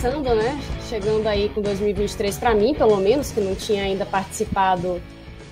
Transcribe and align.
Começando, 0.00 0.34
né? 0.34 0.58
Chegando 0.88 1.26
aí 1.26 1.50
com 1.50 1.60
2023 1.60 2.38
para 2.38 2.54
mim, 2.54 2.74
pelo 2.74 2.96
menos, 2.96 3.30
que 3.30 3.38
não 3.38 3.54
tinha 3.54 3.82
ainda 3.82 4.06
participado 4.06 4.98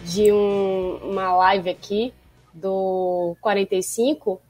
de 0.07 0.33
um, 0.33 0.97
uma 1.03 1.37
live 1.37 1.69
aqui 1.69 2.15
do 2.55 3.37
45. 3.43 4.41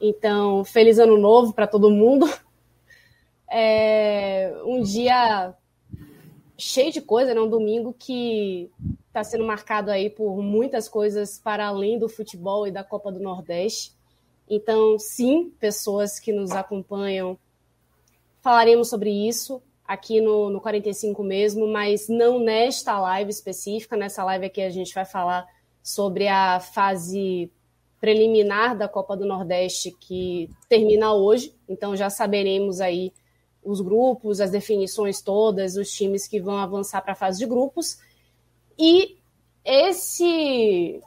Então, 0.00 0.64
feliz 0.64 1.00
ano 1.00 1.18
novo 1.18 1.52
para 1.52 1.66
todo 1.66 1.90
mundo. 1.90 2.26
É 3.50 4.54
um 4.62 4.82
dia 4.82 5.54
cheio 6.58 6.92
de 6.92 7.00
coisa, 7.00 7.32
né? 7.32 7.40
Um 7.40 7.48
domingo 7.48 7.96
que 7.98 8.70
está 9.06 9.24
sendo 9.24 9.46
marcado 9.46 9.90
aí 9.90 10.10
por 10.10 10.42
muitas 10.42 10.86
coisas 10.86 11.40
para 11.42 11.66
além 11.66 11.98
do 11.98 12.10
futebol 12.10 12.66
e 12.66 12.70
da 12.70 12.84
Copa 12.84 13.10
do 13.10 13.18
Nordeste. 13.18 13.92
Então, 14.50 14.98
sim, 14.98 15.50
pessoas 15.58 16.20
que 16.20 16.30
nos 16.30 16.50
acompanham 16.50 17.38
Falaremos 18.48 18.88
sobre 18.88 19.10
isso 19.10 19.60
aqui 19.86 20.22
no, 20.22 20.48
no 20.48 20.58
45 20.58 21.22
mesmo, 21.22 21.68
mas 21.68 22.08
não 22.08 22.40
nesta 22.40 22.98
live 22.98 23.28
específica. 23.28 23.94
Nessa 23.94 24.24
live 24.24 24.46
aqui 24.46 24.62
a 24.62 24.70
gente 24.70 24.94
vai 24.94 25.04
falar 25.04 25.46
sobre 25.82 26.28
a 26.28 26.58
fase 26.58 27.52
preliminar 28.00 28.74
da 28.74 28.88
Copa 28.88 29.14
do 29.14 29.26
Nordeste 29.26 29.94
que 30.00 30.48
termina 30.66 31.12
hoje. 31.12 31.54
Então 31.68 31.94
já 31.94 32.08
saberemos 32.08 32.80
aí 32.80 33.12
os 33.62 33.82
grupos, 33.82 34.40
as 34.40 34.50
definições 34.50 35.20
todas, 35.20 35.76
os 35.76 35.90
times 35.90 36.26
que 36.26 36.40
vão 36.40 36.56
avançar 36.56 37.02
para 37.02 37.12
a 37.12 37.16
fase 37.16 37.40
de 37.40 37.44
grupos. 37.44 37.98
E 38.78 39.18
esse 39.62 41.02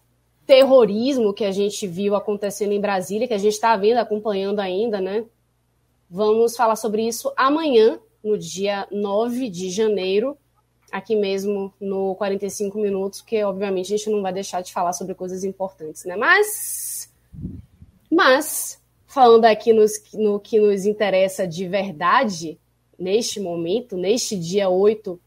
terrorismo 0.46 1.34
que 1.34 1.44
a 1.44 1.52
gente 1.52 1.88
viu 1.88 2.14
acontecendo 2.14 2.74
em 2.74 2.80
Brasília, 2.80 3.28
que 3.28 3.34
a 3.34 3.40
gente 3.40 3.54
está 3.54 3.76
vendo, 3.76 3.98
acompanhando 3.98 4.60
ainda, 4.60 5.02
né? 5.02 5.26
Vamos 6.14 6.58
falar 6.58 6.76
sobre 6.76 7.08
isso 7.08 7.32
amanhã, 7.38 7.98
no 8.22 8.38
dia 8.38 8.86
9 8.92 9.50
de 9.50 9.70
janeiro, 9.70 10.38
aqui 10.92 11.16
mesmo 11.16 11.74
no 11.80 12.16
45 12.16 12.78
minutos, 12.78 13.22
porque 13.22 13.42
obviamente 13.46 13.94
a 13.94 13.98
gente 13.98 14.10
não 14.10 14.22
vai 14.22 14.34
deixar 14.34 14.60
de 14.60 14.74
falar 14.74 14.92
sobre 14.92 15.16
coisas 15.16 15.46
importantes, 15.46 16.04
né? 16.04 16.18
Mas, 16.18 17.10
mas 18.12 18.78
falando 19.08 19.46
aqui 19.46 19.72
nos, 19.72 19.94
no 20.14 20.38
que 20.38 20.60
nos 20.60 20.86
interessa 20.86 21.48
de 21.48 21.66
verdade, 21.66 22.60
neste 23.00 23.40
momento, 23.40 23.96
neste 23.96 24.38
dia 24.38 24.68
8 24.68 25.18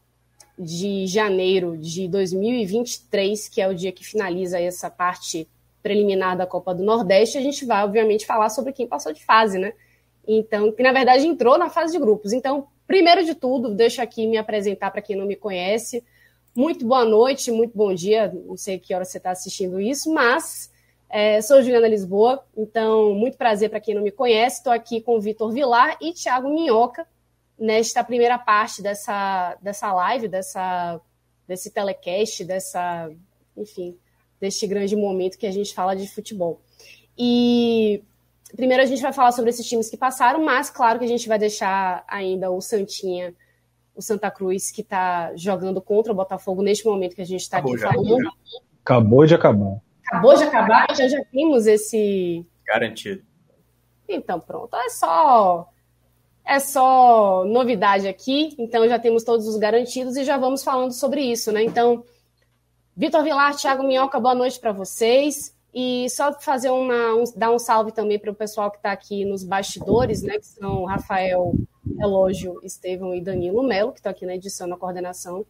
de 0.57 1.07
janeiro 1.07 1.75
de 1.75 2.07
2023, 2.07 3.49
que 3.49 3.59
é 3.59 3.67
o 3.67 3.73
dia 3.73 3.91
que 3.91 4.05
finaliza 4.05 4.59
essa 4.59 4.91
parte 4.91 5.49
preliminar 5.81 6.37
da 6.37 6.45
Copa 6.45 6.75
do 6.75 6.83
Nordeste, 6.83 7.39
a 7.39 7.41
gente 7.41 7.65
vai, 7.65 7.83
obviamente, 7.83 8.23
falar 8.23 8.49
sobre 8.49 8.71
quem 8.71 8.85
passou 8.85 9.11
de 9.11 9.25
fase, 9.25 9.57
né? 9.57 9.73
Então, 10.27 10.71
que 10.71 10.81
na 10.83 10.91
verdade 10.91 11.27
entrou 11.27 11.57
na 11.57 11.69
fase 11.69 11.93
de 11.93 11.99
grupos. 11.99 12.33
Então, 12.33 12.67
primeiro 12.87 13.23
de 13.23 13.35
tudo, 13.35 13.73
deixo 13.73 14.01
aqui 14.01 14.27
me 14.27 14.37
apresentar 14.37 14.91
para 14.91 15.01
quem 15.01 15.15
não 15.15 15.25
me 15.25 15.35
conhece. 15.35 16.03
Muito 16.55 16.85
boa 16.85 17.05
noite, 17.05 17.51
muito 17.51 17.77
bom 17.77 17.93
dia. 17.93 18.31
Não 18.45 18.57
sei 18.57 18.79
que 18.79 18.93
hora 18.93 19.05
você 19.05 19.17
está 19.17 19.31
assistindo 19.31 19.79
isso, 19.79 20.11
mas 20.13 20.71
é, 21.09 21.41
sou 21.41 21.61
Juliana 21.61 21.87
Lisboa. 21.87 22.43
Então, 22.55 23.13
muito 23.13 23.37
prazer 23.37 23.69
para 23.69 23.79
quem 23.79 23.93
não 23.93 24.01
me 24.01 24.11
conhece. 24.11 24.57
Estou 24.57 24.73
aqui 24.73 25.01
com 25.01 25.17
o 25.17 25.21
Vitor 25.21 25.51
Vilar 25.51 25.97
e 26.01 26.13
Thiago 26.13 26.49
Minhoca 26.49 27.05
nesta 27.57 28.03
primeira 28.03 28.37
parte 28.37 28.81
dessa, 28.81 29.57
dessa 29.61 29.93
live, 29.93 30.27
dessa, 30.27 30.99
desse 31.47 31.71
telecast, 31.71 32.43
dessa, 32.43 33.09
enfim, 33.55 33.97
deste 34.39 34.67
grande 34.67 34.95
momento 34.95 35.37
que 35.37 35.47
a 35.47 35.51
gente 35.51 35.73
fala 35.73 35.95
de 35.95 36.07
futebol. 36.07 36.61
E 37.17 38.03
Primeiro 38.55 38.83
a 38.83 38.85
gente 38.85 39.01
vai 39.01 39.11
falar 39.11 39.31
sobre 39.31 39.49
esses 39.49 39.67
times 39.67 39.89
que 39.89 39.97
passaram, 39.97 40.43
mas 40.43 40.69
claro 40.69 40.99
que 40.99 41.05
a 41.05 41.07
gente 41.07 41.27
vai 41.27 41.37
deixar 41.37 42.03
ainda 42.07 42.51
o 42.51 42.61
Santinha, 42.61 43.33
o 43.95 44.01
Santa 44.01 44.31
Cruz, 44.31 44.71
que 44.71 44.81
está 44.81 45.35
jogando 45.35 45.81
contra 45.81 46.11
o 46.11 46.15
Botafogo 46.15 46.61
neste 46.61 46.85
momento 46.85 47.15
que 47.15 47.21
a 47.21 47.25
gente 47.25 47.41
está 47.41 47.57
aqui 47.57 47.77
já, 47.77 47.91
falando. 47.91 48.23
Já. 48.23 48.29
Acabou 48.83 49.25
de 49.25 49.35
acabar. 49.35 49.81
Acabou 50.07 50.35
de 50.35 50.43
acabar, 50.43 50.87
já 50.95 51.07
já 51.07 51.23
temos 51.25 51.65
esse. 51.65 52.45
Garantido. 52.65 53.23
Então 54.07 54.39
pronto, 54.39 54.75
é 54.75 54.89
só. 54.89 55.69
É 56.47 56.59
só 56.59 57.43
novidade 57.43 58.07
aqui, 58.07 58.55
então 58.59 58.87
já 58.87 58.99
temos 58.99 59.23
todos 59.23 59.47
os 59.47 59.57
garantidos 59.57 60.15
e 60.15 60.23
já 60.23 60.37
vamos 60.37 60.63
falando 60.63 60.91
sobre 60.91 61.21
isso, 61.21 61.51
né? 61.51 61.63
Então, 61.63 62.03
Vitor 62.95 63.23
Vilar, 63.23 63.55
Thiago 63.55 63.81
Minhoca, 63.81 64.19
boa 64.19 64.35
noite 64.35 64.59
para 64.59 64.71
vocês. 64.71 65.54
E 65.77 66.09
só 66.09 66.31
fazer 66.39 66.69
uma, 66.69 67.15
um, 67.15 67.25
dar 67.35 67.51
um 67.51 67.59
salve 67.59 67.91
também 67.91 68.17
para 68.17 68.31
o 68.31 68.35
pessoal 68.35 68.71
que 68.71 68.77
está 68.77 68.93
aqui 68.93 69.25
nos 69.25 69.43
bastidores, 69.43 70.23
né? 70.23 70.39
Que 70.39 70.45
são 70.45 70.85
Rafael 70.85 71.53
Elógio, 71.99 72.61
Estevão 72.63 73.13
e 73.13 73.19
Danilo 73.19 73.61
Melo, 73.61 73.91
que 73.91 73.99
estão 73.99 74.09
aqui 74.09 74.25
na 74.25 74.35
edição, 74.35 74.67
na 74.67 74.77
coordenação. 74.77 75.45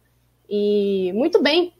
E 0.50 1.12
muito 1.14 1.40
bem, 1.40 1.72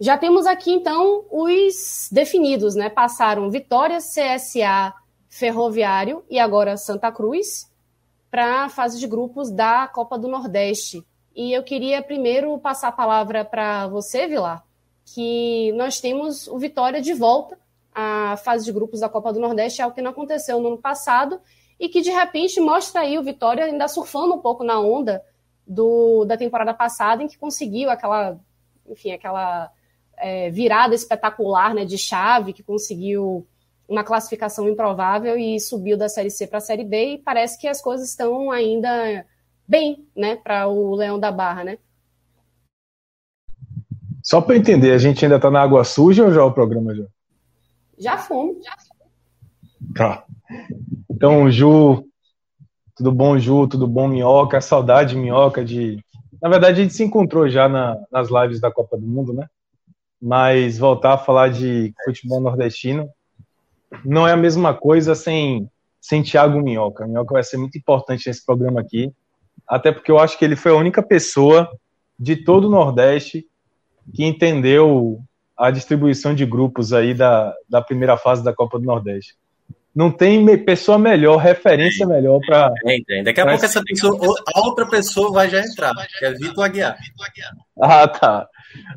já 0.00 0.16
temos 0.16 0.46
aqui 0.46 0.72
então 0.72 1.26
os 1.30 2.08
definidos, 2.10 2.74
né? 2.74 2.88
Passaram 2.88 3.50
Vitória, 3.50 3.98
CSA, 3.98 4.94
Ferroviário 5.28 6.24
e 6.30 6.38
agora 6.38 6.78
Santa 6.78 7.12
Cruz 7.12 7.70
para 8.30 8.64
a 8.64 8.68
fase 8.70 8.98
de 8.98 9.06
grupos 9.06 9.50
da 9.50 9.86
Copa 9.86 10.18
do 10.18 10.26
Nordeste. 10.26 11.04
E 11.36 11.52
eu 11.52 11.62
queria 11.62 12.02
primeiro 12.02 12.58
passar 12.58 12.88
a 12.88 12.92
palavra 12.92 13.44
para 13.44 13.88
você, 13.88 14.26
Vilar, 14.26 14.64
que 15.04 15.70
nós 15.72 16.00
temos 16.00 16.48
o 16.48 16.58
Vitória 16.58 17.02
de 17.02 17.12
volta 17.12 17.59
a 17.94 18.36
fase 18.36 18.64
de 18.64 18.72
grupos 18.72 19.00
da 19.00 19.08
Copa 19.08 19.32
do 19.32 19.40
Nordeste, 19.40 19.80
é 19.80 19.84
algo 19.84 19.94
que 19.94 20.02
não 20.02 20.10
aconteceu 20.10 20.60
no 20.60 20.68
ano 20.68 20.78
passado 20.78 21.40
e 21.78 21.88
que 21.88 22.02
de 22.02 22.10
repente 22.10 22.60
mostra 22.60 23.00
aí 23.00 23.18
o 23.18 23.22
Vitória 23.22 23.64
ainda 23.64 23.88
surfando 23.88 24.34
um 24.34 24.40
pouco 24.40 24.62
na 24.62 24.78
onda 24.78 25.22
do, 25.66 26.24
da 26.24 26.36
temporada 26.36 26.74
passada, 26.74 27.22
em 27.22 27.28
que 27.28 27.38
conseguiu 27.38 27.90
aquela, 27.90 28.38
enfim, 28.86 29.12
aquela 29.12 29.70
é, 30.16 30.50
virada 30.50 30.94
espetacular 30.94 31.74
né, 31.74 31.84
de 31.84 31.96
chave, 31.96 32.52
que 32.52 32.62
conseguiu 32.62 33.46
uma 33.88 34.04
classificação 34.04 34.68
improvável 34.68 35.36
e 35.36 35.58
subiu 35.58 35.96
da 35.96 36.08
Série 36.08 36.30
C 36.30 36.46
para 36.46 36.58
a 36.58 36.60
Série 36.60 36.84
B, 36.84 37.14
e 37.14 37.18
parece 37.18 37.58
que 37.58 37.66
as 37.66 37.80
coisas 37.80 38.08
estão 38.08 38.50
ainda 38.50 39.24
bem 39.66 40.06
né, 40.14 40.36
para 40.36 40.68
o 40.68 40.94
Leão 40.94 41.18
da 41.18 41.32
Barra, 41.32 41.64
né? 41.64 41.78
Só 44.22 44.40
para 44.40 44.56
entender, 44.56 44.92
a 44.92 44.98
gente 44.98 45.24
ainda 45.24 45.36
está 45.36 45.50
na 45.50 45.62
água 45.62 45.82
suja 45.82 46.24
ou 46.24 46.32
já 46.32 46.44
o 46.44 46.52
programa 46.52 46.94
já? 46.94 47.04
Já. 48.00 48.16
Já 48.16 48.26
Tá. 49.94 50.24
Então, 51.10 51.50
Ju, 51.50 52.04
tudo 52.96 53.12
bom, 53.12 53.38
Ju? 53.38 53.68
Tudo 53.68 53.86
bom, 53.86 54.08
Minhoca? 54.08 54.60
Saudade, 54.60 55.16
Minhoca, 55.16 55.64
de. 55.64 56.02
Na 56.40 56.48
verdade, 56.48 56.80
a 56.80 56.82
gente 56.82 56.94
se 56.94 57.04
encontrou 57.04 57.48
já 57.48 57.68
na, 57.68 57.96
nas 58.10 58.30
lives 58.30 58.60
da 58.60 58.70
Copa 58.70 58.96
do 58.96 59.06
Mundo, 59.06 59.34
né? 59.34 59.46
Mas 60.20 60.78
voltar 60.78 61.14
a 61.14 61.18
falar 61.18 61.48
de 61.48 61.92
futebol 62.04 62.40
nordestino 62.40 63.10
não 64.04 64.26
é 64.26 64.32
a 64.32 64.36
mesma 64.36 64.72
coisa 64.72 65.14
sem, 65.14 65.68
sem 66.00 66.22
Thiago 66.22 66.60
Minhoca. 66.60 67.06
Minhoca 67.06 67.34
vai 67.34 67.42
ser 67.42 67.58
muito 67.58 67.76
importante 67.76 68.26
nesse 68.26 68.44
programa 68.44 68.80
aqui, 68.80 69.12
até 69.68 69.92
porque 69.92 70.10
eu 70.10 70.18
acho 70.18 70.38
que 70.38 70.44
ele 70.44 70.56
foi 70.56 70.72
a 70.72 70.76
única 70.76 71.02
pessoa 71.02 71.70
de 72.18 72.36
todo 72.36 72.66
o 72.66 72.70
Nordeste 72.70 73.46
que 74.14 74.24
entendeu 74.24 75.22
a 75.60 75.70
distribuição 75.70 76.34
de 76.34 76.46
grupos 76.46 76.92
aí 76.92 77.12
da, 77.12 77.54
da 77.68 77.82
primeira 77.82 78.16
fase 78.16 78.42
da 78.42 78.52
Copa 78.52 78.78
do 78.78 78.84
Nordeste. 78.84 79.34
Não 79.94 80.10
tem 80.10 80.46
pessoa 80.64 80.98
melhor, 80.98 81.36
referência 81.36 82.06
melhor 82.06 82.40
para. 82.46 82.72
Daqui 83.24 83.40
a 83.40 83.46
pouco 83.46 83.64
essa 83.64 83.82
pessoa, 83.82 84.16
a 84.54 84.60
outra 84.60 84.86
pessoa 84.88 85.32
vai 85.32 85.50
já 85.50 85.60
entrar, 85.60 85.92
que 86.18 86.24
é 86.24 86.32
Vitor 86.32 86.64
Aguiar. 86.64 86.96
Ah, 87.80 88.06
tá. 88.06 88.48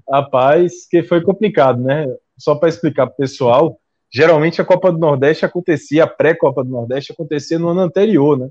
Rapaz, 0.10 0.88
que 0.89 1.01
foi 1.01 1.21
complicado, 1.21 1.81
né? 1.81 2.06
Só 2.38 2.56
para 2.56 2.69
explicar 2.69 3.07
para 3.07 3.13
o 3.13 3.18
pessoal, 3.18 3.80
geralmente 4.13 4.62
a 4.62 4.65
Copa 4.65 4.92
do 4.92 5.00
Nordeste 5.00 5.45
acontecia, 5.45 6.04
a 6.04 6.07
pré-Copa 6.07 6.63
do 6.63 6.69
Nordeste 6.69 7.12
acontecia 7.12 7.57
no 7.57 7.69
ano 7.69 7.81
anterior, 7.81 8.38
né? 8.38 8.50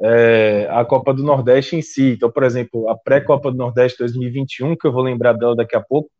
é, 0.00 0.66
a 0.70 0.84
Copa 0.84 1.12
do 1.12 1.22
Nordeste 1.22 1.76
em 1.76 1.82
si. 1.82 2.12
Então, 2.12 2.30
por 2.30 2.42
exemplo, 2.42 2.88
a 2.88 2.96
pré-Copa 2.96 3.50
do 3.50 3.56
Nordeste 3.58 3.98
2021, 3.98 4.76
que 4.76 4.86
eu 4.86 4.92
vou 4.92 5.02
lembrar 5.02 5.34
dela 5.34 5.54
daqui 5.54 5.76
a 5.76 5.80
pouco, 5.80 6.10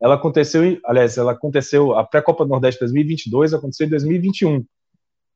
ela 0.00 0.14
aconteceu, 0.14 0.78
aliás, 0.84 1.18
ela 1.18 1.32
aconteceu, 1.32 1.94
a 1.94 2.04
pré-Copa 2.04 2.44
do 2.44 2.50
Nordeste 2.50 2.80
2022 2.80 3.52
aconteceu 3.54 3.86
em 3.86 3.90
2021. 3.90 4.64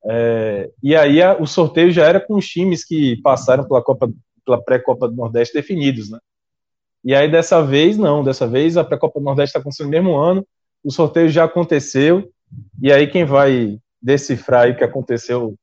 É, 0.05 0.71
e 0.83 0.97
aí 0.97 1.23
a, 1.23 1.37
o 1.37 1.47
sorteio 1.47 1.91
já 1.91 2.05
era 2.05 2.21
com 2.21 2.35
os 2.35 2.47
times 2.47 2.85
que 2.85 3.17
passaram 3.23 3.67
pela 3.67 3.83
Copa, 3.83 4.13
pela 4.45 4.63
pré-Copa 4.63 5.09
do 5.09 5.15
Nordeste 5.15 5.55
definidos, 5.55 6.11
né? 6.11 6.19
E 7.05 7.15
aí 7.15 7.31
dessa 7.31 7.61
vez 7.63 7.99
não, 7.99 8.23
dessa 8.23 8.47
vez 8.47 8.77
a 8.77 8.85
pré-Copa 8.85 9.19
do 9.19 9.25
Nordeste 9.25 9.51
está 9.51 9.59
acontecendo 9.59 9.87
no 9.87 9.91
mesmo 9.91 10.17
ano, 10.17 10.47
o 10.85 10.91
sorteio 10.91 11.29
já 11.29 11.45
aconteceu, 11.45 12.31
e 12.81 12.93
aí 12.93 13.09
quem 13.09 13.25
vai 13.25 13.79
decifrar 14.01 14.71
o 14.71 14.77
que 14.77 14.85
aconteceu 14.85 15.57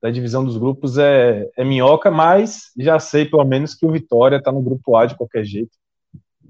da 0.00 0.10
divisão 0.10 0.44
dos 0.44 0.56
grupos 0.56 0.96
é, 0.96 1.48
é 1.56 1.64
Minhoca, 1.64 2.10
mas 2.10 2.70
já 2.78 2.98
sei 2.98 3.24
pelo 3.24 3.44
menos 3.44 3.74
que 3.74 3.84
o 3.84 3.90
Vitória 3.90 4.36
está 4.36 4.52
no 4.52 4.62
grupo 4.62 4.96
A 4.96 5.06
de 5.06 5.16
qualquer 5.16 5.44
jeito, 5.44 5.72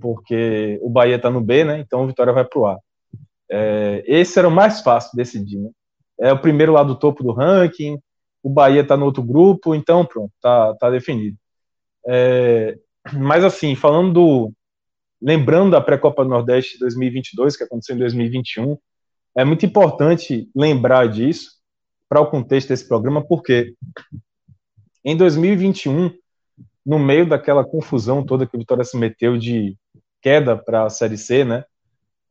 porque 0.00 0.78
o 0.82 0.90
Bahia 0.90 1.16
está 1.16 1.30
no 1.30 1.40
B, 1.40 1.64
né? 1.64 1.80
Então 1.80 2.02
o 2.02 2.06
Vitória 2.06 2.32
vai 2.32 2.44
para 2.44 2.58
o 2.58 2.66
A. 2.66 2.78
É, 3.50 4.04
esse 4.06 4.38
era 4.38 4.48
o 4.48 4.52
mais 4.52 4.80
fácil 4.80 5.10
de 5.12 5.16
decidir, 5.16 5.58
né? 5.58 5.70
É 6.20 6.32
o 6.32 6.38
primeiro 6.38 6.72
lá 6.72 6.82
do 6.82 6.96
topo 6.96 7.22
do 7.22 7.32
ranking, 7.32 7.98
o 8.42 8.50
Bahia 8.50 8.82
está 8.82 8.96
no 8.96 9.04
outro 9.04 9.22
grupo, 9.22 9.74
então 9.74 10.04
pronto, 10.04 10.32
tá, 10.40 10.74
tá 10.74 10.90
definido. 10.90 11.36
É, 12.06 12.76
mas 13.12 13.44
assim, 13.44 13.74
falando 13.74 14.12
do. 14.12 14.52
Lembrando 15.20 15.72
da 15.72 15.80
pré-Copa 15.80 16.22
do 16.22 16.30
Nordeste 16.30 16.78
2022, 16.78 17.56
que 17.56 17.64
aconteceu 17.64 17.96
em 17.96 17.98
2021, 17.98 18.78
é 19.36 19.44
muito 19.44 19.66
importante 19.66 20.48
lembrar 20.54 21.08
disso, 21.08 21.58
para 22.08 22.20
o 22.20 22.30
contexto 22.30 22.68
desse 22.68 22.86
programa, 22.86 23.24
porque 23.24 23.74
em 25.04 25.16
2021, 25.16 26.12
no 26.86 26.98
meio 26.98 27.28
daquela 27.28 27.64
confusão 27.64 28.24
toda 28.24 28.46
que 28.46 28.56
o 28.56 28.58
Vitória 28.58 28.84
se 28.84 28.96
meteu 28.96 29.36
de 29.36 29.76
queda 30.20 30.56
para 30.56 30.84
a 30.84 30.90
Série 30.90 31.18
C, 31.18 31.44
né? 31.44 31.64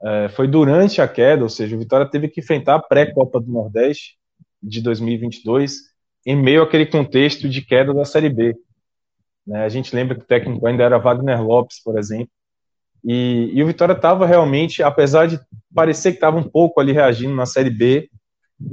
É, 0.02 0.30
foi 0.30 0.48
durante 0.48 1.02
a 1.02 1.08
queda, 1.08 1.44
ou 1.44 1.50
seja, 1.50 1.76
o 1.76 1.80
Vitória 1.80 2.10
teve 2.10 2.28
que 2.28 2.40
enfrentar 2.40 2.76
a 2.76 2.82
pré-Copa 2.82 3.40
do 3.40 3.52
Nordeste 3.52 4.18
de 4.62 4.82
2022 4.82 5.78
em 6.26 6.36
meio 6.36 6.62
àquele 6.62 6.86
contexto 6.86 7.50
de 7.50 7.62
queda 7.62 7.94
da 7.94 8.06
Série 8.06 8.30
B. 8.30 8.56
Né? 9.46 9.64
A 9.64 9.70
gente 9.70 9.96
lembra 9.96 10.16
que 10.16 10.24
o 10.24 10.28
técnico 10.28 10.68
ainda 10.68 10.84
era 10.84 11.00
Wagner 11.00 11.42
Lopes, 11.42 11.82
por 11.82 11.98
exemplo, 11.98 12.30
e, 13.04 13.52
e 13.54 13.64
o 13.64 13.68
Vitória 13.68 13.94
estava 13.94 14.26
realmente, 14.26 14.84
apesar 14.84 15.28
de 15.28 15.40
parecer 15.74 16.12
que 16.12 16.18
estava 16.18 16.38
um 16.38 16.44
pouco 16.44 16.80
ali 16.80 16.92
reagindo 16.92 17.34
na 17.34 17.46
Série 17.46 17.70
B, 17.70 18.10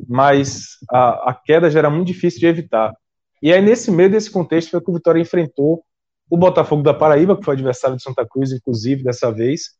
mas 0.08 0.78
a, 0.90 1.31
a 1.31 1.34
queda 1.34 1.70
já 1.70 1.78
era 1.78 1.90
muito 1.90 2.08
difícil 2.08 2.40
de 2.40 2.46
evitar. 2.46 2.93
E 3.40 3.52
aí, 3.52 3.61
nesse 3.61 3.90
meio 3.90 4.11
desse 4.11 4.31
contexto, 4.31 4.70
foi 4.70 4.81
que 4.81 4.90
o 4.90 4.94
Vitória 4.94 5.20
enfrentou 5.20 5.84
o 6.29 6.37
Botafogo 6.37 6.82
da 6.82 6.94
Paraíba, 6.94 7.37
que 7.37 7.44
foi 7.44 7.55
adversário 7.55 7.97
de 7.97 8.03
Santa 8.03 8.26
Cruz, 8.26 8.53
inclusive, 8.53 9.03
dessa 9.03 9.31
vez, 9.31 9.71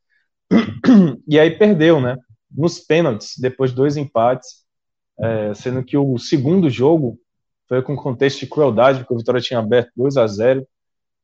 e 1.27 1.39
aí 1.39 1.51
perdeu, 1.51 2.01
né? 2.01 2.17
Nos 2.51 2.79
pênaltis, 2.79 3.35
depois 3.39 3.71
de 3.71 3.77
dois 3.77 3.97
empates, 3.97 4.65
é, 5.19 5.55
sendo 5.55 5.83
que 5.83 5.97
o 5.97 6.19
segundo 6.19 6.69
jogo 6.69 7.19
foi 7.69 7.83
com 7.83 7.97
contexto 7.97 8.41
de 8.41 8.47
crueldade, 8.47 9.01
porque 9.01 9.15
o 9.15 9.19
Vitória 9.19 9.41
tinha 9.41 9.59
aberto 9.59 9.91
2 9.97 10.17
a 10.17 10.27
0 10.27 10.67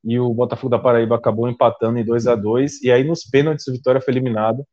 e 0.03 0.19
o 0.19 0.33
Botafogo 0.33 0.71
da 0.71 0.79
Paraíba 0.79 1.17
acabou 1.17 1.49
empatando 1.49 1.99
em 1.99 2.05
2 2.05 2.27
a 2.27 2.35
2 2.35 2.83
e 2.83 2.91
aí 2.91 3.05
nos 3.05 3.25
pênaltis 3.25 3.67
o 3.67 3.73
Vitória 3.73 4.01
foi 4.01 4.15
eliminado. 4.15 4.65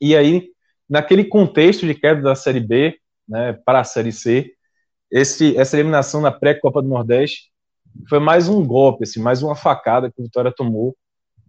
E 0.00 0.16
aí 0.16 0.50
naquele 0.88 1.24
contexto 1.24 1.86
de 1.86 1.94
queda 1.94 2.20
da 2.20 2.34
Série 2.34 2.60
B 2.60 2.98
né, 3.28 3.52
para 3.64 3.80
a 3.80 3.84
Série 3.84 4.12
C, 4.12 4.52
esse, 5.10 5.56
essa 5.56 5.76
eliminação 5.76 6.20
na 6.20 6.32
pré-Copa 6.32 6.82
do 6.82 6.88
Nordeste 6.88 7.50
foi 8.08 8.18
mais 8.18 8.48
um 8.48 8.66
golpe, 8.66 9.04
assim, 9.04 9.20
mais 9.20 9.42
uma 9.42 9.54
facada 9.54 10.10
que 10.10 10.20
o 10.20 10.24
Vitória 10.24 10.52
tomou 10.52 10.96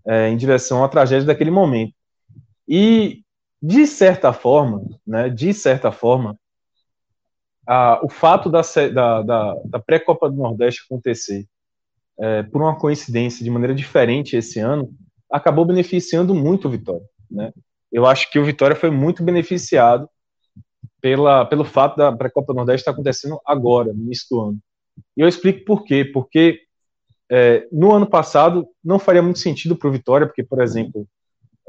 é, 0.05 0.29
em 0.29 0.37
direção 0.37 0.83
à 0.83 0.89
tragédia 0.89 1.25
daquele 1.25 1.51
momento. 1.51 1.93
E, 2.67 3.23
de 3.61 3.85
certa 3.87 4.31
forma, 4.31 4.83
né, 5.05 5.29
de 5.29 5.53
certa 5.53 5.91
forma, 5.91 6.37
a, 7.67 7.99
o 8.03 8.09
fato 8.09 8.49
da, 8.49 8.61
da, 8.93 9.21
da, 9.21 9.55
da 9.65 9.79
pré-Copa 9.79 10.29
do 10.29 10.37
Nordeste 10.37 10.83
acontecer 10.85 11.45
é, 12.19 12.43
por 12.43 12.61
uma 12.61 12.77
coincidência 12.77 13.43
de 13.43 13.49
maneira 13.49 13.73
diferente 13.73 14.35
esse 14.35 14.59
ano, 14.59 14.91
acabou 15.31 15.65
beneficiando 15.65 16.33
muito 16.33 16.67
o 16.67 16.71
Vitória. 16.71 17.05
Né? 17.29 17.53
eu 17.91 18.05
acho 18.05 18.29
que 18.31 18.39
o 18.39 18.45
Vitória 18.45 18.75
foi 18.75 18.89
muito 18.89 19.23
beneficiado 19.23 20.09
pela, 21.01 21.45
pelo 21.45 21.65
fato 21.65 21.97
da 21.97 22.11
pré-Copa 22.11 22.53
Nordeste 22.53 22.81
estar 22.81 22.91
acontecendo 22.91 23.39
agora, 23.45 23.93
no 23.93 24.01
início 24.01 24.27
do 24.29 24.41
ano. 24.41 24.59
E 25.15 25.21
eu 25.21 25.27
explico 25.27 25.65
por 25.65 25.83
quê. 25.83 26.05
Porque 26.05 26.61
é, 27.29 27.67
no 27.71 27.91
ano 27.93 28.07
passado 28.07 28.67
não 28.83 28.99
faria 28.99 29.21
muito 29.21 29.39
sentido 29.39 29.75
para 29.75 29.87
o 29.87 29.91
Vitória, 29.91 30.27
porque, 30.27 30.43
por 30.43 30.61
exemplo, 30.61 31.07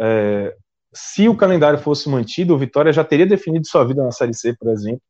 é, 0.01 0.57
se 0.93 1.29
o 1.29 1.37
calendário 1.37 1.79
fosse 1.79 2.09
mantido, 2.09 2.55
o 2.55 2.59
Vitória 2.59 2.93
já 2.93 3.05
teria 3.05 3.27
definido 3.27 3.67
sua 3.67 3.85
vida 3.85 4.03
na 4.03 4.11
Série 4.11 4.35
C, 4.35 4.57
por 4.57 4.71
exemplo, 4.71 5.03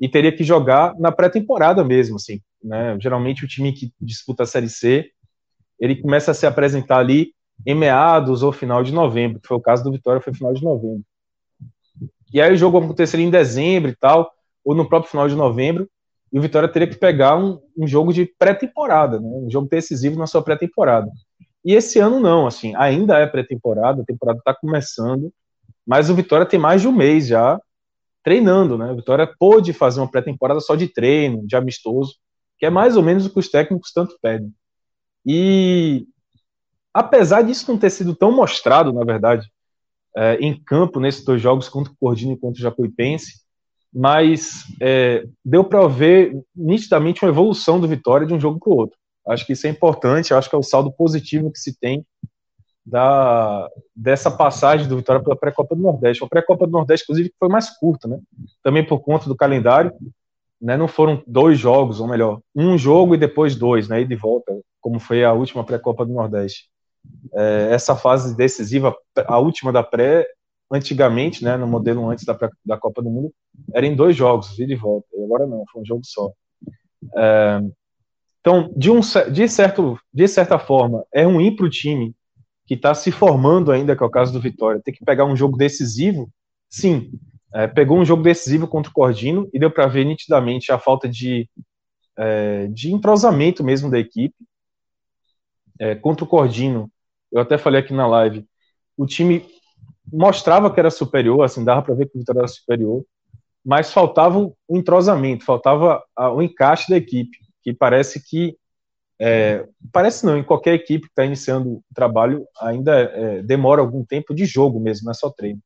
e 0.00 0.08
teria 0.08 0.34
que 0.34 0.44
jogar 0.44 0.98
na 0.98 1.12
pré-temporada 1.12 1.84
mesmo, 1.84 2.16
assim. 2.16 2.40
Né? 2.62 2.96
Geralmente 3.00 3.44
o 3.44 3.48
time 3.48 3.72
que 3.72 3.92
disputa 4.00 4.44
a 4.44 4.46
Série 4.46 4.68
C, 4.68 5.10
ele 5.78 5.96
começa 5.96 6.30
a 6.30 6.34
se 6.34 6.46
apresentar 6.46 6.98
ali 6.98 7.34
em 7.66 7.74
meados 7.74 8.42
ou 8.42 8.52
final 8.52 8.82
de 8.82 8.92
novembro, 8.92 9.40
que 9.40 9.48
foi 9.48 9.56
o 9.56 9.60
caso 9.62 9.84
do 9.84 9.92
Vitória, 9.92 10.20
foi 10.20 10.32
final 10.32 10.54
de 10.54 10.62
novembro. 10.62 11.04
E 12.32 12.40
aí 12.40 12.52
o 12.52 12.56
jogo 12.56 12.78
aconteceria 12.78 13.26
em 13.26 13.30
dezembro 13.30 13.90
e 13.90 13.96
tal, 13.96 14.30
ou 14.64 14.74
no 14.74 14.88
próprio 14.88 15.10
final 15.10 15.28
de 15.28 15.34
novembro, 15.34 15.88
e 16.32 16.38
o 16.38 16.42
Vitória 16.42 16.68
teria 16.68 16.88
que 16.88 16.96
pegar 16.96 17.36
um, 17.36 17.60
um 17.76 17.86
jogo 17.86 18.12
de 18.12 18.26
pré-temporada, 18.38 19.18
né? 19.18 19.28
um 19.28 19.50
jogo 19.50 19.68
decisivo 19.68 20.18
na 20.18 20.26
sua 20.26 20.42
pré-temporada. 20.42 21.10
E 21.64 21.74
esse 21.74 21.98
ano 21.98 22.20
não, 22.20 22.46
assim, 22.46 22.74
ainda 22.76 23.18
é 23.18 23.26
pré-temporada, 23.26 24.02
a 24.02 24.04
temporada 24.04 24.38
está 24.38 24.54
começando, 24.54 25.32
mas 25.86 26.08
o 26.08 26.14
Vitória 26.14 26.46
tem 26.46 26.58
mais 26.58 26.80
de 26.80 26.88
um 26.88 26.92
mês 26.92 27.26
já 27.26 27.60
treinando, 28.22 28.78
né? 28.78 28.92
O 28.92 28.96
Vitória 28.96 29.30
pôde 29.38 29.72
fazer 29.72 30.00
uma 30.00 30.10
pré-temporada 30.10 30.60
só 30.60 30.76
de 30.76 30.86
treino, 30.88 31.46
de 31.46 31.56
amistoso, 31.56 32.16
que 32.58 32.66
é 32.66 32.70
mais 32.70 32.96
ou 32.96 33.02
menos 33.02 33.26
o 33.26 33.30
que 33.30 33.38
os 33.38 33.48
técnicos 33.48 33.92
tanto 33.92 34.16
pedem. 34.22 34.52
E 35.26 36.06
apesar 36.92 37.42
disso 37.42 37.70
não 37.70 37.78
ter 37.78 37.90
sido 37.90 38.14
tão 38.14 38.30
mostrado, 38.30 38.92
na 38.92 39.04
verdade, 39.04 39.50
é, 40.16 40.36
em 40.36 40.54
campo 40.62 41.00
nesses 41.00 41.24
dois 41.24 41.40
jogos 41.40 41.68
contra 41.68 41.92
o 41.92 41.96
Cordino 41.96 42.32
e 42.32 42.38
contra 42.38 42.58
o 42.58 42.62
Jacuipense, 42.62 43.40
mas 43.92 44.64
é, 44.80 45.24
deu 45.44 45.64
para 45.64 45.86
ver 45.88 46.38
nitidamente 46.54 47.24
uma 47.24 47.30
evolução 47.30 47.80
do 47.80 47.88
Vitória 47.88 48.26
de 48.26 48.34
um 48.34 48.40
jogo 48.40 48.58
para 48.58 48.72
o 48.72 48.76
outro. 48.76 48.98
Acho 49.28 49.46
que 49.46 49.52
isso 49.52 49.66
é 49.66 49.70
importante, 49.70 50.32
acho 50.32 50.48
que 50.48 50.54
é 50.54 50.58
o 50.58 50.62
saldo 50.62 50.92
positivo 50.92 51.50
que 51.50 51.58
se 51.58 51.78
tem 51.78 52.04
da, 52.84 53.68
dessa 53.94 54.30
passagem 54.30 54.88
do 54.88 54.96
Vitória 54.96 55.22
pela 55.22 55.36
pré-copa 55.36 55.74
do 55.74 55.82
Nordeste. 55.82 56.24
A 56.24 56.28
pré-copa 56.28 56.66
do 56.66 56.72
Nordeste, 56.72 57.04
inclusive, 57.04 57.32
foi 57.38 57.48
mais 57.48 57.70
curta, 57.78 58.08
né? 58.08 58.18
Também 58.62 58.86
por 58.86 59.00
conta 59.00 59.28
do 59.28 59.36
calendário, 59.36 59.92
né? 60.60 60.76
Não 60.76 60.88
foram 60.88 61.22
dois 61.26 61.58
jogos, 61.58 62.00
ou 62.00 62.08
melhor, 62.08 62.40
um 62.54 62.78
jogo 62.78 63.14
e 63.14 63.18
depois 63.18 63.54
dois, 63.54 63.88
né? 63.88 64.00
E 64.00 64.04
de 64.04 64.16
volta, 64.16 64.58
como 64.80 64.98
foi 64.98 65.24
a 65.24 65.32
última 65.32 65.64
pré-copa 65.64 66.06
do 66.06 66.12
Nordeste 66.12 66.70
é, 67.32 67.68
essa 67.72 67.96
fase 67.96 68.36
decisiva, 68.36 68.94
a 69.26 69.38
última 69.38 69.72
da 69.72 69.82
pré, 69.82 70.26
antigamente, 70.70 71.44
né, 71.44 71.56
no 71.56 71.66
modelo 71.66 72.08
antes 72.08 72.24
da, 72.24 72.38
da 72.64 72.76
Copa 72.76 73.02
do 73.02 73.10
Mundo, 73.10 73.32
era 73.74 73.86
em 73.86 73.94
dois 73.94 74.16
jogos, 74.16 74.58
ida 74.58 74.72
e 74.72 74.76
volta. 74.76 75.08
E 75.14 75.22
agora 75.22 75.46
não, 75.46 75.64
foi 75.72 75.82
um 75.82 75.84
jogo 75.84 76.02
só. 76.04 76.30
É, 77.16 77.60
então, 78.40 78.72
de, 78.76 78.90
um, 78.90 79.00
de, 79.32 79.48
certo, 79.48 79.98
de 80.12 80.28
certa 80.28 80.58
forma, 80.58 81.04
é 81.12 81.24
ruim 81.24 81.54
para 81.54 81.66
o 81.66 81.70
time 81.70 82.14
que 82.66 82.74
está 82.74 82.94
se 82.94 83.10
formando 83.10 83.72
ainda, 83.72 83.96
que 83.96 84.02
é 84.02 84.06
o 84.06 84.10
caso 84.10 84.32
do 84.32 84.40
Vitória, 84.40 84.80
ter 84.82 84.92
que 84.92 85.04
pegar 85.04 85.24
um 85.24 85.36
jogo 85.36 85.56
decisivo. 85.56 86.30
Sim, 86.68 87.10
é, 87.52 87.66
pegou 87.66 87.98
um 87.98 88.04
jogo 88.04 88.22
decisivo 88.22 88.68
contra 88.68 88.90
o 88.90 88.94
Cordino 88.94 89.48
e 89.52 89.58
deu 89.58 89.70
para 89.70 89.88
ver 89.88 90.04
nitidamente 90.04 90.70
a 90.70 90.78
falta 90.78 91.08
de, 91.08 91.48
é, 92.16 92.68
de 92.68 92.92
entrosamento 92.92 93.64
mesmo 93.64 93.90
da 93.90 93.98
equipe 93.98 94.34
é, 95.80 95.94
contra 95.94 96.24
o 96.24 96.28
Cordino, 96.28 96.92
eu 97.32 97.40
até 97.40 97.56
falei 97.56 97.80
aqui 97.80 97.94
na 97.94 98.06
live, 98.06 98.46
o 98.96 99.06
time 99.06 99.46
mostrava 100.12 100.72
que 100.72 100.80
era 100.80 100.90
superior, 100.90 101.42
assim, 101.42 101.64
dava 101.64 101.82
para 101.82 101.94
ver 101.94 102.08
que 102.08 102.16
o 102.16 102.18
Vitória 102.18 102.40
era 102.40 102.48
superior, 102.48 103.04
mas 103.64 103.92
faltava 103.92 104.38
o 104.38 104.56
um 104.68 104.78
entrosamento, 104.78 105.44
faltava 105.44 106.02
o 106.16 106.42
encaixe 106.42 106.90
da 106.90 106.96
equipe, 106.96 107.38
que 107.62 107.72
parece 107.72 108.22
que 108.24 108.56
é, 109.22 109.66
parece 109.92 110.24
não, 110.24 110.38
em 110.38 110.42
qualquer 110.42 110.72
equipe 110.72 111.06
que 111.06 111.12
está 111.12 111.26
iniciando 111.26 111.72
o 111.72 111.84
trabalho 111.94 112.46
ainda 112.58 112.98
é, 113.00 113.42
demora 113.42 113.82
algum 113.82 114.02
tempo 114.02 114.34
de 114.34 114.46
jogo 114.46 114.80
mesmo, 114.80 115.04
não 115.04 115.10
é 115.10 115.14
só 115.14 115.28
treino. 115.28 115.60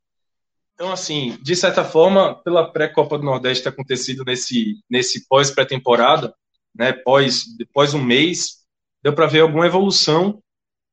Então, 0.74 0.90
assim, 0.90 1.38
de 1.40 1.54
certa 1.54 1.84
forma, 1.84 2.34
pela 2.42 2.72
pré-Copa 2.72 3.16
do 3.16 3.24
Nordeste 3.24 3.62
ter 3.62 3.68
acontecido 3.68 4.24
nesse, 4.24 4.80
nesse 4.90 5.28
pós-pré-temporada, 5.28 6.34
né, 6.74 6.92
pós, 6.92 7.44
depois 7.56 7.94
um 7.94 8.02
mês, 8.02 8.64
deu 9.00 9.12
para 9.12 9.26
ver 9.26 9.40
alguma 9.40 9.66
evolução 9.66 10.42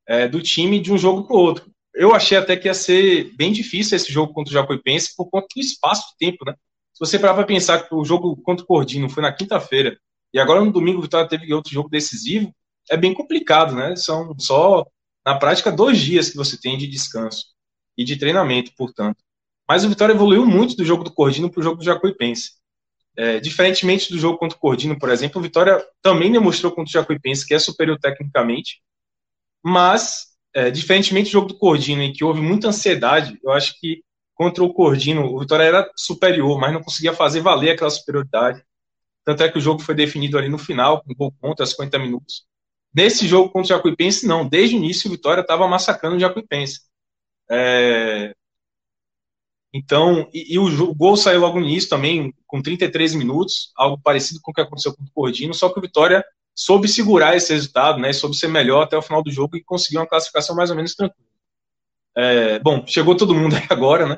é, 0.07 0.27
do 0.27 0.39
time 0.39 0.79
de 0.79 0.93
um 0.93 0.99
jogo 0.99 1.25
para 1.25 1.35
o 1.35 1.39
outro. 1.39 1.71
Eu 1.93 2.15
achei 2.15 2.37
até 2.37 2.55
que 2.55 2.67
ia 2.67 2.73
ser 2.73 3.35
bem 3.35 3.51
difícil 3.51 3.95
esse 3.95 4.11
jogo 4.11 4.33
contra 4.33 4.51
o 4.51 4.53
Jacuipense 4.53 5.15
por 5.15 5.29
conta 5.29 5.47
do 5.53 5.59
espaço 5.59 6.11
de 6.11 6.17
tempo, 6.17 6.45
né? 6.45 6.53
Se 6.93 6.99
você 6.99 7.19
parar 7.19 7.33
para 7.33 7.45
pensar 7.45 7.87
que 7.87 7.93
o 7.93 8.05
jogo 8.05 8.35
contra 8.37 8.63
o 8.63 8.67
Cordino 8.67 9.09
foi 9.09 9.23
na 9.23 9.33
quinta-feira 9.33 9.97
e 10.33 10.39
agora 10.39 10.63
no 10.63 10.71
domingo 10.71 10.99
o 10.99 11.01
Vitória 11.01 11.27
teve 11.27 11.53
outro 11.53 11.71
jogo 11.71 11.89
decisivo, 11.89 12.53
é 12.89 12.95
bem 12.95 13.13
complicado, 13.13 13.75
né? 13.75 13.95
São 13.95 14.33
só, 14.39 14.85
na 15.25 15.37
prática, 15.37 15.71
dois 15.71 15.99
dias 15.99 16.29
que 16.29 16.37
você 16.37 16.59
tem 16.59 16.77
de 16.77 16.87
descanso 16.87 17.47
e 17.97 18.03
de 18.03 18.15
treinamento, 18.15 18.71
portanto. 18.77 19.17
Mas 19.67 19.83
o 19.83 19.89
Vitória 19.89 20.13
evoluiu 20.13 20.45
muito 20.45 20.75
do 20.75 20.85
jogo 20.85 21.03
do 21.03 21.13
Cordino 21.13 21.49
para 21.49 21.59
o 21.59 21.63
jogo 21.63 21.77
do 21.77 21.83
Jacuipense. 21.83 22.51
É, 23.15 23.39
diferentemente 23.39 24.11
do 24.11 24.17
jogo 24.17 24.37
contra 24.37 24.57
o 24.57 24.59
Cordino, 24.59 24.97
por 24.97 25.09
exemplo, 25.09 25.39
o 25.39 25.43
Vitória 25.43 25.85
também 26.01 26.31
demonstrou 26.31 26.71
contra 26.71 26.89
o 26.89 26.93
Jacuipense 26.93 27.45
que 27.45 27.53
é 27.53 27.59
superior 27.59 27.99
tecnicamente, 27.99 28.81
mas, 29.63 30.27
é, 30.53 30.69
diferentemente 30.69 31.29
do 31.29 31.33
jogo 31.33 31.47
do 31.47 31.57
Cordino, 31.57 32.01
em 32.01 32.11
que 32.11 32.23
houve 32.23 32.41
muita 32.41 32.67
ansiedade, 32.67 33.39
eu 33.43 33.51
acho 33.51 33.79
que 33.79 34.03
contra 34.33 34.63
o 34.63 34.73
Cordino 34.73 35.25
o 35.25 35.39
Vitória 35.39 35.63
era 35.63 35.91
superior, 35.95 36.59
mas 36.59 36.73
não 36.73 36.81
conseguia 36.81 37.13
fazer 37.13 37.41
valer 37.41 37.71
aquela 37.71 37.89
superioridade. 37.89 38.63
Tanto 39.23 39.43
é 39.43 39.49
que 39.49 39.57
o 39.57 39.61
jogo 39.61 39.81
foi 39.81 39.93
definido 39.93 40.37
ali 40.37 40.49
no 40.49 40.57
final, 40.57 41.03
com 41.03 41.11
um 41.11 41.15
gol 41.15 41.33
contra, 41.39 41.65
50 41.65 41.99
minutos. 41.99 42.45
Nesse 42.93 43.27
jogo 43.27 43.49
contra 43.49 43.75
o 43.75 43.77
Jacuipense, 43.77 44.27
não. 44.27 44.47
Desde 44.47 44.75
o 44.75 44.79
início, 44.79 45.07
o 45.07 45.11
Vitória 45.11 45.41
estava 45.41 45.67
massacrando 45.67 46.17
o 46.17 46.19
Jacuipense. 46.19 46.81
É... 47.49 48.33
Então, 49.73 50.29
e, 50.33 50.55
e 50.55 50.59
o, 50.59 50.65
o, 50.65 50.93
gol 50.93 51.15
saiu 51.15 51.39
logo 51.39 51.59
no 51.59 51.65
início 51.65 51.89
também, 51.89 52.33
com 52.45 52.61
33 52.61 53.15
minutos, 53.15 53.71
algo 53.77 53.97
parecido 54.01 54.41
com 54.41 54.51
o 54.51 54.53
que 54.53 54.59
aconteceu 54.59 54.93
com 54.93 55.03
o 55.03 55.11
Cordino, 55.13 55.53
só 55.53 55.69
que 55.69 55.79
o 55.79 55.81
Vitória 55.81 56.25
soube 56.55 56.87
segurar 56.87 57.35
esse 57.35 57.53
resultado, 57.53 57.99
né, 57.99 58.13
soube 58.13 58.35
ser 58.35 58.47
melhor 58.47 58.83
até 58.83 58.97
o 58.97 59.01
final 59.01 59.23
do 59.23 59.31
jogo 59.31 59.55
e 59.55 59.63
conseguiu 59.63 60.01
uma 60.01 60.07
classificação 60.07 60.55
mais 60.55 60.69
ou 60.69 60.75
menos 60.75 60.95
tranquila. 60.95 61.27
É, 62.15 62.59
bom, 62.59 62.85
chegou 62.85 63.15
todo 63.15 63.33
mundo 63.33 63.55
aí 63.55 63.65
agora, 63.69 64.07
né? 64.07 64.17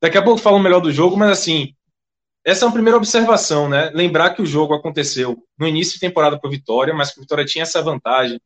Daqui 0.00 0.18
a 0.18 0.22
pouco 0.22 0.40
falo 0.40 0.58
melhor 0.58 0.80
do 0.80 0.92
jogo, 0.92 1.16
mas 1.16 1.30
assim, 1.30 1.74
essa 2.44 2.64
é 2.64 2.66
uma 2.68 2.72
primeira 2.72 2.96
observação, 2.96 3.68
né? 3.68 3.90
Lembrar 3.90 4.30
que 4.30 4.42
o 4.42 4.46
jogo 4.46 4.74
aconteceu 4.74 5.42
no 5.58 5.66
início 5.66 5.94
de 5.94 6.00
temporada 6.00 6.38
para 6.38 6.46
o 6.46 6.50
Vitória, 6.50 6.94
mas 6.94 7.10
que 7.10 7.18
o 7.18 7.22
Vitória 7.22 7.44
tinha 7.44 7.62
essa 7.62 7.82
vantagem 7.82 8.40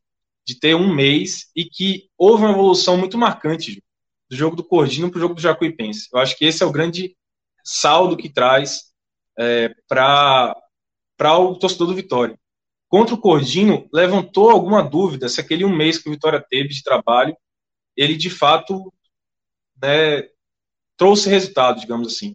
de 0.47 0.59
ter 0.59 0.75
um 0.75 0.93
mês 0.93 1.51
e 1.55 1.65
que 1.65 2.09
houve 2.17 2.45
uma 2.45 2.53
evolução 2.53 2.97
muito 2.97 3.19
marcante 3.19 3.83
do 4.31 4.37
jogo 4.37 4.57
do 4.57 4.65
Cordino 4.65 5.11
para 5.11 5.19
o 5.19 5.21
jogo 5.21 5.35
do 5.35 5.41
Jacuipense. 5.41 6.09
Eu 6.13 6.19
acho 6.19 6.37
que 6.37 6.47
esse 6.47 6.63
é 6.63 6.67
o 6.67 6.73
grande 6.73 7.15
saldo 7.63 8.17
que 8.17 8.31
traz 8.31 8.85
é, 9.39 9.75
para 9.87 10.55
o 11.39 11.57
torcedor 11.57 11.89
do 11.89 11.95
Vitória. 11.95 12.39
Contra 12.91 13.15
o 13.15 13.19
Cordino, 13.19 13.89
levantou 13.93 14.51
alguma 14.51 14.83
dúvida 14.83 15.29
se 15.29 15.41
aquele 15.41 15.65
um 15.65 15.75
mês 15.75 15.97
que 15.97 16.09
o 16.09 16.13
Vitória 16.13 16.45
teve 16.51 16.71
de 16.71 16.83
trabalho, 16.83 17.37
ele 17.97 18.17
de 18.17 18.29
fato 18.29 18.93
né, 19.81 20.29
trouxe 20.97 21.31
resultado, 21.31 21.81
digamos 21.81 22.13
assim. 22.13 22.35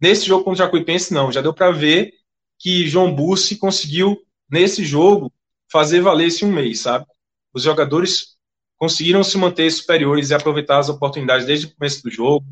Nesse 0.00 0.26
jogo 0.26 0.42
contra 0.42 0.64
o 0.64 0.66
Jacuipense, 0.66 1.14
não. 1.14 1.30
Já 1.30 1.40
deu 1.40 1.54
para 1.54 1.70
ver 1.70 2.12
que 2.58 2.88
João 2.88 3.14
Bussi 3.14 3.56
conseguiu, 3.56 4.20
nesse 4.50 4.84
jogo, 4.84 5.32
fazer 5.70 6.00
valer 6.00 6.26
esse 6.26 6.44
um 6.44 6.52
mês, 6.52 6.80
sabe? 6.80 7.06
Os 7.54 7.62
jogadores 7.62 8.36
conseguiram 8.76 9.22
se 9.22 9.38
manter 9.38 9.70
superiores 9.70 10.30
e 10.30 10.34
aproveitar 10.34 10.78
as 10.78 10.88
oportunidades 10.88 11.46
desde 11.46 11.66
o 11.66 11.74
começo 11.76 12.02
do 12.02 12.10
jogo. 12.10 12.44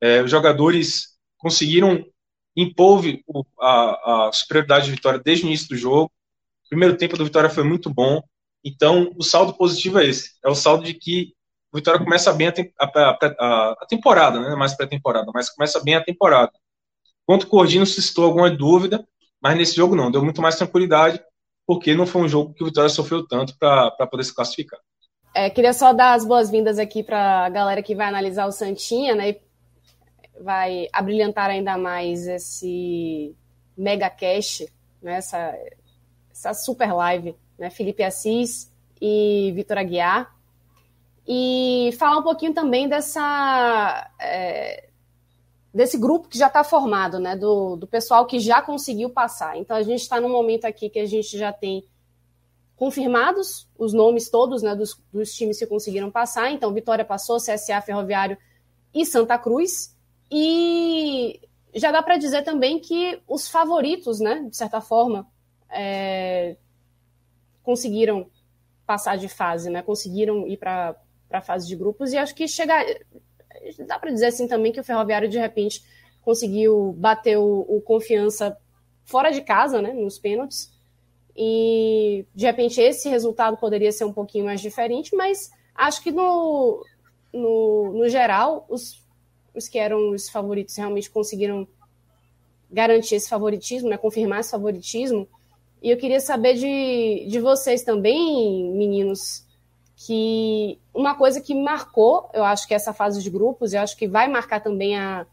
É, 0.00 0.20
os 0.20 0.30
jogadores 0.32 1.16
conseguiram 1.38 2.04
impor 2.56 3.04
a, 3.60 4.26
a 4.26 4.32
superioridade 4.32 4.86
de 4.86 4.90
Vitória 4.90 5.20
desde 5.24 5.44
o 5.44 5.46
início 5.46 5.68
do 5.68 5.76
jogo. 5.76 6.10
O 6.66 6.68
primeiro 6.68 6.96
tempo 6.96 7.16
do 7.16 7.24
Vitória 7.24 7.48
foi 7.48 7.64
muito 7.64 7.88
bom. 7.88 8.22
Então, 8.64 9.12
o 9.16 9.22
saldo 9.22 9.54
positivo 9.54 10.00
é 10.00 10.06
esse. 10.06 10.32
É 10.44 10.48
o 10.48 10.54
saldo 10.54 10.84
de 10.84 10.94
que 10.94 11.32
o 11.72 11.76
Vitória 11.76 12.02
começa 12.02 12.32
bem 12.32 12.48
a, 12.48 12.52
a, 12.84 13.18
a, 13.38 13.76
a 13.80 13.86
temporada, 13.88 14.40
né? 14.40 14.56
mais 14.56 14.74
pré-temporada, 14.74 15.30
mas 15.32 15.50
começa 15.50 15.80
bem 15.82 15.94
a 15.94 16.04
temporada. 16.04 16.52
Contra 17.24 17.46
o 17.46 17.50
Cordino 17.50 17.86
suscitou 17.86 18.24
alguma 18.24 18.50
dúvida, 18.50 19.06
mas 19.40 19.56
nesse 19.56 19.76
jogo 19.76 19.94
não, 19.94 20.10
deu 20.10 20.22
muito 20.22 20.42
mais 20.42 20.56
tranquilidade, 20.56 21.20
porque 21.66 21.94
não 21.94 22.06
foi 22.06 22.22
um 22.22 22.28
jogo 22.28 22.54
que 22.54 22.62
o 22.62 22.66
Vitória 22.66 22.88
sofreu 22.88 23.26
tanto 23.26 23.56
para 23.58 23.90
poder 24.06 24.24
se 24.24 24.34
classificar. 24.34 24.80
É, 25.34 25.50
queria 25.50 25.72
só 25.72 25.92
dar 25.92 26.14
as 26.14 26.24
boas-vindas 26.24 26.78
aqui 26.78 27.02
para 27.02 27.44
a 27.44 27.48
galera 27.48 27.82
que 27.82 27.94
vai 27.94 28.06
analisar 28.06 28.46
o 28.46 28.52
Santinha, 28.52 29.14
né? 29.14 29.30
E 29.30 29.40
vai 30.42 30.88
abrilhantar 30.92 31.50
ainda 31.50 31.76
mais 31.76 32.26
esse 32.26 33.36
mega 33.76 34.08
cash, 34.08 34.64
né? 35.02 35.16
Essa, 35.16 35.54
essa 36.36 36.52
super 36.52 36.92
live, 36.92 37.34
né? 37.58 37.70
Felipe 37.70 38.02
Assis 38.02 38.70
e 39.00 39.52
Vitor 39.54 39.78
Aguiar. 39.78 40.34
E 41.26 41.90
falar 41.98 42.18
um 42.18 42.22
pouquinho 42.22 42.52
também 42.52 42.88
dessa. 42.88 44.10
É, 44.20 44.88
desse 45.72 45.98
grupo 45.98 46.28
que 46.28 46.38
já 46.38 46.46
está 46.46 46.62
formado, 46.62 47.18
né? 47.18 47.34
Do, 47.34 47.76
do 47.76 47.86
pessoal 47.86 48.26
que 48.26 48.38
já 48.38 48.60
conseguiu 48.60 49.10
passar. 49.10 49.56
Então 49.56 49.76
a 49.76 49.82
gente 49.82 50.02
está 50.02 50.20
num 50.20 50.28
momento 50.28 50.66
aqui 50.66 50.90
que 50.90 50.98
a 50.98 51.06
gente 51.06 51.36
já 51.38 51.52
tem 51.52 51.84
confirmados 52.76 53.66
os 53.78 53.94
nomes 53.94 54.28
todos 54.28 54.62
né, 54.62 54.74
dos, 54.74 55.00
dos, 55.10 55.32
times 55.34 55.58
que 55.58 55.66
conseguiram 55.66 56.10
passar. 56.10 56.50
Então, 56.50 56.72
Vitória 56.72 57.04
passou, 57.04 57.38
CSA, 57.38 57.80
Ferroviário 57.80 58.36
e 58.94 59.04
Santa 59.06 59.38
Cruz. 59.38 59.96
E 60.30 61.40
já 61.74 61.90
dá 61.90 62.02
para 62.02 62.18
dizer 62.18 62.42
também 62.42 62.78
que 62.78 63.20
os 63.26 63.48
favoritos, 63.48 64.20
né, 64.20 64.46
de 64.48 64.56
certa 64.56 64.80
forma, 64.80 65.26
é, 65.70 66.56
conseguiram 67.62 68.30
passar 68.86 69.16
de 69.16 69.28
fase, 69.28 69.68
né, 69.68 69.82
conseguiram 69.82 70.46
ir 70.46 70.56
para 70.56 70.96
a 71.30 71.42
fase 71.42 71.66
de 71.66 71.74
grupos. 71.74 72.12
E 72.12 72.16
acho 72.16 72.34
que 72.34 72.46
chegar, 72.46 72.84
dá 73.86 73.98
para 73.98 74.12
dizer 74.12 74.26
assim 74.26 74.46
também 74.46 74.72
que 74.72 74.80
o 74.80 74.84
Ferroviário 74.84 75.28
de 75.28 75.38
repente 75.38 75.82
conseguiu 76.22 76.92
bater 76.96 77.38
o, 77.38 77.60
o, 77.68 77.80
confiança 77.80 78.56
fora 79.04 79.30
de 79.30 79.40
casa, 79.40 79.82
né, 79.82 79.92
nos 79.92 80.18
pênaltis. 80.18 80.72
E 81.36 82.24
de 82.34 82.46
repente 82.46 82.80
esse 82.80 83.08
resultado 83.08 83.56
poderia 83.56 83.92
ser 83.92 84.04
um 84.04 84.12
pouquinho 84.12 84.44
mais 84.44 84.60
diferente, 84.60 85.14
mas 85.14 85.50
acho 85.74 86.02
que 86.02 86.10
no, 86.10 86.84
no, 87.32 87.92
no 87.92 88.08
geral 88.08 88.64
os, 88.68 89.04
os 89.54 89.68
que 89.68 89.78
eram 89.78 90.10
os 90.10 90.28
favoritos 90.28 90.76
realmente 90.76 91.10
conseguiram 91.10 91.68
garantir 92.70 93.16
esse 93.16 93.28
favoritismo, 93.28 93.88
né, 93.88 93.96
confirmar 93.96 94.40
esse 94.40 94.50
favoritismo. 94.50 95.28
E 95.82 95.90
eu 95.90 95.96
queria 95.96 96.20
saber 96.20 96.54
de, 96.54 97.26
de 97.28 97.38
vocês 97.38 97.82
também, 97.82 98.72
meninos, 98.72 99.44
que 99.96 100.78
uma 100.92 101.14
coisa 101.14 101.40
que 101.40 101.54
marcou, 101.54 102.28
eu 102.34 102.44
acho 102.44 102.66
que 102.66 102.74
essa 102.74 102.92
fase 102.92 103.22
de 103.22 103.30
grupos, 103.30 103.72
eu 103.72 103.80
acho 103.80 103.96
que 103.96 104.06
vai 104.06 104.28
marcar 104.28 104.60
também 104.60 104.96
a, 104.96 105.26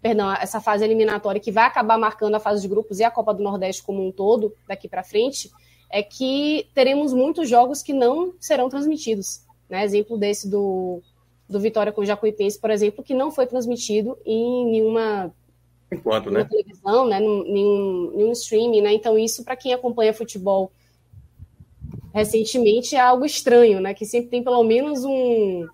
perdão, 0.00 0.32
essa 0.34 0.60
fase 0.60 0.84
eliminatória 0.84 1.40
que 1.40 1.50
vai 1.50 1.64
acabar 1.64 1.98
marcando 1.98 2.34
a 2.34 2.40
fase 2.40 2.60
de 2.60 2.68
grupos 2.68 3.00
e 3.00 3.04
a 3.04 3.10
Copa 3.10 3.32
do 3.32 3.42
Nordeste 3.42 3.82
como 3.82 4.06
um 4.06 4.12
todo 4.12 4.54
daqui 4.68 4.88
para 4.88 5.02
frente, 5.02 5.50
é 5.90 6.02
que 6.02 6.68
teremos 6.74 7.12
muitos 7.12 7.48
jogos 7.48 7.82
que 7.82 7.92
não 7.92 8.34
serão 8.38 8.68
transmitidos. 8.68 9.40
Né? 9.68 9.82
Exemplo 9.82 10.18
desse 10.18 10.48
do, 10.48 11.00
do 11.48 11.58
Vitória 11.58 11.92
com 11.92 12.02
o 12.02 12.04
Jacuipense, 12.04 12.60
por 12.60 12.70
exemplo, 12.70 13.02
que 13.02 13.14
não 13.14 13.30
foi 13.30 13.46
transmitido 13.46 14.18
em 14.26 14.66
nenhuma 14.66 15.32
Enquanto, 15.94 16.30
né? 16.30 16.44
televisão, 16.44 17.06
né? 17.06 17.20
Nenhum, 17.20 18.12
nenhum 18.14 18.32
streaming, 18.32 18.82
né? 18.82 18.92
Então, 18.92 19.18
isso, 19.18 19.44
para 19.44 19.56
quem 19.56 19.72
acompanha 19.72 20.12
futebol 20.12 20.70
recentemente 22.14 22.94
é 22.94 23.00
algo 23.00 23.24
estranho, 23.24 23.80
né? 23.80 23.92
Que 23.92 24.06
sempre 24.06 24.30
tem 24.30 24.42
pelo 24.42 24.62
menos 24.62 25.04
um 25.04 25.66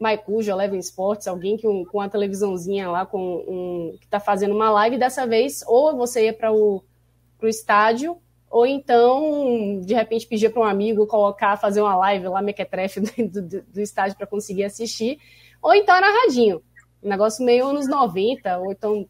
Maicujo, 0.00 0.50
Eleven 0.50 0.80
Sports, 0.80 1.28
alguém 1.28 1.56
que 1.56 1.66
um, 1.66 1.84
com 1.84 2.00
a 2.00 2.08
televisãozinha 2.08 2.90
lá 2.90 3.06
com 3.06 3.36
um, 3.46 3.96
que 3.98 4.04
está 4.04 4.18
fazendo 4.18 4.54
uma 4.54 4.70
live. 4.70 4.98
Dessa 4.98 5.26
vez, 5.26 5.62
ou 5.66 5.96
você 5.96 6.26
ia 6.26 6.34
para 6.34 6.52
o 6.52 6.82
estádio, 7.42 8.18
ou 8.50 8.66
então, 8.66 9.80
de 9.80 9.94
repente, 9.94 10.26
pedir 10.26 10.50
para 10.50 10.62
um 10.62 10.64
amigo 10.64 11.06
colocar, 11.06 11.56
fazer 11.56 11.80
uma 11.80 11.96
live 11.96 12.28
lá, 12.28 12.42
mequetrefe 12.42 13.00
do, 13.28 13.42
do, 13.42 13.62
do 13.62 13.80
estádio 13.80 14.16
para 14.16 14.26
conseguir 14.26 14.64
assistir, 14.64 15.18
ou 15.62 15.74
então 15.74 16.00
narradinho. 16.00 16.62
Um 17.02 17.08
negócio 17.08 17.44
meio 17.44 17.66
anos 17.66 17.86
90, 17.86 18.58
ou 18.58 18.72
então 18.72 19.08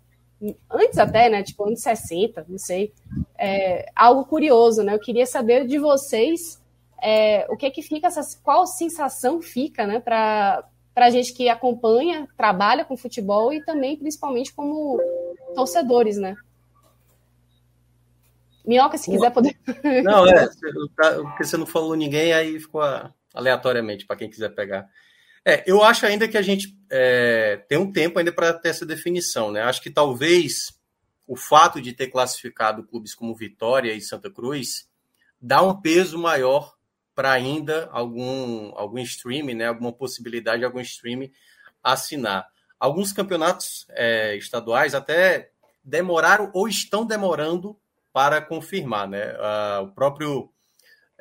antes 0.70 0.98
até, 0.98 1.28
né? 1.28 1.42
Tipo, 1.42 1.66
anos 1.66 1.80
60, 1.80 2.46
não 2.48 2.58
sei. 2.58 2.92
É, 3.38 3.90
algo 3.94 4.24
curioso, 4.24 4.82
né? 4.82 4.94
Eu 4.94 5.00
queria 5.00 5.26
saber 5.26 5.66
de 5.66 5.78
vocês 5.78 6.62
é, 7.04 7.46
o 7.50 7.56
que 7.56 7.66
é 7.66 7.70
que 7.70 7.82
fica, 7.82 8.06
essa, 8.06 8.22
qual 8.42 8.66
sensação 8.66 9.42
fica, 9.42 9.86
né, 9.86 10.00
para 10.00 10.66
a 10.96 11.10
gente 11.10 11.34
que 11.34 11.50
acompanha, 11.50 12.26
trabalha 12.34 12.82
com 12.82 12.96
futebol 12.96 13.52
e 13.52 13.62
também, 13.62 13.94
principalmente, 13.94 14.54
como 14.54 14.98
torcedores, 15.54 16.16
né? 16.16 16.34
Minhoca, 18.66 18.96
se 18.96 19.10
quiser 19.10 19.30
poder. 19.30 19.54
Não, 20.02 20.26
é, 20.26 20.48
porque 21.24 21.44
você 21.44 21.58
não 21.58 21.66
falou 21.66 21.94
ninguém, 21.94 22.32
aí 22.32 22.58
ficou 22.58 22.80
aleatoriamente 23.34 24.06
para 24.06 24.16
quem 24.16 24.30
quiser 24.30 24.54
pegar. 24.54 24.88
É, 25.44 25.62
eu 25.66 25.82
acho 25.82 26.06
ainda 26.06 26.26
que 26.26 26.38
a 26.38 26.42
gente 26.42 26.76
é, 26.90 27.56
tem 27.68 27.76
um 27.76 27.92
tempo 27.92 28.18
ainda 28.18 28.32
para 28.32 28.54
ter 28.54 28.70
essa 28.70 28.86
definição, 28.86 29.52
né? 29.52 29.62
Acho 29.62 29.82
que 29.82 29.90
talvez 29.90 30.72
o 31.26 31.36
fato 31.36 31.80
de 31.80 31.92
ter 31.92 32.08
classificado 32.08 32.84
clubes 32.84 33.14
como 33.14 33.34
Vitória 33.34 33.92
e 33.92 34.00
Santa 34.00 34.30
Cruz 34.30 34.88
dá 35.40 35.62
um 35.62 35.80
peso 35.80 36.18
maior 36.18 36.74
para 37.14 37.30
ainda 37.32 37.88
algum 37.92 38.72
algum 38.74 38.98
stream, 38.98 39.54
né? 39.54 39.66
Alguma 39.66 39.92
possibilidade 39.92 40.60
de 40.60 40.64
algum 40.64 40.80
stream 40.80 41.30
assinar. 41.82 42.48
Alguns 42.80 43.12
campeonatos 43.12 43.86
é, 43.90 44.36
estaduais 44.36 44.94
até 44.94 45.50
demoraram 45.84 46.50
ou 46.54 46.66
estão 46.66 47.04
demorando 47.04 47.78
para 48.12 48.40
confirmar, 48.40 49.08
né? 49.08 49.34
Uh, 49.34 49.82
o 49.84 49.88
próprio 49.88 50.53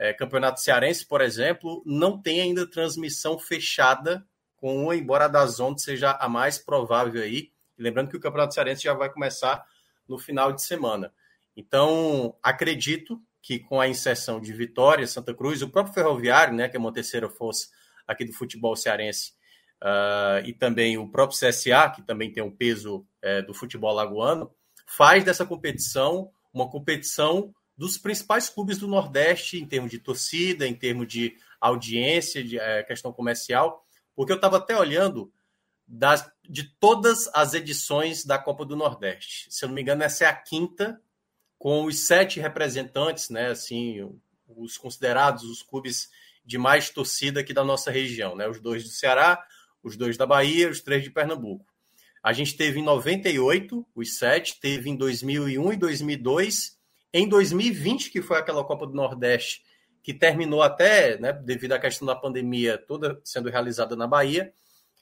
é, 0.04 0.12
Campeonato 0.12 0.60
Cearense, 0.60 1.06
por 1.06 1.22
exemplo, 1.22 1.82
não 1.86 2.22
tem 2.22 2.42
ainda 2.42 2.70
transmissão 2.70 3.40
fechada 3.40 4.28
com 4.58 4.84
uma, 4.84 4.96
embora 4.98 5.26
a 5.26 5.30
da 5.30 5.46
Zona 5.46 5.78
seja 5.78 6.12
a 6.12 6.28
mais 6.28 6.58
provável 6.58 7.24
aí. 7.24 7.54
Lembrando 7.78 8.10
que 8.10 8.18
o 8.18 8.20
Campeonato 8.20 8.54
Cearense 8.54 8.84
já 8.84 8.94
vai 8.94 9.10
começar 9.10 9.66
no 10.06 10.20
final 10.20 10.52
de 10.52 10.62
semana. 10.62 11.14
Então, 11.56 12.36
acredito 12.44 13.18
que 13.42 13.60
com 13.60 13.80
a 13.80 13.88
inserção 13.88 14.42
de 14.42 14.52
Vitória, 14.52 15.08
Santa 15.08 15.34
Cruz, 15.34 15.62
o 15.62 15.70
próprio 15.70 15.94
Ferroviário, 15.94 16.54
né, 16.54 16.68
que 16.68 16.76
é 16.76 16.80
uma 16.80 16.92
terceira 16.92 17.30
força 17.30 17.70
aqui 18.06 18.26
do 18.26 18.34
futebol 18.34 18.76
cearense, 18.76 19.32
uh, 19.82 20.46
e 20.46 20.52
também 20.52 20.98
o 20.98 21.10
próprio 21.10 21.40
CSA, 21.40 21.90
que 21.96 22.02
também 22.02 22.30
tem 22.30 22.44
um 22.44 22.54
peso 22.54 23.08
é, 23.22 23.42
do 23.42 23.54
futebol 23.54 23.94
lagoano, 23.94 24.54
faz 24.86 25.24
dessa 25.24 25.46
competição 25.46 26.30
uma 26.54 26.70
competição 26.70 27.56
dos 27.78 27.98
principais 27.98 28.50
clubes 28.50 28.78
do 28.78 28.88
Nordeste 28.88 29.58
em 29.58 29.66
termos 29.66 29.90
de 29.90 30.00
torcida, 30.00 30.68
em 30.68 30.76
termos 30.76 31.08
de 31.08 31.36
audiência, 31.60 32.44
de 32.44 32.60
é, 32.60 32.84
questão 32.84 33.12
comercial, 33.12 33.86
porque 34.16 34.32
eu 34.32 34.36
estava 34.38 34.58
até 34.58 34.78
olhando 34.78 35.32
das, 35.88 36.30
de 36.48 36.64
todas 36.64 37.30
as 37.34 37.54
edições 37.54 38.26
da 38.26 38.38
Copa 38.38 38.66
do 38.66 38.76
Nordeste. 38.76 39.48
Se 39.50 39.66
eu 39.66 39.70
não 39.70 39.76
me 39.76 39.82
engano, 39.82 40.04
essa 40.04 40.26
é 40.26 40.28
a 40.28 40.36
quinta, 40.36 41.02
com 41.58 41.86
os 41.86 42.00
sete 42.00 42.40
representantes, 42.40 43.30
né, 43.30 43.48
assim, 43.48 44.10
os 44.48 44.78
considerados 44.78 45.44
os 45.44 45.62
clubes 45.62 46.10
de 46.46 46.58
mais 46.58 46.90
torcida 46.90 47.40
aqui 47.40 47.54
da 47.54 47.64
nossa 47.64 47.90
região, 47.90 48.36
né, 48.36 48.48
os 48.48 48.60
dois 48.60 48.84
do 48.84 48.90
Ceará, 48.90 49.42
os 49.82 49.96
dois 49.96 50.18
da 50.18 50.26
Bahia, 50.26 50.70
os 50.70 50.82
três 50.82 51.04
de 51.04 51.10
Pernambuco. 51.10 51.66
A 52.22 52.32
gente 52.32 52.56
teve 52.56 52.80
em 52.80 52.84
98 52.84 53.86
os 53.96 54.18
sete, 54.18 54.60
teve 54.60 54.90
em 54.90 54.96
2001 54.96 55.74
e 55.74 55.78
2002, 55.78 56.78
em 57.14 57.28
2020 57.28 58.10
que 58.10 58.22
foi 58.22 58.38
aquela 58.38 58.64
Copa 58.64 58.88
do 58.88 58.94
Nordeste 58.94 59.62
que 60.02 60.14
terminou 60.14 60.62
até, 60.62 61.18
né, 61.18 61.32
devido 61.32 61.72
à 61.72 61.80
questão 61.80 62.06
da 62.06 62.16
pandemia 62.16 62.78
toda 62.78 63.22
sendo 63.24 63.50
realizada 63.50 63.96
na 63.96 64.06
Bahia. 64.06 64.54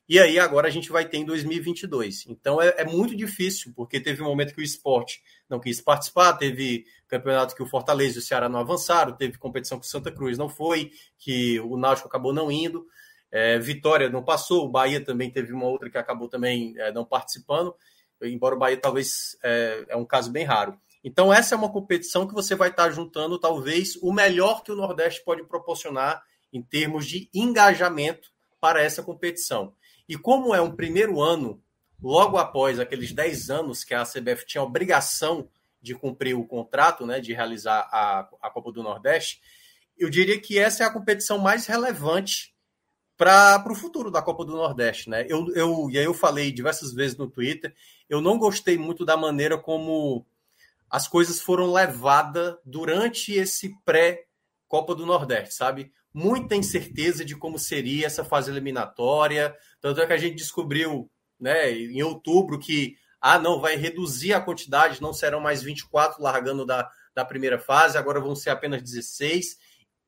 E 0.08 0.20
aí 0.20 0.38
agora 0.38 0.68
a 0.68 0.72
gente 0.72 0.92
vai 0.92 1.08
ter 1.08 1.18
em 1.18 1.26
2022. 1.26 2.26
Então 2.28 2.62
é, 2.62 2.76
é, 2.78 2.86
muito 2.86 3.16
difícil, 3.16 3.72
porque 3.76 4.00
teve 4.00 4.22
um 4.22 4.26
momento 4.26 4.54
que 4.54 4.62
o 4.62 4.64
esporte 4.64 5.24
não 5.50 5.60
quis 5.60 5.80
participar, 5.82 6.34
teve 6.34 6.86
campeonato 7.08 7.56
que 7.56 7.64
o 7.64 7.66
Fortaleza 7.68 8.18
e 8.18 8.20
o 8.20 8.22
Ceará 8.22 8.50
não 8.50 8.60
avançaram, 8.60 9.14
teve 9.14 9.38
competição 9.38 9.80
que 9.80 9.86
o 9.86 9.90
Santa 9.90 10.12
Cruz 10.12 10.38
não 10.38 10.50
foi, 10.50 10.92
que 11.18 11.60
o 11.62 11.78
Náutico 11.78 12.08
acabou 12.08 12.34
não 12.34 12.52
indo. 12.52 12.86
É, 13.32 13.58
Vitória 13.58 14.10
não 14.10 14.22
passou, 14.22 14.66
o 14.66 14.70
Bahia 14.70 15.04
também 15.04 15.32
teve 15.32 15.54
uma 15.54 15.66
outra 15.66 15.90
que 15.90 15.98
acabou 15.98 16.28
também 16.28 16.76
é, 16.78 16.92
não 16.92 17.06
participando, 17.06 17.74
embora 18.22 18.56
o 18.56 18.60
Bahia 18.60 18.76
talvez 18.76 19.38
é, 19.42 19.86
é, 19.88 19.96
um 19.96 20.06
caso 20.06 20.30
bem 20.30 20.44
raro. 20.44 20.78
Então, 21.04 21.34
essa 21.34 21.56
é 21.56 21.58
uma 21.58 21.72
competição 21.72 22.28
que 22.28 22.34
você 22.34 22.56
vai 22.56 22.70
estar 22.70 22.92
juntando 22.92 23.40
talvez 23.40 23.96
o 24.02 24.14
melhor 24.14 24.64
que 24.64 24.72
o 24.72 24.76
Nordeste 24.76 25.24
pode 25.24 25.44
proporcionar 25.44 26.22
em 26.54 26.62
termos 26.62 27.08
de 27.08 27.30
engajamento 27.34 28.30
para 28.60 28.82
essa 28.82 29.02
competição. 29.02 29.74
E 30.08 30.16
como 30.16 30.54
é 30.54 30.62
um 30.62 30.76
primeiro 30.76 31.22
ano, 31.22 31.62
logo 32.02 32.38
após 32.38 32.80
aqueles 32.80 33.12
10 33.12 33.50
anos 33.50 33.84
que 33.84 33.94
a 33.94 34.04
CBF 34.04 34.46
tinha 34.46 34.62
a 34.62 34.66
obrigação 34.66 35.50
de 35.82 35.96
cumprir 35.96 36.36
o 36.36 36.46
contrato, 36.46 37.06
né, 37.06 37.20
de 37.20 37.34
realizar 37.34 37.90
a, 37.92 38.30
a 38.42 38.50
Copa 38.52 38.72
do 38.72 38.84
Nordeste, 38.84 39.42
eu 39.98 40.10
diria 40.10 40.40
que 40.40 40.60
essa 40.60 40.84
é 40.84 40.86
a 40.86 40.92
competição 40.94 41.38
mais 41.38 41.66
relevante 41.66 42.54
para 43.18 43.64
o 43.70 43.76
futuro 43.76 44.10
da 44.10 44.22
Copa 44.22 44.44
do 44.44 44.54
Nordeste, 44.54 45.10
né? 45.10 45.28
Eu, 45.30 45.48
eu, 45.54 45.90
e 45.92 45.98
aí 46.00 46.06
eu 46.06 46.14
falei 46.14 46.52
diversas 46.52 46.92
vezes 46.92 47.16
no 47.16 47.30
Twitter, 47.30 47.72
eu 48.10 48.20
não 48.20 48.38
gostei 48.40 48.80
muito 48.80 49.06
da 49.06 49.16
maneira 49.16 49.60
como 49.60 50.26
as 50.92 51.08
coisas 51.08 51.42
foram 51.42 51.72
levadas 51.72 52.56
durante 52.66 53.34
esse 53.34 53.74
pré-Copa 53.86 54.94
do 54.94 55.06
Nordeste, 55.06 55.54
sabe? 55.54 55.92
Muita 56.14 56.56
incerteza 56.56 57.24
de 57.24 57.36
como 57.36 57.58
seria 57.58 58.06
essa 58.06 58.26
fase 58.26 58.52
eliminatória, 58.52 59.56
tanto 59.80 60.02
é 60.02 60.06
que 60.06 60.14
a 60.14 60.18
gente 60.18 60.36
descobriu, 60.36 61.10
né, 61.40 61.72
em 61.72 62.04
outubro 62.04 62.60
que 62.60 62.96
ah, 63.22 63.40
não, 63.40 63.62
vai 63.62 63.76
reduzir 63.76 64.34
a 64.34 64.42
quantidade, 64.42 65.02
não 65.02 65.14
serão 65.14 65.40
mais 65.40 65.62
24 65.62 66.22
largando 66.22 66.66
da, 66.66 66.90
da 67.16 67.24
primeira 67.24 67.58
fase, 67.58 67.98
agora 67.98 68.20
vão 68.20 68.36
ser 68.36 68.50
apenas 68.50 68.82
16 68.82 69.58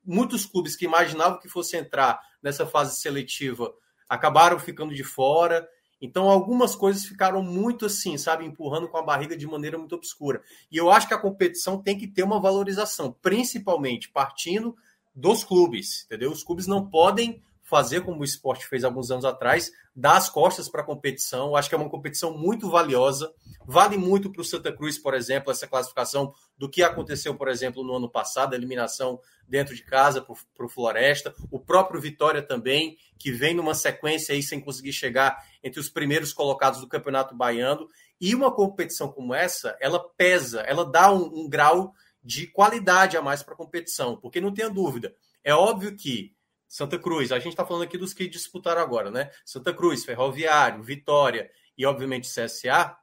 muitos 0.05 0.45
clubes 0.45 0.75
que 0.75 0.85
imaginavam 0.85 1.39
que 1.39 1.47
fosse 1.47 1.77
entrar 1.77 2.19
nessa 2.41 2.65
fase 2.65 2.99
seletiva 2.99 3.73
acabaram 4.09 4.59
ficando 4.59 4.93
de 4.93 5.03
fora. 5.03 5.67
Então, 6.03 6.29
algumas 6.29 6.75
coisas 6.75 7.05
ficaram 7.05 7.41
muito 7.41 7.85
assim, 7.85 8.17
sabe, 8.17 8.43
empurrando 8.43 8.89
com 8.89 8.97
a 8.97 9.01
barriga 9.01 9.37
de 9.37 9.47
maneira 9.47 9.77
muito 9.77 9.95
obscura. 9.95 10.43
E 10.69 10.75
eu 10.75 10.91
acho 10.91 11.07
que 11.07 11.13
a 11.13 11.17
competição 11.17 11.81
tem 11.81 11.97
que 11.97 12.09
ter 12.09 12.23
uma 12.23 12.41
valorização, 12.41 13.15
principalmente 13.21 14.09
partindo 14.09 14.75
dos 15.15 15.45
clubes, 15.45 16.03
entendeu? 16.03 16.29
Os 16.29 16.43
clubes 16.43 16.67
não 16.67 16.85
podem 16.85 17.41
fazer 17.63 18.01
como 18.01 18.21
o 18.21 18.25
esporte 18.25 18.67
fez 18.67 18.83
alguns 18.83 19.09
anos 19.09 19.23
atrás, 19.23 19.71
dar 19.95 20.17
as 20.17 20.29
costas 20.29 20.67
para 20.67 20.81
a 20.81 20.85
competição. 20.85 21.55
Acho 21.55 21.69
que 21.69 21.75
é 21.75 21.77
uma 21.77 21.89
competição 21.89 22.37
muito 22.37 22.69
valiosa. 22.69 23.33
Vale 23.65 23.97
muito 23.97 24.29
para 24.29 24.41
o 24.41 24.45
Santa 24.45 24.71
Cruz, 24.71 24.97
por 24.97 25.13
exemplo, 25.13 25.49
essa 25.49 25.65
classificação 25.65 26.33
do 26.57 26.69
que 26.69 26.83
aconteceu, 26.83 27.35
por 27.35 27.47
exemplo, 27.47 27.83
no 27.83 27.95
ano 27.95 28.09
passado, 28.09 28.53
a 28.53 28.57
eliminação 28.57 29.19
dentro 29.47 29.73
de 29.73 29.83
casa 29.83 30.21
para 30.21 30.65
o 30.65 30.69
Floresta. 30.69 31.33
O 31.49 31.59
próprio 31.59 32.01
Vitória 32.01 32.41
também, 32.41 32.97
que 33.17 33.31
vem 33.31 33.55
numa 33.55 33.73
sequência 33.73 34.35
aí 34.35 34.43
sem 34.43 34.59
conseguir 34.59 34.93
chegar 34.93 35.41
entre 35.63 35.79
os 35.79 35.89
primeiros 35.89 36.33
colocados 36.33 36.81
do 36.81 36.87
Campeonato 36.87 37.33
Baiano. 37.33 37.87
E 38.19 38.35
uma 38.35 38.53
competição 38.53 39.09
como 39.09 39.33
essa, 39.33 39.77
ela 39.79 39.99
pesa, 40.17 40.61
ela 40.61 40.85
dá 40.85 41.11
um, 41.11 41.43
um 41.43 41.49
grau 41.49 41.93
de 42.21 42.47
qualidade 42.47 43.17
a 43.17 43.21
mais 43.21 43.41
para 43.41 43.53
a 43.53 43.57
competição, 43.57 44.17
porque 44.17 44.39
não 44.39 44.53
tenha 44.53 44.69
dúvida. 44.69 45.13
É 45.43 45.53
óbvio 45.53 45.95
que 45.95 46.33
Santa 46.73 46.97
Cruz, 46.97 47.31
a 47.31 47.37
gente 47.37 47.49
está 47.49 47.63
falando 47.63 47.83
aqui 47.83 47.99
dos 47.99 48.15
que 48.15 48.27
disputaram 48.27 48.81
agora, 48.81 49.11
né? 49.11 49.29
Santa 49.45 49.71
Cruz, 49.71 50.03
Ferroviário, 50.03 50.81
Vitória 50.81 51.51
e, 51.77 51.85
obviamente, 51.85 52.27
CSA, 52.27 52.97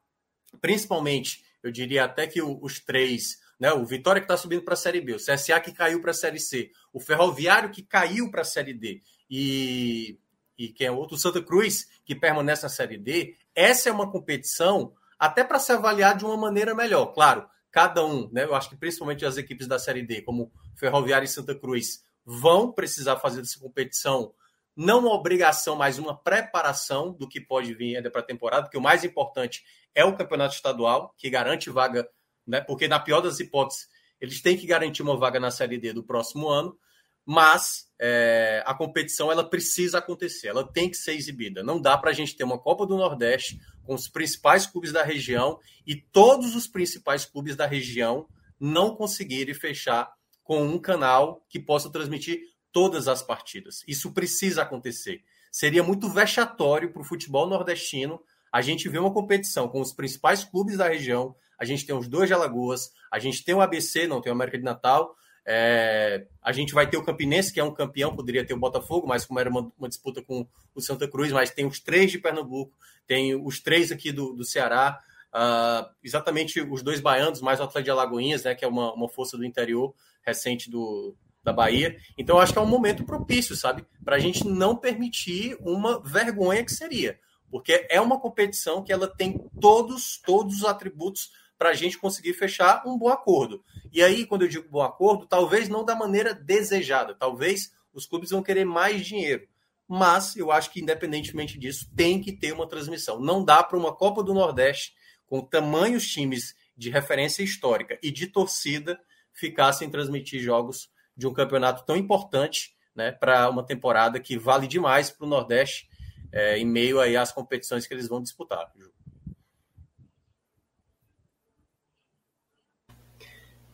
principalmente, 0.61 1.44
eu 1.62 1.70
diria 1.70 2.02
até 2.02 2.26
que 2.26 2.42
os 2.42 2.80
três, 2.80 3.38
né? 3.61 3.72
O 3.72 3.87
Vitória 3.87 4.20
que 4.20 4.24
está 4.24 4.37
subindo 4.37 4.62
para 4.62 4.74
a 4.74 4.76
Série 4.76 5.00
B, 5.00 5.14
o 5.14 5.18
CSA 5.18 5.61
que 5.61 5.70
caiu 5.70 6.00
para 6.00 6.11
a 6.11 6.14
Série 6.14 6.40
C, 6.40 6.72
o 6.92 6.98
Ferroviário 6.98 7.70
que 7.70 7.80
caiu 7.80 8.28
para 8.28 8.40
a 8.40 8.44
Série 8.44 8.74
D 8.74 9.02
e, 9.30 10.18
e 10.59 10.70
quem 10.70 10.88
é 10.88 10.90
outro, 10.90 11.16
Santa 11.16 11.40
Cruz 11.40 11.87
que 12.04 12.16
permanece 12.16 12.64
na 12.64 12.68
Série 12.68 12.98
D, 12.98 13.37
essa 13.54 13.88
é 13.88 13.92
uma 13.92 14.11
competição 14.11 14.92
até 15.16 15.44
para 15.44 15.61
se 15.61 15.70
avaliar 15.70 16.16
de 16.16 16.24
uma 16.24 16.37
maneira 16.37 16.74
melhor. 16.74 17.06
Claro, 17.14 17.48
cada 17.70 18.04
um, 18.04 18.28
né? 18.33 18.42
Eu 18.42 18.54
acho 18.56 18.68
que 18.68 18.76
principalmente 18.76 19.24
as 19.24 19.37
equipes 19.37 19.68
da 19.68 19.78
Série 19.78 20.02
D, 20.02 20.22
como 20.22 20.50
Ferroviário 20.74 21.24
e 21.24 21.28
Santa 21.28 21.54
Cruz, 21.54 22.02
vão 22.24 22.72
precisar 22.72 23.16
fazer 23.16 23.40
dessa 23.40 23.59
competição 23.59 24.33
não 24.76 25.00
uma 25.00 25.12
obrigação, 25.12 25.76
mas 25.76 25.98
uma 25.98 26.16
preparação 26.16 27.12
do 27.12 27.28
que 27.28 27.40
pode 27.40 27.74
vir 27.74 27.96
ainda 27.96 28.11
para 28.11 28.20
a 28.20 28.24
temporada, 28.24 28.62
porque 28.62 28.78
o 28.78 28.83
mais 28.83 29.04
importante 29.04 29.62
é 29.94 30.04
o 30.04 30.16
campeonato 30.16 30.54
estadual, 30.54 31.14
que 31.18 31.28
garante 31.28 31.68
vaga, 31.68 32.09
né? 32.46 32.61
Porque 32.61 32.88
na 32.88 32.98
pior 32.98 33.20
das 33.20 33.40
hipóteses, 33.40 33.88
eles 34.20 34.40
têm 34.40 34.56
que 34.56 34.66
garantir 34.66 35.02
uma 35.02 35.16
vaga 35.16 35.40
na 35.40 35.50
Série 35.50 35.78
D 35.78 35.92
do 35.92 36.04
próximo 36.04 36.48
ano, 36.48 36.78
mas 37.26 37.90
é, 38.00 38.62
a 38.64 38.74
competição 38.74 39.30
ela 39.30 39.48
precisa 39.48 39.98
acontecer, 39.98 40.48
ela 40.48 40.66
tem 40.66 40.88
que 40.88 40.96
ser 40.96 41.12
exibida. 41.12 41.62
Não 41.62 41.80
dá 41.80 41.98
para 41.98 42.11
a 42.11 42.14
gente 42.14 42.37
ter 42.37 42.44
uma 42.44 42.59
Copa 42.59 42.87
do 42.87 42.96
Nordeste 42.96 43.61
com 43.85 43.94
os 43.94 44.09
principais 44.09 44.66
clubes 44.66 44.92
da 44.92 45.02
região 45.02 45.59
e 45.87 45.96
todos 45.96 46.54
os 46.56 46.66
principais 46.66 47.24
clubes 47.24 47.54
da 47.56 47.66
região 47.66 48.26
não 48.59 48.94
conseguirem 48.94 49.54
fechar 49.54 50.12
com 50.50 50.64
um 50.64 50.80
canal 50.80 51.46
que 51.48 51.60
possa 51.60 51.88
transmitir 51.88 52.40
todas 52.72 53.06
as 53.06 53.22
partidas. 53.22 53.84
Isso 53.86 54.12
precisa 54.12 54.62
acontecer. 54.62 55.22
Seria 55.48 55.80
muito 55.80 56.08
vexatório 56.08 56.92
para 56.92 57.02
o 57.02 57.04
futebol 57.04 57.46
nordestino 57.46 58.20
a 58.50 58.60
gente 58.60 58.88
ver 58.88 58.98
uma 58.98 59.12
competição 59.12 59.68
com 59.68 59.80
os 59.80 59.92
principais 59.92 60.42
clubes 60.42 60.78
da 60.78 60.88
região. 60.88 61.36
A 61.56 61.64
gente 61.64 61.86
tem 61.86 61.94
os 61.94 62.08
dois 62.08 62.26
de 62.26 62.34
Alagoas, 62.34 62.90
a 63.12 63.20
gente 63.20 63.44
tem 63.44 63.54
o 63.54 63.60
ABC, 63.60 64.08
não 64.08 64.20
tem 64.20 64.32
o 64.32 64.34
América 64.34 64.58
de 64.58 64.64
Natal. 64.64 65.14
É, 65.46 66.26
a 66.42 66.50
gente 66.50 66.74
vai 66.74 66.90
ter 66.90 66.96
o 66.96 67.04
Campinense, 67.04 67.52
que 67.52 67.60
é 67.60 67.64
um 67.64 67.72
campeão, 67.72 68.16
poderia 68.16 68.44
ter 68.44 68.54
o 68.54 68.58
Botafogo, 68.58 69.06
mas 69.06 69.24
como 69.24 69.38
era 69.38 69.48
uma, 69.48 69.70
uma, 69.78 69.88
disputa 69.88 70.20
com 70.20 70.44
o 70.74 70.80
Santa 70.80 71.06
Cruz, 71.06 71.30
mas 71.30 71.52
tem 71.52 71.64
os 71.64 71.78
três 71.78 72.10
de 72.10 72.18
Pernambuco, 72.18 72.76
tem 73.06 73.36
os 73.36 73.60
três 73.60 73.92
aqui 73.92 74.10
do, 74.10 74.32
do 74.32 74.44
Ceará, 74.44 74.98
uh, 75.32 75.88
exatamente 76.02 76.60
os 76.60 76.82
dois 76.82 77.00
baianos, 77.00 77.40
mais 77.40 77.60
o 77.60 77.62
Atlético 77.62 77.84
de 77.84 77.90
Alagoinhas, 77.92 78.42
né, 78.42 78.52
que 78.52 78.64
é 78.64 78.68
uma, 78.68 78.92
uma 78.92 79.08
força 79.08 79.36
do 79.36 79.44
interior 79.44 79.94
recente 80.24 80.70
do, 80.70 81.16
da 81.42 81.52
Bahia. 81.52 81.96
Então, 82.16 82.38
acho 82.38 82.52
que 82.52 82.59
é 82.59 82.62
um 82.62 82.66
momento 82.66 83.04
propício, 83.04 83.56
sabe? 83.56 83.85
Para 84.04 84.16
a 84.16 84.18
gente 84.18 84.46
não 84.46 84.76
permitir 84.76 85.56
uma 85.61 86.02
vergonha 86.02 86.64
que 86.64 86.72
seria. 86.72 87.18
Porque 87.50 87.87
é 87.90 88.00
uma 88.00 88.20
competição 88.20 88.83
que 88.83 88.92
ela 88.92 89.09
tem 89.09 89.38
todos, 89.61 90.20
todos 90.24 90.59
os 90.59 90.64
atributos 90.64 91.30
para 91.59 91.70
a 91.70 91.74
gente 91.74 91.98
conseguir 91.98 92.33
fechar 92.35 92.83
um 92.87 92.96
bom 92.96 93.09
acordo. 93.09 93.62
E 93.92 94.02
aí, 94.02 94.24
quando 94.24 94.42
eu 94.42 94.48
digo 94.48 94.68
bom 94.70 94.83
acordo, 94.83 95.26
talvez 95.26 95.68
não 95.68 95.85
da 95.85 95.94
maneira 95.94 96.33
desejada. 96.33 97.14
Talvez 97.14 97.72
os 97.92 98.06
clubes 98.06 98.30
vão 98.30 98.42
querer 98.42 98.64
mais 98.64 99.04
dinheiro. 99.04 99.46
Mas 99.87 100.37
eu 100.37 100.52
acho 100.52 100.70
que, 100.70 100.80
independentemente 100.80 101.59
disso, 101.59 101.90
tem 101.96 102.20
que 102.20 102.33
ter 102.33 102.52
uma 102.52 102.68
transmissão. 102.68 103.20
Não 103.20 103.44
dá 103.44 103.62
para 103.62 103.76
uma 103.76 103.94
Copa 103.94 104.22
do 104.22 104.33
Nordeste, 104.33 104.94
com 105.26 105.40
tamanhos 105.40 106.06
times 106.06 106.54
de 106.76 106.90
referência 106.90 107.42
histórica 107.42 107.98
e 108.02 108.11
de 108.11 108.28
torcida 108.28 108.98
ficassem 109.40 109.90
transmitir 109.90 110.40
jogos 110.40 110.90
de 111.16 111.26
um 111.26 111.33
campeonato 111.33 111.85
tão 111.85 111.96
importante 111.96 112.76
né, 112.94 113.11
para 113.11 113.48
uma 113.48 113.64
temporada 113.64 114.20
que 114.20 114.38
vale 114.38 114.66
demais 114.66 115.11
para 115.11 115.26
o 115.26 115.29
Nordeste 115.29 115.88
é, 116.31 116.59
em 116.59 116.66
meio 116.66 117.00
aí 117.00 117.16
às 117.16 117.33
competições 117.33 117.87
que 117.87 117.94
eles 117.94 118.07
vão 118.07 118.22
disputar. 118.22 118.70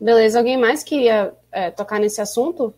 Beleza, 0.00 0.38
alguém 0.38 0.57
mais 0.57 0.83
queria 0.83 1.35
é, 1.50 1.70
tocar 1.70 1.98
nesse 1.98 2.20
assunto? 2.20 2.72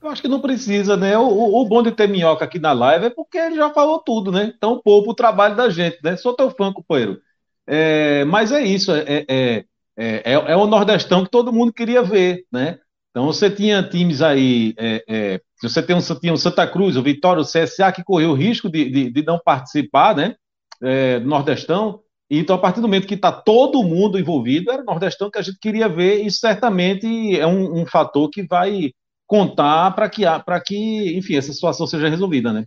Eu 0.00 0.08
acho 0.08 0.22
que 0.22 0.28
não 0.28 0.40
precisa, 0.40 0.96
né? 0.96 1.16
O, 1.18 1.60
o, 1.60 1.64
bom 1.64 1.82
de 1.82 1.92
ter 1.92 2.08
minhoca 2.08 2.44
aqui 2.44 2.58
na 2.58 2.72
live 2.72 3.06
é 3.06 3.10
porque 3.10 3.38
ele 3.38 3.56
já 3.56 3.70
falou 3.70 4.00
tudo, 4.00 4.32
né? 4.32 4.52
Então 4.56 4.80
poupa 4.82 5.10
o 5.10 5.14
trabalho 5.14 5.54
da 5.54 5.68
gente, 5.68 5.98
né? 6.02 6.16
Sou 6.16 6.34
teu 6.34 6.50
fã, 6.50 6.72
companheiro. 6.72 7.20
É, 7.66 8.24
mas 8.24 8.50
é 8.50 8.62
isso, 8.62 8.90
é, 8.92 9.24
é, 9.28 9.64
é, 9.96 10.22
é, 10.24 10.32
é 10.32 10.56
o 10.56 10.66
Nordestão 10.66 11.24
que 11.24 11.30
todo 11.30 11.52
mundo 11.52 11.72
queria 11.72 12.02
ver, 12.02 12.44
né? 12.50 12.78
Então 13.10 13.26
você 13.26 13.50
tinha 13.50 13.82
times 13.82 14.22
aí, 14.22 14.74
é, 14.78 15.04
é, 15.06 15.40
você 15.62 15.82
tem 15.82 15.94
um, 15.94 16.00
tinha 16.00 16.32
o 16.32 16.38
Santa 16.38 16.66
Cruz, 16.66 16.96
o 16.96 17.02
Vitória, 17.02 17.42
o 17.42 17.46
CSA, 17.46 17.92
que 17.92 18.02
correu 18.02 18.30
o 18.30 18.34
risco 18.34 18.70
de, 18.70 18.88
de, 18.90 19.10
de 19.10 19.22
não 19.22 19.38
participar, 19.38 20.16
né? 20.16 20.34
É, 20.82 21.20
do 21.20 21.28
Nordestão. 21.28 22.00
Então, 22.30 22.56
a 22.56 22.58
partir 22.58 22.80
do 22.80 22.88
momento 22.88 23.06
que 23.06 23.14
está 23.14 23.30
todo 23.30 23.82
mundo 23.82 24.18
envolvido, 24.18 24.72
era 24.72 24.80
o 24.80 24.86
Nordestão 24.86 25.30
que 25.30 25.38
a 25.38 25.42
gente 25.42 25.58
queria 25.58 25.86
ver, 25.86 26.24
e 26.24 26.30
certamente 26.30 27.38
é 27.38 27.46
um, 27.46 27.82
um 27.82 27.86
fator 27.86 28.30
que 28.30 28.42
vai 28.42 28.90
contar 29.26 29.90
para 29.90 30.08
que, 30.08 30.24
que, 30.64 31.16
enfim, 31.18 31.36
essa 31.36 31.52
situação 31.52 31.86
seja 31.86 32.08
resolvida, 32.08 32.52
né? 32.52 32.64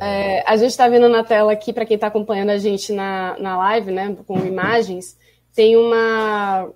É, 0.00 0.44
a 0.48 0.56
gente 0.56 0.70
está 0.70 0.88
vendo 0.88 1.08
na 1.08 1.24
tela 1.24 1.52
aqui, 1.52 1.72
para 1.72 1.86
quem 1.86 1.94
está 1.94 2.06
acompanhando 2.06 2.50
a 2.50 2.58
gente 2.58 2.92
na, 2.92 3.36
na 3.38 3.56
live, 3.56 3.90
né, 3.90 4.16
com 4.26 4.38
imagens, 4.46 5.16
tem 5.54 5.76
uma, 5.76 6.70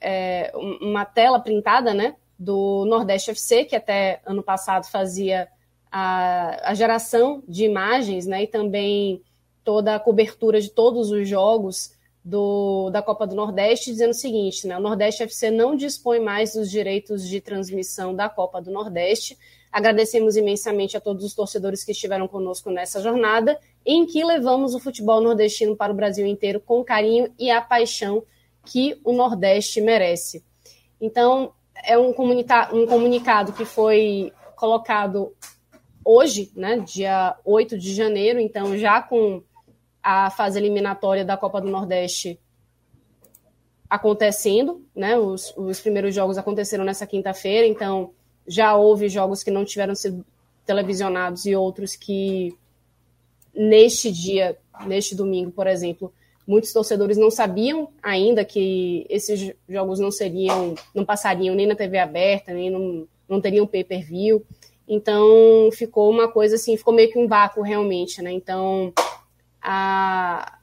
é, 0.00 0.52
uma 0.54 1.04
tela 1.04 1.40
printada, 1.40 1.94
né, 1.94 2.16
do 2.38 2.84
Nordeste 2.86 3.30
FC, 3.30 3.64
que 3.64 3.76
até 3.76 4.20
ano 4.24 4.42
passado 4.42 4.86
fazia 4.86 5.48
a, 5.90 6.70
a 6.70 6.74
geração 6.74 7.42
de 7.48 7.64
imagens, 7.64 8.26
né, 8.26 8.44
e 8.44 8.46
também 8.46 9.22
toda 9.64 9.94
a 9.94 10.00
cobertura 10.00 10.60
de 10.60 10.70
todos 10.70 11.10
os 11.10 11.28
jogos 11.28 11.92
do, 12.24 12.90
da 12.90 13.02
Copa 13.02 13.26
do 13.26 13.34
Nordeste, 13.34 13.90
dizendo 13.90 14.10
o 14.10 14.14
seguinte: 14.14 14.66
né, 14.66 14.76
o 14.76 14.80
Nordeste 14.80 15.22
FC 15.22 15.50
não 15.50 15.74
dispõe 15.74 16.20
mais 16.20 16.52
dos 16.52 16.70
direitos 16.70 17.26
de 17.26 17.40
transmissão 17.40 18.14
da 18.14 18.28
Copa 18.28 18.60
do 18.60 18.70
Nordeste. 18.70 19.38
Agradecemos 19.70 20.36
imensamente 20.36 20.96
a 20.96 21.00
todos 21.00 21.24
os 21.24 21.34
torcedores 21.34 21.84
que 21.84 21.92
estiveram 21.92 22.26
conosco 22.26 22.70
nessa 22.70 23.00
jornada, 23.00 23.58
em 23.90 24.04
que 24.04 24.22
levamos 24.22 24.74
o 24.74 24.78
futebol 24.78 25.18
nordestino 25.18 25.74
para 25.74 25.90
o 25.90 25.96
Brasil 25.96 26.26
inteiro 26.26 26.60
com 26.60 26.84
carinho 26.84 27.32
e 27.38 27.50
a 27.50 27.62
paixão 27.62 28.22
que 28.62 29.00
o 29.02 29.14
Nordeste 29.14 29.80
merece. 29.80 30.44
Então, 31.00 31.54
é 31.82 31.96
um, 31.96 32.10
um 32.10 32.86
comunicado 32.86 33.54
que 33.54 33.64
foi 33.64 34.30
colocado 34.54 35.34
hoje, 36.04 36.52
né, 36.54 36.78
dia 36.80 37.34
8 37.46 37.78
de 37.78 37.94
janeiro, 37.94 38.38
então 38.38 38.76
já 38.76 39.00
com 39.00 39.42
a 40.02 40.28
fase 40.28 40.58
eliminatória 40.58 41.24
da 41.24 41.38
Copa 41.38 41.58
do 41.58 41.70
Nordeste 41.70 42.38
acontecendo, 43.88 44.84
né? 44.94 45.16
Os, 45.16 45.54
os 45.56 45.80
primeiros 45.80 46.14
jogos 46.14 46.36
aconteceram 46.36 46.84
nessa 46.84 47.06
quinta-feira, 47.06 47.66
então 47.66 48.12
já 48.46 48.76
houve 48.76 49.08
jogos 49.08 49.42
que 49.42 49.50
não 49.50 49.64
tiveram 49.64 49.94
sido 49.94 50.26
televisionados 50.66 51.46
e 51.46 51.56
outros 51.56 51.96
que 51.96 52.54
neste 53.58 54.12
dia, 54.12 54.56
neste 54.86 55.16
domingo, 55.16 55.50
por 55.50 55.66
exemplo, 55.66 56.12
muitos 56.46 56.72
torcedores 56.72 57.16
não 57.16 57.30
sabiam 57.30 57.90
ainda 58.00 58.44
que 58.44 59.04
esses 59.10 59.52
jogos 59.68 59.98
não 59.98 60.12
seriam, 60.12 60.76
não 60.94 61.04
passariam 61.04 61.56
nem 61.56 61.66
na 61.66 61.74
TV 61.74 61.98
aberta, 61.98 62.54
nem 62.54 62.70
não, 63.28 63.40
teriam 63.40 63.66
pay-per-view. 63.66 64.46
Então 64.86 65.68
ficou 65.72 66.08
uma 66.08 66.28
coisa 66.28 66.54
assim, 66.54 66.76
ficou 66.76 66.94
meio 66.94 67.10
que 67.10 67.18
um 67.18 67.26
vácuo 67.26 67.62
realmente, 67.62 68.22
né? 68.22 68.30
Então 68.30 68.92
a... 69.60 70.58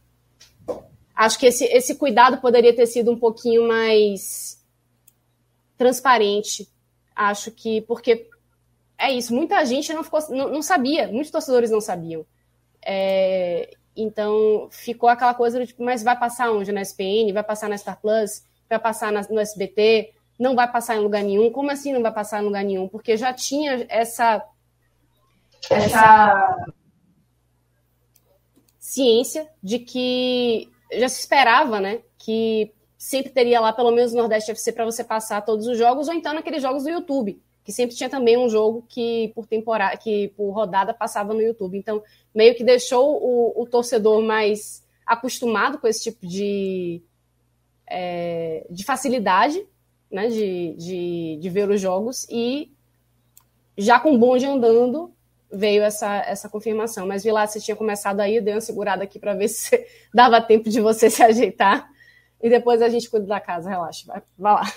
acho 1.14 1.38
que 1.38 1.48
esse, 1.48 1.66
esse 1.66 1.96
cuidado 1.96 2.40
poderia 2.40 2.74
ter 2.74 2.88
sido 2.88 3.12
um 3.12 3.20
pouquinho 3.20 3.68
mais 3.68 4.64
transparente. 5.78 6.68
Acho 7.14 7.52
que 7.52 7.82
porque 7.82 8.28
é 8.98 9.12
isso, 9.12 9.36
muita 9.36 9.64
gente 9.66 9.94
não, 9.94 10.04
ficou, 10.04 10.22
não, 10.30 10.50
não 10.50 10.62
sabia, 10.62 11.10
muitos 11.10 11.30
torcedores 11.30 11.70
não 11.70 11.82
sabiam. 11.82 12.26
É, 12.86 13.76
então, 13.96 14.68
ficou 14.70 15.10
aquela 15.10 15.34
coisa 15.34 15.60
do 15.60 15.66
tipo, 15.66 15.84
mas 15.84 16.04
vai 16.04 16.18
passar 16.18 16.52
onde? 16.52 16.72
Na 16.72 16.82
SPN? 16.82 17.34
Vai 17.34 17.44
passar 17.44 17.68
na 17.68 17.78
Star 17.78 18.00
Plus? 18.00 18.44
Vai 18.70 18.80
passar 18.80 19.12
na, 19.12 19.22
no 19.30 19.40
SBT? 19.40 20.14
Não 20.38 20.54
vai 20.56 20.72
passar 20.72 20.96
em 20.96 21.00
lugar 21.00 21.24
nenhum? 21.24 21.50
Como 21.50 21.72
assim 21.72 21.94
não 21.94 22.02
vai 22.02 22.14
passar 22.14 22.42
em 22.42 22.46
lugar 22.46 22.64
nenhum? 22.64 22.88
Porque 22.88 23.18
já 23.18 23.34
tinha 23.34 23.86
essa, 23.90 24.46
essa 25.70 26.58
ciência 28.78 29.50
de 29.64 29.80
que 29.80 30.70
já 30.92 31.08
se 31.08 31.22
esperava, 31.22 31.80
né? 31.80 32.02
Que 32.18 32.74
sempre 32.98 33.32
teria 33.32 33.62
lá 33.62 33.72
pelo 33.72 33.92
menos 33.92 34.14
o 34.14 34.18
Nordeste 34.18 34.52
FC 34.52 34.74
para 34.74 34.86
você 34.86 35.04
passar 35.04 35.42
todos 35.42 35.68
os 35.68 35.78
jogos, 35.78 36.08
ou 36.08 36.14
então 36.14 36.34
naqueles 36.34 36.62
jogos 36.62 36.84
do 36.84 36.90
YouTube 36.90 37.42
que 37.66 37.74
sempre 37.74 37.96
tinha 37.96 38.10
também 38.10 38.38
um 38.38 38.48
jogo 38.48 38.86
que 38.88 39.32
por 39.34 39.48
temporada, 39.48 39.98
que 39.98 40.28
por 40.38 40.52
rodada 40.52 40.94
passava 40.94 41.34
no 41.34 41.42
YouTube. 41.42 41.76
Então, 41.76 42.02
meio 42.34 42.54
que 42.54 42.64
deixou 42.64 43.18
o, 43.22 43.64
o 43.64 43.66
torcedor 43.66 44.22
mais 44.22 44.86
acostumado 45.04 45.80
com 45.80 45.88
esse 45.88 46.04
tipo 46.04 46.28
de, 46.28 47.02
é, 47.88 48.68
de 48.70 48.86
facilidade 48.86 49.66
né, 50.12 50.28
de, 50.28 50.76
de, 50.78 51.38
de, 51.42 51.50
ver 51.50 51.68
os 51.70 51.82
jogos 51.82 52.28
e 52.30 52.72
já 53.76 54.00
com 54.00 54.14
o 54.14 54.18
bonde 54.18 54.46
andando 54.46 55.12
veio 55.52 55.82
essa, 55.82 56.18
essa 56.18 56.48
confirmação. 56.48 57.08
Mas, 57.08 57.24
Vilar, 57.24 57.48
você 57.48 57.60
tinha 57.60 57.76
começado 57.76 58.20
aí, 58.20 58.40
dei 58.40 58.54
uma 58.54 58.62
segurada 58.62 59.04
aqui 59.04 59.18
para 59.18 59.34
ver 59.34 59.48
se 59.50 59.86
dava 60.14 60.40
tempo 60.40 60.70
de 60.70 60.80
você 60.80 61.10
se 61.10 61.24
ajeitar 61.24 61.90
e 62.42 62.48
depois 62.48 62.80
a 62.82 62.90
gente 62.90 63.10
cuida 63.10 63.26
da 63.26 63.40
casa, 63.40 63.70
relaxa, 63.70 64.06
vai, 64.06 64.22
vai 64.38 64.54
lá. 64.54 64.74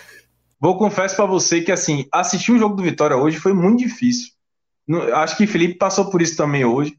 Vou 0.61 0.77
confesso 0.77 1.15
para 1.15 1.27
você 1.27 1.61
que 1.61 1.71
assim, 1.71 2.07
assistir 2.13 2.53
o 2.53 2.59
jogo 2.59 2.75
do 2.75 2.83
Vitória 2.83 3.17
hoje 3.17 3.39
foi 3.39 3.53
muito 3.53 3.79
difícil. 3.79 4.33
Acho 5.15 5.37
que 5.37 5.47
Felipe 5.47 5.75
passou 5.75 6.11
por 6.11 6.21
isso 6.21 6.37
também 6.37 6.65
hoje. 6.65 6.99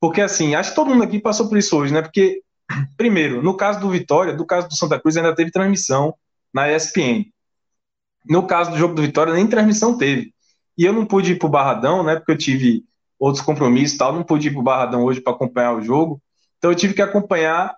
Porque 0.00 0.20
assim, 0.20 0.54
acho 0.54 0.70
que 0.70 0.76
todo 0.76 0.90
mundo 0.90 1.02
aqui 1.02 1.18
passou 1.18 1.48
por 1.48 1.58
isso 1.58 1.76
hoje, 1.76 1.92
né? 1.92 2.02
Porque, 2.02 2.42
primeiro, 2.96 3.42
no 3.42 3.56
caso 3.56 3.80
do 3.80 3.90
Vitória, 3.90 4.32
do 4.32 4.46
caso 4.46 4.68
do 4.68 4.76
Santa 4.76 4.98
Cruz, 4.98 5.16
ainda 5.16 5.34
teve 5.34 5.50
transmissão 5.50 6.14
na 6.54 6.70
ESPN. 6.70 7.26
No 8.28 8.46
caso 8.46 8.70
do 8.70 8.78
jogo 8.78 8.94
do 8.94 9.02
Vitória, 9.02 9.32
nem 9.32 9.46
transmissão 9.46 9.98
teve. 9.98 10.32
E 10.78 10.84
eu 10.84 10.92
não 10.92 11.04
pude 11.04 11.32
ir 11.32 11.38
pro 11.38 11.48
Barradão, 11.48 12.04
né? 12.04 12.16
Porque 12.16 12.32
eu 12.32 12.38
tive 12.38 12.84
outros 13.18 13.44
compromissos 13.44 13.96
e 13.96 13.98
tal, 13.98 14.12
não 14.12 14.22
pude 14.22 14.48
ir 14.48 14.52
pro 14.52 14.62
Barradão 14.62 15.04
hoje 15.04 15.20
para 15.20 15.32
acompanhar 15.32 15.74
o 15.74 15.82
jogo. 15.82 16.22
Então 16.58 16.70
eu 16.70 16.76
tive 16.76 16.94
que 16.94 17.02
acompanhar 17.02 17.74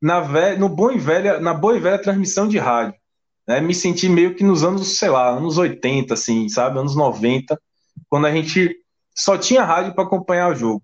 na, 0.00 0.20
no 0.56 0.68
bom 0.68 0.90
e 0.92 0.98
velha, 0.98 1.40
na 1.40 1.52
boa 1.52 1.76
e 1.76 1.80
velha 1.80 2.00
transmissão 2.00 2.46
de 2.46 2.56
rádio 2.56 2.99
né, 3.46 3.60
me 3.60 3.74
senti 3.74 4.08
meio 4.08 4.34
que 4.34 4.44
nos 4.44 4.62
anos, 4.62 4.98
sei 4.98 5.10
lá, 5.10 5.30
anos 5.30 5.58
80, 5.58 6.14
assim, 6.14 6.48
sabe, 6.48 6.78
anos 6.78 6.94
90, 6.96 7.60
quando 8.08 8.26
a 8.26 8.32
gente 8.32 8.76
só 9.14 9.36
tinha 9.36 9.64
rádio 9.64 9.94
para 9.94 10.04
acompanhar 10.04 10.50
o 10.50 10.54
jogo. 10.54 10.82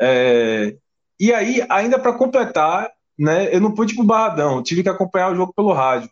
É, 0.00 0.76
e 1.18 1.32
aí, 1.32 1.64
ainda 1.70 1.98
para 1.98 2.12
completar, 2.12 2.90
né, 3.18 3.54
eu 3.54 3.60
não 3.60 3.72
pude 3.72 3.92
ir 3.92 3.96
pro 3.96 4.04
Barradão, 4.04 4.62
tive 4.62 4.82
que 4.82 4.88
acompanhar 4.88 5.32
o 5.32 5.36
jogo 5.36 5.52
pelo 5.54 5.72
rádio. 5.72 6.10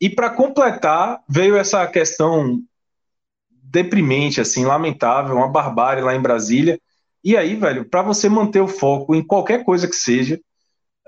E 0.00 0.08
para 0.08 0.30
completar, 0.30 1.20
veio 1.28 1.56
essa 1.56 1.86
questão 1.86 2.60
deprimente, 3.50 4.40
assim, 4.40 4.64
lamentável, 4.64 5.36
uma 5.36 5.48
barbárie 5.48 6.02
lá 6.02 6.14
em 6.14 6.22
Brasília. 6.22 6.80
E 7.22 7.36
aí, 7.36 7.56
velho, 7.56 7.88
para 7.88 8.02
você 8.02 8.28
manter 8.28 8.60
o 8.60 8.68
foco 8.68 9.14
em 9.14 9.22
qualquer 9.22 9.64
coisa 9.64 9.86
que 9.86 9.96
seja, 9.96 10.40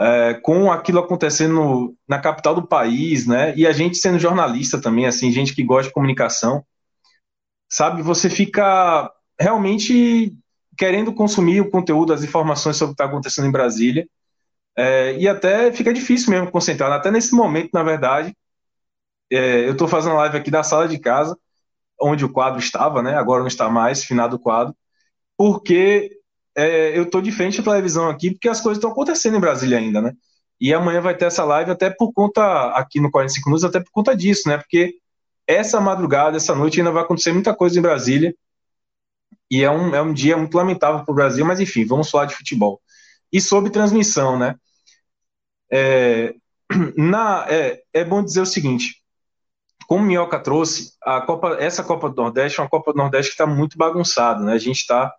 é, 0.01 0.35
com 0.35 0.73
aquilo 0.73 0.99
acontecendo 0.99 1.95
na 2.09 2.19
capital 2.19 2.55
do 2.55 2.67
país, 2.67 3.27
né? 3.27 3.55
E 3.55 3.67
a 3.67 3.73
gente 3.73 3.99
sendo 3.99 4.19
jornalista 4.19 4.81
também, 4.81 5.07
assim, 5.07 5.31
gente 5.31 5.55
que 5.55 5.63
gosta 5.63 5.89
de 5.89 5.95
comunicação, 5.95 6.65
sabe? 7.69 8.03
Você 8.03 8.31
fica 8.31 9.13
realmente 9.39 10.35
querendo 10.77 11.13
consumir 11.13 11.61
o 11.61 11.71
conteúdo, 11.71 12.15
as 12.15 12.25
informações 12.25 12.77
sobre 12.77 12.93
o 12.93 12.97
que 12.97 13.03
está 13.03 13.11
acontecendo 13.11 13.47
em 13.47 13.53
Brasília, 13.53 14.09
é, 14.75 15.15
e 15.19 15.29
até 15.29 15.71
fica 15.71 15.93
difícil 15.93 16.31
mesmo 16.31 16.51
concentrar. 16.51 16.91
Até 16.91 17.11
nesse 17.11 17.35
momento, 17.35 17.71
na 17.75 17.83
verdade, 17.83 18.35
é, 19.31 19.67
eu 19.67 19.73
estou 19.73 19.87
fazendo 19.87 20.17
live 20.17 20.39
aqui 20.39 20.51
da 20.51 20.63
sala 20.63 20.89
de 20.89 20.99
casa, 20.99 21.37
onde 22.01 22.25
o 22.25 22.33
quadro 22.33 22.59
estava, 22.59 23.03
né? 23.03 23.17
Agora 23.17 23.41
não 23.41 23.49
está 23.49 23.69
mais, 23.69 24.03
finado 24.03 24.37
o 24.37 24.39
quadro, 24.39 24.75
porque 25.37 26.20
é, 26.57 26.99
eu 26.99 27.09
tô 27.09 27.21
de 27.21 27.33
frente 27.33 27.61
à 27.61 27.65
televisão 27.65 28.09
aqui 28.09 28.33
porque 28.33 28.49
as 28.49 28.61
coisas 28.61 28.79
estão 28.79 28.91
acontecendo 28.91 29.37
em 29.37 29.41
Brasília 29.41 29.79
ainda, 29.79 30.01
né? 30.01 30.13
E 30.61 30.75
amanhã 30.75 31.01
vai 31.01 31.17
ter 31.17 31.25
essa 31.25 31.45
live 31.45 31.71
até 31.71 31.89
por 31.91 32.13
conta, 32.13 32.71
aqui 32.73 33.01
no 33.01 33.11
45 33.11 33.49
Minutos, 33.49 33.65
até 33.65 33.81
por 33.81 33.91
conta 33.93 34.15
disso, 34.15 34.49
né? 34.49 34.59
Porque 34.59 34.95
essa 35.47 35.81
madrugada, 35.81 36.37
essa 36.37 36.55
noite, 36.55 36.79
ainda 36.79 36.93
vai 36.93 37.03
acontecer 37.03 37.33
muita 37.33 37.55
coisa 37.55 37.79
em 37.79 37.83
Brasília. 37.83 38.35
E 39.51 39.65
é 39.65 39.71
um, 39.71 39.95
é 39.95 40.03
um 40.03 40.13
dia 40.13 40.37
muito 40.37 40.55
lamentável 40.57 41.05
para 41.05 41.13
o 41.13 41.15
Brasil, 41.15 41.45
mas 41.45 41.61
enfim, 41.61 41.85
vamos 41.85 42.11
falar 42.11 42.27
de 42.27 42.37
futebol. 42.37 42.81
E 43.33 43.41
sobre 43.41 43.71
transmissão, 43.71 44.39
né? 44.39 44.55
É, 45.73 46.35
na, 46.97 47.47
é, 47.49 47.83
é 47.93 48.05
bom 48.05 48.23
dizer 48.23 48.43
o 48.43 48.47
seguinte: 48.47 49.03
como 49.89 50.05
o 50.05 50.07
Minhoca 50.07 50.39
trouxe, 50.39 50.93
a 51.03 51.21
Copa, 51.23 51.57
essa 51.59 51.83
Copa 51.83 52.09
do 52.11 52.17
Nordeste 52.17 52.61
é 52.61 52.63
uma 52.63 52.69
Copa 52.69 52.93
do 52.93 52.99
Nordeste 52.99 53.31
que 53.31 53.43
está 53.43 53.47
muito 53.47 53.77
bagunçada, 53.77 54.45
né? 54.45 54.53
A 54.53 54.59
gente 54.59 54.77
está 54.77 55.13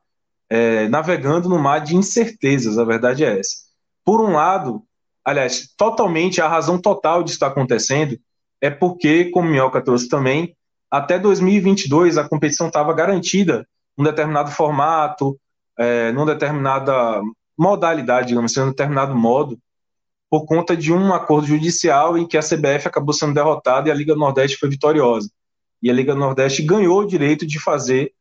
é, 0.51 0.89
navegando 0.89 1.47
no 1.47 1.57
mar 1.57 1.79
de 1.79 1.95
incertezas, 1.95 2.77
a 2.77 2.83
verdade 2.83 3.23
é 3.23 3.39
essa. 3.39 3.55
Por 4.03 4.19
um 4.19 4.33
lado, 4.33 4.83
aliás, 5.23 5.73
totalmente 5.77 6.41
a 6.41 6.47
razão 6.49 6.77
total 6.77 7.23
disso 7.23 7.37
está 7.37 7.47
acontecendo 7.47 8.19
é 8.59 8.69
porque, 8.69 9.29
como 9.31 9.47
Minhoca 9.49 9.81
trouxe 9.81 10.09
também, 10.09 10.53
até 10.91 11.17
2022 11.17 12.17
a 12.17 12.27
competição 12.27 12.67
estava 12.67 12.93
garantida 12.93 13.65
num 13.97 14.03
determinado 14.03 14.51
formato, 14.51 15.39
é, 15.79 16.11
numa 16.11 16.25
determinada 16.25 17.21
modalidade, 17.57 18.27
digamos 18.27 18.51
assim, 18.51 18.59
num 18.59 18.71
determinado 18.71 19.15
modo, 19.15 19.57
por 20.29 20.45
conta 20.45 20.75
de 20.75 20.91
um 20.91 21.13
acordo 21.13 21.47
judicial 21.47 22.17
em 22.17 22.27
que 22.27 22.37
a 22.37 22.41
CBF 22.41 22.89
acabou 22.89 23.13
sendo 23.13 23.33
derrotada 23.33 23.87
e 23.87 23.91
a 23.91 23.95
Liga 23.95 24.15
Nordeste 24.15 24.57
foi 24.57 24.67
vitoriosa. 24.67 25.31
E 25.81 25.89
a 25.89 25.93
Liga 25.93 26.13
Nordeste 26.13 26.61
ganhou 26.61 26.99
o 26.99 27.07
direito 27.07 27.47
de 27.47 27.57
fazer, 27.57 28.11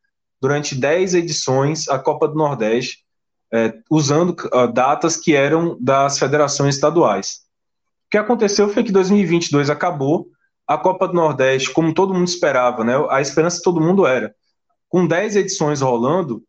durante 0.41 0.73
10 0.73 1.13
edições, 1.13 1.87
a 1.87 1.99
Copa 1.99 2.27
do 2.27 2.35
Nordeste, 2.35 3.05
é, 3.53 3.73
usando 3.89 4.31
uh, 4.31 4.71
datas 4.71 5.15
que 5.15 5.35
eram 5.35 5.77
das 5.79 6.17
federações 6.17 6.75
estaduais. 6.75 7.41
O 8.07 8.11
que 8.11 8.17
aconteceu 8.17 8.67
foi 8.69 8.83
que 8.83 8.91
2022 8.91 9.69
acabou, 9.69 10.27
a 10.67 10.77
Copa 10.77 11.07
do 11.07 11.13
Nordeste, 11.13 11.71
como 11.71 11.93
todo 11.93 12.13
mundo 12.13 12.27
esperava, 12.27 12.83
né, 12.83 12.93
a 13.09 13.21
esperança 13.21 13.57
de 13.57 13.63
todo 13.63 13.81
mundo 13.81 14.05
era, 14.05 14.33
com 14.89 15.05
10 15.05 15.35
edições 15.35 15.81
rolando, 15.81 16.43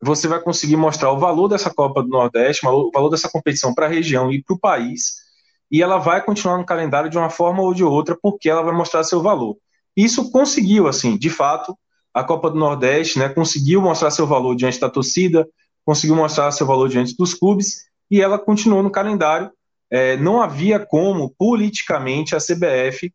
você 0.00 0.28
vai 0.28 0.40
conseguir 0.40 0.76
mostrar 0.76 1.10
o 1.12 1.18
valor 1.18 1.48
dessa 1.48 1.72
Copa 1.72 2.02
do 2.02 2.08
Nordeste, 2.08 2.66
o 2.66 2.90
valor 2.92 3.10
dessa 3.10 3.28
competição 3.28 3.74
para 3.74 3.86
a 3.86 3.88
região 3.88 4.30
e 4.30 4.42
para 4.42 4.54
o 4.54 4.58
país, 4.58 5.24
e 5.70 5.82
ela 5.82 5.98
vai 5.98 6.22
continuar 6.22 6.58
no 6.58 6.66
calendário 6.66 7.10
de 7.10 7.18
uma 7.18 7.30
forma 7.30 7.62
ou 7.62 7.74
de 7.74 7.82
outra, 7.82 8.16
porque 8.20 8.48
ela 8.48 8.62
vai 8.62 8.74
mostrar 8.74 9.02
seu 9.02 9.22
valor. 9.22 9.56
Isso 9.96 10.30
conseguiu, 10.30 10.86
assim, 10.86 11.16
de 11.16 11.30
fato, 11.30 11.76
a 12.14 12.22
Copa 12.22 12.48
do 12.48 12.56
Nordeste, 12.56 13.18
né, 13.18 13.28
conseguiu 13.28 13.82
mostrar 13.82 14.12
seu 14.12 14.26
valor 14.26 14.54
diante 14.54 14.78
da 14.78 14.88
torcida, 14.88 15.46
conseguiu 15.84 16.14
mostrar 16.14 16.52
seu 16.52 16.66
valor 16.66 16.88
diante 16.88 17.16
dos 17.16 17.34
clubes, 17.34 17.86
e 18.10 18.20
ela 18.20 18.38
continuou 18.38 18.82
no 18.82 18.90
calendário. 18.90 19.50
É, 19.90 20.16
não 20.16 20.40
havia 20.40 20.78
como, 20.78 21.34
politicamente, 21.36 22.36
a 22.36 22.38
CBF, 22.38 23.12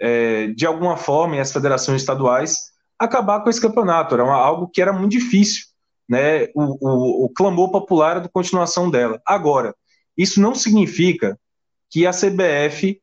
é, 0.00 0.48
de 0.48 0.66
alguma 0.66 0.96
forma, 0.96 1.36
e 1.36 1.40
as 1.40 1.52
federações 1.52 2.02
estaduais, 2.02 2.58
acabar 2.98 3.40
com 3.40 3.48
esse 3.48 3.60
campeonato. 3.60 4.14
Era 4.14 4.24
uma, 4.24 4.34
algo 4.34 4.68
que 4.68 4.82
era 4.82 4.92
muito 4.92 5.12
difícil 5.12 5.64
né, 6.08 6.48
o, 6.54 6.76
o, 6.80 7.24
o 7.26 7.28
clamor 7.30 7.70
popular 7.70 8.20
do 8.20 8.28
continuação 8.28 8.90
dela. 8.90 9.20
Agora, 9.24 9.74
isso 10.16 10.40
não 10.40 10.54
significa 10.54 11.38
que 11.90 12.06
a 12.06 12.10
CBF 12.10 13.00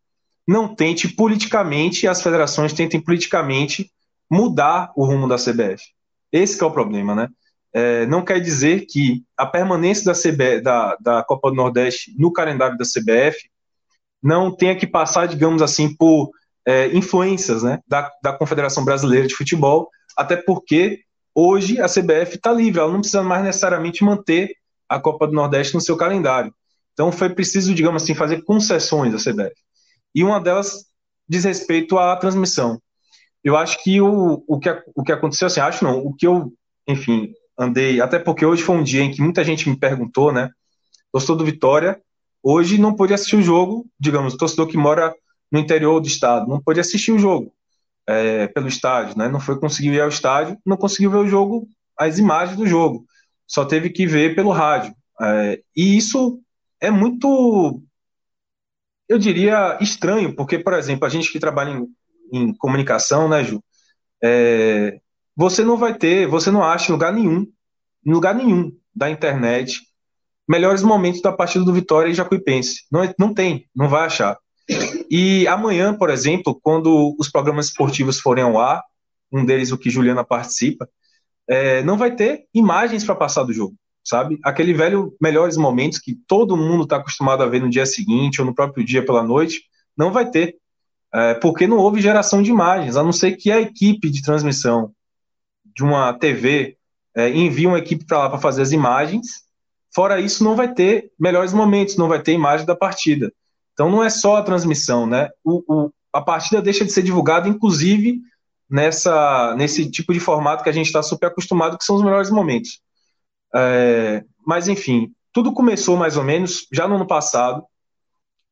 não 0.47 0.73
tente 0.75 1.07
politicamente, 1.07 2.07
as 2.07 2.21
federações 2.21 2.73
tentem 2.73 2.99
politicamente 2.99 3.91
mudar 4.29 4.91
o 4.95 5.05
rumo 5.05 5.27
da 5.27 5.35
CBF. 5.35 5.83
Esse 6.31 6.61
é 6.61 6.65
o 6.65 6.71
problema, 6.71 7.15
né? 7.15 7.27
É, 7.73 8.05
não 8.07 8.23
quer 8.23 8.39
dizer 8.39 8.85
que 8.87 9.23
a 9.37 9.45
permanência 9.45 10.05
da, 10.05 10.13
CBF, 10.13 10.61
da, 10.61 10.97
da 10.99 11.23
Copa 11.23 11.49
do 11.49 11.55
Nordeste 11.55 12.15
no 12.17 12.31
calendário 12.31 12.77
da 12.77 12.85
CBF 12.85 13.49
não 14.21 14.55
tenha 14.55 14.75
que 14.75 14.87
passar, 14.87 15.27
digamos 15.27 15.61
assim, 15.61 15.95
por 15.95 16.31
é, 16.67 16.87
influências 16.95 17.63
né, 17.63 17.79
da, 17.87 18.11
da 18.23 18.33
Confederação 18.33 18.83
Brasileira 18.83 19.27
de 19.27 19.35
Futebol, 19.35 19.89
até 20.17 20.35
porque 20.35 21.03
Hoje 21.41 21.79
a 21.79 21.87
CBF 21.87 22.35
está 22.35 22.51
livre, 22.51 22.81
ela 22.81 22.91
não 22.91 22.99
precisa 22.99 23.23
mais 23.23 23.43
necessariamente 23.43 24.03
manter 24.03 24.53
a 24.89 24.99
Copa 24.99 25.25
do 25.25 25.31
Nordeste 25.31 25.73
no 25.73 25.79
seu 25.79 25.95
calendário. 25.95 26.53
Então 26.91 27.13
foi 27.13 27.29
preciso, 27.29 27.73
digamos 27.73 28.03
assim, 28.03 28.13
fazer 28.13 28.43
concessões 28.43 29.13
à 29.13 29.17
CBF. 29.17 29.55
E 30.13 30.21
uma 30.21 30.41
delas 30.41 30.85
diz 31.27 31.45
respeito 31.45 31.97
à 31.97 32.15
transmissão. 32.17 32.81
Eu 33.43 33.55
acho 33.55 33.81
que 33.83 34.01
o, 34.01 34.43
o, 34.47 34.59
que, 34.59 34.69
o 34.95 35.03
que 35.03 35.11
aconteceu, 35.11 35.47
assim, 35.47 35.59
acho 35.59 35.83
não, 35.83 35.99
o 35.99 36.13
que 36.13 36.27
eu, 36.27 36.53
enfim, 36.87 37.33
andei, 37.57 38.01
até 38.01 38.19
porque 38.19 38.45
hoje 38.45 38.63
foi 38.63 38.75
um 38.75 38.83
dia 38.83 39.01
em 39.01 39.11
que 39.11 39.21
muita 39.21 39.43
gente 39.43 39.69
me 39.69 39.77
perguntou, 39.77 40.31
né? 40.31 40.49
Torcedor 41.11 41.37
do 41.37 41.45
Vitória, 41.45 41.99
hoje 42.43 42.77
não 42.77 42.95
pôde 42.95 43.13
assistir 43.13 43.35
o 43.35 43.41
jogo, 43.41 43.85
digamos, 43.99 44.35
torcedor 44.35 44.67
que 44.67 44.77
mora 44.77 45.13
no 45.51 45.59
interior 45.59 45.99
do 45.99 46.07
estado, 46.07 46.47
não 46.47 46.61
pôde 46.61 46.79
assistir 46.79 47.11
o 47.11 47.19
jogo 47.19 47.51
é, 48.07 48.47
pelo 48.47 48.67
estádio, 48.67 49.17
né? 49.17 49.27
Não 49.27 49.39
foi 49.39 49.59
conseguir 49.59 49.93
ir 49.93 50.01
ao 50.01 50.09
estádio, 50.09 50.57
não 50.65 50.77
conseguiu 50.77 51.11
ver 51.11 51.17
o 51.17 51.27
jogo, 51.27 51.67
as 51.97 52.17
imagens 52.17 52.57
do 52.57 52.67
jogo, 52.67 53.05
só 53.47 53.65
teve 53.65 53.89
que 53.89 54.07
ver 54.07 54.35
pelo 54.35 54.51
rádio. 54.51 54.93
É, 55.21 55.61
e 55.75 55.97
isso 55.97 56.39
é 56.79 56.89
muito, 56.89 57.81
eu 59.07 59.17
diria, 59.17 59.77
estranho, 59.81 60.35
porque, 60.35 60.57
por 60.59 60.73
exemplo, 60.73 61.05
a 61.05 61.09
gente 61.09 61.31
que 61.31 61.39
trabalha 61.39 61.71
em, 61.71 61.87
em 62.31 62.53
comunicação, 62.53 63.27
né, 63.27 63.43
Ju? 63.43 63.63
É, 64.23 64.99
você 65.35 65.63
não 65.63 65.77
vai 65.77 65.97
ter, 65.97 66.27
você 66.27 66.51
não 66.51 66.63
acha 66.63 66.89
em 66.89 66.93
lugar 66.93 67.13
nenhum, 67.13 67.47
em 68.05 68.11
lugar 68.11 68.35
nenhum 68.35 68.71
da 68.93 69.09
internet, 69.09 69.81
melhores 70.47 70.83
momentos 70.83 71.21
da 71.21 71.31
partida 71.31 71.63
do 71.63 71.73
Vitória 71.73 72.09
e 72.09 72.13
Jacuipense. 72.13 72.85
Não, 72.91 73.13
não 73.17 73.33
tem, 73.33 73.67
não 73.75 73.87
vai 73.87 74.05
achar. 74.05 74.37
E 75.09 75.47
amanhã, 75.47 75.93
por 75.93 76.09
exemplo, 76.09 76.59
quando 76.61 77.15
os 77.19 77.29
programas 77.29 77.67
esportivos 77.67 78.19
forem 78.19 78.43
ao 78.43 78.59
ar, 78.59 78.83
um 79.31 79.45
deles 79.45 79.71
o 79.71 79.77
que 79.77 79.89
Juliana 79.89 80.23
participa, 80.23 80.87
é, 81.47 81.81
não 81.83 81.97
vai 81.97 82.15
ter 82.15 82.45
imagens 82.53 83.03
para 83.03 83.15
passar 83.15 83.43
do 83.43 83.53
jogo, 83.53 83.75
sabe? 84.03 84.37
Aquele 84.43 84.73
velho 84.73 85.15
melhores 85.19 85.57
momentos 85.57 85.97
que 85.97 86.15
todo 86.27 86.57
mundo 86.57 86.83
está 86.83 86.97
acostumado 86.97 87.41
a 87.41 87.47
ver 87.47 87.61
no 87.61 87.69
dia 87.69 87.85
seguinte 87.85 88.39
ou 88.39 88.45
no 88.45 88.53
próprio 88.53 88.85
dia 88.85 89.03
pela 89.03 89.23
noite, 89.23 89.63
não 89.97 90.11
vai 90.11 90.29
ter, 90.29 90.57
é, 91.13 91.33
porque 91.35 91.67
não 91.67 91.77
houve 91.77 92.01
geração 92.01 92.41
de 92.41 92.51
imagens, 92.51 92.95
a 92.95 93.03
não 93.03 93.11
ser 93.11 93.35
que 93.35 93.51
a 93.51 93.59
equipe 93.59 94.09
de 94.09 94.21
transmissão 94.21 94.93
de 95.75 95.83
uma 95.83 96.13
TV 96.13 96.77
é, 97.15 97.29
envie 97.29 97.67
uma 97.67 97.79
equipe 97.79 98.05
para 98.05 98.19
lá 98.19 98.29
para 98.29 98.39
fazer 98.39 98.61
as 98.61 98.71
imagens. 98.71 99.43
Fora 99.93 100.19
isso, 100.19 100.43
não 100.43 100.55
vai 100.55 100.73
ter 100.73 101.11
melhores 101.19 101.53
momentos, 101.53 101.97
não 101.97 102.07
vai 102.07 102.21
ter 102.21 102.33
imagem 102.33 102.65
da 102.65 102.75
partida. 102.75 103.33
Então 103.73 103.89
não 103.89 104.03
é 104.03 104.09
só 104.09 104.37
a 104.37 104.43
transmissão, 104.43 105.07
né? 105.07 105.29
O, 105.43 105.63
o, 105.67 105.91
a 106.13 106.21
partida 106.21 106.61
deixa 106.61 106.85
de 106.85 106.91
ser 106.91 107.01
divulgada, 107.01 107.47
inclusive 107.47 108.21
nessa, 108.69 109.55
nesse 109.55 109.89
tipo 109.89 110.13
de 110.13 110.19
formato 110.19 110.63
que 110.63 110.69
a 110.69 110.73
gente 110.73 110.85
está 110.85 111.01
super 111.01 111.27
acostumado, 111.27 111.77
que 111.77 111.83
são 111.83 111.95
os 111.95 112.03
melhores 112.03 112.29
momentos. 112.29 112.81
É, 113.55 114.23
mas 114.45 114.67
enfim, 114.67 115.11
tudo 115.33 115.53
começou 115.53 115.97
mais 115.97 116.17
ou 116.17 116.23
menos 116.23 116.67
já 116.71 116.87
no 116.87 116.95
ano 116.95 117.07
passado. 117.07 117.63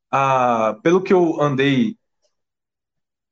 A, 0.10 0.78
pelo 0.82 1.02
que 1.02 1.14
eu 1.14 1.40
andei 1.42 1.98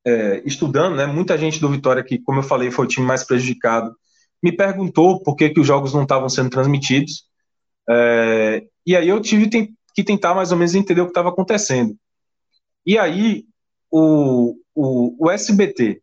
é, 0.06 0.42
estudando, 0.46 0.96
né, 0.96 1.06
muita 1.06 1.38
gente 1.38 1.60
do 1.60 1.70
Vitória, 1.70 2.04
que, 2.04 2.20
como 2.20 2.40
eu 2.40 2.44
falei, 2.44 2.70
foi 2.70 2.86
o 2.86 2.88
time 2.88 3.06
mais 3.06 3.24
prejudicado, 3.24 3.96
me 4.42 4.52
perguntou 4.52 5.22
por 5.24 5.36
que, 5.36 5.50
que 5.50 5.60
os 5.60 5.68
jogos 5.68 5.94
não 5.94 6.04
estavam 6.04 6.30
sendo 6.30 6.50
transmitidos. 6.50 7.26
É, 7.90 8.64
e 8.86 8.96
aí 8.96 9.10
eu 9.10 9.20
tive 9.20 9.50
que 9.94 10.04
tentar 10.04 10.36
mais 10.36 10.52
ou 10.52 10.58
menos 10.58 10.76
entender 10.76 11.02
o 11.02 11.06
que 11.06 11.12
estava 11.12 11.30
acontecendo. 11.30 11.96
E 12.86 13.00
aí, 13.00 13.46
o, 13.90 14.56
o, 14.76 15.26
o 15.26 15.32
SBT, 15.32 16.02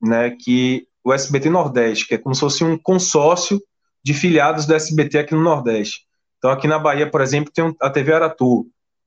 né, 0.00 0.30
que 0.30 0.86
o 1.04 1.12
SBT 1.12 1.50
Nordeste, 1.50 2.06
que 2.06 2.14
é 2.14 2.18
como 2.18 2.34
se 2.34 2.40
fosse 2.40 2.64
um 2.64 2.78
consórcio 2.78 3.60
de 4.02 4.14
filiados 4.14 4.64
do 4.64 4.74
SBT 4.74 5.18
aqui 5.18 5.34
no 5.34 5.42
Nordeste. 5.42 6.06
Então, 6.38 6.50
aqui 6.50 6.66
na 6.66 6.78
Bahia, 6.78 7.08
por 7.08 7.20
exemplo, 7.20 7.52
tem 7.52 7.74
a 7.80 7.90
TV 7.90 8.12
Aratu. 8.14 8.66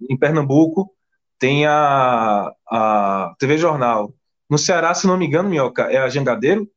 Em 0.10 0.18
Pernambuco, 0.18 0.92
tem 1.40 1.66
a, 1.66 2.52
a 2.70 3.36
TV 3.40 3.58
Jornal. 3.58 4.14
No 4.50 4.58
Ceará, 4.58 4.94
se 4.94 5.08
não 5.08 5.18
me 5.18 5.26
engano, 5.26 5.50
Minhoca, 5.50 5.84
é 5.84 5.98
a 5.98 6.10
Jangadeiro? 6.10 6.70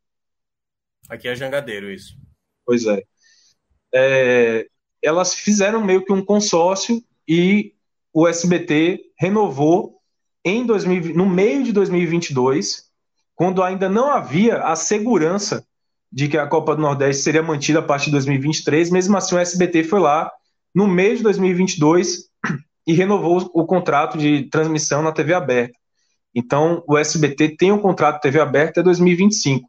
Aqui 1.09 1.29
é 1.29 1.33
a 1.33 1.35
Jangadeiro, 1.35 1.91
isso. 1.91 2.17
Pois 2.65 2.85
é. 2.87 3.03
é. 3.95 4.67
Elas 5.03 5.35
fizeram 5.35 5.85
meio 5.85 6.05
que 6.05 6.13
um 6.13 6.25
consórcio 6.25 7.03
e 7.27 7.75
o 8.13 8.27
SBT 8.27 9.01
renovou 9.19 9.99
em 10.45 10.65
2000, 10.65 11.15
no 11.15 11.29
meio 11.29 11.63
de 11.63 11.73
2022, 11.73 12.85
quando 13.35 13.63
ainda 13.63 13.89
não 13.89 14.11
havia 14.11 14.59
a 14.63 14.75
segurança 14.75 15.65
de 16.11 16.27
que 16.27 16.39
a 16.39 16.47
Copa 16.47 16.75
do 16.75 16.83
Nordeste 16.83 17.23
seria 17.23 17.43
mantida 17.43 17.81
a 17.81 17.83
partir 17.83 18.07
de 18.07 18.13
2023. 18.13 18.91
Mesmo 18.91 19.17
assim, 19.17 19.35
o 19.35 19.39
SBT 19.39 19.85
foi 19.85 20.01
lá 20.01 20.31
no 20.75 20.87
meio 20.89 21.17
de 21.17 21.23
2022 21.23 22.29
e 22.87 22.93
renovou 22.95 23.51
o 23.53 23.67
contrato 23.67 24.17
de 24.17 24.49
transmissão 24.49 25.03
na 25.03 25.13
TV 25.13 25.35
aberta. 25.35 25.79
Então, 26.35 26.83
o 26.87 26.97
SBT 26.97 27.57
tem 27.57 27.73
um 27.73 27.79
contrato 27.79 28.17
de 28.17 28.23
TV 28.23 28.41
aberta 28.41 28.81
até 28.81 28.83
2025. 28.83 29.69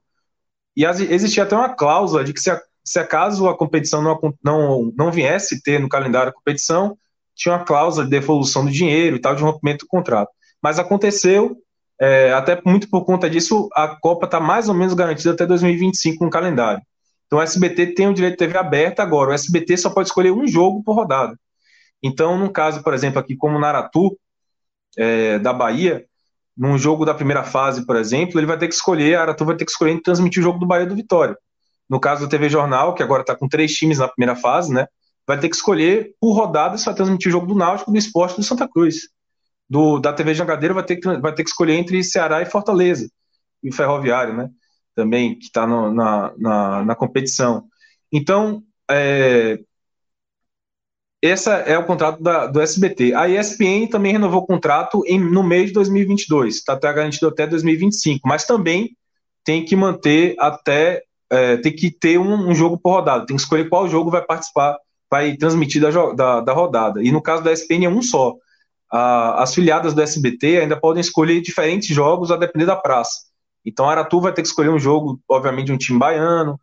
E 0.76 0.86
existia 0.86 1.44
até 1.44 1.56
uma 1.56 1.70
cláusula 1.70 2.24
de 2.24 2.34
que 2.34 2.40
se, 2.40 2.52
a, 2.52 2.62
se 2.84 3.00
acaso 3.00 3.48
a 3.48 3.58
competição 3.58 4.02
não, 4.02 4.20
não, 4.44 4.94
não 4.96 5.12
viesse 5.12 5.62
ter 5.62 5.80
no 5.80 5.90
calendário 5.90 6.30
a 6.30 6.34
competição, 6.34 6.98
tinha 7.36 7.56
uma 7.56 7.64
cláusula 7.64 8.04
de 8.04 8.12
devolução 8.12 8.66
do 8.66 8.72
dinheiro 8.72 9.16
e 9.16 9.20
tal, 9.20 9.36
de 9.36 9.44
rompimento 9.44 9.86
do 9.86 9.90
contrato. 9.90 10.30
Mas 10.62 10.78
aconteceu, 10.78 11.58
é, 12.00 12.34
até 12.34 12.62
muito 12.66 12.90
por 12.90 13.06
conta 13.06 13.30
disso, 13.30 13.70
a 13.74 13.88
Copa 13.88 14.26
está 14.26 14.40
mais 14.40 14.68
ou 14.68 14.76
menos 14.76 14.94
garantida 14.94 15.32
até 15.32 15.46
2025 15.46 16.24
no 16.24 16.30
calendário. 16.30 16.82
Então 17.26 17.40
o 17.40 17.42
SBT 17.42 17.94
tem 17.94 18.08
o 18.08 18.14
direito 18.14 18.34
de 18.34 18.46
TV 18.46 18.58
aberta 18.58 19.04
agora. 19.04 19.32
O 19.32 19.34
SBT 19.34 19.78
só 19.78 19.90
pode 19.90 20.10
escolher 20.10 20.32
um 20.32 20.48
jogo 20.48 20.84
por 20.84 20.96
rodada. 20.96 21.38
Então, 22.02 22.38
no 22.38 22.52
caso, 22.52 22.82
por 22.82 22.94
exemplo, 22.94 23.20
aqui 23.20 23.36
como 23.36 23.60
Naratu, 23.60 24.18
é, 24.98 25.38
da 25.40 25.54
Bahia, 25.54 26.06
num 26.60 26.78
jogo 26.78 27.06
da 27.06 27.14
primeira 27.14 27.42
fase, 27.42 27.86
por 27.86 27.96
exemplo, 27.96 28.38
ele 28.38 28.46
vai 28.46 28.58
ter 28.58 28.68
que 28.68 28.74
escolher, 28.74 29.16
a 29.16 29.22
Aratu 29.22 29.46
vai 29.46 29.56
ter 29.56 29.64
que 29.64 29.72
escolher 29.72 30.02
transmitir 30.02 30.42
o 30.42 30.44
jogo 30.44 30.60
do 30.60 30.68
Bahia 30.68 30.86
do 30.86 30.94
Vitória. 30.94 31.38
No 31.90 32.02
caso 32.02 32.26
do 32.26 32.30
TV 32.30 32.50
Jornal, 32.50 32.94
que 32.94 33.02
agora 33.02 33.22
está 33.22 33.34
com 33.34 33.48
três 33.48 33.74
times 33.74 34.00
na 34.00 34.10
primeira 34.10 34.36
fase, 34.36 34.74
né? 34.74 34.86
Vai 35.26 35.40
ter 35.40 35.48
que 35.48 35.56
escolher 35.56 36.12
por 36.20 36.34
rodada 36.34 36.78
se 36.78 36.84
vai 36.84 36.94
transmitir 36.94 37.30
o 37.30 37.32
jogo 37.32 37.48
do 37.48 37.56
Náutico, 37.56 37.92
do 37.92 37.98
Esporte 37.98 38.36
do 38.36 38.44
Santa 38.44 38.68
Cruz. 38.68 39.08
Do, 39.70 40.00
da 40.00 40.12
TV 40.12 40.34
Jangadeiro 40.34 40.76
vai 40.76 40.84
ter, 40.84 40.98
que, 40.98 41.08
vai 41.20 41.34
ter 41.34 41.44
que 41.44 41.50
escolher 41.50 41.76
entre 41.76 42.04
Ceará 42.04 42.42
e 42.42 42.46
Fortaleza. 42.46 43.10
E 43.64 43.70
o 43.70 43.74
Ferroviário, 43.74 44.34
né? 44.34 44.50
Também, 44.94 45.40
que 45.40 45.46
está 45.46 45.66
na, 45.66 46.34
na, 46.38 46.84
na 46.84 46.96
competição. 46.96 47.64
Então, 48.12 48.62
é, 48.92 49.60
esse 51.22 51.50
é 51.50 51.78
o 51.78 51.86
contrato 51.86 52.24
da, 52.24 52.48
do 52.48 52.62
SBT. 52.62 53.14
A 53.14 53.28
ESPN 53.28 53.88
também 53.88 54.14
renovou 54.14 54.42
o 54.42 54.46
contrato 54.46 55.04
em, 55.06 55.20
no 55.20 55.44
mês 55.44 55.68
de 55.68 55.74
2022, 55.74 56.56
está 56.56 56.74
até 56.74 56.92
garantido 56.94 57.28
até 57.28 57.46
2025, 57.46 58.28
mas 58.28 58.46
também 58.46 58.96
tem 59.44 59.66
que 59.66 59.76
manter 59.76 60.36
até, 60.40 61.04
é, 61.30 61.58
tem 61.58 61.76
que 61.76 61.92
ter 61.92 62.18
um, 62.18 62.50
um, 62.50 62.56
jogo 62.56 62.78
por 62.78 62.92
rodada, 62.92 63.26
tem 63.26 63.36
que 63.36 63.42
escolher 63.42 63.68
qual 63.68 63.90
jogo 63.90 64.10
vai 64.10 64.22
participar, 64.22 64.78
vai 65.12 65.36
transmitir 65.36 65.82
da, 65.82 65.90
da, 66.14 66.42
da 66.42 66.54
rodada. 66.54 67.04
E 67.04 67.12
no 67.12 67.22
caso 67.22 67.44
da 67.44 67.52
ESPN 67.52 67.86
é 67.86 67.90
um 67.90 68.02
só. 68.02 68.36
A, 68.92 69.44
as 69.44 69.54
filiadas 69.54 69.94
do 69.94 70.02
SBT 70.02 70.60
ainda 70.60 70.80
podem 70.80 71.02
escolher 71.02 71.42
diferentes 71.42 71.94
jogos 71.94 72.32
a 72.32 72.38
depender 72.38 72.66
da 72.66 72.76
praça. 72.78 73.30
Então 73.66 73.90
a 73.90 73.92
Aratu 73.92 74.22
vai 74.22 74.32
ter 74.32 74.42
que 74.42 74.48
escolher 74.48 74.70
um 74.70 74.80
jogo, 74.80 75.20
obviamente, 75.28 75.68
de 75.68 75.74
um 75.74 75.78
time 75.78 76.00
baiano, 76.00 76.60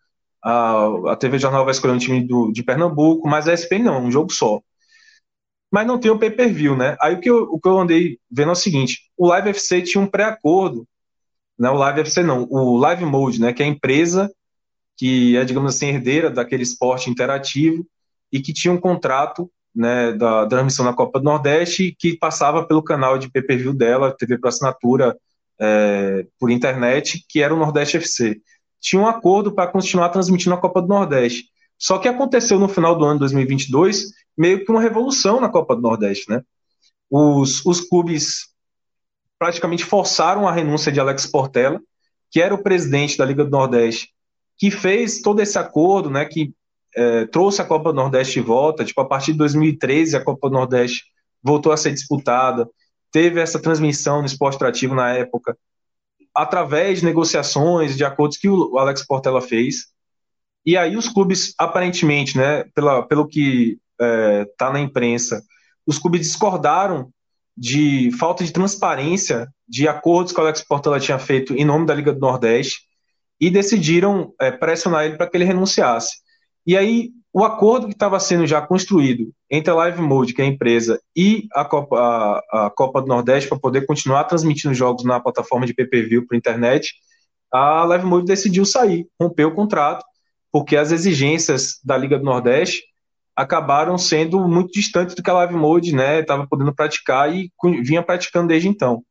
a, 0.47 1.13
a 1.13 1.17
TV 1.17 1.41
Jornal 1.41 1.65
vai 1.65 1.73
escolher 1.73 1.93
um 1.93 1.99
time 1.99 2.25
do, 2.25 2.53
de 2.53 2.63
Pernambuco, 2.63 3.29
mas 3.29 3.49
a 3.49 3.53
ESPN 3.53 3.83
não, 3.83 4.05
um 4.05 4.13
jogo 4.13 4.33
só. 4.33 4.61
Mas 5.73 5.85
não 5.85 5.99
tem 5.99 6.09
o 6.09 6.19
pay-per-view, 6.19 6.77
né? 6.77 6.97
Aí 7.03 7.15
o 7.15 7.21
que, 7.21 7.29
eu, 7.29 7.43
o 7.51 7.61
que 7.61 7.69
eu 7.69 7.77
andei 7.77 8.21
vendo 8.31 8.51
é 8.51 8.53
o 8.53 8.55
seguinte: 8.55 9.11
o 9.17 9.27
Live 9.27 9.51
FC 9.51 9.83
tinha 9.83 10.01
um 10.01 10.07
pré-acordo, 10.07 10.87
né? 11.59 11.69
O 11.69 11.75
Live 11.75 12.03
FC 12.03 12.23
não, 12.23 12.47
o 12.49 12.77
Live 12.77 13.05
Mode, 13.05 13.41
né? 13.41 13.53
Que 13.53 13.65
é 13.65 13.67
a 13.67 13.69
empresa 13.69 14.33
que 14.97 15.37
é, 15.37 15.45
digamos 15.45 15.75
assim, 15.75 15.89
herdeira 15.89 16.31
daquele 16.31 16.63
esporte 16.63 17.11
interativo 17.11 17.85
e 18.33 18.41
que 18.41 18.53
tinha 18.53 18.73
um 18.73 18.81
contrato 18.81 19.51
né, 19.75 20.13
da, 20.13 20.47
transmissão 20.47 20.85
na 20.85 20.95
Copa 20.95 21.19
do 21.19 21.25
Nordeste 21.25 21.95
que 21.99 22.17
passava 22.17 22.65
pelo 22.67 22.83
canal 22.83 23.19
de 23.19 23.31
pay-per-view 23.31 23.75
dela, 23.75 24.17
TV 24.17 24.39
para 24.39 24.49
assinatura 24.49 25.15
é, 25.61 26.27
por 26.39 26.51
internet, 26.51 27.25
que 27.29 27.43
era 27.43 27.53
o 27.53 27.59
Nordeste 27.59 27.97
FC 27.99 28.41
tinha 28.81 29.01
um 29.01 29.07
acordo 29.07 29.53
para 29.53 29.71
continuar 29.71 30.09
transmitindo 30.11 30.55
a 30.55 30.61
Copa 30.61 30.81
do 30.81 30.89
Nordeste. 30.89 31.49
Só 31.79 31.99
que 31.99 32.09
aconteceu 32.09 32.59
no 32.59 32.69
final 32.69 32.97
do 32.97 33.05
ano 33.05 33.15
de 33.15 33.21
2022 33.21 34.13
meio 34.37 34.65
que 34.65 34.71
uma 34.71 34.81
revolução 34.81 35.41
na 35.41 35.49
Copa 35.49 35.75
do 35.75 35.83
Nordeste, 35.83 36.31
né? 36.31 36.43
Os, 37.11 37.65
os 37.65 37.81
clubes 37.81 38.49
praticamente 39.39 39.85
forçaram 39.85 40.47
a 40.47 40.53
renúncia 40.53 40.91
de 40.91 41.01
Alex 41.01 41.27
Portela, 41.27 41.81
que 42.31 42.41
era 42.41 42.55
o 42.55 42.63
presidente 42.63 43.17
da 43.17 43.25
Liga 43.25 43.45
do 43.45 43.51
Nordeste, 43.51 44.11
que 44.59 44.71
fez 44.71 45.21
todo 45.21 45.41
esse 45.41 45.59
acordo, 45.59 46.11
né? 46.11 46.25
Que 46.25 46.53
é, 46.97 47.27
trouxe 47.27 47.61
a 47.61 47.65
Copa 47.65 47.93
do 47.93 47.97
Nordeste 47.97 48.35
de 48.35 48.41
volta. 48.41 48.85
Tipo, 48.85 49.03
a 49.03 49.09
partir 49.09 49.33
de 49.33 49.39
2013 49.39 50.17
a 50.17 50.25
Copa 50.25 50.49
do 50.49 50.55
Nordeste 50.55 51.05
voltou 51.43 51.73
a 51.73 51.77
ser 51.77 51.93
disputada. 51.93 52.69
Teve 53.13 53.41
essa 53.41 53.61
transmissão 53.61 54.21
no 54.21 54.27
esporte 54.27 54.57
atrativo 54.57 54.95
na 54.95 55.13
época 55.13 55.57
através 56.37 57.01
de 57.01 57.05
negociações, 57.05 57.97
de 57.97 58.05
acordos 58.05 58.37
que 58.37 58.49
o 58.49 58.79
Alex 58.79 59.05
Portela 59.07 59.41
fez. 59.41 59.87
E 60.65 60.77
aí 60.77 60.97
os 60.97 61.09
clubes, 61.09 61.55
aparentemente, 61.59 62.37
né, 62.37 62.65
pela, 62.75 63.03
pelo 63.03 63.27
que 63.27 63.79
está 63.99 64.07
é, 64.07 64.45
tá 64.59 64.73
na 64.73 64.81
imprensa, 64.81 65.43
os 65.87 65.99
clubes 65.99 66.21
discordaram 66.21 67.11
de 67.57 68.11
falta 68.19 68.45
de 68.45 68.53
transparência 68.53 69.49
de 69.67 69.89
acordos 69.89 70.33
que 70.33 70.39
o 70.39 70.43
Alex 70.43 70.63
Portela 70.63 71.01
tinha 71.01 71.19
feito 71.19 71.55
em 71.55 71.65
nome 71.65 71.87
da 71.87 71.95
Liga 71.95 72.13
do 72.13 72.21
Nordeste 72.21 72.81
e 73.41 73.49
decidiram 73.51 74.35
é, 74.41 74.51
pressionar 74.51 75.05
ele 75.05 75.17
para 75.17 75.27
que 75.27 75.37
ele 75.37 75.45
renunciasse. 75.45 76.17
E 76.67 76.77
aí 76.77 77.11
o 77.37 77.45
acordo 77.45 77.87
que 77.87 77.93
estava 77.93 78.19
sendo 78.19 78.47
já 78.47 78.63
construído 78.63 79.31
entre 79.51 79.71
a 79.71 79.75
Live 79.75 80.01
Mode, 80.01 80.33
que 80.33 80.41
é 80.41 80.47
a 80.47 80.49
empresa, 80.49 80.99
e 81.15 81.47
a 81.53 81.67
Copa, 81.67 81.95
a, 81.95 82.67
a 82.67 82.71
Copa 82.71 83.03
do 83.03 83.09
Nordeste 83.09 83.47
para 83.47 83.59
poder 83.59 83.85
continuar 83.85 84.25
transmitindo 84.25 84.73
jogos 84.73 85.05
na 85.05 85.21
plataforma 85.21 85.67
de 85.67 85.75
PPV 85.75 86.23
para 86.23 86.39
internet, 86.39 86.95
a 87.53 87.85
Live 87.85 88.07
Mode 88.07 88.25
decidiu 88.25 88.65
sair, 88.65 89.07
rompeu 89.21 89.49
o 89.49 89.55
contrato, 89.55 90.03
porque 90.51 90.79
as 90.79 90.91
exigências 90.93 91.79
da 91.85 91.95
Liga 91.95 92.19
do 92.19 92.25
Nordeste 92.25 92.85
acabaram 93.37 93.99
sendo 93.99 94.49
muito 94.49 94.73
distantes 94.73 95.15
do 95.15 95.23
que 95.23 95.29
a 95.29 95.35
Live 95.35 95.53
Mode 95.53 95.95
estava 95.95 96.45
né, 96.45 96.49
podendo 96.49 96.75
praticar 96.75 97.31
e 97.31 97.53
vinha 97.83 98.03
praticando 98.03 98.49
desde 98.49 98.67
então. 98.67 99.05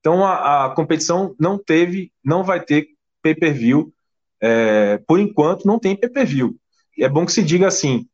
Então 0.00 0.22
a, 0.22 0.66
a 0.66 0.74
competição 0.74 1.34
não 1.40 1.56
teve, 1.56 2.12
não 2.22 2.44
vai 2.44 2.60
ter 2.60 2.88
pay-per-view. 3.22 3.90
É, 4.38 5.00
por 5.06 5.18
enquanto 5.18 5.64
não 5.64 5.78
tem 5.78 5.96
pay-per-view 5.96 6.54
é 6.98 7.08
bom 7.08 7.26
que 7.26 7.32
se 7.32 7.42
diga 7.42 7.66
assim: 7.66 8.06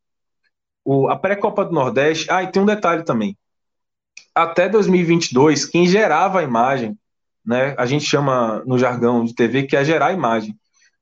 o, 0.84 1.08
a 1.08 1.16
pré-Copa 1.16 1.64
do 1.64 1.72
Nordeste. 1.72 2.30
Ah, 2.30 2.42
e 2.42 2.50
tem 2.50 2.62
um 2.62 2.66
detalhe 2.66 3.04
também. 3.04 3.36
Até 4.34 4.68
2022, 4.68 5.66
quem 5.66 5.86
gerava 5.86 6.40
a 6.40 6.42
imagem, 6.42 6.96
né, 7.44 7.74
a 7.76 7.86
gente 7.86 8.04
chama 8.04 8.62
no 8.66 8.78
jargão 8.78 9.24
de 9.24 9.34
TV 9.34 9.64
que 9.64 9.76
é 9.76 9.84
gerar 9.84 10.06
a 10.06 10.12
imagem. 10.12 10.56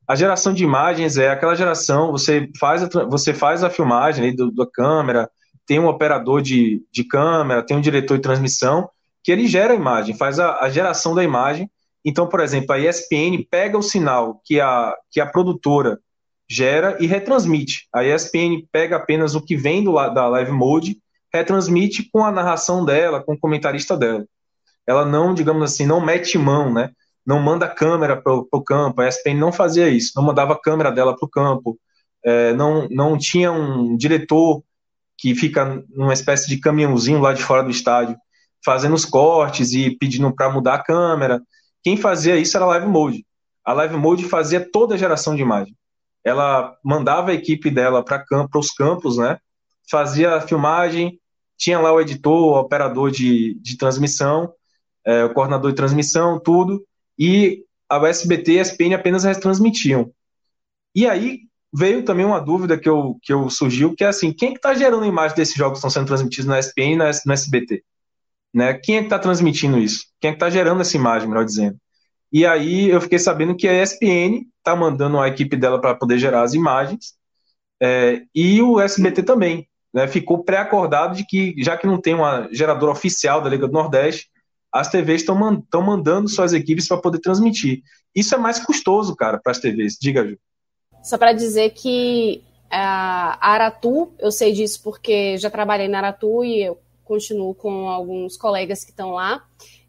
A 0.07 0.17
geração 0.17 0.55
de 0.55 0.65
imagens 0.65 1.19
é 1.19 1.29
aquela 1.29 1.55
geração, 1.55 2.11
você 2.11 2.49
faz 2.59 2.83
a, 2.83 3.05
você 3.05 3.35
faz 3.35 3.63
a 3.63 3.69
filmagem 3.69 4.25
aí 4.25 4.33
do, 4.35 4.51
da 4.51 4.67
câmera, 4.67 5.31
tem 5.67 5.79
um 5.79 5.87
operador 5.87 6.41
de, 6.41 6.83
de 6.91 7.05
câmera, 7.05 7.63
tem 7.63 7.77
um 7.77 7.81
diretor 7.81 8.17
de 8.17 8.23
transmissão, 8.23 8.89
que 9.23 9.31
ele 9.31 9.47
gera 9.47 9.75
a 9.75 9.77
imagem, 9.77 10.17
faz 10.17 10.39
a, 10.39 10.65
a 10.65 10.71
geração 10.71 11.15
da 11.15 11.23
imagem. 11.23 11.71
Então, 12.03 12.27
por 12.27 12.41
exemplo, 12.41 12.73
a 12.73 12.79
ESPN 12.79 13.45
pega 13.51 13.77
o 13.77 13.83
sinal 13.83 14.41
que 14.45 14.59
a, 14.59 14.95
que 15.11 15.21
a 15.21 15.27
produtora 15.27 15.99
gera 16.49 16.97
e 16.99 17.07
retransmite. 17.07 17.87
A 17.93 18.05
ESPN 18.05 18.67
pega 18.73 18.97
apenas 18.97 19.35
o 19.35 19.43
que 19.43 19.57
vem 19.57 19.85
do, 19.85 19.93
da 19.93 20.27
Live 20.29 20.51
Mode, 20.51 20.99
retransmite 21.33 22.09
com 22.11 22.25
a 22.25 22.33
narração 22.33 22.85
dela, 22.85 23.23
com 23.23 23.35
o 23.35 23.39
comentarista 23.39 23.97
dela. 23.97 24.25
Ela 24.87 25.05
não, 25.05 25.35
digamos 25.35 25.63
assim, 25.63 25.85
não 25.85 26.01
mete 26.01 26.39
mão, 26.39 26.73
né? 26.73 26.91
Não 27.27 27.39
manda 27.39 27.69
câmera 27.69 28.17
para 28.17 28.33
o 28.33 28.63
campo. 28.63 29.03
A 29.03 29.09
ESPN 29.09 29.35
não 29.35 29.53
fazia 29.53 29.89
isso, 29.91 30.13
não 30.17 30.23
mandava 30.23 30.55
a 30.55 30.61
câmera 30.61 30.91
dela 30.91 31.15
para 31.15 31.27
o 31.27 31.31
campo. 31.31 31.79
É, 32.25 32.55
não, 32.55 32.89
não 32.91 33.19
tinha 33.19 33.53
um 33.53 33.95
diretor 33.97 34.63
que 35.19 35.35
fica 35.35 35.85
numa 35.91 36.15
espécie 36.15 36.49
de 36.49 36.59
caminhãozinho 36.59 37.21
lá 37.21 37.35
de 37.35 37.43
fora 37.43 37.63
do 37.63 37.71
estádio, 37.71 38.17
fazendo 38.65 38.95
os 38.95 39.05
cortes 39.05 39.73
e 39.73 39.91
pedindo 39.91 40.35
para 40.35 40.51
mudar 40.51 40.75
a 40.75 40.83
câmera. 40.83 41.43
Quem 41.83 41.97
fazia 41.97 42.37
isso 42.37 42.57
era 42.57 42.65
a 42.65 42.69
Live 42.69 42.87
Mode. 42.87 43.27
A 43.63 43.75
Live 43.75 43.97
Mode 43.97 44.25
fazia 44.25 44.67
toda 44.73 44.95
a 44.95 44.99
geração 44.99 45.35
de 45.37 45.43
imagem 45.43 45.78
ela 46.29 46.77
mandava 46.85 47.31
a 47.31 47.35
equipe 47.35 47.71
dela 47.71 48.05
para 48.05 48.25
os 48.55 48.71
campos, 48.71 49.17
né? 49.17 49.39
Fazia 49.91 50.35
a 50.35 50.41
filmagem, 50.41 51.19
tinha 51.57 51.79
lá 51.81 51.93
o 51.93 52.01
editor, 52.01 52.33
o 52.33 52.61
operador 52.61 53.11
de, 53.11 53.59
de 53.61 53.77
transmissão, 53.77 54.53
é, 55.05 55.25
o 55.25 55.33
coordenador 55.33 55.71
de 55.71 55.77
transmissão, 55.77 56.39
tudo, 56.39 56.85
e 57.19 57.65
a 57.89 57.97
SBT 58.07 58.53
e 58.53 58.59
a 58.59 58.63
SPN 58.63 58.95
apenas 58.95 59.25
retransmitiam. 59.25 60.11
E 60.95 61.07
aí 61.07 61.41
veio 61.73 62.05
também 62.05 62.25
uma 62.25 62.41
dúvida 62.41 62.79
que 62.79 62.89
eu, 62.89 63.19
que 63.23 63.33
eu 63.33 63.49
surgiu, 63.51 63.95
que 63.95 64.05
é 64.05 64.09
assim, 64.09 64.33
quem 64.33 64.51
é 64.51 64.53
que 64.53 64.59
está 64.59 64.75
gerando 64.75 65.05
a 65.05 65.09
imagem 65.09 65.37
desses 65.37 65.55
jogos 65.55 65.75
que 65.75 65.79
estão 65.79 65.91
sendo 65.91 66.07
transmitidos 66.07 66.47
na 66.47 66.59
SPN 66.59 66.93
e 66.93 66.97
na, 66.97 67.11
no 67.27 67.33
SBT? 67.33 67.83
Né? 68.55 68.75
Quem 68.75 68.97
é 68.97 69.01
que 69.01 69.07
está 69.07 69.19
transmitindo 69.19 69.79
isso? 69.79 70.07
Quem 70.21 70.31
é 70.31 70.33
que 70.33 70.37
está 70.37 70.51
gerando 70.51 70.81
essa 70.81 70.97
imagem, 70.97 71.29
melhor 71.29 71.45
dizendo? 71.45 71.79
E 72.33 72.47
aí 72.47 72.89
eu 72.89 73.01
fiquei 73.01 73.19
sabendo 73.19 73.57
que 73.57 73.67
a 73.67 73.83
ESPN 73.83 74.47
está 74.59 74.77
mandando 74.77 75.19
a 75.19 75.29
equipe 75.29 75.57
dela 75.57 75.81
para 75.81 75.95
poder 75.95 76.19
gerar 76.19 76.43
as 76.43 76.55
imagens, 76.55 77.15
é, 77.81 78.23
e 78.35 78.61
o 78.61 78.81
SBT 78.81 79.23
também. 79.23 79.67
Né, 79.93 80.07
ficou 80.07 80.45
pré-acordado 80.45 81.17
de 81.17 81.25
que, 81.25 81.55
já 81.59 81.75
que 81.75 81.87
não 81.87 81.99
tem 81.99 82.15
uma 82.15 82.47
geradora 82.53 82.93
oficial 82.93 83.41
da 83.41 83.49
Liga 83.49 83.67
do 83.67 83.73
Nordeste, 83.73 84.29
as 84.71 84.91
TVs 84.91 85.23
estão 85.23 85.35
man 85.35 85.63
mandando 85.73 86.29
suas 86.29 86.53
equipes 86.53 86.87
para 86.87 87.01
poder 87.01 87.21
transmitir. 87.21 87.83
Isso 88.15 88.35
é 88.35 88.39
mais 88.39 88.59
custoso, 88.59 89.17
cara, 89.17 89.41
para 89.43 89.53
as 89.53 89.59
TVs. 89.59 89.97
Diga, 89.99 90.27
Ju. 90.27 90.37
Só 91.03 91.17
para 91.17 91.33
dizer 91.33 91.71
que 91.71 92.43
a 92.71 93.39
Aratu, 93.41 94.13
eu 94.19 94.31
sei 94.31 94.53
disso 94.53 94.83
porque 94.83 95.39
já 95.39 95.49
trabalhei 95.49 95.89
na 95.89 95.99
Aratu 95.99 96.45
e 96.45 96.65
eu 96.65 96.79
continuo 97.03 97.55
com 97.55 97.89
alguns 97.89 98.37
colegas 98.37 98.85
que 98.85 98.91
estão 98.91 99.13
lá. 99.13 99.43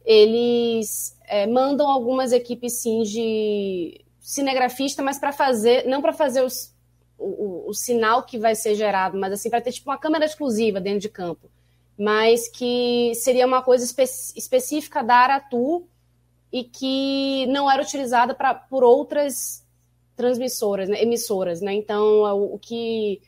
Eles 0.05 1.13
é, 1.29 1.45
mandam 1.45 1.87
algumas 1.87 2.31
equipes 2.31 2.81
sim 2.81 3.03
de 3.03 4.03
cinegrafista, 4.19 5.03
mas 5.03 5.19
para 5.19 5.31
fazer, 5.31 5.85
não 5.85 6.01
para 6.01 6.11
fazer 6.11 6.43
os, 6.43 6.73
o, 7.17 7.69
o, 7.69 7.73
sinal 7.73 8.23
que 8.23 8.37
vai 8.37 8.55
ser 8.55 8.73
gerado, 8.75 9.17
mas 9.17 9.31
assim 9.31 9.49
para 9.49 9.61
ter 9.61 9.71
tipo 9.71 9.89
uma 9.89 9.97
câmera 9.97 10.25
exclusiva 10.25 10.81
dentro 10.81 11.01
de 11.01 11.09
campo, 11.09 11.49
mas 11.97 12.47
que 12.47 13.13
seria 13.13 13.45
uma 13.45 13.61
coisa 13.61 13.85
espe 13.85 14.03
específica 14.35 15.03
da 15.03 15.15
Aratu 15.15 15.87
e 16.51 16.63
que 16.63 17.45
não 17.47 17.69
era 17.69 17.81
utilizada 17.81 18.33
pra, 18.33 18.55
por 18.55 18.83
outras 18.83 19.63
transmissoras, 20.15 20.89
né, 20.89 21.01
emissoras, 21.01 21.61
né? 21.61 21.73
Então 21.73 22.23
o, 22.23 22.55
o 22.55 22.59
que 22.59 23.21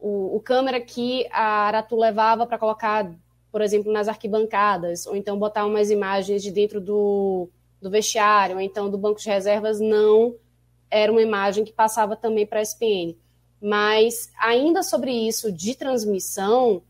o, 0.00 0.36
o 0.36 0.40
câmera 0.40 0.80
que 0.80 1.28
a 1.30 1.66
Aratu 1.66 1.94
levava 1.96 2.46
para 2.46 2.58
colocar 2.58 3.12
por 3.50 3.60
exemplo, 3.60 3.92
nas 3.92 4.08
arquibancadas, 4.08 5.06
ou 5.06 5.16
então 5.16 5.38
botar 5.38 5.66
umas 5.66 5.90
imagens 5.90 6.42
de 6.42 6.50
dentro 6.50 6.80
do, 6.80 7.48
do 7.80 7.90
vestiário, 7.90 8.56
ou 8.56 8.60
então 8.60 8.90
do 8.90 8.98
banco 8.98 9.20
de 9.20 9.28
reservas, 9.28 9.80
não 9.80 10.34
era 10.90 11.12
uma 11.12 11.22
imagem 11.22 11.64
que 11.64 11.72
passava 11.72 12.16
também 12.16 12.46
para 12.46 12.60
a 12.60 12.62
SPN. 12.62 13.16
Mas 13.60 14.30
ainda 14.38 14.82
sobre 14.82 15.10
isso 15.10 15.50
de 15.50 15.74
transmissão, 15.74 16.82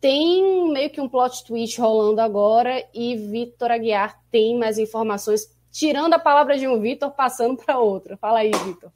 tem 0.00 0.70
meio 0.72 0.90
que 0.90 1.00
um 1.00 1.08
plot 1.08 1.44
twist 1.44 1.80
rolando 1.80 2.20
agora 2.20 2.84
e 2.94 3.16
Vitor 3.16 3.70
Aguiar 3.70 4.20
tem 4.30 4.56
mais 4.56 4.78
informações, 4.78 5.50
tirando 5.72 6.14
a 6.14 6.18
palavra 6.18 6.56
de 6.56 6.68
um 6.68 6.80
Vitor, 6.80 7.10
passando 7.10 7.56
para 7.56 7.78
outra. 7.78 8.16
Fala 8.16 8.40
aí, 8.40 8.50
Vitor. 8.64 8.90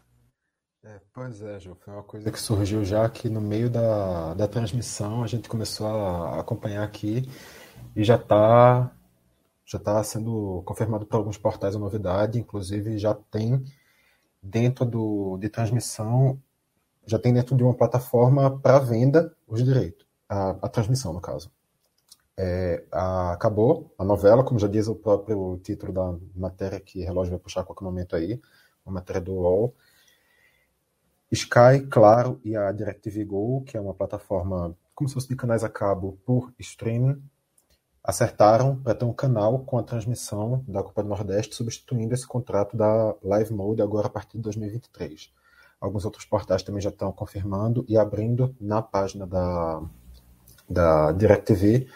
É, 0.85 1.01
pois 1.15 1.41
é, 1.41 1.61
Ju, 1.61 1.77
foi 1.77 1.95
uma 1.95 2.03
coisa 2.03 2.31
que 2.33 2.41
surgiu 2.41 2.85
já 2.85 3.09
que 3.09 3.29
no 3.29 3.41
meio 3.41 3.71
da, 3.71 4.35
da 4.35 4.49
transmissão 4.49 5.23
a 5.23 5.29
gente 5.29 5.49
começou 5.49 5.87
a 5.87 6.41
acompanhar 6.41 6.83
aqui 6.83 7.23
e 7.95 8.03
já 8.03 8.17
está 8.17 8.91
já 9.65 9.79
tá 9.79 10.03
sendo 10.03 10.61
confirmado 10.67 11.07
por 11.07 11.17
alguns 11.17 11.39
portais 11.39 11.77
a 11.77 11.79
novidade, 11.79 12.39
inclusive 12.39 12.99
já 12.99 13.15
tem 13.15 13.65
dentro 14.43 14.85
do, 14.85 15.39
de 15.39 15.49
transmissão, 15.49 16.41
já 17.07 17.19
tem 17.19 17.33
dentro 17.33 17.57
de 17.57 17.63
uma 17.63 17.75
plataforma 17.75 18.59
para 18.59 18.81
venda 18.81 19.33
os 19.47 19.63
direitos, 19.65 20.05
a, 20.29 20.51
a 20.63 20.69
transmissão 20.69 21.13
no 21.13 21.21
caso. 21.21 21.51
É, 22.37 22.85
a, 22.91 23.33
acabou 23.33 23.95
a 23.97 24.05
novela, 24.05 24.43
como 24.45 24.59
já 24.59 24.67
diz 24.67 24.89
o 24.89 24.97
próprio 24.97 25.59
título 25.63 25.93
da 25.93 26.19
matéria 26.35 26.81
que 26.81 27.03
o 27.03 27.07
relógio 27.07 27.31
vai 27.31 27.41
puxar 27.41 27.61
a 27.61 27.65
qualquer 27.65 27.85
momento 27.85 28.17
aí, 28.17 28.41
uma 28.85 28.95
matéria 28.95 29.21
do 29.21 29.33
UOL, 29.33 29.75
Sky, 31.33 31.87
Claro 31.91 32.41
e 32.45 32.55
a 32.55 32.71
DirecTV 32.71 33.25
Go, 33.25 33.65
que 33.65 33.77
é 33.77 33.81
uma 33.81 33.95
plataforma 33.95 34.77
como 34.95 35.09
se 35.09 35.15
fosse 35.15 35.29
de 35.29 35.37
canais 35.37 35.65
a 35.65 35.69
cabo 35.69 36.19
por 36.27 36.53
streaming, 36.59 37.23
acertaram 38.05 38.77
para 38.77 38.95
ter 38.95 39.05
um 39.05 39.13
canal 39.13 39.61
com 39.61 39.79
a 39.79 39.83
transmissão 39.83 40.63
da 40.69 40.83
Copa 40.83 41.03
do 41.03 41.09
Nordeste, 41.09 41.55
substituindo 41.55 42.13
esse 42.13 42.27
contrato 42.27 42.77
da 42.77 43.15
Live 43.23 43.53
Mode 43.55 43.81
agora 43.81 44.09
a 44.09 44.11
partir 44.11 44.37
de 44.37 44.43
2023. 44.43 45.33
Alguns 45.81 46.05
outros 46.05 46.25
portais 46.25 46.63
também 46.63 46.83
já 46.83 46.91
estão 46.91 47.11
confirmando 47.13 47.85
e 47.89 47.97
abrindo 47.97 48.55
na 48.61 48.83
página 48.83 49.27
da, 49.27 49.83
da 50.69 51.13
DirecTV. 51.13 51.89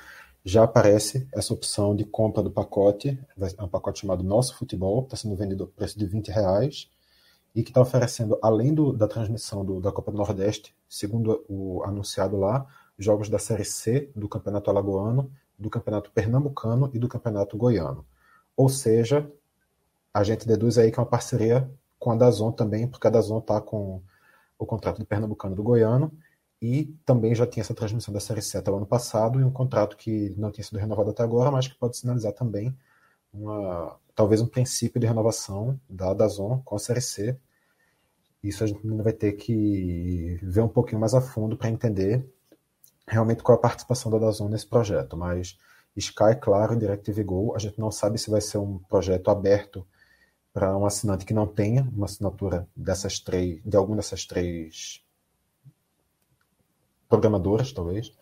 Já 0.45 0.63
aparece 0.63 1.29
essa 1.35 1.53
opção 1.53 1.95
de 1.95 2.05
compra 2.05 2.43
do 2.43 2.51
pacote, 2.51 3.19
é 3.59 3.63
um 3.63 3.69
pacote 3.69 4.01
chamado 4.01 4.25
Nosso 4.25 4.57
Futebol, 4.57 5.03
está 5.03 5.17
sendo 5.17 5.37
vendido 5.37 5.65
a 5.65 5.67
preço 5.67 5.99
de 5.99 6.07
20 6.07 6.29
reais, 6.29 6.89
e 7.57 7.63
que 7.63 7.71
está 7.71 7.81
oferecendo, 7.81 8.39
além 8.43 8.75
do, 8.75 8.93
da 8.93 9.09
transmissão 9.09 9.65
do, 9.65 9.81
da 9.81 9.91
Copa 9.91 10.13
do 10.13 10.19
Nordeste, 10.19 10.77
segundo 10.87 11.43
o 11.49 11.83
anunciado 11.85 12.37
lá, 12.37 12.67
jogos 12.99 13.31
da 13.31 13.39
Série 13.39 13.65
C 13.65 14.11
do 14.15 14.29
Campeonato 14.29 14.69
Alagoano, 14.69 15.33
do 15.59 15.71
Campeonato 15.71 16.11
Pernambucano 16.11 16.91
e 16.93 16.99
do 16.99 17.09
Campeonato 17.09 17.57
Goiano. 17.57 18.05
Ou 18.55 18.69
seja, 18.69 19.27
a 20.13 20.23
gente 20.23 20.47
deduz 20.47 20.77
aí 20.77 20.93
que 20.93 21.01
é 21.01 21.03
uma 21.03 21.09
parceria 21.09 21.67
com 21.99 22.11
a 22.11 22.15
Dazon 22.15 22.53
também, 22.53 22.87
porque 22.87 23.07
a 23.07 23.11
Dazon 23.11 23.39
está 23.39 23.59
com 23.59 24.03
o 24.59 24.67
contrato 24.67 24.99
do 24.99 25.07
Pernambucano 25.07 25.55
e 25.55 25.57
do 25.57 25.63
Goiano, 25.63 26.13
e 26.61 26.95
também 27.07 27.35
já 27.35 27.47
tinha 27.47 27.63
essa 27.63 27.75
transmissão 27.75 28.13
da 28.13 28.21
Série 28.21 28.43
C 28.43 28.59
até 28.59 28.71
o 28.71 28.77
ano 28.77 28.87
passado, 28.87 29.41
e 29.41 29.45
um 29.45 29.51
contrato 29.51 29.97
que 29.97 30.35
não 30.37 30.51
tinha 30.51 30.65
sido 30.65 30.79
renovado 30.79 31.09
até 31.09 31.23
agora, 31.23 31.51
mas 31.51 31.67
que 31.67 31.75
pode 31.75 31.97
sinalizar 31.97 32.35
também 32.35 32.77
uma, 33.33 33.99
talvez 34.15 34.43
um 34.43 34.47
princípio 34.47 35.01
de 35.01 35.07
renovação 35.07 35.81
da 35.89 36.13
Dazon 36.13 36.61
com 36.63 36.77
a 36.77 36.79
Série 36.79 37.01
C, 37.01 37.39
isso 38.43 38.63
a 38.63 38.67
gente 38.67 38.87
vai 39.03 39.13
ter 39.13 39.33
que 39.33 40.39
ver 40.43 40.61
um 40.61 40.69
pouquinho 40.69 41.01
mais 41.01 41.15
a 41.15 41.21
fundo 41.21 41.57
para 41.57 41.71
entender 41.71 42.25
realmente 43.07 43.43
qual 43.43 43.57
a 43.57 43.61
participação 43.61 44.11
da 44.11 44.19
Dazon 44.19 44.49
nesse 44.49 44.67
projeto. 44.67 45.17
Mas 45.17 45.59
Sky, 45.97 46.37
claro, 46.41 46.75
e 46.75 46.79
DirecTV 46.79 47.25
Go, 47.25 47.55
a 47.55 47.59
gente 47.59 47.79
não 47.79 47.91
sabe 47.91 48.19
se 48.19 48.31
vai 48.31 48.41
ser 48.41 48.59
um 48.59 48.79
projeto 48.79 49.31
aberto 49.31 49.87
para 50.53 50.77
um 50.77 50.87
assinante 50.87 51.25
que 51.25 51.35
não 51.35 51.47
tenha 51.47 51.83
uma 51.95 52.07
assinatura 52.07 52.69
dessas 52.75 53.19
três, 53.19 53.61
de 53.65 53.77
alguma 53.77 53.97
dessas 53.97 54.25
três 54.25 55.05
programadoras, 57.09 57.73
talvez, 57.73 58.13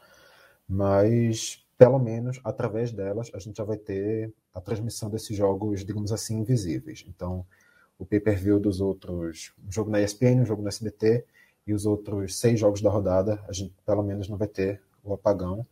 mas 0.68 1.64
pelo 1.76 1.98
menos 1.98 2.40
através 2.44 2.92
delas 2.92 3.30
a 3.34 3.38
gente 3.38 3.56
já 3.56 3.64
vai 3.64 3.76
ter 3.76 4.32
a 4.52 4.60
transmissão 4.60 5.10
desses 5.10 5.36
jogos, 5.36 5.84
digamos 5.84 6.12
assim, 6.12 6.38
invisíveis. 6.38 7.04
Então, 7.08 7.44
o 7.98 8.04
pay-per-view 8.04 8.58
dos 8.58 8.80
outros, 8.80 9.52
um 9.66 9.70
jogo 9.70 9.90
na 9.90 10.00
ESPN, 10.00 10.42
um 10.42 10.46
jogo 10.46 10.62
na 10.62 10.68
SBT 10.68 11.24
e 11.66 11.72
os 11.72 11.86
outros 11.86 12.38
seis 12.38 12.58
jogos 12.60 12.80
da 12.80 12.90
rodada, 12.90 13.42
a 13.48 13.52
gente 13.52 13.74
pelo 13.86 14.02
menos 14.02 14.28
não 14.28 14.36
vai 14.36 14.48
ter 14.48 14.82
o 15.02 15.14
apagão. 15.14 15.66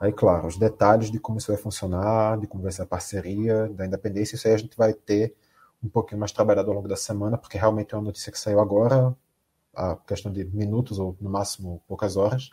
Aí, 0.00 0.12
claro, 0.12 0.46
os 0.46 0.58
detalhes 0.58 1.10
de 1.10 1.18
como 1.18 1.38
isso 1.38 1.52
vai 1.52 1.60
funcionar, 1.60 2.38
de 2.38 2.46
como 2.46 2.62
vai 2.62 2.72
ser 2.72 2.82
a 2.82 2.86
parceria, 2.86 3.68
da 3.70 3.86
independência, 3.86 4.36
isso 4.36 4.46
aí 4.46 4.54
a 4.54 4.58
gente 4.58 4.76
vai 4.76 4.92
ter 4.92 5.34
um 5.82 5.88
pouquinho 5.88 6.18
mais 6.20 6.32
trabalhado 6.32 6.70
ao 6.70 6.76
longo 6.76 6.88
da 6.88 6.96
semana, 6.96 7.38
porque 7.38 7.58
realmente 7.58 7.94
é 7.94 7.98
uma 7.98 8.04
notícia 8.04 8.32
que 8.32 8.38
saiu 8.38 8.60
agora, 8.60 9.16
a 9.74 9.96
questão 9.96 10.32
de 10.32 10.44
minutos 10.44 10.98
ou 10.98 11.16
no 11.20 11.30
máximo 11.30 11.82
poucas 11.88 12.16
horas. 12.16 12.50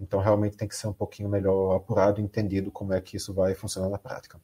Então, 0.00 0.20
realmente 0.20 0.56
tem 0.56 0.68
que 0.68 0.76
ser 0.76 0.88
um 0.88 0.92
pouquinho 0.92 1.28
melhor 1.28 1.76
apurado 1.76 2.20
e 2.20 2.24
entendido 2.24 2.70
como 2.70 2.92
é 2.92 3.00
que 3.00 3.16
isso 3.16 3.32
vai 3.34 3.54
funcionar 3.54 3.88
na 3.88 3.98
prática. 3.98 4.40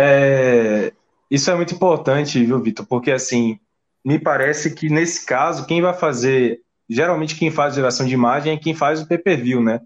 É, 0.00 0.92
isso 1.28 1.50
é 1.50 1.56
muito 1.56 1.74
importante, 1.74 2.44
viu, 2.44 2.62
Vitor? 2.62 2.86
Porque, 2.86 3.10
assim, 3.10 3.58
me 4.04 4.16
parece 4.16 4.72
que 4.72 4.88
nesse 4.88 5.26
caso, 5.26 5.66
quem 5.66 5.82
vai 5.82 5.92
fazer. 5.92 6.60
Geralmente, 6.88 7.34
quem 7.34 7.50
faz 7.50 7.74
geração 7.74 8.06
de 8.06 8.14
imagem 8.14 8.52
é 8.52 8.56
quem 8.56 8.74
faz 8.74 9.02
o 9.02 9.08
pay-per-view, 9.08 9.60
né? 9.60 9.80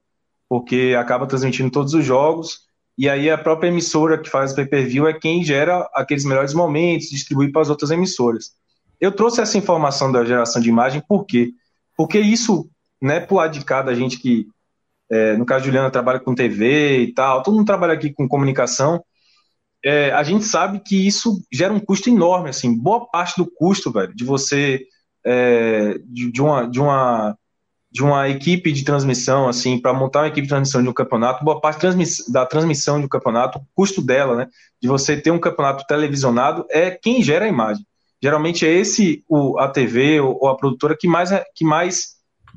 Porque 0.49 0.95
acaba 0.99 1.27
transmitindo 1.27 1.71
todos 1.71 1.95
os 1.95 2.05
jogos, 2.05 2.61
e 2.97 3.09
aí 3.09 3.31
a 3.31 3.39
própria 3.39 3.69
emissora 3.69 4.19
que 4.19 4.29
faz 4.29 4.53
o 4.53 4.55
pay-per-view 4.55 5.09
é 5.09 5.19
quem 5.19 5.43
gera 5.43 5.89
aqueles 5.95 6.25
melhores 6.27 6.53
momentos, 6.53 7.09
distribui 7.09 7.51
para 7.51 7.63
as 7.63 7.71
outras 7.71 7.91
emissoras. 7.91 8.53
Eu 9.01 9.11
trouxe 9.11 9.41
essa 9.41 9.59
informação 9.59 10.13
da 10.13 10.25
geração 10.25 10.61
de 10.61 10.69
imagem, 10.69 11.03
por 11.09 11.25
quê? 11.25 11.53
Porque 11.97 12.21
isso, 12.21 12.69
né, 13.01 13.19
pro 13.19 13.37
lado 13.37 13.59
de 13.59 13.65
cá 13.65 13.83
da 13.83 13.95
gente 13.95 14.19
que, 14.19 14.47
é, 15.11 15.37
no 15.37 15.47
caso, 15.47 15.65
Juliana 15.65 15.91
trabalha 15.91 16.21
com 16.21 16.35
TV 16.35 16.99
e 16.99 17.13
tal, 17.15 17.43
todo 17.43 17.57
mundo 17.57 17.67
trabalha 17.67 17.95
aqui 17.95 18.13
com 18.13 18.29
comunicação, 18.29 19.03
é, 19.85 20.13
a 20.13 20.23
gente 20.23 20.45
sabe 20.45 20.81
que 20.81 21.07
isso 21.07 21.43
gera 21.53 21.73
um 21.73 21.81
custo 21.81 22.09
enorme, 22.09 22.51
assim, 22.51 22.77
boa 22.77 23.07
parte 23.07 23.37
do 23.37 23.51
custo, 23.51 23.91
velho, 23.91 24.15
de 24.15 24.25
você, 24.25 24.87
é, 25.25 25.99
de, 26.05 26.31
de, 26.31 26.41
uma, 26.41 26.67
de, 26.67 26.81
uma, 26.81 27.37
de 27.91 28.03
uma 28.03 28.29
equipe 28.29 28.71
de 28.73 28.85
transmissão, 28.85 29.49
assim, 29.49 29.79
para 29.81 29.93
montar 29.93 30.21
uma 30.21 30.29
equipe 30.29 30.43
de 30.43 30.49
transmissão 30.49 30.83
de 30.83 30.89
um 30.89 30.93
campeonato, 30.93 31.45
boa 31.45 31.61
parte 31.61 31.85
da 32.29 32.47
transmissão 32.47 33.01
de 33.01 33.07
um 33.07 33.09
campeonato, 33.09 33.59
o 33.59 33.67
custo 33.75 34.01
dela, 34.01 34.37
né, 34.37 34.49
de 34.81 34.87
você 34.87 35.21
ter 35.21 35.33
um 35.33 35.41
campeonato 35.41 35.85
televisionado, 35.87 36.65
é 36.71 36.91
quem 36.91 37.23
gera 37.23 37.45
a 37.45 37.49
imagem. 37.49 37.85
Geralmente 38.23 38.65
é 38.65 38.73
esse, 38.73 39.25
o, 39.29 39.59
a 39.59 39.69
TV 39.69 40.21
ou, 40.21 40.39
ou 40.41 40.49
a 40.49 40.57
produtora 40.57 40.97
que 40.97 41.09
mais, 41.09 41.31
que 41.57 41.65
mais 41.65 42.13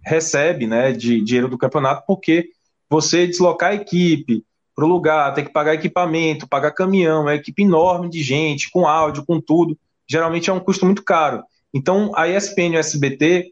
recebe, 0.06 0.68
né, 0.68 0.92
de 0.92 1.20
dinheiro 1.22 1.50
do 1.50 1.58
campeonato, 1.58 2.04
porque 2.06 2.50
você 2.88 3.26
deslocar 3.26 3.72
a 3.72 3.76
equipe, 3.76 4.44
para 4.76 4.86
o 4.86 4.90
lugar, 4.90 5.34
tem 5.34 5.46
que 5.46 5.54
pagar 5.54 5.74
equipamento, 5.74 6.48
pagar 6.48 6.72
caminhão, 6.72 7.20
é 7.20 7.22
uma 7.22 7.36
equipe 7.36 7.64
enorme 7.64 8.10
de 8.10 8.22
gente, 8.22 8.70
com 8.70 8.86
áudio, 8.86 9.26
com 9.26 9.40
tudo. 9.40 9.78
Geralmente 10.08 10.50
é 10.50 10.54
um 10.54 10.60
custo 10.60 10.86
muito 10.86 11.04
caro. 11.04 11.44
Então, 11.74 12.12
a 12.16 12.28
ESPN 12.28 12.74
e 12.74 12.78
o 12.78 12.80
SBT, 12.80 13.52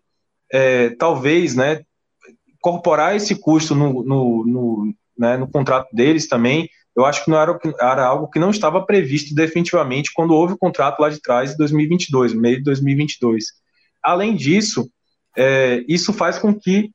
é, 0.52 0.90
talvez, 0.92 1.56
né, 1.56 1.82
incorporar 2.48 3.16
esse 3.16 3.36
custo 3.36 3.74
no, 3.74 4.04
no, 4.04 4.46
no, 4.46 4.94
né, 5.18 5.38
no 5.38 5.48
contrato 5.48 5.88
deles 5.94 6.28
também, 6.28 6.70
eu 6.96 7.06
acho 7.06 7.24
que 7.24 7.32
não 7.32 7.40
era, 7.40 7.58
era 7.80 8.06
algo 8.06 8.30
que 8.30 8.38
não 8.38 8.52
estava 8.52 8.86
previsto 8.86 9.34
definitivamente 9.34 10.12
quando 10.14 10.36
houve 10.36 10.54
o 10.54 10.58
contrato 10.58 11.00
lá 11.00 11.10
de 11.10 11.22
trás, 11.22 11.54
em 11.54 11.58
2022, 11.58 12.34
meio 12.34 12.58
de 12.58 12.64
2022. 12.64 13.46
Além 14.04 14.36
disso, 14.36 14.90
é, 15.38 15.84
isso 15.88 16.14
faz 16.14 16.38
com 16.38 16.54
que 16.54 16.92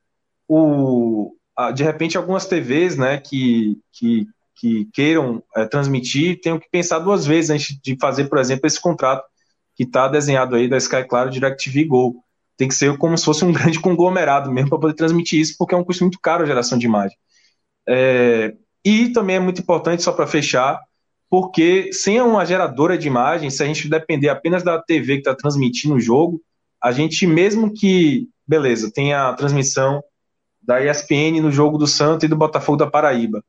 o, 0.46 1.32
de 1.74 1.82
repente 1.82 2.16
algumas 2.16 2.46
TVs 2.46 2.96
né, 2.96 3.18
que, 3.18 3.78
que, 3.92 4.26
que 4.54 4.88
queiram 4.92 5.42
é, 5.56 5.66
transmitir 5.66 6.40
tenham 6.40 6.58
que 6.58 6.68
pensar 6.70 7.00
duas 7.00 7.26
vezes 7.26 7.50
antes 7.50 7.76
de 7.82 7.96
fazer, 8.00 8.28
por 8.28 8.38
exemplo, 8.38 8.66
esse 8.66 8.80
contrato 8.80 9.24
que 9.74 9.84
está 9.84 10.08
desenhado 10.08 10.56
aí 10.56 10.68
da 10.68 10.76
Sky 10.76 11.04
Claro 11.04 11.30
DirecTV 11.30 11.84
Go. 11.84 12.24
Tem 12.56 12.68
que 12.68 12.74
ser 12.74 12.96
como 12.98 13.16
se 13.16 13.24
fosse 13.24 13.44
um 13.44 13.52
grande 13.52 13.80
conglomerado 13.80 14.50
mesmo 14.52 14.70
para 14.70 14.78
poder 14.78 14.94
transmitir 14.94 15.40
isso, 15.40 15.54
porque 15.58 15.74
é 15.74 15.78
um 15.78 15.84
custo 15.84 16.04
muito 16.04 16.18
caro 16.20 16.42
a 16.42 16.46
geração 16.46 16.78
de 16.78 16.86
imagem. 16.86 17.16
É, 17.88 18.54
e 18.84 19.10
também 19.10 19.36
é 19.36 19.40
muito 19.40 19.60
importante, 19.60 20.02
só 20.02 20.12
para 20.12 20.26
fechar, 20.26 20.80
porque 21.30 21.92
sem 21.92 22.20
uma 22.20 22.44
geradora 22.44 22.96
de 22.96 23.06
imagem, 23.06 23.50
se 23.50 23.62
a 23.62 23.66
gente 23.66 23.88
depender 23.88 24.28
apenas 24.28 24.62
da 24.62 24.80
TV 24.80 25.14
que 25.14 25.20
está 25.20 25.34
transmitindo 25.34 25.94
o 25.94 26.00
jogo, 26.00 26.40
a 26.82 26.92
gente, 26.92 27.26
mesmo 27.26 27.72
que, 27.72 28.28
beleza, 28.46 28.90
tenha 28.92 29.28
a 29.28 29.34
transmissão 29.34 30.02
da 30.68 30.84
ESPN 30.84 31.40
no 31.40 31.50
jogo 31.50 31.78
do 31.78 31.86
Santos 31.86 32.24
e 32.24 32.28
do 32.28 32.36
Botafogo 32.36 32.76
da 32.76 32.86
Paraíba. 32.86 33.42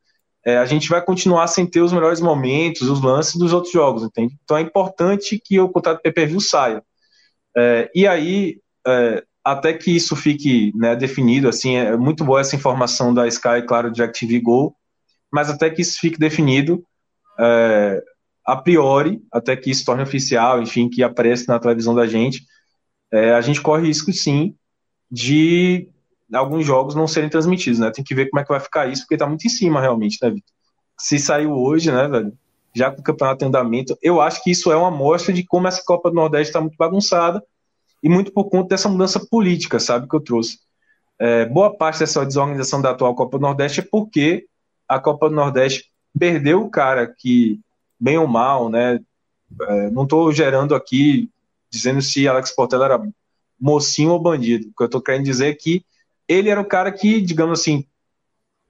é, 0.45 0.57
a 0.57 0.65
gente 0.65 0.88
vai 0.88 1.03
continuar 1.03 1.47
sem 1.47 1.67
ter 1.67 1.82
os 1.82 1.91
melhores 1.91 2.22
momentos, 2.22 2.89
os 2.89 3.01
lances 3.01 3.36
dos 3.36 3.51
outros 3.51 3.74
jogos, 3.74 4.03
entende? 4.03 4.38
Então 4.41 4.55
é 4.55 4.61
importante 4.61 5.38
que 5.38 5.59
o 5.59 5.67
contrato 5.67 6.01
PPV 6.01 6.39
saia. 6.39 6.82
É, 7.57 7.91
e 7.93 8.07
aí, 8.07 8.61
é, 8.88 9.22
até 9.43 9.74
que 9.74 9.93
isso 9.93 10.15
fique 10.15 10.72
né, 10.78 10.95
definido, 10.95 11.49
assim, 11.49 11.76
é 11.76 11.97
muito 11.97 12.24
boa 12.24 12.39
essa 12.39 12.55
informação 12.55 13.13
da 13.13 13.28
Sky, 13.28 13.63
claro, 13.67 13.91
de 13.91 14.01
Active 14.01 14.39
Go, 14.39 14.74
mas 15.30 15.49
até 15.49 15.70
que 15.70 15.82
isso 15.82 15.99
fique 15.99 16.17
definido, 16.17 16.82
é, 17.38 18.01
a 18.45 18.55
priori, 18.55 19.22
até 19.30 19.57
que 19.57 19.70
isso 19.70 19.84
torne 19.84 20.03
oficial, 20.03 20.61
enfim, 20.61 20.89
que 20.89 21.03
apareça 21.03 21.51
na 21.51 21.59
televisão 21.59 21.93
da 21.93 22.07
gente, 22.07 22.45
é, 23.11 23.34
a 23.34 23.41
gente 23.41 23.61
corre 23.61 23.88
risco, 23.88 24.13
sim, 24.13 24.55
de 25.11 25.89
alguns 26.34 26.65
jogos 26.65 26.95
não 26.95 27.07
serem 27.07 27.30
transmitidos, 27.30 27.80
né? 27.80 27.91
Tem 27.91 28.03
que 28.03 28.15
ver 28.15 28.30
como 28.30 28.39
é 28.39 28.43
que 28.43 28.49
vai 28.49 28.59
ficar 28.59 28.88
isso, 28.88 29.03
porque 29.03 29.17
tá 29.17 29.27
muito 29.27 29.45
em 29.45 29.49
cima, 29.49 29.82
realmente, 29.82 30.17
né, 30.21 30.30
Vitor? 30.30 30.53
Se 30.97 31.17
saiu 31.17 31.51
hoje, 31.51 31.91
né, 31.91 32.07
velho? 32.07 32.34
Já 32.75 32.91
com 32.91 33.01
o 33.01 33.03
campeonato 33.03 33.43
em 33.43 33.47
andamento, 33.47 33.97
eu 34.01 34.21
acho 34.21 34.43
que 34.43 34.51
isso 34.51 34.71
é 34.71 34.75
uma 34.75 34.89
amostra 34.89 35.34
de 35.34 35.43
como 35.43 35.67
essa 35.67 35.82
Copa 35.84 36.09
do 36.09 36.15
Nordeste 36.15 36.49
está 36.49 36.61
muito 36.61 36.75
bagunçada 36.77 37.43
e 38.03 38.09
muito 38.09 38.32
por 38.32 38.49
conta 38.49 38.69
dessa 38.69 38.88
mudança 38.88 39.19
política, 39.19 39.80
sabe, 39.80 40.07
que 40.07 40.15
eu 40.15 40.19
trouxe. 40.19 40.59
É, 41.17 41.45
boa 41.45 41.75
parte 41.75 41.99
dessa 41.99 42.25
desorganização 42.25 42.82
da 42.82 42.91
atual 42.91 43.15
Copa 43.15 43.38
do 43.38 43.41
Nordeste 43.41 43.82
é 43.82 43.88
porque 43.89 44.45
a 44.88 44.99
Copa 44.99 45.30
do 45.30 45.36
Nordeste 45.36 45.91
perdeu 46.17 46.63
o 46.63 46.69
cara 46.69 47.07
que, 47.07 47.59
bem 47.99 48.17
ou 48.17 48.27
mal, 48.27 48.69
né? 48.69 48.99
É, 49.61 49.89
não 49.89 50.03
estou 50.03 50.32
gerando 50.32 50.75
aqui 50.75 51.30
dizendo 51.71 52.01
se 52.01 52.27
Alex 52.27 52.53
Portela 52.55 52.86
era 52.86 53.01
mocinho 53.59 54.11
ou 54.11 54.19
bandido. 54.19 54.69
O 54.69 54.73
que 54.75 54.84
eu 54.84 54.86
estou 54.86 55.01
querendo 55.01 55.25
dizer 55.25 55.47
é 55.47 55.53
que 55.53 55.84
ele 56.30 56.49
era 56.49 56.61
o 56.61 56.65
cara 56.65 56.91
que, 56.91 57.19
digamos 57.19 57.59
assim, 57.59 57.84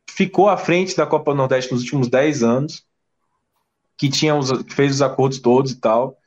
ficou 0.09 0.47
à 0.47 0.55
frente 0.55 0.95
da 0.95 1.05
Copa 1.05 1.35
Nordeste 1.35 1.73
nos 1.73 1.81
últimos 1.81 2.07
10 2.07 2.41
anos, 2.41 2.85
que 3.97 4.09
tinha 4.09 4.33
os, 4.33 4.49
fez 4.69 4.95
os 4.95 5.01
acordos 5.01 5.39
todos 5.39 5.73
e 5.73 5.79
tal, 5.79 6.17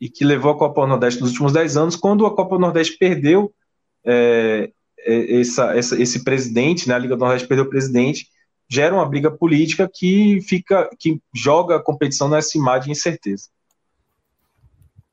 e 0.00 0.10
que 0.10 0.24
levou 0.24 0.50
a 0.50 0.58
Copa 0.58 0.86
Nordeste 0.86 1.20
nos 1.20 1.30
últimos 1.30 1.52
10 1.52 1.76
anos. 1.76 1.96
Quando 1.96 2.26
a 2.26 2.34
Copa 2.34 2.58
Nordeste 2.58 2.98
perdeu 2.98 3.54
é, 4.04 4.72
é, 4.98 5.40
essa, 5.40 5.76
essa, 5.76 6.02
esse 6.02 6.24
presidente, 6.24 6.88
né, 6.88 6.94
a 6.94 6.98
Liga 6.98 7.14
do 7.14 7.20
Nordeste 7.20 7.46
perdeu 7.46 7.66
o 7.66 7.70
presidente, 7.70 8.26
gera 8.68 8.94
uma 8.94 9.08
briga 9.08 9.30
política 9.30 9.88
que 9.92 10.40
fica 10.42 10.90
que 10.98 11.20
joga 11.34 11.76
a 11.76 11.82
competição 11.82 12.28
nessa 12.28 12.58
imagem 12.58 12.86
de 12.86 12.98
incerteza. 12.98 13.48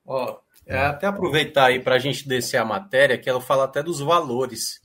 Ó, 0.06 0.40
é 0.66 0.78
até 0.78 1.06
aproveitar 1.06 1.66
aí 1.66 1.80
para 1.80 1.96
a 1.96 2.00
gente 2.00 2.28
descer 2.28 2.58
a 2.58 2.66
matéria, 2.66 3.18
que 3.18 3.30
ela 3.30 3.42
fala 3.42 3.66
até 3.66 3.84
dos 3.84 4.00
valores 4.00 4.80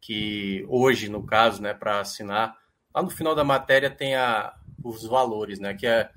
que 0.00 0.64
hoje, 0.68 1.08
no 1.08 1.24
caso, 1.24 1.60
né, 1.60 1.74
para 1.74 2.00
assinar, 2.00 2.56
lá 2.94 3.02
no 3.02 3.10
final 3.10 3.34
da 3.34 3.44
matéria 3.44 3.90
tem 3.90 4.14
a, 4.14 4.54
os 4.82 5.04
valores, 5.04 5.58
né, 5.58 5.74
que 5.74 5.86
é 5.86 6.10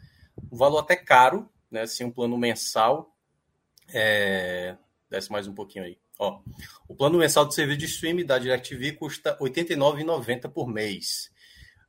um 0.52 0.58
valor 0.58 0.80
até 0.80 0.96
caro, 0.96 1.50
né, 1.72 1.82
assim, 1.82 2.04
um 2.04 2.12
plano 2.12 2.38
mensal, 2.38 3.16
é, 3.94 4.76
desce 5.10 5.32
mais 5.32 5.48
um 5.48 5.54
pouquinho 5.54 5.86
aí, 5.86 5.98
ó, 6.18 6.40
o 6.88 6.96
plano 6.96 7.18
mensal 7.18 7.46
de 7.46 7.56
serviço 7.56 7.80
de 7.80 7.86
streaming 7.86 8.26
da 8.26 8.38
DirecTV 8.38 8.94
custa 8.94 9.32
R$ 9.40 9.50
89,90 9.50 10.50
por 10.50 10.68
mês, 10.68 11.32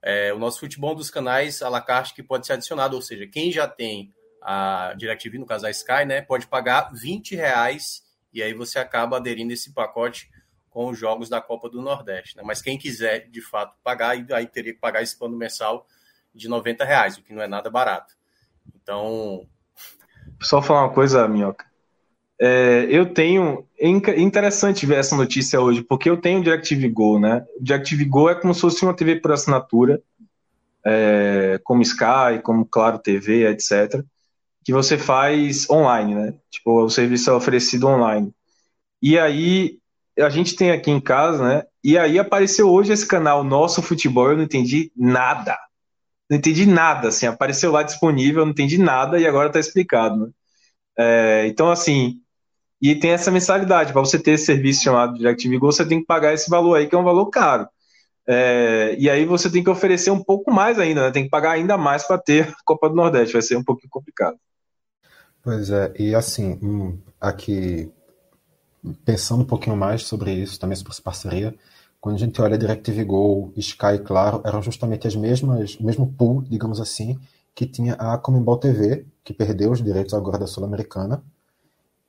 é, 0.02 0.32
o 0.32 0.38
nosso 0.38 0.60
futebol 0.60 0.94
dos 0.94 1.10
canais 1.10 1.60
à 1.60 1.68
la 1.68 1.80
carte 1.80 2.14
que 2.14 2.22
pode 2.22 2.46
ser 2.46 2.54
adicionado, 2.54 2.96
ou 2.96 3.02
seja, 3.02 3.26
quem 3.26 3.52
já 3.52 3.68
tem 3.68 4.14
a 4.42 4.94
DirecTV, 4.96 5.38
no 5.38 5.46
caso 5.46 5.66
a 5.66 5.70
Sky, 5.70 6.04
né, 6.06 6.22
pode 6.22 6.46
pagar 6.46 6.90
20 6.92 7.36
reais 7.36 8.02
e 8.32 8.42
aí 8.42 8.54
você 8.54 8.78
acaba 8.78 9.16
aderindo 9.16 9.52
esse 9.52 9.72
pacote 9.72 10.30
com 10.70 10.88
os 10.88 10.98
jogos 10.98 11.28
da 11.28 11.40
Copa 11.40 11.68
do 11.68 11.82
Nordeste. 11.82 12.36
Né? 12.36 12.42
Mas 12.44 12.62
quem 12.62 12.78
quiser, 12.78 13.28
de 13.28 13.42
fato, 13.42 13.74
pagar, 13.82 14.16
aí 14.32 14.46
teria 14.46 14.72
que 14.72 14.80
pagar 14.80 15.02
esse 15.02 15.18
plano 15.18 15.36
mensal 15.36 15.86
de 16.34 16.48
90 16.48 16.84
reais, 16.84 17.18
o 17.18 17.22
que 17.22 17.34
não 17.34 17.42
é 17.42 17.48
nada 17.48 17.68
barato. 17.68 18.14
Então... 18.74 19.46
Só 20.40 20.62
falar 20.62 20.84
uma 20.84 20.94
coisa, 20.94 21.26
Minhoca. 21.28 21.70
É, 22.40 22.86
eu 22.88 23.12
tenho. 23.12 23.66
É 23.78 23.86
interessante 24.18 24.86
ver 24.86 24.96
essa 24.96 25.14
notícia 25.14 25.60
hoje, 25.60 25.82
porque 25.82 26.08
eu 26.08 26.16
tenho 26.16 26.40
o 26.40 26.42
DirecTV 26.42 26.88
Go, 26.88 27.20
né? 27.20 27.44
O 27.58 27.62
DirecTV 27.62 28.04
Go 28.06 28.30
é 28.30 28.34
como 28.34 28.54
se 28.54 28.62
fosse 28.62 28.82
uma 28.82 28.94
TV 28.94 29.16
por 29.16 29.32
assinatura, 29.32 30.02
é, 30.82 31.60
como 31.62 31.82
Sky, 31.82 32.40
como 32.42 32.64
Claro 32.64 32.98
TV, 32.98 33.46
etc. 33.46 34.02
Que 34.64 34.72
você 34.72 34.96
faz 34.96 35.68
online, 35.68 36.14
né? 36.14 36.34
Tipo, 36.50 36.84
o 36.84 36.88
serviço 36.88 37.28
é 37.28 37.34
oferecido 37.34 37.86
online. 37.86 38.32
E 39.02 39.18
aí, 39.18 39.78
a 40.20 40.28
gente 40.30 40.56
tem 40.56 40.70
aqui 40.70 40.90
em 40.90 41.00
casa, 41.00 41.42
né? 41.42 41.62
E 41.82 41.98
aí 41.98 42.18
apareceu 42.18 42.70
hoje 42.70 42.92
esse 42.92 43.06
canal 43.06 43.42
Nosso 43.44 43.82
Futebol, 43.82 44.30
eu 44.30 44.36
não 44.36 44.44
entendi 44.44 44.92
nada. 44.96 45.58
Não 46.28 46.36
entendi 46.38 46.66
nada, 46.66 47.08
assim, 47.08 47.26
apareceu 47.26 47.72
lá 47.72 47.82
disponível, 47.82 48.44
não 48.44 48.52
entendi 48.52 48.78
nada 48.78 49.18
e 49.18 49.26
agora 49.26 49.50
tá 49.50 49.58
explicado, 49.58 50.26
né? 50.26 50.32
É, 50.98 51.46
então, 51.46 51.70
assim, 51.70 52.20
e 52.80 52.94
tem 52.94 53.10
essa 53.10 53.30
mensalidade. 53.30 53.92
Para 53.92 54.00
você 54.00 54.18
ter 54.18 54.32
esse 54.32 54.46
serviço 54.46 54.82
chamado 54.82 55.14
DirecTV 55.14 55.58
Go, 55.58 55.72
você 55.72 55.84
tem 55.84 56.00
que 56.00 56.06
pagar 56.06 56.32
esse 56.32 56.48
valor 56.48 56.76
aí, 56.76 56.86
que 56.86 56.94
é 56.94 56.98
um 56.98 57.04
valor 57.04 57.26
caro. 57.26 57.68
É, 58.26 58.94
e 58.98 59.10
aí 59.10 59.24
você 59.24 59.50
tem 59.50 59.62
que 59.62 59.70
oferecer 59.70 60.10
um 60.10 60.22
pouco 60.22 60.52
mais 60.52 60.78
ainda, 60.78 61.02
né? 61.02 61.10
tem 61.10 61.24
que 61.24 61.30
pagar 61.30 61.52
ainda 61.52 61.76
mais 61.76 62.04
para 62.04 62.18
ter 62.18 62.48
a 62.48 62.54
Copa 62.64 62.88
do 62.88 62.94
Nordeste. 62.94 63.32
Vai 63.32 63.42
ser 63.42 63.56
um 63.56 63.64
pouquinho 63.64 63.90
complicado. 63.90 64.38
Pois 65.42 65.70
é, 65.70 65.92
e 65.98 66.14
assim, 66.14 66.58
hum, 66.62 66.98
aqui 67.20 67.90
pensando 69.04 69.42
um 69.42 69.46
pouquinho 69.46 69.76
mais 69.76 70.04
sobre 70.04 70.32
isso, 70.32 70.58
também 70.58 70.76
sobre 70.76 70.92
essa 70.92 71.02
parceria, 71.02 71.54
quando 72.00 72.16
a 72.16 72.18
gente 72.18 72.40
olha 72.40 72.56
DirecTV 72.56 73.04
Go, 73.04 73.52
Sky, 73.56 73.98
claro, 74.04 74.40
eram 74.44 74.62
justamente 74.62 75.06
as 75.06 75.14
mesmas, 75.14 75.74
o 75.76 75.84
mesmo 75.84 76.10
pool, 76.12 76.42
digamos 76.42 76.80
assim, 76.80 77.18
que 77.54 77.66
tinha 77.66 77.94
a 77.94 78.16
Comembol 78.16 78.56
TV, 78.56 79.06
que 79.22 79.34
perdeu 79.34 79.70
os 79.70 79.82
direitos 79.82 80.14
agora 80.14 80.38
da 80.38 80.46
Sul-Americana, 80.46 81.22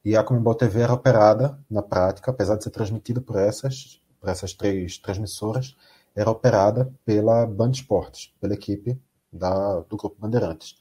e 0.04 0.16
a 0.16 0.24
Comembol 0.24 0.56
TV 0.56 0.82
era 0.82 0.94
operada, 0.94 1.60
na 1.70 1.82
prática, 1.82 2.32
apesar 2.32 2.56
de 2.56 2.64
ser 2.64 2.70
transmitida 2.70 3.20
por 3.20 3.36
essas, 3.36 4.02
por 4.20 4.30
essas 4.30 4.54
três 4.54 4.98
transmissoras, 4.98 5.76
era 6.16 6.30
operada 6.30 6.92
pela 7.06 7.46
Band 7.46 7.72
Esportes, 7.72 8.34
pela 8.40 8.54
equipe 8.54 9.00
da, 9.32 9.82
do 9.82 9.98
Grupo 9.98 10.16
Bandeirantes. 10.20 10.76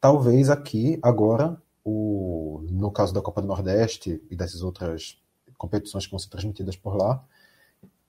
Talvez 0.00 0.50
aqui, 0.50 0.98
agora, 1.02 1.60
o, 1.84 2.64
no 2.70 2.90
caso 2.90 3.12
da 3.12 3.20
Copa 3.20 3.40
do 3.40 3.48
Nordeste 3.48 4.22
e 4.30 4.36
dessas 4.36 4.62
outras 4.62 5.19
competições 5.60 6.06
que 6.06 6.10
vão 6.10 6.18
ser 6.18 6.30
transmitidas 6.30 6.74
por 6.74 6.96
lá, 6.96 7.22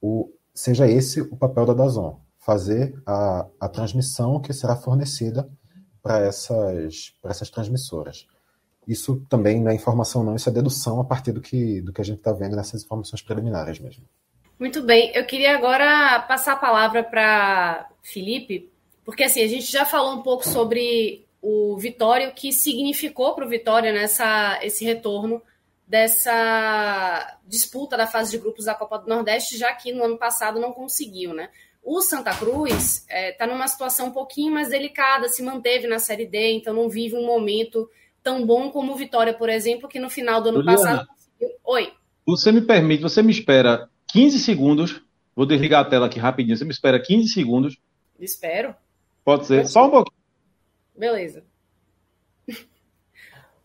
o, 0.01 0.31
seja 0.53 0.87
esse 0.87 1.19
o 1.19 1.35
papel 1.35 1.65
da 1.65 1.73
Dazon, 1.73 2.17
fazer 2.37 2.97
a, 3.05 3.45
a 3.59 3.67
transmissão 3.67 4.39
que 4.39 4.53
será 4.53 4.75
fornecida 4.75 5.47
para 6.01 6.19
essas, 6.25 7.13
essas 7.25 7.49
transmissoras. 7.49 8.25
Isso 8.87 9.23
também 9.29 9.61
não 9.61 9.69
é 9.69 9.75
informação, 9.75 10.23
não, 10.23 10.35
isso 10.35 10.49
é 10.49 10.51
dedução 10.51 10.99
a 11.01 11.03
partir 11.03 11.33
do 11.33 11.41
que, 11.41 11.81
do 11.81 11.93
que 11.93 12.01
a 12.01 12.03
gente 12.03 12.17
está 12.17 12.31
vendo 12.31 12.55
nessas 12.55 12.83
informações 12.83 13.21
preliminares 13.21 13.79
mesmo. 13.79 14.03
Muito 14.57 14.81
bem, 14.81 15.11
eu 15.13 15.25
queria 15.25 15.55
agora 15.55 16.19
passar 16.21 16.53
a 16.53 16.57
palavra 16.57 17.03
para 17.03 17.89
Felipe, 18.01 18.71
porque 19.03 19.23
assim, 19.23 19.43
a 19.43 19.47
gente 19.47 19.69
já 19.69 19.85
falou 19.85 20.13
um 20.13 20.23
pouco 20.23 20.47
sobre 20.47 21.25
o 21.41 21.77
Vitória, 21.77 22.29
o 22.29 22.33
que 22.33 22.53
significou 22.53 23.35
para 23.35 23.45
o 23.45 23.49
Vitória 23.49 23.91
nessa, 23.91 24.59
esse 24.63 24.85
retorno 24.85 25.41
dessa 25.91 27.37
disputa 27.45 27.97
da 27.97 28.07
fase 28.07 28.31
de 28.31 28.37
grupos 28.37 28.63
da 28.63 28.73
Copa 28.73 28.97
do 28.97 29.09
Nordeste, 29.09 29.57
já 29.57 29.73
que 29.73 29.91
no 29.91 30.05
ano 30.05 30.17
passado 30.17 30.57
não 30.57 30.71
conseguiu, 30.71 31.33
né? 31.33 31.49
O 31.83 31.99
Santa 32.01 32.33
Cruz 32.33 32.99
está 32.99 33.13
é, 33.13 33.31
tá 33.33 33.45
numa 33.45 33.67
situação 33.67 34.07
um 34.07 34.11
pouquinho 34.11 34.53
mais 34.53 34.69
delicada, 34.69 35.27
se 35.27 35.43
manteve 35.43 35.87
na 35.87 35.99
Série 35.99 36.25
D, 36.25 36.53
então 36.53 36.73
não 36.73 36.87
vive 36.87 37.17
um 37.17 37.25
momento 37.25 37.89
tão 38.23 38.45
bom 38.45 38.71
como 38.71 38.93
o 38.93 38.95
Vitória, 38.95 39.33
por 39.33 39.49
exemplo, 39.49 39.89
que 39.89 39.99
no 39.99 40.09
final 40.09 40.41
do 40.41 40.47
ano 40.47 40.59
Juliana, 40.59 40.77
passado 40.77 41.07
conseguiu. 41.07 41.57
Oi. 41.65 41.93
Você 42.25 42.53
me 42.53 42.61
permite, 42.61 43.03
você 43.03 43.21
me 43.21 43.31
espera 43.31 43.89
15 44.13 44.39
segundos. 44.39 45.01
Vou 45.35 45.45
desligar 45.45 45.81
a 45.81 45.89
tela 45.89 46.05
aqui 46.05 46.19
rapidinho. 46.19 46.55
Você 46.55 46.63
me 46.63 46.71
espera 46.71 47.01
15 47.01 47.33
segundos. 47.33 47.77
Espero. 48.17 48.73
Pode 49.25 49.45
ser. 49.45 49.67
Só 49.67 49.87
um 49.87 49.89
pouquinho. 49.89 50.17
Beleza. 50.95 51.43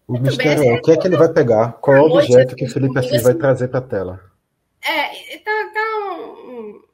O 0.07 0.19
mistério 0.19 0.65
é 0.65 0.75
o 0.75 0.83
que 0.83 0.93
é 0.93 0.97
que 0.97 1.07
ele 1.07 1.17
vai 1.17 1.33
pegar? 1.33 1.73
Qual 1.73 1.97
é 1.97 2.01
o 2.01 2.05
objeto 2.05 2.55
que 2.55 2.65
o 2.65 2.71
Felipe 2.71 2.99
Assis 2.99 3.23
vai 3.23 3.35
trazer 3.35 3.69
para 3.69 3.81
a 3.81 3.83
tela? 3.83 4.21
É, 4.85 5.39
tá, 5.39 5.71
tá 5.75 5.81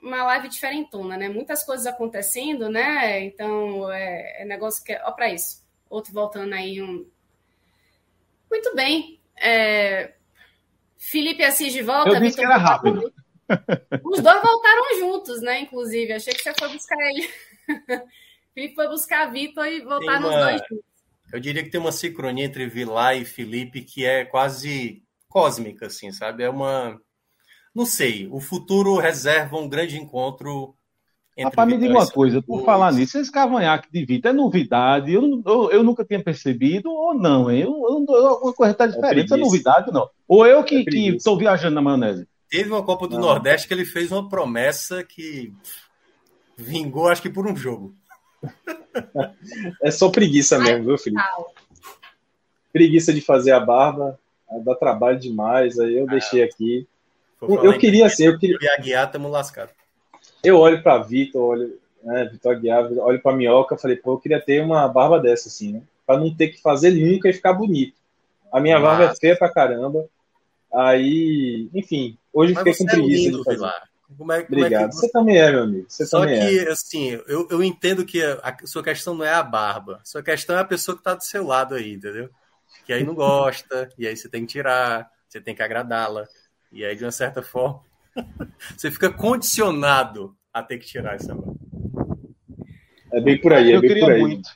uma 0.02 0.24
live 0.24 0.48
diferentona, 0.48 1.16
né? 1.16 1.28
Muitas 1.28 1.62
coisas 1.62 1.86
acontecendo, 1.86 2.70
né? 2.70 3.22
Então, 3.24 3.92
é, 3.92 4.42
é 4.42 4.44
negócio 4.46 4.82
que. 4.82 4.94
Ó, 5.04 5.12
para 5.12 5.30
isso. 5.30 5.62
Outro 5.90 6.12
voltando 6.12 6.54
aí, 6.54 6.80
um, 6.80 7.06
muito 8.52 8.74
bem. 8.74 9.18
É... 9.40 10.12
Felipe 10.98 11.42
Assis 11.42 11.72
de 11.72 11.82
volta. 11.82 12.10
Eu 12.10 12.20
disse 12.20 12.36
Victor 12.36 12.44
que 12.44 12.52
era 12.52 12.56
rápido. 12.58 13.12
Os 14.04 14.20
dois 14.20 14.42
voltaram 14.42 14.98
juntos, 14.98 15.40
né? 15.40 15.60
Inclusive, 15.60 16.12
achei 16.12 16.34
que 16.34 16.42
você 16.42 16.52
foi 16.58 16.68
buscar 16.68 16.96
ele. 17.00 17.28
Felipe 18.54 18.74
foi 18.74 18.88
buscar 18.88 19.32
Vitor 19.32 19.66
e 19.66 19.80
voltar 19.80 20.18
uma... 20.18 20.20
nos 20.20 20.34
dois 20.36 20.60
juntos. 20.68 20.91
Eu 21.32 21.40
diria 21.40 21.62
que 21.62 21.70
tem 21.70 21.80
uma 21.80 21.92
sincronia 21.92 22.44
entre 22.44 22.66
Vilar 22.66 23.16
e 23.16 23.24
Felipe 23.24 23.82
que 23.82 24.04
é 24.04 24.24
quase 24.24 25.02
cósmica, 25.28 25.86
assim, 25.86 26.12
sabe? 26.12 26.42
É 26.42 26.50
uma. 26.50 27.00
Não 27.74 27.86
sei. 27.86 28.28
O 28.30 28.38
futuro 28.38 28.98
reserva 28.98 29.56
um 29.56 29.68
grande 29.68 29.96
encontro 29.96 30.76
Rapaz, 31.38 31.66
me 31.66 31.78
diga 31.78 31.94
uma 31.94 32.06
coisa, 32.06 32.42
por 32.42 32.62
falar 32.62 32.92
nisso, 32.92 33.16
esse 33.18 33.32
cavanhaque 33.32 33.90
de 33.90 34.04
Vitor 34.04 34.30
é 34.30 34.34
novidade? 34.34 35.14
Eu, 35.14 35.42
eu, 35.46 35.70
eu, 35.70 35.82
nunca 35.82 36.04
tinha 36.04 36.22
percebido 36.22 36.90
ou 36.90 37.14
não, 37.14 37.50
hein? 37.50 37.62
Eu, 37.62 37.70
eu, 37.70 38.34
uma 38.42 38.52
coisa 38.52 38.72
está 38.72 38.86
diferente, 38.86 39.32
é, 39.32 39.36
é 39.36 39.40
novidade 39.40 39.90
não? 39.90 40.08
Ou 40.28 40.46
eu 40.46 40.62
que 40.62 40.84
é 40.86 41.16
estou 41.16 41.38
viajando 41.38 41.74
na 41.74 41.80
maionese? 41.80 42.28
Teve 42.50 42.70
uma 42.70 42.82
Copa 42.82 43.08
do 43.08 43.14
não. 43.14 43.22
Nordeste 43.22 43.66
que 43.66 43.72
ele 43.72 43.86
fez 43.86 44.12
uma 44.12 44.28
promessa 44.28 45.02
que 45.02 45.54
vingou, 46.54 47.08
acho 47.08 47.22
que 47.22 47.30
por 47.30 47.46
um 47.46 47.56
jogo. 47.56 47.94
É 49.82 49.90
só 49.90 50.11
preguiça 50.11 50.59
mesmo, 50.59 50.84
viu, 50.84 50.99
Felipe? 50.99 51.22
Preguiça 52.72 53.12
de 53.12 53.20
fazer 53.20 53.53
a 53.53 53.61
barba, 53.61 54.18
dá 54.64 54.74
trabalho 54.74 55.18
demais, 55.18 55.78
aí 55.78 55.97
eu 55.97 56.07
ah, 56.09 56.11
deixei 56.11 56.43
aqui. 56.43 56.86
Eu 57.40 57.78
queria 57.78 58.09
ser, 58.09 58.28
eu 58.28 58.38
queria. 58.38 58.57
Aguiar, 58.78 59.07
estamos 59.07 59.30
lascados. 59.30 59.74
Eu 60.43 60.59
olho 60.59 60.82
para 60.82 60.99
Vitor, 60.99 61.43
olho, 61.43 61.78
né, 62.03 62.28
Vitor 62.30 62.53
Aguiar, 62.53 62.93
olho 62.93 63.20
para 63.20 63.36
Minhoca, 63.36 63.76
falei, 63.76 63.97
pô, 63.97 64.12
eu 64.12 64.18
queria 64.18 64.40
ter 64.40 64.62
uma 64.62 64.86
barba 64.88 65.18
dessa, 65.18 65.49
assim, 65.49 65.72
né? 65.72 65.82
Para 66.07 66.18
não 66.18 66.34
ter 66.34 66.49
que 66.49 66.61
fazer 66.61 66.90
nunca 66.90 67.28
e 67.28 67.32
ficar 67.32 67.53
bonito. 67.53 67.95
A 68.53 68.61
minha 68.61 68.78
Nossa. 68.78 68.97
barba 68.97 69.12
é 69.12 69.16
feia 69.16 69.36
pra 69.36 69.49
caramba. 69.49 70.07
Aí, 70.72 71.68
enfim, 71.74 72.16
hoje 72.32 72.55
Mas 72.55 72.62
fiquei 72.64 72.86
com 72.86 72.90
é 72.90 72.95
preguiça 72.95 73.20
é 73.20 73.24
lindo, 73.24 73.38
de 73.38 73.45
fazer. 73.45 73.70
Como 74.16 74.32
é, 74.32 74.42
como 74.42 74.58
Obrigado. 74.58 74.84
É 74.84 74.88
que... 74.88 74.94
Você 74.94 75.10
também 75.10 75.38
é, 75.38 75.50
meu 75.50 75.62
amigo. 75.64 75.86
Você 75.88 76.06
Só 76.06 76.26
que, 76.26 76.32
é. 76.32 76.70
assim, 76.70 77.10
eu, 77.26 77.48
eu 77.50 77.62
entendo 77.62 78.04
que 78.04 78.22
a 78.22 78.56
sua 78.64 78.82
questão 78.82 79.14
não 79.14 79.24
é 79.24 79.32
a 79.32 79.42
barba. 79.42 80.00
A 80.02 80.04
sua 80.04 80.22
questão 80.22 80.56
é 80.56 80.60
a 80.60 80.64
pessoa 80.64 80.96
que 80.96 81.00
está 81.00 81.14
do 81.14 81.24
seu 81.24 81.46
lado 81.46 81.74
aí, 81.74 81.94
entendeu? 81.94 82.30
Que 82.84 82.92
aí 82.92 83.04
não 83.04 83.14
gosta, 83.14 83.88
e 83.98 84.06
aí 84.06 84.16
você 84.16 84.28
tem 84.28 84.46
que 84.46 84.52
tirar, 84.52 85.10
você 85.28 85.40
tem 85.40 85.54
que 85.54 85.62
agradá-la. 85.62 86.26
E 86.70 86.84
aí, 86.84 86.96
de 86.96 87.04
uma 87.04 87.12
certa 87.12 87.42
forma, 87.42 87.82
Você 88.76 88.90
fica 88.90 89.10
condicionado 89.10 90.34
a 90.52 90.62
ter 90.62 90.78
que 90.78 90.86
tirar 90.86 91.14
essa 91.14 91.34
barba. 91.34 91.56
É 93.12 93.20
bem 93.20 93.40
por 93.40 93.52
aí, 93.52 93.72
é 93.72 93.76
eu 93.76 93.80
bem 93.80 93.88
queria 93.88 94.04
por 94.04 94.12
aí. 94.12 94.20
Muito, 94.20 94.50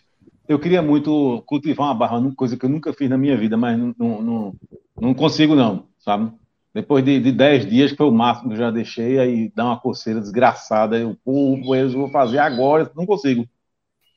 eu 0.48 0.58
queria 0.58 0.82
muito 0.82 1.42
cultivar 1.46 1.88
uma 1.88 1.94
barba, 1.94 2.32
coisa 2.34 2.56
que 2.56 2.64
eu 2.64 2.70
nunca 2.70 2.92
fiz 2.92 3.08
na 3.08 3.18
minha 3.18 3.36
vida, 3.36 3.56
mas 3.56 3.78
não, 3.78 3.94
não, 3.98 4.56
não 4.98 5.14
consigo 5.14 5.54
não, 5.54 5.88
sabe? 5.98 6.32
Depois 6.76 7.02
de, 7.02 7.18
de 7.18 7.32
10 7.32 7.70
dias, 7.70 7.90
que 7.90 7.96
foi 7.96 8.06
o 8.06 8.12
máximo 8.12 8.50
que 8.50 8.54
eu 8.54 8.58
já 8.58 8.70
deixei, 8.70 9.18
aí 9.18 9.50
dá 9.56 9.64
uma 9.64 9.80
coceira 9.80 10.20
desgraçada, 10.20 10.98
eu, 10.98 11.16
pô, 11.24 11.74
eu 11.74 11.90
vou 11.90 12.10
fazer 12.10 12.36
agora, 12.36 12.92
não 12.94 13.06
consigo. 13.06 13.48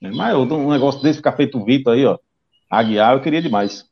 Mas 0.01 0.34
eu, 0.34 0.41
um 0.41 0.70
negócio 0.70 1.01
desse 1.01 1.20
ficar 1.20 1.38
feito 1.38 1.64
Vitor 1.64 1.93
aí, 1.93 2.05
ó, 2.05 2.20
Aguiar, 2.70 3.14
eu 3.14 3.22
queria 3.22 3.41
demais. 3.41 3.89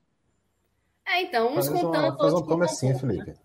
É, 1.07 1.21
então, 1.21 1.55
uns 1.55 1.69
contando... 1.69 2.17
Faz 2.17 2.33
uma 2.33 2.45
promessinha, 2.45 2.99
Felipe. 2.99 3.35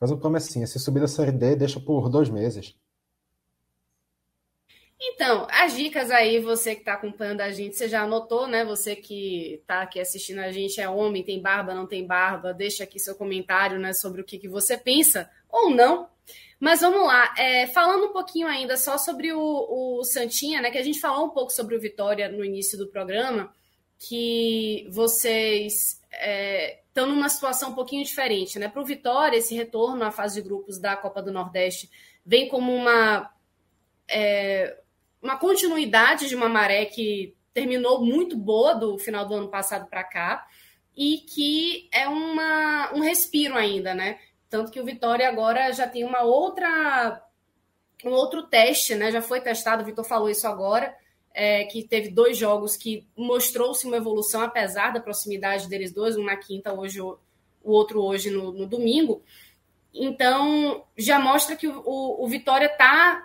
Faz 0.00 0.10
uma 0.10 0.18
promessinha. 0.18 0.66
Se 0.66 0.80
subir 0.80 0.98
da 0.98 1.06
série 1.06 1.30
D, 1.30 1.54
deixa 1.54 1.78
por 1.78 2.08
dois 2.08 2.28
meses. 2.28 2.74
Então, 4.98 5.46
as 5.50 5.74
dicas 5.74 6.10
aí, 6.10 6.40
você 6.40 6.74
que 6.74 6.80
está 6.80 6.94
acompanhando 6.94 7.42
a 7.42 7.50
gente, 7.50 7.76
você 7.76 7.86
já 7.86 8.02
anotou, 8.02 8.46
né? 8.46 8.64
Você 8.64 8.96
que 8.96 9.54
está 9.60 9.82
aqui 9.82 10.00
assistindo 10.00 10.38
a 10.38 10.50
gente 10.50 10.80
é 10.80 10.88
homem, 10.88 11.22
tem 11.22 11.40
barba, 11.40 11.74
não 11.74 11.86
tem 11.86 12.06
barba, 12.06 12.54
deixa 12.54 12.84
aqui 12.84 12.98
seu 12.98 13.14
comentário, 13.14 13.78
né, 13.78 13.92
sobre 13.92 14.20
o 14.22 14.24
que, 14.24 14.38
que 14.38 14.48
você 14.48 14.76
pensa 14.76 15.30
ou 15.48 15.70
não. 15.70 16.08
Mas 16.58 16.80
vamos 16.80 17.06
lá, 17.06 17.34
é, 17.36 17.66
falando 17.66 18.06
um 18.06 18.12
pouquinho 18.12 18.48
ainda 18.48 18.78
só 18.78 18.96
sobre 18.96 19.32
o, 19.32 19.98
o 19.98 20.04
Santinha, 20.04 20.62
né? 20.62 20.70
Que 20.70 20.78
a 20.78 20.82
gente 20.82 20.98
falou 20.98 21.26
um 21.26 21.30
pouco 21.30 21.52
sobre 21.52 21.76
o 21.76 21.80
Vitória 21.80 22.30
no 22.30 22.42
início 22.42 22.78
do 22.78 22.88
programa, 22.88 23.52
que 23.98 24.86
vocês 24.90 26.00
é, 26.10 26.78
estão 26.88 27.06
numa 27.06 27.28
situação 27.28 27.70
um 27.70 27.74
pouquinho 27.74 28.02
diferente. 28.02 28.58
Né? 28.58 28.68
Para 28.68 28.80
o 28.80 28.86
Vitória, 28.86 29.36
esse 29.36 29.54
retorno 29.54 30.02
à 30.02 30.10
fase 30.10 30.36
de 30.36 30.48
grupos 30.48 30.78
da 30.78 30.96
Copa 30.96 31.22
do 31.22 31.30
Nordeste 31.30 31.90
vem 32.24 32.48
como 32.48 32.74
uma, 32.74 33.30
é, 34.08 34.78
uma 35.26 35.36
continuidade 35.36 36.28
de 36.28 36.36
uma 36.36 36.48
maré 36.48 36.84
que 36.84 37.34
terminou 37.52 38.04
muito 38.04 38.36
boa 38.36 38.74
do 38.74 38.96
final 38.96 39.26
do 39.26 39.34
ano 39.34 39.48
passado 39.48 39.88
para 39.88 40.04
cá 40.04 40.46
e 40.96 41.18
que 41.18 41.88
é 41.92 42.06
uma, 42.06 42.92
um 42.94 43.00
respiro 43.00 43.56
ainda, 43.56 43.92
né? 43.92 44.20
Tanto 44.48 44.70
que 44.70 44.80
o 44.80 44.84
Vitória 44.84 45.28
agora 45.28 45.72
já 45.72 45.86
tem 45.86 46.04
uma 46.04 46.22
outra 46.22 47.22
um 48.04 48.10
outro 48.10 48.44
teste, 48.44 48.94
né? 48.94 49.10
Já 49.10 49.20
foi 49.20 49.40
testado, 49.40 49.82
o 49.82 49.86
Vitor 49.86 50.04
falou 50.04 50.30
isso 50.30 50.46
agora, 50.46 50.94
é, 51.34 51.64
que 51.64 51.82
teve 51.82 52.10
dois 52.10 52.38
jogos 52.38 52.76
que 52.76 53.04
mostrou-se 53.16 53.84
uma 53.84 53.96
evolução, 53.96 54.42
apesar 54.42 54.92
da 54.92 55.00
proximidade 55.00 55.68
deles 55.68 55.92
dois, 55.92 56.16
um 56.16 56.24
na 56.24 56.36
quinta, 56.36 56.72
hoje 56.72 57.00
o 57.00 57.18
outro 57.64 58.00
hoje 58.00 58.30
no, 58.30 58.52
no 58.52 58.66
domingo. 58.66 59.22
Então, 59.92 60.84
já 60.96 61.18
mostra 61.18 61.56
que 61.56 61.66
o, 61.66 61.82
o, 61.84 62.24
o 62.24 62.28
Vitória 62.28 62.66
está 62.66 63.24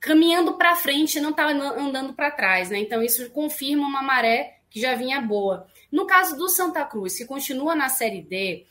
caminhando 0.00 0.54
para 0.54 0.76
frente, 0.76 1.20
não 1.20 1.30
está 1.30 1.48
andando 1.48 2.14
para 2.14 2.30
trás, 2.30 2.70
né? 2.70 2.78
Então, 2.78 3.02
isso 3.02 3.30
confirma 3.30 3.86
uma 3.86 4.02
maré 4.02 4.58
que 4.70 4.80
já 4.80 4.94
vinha 4.94 5.20
boa. 5.20 5.66
No 5.90 6.06
caso 6.06 6.36
do 6.36 6.48
Santa 6.48 6.84
Cruz, 6.84 7.16
que 7.16 7.24
continua 7.24 7.74
na 7.74 7.88
Série 7.88 8.22
D, 8.22 8.66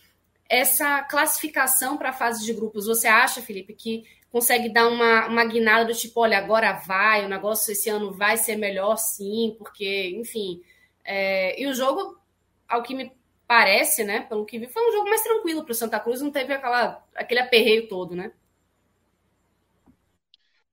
essa 0.50 1.02
classificação 1.04 1.98
para 1.98 2.10
a 2.10 2.14
fase 2.14 2.46
de 2.46 2.54
grupos, 2.54 2.86
você 2.86 3.08
acha, 3.08 3.42
Felipe, 3.42 3.74
que 3.74 4.06
consegue 4.32 4.70
dar 4.70 4.88
uma, 4.88 5.28
uma 5.28 5.46
guinada 5.46 5.86
do 5.86 5.94
tipo, 5.94 6.22
olha, 6.22 6.38
agora 6.38 6.74
vai, 6.74 7.26
o 7.26 7.30
negócio 7.30 7.72
esse 7.72 7.90
ano 7.90 8.12
vai 8.12 8.38
ser 8.38 8.56
melhor 8.56 8.96
sim, 8.98 9.56
porque, 9.58 10.16
enfim. 10.16 10.62
É, 11.04 11.60
e 11.62 11.68
o 11.68 11.74
jogo, 11.74 12.18
ao 12.68 12.84
que 12.84 12.94
me 12.94 13.12
parece, 13.48 14.04
né, 14.04 14.22
pelo 14.22 14.46
que 14.46 14.60
vi, 14.60 14.68
foi 14.68 14.88
um 14.88 14.92
jogo 14.92 15.10
mais 15.10 15.24
tranquilo 15.24 15.64
para 15.64 15.72
o 15.72 15.76
Santa 15.76 16.00
Cruz, 16.00 16.22
não 16.22 16.32
teve 16.32 16.54
aquela, 16.54 17.04
aquele 17.16 17.40
aperreio 17.40 17.88
todo, 17.88 18.16
né? 18.16 18.32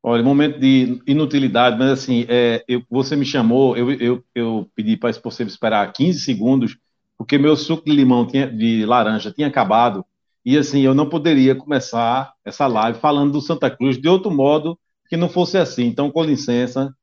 Olha, 0.07 0.22
momento 0.22 0.61
de 0.61 1.00
inutilidade, 1.07 1.78
mas 1.78 1.88
assim, 1.88 2.26
é, 2.28 2.62
eu, 2.68 2.84
você 2.90 3.16
me 3.16 3.24
chamou, 3.24 3.74
eu, 3.74 3.90
eu, 3.92 4.24
eu 4.34 4.70
pedi 4.74 4.98
para 4.98 5.11
você 5.11 5.44
esperar 5.44 5.90
15 5.94 6.20
segundos, 6.20 6.76
porque 7.16 7.38
meu 7.38 7.57
suco 7.57 7.86
de 7.86 7.92
limão 7.92 8.26
tinha, 8.26 8.46
de 8.46 8.84
laranja 8.84 9.32
tinha 9.32 9.48
acabado, 9.48 10.05
e 10.44 10.59
assim, 10.59 10.82
eu 10.82 10.92
não 10.92 11.09
poderia 11.09 11.55
começar 11.55 12.34
essa 12.44 12.66
live 12.66 12.98
falando 12.98 13.32
do 13.32 13.40
Santa 13.40 13.74
Cruz 13.74 13.96
de 13.96 14.07
outro 14.07 14.30
modo 14.30 14.78
que 15.09 15.16
não 15.16 15.30
fosse 15.30 15.57
assim. 15.57 15.86
Então, 15.86 16.11
com 16.11 16.22
licença. 16.22 16.94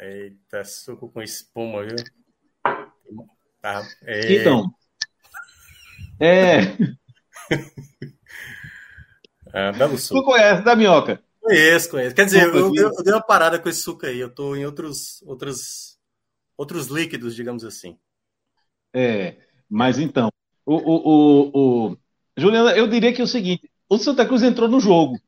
Eita, 0.00 0.64
suco 0.64 1.08
com 1.08 1.22
espuma, 1.22 1.84
viu? 1.84 1.94
Tá, 3.62 3.86
é... 4.02 4.34
Então. 4.34 4.68
É. 6.18 6.76
é 9.54 9.72
belo 9.72 9.96
suco. 9.96 10.20
Tu 10.20 10.26
conhece, 10.26 10.62
da 10.62 10.74
minhoca? 10.74 11.22
Conheço, 11.40 11.90
conheço. 11.90 12.14
Quer 12.14 12.24
dizer, 12.24 12.42
eu, 12.42 12.74
eu, 12.74 12.74
eu, 12.74 13.04
dei 13.04 13.12
uma 13.12 13.22
parada 13.22 13.58
com 13.58 13.68
esse 13.68 13.80
suco 13.80 14.04
aí. 14.04 14.18
Eu 14.18 14.34
tô 14.34 14.56
em 14.56 14.66
outros, 14.66 15.22
outros, 15.22 15.96
outros 16.56 16.88
líquidos, 16.88 17.36
digamos 17.36 17.64
assim. 17.64 17.96
É, 18.92 19.36
mas 19.70 19.98
então, 19.98 20.28
o, 20.66 20.74
o, 20.74 21.08
o, 21.08 21.90
o, 21.90 21.96
Juliana, 22.36 22.76
eu 22.76 22.88
diria 22.88 23.12
que 23.12 23.20
é 23.20 23.24
o 23.24 23.28
seguinte: 23.28 23.70
o 23.88 23.96
Santa 23.96 24.26
Cruz 24.26 24.42
entrou 24.42 24.68
no 24.68 24.80
jogo. 24.80 25.20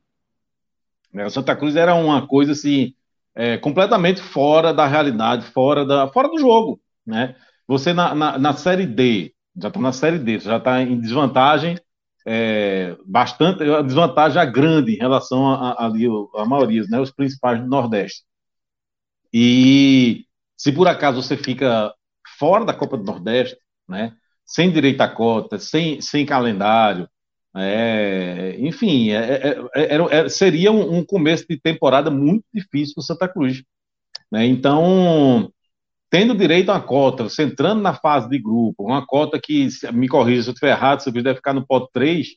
Né? 1.12 1.24
O 1.24 1.30
Santa 1.30 1.54
Cruz 1.54 1.76
era 1.76 1.94
uma 1.94 2.26
coisa 2.26 2.52
assim, 2.52 2.94
é, 3.34 3.56
completamente 3.58 4.20
fora 4.20 4.74
da 4.74 4.86
realidade, 4.86 5.46
fora, 5.52 5.84
da, 5.84 6.08
fora 6.08 6.28
do 6.28 6.38
jogo. 6.38 6.80
Né? 7.06 7.36
Você 7.68 7.92
na, 7.92 8.14
na, 8.14 8.38
na 8.38 8.52
Série 8.54 8.86
D, 8.86 9.34
já 9.56 9.68
está 9.68 9.80
na 9.80 9.92
Série 9.92 10.18
D, 10.18 10.38
já 10.40 10.56
está 10.56 10.82
em 10.82 10.98
desvantagem, 10.98 11.78
é, 12.28 12.96
bastante, 13.06 13.62
a 13.62 13.82
desvantagem 13.82 14.42
é 14.42 14.46
grande 14.46 14.94
em 14.94 14.98
relação 14.98 15.46
a, 15.48 15.70
a, 15.72 15.86
a, 15.86 16.44
maioria, 16.44 16.82
né, 16.90 16.98
os 16.98 17.12
principais 17.12 17.60
do 17.60 17.68
Nordeste. 17.68 18.24
E 19.32 20.24
se 20.56 20.72
por 20.72 20.88
acaso 20.88 21.22
você 21.22 21.36
fica 21.36 21.94
fora 22.36 22.64
da 22.64 22.74
Copa 22.74 22.96
do 22.96 23.04
Nordeste, 23.04 23.56
né, 23.88 24.12
sem 24.44 24.72
direito 24.72 25.00
a 25.02 25.08
cota, 25.08 25.58
sem, 25.58 26.00
sem 26.00 26.26
calendário. 26.26 27.08
É, 27.54 28.56
enfim, 28.58 29.10
é, 29.10 29.56
é, 29.74 29.96
é 30.10 30.28
seria 30.28 30.72
um, 30.72 30.98
um, 30.98 31.04
começo 31.04 31.46
de 31.48 31.58
temporada 31.58 32.10
muito 32.10 32.44
difícil 32.52 32.94
para 32.96 33.04
Santa 33.04 33.28
Cruz. 33.28 33.62
Né? 34.30 34.46
Então, 34.46 35.50
tendo 36.16 36.34
direito 36.34 36.70
a 36.70 36.76
uma 36.76 36.80
cota, 36.80 37.24
você 37.24 37.42
entrando 37.42 37.82
na 37.82 37.92
fase 37.92 38.26
de 38.26 38.38
grupo, 38.38 38.84
uma 38.84 39.06
cota 39.06 39.38
que, 39.38 39.68
me 39.92 40.08
corrija 40.08 40.44
se 40.44 40.48
eu 40.48 40.54
estiver 40.54 40.70
errado, 40.70 41.02
você 41.02 41.10
deve 41.10 41.34
ficar 41.34 41.52
no 41.52 41.66
pote 41.66 41.90
3, 41.92 42.28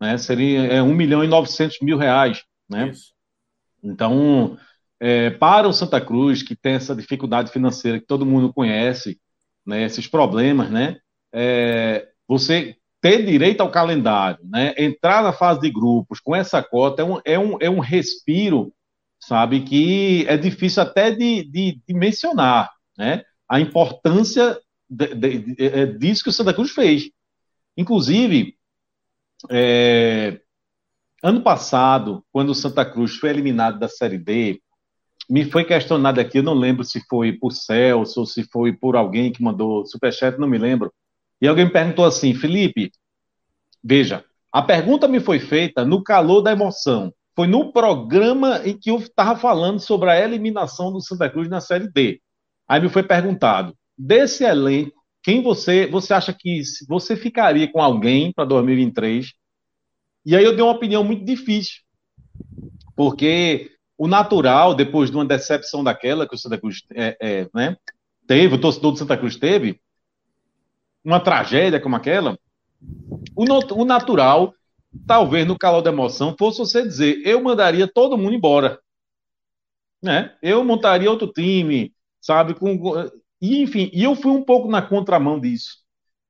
né? 0.00 0.16
seria 0.16 0.60
é, 0.68 0.80
1 0.80 0.94
milhão 0.94 1.24
e 1.24 1.26
900 1.26 1.78
mil 1.82 1.98
reais. 1.98 2.44
Né? 2.70 2.92
Então, 3.82 4.56
é, 5.00 5.30
para 5.30 5.66
o 5.66 5.72
Santa 5.72 6.00
Cruz, 6.00 6.44
que 6.44 6.54
tem 6.54 6.74
essa 6.74 6.94
dificuldade 6.94 7.50
financeira 7.50 7.98
que 7.98 8.06
todo 8.06 8.24
mundo 8.24 8.54
conhece, 8.54 9.18
né, 9.66 9.82
esses 9.82 10.06
problemas, 10.06 10.70
né, 10.70 10.98
é, 11.32 12.06
você 12.28 12.76
ter 13.00 13.26
direito 13.26 13.62
ao 13.62 13.70
calendário, 13.70 14.38
né? 14.44 14.74
entrar 14.78 15.24
na 15.24 15.32
fase 15.32 15.60
de 15.60 15.72
grupos 15.72 16.20
com 16.20 16.36
essa 16.36 16.62
cota 16.62 17.02
é 17.02 17.04
um, 17.04 17.20
é 17.24 17.38
um, 17.38 17.58
é 17.62 17.68
um 17.68 17.80
respiro, 17.80 18.72
sabe, 19.18 19.62
que 19.62 20.24
é 20.28 20.36
difícil 20.36 20.84
até 20.84 21.10
de, 21.10 21.42
de, 21.42 21.80
de 21.84 21.94
mencionar 21.94 22.77
né? 22.98 23.22
a 23.48 23.60
importância 23.60 24.58
de, 24.90 25.14
de, 25.14 25.38
de, 25.38 25.64
é, 25.64 25.86
disso 25.86 26.24
que 26.24 26.30
o 26.30 26.32
Santa 26.32 26.52
Cruz 26.52 26.72
fez. 26.72 27.10
Inclusive, 27.76 28.56
é, 29.48 30.40
ano 31.22 31.42
passado, 31.42 32.24
quando 32.32 32.50
o 32.50 32.54
Santa 32.54 32.84
Cruz 32.84 33.16
foi 33.16 33.30
eliminado 33.30 33.78
da 33.78 33.88
Série 33.88 34.18
D, 34.18 34.60
me 35.28 35.44
foi 35.44 35.64
questionado 35.64 36.20
aqui, 36.20 36.38
eu 36.38 36.42
não 36.42 36.54
lembro 36.54 36.84
se 36.84 37.00
foi 37.08 37.32
por 37.32 37.52
Celso 37.52 38.20
ou 38.20 38.26
se 38.26 38.44
foi 38.44 38.72
por 38.72 38.96
alguém 38.96 39.30
que 39.30 39.42
mandou 39.42 39.86
superchat, 39.86 40.38
não 40.38 40.48
me 40.48 40.58
lembro. 40.58 40.92
E 41.40 41.46
alguém 41.46 41.66
me 41.66 41.72
perguntou 41.72 42.04
assim, 42.04 42.34
Felipe, 42.34 42.90
veja, 43.84 44.24
a 44.52 44.62
pergunta 44.62 45.06
me 45.06 45.20
foi 45.20 45.38
feita 45.38 45.84
no 45.84 46.02
calor 46.02 46.40
da 46.40 46.52
emoção. 46.52 47.12
Foi 47.36 47.46
no 47.46 47.72
programa 47.72 48.62
em 48.64 48.76
que 48.76 48.90
eu 48.90 48.96
estava 48.96 49.38
falando 49.38 49.78
sobre 49.78 50.10
a 50.10 50.18
eliminação 50.18 50.92
do 50.92 51.00
Santa 51.00 51.30
Cruz 51.30 51.48
na 51.48 51.60
Série 51.60 51.88
D. 51.92 52.20
Aí 52.68 52.80
me 52.80 52.88
foi 52.88 53.02
perguntado, 53.02 53.74
desse 53.96 54.44
elenco, 54.44 54.92
quem 55.22 55.42
você, 55.42 55.86
você 55.86 56.14
acha 56.14 56.32
que 56.32 56.62
você 56.86 57.16
ficaria 57.16 57.70
com 57.70 57.80
alguém 57.80 58.32
para 58.32 58.44
2023? 58.44 59.32
E 60.24 60.36
aí 60.36 60.44
eu 60.44 60.54
dei 60.54 60.62
uma 60.62 60.74
opinião 60.74 61.02
muito 61.02 61.24
difícil, 61.24 61.80
porque 62.94 63.72
o 63.96 64.06
natural, 64.06 64.74
depois 64.74 65.10
de 65.10 65.16
uma 65.16 65.24
decepção 65.24 65.82
daquela 65.82 66.28
que 66.28 66.34
o 66.34 66.38
Santa 66.38 66.58
Cruz 66.58 66.82
é, 66.94 67.16
é, 67.20 67.48
né, 67.54 67.76
teve, 68.26 68.54
o 68.54 68.60
torcedor 68.60 68.92
do 68.92 68.98
Santa 68.98 69.16
Cruz 69.16 69.36
teve, 69.36 69.80
uma 71.04 71.18
tragédia 71.18 71.80
como 71.80 71.96
aquela, 71.96 72.38
o, 73.34 73.44
o 73.74 73.84
natural, 73.84 74.54
talvez 75.06 75.46
no 75.46 75.58
calor 75.58 75.80
da 75.80 75.90
emoção, 75.90 76.36
fosse 76.38 76.58
você 76.58 76.82
dizer, 76.82 77.20
eu 77.24 77.42
mandaria 77.42 77.88
todo 77.88 78.18
mundo 78.18 78.34
embora. 78.34 78.78
Né? 80.02 80.36
Eu 80.40 80.62
montaria 80.64 81.10
outro 81.10 81.32
time, 81.32 81.92
sabe? 82.20 82.54
Com, 82.54 82.78
e, 83.40 83.62
enfim, 83.62 83.90
e 83.92 84.02
eu 84.04 84.14
fui 84.14 84.32
um 84.32 84.44
pouco 84.44 84.68
na 84.68 84.82
contramão 84.82 85.38
disso. 85.40 85.78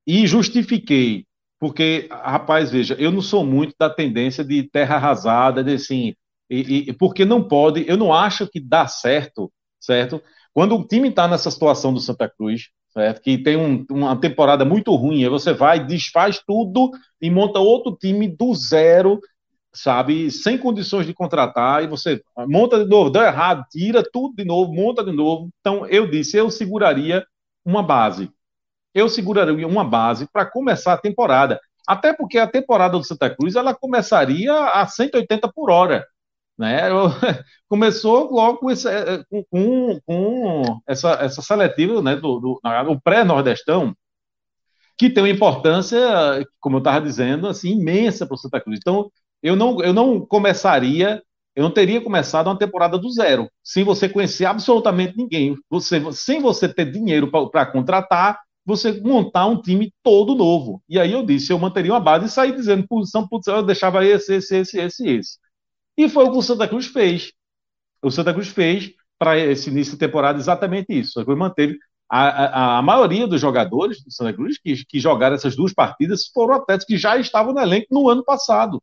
E 0.06 0.26
justifiquei, 0.26 1.26
porque, 1.58 2.08
rapaz, 2.10 2.70
veja, 2.70 2.94
eu 2.98 3.10
não 3.10 3.20
sou 3.20 3.44
muito 3.44 3.74
da 3.78 3.90
tendência 3.90 4.44
de 4.44 4.62
terra 4.62 4.96
arrasada, 4.96 5.62
de 5.62 5.74
assim, 5.74 6.14
e, 6.50 6.88
e, 6.88 6.92
porque 6.92 7.24
não 7.24 7.46
pode, 7.46 7.84
eu 7.88 7.96
não 7.96 8.12
acho 8.12 8.48
que 8.48 8.60
dá 8.60 8.86
certo, 8.86 9.52
certo? 9.80 10.22
Quando 10.52 10.76
o 10.76 10.86
time 10.86 11.08
está 11.08 11.28
nessa 11.28 11.50
situação 11.50 11.92
do 11.92 12.00
Santa 12.00 12.28
Cruz, 12.28 12.68
certo? 12.90 13.20
Que 13.20 13.38
tem 13.38 13.56
um, 13.56 13.84
uma 13.90 14.18
temporada 14.18 14.64
muito 14.64 14.94
ruim, 14.94 15.22
aí 15.22 15.28
você 15.28 15.52
vai, 15.52 15.84
desfaz 15.84 16.40
tudo 16.46 16.90
e 17.20 17.30
monta 17.30 17.58
outro 17.58 17.96
time 17.96 18.28
do 18.28 18.54
zero, 18.54 19.20
sabe? 19.82 20.30
Sem 20.30 20.58
condições 20.58 21.06
de 21.06 21.14
contratar, 21.14 21.82
e 21.82 21.86
você 21.86 22.22
monta 22.46 22.82
de 22.82 22.88
novo, 22.88 23.10
deu 23.10 23.22
errado, 23.22 23.64
tira 23.70 24.02
tudo 24.02 24.34
de 24.36 24.44
novo, 24.44 24.72
monta 24.72 25.04
de 25.04 25.12
novo. 25.12 25.50
Então, 25.60 25.86
eu 25.86 26.10
disse, 26.10 26.36
eu 26.36 26.50
seguraria 26.50 27.24
uma 27.64 27.82
base. 27.82 28.30
Eu 28.94 29.08
seguraria 29.08 29.66
uma 29.66 29.84
base 29.84 30.28
para 30.32 30.46
começar 30.46 30.94
a 30.94 30.98
temporada. 30.98 31.60
Até 31.86 32.12
porque 32.12 32.38
a 32.38 32.46
temporada 32.46 32.98
do 32.98 33.04
Santa 33.04 33.30
Cruz 33.34 33.54
ela 33.54 33.74
começaria 33.74 34.52
a 34.52 34.86
180 34.86 35.50
por 35.52 35.70
hora. 35.70 36.06
Né? 36.58 36.90
Eu, 36.90 37.04
começou 37.68 38.30
logo 38.32 38.58
com, 38.58 38.70
esse, 38.70 38.88
eh, 38.88 39.22
com, 39.50 40.00
com, 40.04 40.80
essa, 40.86 41.12
essa 41.12 41.40
seletiva 41.40 42.02
né, 42.02 42.16
do, 42.16 42.40
do, 42.40 42.60
do 42.60 43.00
pré-nordestão, 43.00 43.94
que 44.98 45.08
tem 45.08 45.22
uma 45.22 45.30
importância, 45.30 45.98
como 46.60 46.76
eu 46.76 46.78
estava 46.80 47.00
dizendo, 47.00 47.46
assim, 47.46 47.70
imensa 47.70 48.26
para 48.26 48.34
o 48.34 48.38
Santa 48.38 48.60
Cruz. 48.60 48.80
Então, 48.80 49.10
eu 49.42 49.56
não, 49.56 49.80
eu 49.82 49.92
não 49.92 50.20
começaria, 50.20 51.22
eu 51.54 51.62
não 51.64 51.70
teria 51.70 52.00
começado 52.00 52.46
uma 52.46 52.58
temporada 52.58 52.98
do 52.98 53.10
zero, 53.10 53.50
sem 53.62 53.84
você 53.84 54.08
conhecer 54.08 54.44
absolutamente 54.44 55.16
ninguém, 55.16 55.56
você, 55.68 56.00
sem 56.12 56.40
você 56.40 56.68
ter 56.68 56.90
dinheiro 56.90 57.30
para 57.50 57.66
contratar, 57.66 58.40
você 58.64 58.92
montar 59.00 59.46
um 59.46 59.60
time 59.60 59.92
todo 60.02 60.34
novo. 60.34 60.82
E 60.88 61.00
aí 61.00 61.12
eu 61.12 61.24
disse, 61.24 61.52
eu 61.52 61.58
manteria 61.58 61.92
uma 61.92 62.00
base 62.00 62.26
e 62.26 62.28
sair 62.28 62.54
dizendo 62.54 62.86
posição, 62.86 63.26
posição, 63.26 63.56
eu 63.56 63.62
deixava 63.62 64.04
esse, 64.04 64.34
esse, 64.34 64.56
esse, 64.56 64.78
esse, 64.78 65.08
esse. 65.08 65.38
E 65.96 66.08
foi 66.08 66.24
o 66.24 66.30
que 66.30 66.38
o 66.38 66.42
Santa 66.42 66.68
Cruz 66.68 66.86
fez. 66.86 67.32
O 68.02 68.10
Santa 68.10 68.32
Cruz 68.32 68.48
fez 68.48 68.92
para 69.18 69.38
esse 69.38 69.70
início 69.70 69.94
de 69.94 69.98
temporada 69.98 70.38
exatamente 70.38 70.92
isso. 70.92 71.10
O 71.10 71.12
Santa 71.14 71.24
Cruz 71.24 71.38
manteve. 71.38 71.78
A, 72.10 72.28
a, 72.28 72.78
a, 72.78 72.82
maioria 72.82 73.26
dos 73.26 73.40
jogadores 73.40 74.02
do 74.02 74.10
Santa 74.10 74.32
Cruz 74.32 74.58
que, 74.58 74.84
que 74.86 74.98
jogaram 75.00 75.34
essas 75.34 75.54
duas 75.54 75.74
partidas 75.74 76.26
foram 76.32 76.54
atletas 76.54 76.86
que 76.86 76.96
já 76.96 77.18
estavam 77.18 77.52
no 77.52 77.60
elenco 77.60 77.86
no 77.90 78.08
ano 78.08 78.24
passado. 78.24 78.82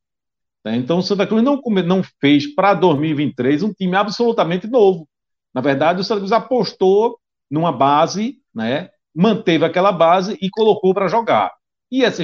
Né? 0.66 0.76
Então 0.76 0.98
o 0.98 1.04
Santa 1.04 1.28
Cruz 1.28 1.44
não, 1.44 1.62
não 1.86 2.02
fez 2.20 2.54
para 2.54 2.74
2023 2.74 3.64
um 3.64 3.72
time 3.72 3.96
absolutamente 3.96 4.68
novo. 4.68 5.08
Na 5.54 5.62
verdade, 5.62 6.02
o 6.02 6.04
Santa 6.04 6.20
Cruz 6.20 6.32
apostou 6.34 7.18
numa 7.50 7.72
base, 7.72 8.40
né, 8.54 8.90
manteve 9.14 9.64
aquela 9.64 9.92
base 9.92 10.38
e 10.42 10.50
colocou 10.50 10.94
para 10.94 11.08
jogar. 11.08 11.54
E 11.92 12.04
essa, 12.04 12.24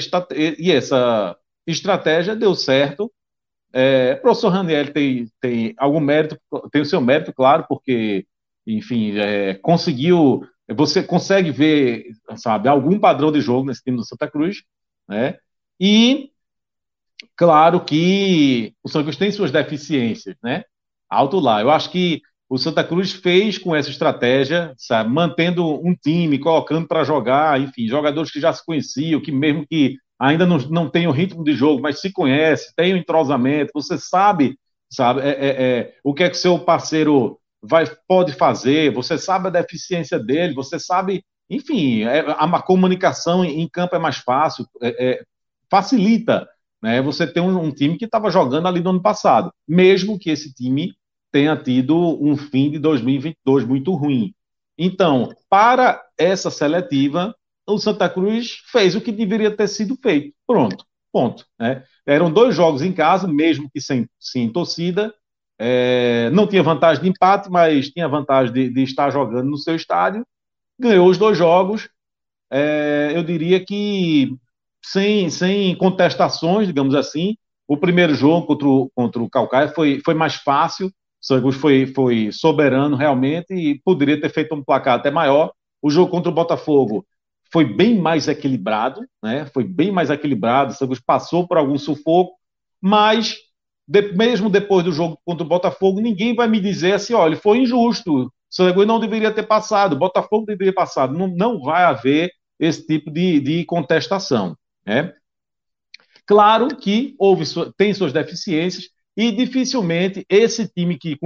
e 0.59 0.71
essa 0.71 1.37
estratégia 1.67 2.35
deu 2.35 2.55
certo 2.55 3.09
é, 3.73 4.15
o 4.19 4.21
professor 4.21 4.49
Raniel 4.49 4.91
tem, 4.91 5.27
tem 5.39 5.73
algum 5.77 5.99
mérito, 5.99 6.37
tem 6.71 6.81
o 6.81 6.85
seu 6.85 6.99
mérito, 6.99 7.33
claro, 7.33 7.65
porque, 7.67 8.25
enfim, 8.67 9.17
é, 9.17 9.55
conseguiu, 9.55 10.45
você 10.69 11.01
consegue 11.01 11.51
ver, 11.51 12.07
sabe, 12.35 12.67
algum 12.67 12.99
padrão 12.99 13.31
de 13.31 13.39
jogo 13.39 13.67
nesse 13.67 13.83
time 13.83 13.97
do 13.97 14.05
Santa 14.05 14.29
Cruz, 14.29 14.63
né? 15.07 15.37
E, 15.79 16.31
claro 17.41 17.83
que 17.83 18.75
o 18.83 18.87
Santa 18.87 19.05
Cruz 19.05 19.17
tem 19.17 19.31
suas 19.31 19.49
deficiências, 19.49 20.35
né? 20.43 20.63
Alto 21.09 21.39
lá. 21.39 21.59
Eu 21.59 21.71
acho 21.71 21.89
que 21.89 22.21
o 22.47 22.55
Santa 22.55 22.83
Cruz 22.83 23.13
fez 23.13 23.57
com 23.57 23.75
essa 23.75 23.89
estratégia, 23.89 24.75
sabe, 24.77 25.09
mantendo 25.09 25.65
um 25.83 25.95
time, 25.95 26.37
colocando 26.37 26.87
para 26.87 27.03
jogar, 27.03 27.59
enfim, 27.59 27.87
jogadores 27.87 28.29
que 28.29 28.39
já 28.39 28.53
se 28.53 28.63
conheciam, 28.63 29.19
que 29.19 29.31
mesmo 29.31 29.65
que 29.67 29.97
ainda 30.19 30.45
não, 30.45 30.59
não 30.69 30.91
o 31.07 31.11
ritmo 31.11 31.43
de 31.43 31.53
jogo, 31.53 31.81
mas 31.81 31.99
se 31.99 32.13
conhece, 32.13 32.75
tem 32.75 32.93
o 32.93 32.97
entrosamento, 32.97 33.71
você 33.73 33.97
sabe, 33.97 34.55
sabe, 34.87 35.21
é, 35.21 35.29
é, 35.29 35.47
é, 35.63 35.93
o 36.03 36.13
que 36.13 36.23
é 36.23 36.29
que 36.29 36.37
seu 36.37 36.59
parceiro 36.59 37.39
vai, 37.59 37.85
pode 38.07 38.33
fazer, 38.33 38.93
você 38.93 39.17
sabe 39.17 39.47
a 39.47 39.51
deficiência 39.51 40.19
dele, 40.19 40.53
você 40.53 40.79
sabe, 40.79 41.25
enfim, 41.49 42.03
é, 42.03 42.19
a, 42.19 42.43
a, 42.43 42.61
comunicação 42.61 43.43
em, 43.43 43.67
campo 43.67 43.95
é 43.95 43.99
mais 43.99 44.17
fácil, 44.17 44.67
é, 44.79 45.13
é, 45.13 45.23
facilita, 45.71 46.47
né, 46.81 47.01
você 47.01 47.27
ter 47.27 47.39
um, 47.39 47.57
um 47.57 47.71
time 47.71 47.97
que 47.97 48.05
estava 48.05 48.31
jogando 48.31 48.67
ali 48.67 48.81
no 48.81 48.89
ano 48.89 49.01
passado, 49.01 49.53
mesmo 49.67 50.17
que 50.17 50.29
esse 50.29 50.53
time 50.53 50.93
tenha 51.31 51.55
tido 51.55 51.95
um 52.21 52.35
fim 52.35 52.71
de 52.71 52.79
2022 52.79 53.65
muito 53.65 53.93
ruim. 53.93 54.33
Então, 54.77 55.33
para 55.49 56.01
essa 56.17 56.49
seletiva, 56.49 57.35
o 57.67 57.77
Santa 57.77 58.09
Cruz 58.09 58.61
fez 58.71 58.95
o 58.95 59.01
que 59.01 59.11
deveria 59.11 59.55
ter 59.55 59.67
sido 59.67 59.95
feito. 59.95 60.33
Pronto, 60.45 60.85
ponto. 61.11 61.45
Né? 61.59 61.83
Eram 62.05 62.31
dois 62.31 62.55
jogos 62.55 62.81
em 62.81 62.91
casa, 62.91 63.27
mesmo 63.27 63.69
que 63.71 63.79
sem, 63.79 64.07
sem 64.19 64.51
torcida. 64.51 65.13
É, 65.59 66.29
não 66.31 66.47
tinha 66.47 66.63
vantagem 66.63 67.03
de 67.03 67.09
empate, 67.09 67.49
mas 67.49 67.89
tinha 67.89 68.07
vantagem 68.07 68.51
de, 68.51 68.69
de, 68.69 68.83
estar 68.83 69.11
jogando 69.11 69.49
no 69.49 69.57
seu 69.57 69.75
estádio. 69.75 70.25
Ganhou 70.79 71.07
os 71.07 71.17
dois 71.17 71.37
jogos. 71.37 71.87
É, 72.51 73.11
eu 73.13 73.23
diria 73.23 73.63
que 73.63 74.35
sem, 74.83 75.29
sem 75.29 75.75
contestações, 75.75 76.67
digamos 76.67 76.95
assim. 76.95 77.35
O 77.67 77.77
primeiro 77.77 78.13
jogo 78.13 78.47
contra 78.47 78.67
o, 78.67 78.91
contra 78.93 79.21
o 79.21 79.29
Calcaia 79.29 79.69
foi, 79.69 80.01
foi 80.03 80.13
mais 80.13 80.35
fácil. 80.35 80.91
O 81.29 81.39
Cruz 81.39 81.55
foi, 81.55 81.85
foi 81.85 82.31
soberano 82.31 82.95
realmente 82.95 83.53
e 83.53 83.79
poderia 83.83 84.19
ter 84.19 84.29
feito 84.29 84.55
um 84.55 84.63
placar 84.63 84.95
até 84.95 85.11
maior. 85.11 85.51
O 85.81 85.89
jogo 85.89 86.11
contra 86.11 86.31
o 86.31 86.33
Botafogo 86.33 87.05
foi 87.51 87.65
bem 87.65 87.99
mais 87.99 88.27
equilibrado, 88.27 89.01
né? 89.21 89.45
Foi 89.53 89.63
bem 89.63 89.91
mais 89.91 90.09
equilibrado. 90.09 90.71
O 90.71 90.75
Santos 90.75 90.99
passou 90.99 91.47
por 91.47 91.57
algum 91.57 91.77
sufoco, 91.77 92.33
mas 92.81 93.35
de, 93.87 94.13
mesmo 94.13 94.49
depois 94.49 94.85
do 94.85 94.91
jogo 94.91 95.19
contra 95.25 95.45
o 95.45 95.49
Botafogo, 95.49 95.99
ninguém 95.99 96.33
vai 96.33 96.47
me 96.47 96.59
dizer 96.59 96.93
assim, 96.93 97.13
olha, 97.13 97.35
foi 97.35 97.59
injusto. 97.59 98.31
Santos 98.49 98.87
não 98.87 98.99
deveria 98.99 99.31
ter 99.31 99.43
passado, 99.43 99.97
Botafogo 99.97 100.45
deveria 100.45 100.71
ter 100.71 100.75
passado. 100.75 101.17
Não, 101.17 101.27
não 101.27 101.59
vai 101.61 101.83
haver 101.83 102.31
esse 102.59 102.85
tipo 102.85 103.11
de, 103.11 103.39
de 103.39 103.65
contestação, 103.65 104.55
né? 104.85 105.13
Claro 106.25 106.67
que 106.75 107.15
houve 107.19 107.43
tem 107.75 107.93
suas 107.93 108.13
deficiências 108.13 108.89
e 109.15 109.31
dificilmente 109.31 110.25
esse 110.29 110.67
time 110.67 110.97
que 110.97 111.17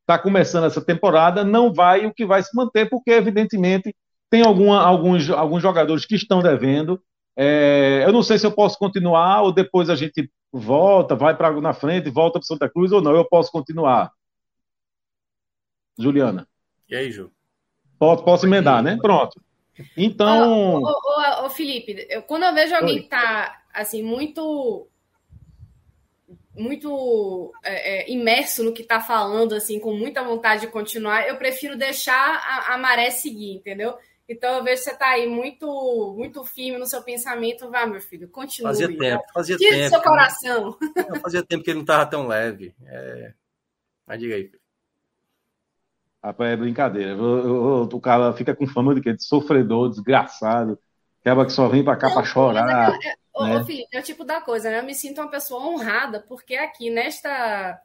está 0.00 0.18
começando 0.18 0.64
essa 0.64 0.84
temporada 0.84 1.44
não 1.44 1.72
vai 1.72 2.04
o 2.06 2.12
que 2.12 2.26
vai 2.26 2.42
se 2.42 2.54
manter, 2.54 2.88
porque 2.88 3.10
evidentemente 3.10 3.94
tem 4.28 4.42
alguma, 4.42 4.82
alguns, 4.82 5.28
alguns 5.30 5.62
jogadores 5.62 6.04
que 6.04 6.14
estão 6.14 6.42
devendo. 6.42 7.02
É, 7.36 8.02
eu 8.06 8.12
não 8.12 8.22
sei 8.22 8.38
se 8.38 8.46
eu 8.46 8.52
posso 8.52 8.78
continuar 8.78 9.42
ou 9.42 9.52
depois 9.52 9.88
a 9.88 9.96
gente 9.96 10.30
volta, 10.52 11.14
vai 11.14 11.34
para 11.36 11.50
na 11.60 11.72
frente, 11.72 12.10
volta 12.10 12.38
para 12.38 12.46
Santa 12.46 12.68
Cruz 12.68 12.92
ou 12.92 13.00
não. 13.00 13.14
Eu 13.14 13.24
posso 13.24 13.50
continuar. 13.50 14.12
Juliana. 15.98 16.46
E 16.88 16.94
aí, 16.94 17.10
Ju? 17.10 17.30
Posso, 17.98 18.24
posso 18.24 18.46
emendar, 18.46 18.82
né? 18.82 18.98
Pronto. 19.00 19.40
Então. 19.96 20.82
Ô, 20.82 20.86
ô, 20.86 21.42
ô, 21.42 21.46
ô 21.46 21.50
Felipe, 21.50 22.06
eu, 22.08 22.22
quando 22.22 22.44
eu 22.44 22.54
vejo 22.54 22.74
alguém 22.74 22.96
Oi. 22.96 23.02
que 23.02 23.08
tá 23.08 23.62
assim, 23.72 24.02
muito 24.02 24.88
muito 26.54 27.52
é, 27.64 28.02
é, 28.02 28.10
imerso 28.10 28.62
no 28.62 28.74
que 28.74 28.82
está 28.82 29.00
falando, 29.00 29.54
assim, 29.54 29.80
com 29.80 29.94
muita 29.94 30.22
vontade 30.22 30.62
de 30.62 30.66
continuar, 30.66 31.26
eu 31.26 31.36
prefiro 31.36 31.76
deixar 31.76 32.14
a, 32.14 32.74
a 32.74 32.78
maré 32.78 33.10
seguir, 33.10 33.54
entendeu? 33.54 33.96
Então 34.28 34.56
eu 34.56 34.64
vejo 34.64 34.78
que 34.78 34.84
você 34.84 34.92
está 34.92 35.08
aí 35.08 35.26
muito, 35.26 36.14
muito 36.16 36.44
firme 36.44 36.78
no 36.78 36.86
seu 36.86 37.02
pensamento. 37.02 37.70
Vá, 37.70 37.86
meu 37.86 38.00
filho, 38.00 38.28
continue. 38.28 38.68
Fazia 38.70 38.96
tempo, 38.96 39.24
fazia 39.32 39.56
Tire 39.56 39.70
tempo. 39.70 39.84
do 39.84 39.90
seu 39.90 40.02
coração. 40.02 40.78
Não, 41.08 41.20
fazia 41.20 41.42
tempo 41.42 41.64
que 41.64 41.70
ele 41.70 41.78
não 41.78 41.82
estava 41.82 42.06
tão 42.06 42.26
leve. 42.26 42.74
É... 42.86 43.32
Mas 44.06 44.20
diga 44.20 44.34
aí. 44.34 44.44
filho. 44.44 44.61
Rapaz, 46.22 46.52
é 46.52 46.56
brincadeira. 46.56 47.10
Eu- 47.10 47.38
eu- 47.38 47.46
eu- 47.46 47.88
o 47.92 48.00
cara 48.00 48.32
fica 48.32 48.54
com 48.54 48.66
fama 48.66 48.94
de 48.94 49.00
que 49.00 49.12
de 49.12 49.24
sofredor, 49.24 49.90
desgraçado. 49.90 50.78
Quebra 51.22 51.44
que 51.44 51.52
só 51.52 51.68
vem 51.68 51.84
pra 51.84 51.96
cá 51.96 52.10
pra 52.10 52.24
chorar. 52.24 52.96
Ô, 53.34 53.44
né? 53.44 53.60
ô, 53.60 53.64
Felipe, 53.64 53.96
é 53.96 54.00
o 54.00 54.02
tipo 54.02 54.24
da 54.24 54.40
coisa, 54.40 54.70
né? 54.70 54.78
Eu 54.78 54.84
me 54.84 54.94
sinto 54.94 55.20
uma 55.20 55.30
pessoa 55.30 55.64
honrada, 55.64 56.20
porque 56.28 56.54
aqui 56.54 56.90
nesta, 56.90 57.80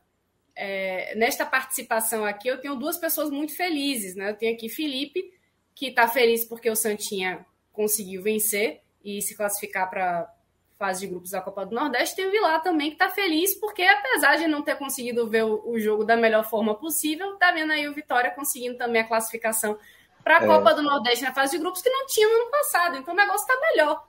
é, 0.55 1.15
nesta 1.15 1.45
participação 1.45 2.25
aqui 2.25 2.47
eu 2.47 2.59
tenho 2.59 2.75
duas 2.75 2.97
pessoas 2.97 3.29
muito 3.29 3.55
felizes, 3.55 4.15
né? 4.15 4.29
Eu 4.29 4.35
tenho 4.35 4.53
aqui 4.55 4.69
Felipe, 4.69 5.31
que 5.73 5.87
está 5.87 6.07
feliz 6.07 6.45
porque 6.45 6.69
o 6.69 6.75
Santinha 6.75 7.45
conseguiu 7.71 8.21
vencer 8.23 8.81
e 9.03 9.21
se 9.21 9.35
classificar 9.35 9.89
para 9.89 10.31
fase 10.77 11.01
de 11.01 11.07
grupos 11.07 11.31
da 11.31 11.41
Copa 11.41 11.65
do 11.65 11.75
Nordeste. 11.75 12.15
Tem 12.15 12.27
o 12.27 12.31
Vilar 12.31 12.61
também, 12.61 12.89
que 12.89 12.95
está 12.95 13.09
feliz 13.09 13.55
porque, 13.55 13.81
apesar 13.83 14.35
de 14.37 14.47
não 14.47 14.61
ter 14.61 14.75
conseguido 14.75 15.27
ver 15.27 15.43
o, 15.43 15.61
o 15.69 15.79
jogo 15.79 16.03
da 16.03 16.15
melhor 16.15 16.43
forma 16.47 16.75
possível, 16.75 17.35
tá 17.37 17.51
vendo 17.51 17.71
aí 17.73 17.87
o 17.87 17.93
Vitória 17.93 18.31
conseguindo 18.31 18.77
também 18.77 19.01
a 19.01 19.07
classificação 19.07 19.77
para 20.23 20.37
a 20.39 20.43
É. 20.43 20.45
Copa 20.47 20.73
do 20.73 20.81
Nordeste 20.83 21.23
na 21.23 21.33
fase 21.33 21.53
de 21.53 21.57
grupos 21.59 21.81
que 21.81 21.89
não 21.89 22.05
tinha 22.05 22.27
no 22.27 22.35
ano 22.41 22.51
passado. 22.51 22.97
Então 22.97 23.13
o 23.13 23.17
negócio 23.17 23.47
está 23.47 23.59
melhor. 23.71 24.05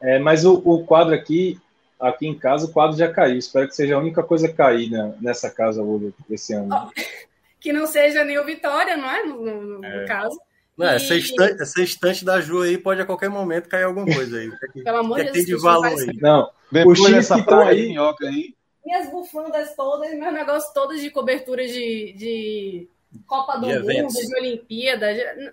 É, 0.00 0.18
mas 0.18 0.44
o, 0.44 0.54
o 0.64 0.84
quadro 0.84 1.14
aqui, 1.14 1.58
aqui 2.00 2.26
em 2.26 2.36
casa, 2.38 2.66
o 2.66 2.72
quadro 2.72 2.96
já 2.96 3.10
caiu. 3.12 3.38
Espero 3.38 3.68
que 3.68 3.74
seja 3.76 3.94
a 3.94 3.98
única 3.98 4.22
coisa 4.22 4.48
a 4.48 4.52
cair 4.52 4.90
nessa 5.20 5.48
casa 5.50 5.82
hoje, 5.82 6.12
esse 6.28 6.52
ano. 6.52 6.68
que 7.60 7.72
não 7.72 7.86
seja 7.86 8.24
nem 8.24 8.36
o 8.38 8.44
Vitória, 8.44 8.96
não 8.96 9.08
é? 9.08 9.22
No, 9.22 9.40
no- 9.40 9.78
no 9.78 9.84
É. 9.86 10.04
caso. 10.06 10.36
Não, 10.76 10.86
E- 10.86 10.94
essa, 10.96 11.14
estante, 11.14 11.62
essa 11.62 11.82
estante 11.82 12.24
da 12.24 12.40
Ju 12.40 12.62
aí 12.62 12.78
pode 12.78 13.00
a 13.00 13.04
qualquer 13.06 13.28
momento 13.28 13.68
cair 13.68 13.84
alguma 13.84 14.06
coisa 14.06 14.38
aí. 14.38 14.50
Que 14.72 14.80
é 14.80 14.82
Pelo 14.84 14.98
amor 14.98 15.20
de 15.20 15.28
é 15.28 15.32
Deus, 15.32 15.46
de 15.46 15.56
valor 15.56 15.86
aí? 15.86 16.16
Não, 16.20 16.50
Depois 16.70 16.98
Os 16.98 17.04
times 17.06 17.16
dessa 17.22 17.34
que 17.34 17.40
estão 17.40 17.56
praga 17.58 17.70
aí- 17.72 17.88
minhoca 17.88 18.26
aí. 18.26 18.54
Minhas 18.84 19.10
bufandas 19.10 19.76
todas, 19.76 20.10
meus 20.12 20.32
negócios 20.34 20.72
todos 20.72 21.00
de 21.00 21.08
cobertura 21.10 21.64
de, 21.66 22.12
de 22.14 22.88
Copa 23.26 23.56
do 23.58 23.66
De 23.68 23.74
Mundo, 23.78 23.90
eventos. 23.90 24.14
de 24.14 24.34
Olimpíada. 24.36 25.06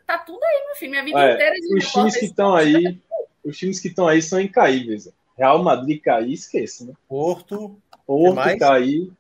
Tá 0.08 0.18
tudo 0.18 0.44
aí, 0.44 0.64
meu 0.66 0.76
filho. 0.76 0.92
Minha 0.92 1.04
vida 1.04 1.20
É, 1.20 1.34
inteira 1.34 1.56
de 1.56 1.78
os 1.78 1.92
times 1.92 2.18
que 2.18 2.26
estão 2.26 2.56
aí, 2.56 2.98
os 3.44 3.58
times 3.58 3.80
que 3.80 3.88
estão 3.90 4.08
aí 4.08 4.22
são 4.22 4.40
incaíveis. 4.42 5.10
Real 5.38 5.62
Madrid 5.62 6.02
cair, 6.02 6.34
esqueça, 6.34 6.86
né? 6.86 6.94
Porto, 7.08 7.78
Porto 8.08 8.58
cair, 8.58 9.12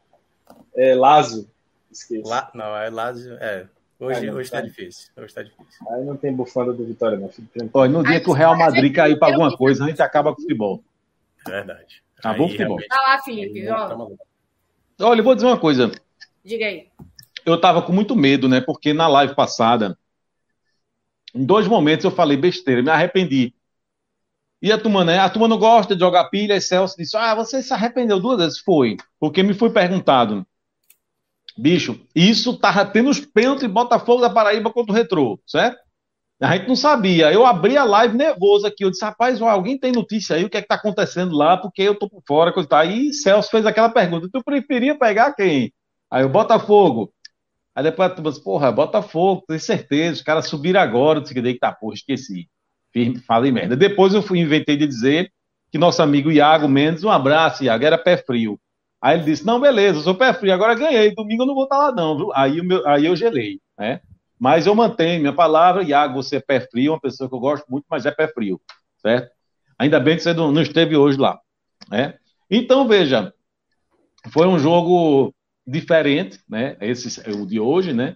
é, 0.76 0.96
Lazio, 0.96 1.48
esqueça. 1.92 2.28
lá, 2.28 2.50
não, 2.56 2.76
é 2.78 2.90
Lazio, 2.90 3.34
é. 3.40 3.68
Hoje, 4.00 4.26
não, 4.28 4.36
hoje 4.36 4.50
tá 4.50 4.62
tá. 4.62 4.66
difícil. 4.68 5.12
Hoje 5.18 5.34
tá 5.34 5.44
difícil. 5.44 5.92
Aí 5.92 6.06
não 6.06 6.16
tem 6.16 6.34
bufanda 6.34 6.72
do 6.72 6.86
Vitória, 6.86 7.18
não. 7.18 7.30
Olha, 7.74 7.92
no 7.92 8.04
dia 8.04 8.16
Aí 8.16 8.22
que 8.22 8.30
o 8.30 8.34
Real 8.34 8.56
você- 8.56 8.64
Madrid 8.64 8.96
cair 8.96 9.20
pra 9.20 9.28
eu- 9.30 9.34
alguma 9.34 9.58
coisa, 9.58 9.84
a 9.84 9.88
gente 9.90 10.02
acaba 10.02 10.34
com 10.34 10.40
o 10.40 10.42
futebol. 10.42 10.84
É 11.48 11.52
verdade. 11.52 12.02
Acabou 12.18 12.42
o 12.48 12.50
Aí, 12.50 12.52
futebol. 12.52 12.78
realmente, 12.78 12.88
Vai 12.90 12.98
lá, 13.18 13.22
Felipe. 13.24 13.62
aí, 13.62 13.70
ó, 13.70 13.88
tá. 14.98 15.06
Olha, 15.06 15.20
eu 15.20 15.24
vou 15.24 15.36
dizer 15.36 15.48
uma 15.48 15.60
coisa. 15.60 15.92
diga 16.46 16.66
aí. 16.66 16.88
Eu 17.46 17.60
tava 17.60 17.82
com 17.82 17.92
muito 17.92 18.16
medo, 18.16 18.48
né? 18.48 18.62
Porque 18.62 18.94
na 18.94 19.08
live 19.08 19.36
passada, 19.36 19.98
em 21.36 21.46
dois 21.46 21.68
momentos 21.68 22.04
eu 22.06 22.12
falei 22.12 22.38
besteira, 22.38 22.82
me 22.82 22.90
arrependi. 22.90 23.54
E 24.62 24.72
a 24.72 24.78
turma, 24.78 25.06
né? 25.06 25.20
A 25.20 25.30
turma 25.30 25.48
não 25.48 25.58
gosta 25.58 25.94
de 25.96 26.02
jogar 26.02 26.30
pilha, 26.30 26.56
e 26.56 26.62
Celso 26.62 26.96
disse: 26.98 27.16
Ah, 27.16 27.34
você 27.36 27.62
se 27.64 27.74
arrependeu 27.74 28.20
duas 28.20 28.38
vezes? 28.40 28.60
Foi. 28.60 28.98
Porque 29.20 29.42
me 29.44 29.54
foi 29.54 29.70
perguntado, 29.72 30.46
bicho, 31.60 32.00
isso 32.16 32.58
tava 32.58 32.86
tendo 32.86 33.10
os 33.10 33.20
pênaltis 33.20 33.70
Botafogo 33.70 34.22
da 34.22 34.30
Paraíba 34.30 34.72
contra 34.72 34.92
o 34.92 34.96
Retrô, 34.96 35.40
certo? 35.46 35.78
A 36.42 36.56
gente 36.56 36.68
não 36.70 36.76
sabia. 36.76 37.32
Eu 37.34 37.46
abri 37.46 37.76
a 37.76 37.84
live 37.84 38.16
nervoso 38.16 38.66
aqui. 38.66 38.86
Eu 38.86 38.90
disse, 38.92 39.04
rapaz, 39.04 39.42
alguém 39.42 39.78
tem 39.78 39.92
notícia 39.92 40.38
aí? 40.38 40.46
O 40.46 40.50
que 40.50 40.58
é 40.58 40.62
que 40.62 40.68
tá 40.68 40.76
acontecendo 40.76 41.36
lá? 41.36 41.58
Porque 41.58 41.82
eu 41.82 41.96
tô 41.96 42.10
por 42.10 42.24
fora, 42.26 42.54
coisa 42.54 42.70
tal. 42.70 42.80
Aí 42.80 43.12
Celso 43.14 43.50
fez 43.50 43.66
aquela 43.66 43.90
pergunta: 43.90 44.30
tu 44.32 44.42
preferia 44.44 44.98
pegar 44.98 45.34
quem? 45.34 45.74
Aí 46.10 46.24
o 46.24 46.30
Botafogo. 46.30 47.14
Aí 47.76 47.84
depois 47.84 48.14
turma 48.14 48.32
disse, 48.32 48.44
porra, 48.44 48.72
Botafogo, 48.72 49.44
tenho 49.48 49.60
certeza, 49.60 50.14
os 50.14 50.22
caras 50.22 50.48
subiram 50.48 50.80
agora. 50.80 51.20
Eu 51.20 51.24
disse, 51.24 51.34
que 51.34 51.60
tá, 51.60 51.72
porra, 51.74 51.94
esqueci. 51.94 52.50
Fiz- 52.94 53.24
Falei 53.26 53.52
merda. 53.52 53.76
Depois 53.76 54.14
eu 54.14 54.22
fui, 54.22 54.40
inventei 54.40 54.78
de 54.78 54.88
dizer 54.88 55.32
que 55.72 55.78
nosso 55.78 56.02
amigo 56.02 56.32
Iago 56.32 56.68
Mendes, 56.68 57.04
um 57.04 57.10
abraço, 57.12 57.64
Iago, 57.64 57.86
era 57.86 57.98
pé 57.98 58.18
frio. 58.18 58.60
Aí 59.02 59.18
ele 59.18 59.26
disse, 59.26 59.46
não, 59.46 59.60
beleza, 59.62 60.02
sou 60.02 60.16
pé 60.16 60.34
frio, 60.34 60.54
agora 60.54 60.76
ganhei, 60.76 61.14
domingo 61.16 61.44
eu 61.44 61.48
não 61.48 61.56
vou 61.56 61.64
estar 61.64 61.78
lá 61.78 61.92
não, 61.92 62.18
viu? 62.18 62.32
Aí, 62.34 62.62
meu- 62.62 62.86
aí 62.88 63.06
eu 63.06 63.16
gelei, 63.16 63.60
né? 63.78 64.02
Mas 64.40 64.66
eu 64.68 64.76
mantenho 64.76 65.20
minha 65.22 65.34
palavra, 65.34 65.84
Iago, 65.84 66.22
você 66.22 66.38
é 66.38 66.40
pé 66.42 66.60
frio, 66.62 66.94
uma 66.94 67.00
pessoa 67.00 67.30
que 67.30 67.36
eu 67.36 67.40
gosto 67.40 67.66
muito, 67.70 67.86
mas 67.90 68.06
é 68.06 68.12
pé 68.12 68.28
frio, 68.28 68.62
certo? 69.02 69.32
Ainda 69.78 70.00
bem 70.00 70.18
que 70.18 70.24
você 70.24 70.34
não, 70.34 70.52
não 70.52 70.62
esteve 70.62 70.96
hoje 70.98 71.18
lá, 71.18 71.40
né? 71.90 72.16
Então, 72.50 72.88
veja, 72.88 73.34
foi 74.32 74.48
um 74.48 74.60
jogo 74.60 75.34
diferente, 75.66 76.40
né? 76.50 76.76
Esse 76.82 77.22
é 77.28 77.32
o 77.34 77.46
de 77.46 77.60
hoje, 77.60 77.94
né? 77.94 78.16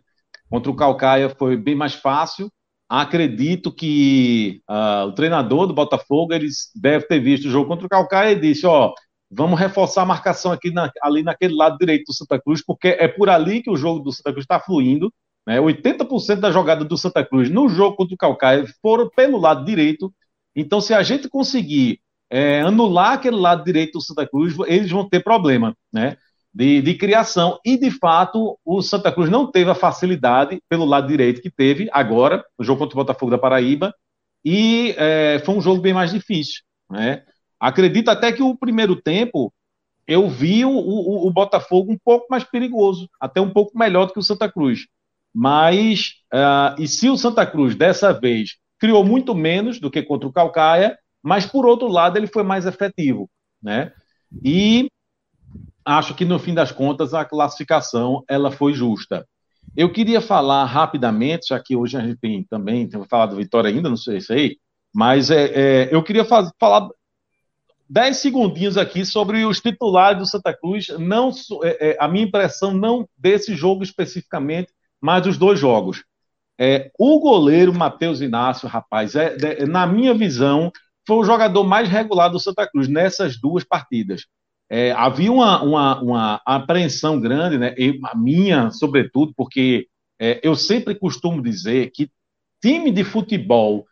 Contra 0.49 0.71
o 0.71 0.75
Calcaia 0.75 1.29
foi 1.29 1.55
bem 1.57 1.75
mais 1.75 1.93
fácil. 1.93 2.51
Acredito 2.89 3.71
que 3.73 4.61
ah, 4.67 5.05
o 5.07 5.13
treinador 5.13 5.65
do 5.67 5.73
Botafogo 5.73 6.33
ele 6.33 6.47
deve 6.75 7.05
ter 7.07 7.19
visto 7.19 7.45
o 7.47 7.49
jogo 7.51 7.67
contra 7.67 7.85
o 7.85 7.89
Calcaia 7.89 8.33
e 8.33 8.39
disse: 8.39 8.65
ó, 8.65 8.93
vamos 9.35 9.59
reforçar 9.59 10.03
a 10.03 10.05
marcação 10.05 10.51
aqui 10.51 10.71
na- 10.71 10.91
ali 11.01 11.23
naquele 11.23 11.55
lado 11.55 11.77
direito 11.77 12.05
do 12.05 12.13
Santa 12.13 12.39
Cruz, 12.39 12.63
porque 12.63 12.89
é 12.99 13.07
por 13.07 13.29
ali 13.29 13.61
que 13.61 13.69
o 13.69 13.77
jogo 13.77 13.99
do 13.99 14.11
Santa 14.11 14.31
Cruz 14.31 14.43
está 14.43 14.59
fluindo. 14.59 15.11
Né? 15.45 15.59
80% 15.59 16.39
da 16.39 16.51
jogada 16.51 16.85
do 16.85 16.97
Santa 16.97 17.25
Cruz 17.25 17.49
no 17.49 17.67
jogo 17.67 17.97
contra 17.97 18.15
o 18.15 18.17
Calcaia 18.17 18.65
foram 18.81 19.09
pelo 19.09 19.37
lado 19.37 19.65
direito. 19.65 20.13
Então, 20.55 20.79
se 20.79 20.93
a 20.93 21.03
gente 21.03 21.27
conseguir 21.27 21.99
é, 22.29 22.61
anular 22.61 23.13
aquele 23.13 23.35
lado 23.35 23.63
direito 23.63 23.93
do 23.93 24.01
Santa 24.01 24.27
Cruz, 24.27 24.55
eles 24.67 24.89
vão 24.89 25.07
ter 25.07 25.23
problema, 25.23 25.75
né? 25.91 26.17
De, 26.53 26.81
de 26.81 26.93
criação. 26.95 27.59
E, 27.65 27.77
de 27.77 27.91
fato, 27.91 28.57
o 28.63 28.81
Santa 28.81 29.11
Cruz 29.11 29.29
não 29.29 29.51
teve 29.51 29.69
a 29.69 29.75
facilidade 29.75 30.61
pelo 30.69 30.85
lado 30.85 31.07
direito 31.07 31.41
que 31.41 31.49
teve 31.49 31.89
agora, 31.91 32.43
no 32.57 32.63
jogo 32.63 32.79
contra 32.79 32.95
o 32.95 33.03
Botafogo 33.03 33.31
da 33.31 33.37
Paraíba, 33.37 33.93
e 34.45 34.93
é, 34.97 35.41
foi 35.43 35.55
um 35.55 35.61
jogo 35.61 35.81
bem 35.81 35.93
mais 35.93 36.11
difícil, 36.11 36.61
né? 36.89 37.23
Acredito 37.63 38.09
até 38.09 38.29
que 38.29 38.43
o 38.43 38.57
primeiro 38.57 38.93
tempo 38.93 39.53
eu 40.05 40.27
vi 40.29 40.65
o, 40.65 40.69
o, 40.69 41.27
o 41.27 41.31
Botafogo 41.31 41.93
um 41.93 41.97
pouco 41.97 42.27
mais 42.29 42.43
perigoso, 42.43 43.09
até 43.17 43.39
um 43.39 43.49
pouco 43.49 43.77
melhor 43.77 44.05
do 44.05 44.11
que 44.11 44.19
o 44.19 44.23
Santa 44.23 44.51
Cruz. 44.51 44.85
Mas, 45.33 46.15
ah, 46.29 46.75
e 46.77 46.89
se 46.89 47.09
o 47.09 47.15
Santa 47.15 47.45
Cruz 47.45 47.73
dessa 47.73 48.11
vez 48.11 48.57
criou 48.77 49.05
muito 49.05 49.33
menos 49.33 49.79
do 49.79 49.89
que 49.89 50.03
contra 50.03 50.27
o 50.27 50.33
Calcaia, 50.33 50.97
mas 51.23 51.45
por 51.45 51.65
outro 51.65 51.87
lado 51.87 52.17
ele 52.17 52.27
foi 52.27 52.43
mais 52.43 52.65
efetivo, 52.65 53.29
né? 53.61 53.93
E 54.43 54.89
acho 55.85 56.13
que 56.15 56.25
no 56.25 56.37
fim 56.37 56.53
das 56.53 56.73
contas 56.73 57.13
a 57.13 57.23
classificação 57.23 58.25
ela 58.27 58.51
foi 58.51 58.73
justa. 58.73 59.25
Eu 59.73 59.89
queria 59.89 60.19
falar 60.19 60.65
rapidamente, 60.65 61.47
já 61.47 61.59
que 61.61 61.77
hoje 61.77 61.95
a 61.95 62.01
gente 62.01 62.17
tem 62.19 62.43
também, 62.43 62.89
tem 62.89 63.01
falado 63.05 63.29
do 63.29 63.37
Vitória 63.37 63.69
ainda, 63.69 63.87
não 63.87 63.95
sei 63.95 64.19
se 64.19 64.33
aí, 64.33 64.57
mas 64.93 65.31
é, 65.31 65.45
é, 65.45 65.95
eu 65.95 66.03
queria 66.03 66.25
faz, 66.25 66.51
falar 66.59 66.89
10 67.93 68.17
segundinhos 68.17 68.75
aqui 68.75 69.05
sobre 69.05 69.45
os 69.45 69.61
titulares 69.61 70.17
do 70.17 70.25
Santa 70.25 70.51
Cruz, 70.51 70.87
não 70.97 71.29
é, 71.63 71.91
é, 71.91 71.97
a 71.99 72.07
minha 72.07 72.25
impressão 72.25 72.73
não 72.73 73.07
desse 73.15 73.53
jogo 73.55 73.83
especificamente, 73.83 74.73
mas 74.99 75.21
dos 75.21 75.37
dois 75.37 75.59
jogos. 75.59 76.03
É, 76.59 76.89
o 76.97 77.19
goleiro 77.19 77.71
Matheus 77.71 78.19
Inácio, 78.19 78.67
rapaz, 78.67 79.15
é, 79.15 79.37
é, 79.39 79.65
na 79.67 79.85
minha 79.85 80.11
visão, 80.11 80.71
foi 81.05 81.17
o 81.17 81.23
jogador 81.23 81.63
mais 81.63 81.87
regular 81.87 82.31
do 82.31 82.39
Santa 82.39 82.67
Cruz 82.67 82.87
nessas 82.87 83.39
duas 83.39 83.63
partidas. 83.63 84.25
É, 84.67 84.91
havia 84.93 85.31
uma, 85.31 85.61
uma, 85.61 86.01
uma, 86.01 86.41
apreensão 86.47 87.21
grande, 87.21 87.59
né? 87.59 87.75
Eu, 87.77 87.93
a 88.05 88.17
minha, 88.17 88.71
sobretudo, 88.71 89.35
porque 89.37 89.87
é, 90.19 90.39
eu 90.41 90.55
sempre 90.55 90.95
costumo 90.95 91.43
dizer 91.43 91.91
que 91.91 92.09
time 92.59 92.89
de 92.89 93.03
futebol. 93.03 93.85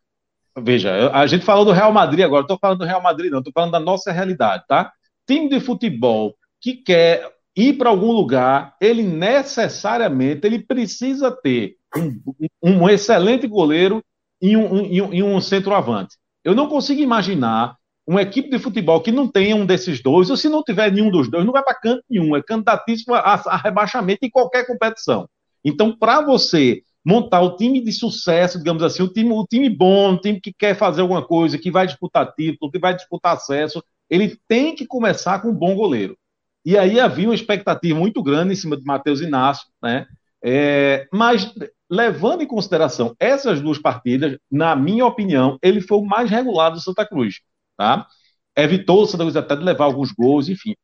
Veja, 0.57 1.09
a 1.11 1.25
gente 1.27 1.45
falou 1.45 1.63
do 1.63 1.71
Real 1.71 1.93
Madrid 1.93 2.25
agora, 2.25 2.41
estou 2.41 2.57
falando 2.59 2.79
do 2.79 2.85
Real 2.85 3.01
Madrid, 3.01 3.31
não, 3.31 3.39
estou 3.39 3.53
falando 3.53 3.71
da 3.71 3.79
nossa 3.79 4.11
realidade, 4.11 4.65
tá? 4.67 4.91
Time 5.25 5.47
de 5.47 5.59
futebol 5.59 6.35
que 6.59 6.73
quer 6.73 7.31
ir 7.55 7.77
para 7.77 7.89
algum 7.89 8.11
lugar, 8.11 8.75
ele 8.81 9.03
necessariamente 9.03 10.45
ele 10.45 10.59
precisa 10.59 11.31
ter 11.31 11.75
um, 11.95 12.21
um 12.61 12.89
excelente 12.89 13.47
goleiro 13.47 14.03
e 14.41 14.57
um, 14.57 14.73
um, 14.73 15.13
e 15.13 15.23
um 15.23 15.39
centroavante. 15.39 16.17
Eu 16.43 16.55
não 16.55 16.67
consigo 16.67 17.01
imaginar 17.01 17.77
uma 18.05 18.21
equipe 18.21 18.49
de 18.49 18.59
futebol 18.59 19.01
que 19.01 19.11
não 19.11 19.27
tenha 19.27 19.55
um 19.55 19.65
desses 19.65 20.01
dois, 20.01 20.29
ou 20.29 20.35
se 20.35 20.49
não 20.49 20.63
tiver 20.63 20.91
nenhum 20.91 21.11
dos 21.11 21.29
dois, 21.29 21.45
não 21.45 21.53
vai 21.53 21.63
para 21.63 21.75
canto 21.75 22.03
nenhum, 22.09 22.35
é 22.35 22.41
candidatíssimo 22.41 23.13
a, 23.13 23.19
a 23.33 23.57
rebaixamento 23.57 24.25
em 24.25 24.29
qualquer 24.29 24.65
competição. 24.65 25.29
Então, 25.63 25.95
para 25.95 26.21
você 26.21 26.81
montar 27.03 27.41
o 27.41 27.55
time 27.55 27.81
de 27.83 27.91
sucesso, 27.91 28.57
digamos 28.57 28.83
assim, 28.83 29.03
o 29.03 29.07
time, 29.07 29.31
o 29.31 29.45
time 29.45 29.69
bom, 29.69 30.13
o 30.13 30.17
time 30.19 30.39
que 30.39 30.53
quer 30.53 30.75
fazer 30.75 31.01
alguma 31.01 31.25
coisa, 31.25 31.57
que 31.57 31.71
vai 31.71 31.87
disputar 31.87 32.33
título, 32.33 32.71
que 32.71 32.79
vai 32.79 32.95
disputar 32.95 33.33
acesso, 33.35 33.83
ele 34.09 34.37
tem 34.47 34.75
que 34.75 34.85
começar 34.85 35.39
com 35.41 35.49
um 35.49 35.55
bom 35.55 35.75
goleiro. 35.75 36.17
E 36.63 36.77
aí 36.77 36.99
havia 36.99 37.27
uma 37.27 37.35
expectativa 37.35 37.97
muito 37.97 38.21
grande 38.21 38.53
em 38.53 38.55
cima 38.55 38.77
de 38.77 38.83
Matheus 38.83 39.21
Inácio, 39.21 39.67
né? 39.81 40.05
É, 40.43 41.07
mas 41.11 41.51
levando 41.89 42.41
em 42.41 42.47
consideração 42.47 43.15
essas 43.19 43.61
duas 43.61 43.77
partidas, 43.77 44.37
na 44.49 44.75
minha 44.75 45.05
opinião, 45.05 45.57
ele 45.61 45.81
foi 45.81 45.97
o 45.97 46.05
mais 46.05 46.29
regular 46.29 46.71
do 46.71 46.79
Santa 46.79 47.05
Cruz, 47.05 47.41
tá? 47.77 48.07
Evitou 48.55 49.01
o 49.03 49.05
Santa 49.05 49.23
Cruz 49.23 49.35
até 49.35 49.55
de 49.55 49.63
levar 49.63 49.85
alguns 49.85 50.11
gols, 50.11 50.49
enfim. 50.49 50.75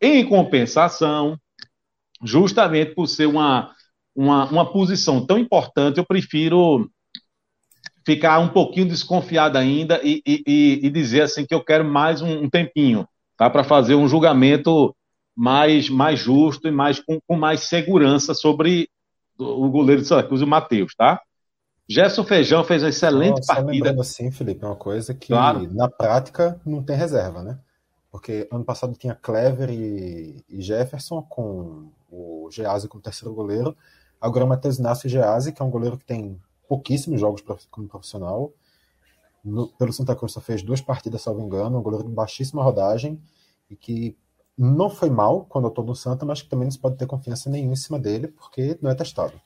Em 0.00 0.26
compensação, 0.28 1.38
justamente 2.22 2.94
por 2.94 3.06
ser 3.06 3.26
uma, 3.26 3.74
uma, 4.16 4.46
uma 4.46 4.72
posição 4.72 5.24
tão 5.24 5.38
importante, 5.38 5.98
eu 5.98 6.06
prefiro 6.06 6.90
ficar 8.04 8.38
um 8.38 8.48
pouquinho 8.48 8.88
desconfiado 8.88 9.58
ainda 9.58 10.00
e, 10.02 10.22
e, 10.26 10.80
e 10.82 10.90
dizer 10.90 11.22
assim 11.22 11.44
que 11.44 11.54
eu 11.54 11.62
quero 11.62 11.84
mais 11.84 12.22
um, 12.22 12.44
um 12.44 12.48
tempinho, 12.48 13.06
tá? 13.36 13.50
Para 13.50 13.62
fazer 13.62 13.94
um 13.94 14.08
julgamento 14.08 14.96
mais, 15.36 15.90
mais 15.90 16.18
justo 16.18 16.66
e 16.66 16.70
mais 16.70 16.98
com, 16.98 17.20
com 17.26 17.36
mais 17.36 17.60
segurança 17.60 18.32
sobre 18.32 18.88
o 19.38 19.68
goleiro 19.68 20.00
de 20.00 20.08
Santa 20.08 20.26
Cruz, 20.26 20.40
o 20.40 20.46
Matheus, 20.46 20.94
tá? 20.94 21.20
Gerson 21.88 22.24
Feijão 22.24 22.64
fez 22.64 22.82
uma 22.82 22.88
excelente 22.88 23.44
só, 23.44 23.54
partida. 23.54 23.72
Só 23.72 23.84
lembrando 23.84 24.00
assim, 24.00 24.30
Felipe, 24.30 24.64
uma 24.64 24.76
coisa 24.76 25.12
que 25.12 25.28
claro. 25.28 25.68
na 25.72 25.88
prática 25.88 26.60
não 26.64 26.82
tem 26.82 26.96
reserva, 26.96 27.42
né? 27.42 27.58
Porque 28.10 28.48
ano 28.50 28.64
passado 28.64 28.96
tinha 28.96 29.14
Clever 29.14 29.68
e, 29.70 30.42
e 30.48 30.62
Jefferson 30.62 31.20
com 31.22 31.90
o 32.10 32.48
Geazi 32.50 32.88
como 32.88 33.02
terceiro 33.02 33.34
goleiro. 33.34 33.76
Agora 34.26 34.44
o 34.44 34.48
Matheus 34.48 34.80
Inácio 34.80 35.08
Geazi, 35.08 35.52
que 35.52 35.62
é 35.62 35.64
um 35.64 35.70
goleiro 35.70 35.96
que 35.96 36.04
tem 36.04 36.40
pouquíssimos 36.68 37.20
jogos 37.20 37.44
como 37.70 37.86
profissional. 37.86 38.52
No, 39.44 39.68
pelo 39.68 39.92
Santa 39.92 40.16
Cruz 40.16 40.32
só 40.32 40.40
fez 40.40 40.64
duas 40.64 40.80
partidas, 40.80 41.22
salvo 41.22 41.40
engano, 41.40 41.78
um 41.78 41.82
goleiro 41.82 42.08
de 42.08 42.12
baixíssima 42.12 42.60
rodagem 42.60 43.22
e 43.70 43.76
que 43.76 44.16
não 44.58 44.90
foi 44.90 45.10
mal 45.10 45.44
quando 45.44 45.66
eu 45.66 45.68
estou 45.68 45.84
no 45.84 45.94
Santa, 45.94 46.26
mas 46.26 46.42
que 46.42 46.48
também 46.48 46.64
não 46.64 46.72
se 46.72 46.78
pode 46.78 46.96
ter 46.96 47.06
confiança 47.06 47.48
nenhuma 47.48 47.74
em 47.74 47.76
cima 47.76 48.00
dele, 48.00 48.26
porque 48.26 48.76
não 48.82 48.90
é 48.90 48.96
testado. 48.96 49.40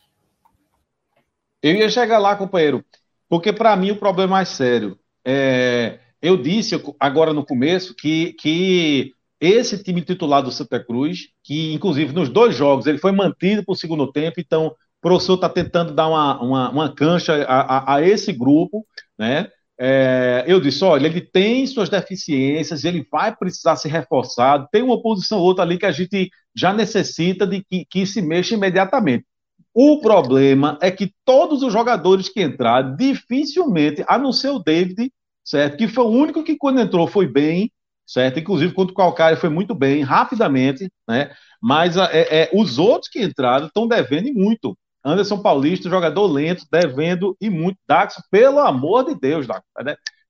Eu 1.62 1.74
ia 1.74 1.90
chegar 1.90 2.18
lá, 2.18 2.34
companheiro, 2.34 2.82
porque 3.28 3.52
para 3.52 3.76
mim 3.76 3.90
o 3.90 3.98
problema 3.98 4.30
é 4.30 4.32
mais 4.32 4.48
sério. 4.48 4.98
É, 5.22 6.00
eu 6.22 6.40
disse 6.40 6.74
agora 6.98 7.34
no 7.34 7.44
começo 7.44 7.94
que, 7.94 8.32
que 8.32 9.12
esse 9.40 9.82
time 9.82 10.02
titular 10.02 10.42
do 10.42 10.52
Santa 10.52 10.78
Cruz, 10.78 11.28
que 11.42 11.72
inclusive 11.72 12.12
nos 12.12 12.28
dois 12.28 12.54
jogos 12.54 12.86
ele 12.86 12.98
foi 12.98 13.12
mantido 13.12 13.64
para 13.64 13.72
o 13.72 13.76
segundo 13.76 14.12
tempo, 14.12 14.40
então 14.40 14.66
o 14.66 14.74
professor 15.00 15.34
está 15.34 15.48
tentando 15.48 15.94
dar 15.94 16.08
uma, 16.08 16.40
uma, 16.42 16.70
uma 16.70 16.94
cancha 16.94 17.44
a, 17.44 17.60
a, 17.60 17.96
a 17.96 18.02
esse 18.02 18.32
grupo, 18.32 18.86
né? 19.18 19.48
É, 19.82 20.44
eu 20.46 20.60
disse: 20.60 20.84
olha, 20.84 21.06
ele 21.06 21.22
tem 21.22 21.66
suas 21.66 21.88
deficiências, 21.88 22.84
ele 22.84 23.06
vai 23.10 23.34
precisar 23.34 23.76
ser 23.76 23.88
reforçado, 23.88 24.68
tem 24.70 24.82
uma 24.82 25.00
posição 25.00 25.38
ou 25.38 25.44
outra 25.44 25.64
ali 25.64 25.78
que 25.78 25.86
a 25.86 25.92
gente 25.92 26.30
já 26.54 26.70
necessita 26.74 27.46
de 27.46 27.64
que, 27.64 27.86
que 27.86 28.04
se 28.04 28.20
mexa 28.20 28.54
imediatamente. 28.54 29.24
O 29.72 30.00
problema 30.00 30.78
é 30.82 30.90
que 30.90 31.12
todos 31.24 31.62
os 31.62 31.72
jogadores 31.72 32.28
que 32.28 32.42
entraram, 32.42 32.94
dificilmente, 32.94 34.04
a 34.06 34.18
não 34.18 34.32
ser 34.32 34.50
o 34.50 34.58
David, 34.58 35.10
certo? 35.42 35.78
Que 35.78 35.88
foi 35.88 36.04
o 36.04 36.08
único 36.08 36.44
que, 36.44 36.56
quando 36.56 36.80
entrou, 36.80 37.06
foi 37.06 37.26
bem, 37.26 37.72
certo? 38.10 38.40
Inclusive, 38.40 38.74
contra 38.74 38.92
o 38.92 38.96
Calcaia 38.96 39.36
foi 39.36 39.48
muito 39.48 39.74
bem, 39.74 40.02
rapidamente, 40.02 40.90
né? 41.08 41.30
Mas 41.62 41.96
é, 41.96 42.42
é, 42.42 42.50
os 42.52 42.78
outros 42.78 43.08
que 43.08 43.22
entraram 43.22 43.66
estão 43.66 43.86
devendo 43.86 44.32
muito. 44.34 44.76
Anderson 45.04 45.40
Paulista, 45.40 45.88
jogador 45.88 46.26
lento, 46.26 46.66
devendo 46.70 47.36
e 47.40 47.48
muito. 47.48 47.78
Dax, 47.86 48.16
pelo 48.30 48.58
amor 48.58 49.04
de 49.04 49.14
Deus, 49.14 49.46
Dax. 49.46 49.62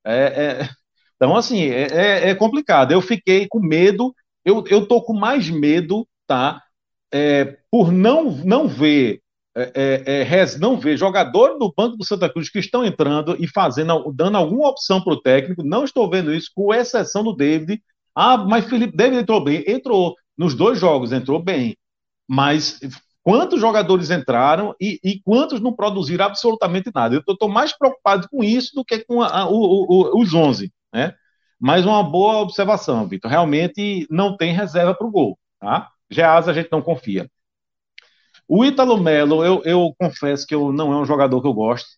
É, 0.05 0.13
é, 0.13 0.69
então, 1.17 1.35
assim, 1.35 1.65
é, 1.65 1.87
é, 1.91 2.31
é, 2.31 2.35
complicado. 2.35 2.93
Eu 2.93 3.01
fiquei 3.01 3.47
com 3.49 3.61
medo, 3.61 4.15
eu, 4.45 4.63
eu 4.69 4.87
tô 4.87 5.01
com 5.03 5.15
mais 5.15 5.49
medo, 5.49 6.07
tá? 6.27 6.63
É, 7.13 7.57
por 7.71 7.91
não, 7.91 8.31
não 8.31 8.69
ver. 8.69 9.21
É, 9.75 10.23
é, 10.23 10.59
não 10.59 10.79
ver 10.79 10.97
jogadores 10.97 11.59
do 11.59 11.73
banco 11.77 11.97
do 11.97 12.05
Santa 12.05 12.29
Cruz 12.29 12.49
que 12.49 12.59
estão 12.59 12.85
entrando 12.85 13.37
e 13.39 13.47
fazendo, 13.47 14.13
dando 14.13 14.37
alguma 14.37 14.69
opção 14.69 15.03
para 15.03 15.13
o 15.13 15.21
técnico. 15.21 15.63
Não 15.63 15.85
estou 15.85 16.09
vendo 16.09 16.35
isso, 16.35 16.51
com 16.55 16.73
exceção 16.75 17.23
do 17.23 17.35
David. 17.35 17.83
Ah, 18.15 18.37
mas 18.39 18.67
Felipe 18.67 18.97
David 18.97 19.23
entrou 19.23 19.43
bem, 19.43 19.65
entrou 19.67 20.15
nos 20.37 20.55
dois 20.55 20.79
jogos, 20.79 21.13
entrou 21.13 21.41
bem, 21.41 21.77
mas 22.29 22.81
quantos 23.23 23.61
jogadores 23.61 24.11
entraram 24.11 24.75
e, 24.81 24.99
e, 25.05 25.21
quantos 25.21 25.61
não 25.61 25.75
produziram 25.75 26.25
absolutamente 26.25 26.91
nada. 26.95 27.15
Eu 27.15 27.33
estou 27.33 27.49
mais 27.49 27.77
preocupado 27.77 28.29
com 28.29 28.43
isso 28.43 28.75
do 28.75 28.85
que 28.85 29.01
com 29.05 29.23
a, 29.23 29.49
o, 29.49 29.55
o, 29.55 30.21
os 30.21 30.33
11, 30.33 30.73
né? 30.93 31.15
Mas 31.59 31.85
uma 31.85 32.03
boa 32.03 32.39
observação, 32.39 33.07
Vitor. 33.07 33.31
Realmente 33.31 34.07
não 34.11 34.37
tem 34.37 34.53
reserva 34.53 34.95
para 34.95 35.07
o 35.07 35.11
gol, 35.11 35.39
tá? 35.61 35.91
Geaz 36.11 36.49
a 36.49 36.53
gente 36.55 36.71
não 36.73 36.81
confia. 36.81 37.31
O 38.53 38.65
Ítalo 38.65 38.99
Melo, 38.99 39.45
eu, 39.45 39.63
eu, 39.65 39.95
confesso 39.97 40.45
que 40.45 40.53
eu, 40.53 40.73
não 40.73 40.93
é 40.93 40.97
um 40.97 41.05
jogador 41.05 41.41
que 41.41 41.47
eu 41.47 41.55
gosto. 41.55 41.89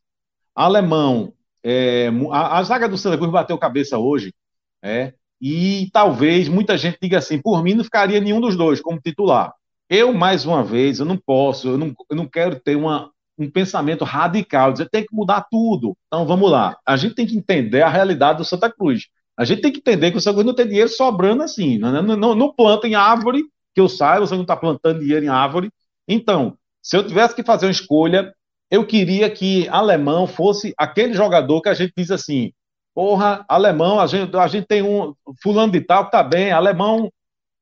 Alemão, 0.54 1.32
é, 1.64 2.10
a, 2.30 2.58
a, 2.58 2.62
zaga 2.62 2.86
do 2.86 2.98
Santa 2.98 3.16
Cruz 3.16 3.32
bateu 3.32 3.56
cabeça 3.56 3.96
hoje, 3.96 4.34
é, 4.82 5.14
e 5.40 5.88
talvez 5.94 6.50
muita 6.50 6.76
gente 6.76 6.98
diga 7.00 7.16
assim, 7.16 7.40
por 7.40 7.62
mim 7.62 7.72
não 7.72 7.82
ficaria 7.82 8.20
nenhum 8.20 8.38
dos 8.38 8.54
dois 8.54 8.82
como 8.82 9.00
titular. 9.00 9.54
Eu, 9.88 10.12
mais 10.12 10.44
uma 10.44 10.62
vez, 10.62 10.98
eu 10.98 11.06
não 11.06 11.16
posso, 11.16 11.68
eu 11.68 11.78
não, 11.78 11.94
eu 12.10 12.14
não 12.14 12.26
quero 12.26 12.60
ter 12.60 12.76
uma, 12.76 13.10
um 13.38 13.50
pensamento 13.50 14.04
radical, 14.04 14.72
dizer 14.72 14.90
tem 14.90 15.06
que 15.06 15.14
mudar 15.16 15.46
tudo. 15.50 15.96
Então 16.06 16.26
vamos 16.26 16.50
lá. 16.50 16.76
A 16.86 16.98
gente 16.98 17.14
tem 17.14 17.26
que 17.26 17.34
entender 17.34 17.80
a 17.80 17.88
realidade 17.88 18.36
do 18.36 18.44
Santa 18.44 18.70
Cruz. 18.70 19.06
A 19.38 19.46
gente 19.46 19.62
tem 19.62 19.72
que 19.72 19.78
entender 19.78 20.10
que 20.10 20.18
o 20.18 20.20
Santa 20.20 20.34
Cruz 20.34 20.46
não 20.46 20.54
tem 20.54 20.68
dinheiro 20.68 20.90
sobrando 20.90 21.42
assim. 21.42 21.78
Não, 21.78 22.02
não, 22.02 22.14
não, 22.14 22.34
não 22.34 22.52
planta 22.52 22.86
em 22.86 22.94
árvore, 22.94 23.42
que 23.74 23.80
eu 23.80 23.88
saiba, 23.88 24.26
você 24.26 24.34
não 24.34 24.42
está 24.42 24.54
plantando 24.54 25.00
dinheiro 25.00 25.24
em 25.24 25.28
árvore. 25.28 25.72
Então, 26.12 26.56
se 26.82 26.96
eu 26.96 27.06
tivesse 27.06 27.34
que 27.34 27.42
fazer 27.42 27.66
uma 27.66 27.72
escolha, 27.72 28.34
eu 28.70 28.86
queria 28.86 29.30
que 29.30 29.66
alemão 29.68 30.26
fosse 30.26 30.74
aquele 30.76 31.14
jogador 31.14 31.62
que 31.62 31.68
a 31.68 31.74
gente 31.74 31.92
diz 31.96 32.10
assim: 32.10 32.52
porra, 32.94 33.44
alemão, 33.48 33.98
a 33.98 34.06
gente, 34.06 34.36
a 34.36 34.46
gente 34.46 34.66
tem 34.66 34.82
um 34.82 35.14
fulano 35.42 35.72
de 35.72 35.80
tal 35.80 36.04
que 36.04 36.10
tá 36.10 36.22
bem, 36.22 36.52
alemão 36.52 37.10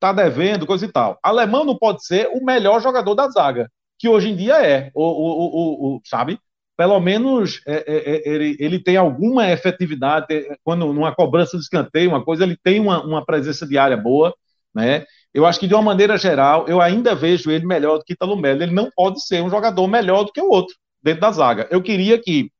tá 0.00 0.12
devendo, 0.12 0.66
coisa 0.66 0.86
e 0.86 0.88
tal. 0.90 1.18
Alemão 1.22 1.64
não 1.64 1.76
pode 1.76 2.04
ser 2.04 2.28
o 2.32 2.44
melhor 2.44 2.80
jogador 2.80 3.14
da 3.14 3.28
zaga, 3.28 3.70
que 3.98 4.08
hoje 4.08 4.30
em 4.30 4.36
dia 4.36 4.64
é, 4.64 4.90
o, 4.94 5.04
o, 5.04 5.94
o, 5.94 5.96
o 5.96 6.00
sabe? 6.04 6.38
Pelo 6.76 6.98
menos 6.98 7.60
é, 7.66 7.74
é, 7.86 7.96
é, 7.96 8.28
ele, 8.28 8.56
ele 8.58 8.82
tem 8.82 8.96
alguma 8.96 9.50
efetividade, 9.50 10.26
quando 10.64 10.92
numa 10.92 11.14
cobrança 11.14 11.56
de 11.56 11.62
escanteio, 11.62 12.10
uma 12.10 12.24
coisa, 12.24 12.42
ele 12.42 12.56
tem 12.56 12.80
uma, 12.80 13.04
uma 13.04 13.24
presença 13.24 13.66
de 13.66 13.76
área 13.76 13.96
boa, 13.96 14.34
né? 14.74 15.04
Eu 15.32 15.46
acho 15.46 15.60
que, 15.60 15.68
de 15.68 15.74
uma 15.74 15.82
maneira 15.82 16.18
geral, 16.18 16.66
eu 16.66 16.80
ainda 16.80 17.14
vejo 17.14 17.50
ele 17.50 17.64
melhor 17.64 17.98
do 17.98 18.04
que 18.04 18.14
Italo 18.14 18.36
Melo. 18.36 18.62
Ele 18.62 18.72
não 18.72 18.90
pode 18.90 19.24
ser 19.24 19.42
um 19.42 19.50
jogador 19.50 19.86
melhor 19.86 20.24
do 20.24 20.32
que 20.32 20.40
o 20.40 20.50
outro 20.50 20.76
dentro 21.02 21.20
da 21.20 21.30
zaga. 21.30 21.68
Eu 21.70 21.82
queria 21.82 22.20
que 22.20 22.50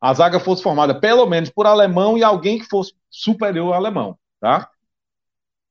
a 0.00 0.12
zaga 0.12 0.38
fosse 0.38 0.62
formada 0.62 0.98
pelo 0.98 1.26
menos 1.26 1.48
por 1.48 1.66
alemão 1.66 2.18
e 2.18 2.22
alguém 2.22 2.58
que 2.58 2.66
fosse 2.66 2.92
superior 3.10 3.68
ao 3.68 3.74
alemão, 3.74 4.18
tá? 4.40 4.68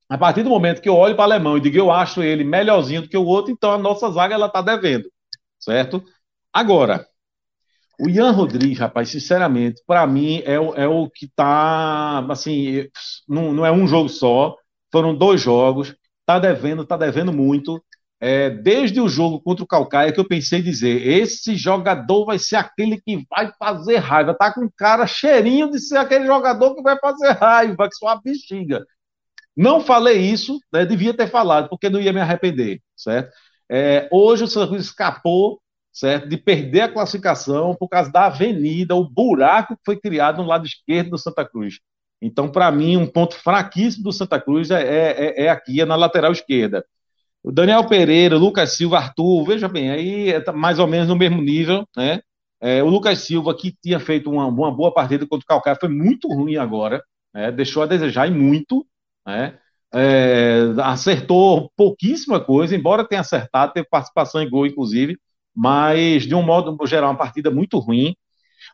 A 0.09 0.17
partir 0.17 0.43
do 0.43 0.49
momento 0.49 0.81
que 0.81 0.89
eu 0.89 0.95
olho 0.95 1.15
para 1.15 1.21
o 1.21 1.25
alemão 1.25 1.57
e 1.57 1.61
digo 1.61 1.77
eu 1.77 1.91
acho 1.91 2.23
ele 2.23 2.43
melhorzinho 2.43 3.03
do 3.03 3.09
que 3.09 3.17
o 3.17 3.25
outro, 3.25 3.51
então 3.51 3.71
a 3.71 3.77
nossa 3.77 4.09
zaga 4.11 4.33
ela 4.33 4.47
está 4.47 4.61
devendo, 4.61 5.07
certo? 5.59 6.03
Agora, 6.51 7.05
o 7.99 8.09
Ian 8.09 8.31
Rodrigues, 8.31 8.79
rapaz, 8.79 9.09
sinceramente, 9.09 9.81
para 9.85 10.05
mim 10.07 10.41
é, 10.45 10.55
é, 10.55 10.87
o 10.87 11.09
que 11.09 11.25
está 11.25 12.25
assim, 12.29 12.87
não, 13.27 13.53
não, 13.53 13.65
é 13.65 13.71
um 13.71 13.87
jogo 13.87 14.09
só, 14.09 14.55
foram 14.93 15.15
dois 15.15 15.41
jogos, 15.41 15.95
está 16.21 16.37
devendo, 16.37 16.83
está 16.83 16.95
devendo 16.95 17.33
muito. 17.33 17.83
É, 18.21 18.49
desde 18.51 19.01
o 19.01 19.09
jogo 19.09 19.41
contra 19.41 19.65
o 19.65 19.67
Calcaia 19.67 20.13
que 20.13 20.19
eu 20.19 20.27
pensei 20.27 20.61
dizer, 20.61 21.05
esse 21.05 21.57
jogador 21.57 22.25
vai 22.25 22.39
ser 22.39 22.55
aquele 22.55 23.01
que 23.01 23.25
vai 23.29 23.51
fazer 23.59 23.97
raiva, 23.97 24.33
tá 24.33 24.53
com 24.53 24.69
cara 24.77 25.05
cheirinho 25.05 25.69
de 25.69 25.79
ser 25.79 25.97
aquele 25.97 26.25
jogador 26.25 26.73
que 26.75 26.81
vai 26.81 26.97
fazer 26.99 27.31
raiva, 27.31 27.89
que 27.89 27.95
só 27.95 28.09
a 28.09 28.21
bexiga. 28.21 28.85
Não 29.57 29.81
falei 29.81 30.19
isso, 30.21 30.57
né, 30.71 30.85
devia 30.85 31.13
ter 31.13 31.27
falado, 31.29 31.67
porque 31.67 31.89
não 31.89 31.99
ia 31.99 32.13
me 32.13 32.21
arrepender, 32.21 32.79
certo? 32.95 33.33
É, 33.69 34.07
hoje 34.11 34.45
o 34.45 34.47
Santa 34.47 34.67
Cruz 34.67 34.85
escapou, 34.85 35.59
certo, 35.91 36.29
de 36.29 36.37
perder 36.37 36.81
a 36.81 36.93
classificação 36.93 37.75
por 37.75 37.89
causa 37.89 38.11
da 38.11 38.27
avenida, 38.27 38.95
o 38.95 39.09
buraco 39.09 39.75
que 39.75 39.83
foi 39.85 39.99
criado 39.99 40.41
no 40.41 40.47
lado 40.47 40.65
esquerdo 40.65 41.09
do 41.09 41.17
Santa 41.17 41.43
Cruz. 41.43 41.79
Então, 42.23 42.49
para 42.49 42.71
mim, 42.71 42.97
um 42.97 43.07
ponto 43.07 43.35
fraquíssimo 43.35 44.03
do 44.03 44.11
Santa 44.11 44.39
Cruz 44.39 44.71
é, 44.71 44.81
é, 44.81 45.45
é 45.45 45.49
aqui, 45.49 45.81
é 45.81 45.85
na 45.85 45.95
lateral 45.95 46.31
esquerda. 46.31 46.85
O 47.43 47.51
Daniel 47.51 47.85
Pereira, 47.85 48.37
o 48.37 48.39
Lucas 48.39 48.73
Silva, 48.77 48.97
Arthur, 48.97 49.45
veja 49.45 49.67
bem, 49.67 49.91
aí 49.91 50.29
é 50.31 50.51
mais 50.51 50.79
ou 50.79 50.87
menos 50.87 51.07
no 51.09 51.15
mesmo 51.15 51.41
nível, 51.41 51.85
né? 51.95 52.21
É, 52.61 52.81
o 52.81 52.87
Lucas 52.87 53.19
Silva, 53.19 53.53
que 53.55 53.75
tinha 53.83 53.99
feito 53.99 54.31
uma, 54.31 54.47
uma 54.47 54.71
boa 54.71 54.93
partida 54.93 55.27
contra 55.27 55.43
o 55.43 55.47
Calcaia, 55.47 55.77
foi 55.77 55.89
muito 55.89 56.29
ruim 56.29 56.55
agora, 56.55 57.03
né? 57.33 57.51
deixou 57.51 57.83
a 57.83 57.85
desejar 57.85 58.27
e 58.27 58.31
muito 58.31 58.85
né? 59.25 59.57
É, 59.93 60.73
acertou 60.83 61.71
pouquíssima 61.77 62.39
coisa, 62.39 62.75
embora 62.75 63.07
tenha 63.07 63.21
acertado, 63.21 63.73
teve 63.73 63.87
participação 63.87 64.41
em 64.41 64.49
gol, 64.49 64.65
inclusive, 64.65 65.17
mas 65.55 66.23
de 66.23 66.33
um 66.33 66.41
modo 66.41 66.75
geral, 66.87 67.11
uma 67.11 67.17
partida 67.17 67.51
muito 67.51 67.77
ruim. 67.77 68.15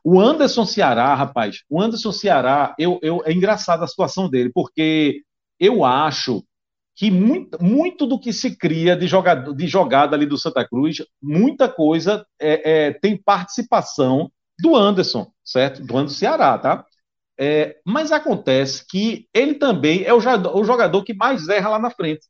O 0.03 0.19
Anderson 0.19 0.65
Ceará, 0.65 1.13
rapaz, 1.13 1.63
o 1.69 1.81
Anderson 1.81 2.11
Ceará, 2.11 2.75
eu, 2.77 2.99
eu, 3.01 3.21
é 3.25 3.31
engraçado 3.31 3.83
a 3.83 3.87
situação 3.87 4.29
dele, 4.29 4.51
porque 4.53 5.23
eu 5.59 5.83
acho 5.83 6.43
que 6.95 7.09
muito, 7.09 7.63
muito 7.63 8.05
do 8.05 8.19
que 8.19 8.33
se 8.33 8.57
cria 8.57 8.95
de, 8.95 9.07
jogada, 9.07 9.53
de 9.53 9.67
jogada 9.67 10.15
ali 10.15 10.25
do 10.25 10.37
Santa 10.37 10.67
Cruz, 10.67 10.97
muita 11.21 11.69
coisa 11.69 12.25
é, 12.37 12.87
é, 12.87 12.91
tem 12.91 13.15
participação 13.15 14.29
do 14.59 14.75
Anderson, 14.75 15.31
certo? 15.43 15.81
Do 15.81 15.97
Anderson 15.97 16.17
Ceará, 16.17 16.57
tá? 16.57 16.85
É, 17.39 17.77
mas 17.85 18.11
acontece 18.11 18.85
que 18.85 19.27
ele 19.33 19.53
também 19.53 20.03
é 20.03 20.13
o 20.13 20.19
jogador, 20.19 20.57
o 20.57 20.63
jogador, 20.65 21.03
que 21.05 21.13
mais 21.13 21.47
erra 21.47 21.69
lá 21.69 21.79
na 21.79 21.89
frente. 21.89 22.27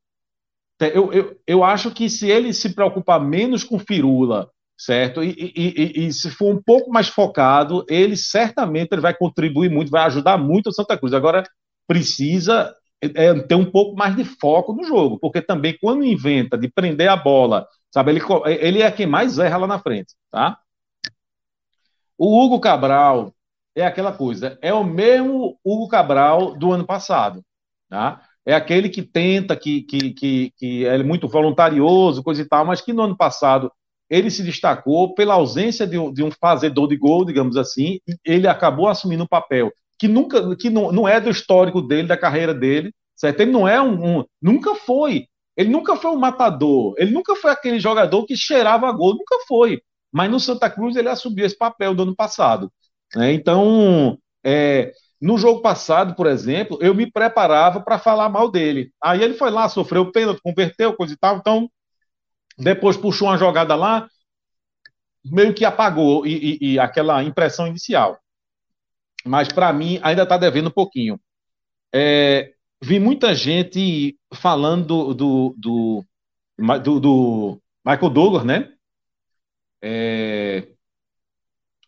Eu, 0.80 1.12
eu, 1.12 1.40
eu 1.48 1.64
acho 1.64 1.92
que 1.92 2.08
se 2.08 2.30
ele 2.30 2.54
se 2.54 2.74
preocupar 2.76 3.20
menos 3.20 3.64
com 3.64 3.80
firula, 3.80 4.52
certo? 4.80 5.22
E, 5.22 5.32
e, 5.32 5.52
e, 5.56 6.08
e, 6.08 6.14
se 6.14 6.32
for 6.32 6.56
um 6.56 6.62
pouco 6.62 6.90
mais 6.90 7.10
focado, 7.10 7.86
ele 7.90 8.16
certamente 8.16 8.94
ele 8.94 9.02
vai 9.02 9.14
contribuir 9.14 9.70
muito, 9.70 9.92
vai 9.92 10.06
ajudar 10.06 10.38
muito 10.38 10.68
o 10.68 10.74
Santa 10.74 10.98
Cruz. 10.98 11.14
Agora, 11.14 11.44
precisa 11.86 12.74
é, 13.02 13.34
ter 13.42 13.56
um 13.56 13.70
pouco 13.70 13.98
mais 13.98 14.16
de 14.16 14.24
foco 14.24 14.74
no 14.74 14.86
jogo, 14.86 15.20
porque 15.20 15.42
também 15.42 15.78
quando 15.82 16.06
inventa 16.06 16.58
de 16.58 16.70
prender 16.70 17.10
a 17.10 17.18
bola, 17.18 17.68
sabe, 17.92 18.12
ele, 18.12 18.22
ele 18.46 18.82
é 18.82 18.90
quem 18.90 19.06
mais 19.06 19.38
erra 19.38 19.58
lá 19.58 19.68
na 19.68 19.80
frente, 19.80 20.14
tá? 20.32 20.58
O 22.18 22.42
Hugo 22.42 22.60
Cabral 22.60 23.34
é 23.76 23.86
aquela 23.86 24.14
coisa, 24.14 24.58
é 24.62 24.74
o 24.74 24.84
mesmo 24.84 25.60
Hugo 25.64 25.90
Cabral 25.90 26.58
do 26.58 26.72
ano 26.72 26.86
passado, 26.86 27.44
tá? 27.90 28.22
É 28.46 28.56
aquele 28.56 28.88
que 28.88 29.02
tenta, 29.02 29.56
que, 29.58 29.82
que, 29.84 30.14
que, 30.14 30.54
que 30.58 30.86
é 30.86 31.04
muito 31.04 31.28
voluntarioso, 31.28 32.24
coisa 32.24 32.42
e 32.42 32.48
tal, 32.48 32.66
mas 32.66 32.82
que 32.82 32.94
no 32.94 33.04
ano 33.04 33.18
passado 33.18 33.72
ele 34.10 34.32
se 34.32 34.44
destacou 34.44 35.14
pela 35.14 35.36
ausência 35.36 35.86
de 35.86 35.98
um, 35.98 36.12
de 36.12 36.24
um 36.24 36.32
fazedor 36.32 36.88
de 36.88 36.98
gol, 36.98 37.26
digamos 37.26 37.56
assim, 37.56 38.00
ele 38.26 38.48
acabou 38.48 38.88
assumindo 38.88 39.24
um 39.24 39.28
papel 39.28 39.72
que 40.00 40.08
nunca, 40.08 40.56
que 40.56 40.70
não, 40.70 40.92
não 40.92 41.08
é 41.08 41.20
do 41.20 41.30
histórico 41.30 41.82
dele, 41.82 42.08
da 42.08 42.18
carreira 42.18 42.54
dele, 42.54 42.94
certo? 43.16 43.42
Ele 43.42 43.52
não 43.52 43.68
é 43.68 43.82
um, 43.82 44.20
um, 44.20 44.26
nunca 44.42 44.74
foi, 44.74 45.28
ele 45.58 45.70
nunca 45.70 45.98
foi 45.98 46.12
um 46.12 46.18
matador, 46.18 46.96
ele 46.98 47.12
nunca 47.12 47.36
foi 47.36 47.52
aquele 47.52 47.80
jogador 47.80 48.26
que 48.26 48.36
cheirava 48.36 48.92
gol, 48.94 49.12
nunca 49.14 49.36
foi. 49.46 49.82
Mas 50.12 50.32
no 50.32 50.40
Santa 50.40 50.70
Cruz 50.70 50.96
ele 50.96 51.10
assumiu 51.10 51.46
esse 51.46 51.58
papel 51.58 51.94
do 51.94 52.04
ano 52.04 52.16
passado. 52.16 52.72
Né? 53.14 53.34
Então, 53.34 54.18
é, 54.44 54.94
no 55.22 55.38
jogo 55.38 55.62
passado, 55.62 56.16
por 56.16 56.28
exemplo, 56.28 56.80
eu 56.82 56.96
me 56.96 57.12
preparava 57.12 57.82
para 57.82 58.00
falar 58.00 58.30
mal 58.30 58.50
dele. 58.50 58.92
Aí 59.04 59.22
ele 59.22 59.34
foi 59.34 59.52
lá, 59.52 59.68
sofreu 59.68 60.12
pênalti, 60.12 60.42
converteu, 60.42 60.94
coisa 60.94 61.14
e 61.14 61.18
tal. 61.18 61.38
Então, 61.38 61.70
depois 62.60 62.98
puxou 62.98 63.28
uma 63.28 63.38
jogada 63.38 63.76
lá, 63.76 64.08
meio 65.26 65.54
que 65.54 65.66
apagou 65.66 66.26
e, 66.26 66.60
e, 66.62 66.74
e 66.74 66.80
aquela 66.80 67.24
impressão 67.24 67.68
inicial 67.68 68.20
mas 69.26 69.48
para 69.50 69.72
mim 69.74 70.00
ainda 70.02 70.24
está 70.24 70.38
devendo 70.38 70.68
um 70.68 70.72
pouquinho. 70.72 71.20
É, 71.94 72.54
vi 72.82 73.00
muita 73.00 73.34
gente 73.34 74.18
falando 74.34 75.14
do, 75.14 75.56
do, 75.58 76.06
do, 76.58 77.00
do 77.00 77.62
Michael 77.86 78.10
Douglas, 78.10 78.46
né? 78.46 78.72
É, 79.82 80.68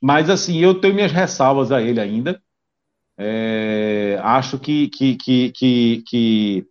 mas 0.02 0.30
assim, 0.30 0.60
eu 0.60 0.80
tenho 0.80 0.96
minhas 0.96 1.12
ressalvas 1.12 1.72
a 1.72 1.82
ele 1.82 2.00
ainda. 2.00 2.42
É, 3.18 4.20
acho 4.24 4.58
que, 4.58 4.88
que, 4.90 5.16
que, 5.16 5.52
que, 5.52 6.04
que 6.08 6.68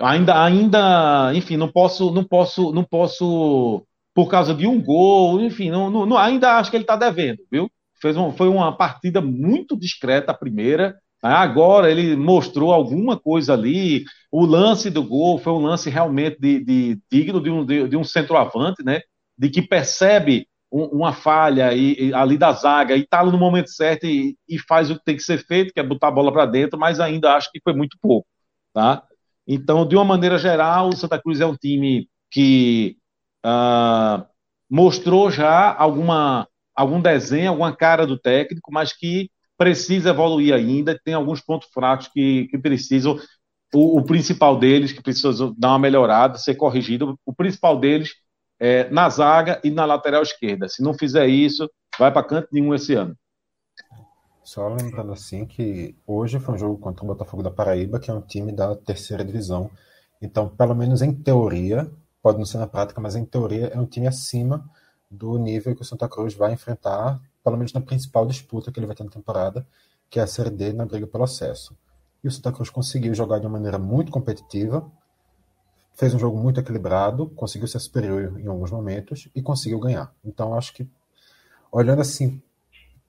ainda, 0.00 0.42
ainda, 0.42 1.32
enfim, 1.34 1.56
não 1.56 1.70
posso, 1.70 2.10
não 2.12 2.24
posso, 2.24 2.72
não 2.72 2.84
posso, 2.84 3.84
por 4.14 4.28
causa 4.28 4.54
de 4.54 4.66
um 4.66 4.82
gol, 4.82 5.40
enfim, 5.40 5.70
não, 5.70 5.90
não 5.90 6.16
ainda 6.16 6.56
acho 6.58 6.70
que 6.70 6.76
ele 6.76 6.84
está 6.84 6.96
devendo, 6.96 7.38
viu? 7.50 7.70
fez 8.00 8.16
um, 8.16 8.32
foi 8.32 8.48
uma 8.48 8.76
partida 8.76 9.20
muito 9.20 9.76
discreta 9.76 10.32
a 10.32 10.36
primeira. 10.36 10.98
Né? 11.22 11.30
Agora 11.30 11.90
ele 11.90 12.16
mostrou 12.16 12.72
alguma 12.72 13.18
coisa 13.18 13.54
ali. 13.54 14.04
O 14.30 14.44
lance 14.44 14.90
do 14.90 15.02
gol 15.02 15.38
foi 15.38 15.52
um 15.52 15.58
lance 15.58 15.90
realmente 15.90 16.38
de, 16.40 16.64
de 16.64 16.98
digno 17.10 17.40
de 17.40 17.50
um, 17.50 17.64
de, 17.64 17.88
de, 17.88 17.96
um 17.96 18.04
centroavante, 18.04 18.82
né? 18.84 19.00
De 19.36 19.48
que 19.50 19.62
percebe 19.62 20.46
um, 20.70 20.84
uma 20.84 21.12
falha 21.12 21.72
e, 21.74 22.12
ali 22.14 22.36
da 22.36 22.52
zaga 22.52 22.96
e 22.96 23.00
está 23.00 23.24
no 23.24 23.38
momento 23.38 23.70
certo 23.70 24.06
e, 24.06 24.36
e, 24.48 24.58
faz 24.58 24.90
o 24.90 24.96
que 24.96 25.04
tem 25.04 25.16
que 25.16 25.22
ser 25.22 25.44
feito, 25.46 25.72
que 25.72 25.80
é 25.80 25.82
botar 25.82 26.08
a 26.08 26.12
bola 26.12 26.32
para 26.32 26.46
dentro, 26.46 26.78
mas 26.78 27.00
ainda 27.00 27.34
acho 27.34 27.50
que 27.50 27.60
foi 27.62 27.72
muito 27.72 27.96
pouco, 28.00 28.26
tá? 28.74 29.02
Então, 29.48 29.88
de 29.88 29.96
uma 29.96 30.04
maneira 30.04 30.36
geral, 30.36 30.90
o 30.90 30.96
Santa 30.96 31.18
Cruz 31.18 31.40
é 31.40 31.46
um 31.46 31.56
time 31.56 32.06
que 32.30 32.98
uh, 33.46 34.22
mostrou 34.70 35.30
já 35.30 35.74
alguma 35.74 36.46
algum 36.76 37.00
desenho, 37.00 37.48
alguma 37.48 37.74
cara 37.74 38.06
do 38.06 38.16
técnico, 38.16 38.70
mas 38.70 38.92
que 38.92 39.30
precisa 39.56 40.10
evoluir 40.10 40.54
ainda, 40.54 40.96
tem 41.02 41.12
alguns 41.12 41.40
pontos 41.40 41.68
fracos 41.72 42.06
que, 42.06 42.46
que 42.48 42.56
precisam, 42.56 43.18
o, 43.74 43.98
o, 43.98 44.04
principal 44.04 44.56
deles, 44.56 44.92
que 44.92 45.02
precisa 45.02 45.52
dar 45.58 45.70
uma 45.70 45.78
melhorada, 45.80 46.38
ser 46.38 46.54
corrigido, 46.54 47.18
o 47.26 47.34
principal 47.34 47.80
deles 47.80 48.14
é 48.60 48.88
na 48.90 49.08
zaga 49.08 49.60
e 49.64 49.70
na 49.70 49.84
lateral 49.84 50.22
esquerda. 50.22 50.68
Se 50.68 50.80
não 50.80 50.94
fizer 50.94 51.26
isso, 51.26 51.68
vai 51.98 52.12
para 52.12 52.22
canto 52.22 52.48
nenhum 52.52 52.72
esse 52.72 52.94
ano. 52.94 53.16
Só 54.48 54.66
lembrando 54.66 55.12
assim 55.12 55.44
que 55.44 55.94
hoje 56.06 56.40
foi 56.40 56.54
um 56.54 56.58
jogo 56.58 56.78
contra 56.78 57.04
o 57.04 57.06
Botafogo 57.06 57.42
da 57.42 57.50
Paraíba, 57.50 58.00
que 58.00 58.10
é 58.10 58.14
um 58.14 58.22
time 58.22 58.50
da 58.50 58.74
terceira 58.74 59.22
divisão. 59.22 59.70
Então, 60.22 60.48
pelo 60.48 60.74
menos 60.74 61.02
em 61.02 61.12
teoria, 61.12 61.92
pode 62.22 62.38
não 62.38 62.46
ser 62.46 62.56
na 62.56 62.66
prática, 62.66 62.98
mas 62.98 63.14
em 63.14 63.26
teoria 63.26 63.66
é 63.66 63.78
um 63.78 63.84
time 63.84 64.06
acima 64.06 64.66
do 65.10 65.36
nível 65.36 65.76
que 65.76 65.82
o 65.82 65.84
Santa 65.84 66.08
Cruz 66.08 66.32
vai 66.32 66.50
enfrentar, 66.54 67.20
pelo 67.44 67.58
menos 67.58 67.74
na 67.74 67.82
principal 67.82 68.24
disputa 68.24 68.72
que 68.72 68.80
ele 68.80 68.86
vai 68.86 68.96
ter 68.96 69.04
na 69.04 69.10
temporada, 69.10 69.66
que 70.08 70.18
é 70.18 70.22
a 70.22 70.26
Série 70.26 70.48
D 70.48 70.72
na 70.72 70.86
briga 70.86 71.06
pelo 71.06 71.24
acesso. 71.24 71.76
E 72.24 72.28
o 72.28 72.30
Santa 72.30 72.50
Cruz 72.50 72.70
conseguiu 72.70 73.12
jogar 73.12 73.40
de 73.40 73.44
uma 73.44 73.52
maneira 73.52 73.76
muito 73.76 74.10
competitiva, 74.10 74.90
fez 75.92 76.14
um 76.14 76.18
jogo 76.18 76.38
muito 76.38 76.58
equilibrado, 76.58 77.28
conseguiu 77.36 77.68
ser 77.68 77.80
superior 77.80 78.40
em 78.40 78.46
alguns 78.46 78.70
momentos 78.70 79.28
e 79.34 79.42
conseguiu 79.42 79.78
ganhar. 79.78 80.10
Então 80.24 80.54
acho 80.54 80.72
que, 80.72 80.88
olhando 81.70 82.00
assim, 82.00 82.40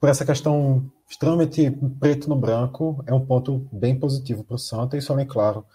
por 0.01 0.09
essa 0.09 0.25
questão 0.25 0.91
extremamente 1.09 1.71
preto 1.99 2.29
no 2.29 2.35
branco, 2.35 3.03
é 3.07 3.13
um 3.13 3.25
ponto 3.25 3.67
bem 3.71 3.99
positivo 3.99 4.43
para 4.43 4.55
o 4.55 4.59
Santa 4.59 4.99
só 5.01 5.17
é 5.17 5.25
claro 5.25 5.65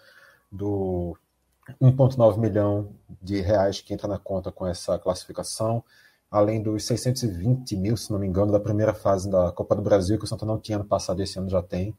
do 0.49 1.17
1,9 1.81 2.39
milhão 2.39 2.95
de 3.21 3.41
reais 3.41 3.81
que 3.81 3.93
entra 3.93 4.07
na 4.07 4.17
conta 4.17 4.49
com 4.51 4.65
essa 4.65 4.97
classificação, 4.97 5.83
além 6.31 6.63
dos 6.63 6.85
620 6.85 7.75
mil, 7.75 7.97
se 7.97 8.11
não 8.11 8.19
me 8.19 8.27
engano, 8.27 8.51
da 8.51 8.59
primeira 8.59 8.93
fase 8.93 9.29
da 9.29 9.51
Copa 9.51 9.75
do 9.75 9.81
Brasil, 9.81 10.17
que 10.17 10.23
o 10.23 10.27
Santa 10.27 10.45
não 10.45 10.57
tinha 10.57 10.77
no 10.77 10.85
passado, 10.85 11.21
esse 11.21 11.37
ano 11.37 11.49
já 11.49 11.61
tem. 11.61 11.93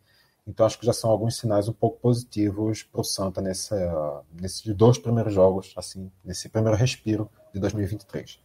Então 0.47 0.65
acho 0.65 0.79
que 0.79 0.87
já 0.87 0.93
são 0.93 1.11
alguns 1.11 1.37
sinais 1.37 1.69
um 1.69 1.73
pouco 1.73 1.99
positivos 2.01 2.85
para 2.85 3.01
o 3.01 3.05
Santa 3.05 3.43
nessa, 3.43 4.23
nesses 4.41 4.75
dois 4.75 4.97
primeiros 4.97 5.35
jogos, 5.35 5.75
assim, 5.77 6.11
nesse 6.25 6.49
primeiro 6.49 6.77
respiro 6.77 7.29
de 7.53 7.61
2023. 7.61 8.41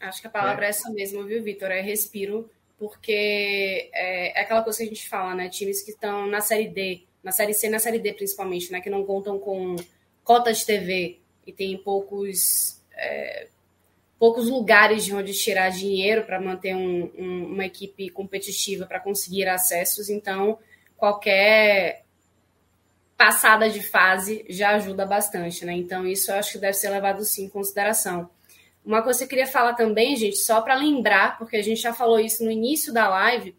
Acho 0.00 0.20
que 0.22 0.28
a 0.28 0.30
palavra 0.30 0.64
é, 0.64 0.68
é 0.68 0.70
essa 0.70 0.88
mesmo, 0.90 1.24
viu, 1.26 1.42
Vitor? 1.42 1.70
É 1.70 1.82
respiro, 1.82 2.48
porque 2.80 3.90
é, 3.92 4.38
é, 4.38 4.40
aquela 4.40 4.62
coisa 4.62 4.78
que 4.78 4.84
a 4.84 4.88
gente 4.88 5.06
fala, 5.06 5.34
né? 5.34 5.50
Times 5.50 5.82
que 5.82 5.90
estão 5.90 6.26
na 6.26 6.40
Série 6.40 6.66
D, 6.66 7.02
na 7.22 7.30
Série 7.30 7.52
C 7.52 7.68
na 7.68 7.78
Série 7.78 7.98
D 7.98 8.14
principalmente, 8.14 8.72
né? 8.72 8.80
Que 8.80 8.88
não 8.88 9.04
contam 9.04 9.38
com 9.38 9.76
cotas 10.24 10.60
de 10.60 10.66
TV 10.66 11.18
e 11.46 11.52
tem 11.52 11.76
poucos 11.76 12.80
é, 12.96 13.48
poucos 14.18 14.48
lugares 14.48 15.04
de 15.04 15.14
onde 15.14 15.34
tirar 15.34 15.68
dinheiro 15.68 16.24
para 16.24 16.40
manter 16.40 16.74
um, 16.74 17.10
um, 17.18 17.44
uma 17.52 17.66
equipe 17.66 18.08
competitiva 18.08 18.86
para 18.86 18.98
conseguir 18.98 19.46
acessos. 19.46 20.08
Então, 20.08 20.58
qualquer 20.96 22.02
passada 23.14 23.68
de 23.68 23.82
fase 23.82 24.42
já 24.48 24.70
ajuda 24.70 25.04
bastante, 25.04 25.66
né? 25.66 25.74
Então, 25.74 26.06
isso 26.06 26.30
eu 26.30 26.36
acho 26.36 26.52
que 26.52 26.58
deve 26.58 26.72
ser 26.72 26.88
levado 26.88 27.22
sim 27.26 27.44
em 27.44 27.48
consideração. 27.50 28.30
Uma 28.84 29.02
coisa 29.02 29.18
que 29.18 29.24
eu 29.24 29.28
queria 29.28 29.46
falar 29.46 29.74
também, 29.74 30.16
gente, 30.16 30.38
só 30.38 30.60
para 30.62 30.74
lembrar, 30.74 31.38
porque 31.38 31.56
a 31.56 31.62
gente 31.62 31.80
já 31.80 31.92
falou 31.92 32.18
isso 32.18 32.44
no 32.44 32.50
início 32.50 32.92
da 32.92 33.08
live, 33.08 33.54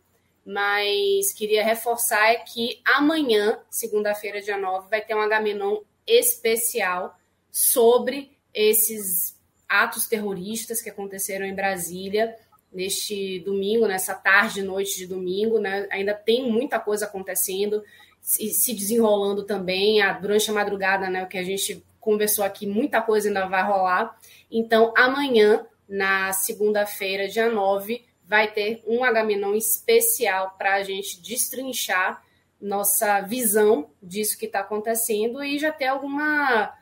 mas 0.45 1.31
queria 1.33 1.63
reforçar 1.63 2.31
é 2.31 2.35
que 2.35 2.81
amanhã, 2.83 3.59
segunda-feira, 3.69 4.41
dia 4.41 4.57
9, 4.57 4.89
vai 4.89 5.01
ter 5.01 5.15
um 5.15 5.21
Agamenon 5.21 5.81
especial 6.07 7.15
sobre 7.51 8.31
esses 8.53 9.39
atos 9.69 10.07
terroristas 10.07 10.81
que 10.81 10.89
aconteceram 10.89 11.45
em 11.45 11.55
Brasília 11.55 12.35
neste 12.71 13.39
domingo, 13.39 13.87
nessa 13.87 14.15
tarde, 14.15 14.63
noite 14.63 14.97
de 14.97 15.05
domingo, 15.05 15.59
né? 15.59 15.87
Ainda 15.91 16.13
tem 16.13 16.49
muita 16.49 16.79
coisa 16.79 17.05
acontecendo, 17.05 17.83
se 18.21 18.73
desenrolando 18.73 19.43
também. 19.43 19.99
Durante 20.21 20.49
a 20.49 20.53
madrugada, 20.53 21.09
né? 21.09 21.23
O 21.23 21.27
que 21.27 21.37
a 21.37 21.43
gente 21.43 21.83
conversou 22.01 22.43
aqui, 22.43 22.67
muita 22.67 23.01
coisa 23.01 23.29
ainda 23.29 23.47
vai 23.47 23.63
rolar. 23.63 24.17
Então, 24.51 24.93
amanhã, 24.97 25.65
na 25.87 26.33
segunda-feira, 26.33 27.27
dia 27.27 27.49
9, 27.49 28.03
vai 28.25 28.51
ter 28.51 28.83
um 28.85 29.03
Agamenon 29.03 29.53
especial 29.53 30.55
para 30.57 30.73
a 30.73 30.83
gente 30.83 31.21
destrinchar 31.21 32.21
nossa 32.59 33.21
visão 33.21 33.89
disso 34.01 34.37
que 34.37 34.45
está 34.45 34.59
acontecendo 34.59 35.43
e 35.43 35.57
já 35.57 35.71
ter 35.71 35.87
alguma. 35.87 36.73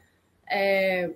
É, 0.50 1.12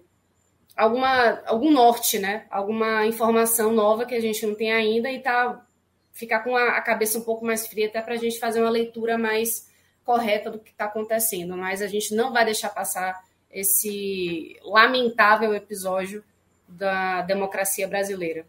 alguma, 0.75 1.41
algum 1.45 1.71
norte, 1.71 2.19
né? 2.19 2.45
Alguma 2.49 3.05
informação 3.05 3.71
nova 3.71 4.05
que 4.05 4.15
a 4.15 4.21
gente 4.21 4.45
não 4.45 4.55
tem 4.55 4.71
ainda 4.71 5.11
e 5.11 5.19
tá 5.19 5.65
ficar 6.11 6.41
com 6.41 6.55
a, 6.55 6.77
a 6.77 6.81
cabeça 6.81 7.17
um 7.17 7.23
pouco 7.23 7.45
mais 7.45 7.67
fria 7.67 7.88
até 7.88 8.01
para 8.01 8.13
a 8.13 8.17
gente 8.17 8.39
fazer 8.39 8.61
uma 8.61 8.69
leitura 8.69 9.17
mais 9.17 9.69
correta 10.03 10.49
do 10.49 10.59
que 10.59 10.71
está 10.71 10.85
acontecendo. 10.85 11.57
Mas 11.57 11.81
a 11.81 11.88
gente 11.88 12.13
não 12.15 12.31
vai 12.31 12.45
deixar 12.45 12.69
passar 12.69 13.23
esse 13.53 14.57
lamentável 14.63 15.53
episódio 15.53 16.23
da 16.67 17.21
democracia 17.21 17.88
brasileira. 17.88 18.45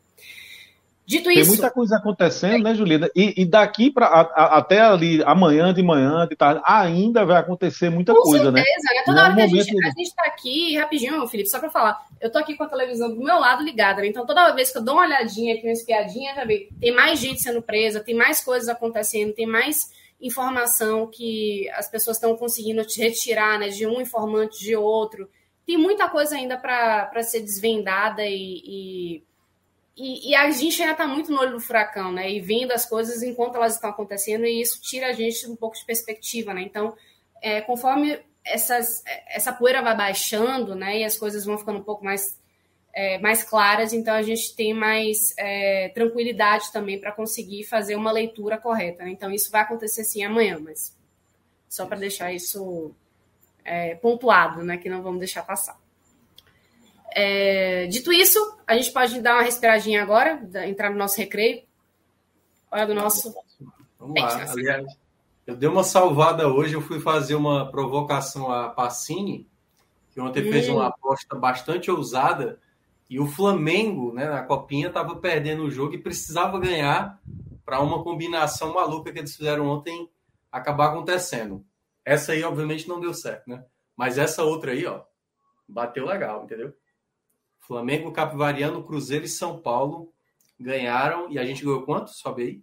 Dito 1.06 1.24
Tem 1.28 1.38
isso. 1.38 1.50
muita 1.50 1.70
coisa 1.70 1.96
acontecendo, 1.96 2.64
né, 2.64 2.74
Juliana? 2.74 3.10
E, 3.14 3.42
e 3.42 3.44
daqui 3.44 3.90
para 3.90 4.06
até 4.06 4.80
ali 4.80 5.22
amanhã 5.24 5.72
de 5.74 5.82
manhã, 5.82 6.26
de 6.26 6.34
tarde, 6.34 6.62
ainda 6.64 7.26
vai 7.26 7.36
acontecer 7.36 7.90
muita 7.90 8.14
Com 8.14 8.22
coisa, 8.22 8.44
certeza, 8.44 8.64
né? 8.64 8.94
né? 8.94 9.02
Toda 9.04 9.16
Não 9.16 9.22
é 9.22 9.26
hora 9.26 9.34
que 9.34 9.42
a 9.42 9.46
gente, 9.46 9.86
a 9.86 9.90
gente 9.90 10.14
tá 10.14 10.22
aqui, 10.24 10.76
rapidinho, 10.78 11.26
Felipe, 11.28 11.50
só 11.50 11.58
pra 11.58 11.68
falar. 11.68 12.06
Eu 12.18 12.32
tô 12.32 12.38
aqui 12.38 12.56
com 12.56 12.64
a 12.64 12.68
televisão 12.68 13.14
do 13.14 13.22
meu 13.22 13.38
lado 13.38 13.62
ligada, 13.62 14.00
né? 14.00 14.08
Então 14.08 14.24
toda 14.24 14.54
vez 14.54 14.72
que 14.72 14.78
eu 14.78 14.82
dou 14.82 14.94
uma 14.94 15.04
olhadinha 15.04 15.54
aqui, 15.54 15.66
uma 15.66 15.72
espiadinha, 15.72 16.34
já 16.34 16.44
vi, 16.46 16.70
tem 16.80 16.94
mais 16.94 17.18
gente 17.18 17.42
sendo 17.42 17.60
presa, 17.60 18.00
tem 18.00 18.14
mais 18.14 18.42
coisas 18.42 18.70
acontecendo, 18.70 19.34
tem 19.34 19.46
mais 19.46 19.92
informação 20.20 21.06
que 21.06 21.68
as 21.70 21.88
pessoas 21.90 22.16
estão 22.16 22.36
conseguindo 22.36 22.82
retirar, 22.96 23.58
né? 23.58 23.68
De 23.68 23.86
um 23.86 24.00
informante 24.00 24.58
de 24.58 24.74
outro. 24.76 25.28
Tem 25.66 25.76
muita 25.76 26.08
coisa 26.08 26.36
ainda 26.36 26.56
para 26.56 27.22
ser 27.22 27.40
desvendada 27.40 28.24
e, 28.24 28.62
e 28.64 29.24
e, 29.96 30.30
e, 30.30 30.34
a 30.34 30.50
gente 30.50 30.82
ainda 30.82 30.92
está 30.92 31.06
muito 31.06 31.30
no 31.30 31.38
olho 31.38 31.52
do 31.52 31.60
furacão, 31.60 32.10
né? 32.10 32.28
E 32.30 32.40
vendo 32.40 32.72
as 32.72 32.84
coisas 32.84 33.22
enquanto 33.22 33.54
elas 33.54 33.74
estão 33.74 33.90
acontecendo, 33.90 34.44
e 34.44 34.60
isso 34.60 34.80
tira 34.82 35.08
a 35.08 35.12
gente 35.12 35.46
um 35.48 35.54
pouco 35.54 35.76
de 35.76 35.86
perspectiva, 35.86 36.52
né? 36.52 36.62
Então, 36.62 36.96
é, 37.40 37.60
conforme 37.60 38.20
essas, 38.44 39.04
essa 39.28 39.52
poeira 39.52 39.82
vai 39.82 39.96
baixando, 39.96 40.74
né? 40.74 40.98
E 40.98 41.04
as 41.04 41.16
coisas 41.16 41.44
vão 41.44 41.56
ficando 41.56 41.78
um 41.78 41.84
pouco 41.84 42.04
mais, 42.04 42.40
é, 42.94 43.18
mais 43.18 43.42
claras, 43.42 43.92
então 43.92 44.14
a 44.14 44.22
gente 44.22 44.54
tem 44.54 44.72
mais 44.72 45.34
é, 45.36 45.88
tranquilidade 45.88 46.72
também 46.72 47.00
para 47.00 47.10
conseguir 47.10 47.64
fazer 47.64 47.96
uma 47.96 48.12
leitura 48.12 48.56
correta. 48.56 49.02
Né? 49.02 49.10
Então, 49.10 49.32
isso 49.32 49.50
vai 49.50 49.62
acontecer 49.62 50.04
sim 50.04 50.22
amanhã, 50.22 50.60
mas 50.60 50.96
só 51.68 51.86
para 51.86 51.98
deixar 51.98 52.32
isso 52.32 52.94
é, 53.64 53.96
pontuado, 53.96 54.62
né? 54.62 54.76
Que 54.78 54.88
não 54.88 55.02
vamos 55.02 55.18
deixar 55.18 55.42
passar. 55.42 55.76
É, 57.16 57.86
dito 57.88 58.12
isso, 58.12 58.38
a 58.66 58.76
gente 58.76 58.92
pode 58.92 59.20
dar 59.20 59.34
uma 59.34 59.42
respiradinha 59.42 60.00
agora, 60.00 60.40
entrar 60.66 60.90
no 60.90 60.96
nosso 60.96 61.16
recreio. 61.18 61.62
Olha 62.70 62.86
do 62.86 62.94
nosso. 62.94 63.34
Vamos 63.98 64.20
lá. 64.20 64.50
Aliás, 64.52 64.86
eu 65.46 65.56
dei 65.56 65.68
uma 65.68 65.82
salvada 65.82 66.48
hoje, 66.48 66.74
eu 66.74 66.80
fui 66.80 67.00
fazer 67.00 67.34
uma 67.34 67.70
provocação 67.70 68.50
a 68.50 68.68
Passini, 68.68 69.48
que 70.12 70.20
ontem 70.20 70.46
hum. 70.46 70.52
fez 70.52 70.68
uma 70.68 70.88
aposta 70.88 71.34
bastante 71.34 71.90
ousada, 71.90 72.60
e 73.08 73.20
o 73.20 73.26
Flamengo, 73.26 74.12
né, 74.12 74.28
na 74.28 74.42
copinha, 74.42 74.88
estava 74.88 75.16
perdendo 75.16 75.64
o 75.64 75.70
jogo 75.70 75.94
e 75.94 76.02
precisava 76.02 76.58
ganhar 76.58 77.20
para 77.64 77.80
uma 77.80 78.02
combinação 78.02 78.74
maluca 78.74 79.12
que 79.12 79.18
eles 79.18 79.36
fizeram 79.36 79.66
ontem 79.66 80.08
acabar 80.50 80.90
acontecendo. 80.90 81.64
Essa 82.04 82.32
aí, 82.32 82.42
obviamente, 82.42 82.88
não 82.88 83.00
deu 83.00 83.14
certo, 83.14 83.48
né? 83.48 83.64
Mas 83.96 84.18
essa 84.18 84.42
outra 84.42 84.72
aí, 84.72 84.86
ó, 84.86 85.02
bateu 85.68 86.06
legal, 86.06 86.44
entendeu? 86.44 86.74
Flamengo, 87.60 88.12
Capivariano, 88.12 88.84
Cruzeiro 88.84 89.24
e 89.24 89.28
São 89.28 89.58
Paulo 89.58 90.12
ganharam. 90.60 91.30
E 91.30 91.38
a 91.38 91.44
gente 91.44 91.64
ganhou 91.64 91.82
quanto? 91.82 92.10
Sobe 92.10 92.42
aí. 92.42 92.62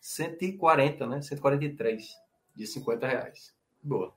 140, 0.00 1.06
né? 1.06 1.20
143 1.20 2.08
de 2.54 2.66
50 2.66 3.06
reais. 3.06 3.54
Boa. 3.82 4.14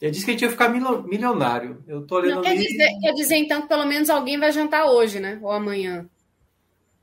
Ele 0.00 0.10
disse 0.12 0.24
que 0.24 0.30
a 0.30 0.34
gente 0.34 0.42
ia 0.42 0.50
ficar 0.50 0.68
milionário. 0.70 1.84
Eu 1.86 2.06
tô 2.06 2.16
olhando 2.16 2.36
Não, 2.36 2.42
quer, 2.42 2.52
ali... 2.52 2.66
dizer, 2.66 2.88
quer 3.00 3.12
dizer, 3.12 3.36
então, 3.36 3.62
que 3.62 3.68
pelo 3.68 3.84
menos 3.84 4.08
alguém 4.08 4.38
vai 4.38 4.50
jantar 4.50 4.86
hoje, 4.86 5.20
né? 5.20 5.38
Ou 5.42 5.52
amanhã. 5.52 6.08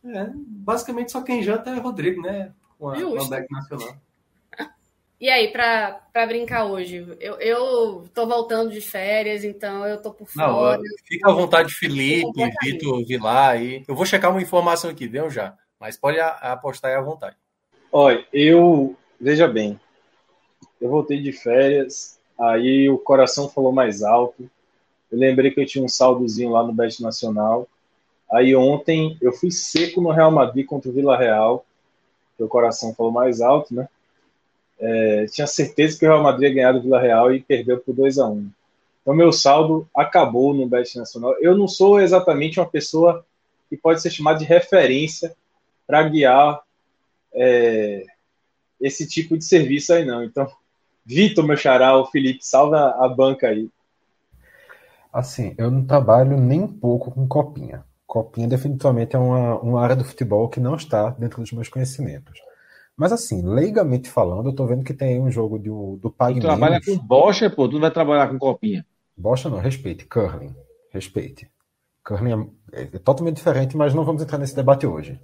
É, 0.04 0.30
basicamente 0.34 1.12
só 1.12 1.22
quem 1.22 1.44
janta 1.44 1.70
é 1.70 1.80
Rodrigo, 1.80 2.22
né? 2.22 2.52
Com 2.80 2.90
a, 2.90 3.00
com 3.00 3.34
a 3.34 3.46
Nacional. 3.52 3.96
E 5.20 5.32
aí, 5.32 5.48
pra, 5.48 6.00
pra 6.14 6.28
brincar 6.28 6.66
hoje? 6.66 6.98
Eu, 7.20 7.40
eu 7.40 8.08
tô 8.14 8.28
voltando 8.28 8.70
de 8.70 8.80
férias, 8.80 9.44
então 9.44 9.84
eu 9.84 10.00
tô 10.00 10.12
por 10.12 10.28
fora. 10.28 10.78
Não, 10.78 10.84
fica 11.04 11.32
à 11.32 11.34
vontade, 11.34 11.74
Felipe, 11.74 12.40
Vitor, 12.62 13.04
Vilar 13.04 13.50
aí. 13.50 13.84
Eu 13.88 13.96
vou 13.96 14.06
checar 14.06 14.30
uma 14.30 14.44
informação 14.44 14.92
aqui, 14.92 15.08
viu, 15.08 15.28
já? 15.28 15.58
Mas 15.80 15.98
pode 15.98 16.20
apostar 16.20 16.92
aí 16.92 16.98
à 16.98 17.02
vontade. 17.02 17.36
Olha, 17.92 18.24
eu. 18.32 18.96
Veja 19.20 19.48
bem. 19.48 19.80
Eu 20.80 20.90
voltei 20.90 21.20
de 21.20 21.32
férias, 21.32 22.17
aí 22.40 22.90
o 22.90 22.98
coração 22.98 23.50
falou 23.50 23.72
mais 23.72 24.04
alto. 24.04 24.50
Eu 25.12 25.18
lembrei 25.18 25.52
que 25.52 25.60
eu 25.60 25.66
tinha 25.66 25.84
um 25.84 25.90
saldozinho 25.90 26.52
lá 26.52 26.64
no 26.64 26.74
Bet 26.74 27.02
Nacional. 27.02 27.68
Aí 28.32 28.56
ontem 28.56 29.18
eu 29.22 29.32
fui 29.32 29.52
seco 29.52 30.02
no 30.02 30.12
Real 30.12 30.32
Madrid 30.32 30.66
contra 30.66 30.90
o 30.90 30.94
Vila 30.94 31.18
Real. 31.18 31.66
o 32.38 32.48
coração 32.48 32.94
falou 32.94 33.12
mais 33.12 33.42
alto, 33.42 33.74
né? 33.74 33.88
é, 34.80 35.26
tinha 35.26 35.48
certeza 35.48 35.98
que 35.98 36.06
o 36.06 36.10
Real 36.10 36.24
Madrid 36.24 36.50
ia 36.50 36.56
ganhar 36.56 36.72
do 36.72 36.82
Vila 36.82 37.02
Real 37.02 37.34
e 37.34 37.42
perdeu 37.42 37.80
por 37.80 37.94
2 37.94 38.20
a 38.20 38.28
1 38.28 38.50
Então, 39.02 39.16
meu 39.16 39.32
saldo 39.32 39.88
acabou 39.96 40.54
no 40.54 40.68
Bet 40.68 40.98
Nacional. 40.98 41.36
Eu 41.42 41.58
não 41.58 41.68
sou 41.68 42.00
exatamente 42.00 42.60
uma 42.60 42.70
pessoa 42.70 43.26
que 43.70 43.76
pode 43.76 44.02
ser 44.02 44.12
chamada 44.12 44.40
de 44.40 44.46
referência 44.46 45.36
para 45.86 46.08
guiar 46.08 46.62
é, 47.34 48.06
esse 48.80 49.08
tipo 49.08 49.38
de 49.38 49.44
serviço 49.44 49.94
aí, 49.94 50.06
não. 50.06 50.24
Então, 50.24 50.50
Vitor, 51.08 51.46
meu 51.46 51.56
xará, 51.56 51.98
o 51.98 52.06
Felipe, 52.06 52.46
salva 52.46 52.90
a 53.00 53.08
banca 53.08 53.48
aí. 53.48 53.70
Assim, 55.12 55.56
eu 55.58 55.72
não 55.72 55.86
trabalho 55.86 56.38
nem 56.38 56.62
um 56.62 56.68
pouco 56.68 57.12
com 57.12 57.26
copinha. 57.26 57.86
Copinha 58.06 58.48
definitivamente 58.48 59.16
é 59.16 59.20
uma, 59.20 59.58
uma 59.62 59.82
área 59.82 59.96
do 59.96 60.04
futebol 60.04 60.50
que 60.50 60.60
não 60.60 60.76
está 60.76 61.12
dentro 61.12 61.42
dos 61.42 61.54
meus 61.54 61.70
conhecimentos. 61.70 62.42
Mas 62.96 63.14
assim, 63.14 63.42
leigamente 63.42 64.10
falando, 64.10 64.50
eu 64.50 64.54
tô 64.54 64.66
vendo 64.66 64.84
que 64.84 64.94
tem 64.94 65.14
aí 65.14 65.20
um 65.20 65.32
jogo 65.32 65.58
do, 65.58 65.98
do 66.02 66.12
Pag 66.12 66.40
Tu 66.40 66.42
trabalha 66.42 66.82
com 66.84 66.98
bocha, 66.98 67.50
pô, 67.50 67.70
tu 67.70 67.74
não 67.74 67.82
vai 67.82 67.92
trabalhar 67.92 68.28
com 68.28 68.38
copinha. 68.38 68.86
Bocha 69.16 69.50
não, 69.50 69.60
respeite, 69.60 70.06
curling, 70.06 70.54
respeite. 70.92 71.50
Curling 72.04 72.52
é, 72.74 72.82
é, 72.82 72.86
totalmente 73.00 73.38
diferente, 73.38 73.78
mas 73.78 73.94
não 73.94 74.04
vamos 74.04 74.22
entrar 74.22 74.38
nesse 74.38 74.56
debate 74.56 74.86
hoje. 74.86 75.20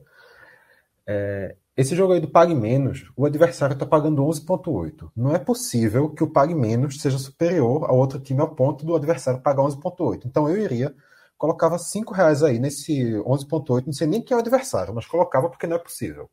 É, 1.06 1.56
esse 1.76 1.96
jogo 1.96 2.14
aí 2.14 2.20
do 2.20 2.28
Pague 2.28 2.54
Menos, 2.54 3.12
o 3.16 3.26
adversário 3.26 3.74
está 3.74 3.86
pagando 3.86 4.24
11,8. 4.24 5.12
Não 5.16 5.34
é 5.34 5.40
possível 5.40 6.10
que 6.10 6.24
o 6.24 6.30
Pague 6.30 6.54
Menos 6.54 7.02
seja 7.02 7.18
superior 7.18 7.90
ao 7.90 7.98
outro 7.98 8.20
time 8.20 8.42
ao 8.42 8.54
ponto 8.54 8.86
do 8.86 8.96
adversário 8.96 9.42
pagar 9.42 9.64
11,8. 9.64 10.26
Então 10.26 10.48
eu 10.48 10.62
iria, 10.62 10.94
colocava 11.36 11.80
5 11.80 12.14
reais 12.14 12.44
aí 12.44 12.60
nesse 12.60 12.94
11,8. 13.14 13.88
Não 13.88 13.94
sei 13.94 14.06
nem 14.06 14.22
quem 14.22 14.36
é 14.36 14.38
o 14.38 14.42
adversário, 14.42 14.94
mas 14.94 15.08
colocava 15.08 15.50
porque 15.50 15.66
não 15.66 15.76
é 15.76 15.80
possível. 15.80 16.30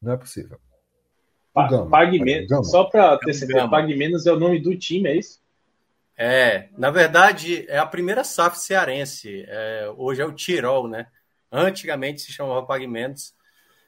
Não 0.00 0.12
é 0.12 0.16
possível. 0.16 0.58
Pa 1.52 1.68
Gama, 1.68 1.90
pague 1.90 2.18
menos. 2.18 2.48
Gama. 2.48 2.64
Só 2.64 2.84
para 2.84 3.18
ter 3.18 3.34
certeza, 3.34 3.68
pague 3.68 3.94
menos 3.94 4.26
é 4.26 4.32
o 4.32 4.40
nome 4.40 4.58
do 4.60 4.76
time, 4.76 5.08
é 5.08 5.16
isso? 5.16 5.40
É, 6.16 6.68
na 6.78 6.90
verdade, 6.90 7.66
é 7.68 7.78
a 7.78 7.86
primeira 7.86 8.24
SAF 8.24 8.58
cearense. 8.58 9.44
É, 9.46 9.92
hoje 9.96 10.22
é 10.22 10.24
o 10.24 10.32
Tirol, 10.32 10.88
né? 10.88 11.06
Antigamente 11.52 12.22
se 12.22 12.32
chamava 12.32 12.66
Pague 12.66 12.86
Menos. 12.86 13.34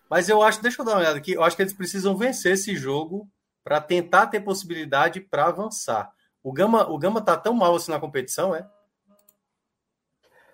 Mas 0.08 0.28
eu 0.28 0.42
acho, 0.42 0.62
deixa 0.62 0.80
eu 0.80 0.86
dar 0.86 0.92
uma 0.92 1.00
olhada 1.00 1.18
aqui, 1.18 1.32
eu 1.32 1.42
acho 1.42 1.56
que 1.56 1.62
eles 1.62 1.72
precisam 1.72 2.16
vencer 2.16 2.52
esse 2.52 2.76
jogo 2.76 3.28
para 3.64 3.80
tentar 3.80 4.28
ter 4.28 4.40
possibilidade 4.40 5.20
para 5.20 5.46
avançar. 5.46 6.12
O 6.42 6.52
Gama, 6.52 6.88
o 6.88 6.98
Gama 6.98 7.20
tá 7.20 7.36
tão 7.36 7.52
mal 7.54 7.74
assim 7.74 7.90
na 7.90 7.98
competição, 7.98 8.54
é? 8.54 8.68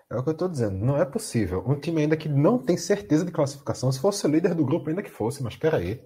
É 0.09 0.15
o 0.15 0.23
que 0.23 0.29
eu 0.29 0.33
estou 0.33 0.49
dizendo, 0.49 0.77
não 0.77 0.97
é 0.97 1.05
possível. 1.05 1.63
Um 1.67 1.79
time 1.79 2.01
ainda 2.01 2.17
que 2.17 2.29
não 2.29 2.57
tem 2.57 2.77
certeza 2.77 3.25
de 3.25 3.31
classificação, 3.31 3.91
se 3.91 3.99
fosse 3.99 4.25
o 4.25 4.29
líder 4.29 4.53
do 4.55 4.65
grupo, 4.65 4.89
ainda 4.89 5.03
que 5.03 5.09
fosse, 5.09 5.41
mas 5.41 5.53
espera 5.53 5.77
aí. 5.77 6.03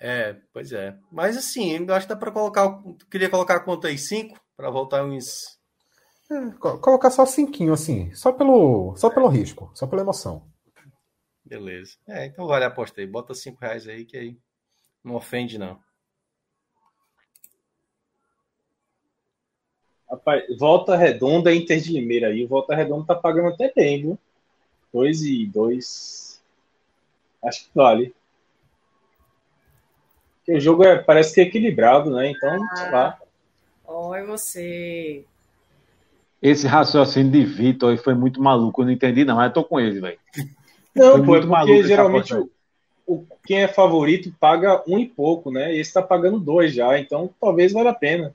É, 0.00 0.36
pois 0.52 0.72
é. 0.72 0.96
Mas 1.10 1.36
assim, 1.36 1.72
eu 1.72 1.94
acho 1.94 2.06
que 2.06 2.14
dá 2.14 2.18
para 2.18 2.30
colocar. 2.30 2.82
Queria 3.10 3.28
colocar 3.28 3.56
a 3.56 3.60
conta 3.60 3.88
aí 3.88 3.98
5 3.98 4.40
para 4.56 4.70
voltar 4.70 5.04
uns. 5.04 5.57
É, 6.30 6.50
colocar 6.58 7.10
só 7.10 7.24
cinquinho, 7.24 7.72
assim. 7.72 8.12
Só 8.14 8.32
pelo, 8.32 8.94
só 8.96 9.08
pelo 9.08 9.28
risco, 9.28 9.70
só 9.74 9.86
pela 9.86 10.02
emoção. 10.02 10.46
Beleza. 11.44 11.96
É, 12.06 12.26
então 12.26 12.46
vale 12.46 12.64
a 12.64 12.68
aposta 12.68 13.00
aí. 13.00 13.06
Bota 13.06 13.34
5 13.34 13.58
reais 13.60 13.88
aí 13.88 14.04
que 14.04 14.16
aí 14.16 14.36
não 15.02 15.14
ofende, 15.14 15.58
não. 15.58 15.80
Rapaz, 20.10 20.44
Volta 20.58 20.96
Redonda 20.96 21.54
Inter 21.54 21.80
de 21.80 21.92
Limeira 21.92 22.28
aí. 22.28 22.44
O 22.44 22.48
Volta 22.48 22.74
Redonda 22.74 23.06
tá 23.06 23.14
pagando 23.14 23.48
até 23.48 23.72
bem, 23.74 24.02
viu? 24.02 24.18
2 24.92 25.22
e 25.22 25.46
2. 25.46 26.42
Acho 27.42 27.64
que 27.64 27.70
vale. 27.74 28.14
Porque 30.38 30.52
o 30.52 30.60
jogo 30.60 30.84
é, 30.84 30.98
parece 30.98 31.34
que 31.34 31.40
é 31.40 31.44
equilibrado, 31.44 32.10
né? 32.10 32.30
Então, 32.30 32.62
ah, 32.62 32.76
sei 32.76 32.90
lá. 32.90 33.20
Oi, 33.86 34.22
você. 34.26 35.24
Esse 36.40 36.66
raciocínio 36.66 37.32
de 37.32 37.44
Vitor 37.44 37.90
aí 37.90 37.96
foi 37.96 38.14
muito 38.14 38.42
maluco. 38.42 38.80
Eu 38.80 38.86
não 38.86 38.92
entendi, 38.92 39.24
não. 39.24 39.36
Mas 39.36 39.46
eu 39.46 39.54
tô 39.54 39.64
com 39.64 39.80
ele, 39.80 40.00
velho. 40.00 40.18
Não, 40.94 41.24
foi 41.24 41.24
pô, 41.24 41.36
é 41.36 41.40
porque 41.40 41.84
geralmente 41.84 42.34
o, 42.34 42.50
o, 43.06 43.26
quem 43.44 43.58
é 43.58 43.68
favorito 43.68 44.32
paga 44.38 44.82
um 44.86 44.98
e 44.98 45.06
pouco, 45.06 45.50
né? 45.50 45.74
E 45.74 45.80
esse 45.80 45.92
tá 45.92 46.02
pagando 46.02 46.38
dois 46.38 46.72
já. 46.72 46.98
Então, 46.98 47.30
talvez 47.40 47.72
valha 47.72 47.90
a 47.90 47.94
pena. 47.94 48.34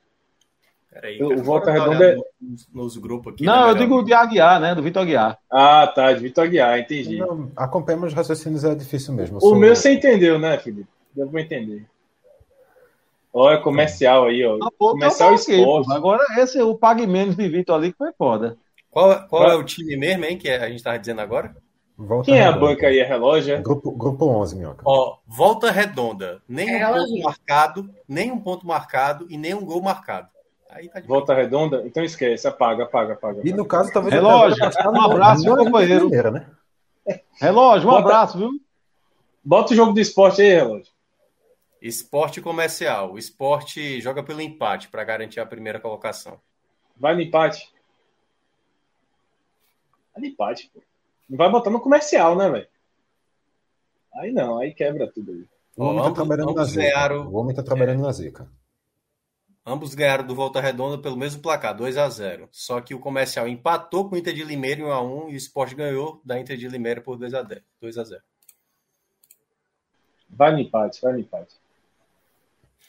Peraí, 0.94 1.22
o 1.24 1.42
Volta 1.42 1.72
Redonda 1.72 2.12
é... 2.12 2.16
nos, 2.40 2.68
nos 2.72 2.98
grupos 2.98 3.34
aqui. 3.34 3.44
Não, 3.44 3.66
né, 3.66 3.72
eu 3.72 3.76
digo 3.76 4.04
de 4.04 4.14
Aguiar, 4.14 4.62
né? 4.62 4.76
Do 4.76 4.84
Vitor 4.84 5.02
Aguiar. 5.02 5.40
Ah, 5.52 5.88
tá, 5.88 6.14
de 6.14 6.20
Vitor 6.22 6.44
Aguiar, 6.44 6.80
entendi. 6.80 7.18
Não, 7.18 7.52
acompanhamos 7.56 8.10
os 8.10 8.14
raciocínios, 8.14 8.64
é 8.64 8.76
difícil 8.76 9.14
mesmo. 9.14 9.38
O 9.38 9.42
sou... 9.42 9.56
meu 9.56 9.76
você 9.76 9.94
entendeu, 9.94 10.38
né, 10.38 10.58
Felipe? 10.60 10.88
Deu 11.16 11.28
pra 11.28 11.42
entender. 11.42 11.88
Olha, 13.34 13.58
comercial 13.60 14.26
aí, 14.26 14.46
ó. 14.46 14.58
Ah, 14.62 14.70
pô, 14.78 14.92
comercial 14.92 15.30
tá 15.30 15.36
esporte. 15.36 15.88
pô. 15.88 15.94
Agora, 15.94 16.24
esse, 16.38 16.62
o 16.62 16.76
Pague 16.76 17.08
Menos 17.08 17.36
de 17.36 17.50
Vitor 17.50 17.76
ali 17.76 17.92
que 17.92 17.98
foi 17.98 18.12
foda. 18.14 18.56
Qual, 18.92 19.28
qual 19.28 19.50
é 19.50 19.56
o 19.56 19.64
time 19.64 19.98
mesmo, 19.98 20.24
hein, 20.26 20.38
que 20.38 20.50
a 20.50 20.68
gente 20.68 20.76
estava 20.78 21.00
dizendo 21.00 21.22
agora? 21.22 21.56
Volta 21.98 22.26
Quem 22.26 22.40
é 22.40 22.44
a 22.44 22.52
Redonda. 22.52 22.66
banca 22.68 22.88
aí? 22.88 23.00
É 23.00 23.04
relógio? 23.06 23.56
é? 23.56 23.62
Grupo, 23.62 23.92
grupo 23.92 24.26
11, 24.28 24.56
Minhoca. 24.56 24.84
Ó, 24.86 25.18
volta 25.28 25.72
redonda. 25.72 26.42
Nem 26.48 26.70
É 26.70 26.78
um 26.78 26.82
ela, 26.82 26.98
ponto 27.00 27.22
marcado, 27.24 27.90
nem 28.08 28.32
um 28.32 28.40
ponto 28.40 28.68
marcado 28.68 29.26
e 29.30 29.38
nem 29.38 29.54
um 29.54 29.64
gol 29.66 29.82
marcado. 29.82 30.28
Aí 30.70 30.90
tá 30.90 31.02
Volta 31.08 31.34
redonda? 31.36 31.84
Então 31.86 32.04
esquece, 32.04 32.48
apaga, 32.48 32.84
apaga, 32.84 33.14
apaga. 33.14 33.42
E 33.44 33.54
no 33.54 33.64
caso, 33.66 33.92
talvez 33.94 34.14
Relógio, 34.14 34.58
um 34.92 35.02
abraço, 35.02 35.44
meu 35.44 35.56
companheiro. 35.58 36.10
Né? 36.32 36.48
Relógio, 37.40 37.88
um 37.88 37.92
Bota- 37.92 38.04
abraço, 38.06 38.38
viu? 38.40 38.50
Bota 39.44 39.74
o 39.74 39.76
jogo 39.76 39.94
do 39.94 40.00
esporte 40.00 40.42
aí, 40.42 40.50
relógio. 40.54 40.92
Esporte 41.88 42.42
comercial. 42.42 43.12
O 43.12 43.18
esporte 43.18 44.00
joga 44.00 44.24
pelo 44.24 44.40
empate 44.42 44.88
para 44.88 45.04
garantir 45.04 45.40
a 45.42 45.46
primeira 45.46 45.80
colocação. 45.82 46.40
Vai 46.96 47.14
no 47.14 47.22
empate. 47.22 47.70
Vai 50.14 50.22
no 50.22 50.28
empate, 50.28 50.72
pô. 50.74 50.82
Não 51.30 51.38
vai 51.38 51.50
botar 51.52 51.70
no 51.70 51.82
comercial, 51.82 52.38
né, 52.38 52.50
velho? 52.50 52.68
Aí 54.16 54.32
não, 54.32 54.60
aí 54.60 54.74
quebra 54.74 55.12
tudo 55.12 55.32
aí. 55.32 55.46
O 55.76 55.84
homem 55.86 55.98
tá 55.98 56.04
ambos- 56.08 56.14
trabalhando 56.16 56.46
na 56.46 56.52
ambos 56.62 56.70
zica. 56.70 56.82
ganharam- 56.84 57.28
O 57.28 57.34
homem 57.34 57.56
tá 57.56 57.64
trabalhando 57.64 58.02
na 58.02 58.12
zica. 58.12 58.48
Ambos 59.66 59.94
ganharam 59.96 60.26
do 60.28 60.36
Volta 60.36 60.62
Redonda 60.62 60.98
pelo 61.02 61.18
mesmo 61.18 61.42
placar, 61.42 61.76
2 61.76 61.98
a 61.98 62.08
0 62.10 62.48
Só 62.52 62.80
que 62.82 62.94
o 62.94 63.00
comercial 63.00 63.48
empatou 63.48 64.08
com 64.10 64.16
o 64.16 64.18
Inter 64.18 64.34
de 64.34 64.44
Limeira 64.44 64.82
em 64.82 64.84
1x1 64.84 65.30
e 65.32 65.34
o 65.34 65.38
esporte 65.38 65.74
ganhou 65.74 66.22
da 66.24 66.38
Inter 66.40 66.58
de 66.58 66.68
Limeira 66.68 67.02
por 67.02 67.18
2 67.18 67.34
a 67.34 67.42
10 67.42 67.62
2 67.82 67.98
a 67.98 68.04
0 68.04 68.22
Vai 70.30 70.52
no 70.52 70.60
empate, 70.60 71.02
vai 71.02 71.14
no 71.14 71.20
empate. 71.20 71.56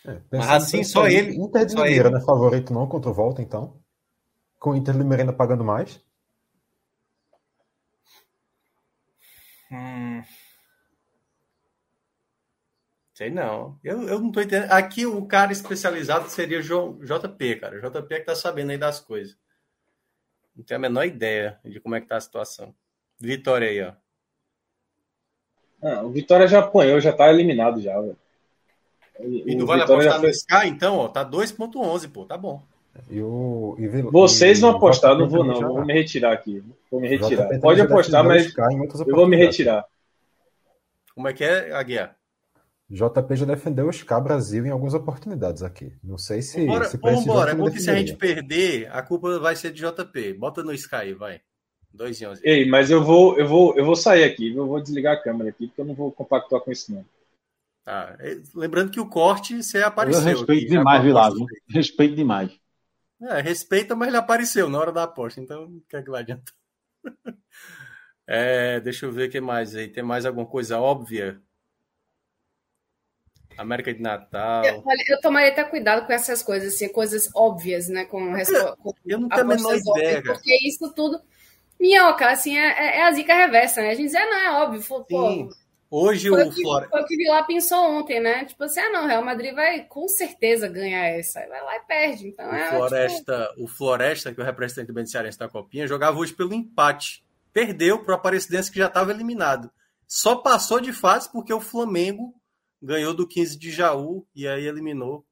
É, 0.06 0.20
Mas 0.36 0.51
assim, 0.51 0.82
só 0.85 1.02
aí, 1.05 1.14
ele- 1.16 1.36
Inter 1.36 1.66
de 1.66 1.72
só 1.72 1.85
Limeira 1.85 2.09
ele. 2.09 2.10
não 2.10 2.18
é 2.18 2.24
favorito 2.24 2.72
não 2.72 2.86
contra 2.89 3.10
o 3.10 3.14
Volta, 3.14 3.43
então? 3.43 3.81
Com 4.60 4.72
o 4.72 4.76
Inter 4.76 4.94
de 4.94 5.01
Limeira 5.01 5.22
ainda 5.24 5.32
pagando 5.35 5.64
mais? 5.64 6.01
Hum. 9.70 10.24
Sei 13.14 13.31
não. 13.31 13.78
Eu, 13.82 14.02
eu 14.09 14.20
não 14.20 14.31
tô 14.31 14.40
entendendo. 14.43 14.70
Aqui 14.70 15.06
o 15.06 15.26
cara 15.26 15.51
especializado 15.52 16.28
seria 16.28 16.60
João 16.62 16.98
JP, 17.02 17.56
cara. 17.56 17.76
O 17.78 17.81
JP 17.81 18.14
é 18.14 18.20
que 18.20 18.26
tá 18.26 18.35
sabendo 18.36 18.70
aí 18.72 18.78
das 18.78 19.01
coisas. 19.01 19.36
Não 20.56 20.64
tenho 20.64 20.78
a 20.78 20.81
menor 20.82 21.05
ideia 21.06 21.60
de 21.64 21.78
como 21.81 21.94
é 21.94 22.01
que 22.01 22.09
tá 22.09 22.16
a 22.16 22.20
situação. 22.20 22.74
Vitória 23.20 23.68
aí, 23.68 23.81
ó. 23.82 23.94
Ah, 25.81 26.02
o 26.02 26.10
Vitória 26.10 26.48
já 26.48 26.59
apanhou, 26.59 27.01
já 27.01 27.12
tá 27.12 27.28
eliminado 27.31 27.81
já, 27.81 28.01
velho. 28.01 28.18
E 29.20 29.54
O 29.54 29.58
tu 29.58 29.66
vai 29.66 29.80
Vitória 29.80 29.82
apostar 29.82 30.04
já 30.04 30.14
no 30.14 30.20
foi- 30.20 30.30
Sky, 30.30 30.66
então, 30.68 30.96
ó. 30.96 31.08
Tá 31.08 31.22
2.11, 31.24 32.08
pô. 32.08 32.24
Tá 32.24 32.36
bom. 32.36 32.62
E 33.10 33.20
o, 33.20 33.76
e 33.78 33.88
Vocês 33.88 34.60
vão 34.60 34.70
apostar, 34.70 35.16
não 35.18 35.28
vou 35.28 35.44
não, 35.44 35.60
vou 35.60 35.84
me 35.84 35.92
retirar 35.92 36.32
aqui. 36.32 36.62
Vou 36.90 37.00
me 37.00 37.08
retirar. 37.08 37.48
Pode 37.60 37.80
apostar, 37.80 38.22
defendeu 38.26 38.78
mas 38.78 39.00
eu 39.06 39.16
vou 39.16 39.26
me 39.26 39.36
retirar. 39.36 39.84
Como 41.14 41.28
é 41.28 41.32
que 41.32 41.44
é, 41.44 41.72
Aguiar? 41.72 42.16
JP 42.90 43.34
já 43.36 43.46
defendeu 43.46 43.86
o 43.86 43.92
SK 43.92 44.20
Brasil 44.22 44.66
em 44.66 44.70
algumas 44.70 44.94
oportunidades 44.94 45.62
aqui. 45.62 45.92
Não 46.02 46.18
sei 46.18 46.42
se, 46.42 46.66
Bora, 46.66 46.84
se 46.84 46.98
pra 46.98 47.12
esse 47.12 47.24
vambora. 47.24 47.50
É 47.52 47.54
bom 47.54 47.70
que 47.70 47.80
se 47.80 47.90
a 47.90 47.94
gente 47.94 48.14
perder, 48.14 48.88
a 48.92 49.02
culpa 49.02 49.38
vai 49.38 49.56
ser 49.56 49.72
de 49.72 49.80
JP. 49.82 50.34
Bota 50.34 50.62
no 50.62 50.72
Sky, 50.72 51.14
vai. 51.14 51.40
2 51.92 52.20
e 52.20 52.26
11. 52.26 52.40
Ei, 52.44 52.68
mas 52.68 52.90
eu 52.90 53.02
vou, 53.02 53.38
eu 53.38 53.46
vou, 53.46 53.74
eu 53.76 53.84
vou 53.84 53.96
sair 53.96 54.24
aqui, 54.24 54.54
eu 54.54 54.66
vou 54.66 54.80
desligar 54.80 55.14
a 55.14 55.20
câmera 55.20 55.50
aqui, 55.50 55.68
porque 55.68 55.80
eu 55.80 55.84
não 55.84 55.94
vou 55.94 56.10
compactuar 56.12 56.60
com 56.60 56.70
isso 56.72 56.92
não. 56.92 57.04
Tá. 57.85 58.16
É, 58.19 58.36
Lembrando 58.55 58.90
que 58.90 59.01
o 59.01 59.09
corte 59.09 59.62
você 59.62 59.78
Eu 59.78 59.86
apareceu. 59.86 60.24
respeito 60.24 60.52
aqui, 60.52 60.66
demais, 60.66 61.02
viu? 61.02 61.15
Respeito 61.69 62.15
demais. 62.15 62.51
É, 63.23 63.40
respeita, 63.40 63.94
mas 63.94 64.09
ele 64.09 64.16
apareceu 64.16 64.69
na 64.69 64.78
hora 64.78 64.93
da 64.93 65.05
aposta, 65.05 65.40
então 65.40 65.65
o 65.65 65.81
que 65.89 65.97
é 65.97 66.02
que 66.02 66.11
vai 66.11 66.23
adiantar? 66.23 66.55
É, 68.27 68.81
deixa 68.81 69.05
eu 69.05 69.12
ver 69.12 69.28
o 69.28 69.31
que 69.31 69.39
mais 69.39 69.77
aí. 69.77 69.86
Tem 69.86 70.02
mais 70.02 70.24
alguma 70.24 70.47
coisa 70.47 70.81
óbvia? 70.81 71.43
América 73.59 73.93
de 73.93 74.01
Natal. 74.01 74.65
Eu, 74.65 74.82
olha, 74.85 75.05
eu 75.09 75.20
tomaria 75.20 75.52
até 75.52 75.62
cuidado 75.65 76.06
com 76.06 76.12
essas 76.12 76.43
coisas, 76.43 76.74
assim, 76.74 76.89
coisas 76.89 77.28
óbvias, 77.35 77.89
né? 77.89 78.05
Com, 78.06 78.32
com 78.81 78.94
Eu 79.05 79.20
não 79.20 79.28
tenho 79.28 79.43
a 79.43 79.44
menor 79.44 79.77
óbvias, 79.77 79.97
ideia, 79.98 80.23
cara. 80.23 80.35
Porque 80.35 80.69
isso 80.69 80.93
tudo. 80.94 81.20
Minhoca, 81.78 82.31
assim, 82.31 82.56
é, 82.56 82.66
é- 82.66 82.98
é 82.98 83.02
a 83.05 83.12
zica 83.12 83.35
reversa, 83.35 83.82
né? 83.82 83.90
A 83.90 83.94
gente 83.94 84.06
diz, 84.06 84.15
ah, 84.15 84.27
não, 84.27 84.39
é 84.39 84.51
óbvio. 84.65 84.82
Pô, 85.09 85.31
Sim. 85.31 85.48
Hoje 85.96 86.28
foi, 86.28 86.42
o 86.42 86.50
que, 86.50 86.60
Flora... 86.60 86.88
foi 86.88 87.02
o 87.02 87.06
que 87.06 87.14
o 87.14 87.18
Vilar 87.18 87.46
pensou 87.46 87.78
ontem, 87.78 88.18
né? 88.18 88.44
Tipo 88.46 88.64
assim, 88.64 88.80
ah, 88.80 88.90
não, 88.90 89.04
o 89.04 89.06
Real 89.06 89.24
Madrid 89.24 89.54
vai 89.54 89.84
com 89.84 90.08
certeza 90.08 90.66
ganhar 90.66 91.04
essa. 91.04 91.38
Vai 91.46 91.62
lá 91.62 91.76
e 91.76 91.80
perde. 91.82 92.26
Então 92.26 92.50
O 92.50 92.52
é. 92.52 92.68
Floresta, 92.68 93.54
o 93.56 93.68
Floresta, 93.68 94.34
que 94.34 94.40
é 94.40 94.42
o 94.42 94.46
representante 94.46 94.88
do 94.88 94.92
Beneficiarense 94.92 95.38
da 95.38 95.48
Copinha, 95.48 95.86
jogava 95.86 96.18
hoje 96.18 96.32
pelo 96.32 96.52
empate. 96.52 97.24
Perdeu 97.52 98.02
para 98.02 98.10
o 98.10 98.16
Aparecidense, 98.16 98.72
que 98.72 98.78
já 98.80 98.88
estava 98.88 99.12
eliminado. 99.12 99.70
Só 100.04 100.34
passou 100.34 100.80
de 100.80 100.92
fase 100.92 101.30
porque 101.30 101.54
o 101.54 101.60
Flamengo 101.60 102.34
ganhou 102.82 103.14
do 103.14 103.24
15 103.24 103.56
de 103.56 103.70
Jaú 103.70 104.26
e 104.34 104.48
aí 104.48 104.66
eliminou 104.66 105.24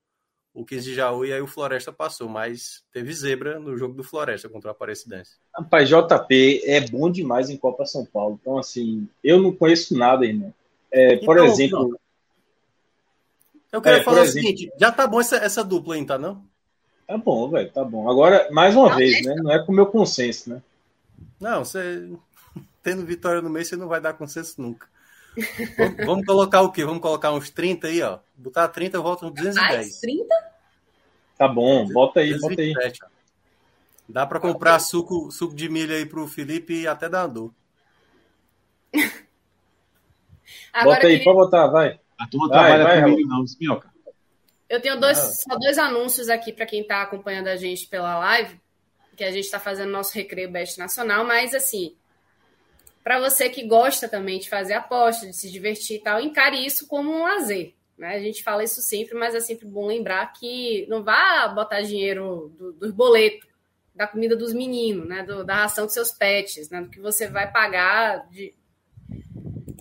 o 0.55 0.65
15 0.65 0.85
de 0.85 0.95
Jaú 0.95 1.25
e 1.25 1.33
aí 1.33 1.41
o 1.41 1.47
Floresta 1.47 1.93
passou. 1.93 2.29
Mas 2.29 2.83
teve 2.93 3.13
zebra 3.13 3.59
no 3.59 3.77
jogo 3.77 3.95
do 3.95 4.05
Floresta 4.05 4.49
contra 4.49 4.69
o 4.69 4.73
Aparecidense. 4.73 5.33
Rapaz, 5.55 5.89
JP 5.89 6.63
é 6.65 6.81
bom 6.89 7.11
demais 7.11 7.49
em 7.51 7.57
Copa 7.57 7.87
São 7.87 8.05
Paulo. 8.05 8.39
Então, 8.41 8.59
assim, 8.59 9.09
eu 9.25 9.41
não 9.41 9.53
conheço 9.55 9.97
nada, 9.97 10.25
irmão. 10.27 10.53
É, 10.91 11.17
por 11.17 11.37
Então, 11.37 11.47
exemplo, 11.47 11.99
Eu 13.73 13.81
queria 13.81 13.99
É, 14.01 14.03
falar 14.03 14.21
o 14.21 14.25
exemplo- 14.25 14.49
seguinte: 14.51 14.73
já 14.79 14.93
tá 14.93 15.07
bom 15.07 15.21
essa, 15.21 15.37
essa 15.37 15.65
dupla 15.65 15.95
aí, 15.95 16.05
tá 16.05 16.19
não? 16.19 16.45
tá 17.07 17.17
bom, 17.17 17.49
velho, 17.51 17.71
tá 17.71 17.83
bom. 17.85 18.09
Agora, 18.11 18.49
mais 18.51 18.75
uma 18.77 18.91
Não, 18.91 18.97
vez, 18.97 19.13
deixa. 19.13 19.35
né? 19.35 19.43
Não 19.43 19.51
é 19.51 19.65
com 19.65 19.73
o 19.73 19.75
meu 19.75 19.87
consenso, 19.87 20.51
né? 20.51 20.63
Não, 21.41 21.65
você 21.65 22.11
tendo 22.83 23.05
vitória 23.07 23.41
no 23.41 23.49
meio, 23.51 23.65
você 23.65 23.77
não 23.77 23.89
vai 23.89 24.01
dar 24.01 24.13
consenso 24.13 24.61
nunca. 24.61 24.87
Vamos, 25.79 26.07
vamos 26.07 26.27
colocar 26.27 26.61
o 26.63 26.71
quê? 26.73 26.85
Vamos 26.85 27.01
colocar 27.01 27.33
uns 27.33 27.51
30 27.51 27.87
aí, 27.89 28.03
ó. 28.03 28.19
Botar 28.37 28.69
30, 28.69 28.97
eu 28.97 29.03
volto 29.03 29.27
uns 29.27 29.33
210. 29.35 29.71
Mais 29.77 30.01
30? 30.01 30.53
Tá 31.39 31.49
bom, 31.49 31.87
bota 31.89 32.21
aí, 32.21 32.33
bota 32.39 32.61
aí. 32.61 32.73
227, 32.73 33.05
ó. 33.05 33.09
Dá 34.09 34.27
para 34.27 34.39
comprar 34.41 34.79
suco, 34.79 35.31
suco 35.31 35.55
de 35.55 35.69
milho 35.69 35.95
aí 35.95 36.05
pro 36.05 36.27
Felipe 36.29 36.83
e 36.83 36.87
até 36.87 37.09
dar 37.09 37.27
dor. 37.27 37.53
Agora 40.73 40.97
Bota 40.97 41.07
aí, 41.07 41.19
que- 41.19 41.25
pode 41.25 41.37
botar, 41.37 41.67
vai. 41.69 41.99
A 42.19 42.27
turma 42.29 42.49
Vai, 42.49 42.75
trabalha 42.77 43.01
vai, 43.01 43.11
comigo, 43.11 43.29
não, 43.29 43.45
Minhoca. 43.61 43.91
Eu 44.69 44.81
tenho 44.81 44.99
dois, 44.99 45.19
Ah. 45.19 45.23
só 45.33 45.59
dois 45.59 45.77
anúncios 45.79 46.29
aqui 46.29 46.53
para 46.53 46.67
quem 46.67 46.81
está 46.83 47.03
acompanhando 47.03 47.49
a 47.49 47.57
gente 47.57 47.87
pela 47.89 48.19
live, 48.19 48.61
que 49.17 49.25
a 49.25 49.31
gente 49.31 49.45
está 49.45 49.59
fazendo 49.61 49.91
nosso 49.91 50.15
recreio 50.15 50.51
Best 50.51 50.79
Nacional, 50.79 51.25
mas 51.25 51.55
assim, 51.55 51.95
para 53.03 53.19
você 53.21 53.49
que 53.49 53.67
gosta 53.67 54.09
também 54.09 54.39
de 54.39 54.49
fazer 54.49 54.75
aposta, 54.75 55.27
de 55.27 55.35
se 55.37 55.51
divertir 55.51 55.97
e 55.97 56.01
tal, 56.03 56.21
encare 56.21 56.65
isso 56.65 56.87
como 56.87 57.11
um 57.11 57.23
lazer. 57.23 57.75
Né? 57.99 58.15
A 58.15 58.21
gente 58.21 58.43
fala 58.43 58.65
isso 58.65 58.81
sempre, 58.81 59.15
mas 59.15 59.35
é 59.35 59.41
sempre 59.41 59.67
bom 59.67 59.87
lembrar 59.87 60.33
que 60.33 60.87
não 60.89 61.03
vá 61.03 61.49
botar 61.49 61.83
dinheiro 61.83 62.53
do, 62.59 62.73
dos 62.73 62.91
boletos, 62.93 63.49
da 63.95 64.07
comida 64.07 64.35
dos 64.35 64.55
meninos, 64.55 65.07
né? 65.07 65.23
Do- 65.23 65.45
da 65.45 65.55
ração 65.57 65.85
dos 65.85 65.93
seus 65.95 66.11
pets, 66.13 66.71
né? 66.71 66.81
do 66.81 66.89
que 66.89 66.99
você 66.99 67.29
vai 67.29 67.51
pagar 67.53 68.27
de, 68.31 68.55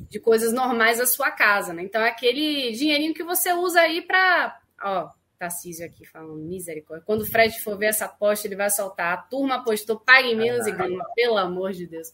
de 0.09 0.19
coisas 0.19 0.51
normais 0.51 0.97
da 0.97 1.05
sua 1.05 1.31
casa, 1.31 1.73
né? 1.73 1.83
Então 1.83 2.01
é 2.01 2.09
aquele 2.09 2.71
dinheirinho 2.73 3.13
que 3.13 3.23
você 3.23 3.53
usa 3.53 3.79
aí 3.81 4.01
para, 4.01 4.59
ó, 4.83 5.09
Tarcísio 5.39 5.85
aqui 5.85 6.05
falando 6.05 6.35
misericórdia. 6.35 7.05
Quando 7.05 7.21
o 7.21 7.25
Fred 7.25 7.57
for 7.63 7.77
ver 7.77 7.87
essa 7.87 8.05
aposta, 8.05 8.45
ele 8.45 8.55
vai 8.55 8.69
soltar. 8.69 9.13
A 9.13 9.21
turma 9.21 9.55
apostou 9.55 9.99
pague 9.99 10.35
menos 10.35 10.67
e 10.67 10.71
ganha, 10.71 11.03
pelo 11.15 11.37
amor 11.37 11.71
de 11.71 11.87
Deus. 11.87 12.13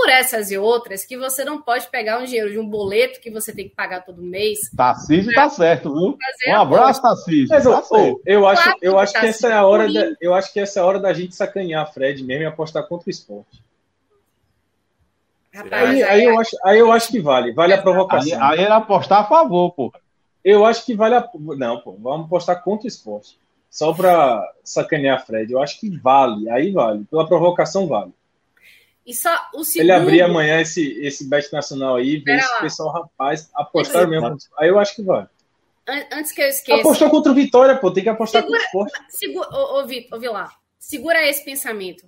Por 0.00 0.10
essas 0.10 0.52
e 0.52 0.56
outras, 0.56 1.04
que 1.04 1.16
você 1.18 1.44
não 1.44 1.60
pode 1.60 1.88
pegar 1.88 2.20
um 2.20 2.24
dinheiro 2.24 2.52
de 2.52 2.58
um 2.58 2.68
boleto 2.68 3.18
que 3.20 3.32
você 3.32 3.52
tem 3.52 3.68
que 3.68 3.74
pagar 3.74 4.04
todo 4.04 4.22
mês. 4.22 4.70
Tarcísio 4.76 5.34
tá 5.34 5.50
certo, 5.50 5.92
viu? 5.92 6.16
Um 6.46 6.54
abraço, 6.54 7.02
Tarcísio. 7.02 7.48
Mas 7.50 7.64
Tá 7.64 7.82
certo. 7.82 8.20
eu 8.24 8.46
acho, 8.46 8.62
Claro 8.62 8.78
eu 8.80 8.92
que 8.92 8.98
acho 9.00 9.12
tá 9.12 9.20
que 9.20 9.26
essa 9.26 9.48
é 9.48 9.52
a 9.54 9.66
hora 9.66 9.92
da, 9.92 10.12
eu 10.20 10.34
acho 10.34 10.52
que 10.52 10.60
essa 10.60 10.78
é 10.78 10.82
a 10.82 10.86
hora 10.86 11.00
da 11.00 11.12
gente 11.12 11.34
sacanear 11.34 11.82
a 11.82 11.86
Fred 11.86 12.22
mesmo 12.22 12.44
e 12.44 12.46
apostar 12.46 12.86
contra 12.86 13.08
o 13.08 13.10
esporte. 13.10 13.60
Rapaz, 15.52 15.90
Aí, 15.90 16.00
é- 16.02 16.08
aí 16.10 16.24
eu 16.24 16.38
acho, 16.38 16.56
aí 16.64 16.78
eu 16.78 16.92
acho 16.92 17.08
que 17.08 17.20
vale, 17.20 17.52
vale 17.52 17.72
a 17.72 17.76
Aí, 17.76 17.82
provocação. 17.82 18.40
aí 18.44 18.60
era 18.60 18.76
apostar 18.76 19.22
a 19.22 19.24
favor, 19.26 19.72
pô. 19.72 19.92
Eu 20.44 20.64
acho 20.64 20.84
que 20.86 20.94
vale 20.94 21.16
a. 21.16 21.28
Não, 21.34 21.80
pô, 21.80 21.96
vamos 22.00 22.26
apostar 22.26 22.62
contra 22.62 22.84
o 22.84 22.88
esporte. 22.88 23.36
Só 23.68 23.92
pra 23.92 24.40
sacanear 24.62 25.16
a 25.16 25.20
Fred. 25.20 25.52
Eu 25.52 25.60
acho 25.60 25.80
que 25.80 25.90
vale, 25.98 26.48
aí 26.50 26.70
vale. 26.70 27.04
Pela 27.10 27.26
provocação 27.26 27.88
vale. 27.88 28.12
E 29.08 29.14
só 29.14 29.34
o 29.54 29.64
Se 29.64 29.72
segundo. 29.72 29.90
ele 29.90 29.92
abrir 29.92 30.20
amanhã 30.22 30.60
esse, 30.60 30.92
esse 31.00 31.26
bet 31.26 31.50
nacional 31.52 31.96
aí, 31.96 32.18
ver 32.18 32.36
esse 32.38 32.52
lá. 32.52 32.60
pessoal, 32.60 32.92
rapaz, 32.92 33.48
apostar 33.54 34.06
mesmo. 34.06 34.36
Aí 34.58 34.68
eu 34.68 34.78
acho 34.78 34.94
que 34.94 35.02
an- 35.10 36.06
Antes 36.12 36.30
que 36.30 36.42
eu 36.42 36.46
esqueça. 36.48 36.80
Apostou 36.80 37.08
contra 37.08 37.32
o 37.32 37.34
Vitória, 37.34 37.74
pô, 37.76 37.90
tem 37.90 38.02
que 38.02 38.10
apostar 38.10 38.42
Segura- 38.42 38.60
contra 38.70 38.78
o 38.78 38.86
esporte. 38.86 39.16
Segura, 39.16 39.86
Vitor, 39.86 40.18
ô, 40.18 40.20
Vilar, 40.20 40.54
segura 40.78 41.26
esse 41.26 41.42
pensamento. 41.44 42.06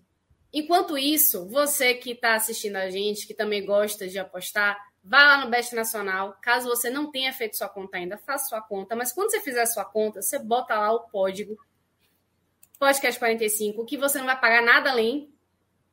Enquanto 0.52 0.98
isso, 0.98 1.48
você 1.48 1.94
que 1.94 2.10
está 2.10 2.34
assistindo 2.34 2.76
a 2.76 2.90
gente, 2.90 3.26
que 3.26 3.32
também 3.32 3.64
gosta 3.64 4.06
de 4.06 4.18
apostar, 4.18 4.78
Vá 5.02 5.22
lá 5.22 5.42
no 5.42 5.50
Best 5.50 5.74
Nacional. 5.74 6.36
Caso 6.42 6.68
você 6.68 6.90
não 6.90 7.10
tenha 7.10 7.32
feito 7.32 7.56
sua 7.56 7.70
conta 7.70 7.96
ainda, 7.96 8.18
faça 8.18 8.50
sua 8.50 8.60
conta. 8.60 8.94
Mas 8.94 9.10
quando 9.14 9.30
você 9.30 9.40
fizer 9.40 9.64
sua 9.64 9.82
conta, 9.86 10.20
você 10.20 10.38
bota 10.38 10.74
lá 10.78 10.92
o 10.92 11.00
código 11.00 11.56
podcast 12.78 13.18
45, 13.18 13.84
que 13.86 13.96
você 13.96 14.18
não 14.18 14.26
vai 14.26 14.38
pagar 14.38 14.62
nada 14.62 14.90
além 14.90 15.32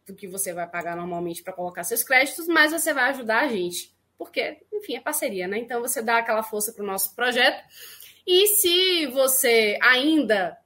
do 0.08 0.16
que 0.16 0.28
você 0.28 0.54
vai 0.54 0.66
pagar 0.66 0.96
normalmente 0.96 1.44
para 1.44 1.52
colocar 1.52 1.84
seus 1.84 2.02
créditos, 2.02 2.48
mas 2.48 2.72
você 2.72 2.94
vai 2.94 3.10
ajudar 3.10 3.42
a 3.42 3.48
gente. 3.48 3.94
Porque, 4.18 4.58
enfim, 4.74 4.96
é 4.96 5.02
parceria, 5.02 5.48
né? 5.48 5.60
Então 5.60 5.82
você 5.82 6.02
dá 6.02 6.18
aquela 6.18 6.42
força 6.42 6.72
para 6.72 6.84
o 6.84 6.88
nosso 6.88 7.14
projeto. 7.14 7.62
E 8.26 8.48
se 8.48 9.06
você 9.08 9.78
ainda 9.82 10.58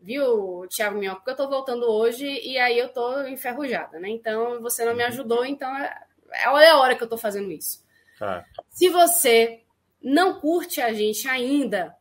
viu, 0.00 0.66
Thiago 0.68 0.98
Minhoca, 0.98 1.16
porque 1.16 1.30
eu 1.30 1.34
estou 1.34 1.50
voltando 1.50 1.90
hoje 1.90 2.24
e 2.24 2.56
aí 2.56 2.78
eu 2.78 2.86
estou 2.86 3.26
enferrujada, 3.28 3.98
né? 3.98 4.08
Então 4.08 4.62
você 4.62 4.84
não 4.84 4.94
me 4.94 5.02
ajudou, 5.02 5.44
então 5.44 5.76
é, 5.76 5.92
é 6.32 6.44
a 6.44 6.78
hora 6.78 6.94
que 6.94 7.02
eu 7.02 7.06
estou 7.06 7.18
fazendo 7.18 7.50
isso. 7.50 7.84
Tá. 8.18 8.44
Se 8.70 8.88
você 8.88 9.62
não 10.00 10.40
curte 10.40 10.80
a 10.80 10.92
gente 10.92 11.28
ainda 11.28 11.94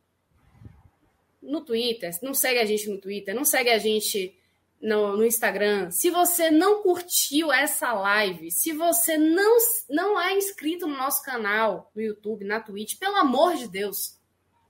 no 1.42 1.62
Twitter, 1.62 2.12
não 2.22 2.34
segue 2.34 2.60
a 2.60 2.66
gente 2.66 2.88
no 2.88 3.00
Twitter, 3.00 3.34
não 3.34 3.44
segue 3.44 3.72
a 3.72 3.78
gente 3.80 4.37
no, 4.82 5.18
no, 5.18 5.26
Instagram, 5.26 5.90
se 5.90 6.10
você 6.10 6.52
não 6.52 6.84
curtiu 6.84 7.52
essa 7.52 7.94
live, 7.94 8.52
se 8.52 8.72
você 8.72 9.18
não, 9.18 9.58
não 9.90 10.20
é 10.20 10.34
inscrito 10.34 10.88
no 10.88 10.96
nosso 10.96 11.24
canal, 11.24 11.92
no 11.96 12.02
YouTube, 12.02 12.46
na 12.46 12.60
Twitch, 12.60 12.98
pelo 13.00 13.16
amor 13.16 13.56
de 13.56 13.68
Deus, 13.68 14.20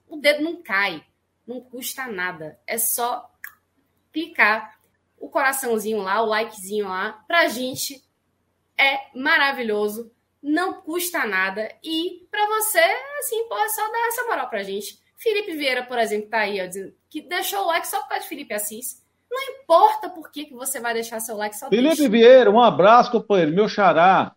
o 0.08 0.16
dedo 0.18 0.44
não 0.44 0.62
cai, 0.64 1.06
não 1.46 1.60
custa 1.60 2.08
nada. 2.08 2.60
É 2.66 2.78
só 2.78 3.30
clicar 4.12 4.80
o 5.20 5.30
coraçãozinho 5.30 6.02
lá, 6.02 6.22
o 6.22 6.26
likezinho 6.28 6.88
lá, 6.88 7.24
pra 7.28 7.48
gente 7.48 8.02
é 8.78 9.18
maravilhoso, 9.18 10.12
não 10.42 10.82
custa 10.82 11.26
nada 11.26 11.70
e 11.84 12.28
para 12.30 12.46
você, 12.48 12.80
assim, 13.20 13.48
pô, 13.50 13.58
é 13.58 13.70
só 13.70 13.92
dar 13.92 14.08
essa 14.08 14.24
moral 14.24 14.50
pra 14.50 14.64
gente. 14.64 15.02
Felipe 15.18 15.54
Vieira, 15.58 15.84
por 15.84 15.98
exemplo, 15.98 16.30
tá 16.30 16.40
aí, 16.40 16.62
ó, 16.62 16.68
dizendo 16.68 16.96
que 17.10 17.22
deixou 17.22 17.64
o 17.64 17.68
like 17.68 17.88
só 17.88 18.02
por 18.02 18.10
causa 18.10 18.24
de 18.24 18.30
Felipe 18.30 18.54
Assis. 18.54 19.04
Não 19.30 19.42
importa 19.56 20.10
por 20.10 20.32
que, 20.32 20.46
que 20.46 20.54
você 20.54 20.80
vai 20.80 20.94
deixar 20.94 21.20
seu 21.20 21.36
like 21.36 21.56
só 21.56 21.70
Felipe 21.70 21.96
deixa. 21.96 22.10
Vieira, 22.10 22.50
um 22.50 22.62
abraço, 22.62 23.12
companheiro, 23.12 23.54
meu 23.54 23.68
xará. 23.68 24.34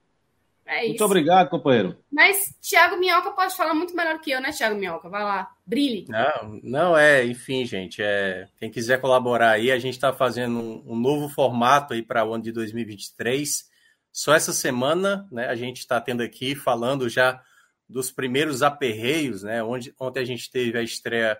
É 0.67 0.87
muito 0.87 1.05
obrigado, 1.05 1.49
companheiro. 1.49 1.99
Mas 2.13 2.55
Thiago 2.63 2.97
Minhoca 2.97 3.33
pode 3.33 3.57
falar 3.57 3.75
muito 3.75 3.95
melhor 3.95 4.21
que 4.21 4.31
eu, 4.31 4.41
né, 4.41 4.53
Thiago 4.53 4.77
Minhoca? 4.77 5.09
Vai 5.09 5.25
lá, 5.25 5.51
brilhe. 5.67 6.07
Não, 6.09 6.61
não 6.63 6.97
é, 6.97 7.25
enfim, 7.25 7.65
gente, 7.65 8.01
é, 8.01 8.47
quem 8.57 8.71
quiser 8.71 9.01
colaborar 9.01 9.51
aí, 9.51 9.73
a 9.73 9.79
gente 9.81 9.95
está 9.95 10.13
fazendo 10.13 10.61
um, 10.61 10.93
um, 10.93 10.97
novo 10.97 11.29
formato 11.29 11.93
aí 11.93 12.03
para 12.03 12.25
o 12.25 12.35
ano 12.35 12.45
de 12.45 12.53
2023. 12.53 13.69
Só 14.13 14.33
essa 14.33 14.53
semana, 14.53 15.27
né, 15.33 15.49
a 15.49 15.57
gente 15.57 15.79
está 15.79 16.01
tendo 16.01 16.23
aqui 16.23 16.55
falando 16.55 17.09
já 17.09 17.43
dos 17.89 18.13
primeiros 18.13 18.63
aperreios, 18.63 19.43
né? 19.43 19.63
Onde, 19.65 19.93
ontem 19.99 20.21
a 20.21 20.25
gente 20.25 20.49
teve 20.49 20.79
a 20.79 20.83
estreia 20.83 21.37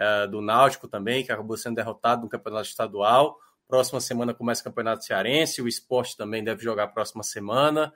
uh, 0.00 0.28
do 0.28 0.40
Náutico 0.40 0.88
também, 0.88 1.22
que 1.24 1.30
acabou 1.30 1.56
sendo 1.56 1.76
derrotado 1.76 2.22
no 2.22 2.28
campeonato 2.28 2.68
estadual. 2.68 3.38
Próxima 3.68 4.00
semana 4.00 4.34
começa 4.34 4.62
o 4.62 4.64
campeonato 4.64 5.04
cearense, 5.04 5.62
o 5.62 5.68
esporte 5.68 6.16
também 6.16 6.42
deve 6.42 6.62
jogar 6.64 6.88
próxima 6.88 7.22
semana. 7.22 7.92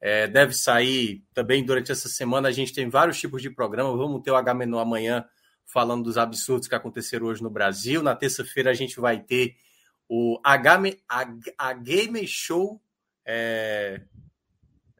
É, 0.00 0.28
deve 0.28 0.54
sair 0.54 1.24
também 1.34 1.64
durante 1.64 1.90
essa 1.90 2.08
semana. 2.08 2.48
A 2.48 2.52
gente 2.52 2.72
tem 2.72 2.88
vários 2.88 3.18
tipos 3.18 3.42
de 3.42 3.50
programa. 3.50 3.96
Vamos 3.96 4.22
ter 4.22 4.30
o 4.30 4.36
H-Menu 4.36 4.78
amanhã 4.78 5.26
falando 5.66 6.04
dos 6.04 6.16
absurdos 6.16 6.68
que 6.68 6.74
aconteceram 6.74 7.26
hoje 7.26 7.42
no 7.42 7.50
Brasil. 7.50 8.00
Na 8.00 8.14
terça-feira 8.14 8.70
a 8.70 8.74
gente 8.74 9.00
vai 9.00 9.20
ter 9.20 9.56
o 10.08 10.40
H, 10.42 10.80
H, 11.08 11.72
Game 11.82 12.24
Show 12.26 12.80
é, 13.30 14.00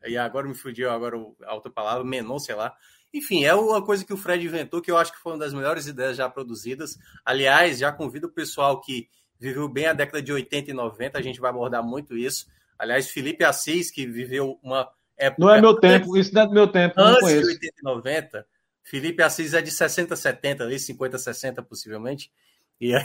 e 0.06 0.18
agora 0.18 0.46
me 0.46 0.54
fugiu 0.54 0.90
agora 0.90 1.16
a 1.44 1.54
outra 1.54 1.72
palavra, 1.72 2.04
Menon, 2.04 2.38
sei 2.38 2.54
lá. 2.54 2.76
Enfim, 3.18 3.44
é 3.44 3.54
uma 3.54 3.84
coisa 3.84 4.04
que 4.04 4.12
o 4.12 4.16
Fred 4.16 4.44
inventou 4.44 4.80
que 4.80 4.90
eu 4.90 4.96
acho 4.96 5.12
que 5.12 5.18
foi 5.18 5.32
uma 5.32 5.38
das 5.38 5.52
melhores 5.52 5.86
ideias 5.86 6.16
já 6.16 6.28
produzidas. 6.28 6.96
Aliás, 7.24 7.78
já 7.78 7.92
convido 7.92 8.28
o 8.28 8.32
pessoal 8.32 8.80
que 8.80 9.08
viveu 9.38 9.68
bem 9.68 9.86
a 9.86 9.92
década 9.92 10.22
de 10.22 10.32
80 10.32 10.70
e 10.70 10.74
90, 10.74 11.18
a 11.18 11.22
gente 11.22 11.40
vai 11.40 11.50
abordar 11.50 11.82
muito 11.82 12.16
isso. 12.16 12.46
Aliás, 12.78 13.10
Felipe 13.10 13.44
Assis, 13.44 13.90
que 13.90 14.06
viveu 14.06 14.58
uma 14.62 14.88
época. 15.16 15.44
Não 15.44 15.52
é 15.52 15.60
meu 15.60 15.74
tempo, 15.74 16.16
isso 16.16 16.32
não 16.32 16.42
é 16.42 16.46
do 16.46 16.52
meu 16.52 16.68
tempo. 16.68 16.94
Antes 16.96 17.28
de 17.28 17.46
80 17.46 17.66
e 17.66 17.82
90, 17.82 18.46
Felipe 18.82 19.22
Assis 19.22 19.52
é 19.52 19.60
de 19.60 19.70
60, 19.70 20.14
70, 20.14 20.64
ali, 20.64 20.78
50, 20.78 21.18
60 21.18 21.62
possivelmente. 21.62 22.30
E 22.80 22.94
aí... 22.94 23.04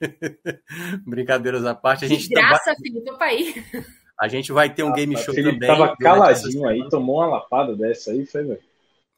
brincadeiras 1.06 1.64
à 1.64 1.74
parte, 1.74 2.04
a 2.04 2.08
gente. 2.08 2.28
De 2.28 2.34
graça, 2.34 2.74
tá... 2.74 2.76
Felipe, 2.76 3.10
opa 3.10 3.24
aí. 3.24 3.54
A 4.20 4.28
gente 4.28 4.52
vai 4.52 4.72
ter 4.72 4.82
um 4.82 4.92
game 4.92 5.16
show 5.16 5.34
ele 5.34 5.52
também. 5.52 5.68
Tava 5.68 5.96
caladinho 5.96 6.66
aí, 6.66 6.86
tomou 6.88 7.16
uma 7.16 7.26
lapada 7.26 7.74
dessa 7.74 8.12
aí, 8.12 8.24
foi, 8.26 8.44
velho. 8.44 8.60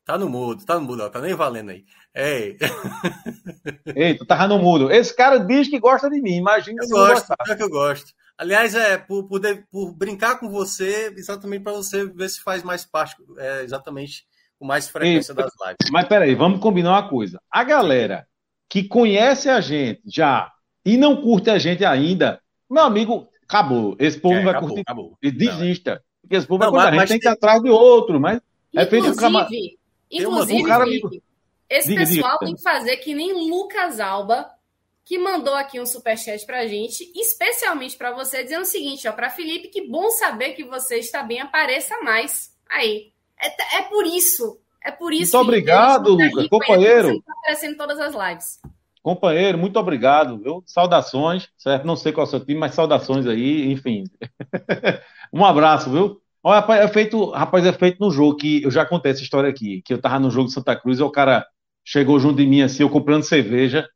Tá 0.08 0.16
no 0.16 0.26
mudo, 0.26 0.64
tá 0.64 0.76
no 0.76 0.86
mudo, 0.86 1.10
tá 1.10 1.20
nem 1.20 1.34
valendo 1.34 1.68
aí. 1.68 1.84
Ei. 2.14 2.56
Ei, 3.94 4.16
tu 4.16 4.24
tava 4.24 4.48
no 4.48 4.58
mudo. 4.58 4.90
Esse 4.90 5.14
cara 5.14 5.36
diz 5.36 5.68
que 5.68 5.78
gosta 5.78 6.08
de 6.08 6.18
mim, 6.22 6.36
imagina 6.36 6.82
eu 6.82 6.88
gosto, 6.88 7.34
é 7.46 7.54
que 7.54 7.62
eu 7.62 7.68
gosto. 7.68 8.14
Aliás, 8.38 8.74
é 8.74 8.96
por, 8.96 9.28
por, 9.28 9.38
por 9.70 9.92
brincar 9.92 10.40
com 10.40 10.48
você, 10.48 11.12
exatamente 11.14 11.62
para 11.62 11.74
você 11.74 12.06
ver 12.06 12.30
se 12.30 12.40
faz 12.40 12.62
mais 12.62 12.86
parte, 12.86 13.16
é, 13.36 13.62
exatamente 13.64 14.24
com 14.58 14.64
mais 14.64 14.88
frequência 14.88 15.32
Ei, 15.32 15.36
das 15.36 15.52
lives. 15.60 15.90
Mas 15.92 16.08
peraí, 16.08 16.34
vamos 16.34 16.60
combinar 16.60 16.92
uma 16.92 17.06
coisa. 17.06 17.38
A 17.50 17.62
galera 17.62 18.26
que 18.66 18.84
conhece 18.84 19.50
a 19.50 19.60
gente 19.60 20.00
já 20.06 20.50
e 20.86 20.96
não 20.96 21.20
curte 21.20 21.50
a 21.50 21.58
gente 21.58 21.84
ainda, 21.84 22.40
meu 22.70 22.82
amigo, 22.82 23.28
acabou. 23.42 23.94
Esse 23.98 24.18
povo 24.18 24.36
é, 24.36 24.42
vai 24.42 24.52
acabou, 24.52 24.68
curtir. 24.70 24.82
Acabou. 24.86 25.18
E 25.22 25.30
desista. 25.30 26.02
Porque 26.22 26.36
esse 26.36 26.46
povo 26.46 26.64
não, 26.64 26.72
vai 26.72 26.84
curtir. 26.84 26.96
A 26.96 27.00
gente 27.00 27.08
tem 27.08 27.20
que 27.20 27.28
ir 27.28 27.30
atrás 27.30 27.62
de 27.62 27.68
outro, 27.68 28.18
mas 28.18 28.40
é 28.74 28.86
feito 28.86 29.08
um. 29.08 29.77
Inclusive, 30.10 30.62
um 30.62 31.10
esse 31.68 31.88
diga, 31.88 32.00
pessoal 32.00 32.32
diga. 32.34 32.46
tem 32.46 32.54
que 32.54 32.62
fazer 32.62 32.96
que 32.96 33.14
nem 33.14 33.32
Lucas 33.32 34.00
Alba, 34.00 34.50
que 35.04 35.18
mandou 35.18 35.54
aqui 35.54 35.78
um 35.78 35.86
superchat 35.86 36.44
pra 36.46 36.66
gente, 36.66 37.10
especialmente 37.14 37.96
para 37.96 38.12
você, 38.12 38.42
dizendo 38.42 38.62
o 38.62 38.66
seguinte, 38.66 39.06
ó, 39.06 39.12
para 39.12 39.30
Felipe, 39.30 39.68
que 39.68 39.86
bom 39.86 40.10
saber 40.10 40.52
que 40.52 40.64
você 40.64 40.96
está 40.96 41.22
bem, 41.22 41.40
apareça 41.40 42.00
mais. 42.02 42.54
Aí. 42.68 43.12
É, 43.40 43.78
é 43.78 43.82
por 43.82 44.06
isso. 44.06 44.58
É 44.82 44.90
por 44.90 45.12
isso 45.12 45.36
Muito 45.36 45.48
obrigado, 45.48 46.10
Lucas, 46.10 46.48
companheiro. 46.48 47.10
Está 47.10 47.32
aparecendo 47.32 47.72
em 47.72 47.76
todas 47.76 48.00
as 48.00 48.14
lives. 48.14 48.60
Companheiro, 49.02 49.58
muito 49.58 49.78
obrigado, 49.78 50.38
viu? 50.38 50.62
Saudações, 50.66 51.48
certo? 51.56 51.86
Não 51.86 51.96
sei 51.96 52.12
qual 52.12 52.24
é 52.24 52.28
o 52.28 52.30
seu 52.30 52.40
time, 52.40 52.58
mas 52.58 52.74
saudações 52.74 53.26
aí, 53.26 53.70
enfim. 53.70 54.04
um 55.32 55.44
abraço, 55.44 55.90
viu? 55.90 56.20
Olha, 56.48 56.60
rapaz, 56.60 56.80
é 56.80 56.88
feito, 56.88 57.28
rapaz, 57.28 57.66
é 57.66 57.72
feito 57.74 58.00
no 58.00 58.10
jogo 58.10 58.36
que 58.36 58.62
eu 58.62 58.70
já 58.70 58.82
contei 58.82 59.12
essa 59.12 59.20
história 59.20 59.50
aqui, 59.50 59.82
que 59.82 59.92
eu 59.92 60.00
tava 60.00 60.18
no 60.18 60.30
jogo 60.30 60.48
de 60.48 60.54
Santa 60.54 60.74
Cruz 60.74 60.98
e 60.98 61.02
o 61.02 61.10
cara 61.10 61.46
chegou 61.84 62.18
junto 62.18 62.38
de 62.38 62.46
mim 62.46 62.62
assim, 62.62 62.82
eu 62.82 62.88
comprando 62.88 63.22
cerveja, 63.22 63.86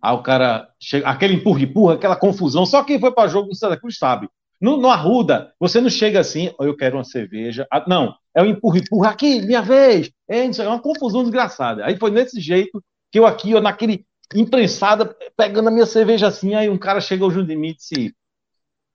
aí 0.00 0.14
o 0.14 0.22
cara, 0.22 0.70
chega, 0.80 1.06
aquele 1.06 1.34
empurra-empurra, 1.34 1.96
aquela 1.96 2.16
confusão, 2.16 2.64
só 2.64 2.82
quem 2.82 2.98
foi 2.98 3.12
para 3.12 3.28
jogo 3.28 3.50
do 3.50 3.54
Santa 3.54 3.76
Cruz 3.76 3.98
sabe. 3.98 4.26
No, 4.58 4.78
no 4.78 4.88
Arruda, 4.88 5.52
você 5.60 5.82
não 5.82 5.90
chega 5.90 6.18
assim, 6.18 6.50
oh, 6.58 6.64
eu 6.64 6.74
quero 6.74 6.96
uma 6.96 7.04
cerveja. 7.04 7.66
Ah, 7.70 7.84
não, 7.86 8.14
é 8.34 8.40
o 8.42 8.46
empurra-empurra, 8.46 9.10
aqui, 9.10 9.42
minha 9.42 9.60
vez. 9.60 10.10
É, 10.26 10.46
é 10.46 10.66
uma 10.66 10.80
confusão 10.80 11.20
desgraçada. 11.20 11.84
Aí 11.84 11.98
foi 11.98 12.10
nesse 12.10 12.40
jeito 12.40 12.82
que 13.12 13.18
eu 13.18 13.26
aqui, 13.26 13.54
ó, 13.54 13.60
naquele 13.60 14.06
imprensada, 14.34 15.14
pegando 15.36 15.68
a 15.68 15.70
minha 15.70 15.84
cerveja 15.84 16.28
assim, 16.28 16.54
aí 16.54 16.70
um 16.70 16.78
cara 16.78 17.02
chegou 17.02 17.30
junto 17.30 17.48
de 17.48 17.56
mim 17.56 17.68
e 17.68 17.74
disse, 17.74 18.14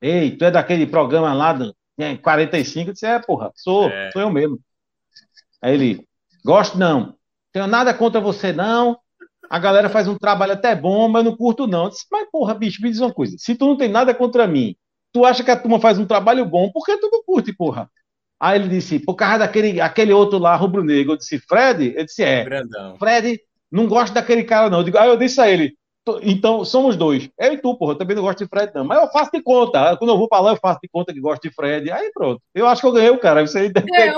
ei, 0.02 0.36
tu 0.36 0.46
é 0.46 0.50
daquele 0.50 0.88
programa 0.88 1.32
lá 1.32 1.54
do 1.98 2.22
45? 2.22 2.90
Eu 2.90 2.94
disse, 2.94 3.06
é, 3.06 3.20
porra, 3.20 3.52
sou, 3.56 3.90
é. 3.90 4.12
sou 4.12 4.22
eu 4.22 4.30
mesmo. 4.32 4.60
Aí 5.62 5.74
ele, 5.74 6.08
gosto 6.44 6.78
não, 6.78 7.16
tenho 7.52 7.68
nada 7.68 7.94
contra 7.94 8.20
você 8.20 8.52
não, 8.52 8.98
a 9.50 9.60
galera 9.60 9.90
faz 9.90 10.08
um 10.08 10.18
trabalho 10.18 10.54
até 10.54 10.76
bom, 10.76 11.08
mas 11.08 11.24
não 11.24 11.36
curto 11.36 11.68
não. 11.68 11.86
Eu 11.86 11.90
disse, 11.90 12.06
mas 12.12 12.28
porra, 12.32 12.54
bicho, 12.54 12.82
me 12.82 12.90
diz 12.90 13.00
uma 13.00 13.14
coisa, 13.14 13.36
se 13.38 13.56
tu 13.56 13.66
não 13.66 13.78
tem 13.78 13.90
nada 13.90 14.14
contra 14.14 14.48
mim, 14.48 14.76
tu 15.12 15.26
acha 15.26 15.44
que 15.44 15.52
a 15.52 15.60
turma 15.60 15.80
faz 15.80 16.00
um 16.00 16.06
trabalho 16.06 16.46
bom, 16.46 16.72
por 16.72 16.84
que 16.86 16.98
tu 16.98 17.10
não 17.12 17.24
curte, 17.24 17.54
porra? 17.54 17.90
Aí 18.40 18.60
ele 18.60 18.68
disse, 18.68 19.00
por 19.00 19.16
causa 19.16 19.40
daquele 19.40 19.80
aquele 19.80 20.12
outro 20.12 20.38
lá, 20.38 20.54
rubro-negro. 20.56 21.14
Eu 21.14 21.18
disse, 21.18 21.40
Fred? 21.40 21.94
Eu 21.96 22.04
disse, 22.04 22.24
é. 22.24 22.44
Grandão. 22.44 22.98
Fred 22.98 23.40
não 23.72 23.88
gosto 23.88 24.14
daquele 24.14 24.44
cara, 24.44 24.70
não. 24.70 24.80
Eu 24.80 24.84
digo, 24.84 24.98
aí 24.98 25.08
eu 25.08 25.16
disse 25.16 25.40
a 25.40 25.50
ele, 25.50 25.78
então 26.22 26.66
somos 26.66 26.98
dois. 26.98 27.30
Eu 27.40 27.54
e 27.54 27.58
tu, 27.58 27.78
porra, 27.78 27.94
eu 27.94 27.98
também 27.98 28.16
não 28.16 28.24
gosto 28.24 28.44
de 28.44 28.50
Fred, 28.50 28.72
não. 28.76 28.84
Mas 28.84 29.02
eu 29.02 29.08
faço 29.10 29.32
de 29.32 29.42
conta. 29.42 29.96
Quando 29.98 30.10
eu 30.10 30.18
vou 30.18 30.28
pra 30.28 30.40
lá, 30.40 30.52
eu 30.52 30.58
faço 30.58 30.80
de 30.82 30.90
conta 30.90 31.14
que 31.14 31.20
gosto 31.20 31.44
de 31.44 31.54
Fred. 31.54 31.90
Aí 31.92 32.12
pronto. 32.14 32.42
Eu 32.54 32.68
acho 32.68 32.82
que 32.82 32.88
eu 32.88 32.92
ganhei 32.92 33.10
o 33.10 33.20
cara. 33.20 33.46
Você 33.46 33.70
deve 33.70 33.90
ter 33.90 34.14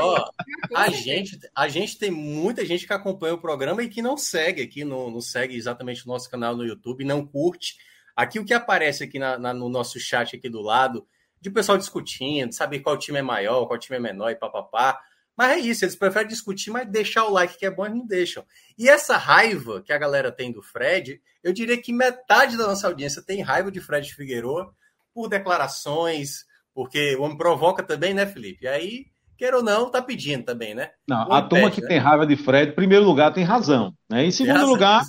ó, 0.00 0.30
a, 0.74 0.90
gente, 0.90 1.38
a 1.54 1.68
gente 1.68 1.98
tem 1.98 2.10
muita 2.10 2.64
gente 2.64 2.86
que 2.86 2.92
acompanha 2.92 3.34
o 3.34 3.40
programa 3.40 3.82
e 3.82 3.88
que 3.88 4.00
não 4.00 4.16
segue 4.16 4.62
aqui, 4.62 4.84
não, 4.84 5.10
não 5.10 5.20
segue 5.20 5.56
exatamente 5.56 6.04
o 6.04 6.08
nosso 6.08 6.30
canal 6.30 6.56
no 6.56 6.64
YouTube, 6.64 7.04
não 7.04 7.26
curte. 7.26 7.76
Aqui 8.14 8.38
o 8.38 8.44
que 8.44 8.54
aparece 8.54 9.04
aqui 9.04 9.18
na, 9.18 9.38
na, 9.38 9.52
no 9.52 9.68
nosso 9.68 9.98
chat 9.98 10.36
aqui 10.36 10.48
do 10.48 10.62
lado, 10.62 11.06
de 11.40 11.50
pessoal 11.50 11.76
discutindo, 11.76 12.52
saber 12.52 12.80
qual 12.80 12.96
time 12.96 13.18
é 13.18 13.22
maior, 13.22 13.66
qual 13.66 13.78
time 13.78 13.98
é 13.98 14.00
menor 14.00 14.30
e 14.30 14.36
papapá. 14.36 14.98
Mas 15.36 15.52
é 15.52 15.58
isso, 15.58 15.84
eles 15.84 15.96
preferem 15.96 16.28
discutir, 16.28 16.70
mas 16.70 16.88
deixar 16.88 17.24
o 17.24 17.32
like 17.32 17.58
que 17.58 17.66
é 17.66 17.70
bom 17.70 17.84
eles 17.84 17.98
não 17.98 18.06
deixam. 18.06 18.44
E 18.78 18.88
essa 18.88 19.16
raiva 19.16 19.82
que 19.82 19.92
a 19.92 19.98
galera 19.98 20.32
tem 20.32 20.50
do 20.50 20.62
Fred, 20.62 21.20
eu 21.42 21.52
diria 21.52 21.80
que 21.80 21.92
metade 21.92 22.56
da 22.56 22.66
nossa 22.66 22.86
audiência 22.86 23.22
tem 23.22 23.42
raiva 23.42 23.70
de 23.70 23.80
Fred 23.80 24.12
Figueiredo 24.14 24.72
por 25.12 25.28
declarações, 25.28 26.46
porque 26.74 27.14
o 27.16 27.22
homem 27.22 27.36
provoca 27.36 27.82
também, 27.82 28.14
né, 28.14 28.26
Felipe? 28.26 28.64
E 28.64 28.68
aí 28.68 29.06
queira 29.36 29.58
ou 29.58 29.62
não, 29.62 29.90
tá 29.90 30.00
pedindo 30.00 30.44
também, 30.44 30.74
né? 30.74 30.90
Não, 31.06 31.30
a 31.30 31.38
impede, 31.38 31.48
turma 31.50 31.70
que 31.70 31.82
né? 31.82 31.88
tem 31.88 31.98
raiva 31.98 32.26
de 32.26 32.36
Fred, 32.36 32.72
em 32.72 32.74
primeiro 32.74 33.04
lugar, 33.04 33.32
tem 33.32 33.44
razão. 33.44 33.94
Né? 34.08 34.24
Em 34.24 34.30
segundo 34.30 34.64
lugar, 34.66 35.02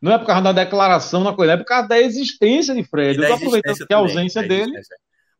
não 0.00 0.12
é 0.12 0.18
por 0.18 0.26
causa 0.26 0.42
da 0.42 0.52
declaração 0.52 1.24
na 1.24 1.34
coisa, 1.34 1.52
é 1.52 1.56
por 1.56 1.64
causa 1.64 1.88
da 1.88 1.98
existência 1.98 2.74
de 2.74 2.84
Fred. 2.84 3.18
Eu 3.18 3.28
tô 3.28 3.34
aproveitando 3.34 3.86
que 3.86 3.94
a 3.94 3.98
ausência 3.98 4.42
dele. 4.42 4.72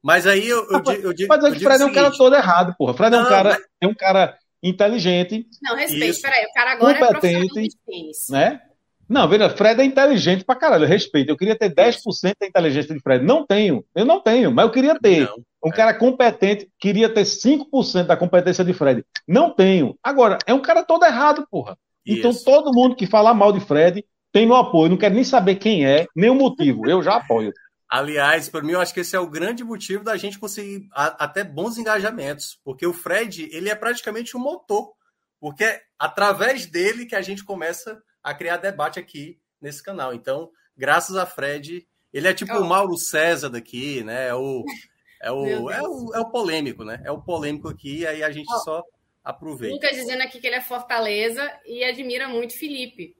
Mas 0.02 0.27
aí 0.27 0.48
eu, 0.48 0.66
eu, 0.70 0.82
eu, 0.86 0.93
eu 1.02 1.12
digo. 1.12 1.28
Mas 1.28 1.44
é 1.44 1.51
que 1.51 1.60
Fred 1.60 1.82
é 1.82 1.86
um 1.86 1.93
cara 1.93 2.10
todo 2.10 2.35
errado, 2.35 2.74
porra. 2.78 2.94
Fred 2.94 3.10
não, 3.10 3.20
é 3.20 3.22
um 3.22 3.28
cara, 3.28 3.51
mas... 3.51 3.62
é 3.81 3.86
um 3.86 3.94
cara 3.94 4.39
inteligente. 4.62 5.47
Não, 5.62 5.77
respeito, 5.77 6.20
peraí, 6.20 6.44
o 6.44 6.52
cara 6.52 6.72
agora 6.72 6.98
competente, 6.98 7.59
é 7.59 7.62
de 7.62 8.32
né? 8.32 8.60
Não, 9.09 9.28
veja, 9.28 9.51
Fred 9.51 9.81
é 9.81 9.85
inteligente 9.85 10.44
pra 10.44 10.55
caralho, 10.55 10.86
respeito. 10.86 11.31
Eu 11.31 11.36
queria 11.36 11.56
ter 11.56 11.74
10% 11.74 12.35
da 12.40 12.47
inteligência 12.47 12.94
de 12.94 13.01
Fred. 13.01 13.24
Não 13.24 13.44
tenho, 13.44 13.85
eu 13.94 14.05
não 14.05 14.20
tenho, 14.20 14.52
mas 14.52 14.64
eu 14.64 14.70
queria 14.70 14.98
ter. 14.98 15.27
Não, 15.27 15.36
um 15.64 15.68
é. 15.68 15.72
cara 15.72 15.93
competente, 15.93 16.68
queria 16.78 17.09
ter 17.09 17.24
5% 17.24 18.05
da 18.05 18.16
competência 18.16 18.64
de 18.64 18.72
Fred. 18.72 19.05
Não 19.27 19.51
tenho. 19.51 19.98
Agora, 20.02 20.39
é 20.47 20.55
um 20.55 20.62
cara 20.62 20.85
todo 20.85 21.05
errado, 21.05 21.44
porra. 21.51 21.77
Então 22.06 22.31
Isso. 22.31 22.40
Então 22.43 22.62
todo 22.62 22.74
mundo 22.74 22.94
que 22.94 23.06
falar 23.06 23.35
mal 23.35 23.52
de 23.52 23.60
Fred 23.60 24.05
tem 24.32 24.47
meu 24.47 24.56
apoio. 24.56 24.90
Não 24.90 24.97
quero 24.97 25.14
nem 25.14 25.24
saber 25.24 25.56
quem 25.56 25.85
é, 25.85 26.06
nem 26.14 26.31
o 26.31 26.35
motivo. 26.35 26.89
Eu 26.89 27.02
já 27.02 27.16
apoio. 27.16 27.52
Aliás, 27.90 28.48
para 28.48 28.62
mim, 28.62 28.72
eu 28.72 28.80
acho 28.80 28.94
que 28.94 29.00
esse 29.00 29.16
é 29.16 29.18
o 29.18 29.28
grande 29.28 29.64
motivo 29.64 30.04
da 30.04 30.16
gente 30.16 30.38
conseguir 30.38 30.88
a, 30.92 31.24
até 31.24 31.42
bons 31.42 31.76
engajamentos, 31.76 32.60
porque 32.62 32.86
o 32.86 32.92
Fred 32.92 33.48
ele 33.50 33.68
é 33.68 33.74
praticamente 33.74 34.36
um 34.36 34.40
motor, 34.40 34.94
porque 35.40 35.64
é 35.64 35.82
através 35.98 36.66
dele 36.66 37.04
que 37.04 37.16
a 37.16 37.20
gente 37.20 37.44
começa 37.44 38.00
a 38.22 38.32
criar 38.32 38.58
debate 38.58 39.00
aqui 39.00 39.40
nesse 39.60 39.82
canal. 39.82 40.14
Então, 40.14 40.50
graças 40.76 41.16
a 41.16 41.26
Fred, 41.26 41.84
ele 42.12 42.28
é 42.28 42.32
tipo 42.32 42.54
oh. 42.54 42.60
o 42.60 42.64
Mauro 42.64 42.96
César 42.96 43.50
daqui, 43.50 44.04
né? 44.04 44.28
É 44.28 44.34
o, 44.36 44.64
é 45.20 45.32
o, 45.32 45.70
é 45.70 45.82
o, 45.82 46.14
é 46.14 46.20
o 46.20 46.30
polêmico, 46.30 46.84
né? 46.84 47.02
É 47.04 47.10
o 47.10 47.20
polêmico 47.20 47.68
aqui, 47.68 48.06
aí 48.06 48.22
a 48.22 48.30
gente 48.30 48.52
oh. 48.54 48.58
só 48.60 48.84
aproveita. 49.24 49.74
Lucas 49.74 49.96
dizendo 49.96 50.22
aqui 50.22 50.38
que 50.38 50.46
ele 50.46 50.56
é 50.56 50.60
Fortaleza 50.60 51.42
e 51.66 51.82
admira 51.82 52.28
muito 52.28 52.56
Felipe. 52.56 53.16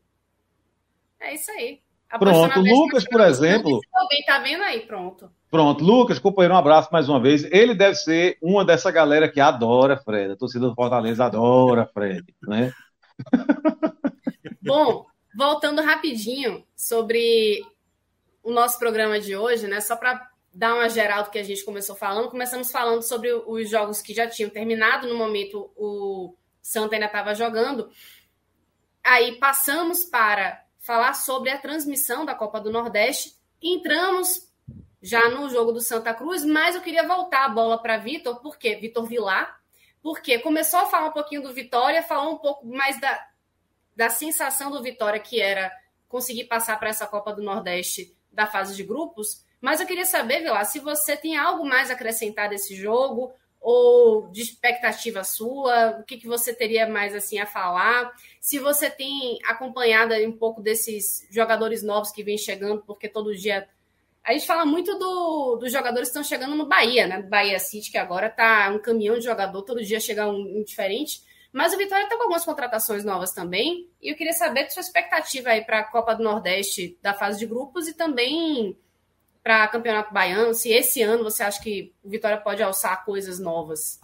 É 1.19 1.35
isso 1.35 1.51
aí. 1.51 1.83
Pronto, 2.19 2.61
Lucas, 2.61 3.05
por 3.05 3.21
exemplo. 3.21 3.81
Também 3.93 4.25
tá 4.25 4.39
vendo 4.41 4.63
aí, 4.63 4.81
pronto. 4.81 5.31
Pronto, 5.51 5.85
Lucas, 5.85 6.19
companheiro, 6.19 6.55
um 6.55 6.59
abraço 6.59 6.89
mais 6.93 7.09
uma 7.09 7.21
vez. 7.21 7.45
Ele 7.51 7.75
deve 7.75 7.95
ser 7.97 8.39
uma 8.41 8.65
dessa 8.65 8.91
galera 8.91 9.29
que 9.29 9.41
adora 9.41 9.97
Fred. 9.97 10.33
A 10.33 10.37
torcida 10.37 10.69
do 10.69 10.75
Fortaleza 10.75 11.25
adora 11.25 11.91
Fred, 11.93 12.25
né? 12.43 12.73
Bom, 14.63 15.07
voltando 15.37 15.83
rapidinho 15.83 16.65
sobre 16.77 17.63
o 18.43 18.53
nosso 18.53 18.79
programa 18.79 19.21
de 19.21 19.37
hoje, 19.37 19.67
né? 19.67 19.81
Só 19.81 19.97
para 19.97 20.29
dar 20.53 20.75
uma 20.75 20.89
geral 20.89 21.25
do 21.25 21.31
que 21.31 21.39
a 21.39 21.45
gente 21.45 21.65
começou 21.65 21.95
falando, 21.95 22.31
começamos 22.31 22.71
falando 22.71 23.03
sobre 23.03 23.33
os 23.33 23.71
jogos 23.71 24.03
que 24.03 24.15
já 24.15 24.29
tinham 24.29 24.51
terminado. 24.51 25.09
No 25.09 25.17
momento, 25.17 25.71
o 25.77 26.35
Santa 26.61 26.95
ainda 26.95 27.07
estava 27.07 27.35
jogando. 27.35 27.91
Aí 29.03 29.37
passamos 29.37 30.05
para 30.05 30.63
falar 30.81 31.15
sobre 31.15 31.51
a 31.51 31.59
transmissão 31.59 32.25
da 32.25 32.35
Copa 32.35 32.61
do 32.61 32.71
Nordeste. 32.71 33.37
Entramos 33.63 34.51
já 35.01 35.29
no 35.29 35.49
jogo 35.49 35.73
do 35.73 35.81
Santa 35.81 36.13
Cruz, 36.13 36.45
mas 36.45 36.75
eu 36.75 36.83
queria 36.83 37.07
voltar 37.07 37.45
a 37.45 37.49
bola 37.49 37.81
para 37.81 37.99
Vitor, 37.99 38.41
porque 38.41 38.77
Vitor 38.77 39.07
Vilar, 39.07 39.61
porque 40.03 40.39
começou 40.39 40.81
a 40.81 40.87
falar 40.87 41.09
um 41.09 41.13
pouquinho 41.13 41.43
do 41.43 41.53
Vitória, 41.53 42.03
falou 42.03 42.35
um 42.35 42.39
pouco 42.39 42.67
mais 42.67 43.01
da, 43.01 43.27
da 43.95 44.09
sensação 44.09 44.71
do 44.71 44.83
Vitória, 44.83 45.21
que 45.21 45.41
era 45.41 45.71
conseguir 46.09 46.45
passar 46.45 46.79
para 46.79 46.89
essa 46.89 47.07
Copa 47.07 47.33
do 47.33 47.43
Nordeste 47.43 48.15
da 48.33 48.47
fase 48.47 48.75
de 48.75 48.83
grupos. 48.83 49.45
Mas 49.61 49.81
eu 49.81 49.87
queria 49.87 50.07
saber, 50.07 50.41
Vila, 50.41 50.65
se 50.65 50.79
você 50.79 51.17
tem 51.17 51.37
algo 51.37 51.65
mais 51.65 51.91
a 51.91 51.95
acrescentar 51.95 52.49
desse 52.49 52.75
jogo, 52.75 53.33
ou 53.61 54.29
de 54.29 54.41
expectativa 54.41 55.23
sua, 55.23 55.99
o 56.01 56.05
que, 56.05 56.17
que 56.17 56.27
você 56.27 56.55
teria 56.55 56.89
mais 56.89 57.15
assim 57.15 57.39
a 57.39 57.47
falar? 57.47 58.11
Se 58.41 58.59
você 58.59 58.89
tem 58.89 59.39
acompanhado 59.45 60.15
um 60.15 60.33
pouco 60.33 60.63
desses 60.63 61.27
jogadores 61.31 61.83
novos 61.83 62.11
que 62.11 62.23
vêm 62.23 62.39
chegando, 62.39 62.83
porque 62.87 63.09
todo 63.09 63.37
dia 63.37 63.69
a 64.25 64.33
gente 64.33 64.47
fala 64.47 64.65
muito 64.65 64.99
do, 64.99 65.57
dos 65.57 65.73
jogadores 65.73 66.09
que 66.09 66.19
estão 66.19 66.25
chegando 66.25 66.55
no 66.55 66.67
Bahia, 66.67 67.07
né? 67.07 67.23
Bahia 67.23 67.59
City, 67.59 67.91
que 67.91 67.99
agora 67.99 68.31
tá 68.31 68.71
um 68.71 68.79
caminhão 68.79 69.19
de 69.19 69.25
jogador, 69.25 69.63
todo 69.63 69.85
dia 69.85 70.01
chega 70.01 70.27
um, 70.27 70.59
um 70.59 70.65
diferente. 70.65 71.23
Mas 71.53 71.75
o 71.75 71.77
Vitória 71.77 72.05
está 72.05 72.17
com 72.17 72.23
algumas 72.23 72.45
contratações 72.45 73.05
novas 73.05 73.33
também. 73.33 73.89
E 74.01 74.13
eu 74.13 74.17
queria 74.17 74.33
saber 74.33 74.61
a 74.61 74.71
sua 74.71 74.83
expectativa 74.83 75.51
aí 75.51 75.65
para 75.65 75.81
a 75.81 75.85
Copa 75.85 76.15
do 76.15 76.23
Nordeste 76.23 76.97
da 77.03 77.13
fase 77.13 77.39
de 77.39 77.47
grupos 77.47 77.89
e 77.89 77.95
também 77.95 78.77
para 79.43 79.69
Campeonato 79.69 80.13
Baiano. 80.13 80.55
Se 80.55 80.71
esse 80.71 81.03
ano 81.03 81.25
você 81.25 81.43
acha 81.43 81.63
que 81.63 81.93
o 82.05 82.09
Vitória 82.09 82.39
pode 82.39 82.63
alçar 82.63 83.05
coisas 83.05 83.39
novas? 83.39 84.01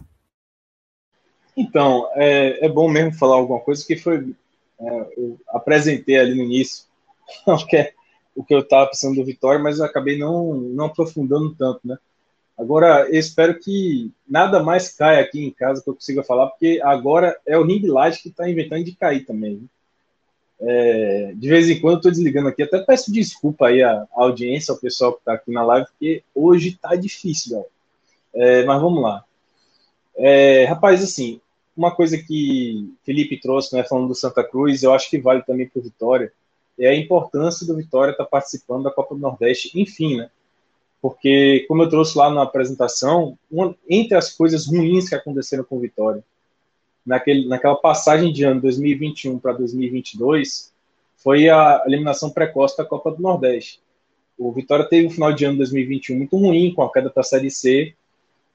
Então, 1.56 2.10
é, 2.14 2.66
é 2.66 2.68
bom 2.68 2.88
mesmo 2.88 3.12
falar 3.12 3.36
alguma 3.36 3.60
coisa 3.60 3.84
que 3.86 3.96
foi. 3.96 4.34
É, 4.78 5.08
eu 5.16 5.40
apresentei 5.48 6.18
ali 6.18 6.34
no 6.34 6.42
início 6.42 6.84
o 7.46 7.66
que, 7.66 7.76
é, 7.76 7.94
o 8.34 8.44
que 8.44 8.54
eu 8.54 8.60
estava 8.60 8.88
pensando 8.88 9.16
do 9.16 9.24
Vitória, 9.24 9.58
mas 9.58 9.78
eu 9.78 9.84
acabei 9.86 10.18
não, 10.18 10.54
não 10.54 10.86
aprofundando 10.86 11.54
tanto, 11.54 11.80
né? 11.84 11.96
Agora, 12.58 13.06
eu 13.08 13.18
espero 13.18 13.58
que 13.58 14.10
nada 14.26 14.62
mais 14.62 14.90
caia 14.94 15.20
aqui 15.20 15.44
em 15.44 15.50
casa 15.50 15.82
que 15.82 15.90
eu 15.90 15.94
consiga 15.94 16.22
falar, 16.22 16.46
porque 16.48 16.80
agora 16.82 17.38
é 17.46 17.58
o 17.58 17.64
Ring 17.64 17.86
Light 17.86 18.22
que 18.22 18.30
está 18.30 18.48
inventando 18.48 18.82
de 18.82 18.96
cair 18.96 19.26
também. 19.26 19.56
Né? 19.56 19.66
É, 20.58 21.32
de 21.34 21.48
vez 21.48 21.68
em 21.68 21.78
quando 21.80 21.94
eu 21.94 21.98
estou 21.98 22.10
desligando 22.10 22.48
aqui, 22.48 22.62
até 22.62 22.78
peço 22.78 23.12
desculpa 23.12 23.66
aí 23.66 23.82
à 23.82 24.06
audiência, 24.12 24.72
ao 24.72 24.78
pessoal 24.78 25.12
que 25.12 25.18
está 25.18 25.34
aqui 25.34 25.50
na 25.50 25.62
live, 25.64 25.86
porque 25.86 26.22
hoje 26.34 26.70
está 26.70 26.94
difícil, 26.96 27.64
é, 28.34 28.64
mas 28.64 28.80
vamos 28.80 29.02
lá. 29.02 29.22
É, 30.16 30.64
rapaz, 30.64 31.02
assim, 31.02 31.40
uma 31.76 31.94
coisa 31.94 32.16
que 32.16 32.90
Felipe 33.04 33.38
trouxe, 33.38 33.76
né, 33.76 33.84
falando 33.84 34.08
do 34.08 34.14
Santa 34.14 34.42
Cruz, 34.42 34.82
eu 34.82 34.94
acho 34.94 35.10
que 35.10 35.18
vale 35.18 35.42
também 35.42 35.68
para 35.68 35.78
o 35.78 35.82
Vitória, 35.82 36.32
é 36.78 36.88
a 36.88 36.96
importância 36.96 37.66
do 37.66 37.76
Vitória 37.76 38.12
estar 38.12 38.24
tá 38.24 38.30
participando 38.30 38.84
da 38.84 38.90
Copa 38.90 39.14
do 39.14 39.20
Nordeste, 39.20 39.78
enfim, 39.78 40.16
né? 40.16 40.30
porque, 41.00 41.64
como 41.68 41.82
eu 41.82 41.88
trouxe 41.88 42.16
lá 42.16 42.30
na 42.30 42.42
apresentação, 42.42 43.38
uma, 43.50 43.74
entre 43.88 44.16
as 44.16 44.32
coisas 44.32 44.66
ruins 44.66 45.08
que 45.08 45.14
aconteceram 45.14 45.64
com 45.64 45.76
o 45.76 45.80
Vitória, 45.80 46.24
naquele, 47.06 47.46
naquela 47.46 47.76
passagem 47.76 48.32
de 48.32 48.44
ano 48.44 48.60
2021 48.60 49.38
para 49.38 49.52
2022, 49.52 50.72
foi 51.16 51.48
a 51.48 51.82
eliminação 51.86 52.30
precoce 52.30 52.76
da 52.76 52.84
Copa 52.84 53.10
do 53.10 53.22
Nordeste. 53.22 53.80
O 54.36 54.52
Vitória 54.52 54.84
teve 54.84 55.06
um 55.06 55.10
final 55.10 55.32
de 55.32 55.44
ano 55.44 55.58
2021 55.58 56.16
muito 56.16 56.36
ruim, 56.36 56.74
com 56.74 56.82
a 56.82 56.92
queda 56.92 57.08
para 57.08 57.22
a 57.22 57.24
Série 57.24 57.50
C. 57.50 57.94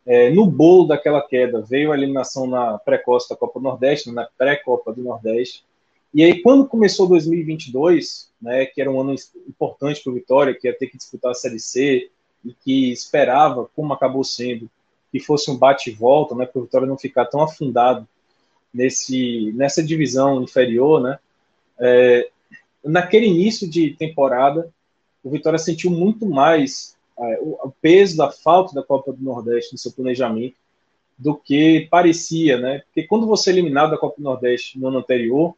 É, 0.06 0.30
no 0.32 0.46
bolo 0.46 0.88
daquela 0.88 1.22
queda 1.22 1.62
veio 1.62 1.92
a 1.92 1.98
eliminação 1.98 2.46
na 2.46 2.78
precoce 2.78 3.30
da 3.30 3.36
Copa 3.36 3.60
do 3.60 3.64
Nordeste, 3.64 4.12
na 4.12 4.28
pré-Copa 4.38 4.94
do 4.94 5.02
Nordeste. 5.02 5.64
E 6.14 6.24
aí, 6.24 6.42
quando 6.42 6.68
começou 6.68 7.08
2022, 7.08 8.30
né, 8.42 8.66
que 8.66 8.82
era 8.82 8.92
um 8.92 9.00
ano 9.00 9.16
importante 9.48 10.04
para 10.04 10.12
o 10.12 10.16
Vitória, 10.16 10.54
que 10.54 10.68
ia 10.68 10.78
ter 10.78 10.88
que 10.88 10.98
disputar 10.98 11.32
a 11.32 11.36
Série 11.36 11.60
C, 11.60 12.10
e 12.44 12.54
que 12.54 12.92
esperava, 12.92 13.70
como 13.76 13.94
acabou 13.94 14.24
sendo, 14.24 14.70
que 15.12 15.20
fosse 15.20 15.50
um 15.50 15.58
bate-volta, 15.58 16.36
né, 16.36 16.46
para 16.46 16.60
o 16.60 16.64
Vitória 16.64 16.88
não 16.88 16.98
ficar 16.98 17.26
tão 17.26 17.42
afundado 17.42 18.08
nesse, 18.74 19.52
nessa 19.54 19.84
divisão 19.84 20.42
inferior, 20.42 21.02
né, 21.02 21.20
é, 21.80 22.30
naquele 22.84 23.28
início 23.28 23.70
de 23.70 23.92
temporada, 23.92 24.70
o 25.24 25.30
Vitória 25.30 25.60
sentiu 25.60 25.92
muito 25.92 26.26
mais 26.26 26.96
é, 27.18 27.40
o, 27.42 27.72
peso 27.82 28.18
da 28.18 28.32
falta 28.32 28.74
da 28.74 28.84
Copa 28.84 29.14
do 29.14 29.24
Nordeste 29.24 29.74
no 29.74 29.78
seu 29.78 29.92
planejamento 29.92 30.56
do 31.18 31.36
que 31.36 31.88
parecia, 31.92 32.58
né? 32.58 32.80
Porque 32.80 33.04
quando 33.04 33.28
você 33.28 33.52
é 33.52 33.54
eliminado 33.54 33.92
da 33.92 33.98
Copa 33.98 34.16
do 34.18 34.24
Nordeste 34.24 34.80
no 34.80 34.88
ano 34.88 34.98
anterior, 34.98 35.54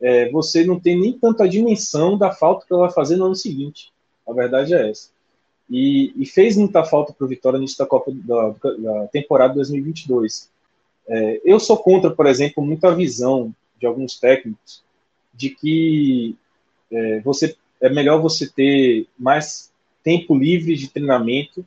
é, 0.00 0.30
você 0.30 0.64
não 0.64 0.78
tem 0.78 0.96
nem 0.96 1.18
tanto 1.18 1.42
a 1.42 1.48
dimensão 1.48 2.16
da 2.16 2.30
falta 2.30 2.64
que 2.64 2.72
ela 2.72 2.84
vai 2.84 2.92
fazer 2.92 3.16
no 3.16 3.26
ano 3.26 3.34
seguinte. 3.34 3.92
A 4.24 4.32
verdade 4.32 4.74
é 4.74 4.90
essa 4.90 5.10
e, 5.68 6.12
e 6.16 6.26
fez 6.26 6.56
muita 6.56 6.84
falta 6.84 7.12
para 7.12 7.24
o 7.24 7.28
Vitória 7.28 7.58
nisso 7.58 7.76
da 7.78 7.86
Copa 7.86 8.10
da, 8.12 8.50
da 8.50 9.06
temporada 9.08 9.54
2022. 9.54 10.50
É, 11.08 11.40
eu 11.44 11.58
sou 11.58 11.76
contra, 11.78 12.10
por 12.10 12.26
exemplo, 12.26 12.64
muita 12.64 12.94
visão 12.94 13.54
de 13.80 13.86
alguns 13.86 14.18
técnicos 14.18 14.82
de 15.32 15.50
que 15.50 16.36
é, 16.90 17.20
você 17.20 17.56
é 17.80 17.88
melhor 17.88 18.20
você 18.20 18.48
ter 18.48 19.06
mais 19.18 19.72
tempo 20.02 20.34
livre 20.34 20.74
de 20.76 20.88
treinamento 20.88 21.64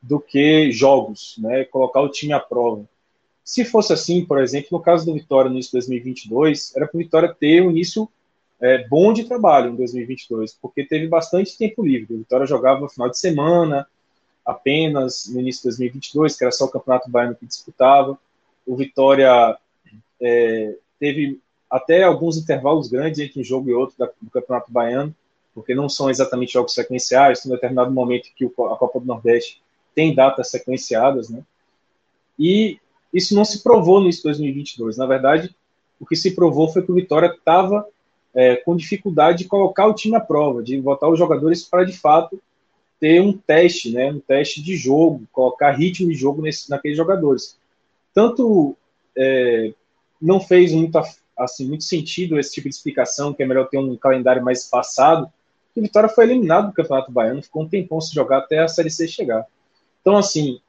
do 0.00 0.18
que 0.18 0.72
jogos, 0.72 1.36
né? 1.38 1.64
Colocar 1.64 2.00
o 2.00 2.08
time 2.08 2.32
à 2.32 2.40
prova. 2.40 2.84
Se 3.44 3.64
fosse 3.64 3.92
assim, 3.92 4.24
por 4.24 4.40
exemplo, 4.40 4.68
no 4.72 4.80
caso 4.80 5.06
do 5.06 5.14
Vitória 5.14 5.48
no 5.48 5.56
início 5.56 5.70
de 5.70 5.86
2022, 5.86 6.74
era 6.76 6.86
para 6.86 6.96
o 6.96 6.98
Vitória 6.98 7.36
ter 7.38 7.62
um 7.62 7.70
início 7.70 8.08
é, 8.60 8.86
bom 8.88 9.12
de 9.12 9.24
trabalho 9.24 9.72
em 9.72 9.76
2022, 9.76 10.56
porque 10.60 10.84
teve 10.84 11.06
bastante 11.08 11.56
tempo 11.56 11.84
livre. 11.84 12.14
O 12.14 12.18
Vitória 12.18 12.46
jogava 12.46 12.80
no 12.80 12.88
final 12.88 13.08
de 13.08 13.18
semana, 13.18 13.86
apenas 14.44 15.28
no 15.28 15.40
início 15.40 15.62
de 15.62 15.68
2022, 15.68 16.36
que 16.36 16.44
era 16.44 16.52
só 16.52 16.64
o 16.64 16.70
Campeonato 16.70 17.10
Baiano 17.10 17.34
que 17.34 17.46
disputava. 17.46 18.18
O 18.66 18.76
Vitória 18.76 19.56
é, 20.20 20.76
teve 20.98 21.40
até 21.70 22.02
alguns 22.02 22.36
intervalos 22.36 22.88
grandes 22.88 23.18
entre 23.18 23.40
um 23.40 23.44
jogo 23.44 23.70
e 23.70 23.74
outro 23.74 23.96
do 24.20 24.30
Campeonato 24.30 24.70
Baiano, 24.70 25.14
porque 25.54 25.74
não 25.74 25.88
são 25.88 26.10
exatamente 26.10 26.52
jogos 26.52 26.74
sequenciais, 26.74 27.40
tem 27.40 27.50
um 27.50 27.54
determinado 27.54 27.90
momento 27.90 28.30
que 28.34 28.44
a 28.44 28.76
Copa 28.76 29.00
do 29.00 29.06
Nordeste 29.06 29.62
tem 29.94 30.14
datas 30.14 30.50
sequenciadas, 30.50 31.28
né? 31.28 31.42
E 32.38 32.78
isso 33.12 33.34
não 33.34 33.44
se 33.44 33.62
provou 33.62 34.00
no 34.00 34.10
2022. 34.10 34.96
Na 34.96 35.06
verdade, 35.06 35.54
o 36.00 36.06
que 36.06 36.16
se 36.16 36.34
provou 36.34 36.68
foi 36.68 36.82
que 36.82 36.90
o 36.90 36.94
Vitória 36.94 37.26
estava 37.26 37.86
é, 38.34 38.56
com 38.56 38.76
dificuldade 38.76 39.38
de 39.38 39.44
colocar 39.44 39.86
o 39.86 39.94
time 39.94 40.16
à 40.16 40.20
prova, 40.20 40.62
de 40.62 40.80
botar 40.80 41.08
os 41.08 41.18
jogadores 41.18 41.62
para 41.62 41.84
de 41.84 41.92
fato 41.92 42.40
ter 42.98 43.20
um 43.20 43.32
teste, 43.32 43.90
né, 43.90 44.10
um 44.10 44.20
teste 44.20 44.62
de 44.62 44.76
jogo, 44.76 45.26
colocar 45.32 45.72
ritmo 45.72 46.08
de 46.08 46.14
jogo 46.14 46.40
nesse, 46.40 46.70
naqueles 46.70 46.96
jogadores. 46.96 47.58
Tanto 48.14 48.76
é, 49.16 49.72
não 50.20 50.40
fez 50.40 50.72
muito, 50.72 50.98
assim, 51.36 51.66
muito 51.66 51.84
sentido 51.84 52.38
esse 52.38 52.52
tipo 52.52 52.68
de 52.68 52.74
explicação, 52.74 53.32
que 53.32 53.42
é 53.42 53.46
melhor 53.46 53.68
ter 53.68 53.78
um 53.78 53.96
calendário 53.96 54.44
mais 54.44 54.62
espaçado, 54.62 55.30
que 55.72 55.80
o 55.80 55.82
Vitória 55.82 56.08
foi 56.08 56.24
eliminado 56.24 56.66
do 56.66 56.72
Campeonato 56.72 57.10
Baiano, 57.10 57.42
ficou 57.42 57.62
um 57.62 57.68
tempão 57.68 58.00
se 58.00 58.14
jogar 58.14 58.38
até 58.38 58.58
a 58.58 58.68
Série 58.68 58.90
C 58.90 59.08
chegar. 59.08 59.46
Então, 60.00 60.16
assim, 60.16 60.60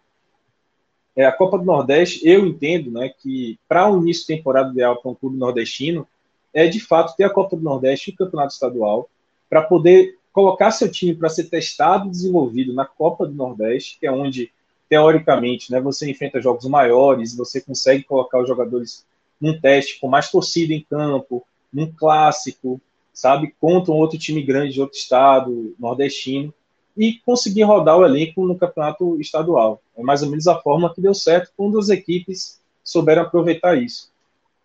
é, 1.16 1.26
a 1.26 1.32
Copa 1.32 1.58
do 1.58 1.66
Nordeste, 1.66 2.28
eu 2.28 2.46
entendo 2.46 2.92
né, 2.92 3.10
que 3.10 3.60
para 3.68 3.92
o 3.92 4.02
início 4.02 4.22
de 4.22 4.36
temporada 4.36 4.72
ideal 4.72 5.02
para 5.02 5.12
um 5.12 5.16
clube 5.16 5.38
nordestino, 5.38 6.08
é 6.54 6.68
de 6.68 6.80
fato 6.80 7.16
ter 7.16 7.24
a 7.24 7.30
Copa 7.30 7.56
do 7.56 7.64
Nordeste 7.64 8.12
e 8.12 8.14
o 8.14 8.18
Campeonato 8.18 8.54
Estadual, 8.54 9.10
para 9.50 9.62
poder 9.62 10.18
colocar 10.32 10.72
seu 10.72 10.92
time 10.92 11.14
para 11.14 11.30
ser 11.30 11.46
testado 11.46 12.08
e 12.08 12.12
desenvolvido 12.12 12.74
na 12.74 12.86
Copa 12.86 13.28
do 13.28 13.34
Nordeste, 13.34 14.00
que 14.00 14.08
é 14.08 14.12
onde, 14.12 14.52
teoricamente, 14.94 15.72
né, 15.72 15.82
você 15.82 16.08
enfrenta 16.08 16.40
jogos 16.40 16.66
maiores, 16.68 17.36
você 17.36 17.60
consegue 17.60 18.04
colocar 18.04 18.40
os 18.40 18.48
jogadores 18.48 19.04
num 19.42 19.60
teste 19.60 20.00
com 20.00 20.08
mais 20.08 20.30
torcida 20.30 20.72
em 20.72 20.86
campo, 20.88 21.44
num 21.74 21.92
clássico, 21.92 22.80
sabe, 23.12 23.56
contra 23.60 23.92
um 23.92 23.98
outro 23.98 24.20
time 24.20 24.44
grande 24.44 24.74
de 24.74 24.82
outro 24.82 24.96
estado, 24.96 25.76
nordestino 25.80 26.54
e 26.96 27.20
conseguir 27.26 27.64
rodar 27.64 27.98
o 27.98 28.06
elenco 28.06 28.46
no 28.46 28.56
campeonato 28.56 29.20
estadual. 29.20 29.82
É 29.98 30.04
mais 30.04 30.22
ou 30.22 30.30
menos 30.30 30.46
a 30.46 30.62
forma 30.62 30.94
que 30.94 31.02
deu 31.02 31.16
certo 31.16 31.52
quando 31.58 31.80
as 31.80 31.90
equipes 31.90 32.62
souberam 32.84 33.24
aproveitar 33.24 33.76
isso. 33.76 34.12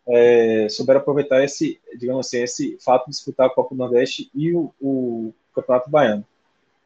É, 0.06 0.68
souberam 0.68 1.00
aproveitar 1.00 1.42
esse, 1.42 1.80
digamos 1.98 2.26
assim, 2.26 2.42
esse 2.42 2.76
fato 2.84 3.06
de 3.06 3.12
disputar 3.12 3.46
a 3.46 3.50
Copa 3.50 3.74
do 3.74 3.78
Nordeste 3.78 4.30
e 4.34 4.52
o, 4.52 4.70
o 4.78 5.32
Campeonato 5.54 5.88
Baiano, 5.88 6.24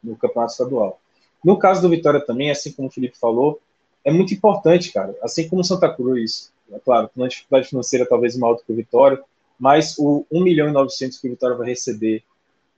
no 0.01 0.15
Campeonato 0.15 0.53
Estadual. 0.53 1.02
No 1.45 1.59
caso 1.59 1.83
do 1.83 1.89
Vitória 1.89 2.21
também, 2.21 2.51
assim 2.51 2.73
como 2.73 2.89
o 2.89 2.91
Felipe 2.91 3.19
falou, 3.19 3.61
é 4.05 4.13
muito 4.13 4.35
importante, 4.35 4.93
cara. 4.93 5.15
Assim 5.23 5.49
como 5.49 5.65
Santa 5.65 5.93
Cruz, 5.93 6.53
é 6.73 6.79
claro, 6.79 7.11
uma 7.17 7.29
dificuldade 7.29 7.69
financeira 7.69 8.07
talvez 8.07 8.37
maior 8.37 8.55
do 8.55 8.63
que 8.63 8.73
o 8.73 8.77
Vitória, 8.77 9.23
mas 9.59 9.97
o 9.99 10.27
1 10.31 10.43
milhão 10.43 10.69
e 10.69 10.73
900 10.73 11.19
que 11.19 11.29
o 11.29 11.31
Vitória 11.31 11.57
vai 11.57 11.69
receber 11.69 12.23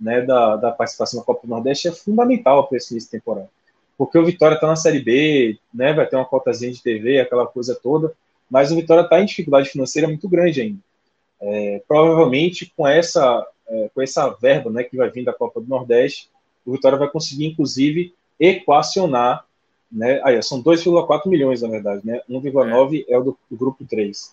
né, 0.01 0.20
da, 0.23 0.57
da 0.57 0.70
participação 0.70 1.20
na 1.20 1.24
Copa 1.24 1.47
do 1.47 1.51
Nordeste 1.51 1.89
é 1.89 1.93
fundamental 1.93 2.66
para 2.66 2.77
esse 2.77 2.93
início 2.93 3.09
de 3.11 3.19
temporada. 3.19 3.49
Porque 3.97 4.19
o 4.19 4.24
Vitória 4.24 4.57
está 4.57 4.66
na 4.66 4.77
Série 4.77 5.01
B, 5.01 5.59
né, 5.73 5.93
vai 5.93 6.07
ter 6.07 6.16
uma 6.16 6.24
cotazinha 6.24 6.73
de 6.73 6.82
TV, 6.82 7.20
aquela 7.20 7.47
coisa 7.47 7.78
toda, 7.81 8.12
mas 8.51 8.73
o 8.73 8.77
Vitória 8.77 9.03
está 9.03 9.20
em 9.20 9.27
dificuldade 9.27 9.70
financeira 9.70 10.09
muito 10.09 10.28
grande 10.28 10.61
ainda. 10.61 10.78
É, 11.41 11.82
provavelmente 11.86 12.73
com 12.77 12.86
essa, 12.86 13.47
é, 13.69 13.91
com 13.95 14.03
essa 14.03 14.28
verba 14.31 14.70
né, 14.70 14.82
que 14.82 14.97
vai 14.97 15.11
vir 15.11 15.24
da 15.24 15.32
Copa 15.32 15.61
do 15.61 15.69
Nordeste, 15.69 16.28
o 16.66 16.73
Vitória 16.73 16.99
vai 16.99 17.09
conseguir, 17.09 17.47
inclusive, 17.47 18.15
equacionar. 18.39 19.44
Né, 19.90 20.20
aí, 20.24 20.43
são 20.43 20.62
2,4 20.62 21.27
milhões, 21.27 21.62
na 21.62 21.69
verdade. 21.69 22.05
Né, 22.05 22.20
1,9 22.28 23.05
é. 23.06 23.12
é 23.12 23.19
o 23.19 23.24
do, 23.24 23.39
do 23.51 23.56
grupo 23.56 23.85
3. 23.85 24.32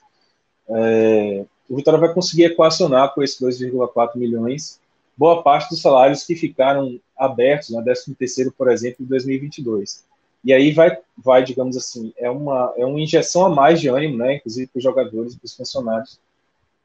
É, 0.69 1.45
o 1.69 1.75
Vitória 1.75 1.99
vai 1.99 2.13
conseguir 2.13 2.45
equacionar 2.45 3.13
com 3.13 3.21
esses 3.21 3.39
2,4 3.39 4.15
milhões 4.15 4.81
boa 5.21 5.43
parte 5.43 5.69
dos 5.69 5.81
salários 5.81 6.23
que 6.23 6.35
ficaram 6.35 6.99
abertos 7.17 7.69
na 7.69 7.81
né, 7.81 7.93
13º, 7.93 8.51
por 8.57 8.71
exemplo, 8.71 9.03
em 9.03 9.07
2022. 9.07 10.03
E 10.43 10.51
aí 10.51 10.71
vai, 10.71 10.97
vai 11.15 11.43
digamos 11.43 11.77
assim, 11.77 12.11
é 12.17 12.29
uma, 12.29 12.73
é 12.75 12.83
uma 12.83 12.99
injeção 12.99 13.45
a 13.45 13.49
mais 13.49 13.79
de 13.79 13.87
ânimo, 13.87 14.17
né, 14.17 14.37
inclusive 14.37 14.67
para 14.67 14.79
os 14.79 14.83
jogadores 14.83 15.33
e 15.33 15.37
para 15.37 15.45
os 15.45 15.55
funcionários, 15.55 16.19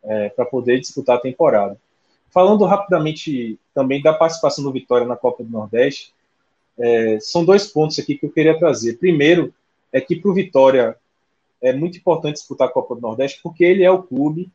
é, 0.04 0.28
para 0.28 0.44
poder 0.44 0.78
disputar 0.78 1.16
a 1.16 1.20
temporada. 1.20 1.78
Falando 2.30 2.66
rapidamente 2.66 3.58
também 3.74 4.02
da 4.02 4.12
participação 4.12 4.62
do 4.62 4.72
Vitória 4.72 5.06
na 5.06 5.16
Copa 5.16 5.42
do 5.42 5.50
Nordeste, 5.50 6.12
é, 6.78 7.18
são 7.20 7.44
dois 7.44 7.66
pontos 7.66 7.98
aqui 7.98 8.16
que 8.16 8.26
eu 8.26 8.30
queria 8.30 8.58
trazer. 8.58 8.98
Primeiro, 8.98 9.52
é 9.92 10.00
que 10.00 10.16
para 10.16 10.30
o 10.30 10.34
Vitória 10.34 10.96
é 11.62 11.72
muito 11.72 11.98
importante 11.98 12.34
disputar 12.34 12.68
a 12.68 12.72
Copa 12.72 12.94
do 12.94 13.00
Nordeste, 13.00 13.40
porque 13.42 13.64
ele 13.64 13.82
é 13.82 13.90
o 13.90 14.02
clube, 14.02 14.50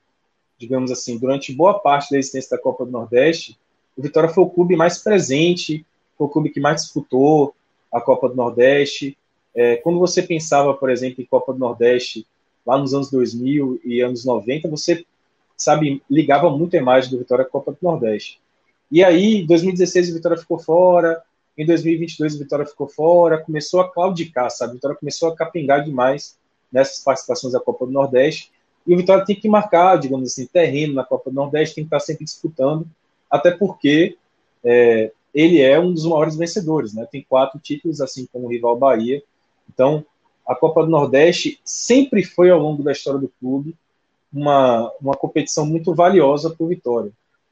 digamos 0.57 0.91
assim, 0.91 1.18
durante 1.18 1.53
boa 1.53 1.80
parte 1.80 2.11
da 2.11 2.19
existência 2.19 2.56
da 2.56 2.61
Copa 2.61 2.85
do 2.85 2.91
Nordeste, 2.91 3.57
o 3.98 4.02
Vitória 4.02 4.30
foi 4.30 4.43
o 4.43 4.49
clube 4.49 4.76
mais 4.76 4.99
presente, 4.99 5.85
foi 6.18 6.27
o 6.27 6.30
clube 6.30 6.49
que 6.49 6.60
mais 6.60 6.84
disputou 6.84 7.53
a 7.91 7.99
Copa 7.99 8.30
do 8.30 8.35
Nordeste. 8.35 9.18
É, 9.53 9.76
quando 9.77 9.99
você 9.99 10.22
pensava, 10.22 10.73
por 10.73 10.89
exemplo, 10.89 11.22
em 11.22 11.26
Copa 11.26 11.52
do 11.53 11.60
Nordeste, 11.60 12.26
lá 12.65 12.77
nos 12.77 12.93
anos 12.93 13.11
2000 13.11 13.81
e 13.84 14.02
anos 14.02 14.23
90, 14.23 14.69
você, 14.69 15.06
sabe, 15.57 16.02
ligava 16.10 16.49
muito 16.49 16.76
a 16.76 16.80
imagem 16.80 17.11
do 17.11 17.18
Vitória 17.18 17.43
à 17.43 17.48
Copa 17.48 17.72
do 17.72 17.77
Nordeste. 17.81 18.39
E 18.89 19.03
aí, 19.03 19.41
em 19.41 19.45
2016, 19.45 20.10
o 20.10 20.14
Vitória 20.14 20.38
ficou 20.38 20.60
fora, 20.60 21.22
em 21.61 21.65
2022, 21.65 22.35
o 22.35 22.39
Vitória 22.39 22.65
ficou 22.65 22.88
fora, 22.88 23.38
começou 23.38 23.81
a 23.81 23.91
claudicar, 23.91 24.49
sabe? 24.49 24.71
O 24.71 24.75
Vitória 24.75 24.97
começou 24.97 25.29
a 25.29 25.35
capengar 25.35 25.83
demais 25.83 26.38
nessas 26.71 27.03
participações 27.03 27.53
da 27.53 27.59
Copa 27.59 27.85
do 27.85 27.91
Nordeste. 27.91 28.51
E 28.88 28.93
o 28.93 28.97
Vitória 28.97 29.25
tem 29.25 29.35
que 29.35 29.47
marcar, 29.47 29.97
digamos 29.97 30.31
assim, 30.31 30.47
terreno 30.47 30.93
na 30.93 31.03
Copa 31.03 31.29
do 31.29 31.35
Nordeste, 31.35 31.75
tem 31.75 31.83
que 31.83 31.88
estar 31.88 31.99
sempre 31.99 32.25
disputando 32.25 32.88
até 33.31 33.51
porque 33.51 34.17
é, 34.63 35.11
ele 35.33 35.61
é 35.61 35.79
um 35.79 35.93
dos 35.93 36.05
maiores 36.05 36.35
vencedores, 36.35 36.93
né? 36.93 37.07
Tem 37.09 37.25
quatro 37.27 37.57
títulos, 37.59 38.01
assim 38.01 38.27
como 38.31 38.47
o 38.47 38.49
rival 38.49 38.75
Bahia. 38.75 39.23
Então, 39.73 40.05
a 40.45 40.53
Copa 40.53 40.83
do 40.83 40.89
Nordeste 40.89 41.59
sempre 41.63 42.23
foi, 42.23 42.49
ao 42.49 42.59
longo 42.59 42.83
da 42.83 42.91
história 42.91 43.19
do 43.19 43.31
clube, 43.39 43.73
uma, 44.33 44.91
uma 44.99 45.13
competição 45.13 45.65
muito 45.65 45.93
valiosa 45.93 46.49
para 46.49 46.63
o 46.65 46.67
Vitória. 46.67 47.11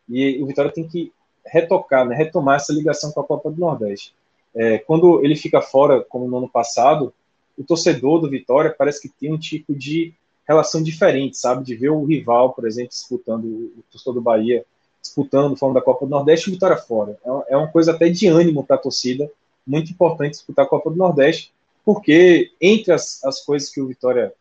E 0.09 0.41
o 0.43 0.47
Vitória 0.47 0.71
tem 0.71 0.85
que 0.85 1.13
retocar, 1.51 2.05
né, 2.05 2.15
retomar 2.15 2.57
essa 2.57 2.73
ligação 2.73 3.11
com 3.11 3.21
a 3.21 3.25
Copa 3.25 3.51
do 3.51 3.59
Nordeste. 3.59 4.13
É, 4.55 4.79
quando 4.79 5.23
ele 5.23 5.35
fica 5.35 5.61
fora, 5.61 6.01
como 6.01 6.27
no 6.27 6.37
ano 6.37 6.49
passado, 6.49 7.13
o 7.57 7.63
torcedor 7.63 8.19
do 8.19 8.29
Vitória 8.29 8.73
parece 8.75 9.01
que 9.01 9.09
tem 9.09 9.31
um 9.31 9.37
tipo 9.37 9.75
de 9.75 10.13
relação 10.47 10.81
diferente, 10.81 11.37
sabe? 11.37 11.63
De 11.63 11.75
ver 11.75 11.89
o 11.89 12.03
rival, 12.03 12.53
por 12.53 12.67
exemplo, 12.67 12.89
disputando 12.89 13.45
o 13.45 13.83
torcedor 13.91 14.15
do 14.15 14.21
Bahia 14.21 14.65
disputando, 15.01 15.55
falando 15.55 15.75
da 15.75 15.81
Copa 15.81 16.05
do 16.05 16.09
Nordeste 16.09 16.49
e 16.49 16.53
Vitória 16.53 16.77
fora. 16.77 17.17
É, 17.23 17.53
é 17.53 17.57
uma 17.57 17.67
coisa 17.67 17.91
até 17.93 18.09
de 18.09 18.27
ânimo 18.27 18.63
para 18.63 18.75
a 18.75 18.79
torcida, 18.79 19.29
muito 19.65 19.91
importante 19.91 20.31
disputar 20.31 20.65
a 20.65 20.67
Copa 20.67 20.89
do 20.89 20.97
Nordeste, 20.97 21.53
porque 21.85 22.51
entre 22.59 22.91
as, 22.91 23.23
as 23.23 23.41
coisas 23.41 23.69
que 23.69 23.81
o 23.81 23.87
Vitória 23.87 24.33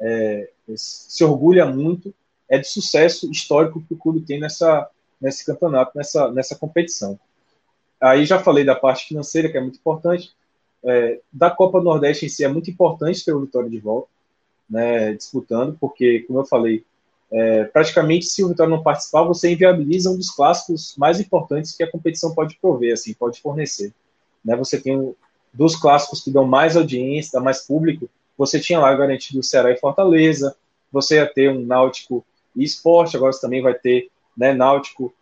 é, 0.00 0.48
se 0.76 1.24
orgulha 1.24 1.66
muito 1.66 2.14
é 2.48 2.58
do 2.58 2.66
sucesso 2.66 3.30
histórico 3.30 3.82
que 3.86 3.94
o 3.94 3.96
clube 3.96 4.20
tem 4.20 4.38
nessa, 4.38 4.88
nesse 5.24 5.44
campeonato, 5.46 5.96
nessa, 5.96 6.30
nessa 6.30 6.54
competição. 6.54 7.18
Aí 7.98 8.26
já 8.26 8.38
falei 8.38 8.62
da 8.62 8.74
parte 8.74 9.06
financeira, 9.06 9.48
que 9.48 9.56
é 9.56 9.60
muito 9.60 9.78
importante. 9.78 10.32
É, 10.84 11.18
da 11.32 11.50
Copa 11.50 11.80
Nordeste 11.80 12.26
em 12.26 12.28
si 12.28 12.44
é 12.44 12.48
muito 12.48 12.70
importante 12.70 13.24
ter 13.24 13.32
o 13.32 13.40
Vitória 13.40 13.70
de 13.70 13.78
volta, 13.78 14.08
né, 14.68 15.14
disputando, 15.14 15.78
porque, 15.80 16.20
como 16.26 16.40
eu 16.40 16.44
falei, 16.44 16.84
é, 17.32 17.64
praticamente, 17.64 18.26
se 18.26 18.44
o 18.44 18.48
Vitória 18.48 18.70
não 18.70 18.82
participar, 18.82 19.22
você 19.22 19.50
inviabiliza 19.50 20.10
um 20.10 20.16
dos 20.16 20.30
clássicos 20.30 20.94
mais 20.98 21.18
importantes 21.18 21.74
que 21.74 21.82
a 21.82 21.90
competição 21.90 22.34
pode 22.34 22.58
prover, 22.58 22.92
assim, 22.92 23.14
pode 23.14 23.40
fornecer. 23.40 23.94
Né? 24.44 24.54
Você 24.56 24.78
tem 24.78 24.94
um, 24.94 25.14
dos 25.54 25.74
clássicos 25.74 26.22
que 26.22 26.30
dão 26.30 26.44
mais 26.44 26.76
audiência, 26.76 27.38
dá 27.38 27.40
mais 27.40 27.62
público, 27.62 28.10
você 28.36 28.60
tinha 28.60 28.78
lá 28.78 28.94
garantido 28.94 29.40
o 29.40 29.42
Ceará 29.42 29.70
e 29.70 29.78
Fortaleza, 29.78 30.54
você 30.92 31.16
ia 31.16 31.26
ter 31.26 31.50
um 31.50 31.64
Náutico 31.64 32.22
e 32.54 32.62
Esporte, 32.62 33.16
agora 33.16 33.32
você 33.32 33.40
também 33.40 33.62
vai 33.62 33.72
ter 33.72 34.10
né, 34.36 34.52
Náutico, 34.52 35.14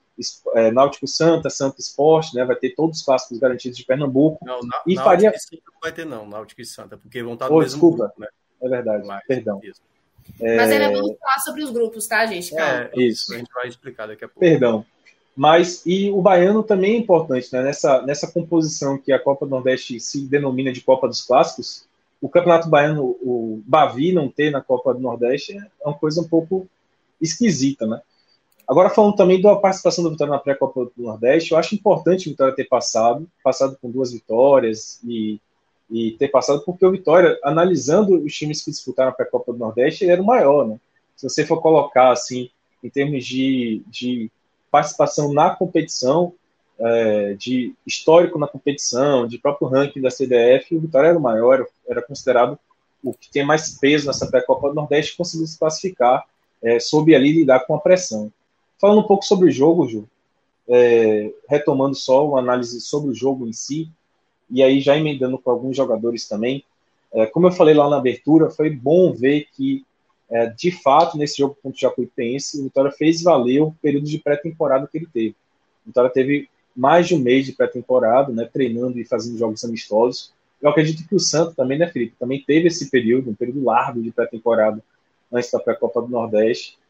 é, 0.54 0.70
Náutico 0.70 1.06
Santa, 1.06 1.50
Santa 1.50 1.80
Esporte, 1.80 2.34
né, 2.34 2.44
vai 2.44 2.56
ter 2.56 2.74
todos 2.74 2.98
os 2.98 3.04
clássicos 3.04 3.38
garantidos 3.38 3.76
de 3.76 3.84
Pernambuco. 3.84 4.44
Não, 4.44 4.60
e 4.86 4.94
Náutico 4.94 5.04
faria... 5.04 5.32
e 5.34 5.38
Santa 5.38 5.62
não 5.72 5.80
vai 5.80 5.92
ter 5.92 6.06
não, 6.06 6.28
Náutico 6.28 6.60
e 6.60 6.66
Santa, 6.66 6.96
porque 6.96 7.22
vão 7.22 7.34
estar 7.34 7.48
no 7.48 7.56
oh, 7.56 7.58
mesmo 7.60 7.70
desculpa. 7.72 8.04
grupo, 8.04 8.20
né? 8.20 8.28
É 8.62 8.68
verdade, 8.68 9.06
Mas, 9.06 9.26
perdão. 9.26 9.60
Isso. 9.62 9.80
É... 10.40 10.56
Mas 10.56 10.70
ainda 10.70 10.90
vamos 10.90 11.18
falar 11.18 11.38
sobre 11.40 11.64
os 11.64 11.70
grupos, 11.70 12.06
tá, 12.06 12.24
gente? 12.26 12.54
Calma. 12.54 12.90
É, 12.94 13.02
isso, 13.02 13.34
a 13.34 13.38
gente 13.38 13.52
vai 13.52 13.68
explicar 13.68 14.06
daqui 14.06 14.24
a 14.24 14.28
pouco. 14.28 14.40
Perdão. 14.40 14.86
Mas, 15.34 15.82
e 15.86 16.10
o 16.10 16.20
baiano 16.20 16.62
também 16.62 16.94
é 16.94 16.98
importante, 16.98 17.48
né? 17.52 17.62
Nessa, 17.62 18.02
nessa 18.02 18.30
composição 18.30 18.98
que 18.98 19.12
a 19.12 19.18
Copa 19.18 19.46
do 19.46 19.50
Nordeste 19.50 19.98
se 19.98 20.26
denomina 20.26 20.72
de 20.72 20.82
Copa 20.82 21.08
dos 21.08 21.22
Clássicos, 21.22 21.86
o 22.20 22.28
Campeonato 22.28 22.68
Baiano, 22.68 23.16
o 23.20 23.62
Bavi 23.66 24.12
não 24.12 24.28
ter 24.28 24.50
na 24.50 24.60
Copa 24.60 24.94
do 24.94 25.00
Nordeste 25.00 25.56
é 25.56 25.88
uma 25.88 25.98
coisa 25.98 26.20
um 26.20 26.28
pouco 26.28 26.68
esquisita, 27.20 27.86
né? 27.86 28.00
Agora, 28.68 28.90
falando 28.90 29.16
também 29.16 29.40
da 29.40 29.56
participação 29.56 30.04
do 30.04 30.10
Vitória 30.10 30.32
na 30.32 30.38
pré-Copa 30.38 30.84
do 30.96 31.02
Nordeste, 31.02 31.52
eu 31.52 31.58
acho 31.58 31.74
importante 31.74 32.28
o 32.28 32.30
Vitória 32.30 32.54
ter 32.54 32.64
passado, 32.64 33.28
passado 33.42 33.76
com 33.80 33.90
duas 33.90 34.12
vitórias 34.12 35.00
e 35.04 35.40
e 35.92 36.12
ter 36.12 36.28
passado, 36.28 36.62
porque 36.64 36.86
o 36.86 36.90
Vitória, 36.90 37.38
analisando 37.44 38.18
os 38.24 38.34
times 38.34 38.64
que 38.64 38.70
disputaram 38.70 39.10
a 39.10 39.24
Copa 39.26 39.52
do 39.52 39.58
Nordeste, 39.58 40.04
ele 40.04 40.12
era 40.12 40.22
o 40.22 40.24
maior, 40.24 40.66
né? 40.66 40.80
Se 41.14 41.28
você 41.28 41.44
for 41.44 41.60
colocar, 41.60 42.10
assim, 42.10 42.48
em 42.82 42.88
termos 42.88 43.26
de, 43.26 43.82
de 43.88 44.30
participação 44.70 45.34
na 45.34 45.50
competição, 45.54 46.32
é, 46.78 47.34
de 47.34 47.74
histórico 47.86 48.38
na 48.38 48.48
competição, 48.48 49.26
de 49.26 49.38
próprio 49.38 49.68
ranking 49.68 50.00
da 50.00 50.10
CDF, 50.10 50.74
o 50.74 50.80
Vitória 50.80 51.08
era 51.08 51.18
o 51.18 51.22
maior, 51.22 51.66
era 51.86 52.00
considerado 52.00 52.58
o 53.04 53.12
que 53.12 53.30
tem 53.30 53.44
mais 53.44 53.78
peso 53.78 54.06
nessa 54.06 54.26
pré-copa 54.26 54.70
do 54.70 54.74
Nordeste 54.74 55.16
conseguiu 55.16 55.46
se 55.46 55.58
classificar, 55.58 56.24
é, 56.62 56.80
soube 56.80 57.14
ali 57.14 57.32
lidar 57.32 57.66
com 57.66 57.74
a 57.74 57.80
pressão. 57.80 58.32
Falando 58.82 58.98
um 58.98 59.06
pouco 59.06 59.24
sobre 59.24 59.48
o 59.48 59.52
jogo, 59.52 59.86
Ju, 59.86 60.08
é, 60.68 61.32
retomando 61.48 61.94
só 61.94 62.28
uma 62.28 62.40
análise 62.40 62.80
sobre 62.80 63.12
o 63.12 63.14
jogo 63.14 63.46
em 63.46 63.52
si, 63.52 63.88
e 64.50 64.60
aí 64.60 64.80
já 64.80 64.98
emendando 64.98 65.38
com 65.38 65.52
alguns 65.52 65.76
jogadores 65.76 66.26
também, 66.26 66.64
é, 67.12 67.24
como 67.26 67.46
eu 67.46 67.52
falei 67.52 67.74
lá 67.74 67.88
na 67.88 67.98
abertura, 67.98 68.50
foi 68.50 68.70
bom 68.70 69.12
ver 69.12 69.46
que, 69.52 69.84
é, 70.28 70.46
de 70.46 70.72
fato, 70.72 71.16
nesse 71.16 71.38
jogo 71.38 71.56
contra 71.62 71.76
o 71.76 71.80
Jacuipense, 71.80 72.58
o 72.58 72.64
Vitória 72.64 72.90
fez 72.90 73.22
valer 73.22 73.60
o 73.60 73.70
período 73.80 74.06
de 74.06 74.18
pré-temporada 74.18 74.88
que 74.90 74.98
ele 74.98 75.06
teve. 75.06 75.36
O 75.84 75.86
Vitória 75.86 76.10
teve 76.10 76.48
mais 76.74 77.06
de 77.06 77.14
um 77.14 77.20
mês 77.20 77.46
de 77.46 77.52
pré-temporada, 77.52 78.32
né, 78.32 78.50
treinando 78.52 78.98
e 78.98 79.04
fazendo 79.04 79.38
jogos 79.38 79.62
amistosos. 79.64 80.32
Eu 80.60 80.68
acredito 80.68 81.06
que 81.06 81.14
o 81.14 81.20
Santos 81.20 81.54
também, 81.54 81.78
né, 81.78 81.86
Felipe, 81.86 82.16
também 82.18 82.42
teve 82.44 82.66
esse 82.66 82.90
período, 82.90 83.30
um 83.30 83.34
período 83.34 83.62
largo 83.62 84.02
de 84.02 84.10
pré-temporada 84.10 84.82
antes 85.32 85.52
da 85.52 85.60
pré-copa 85.60 86.02
do 86.02 86.08
Nordeste. 86.08 86.81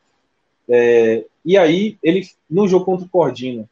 É, 0.75 1.27
e 1.45 1.59
aí, 1.59 1.99
ele, 2.03 2.27
no 2.49 2.67
jogo 2.67 2.87
contra 2.87 3.05
o 3.05 3.09
Cordina, 3.09 3.69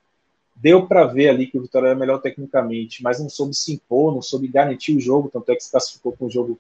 deu 0.55 0.87
para 0.87 1.07
ver 1.07 1.31
ali 1.31 1.47
que 1.47 1.57
o 1.57 1.63
Vitória 1.63 1.87
era 1.87 1.99
melhor 1.99 2.21
tecnicamente, 2.21 3.03
mas 3.03 3.19
não 3.19 3.31
soube 3.31 3.55
se 3.55 3.73
impor, 3.73 4.13
não 4.13 4.21
soube 4.21 4.47
garantir 4.47 4.95
o 4.95 5.01
jogo, 5.01 5.31
tanto 5.33 5.51
é 5.51 5.57
que 5.57 5.65
se 5.65 5.71
classificou 5.71 6.13
com 6.13 6.27
o 6.27 6.31
jogo 6.31 6.59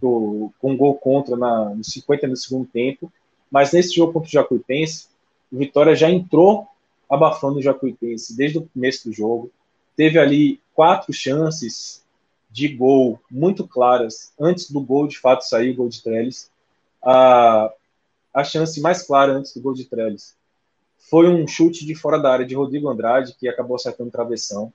com 0.00 0.52
um 0.62 0.76
gol 0.76 0.94
contra 0.96 1.36
na, 1.36 1.70
nos 1.70 1.86
50 1.86 2.26
no 2.26 2.36
segundo 2.36 2.66
tempo. 2.66 3.10
Mas 3.50 3.72
nesse 3.72 3.94
jogo 3.94 4.12
contra 4.12 4.28
o 4.28 4.32
Jacuipense, 4.32 5.06
o 5.52 5.58
Vitória 5.58 5.94
já 5.94 6.10
entrou 6.10 6.66
abafando 7.08 7.58
o 7.58 7.62
Jacuipense 7.62 8.36
desde 8.36 8.58
o 8.58 8.68
começo 8.68 9.08
do 9.08 9.14
jogo. 9.14 9.52
Teve 9.96 10.18
ali 10.18 10.60
quatro 10.74 11.12
chances 11.12 12.04
de 12.50 12.68
gol 12.68 13.20
muito 13.30 13.66
claras 13.66 14.32
antes 14.38 14.68
do 14.68 14.80
gol 14.80 15.06
de 15.06 15.18
fato 15.18 15.42
sair, 15.42 15.70
o 15.70 15.76
gol 15.76 15.88
de 15.88 16.02
Trellis. 16.02 16.50
A, 17.02 17.72
a 18.36 18.44
chance 18.44 18.78
mais 18.82 19.02
clara 19.02 19.32
antes 19.32 19.54
do 19.54 19.62
gol 19.62 19.72
de 19.72 19.86
Trellis 19.86 20.36
foi 21.08 21.26
um 21.26 21.48
chute 21.48 21.86
de 21.86 21.94
fora 21.94 22.18
da 22.18 22.30
área 22.30 22.44
de 22.44 22.54
Rodrigo 22.54 22.90
Andrade, 22.90 23.34
que 23.34 23.48
acabou 23.48 23.76
acertando 23.76 24.10
travessão. 24.10 24.70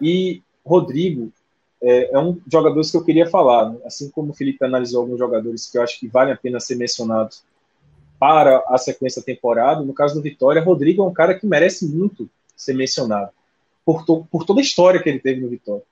E 0.00 0.42
Rodrigo 0.64 1.30
é, 1.82 2.14
é 2.14 2.18
um 2.18 2.40
jogador 2.50 2.80
que 2.80 2.96
eu 2.96 3.04
queria 3.04 3.28
falar, 3.28 3.70
né? 3.70 3.78
assim 3.84 4.10
como 4.10 4.30
o 4.30 4.34
Felipe 4.34 4.64
analisou 4.64 5.02
alguns 5.02 5.18
jogadores 5.18 5.70
que 5.70 5.76
eu 5.76 5.82
acho 5.82 6.00
que 6.00 6.08
valem 6.08 6.32
a 6.32 6.36
pena 6.36 6.58
ser 6.60 6.76
mencionados 6.76 7.44
para 8.18 8.64
a 8.66 8.78
sequência 8.78 9.20
da 9.20 9.26
temporada. 9.26 9.82
No 9.82 9.92
caso 9.92 10.14
do 10.14 10.22
Vitória, 10.22 10.62
Rodrigo 10.62 11.02
é 11.02 11.06
um 11.06 11.12
cara 11.12 11.38
que 11.38 11.46
merece 11.46 11.86
muito 11.86 12.26
ser 12.56 12.72
mencionado 12.72 13.32
por, 13.84 14.06
to, 14.06 14.26
por 14.30 14.46
toda 14.46 14.60
a 14.60 14.64
história 14.64 15.02
que 15.02 15.10
ele 15.10 15.20
teve 15.20 15.42
no 15.42 15.48
Vitória. 15.48 15.84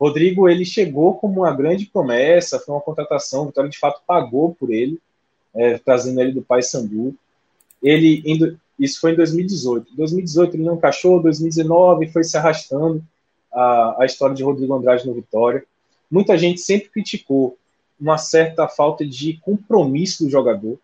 Rodrigo 0.00 0.48
ele 0.48 0.64
chegou 0.64 1.14
como 1.14 1.42
uma 1.42 1.54
grande 1.54 1.86
promessa, 1.86 2.58
foi 2.58 2.74
uma 2.74 2.80
contratação, 2.80 3.44
o 3.44 3.46
Vitória 3.46 3.70
de 3.70 3.78
fato 3.78 4.02
pagou 4.04 4.52
por 4.52 4.72
ele, 4.72 5.00
é, 5.54 5.78
trazendo 5.78 6.20
ele 6.20 6.32
do 6.32 6.42
Paysandu. 6.42 7.14
Ele 7.82 8.22
indo, 8.24 8.58
isso 8.78 9.00
foi 9.00 9.12
em 9.12 9.16
2018. 9.16 9.92
Em 9.92 9.96
2018 9.96 10.56
ele 10.56 10.64
não 10.64 10.74
encaixou, 10.74 11.20
2019 11.20 12.08
foi 12.08 12.24
se 12.24 12.36
arrastando 12.36 13.02
a, 13.52 14.02
a 14.02 14.06
história 14.06 14.34
de 14.34 14.42
Rodrigo 14.42 14.74
Andrade 14.74 15.06
no 15.06 15.14
Vitória. 15.14 15.64
Muita 16.10 16.36
gente 16.36 16.60
sempre 16.60 16.88
criticou 16.88 17.56
uma 18.00 18.18
certa 18.18 18.68
falta 18.68 19.06
de 19.06 19.38
compromisso 19.42 20.24
do 20.24 20.30
jogador 20.30 20.78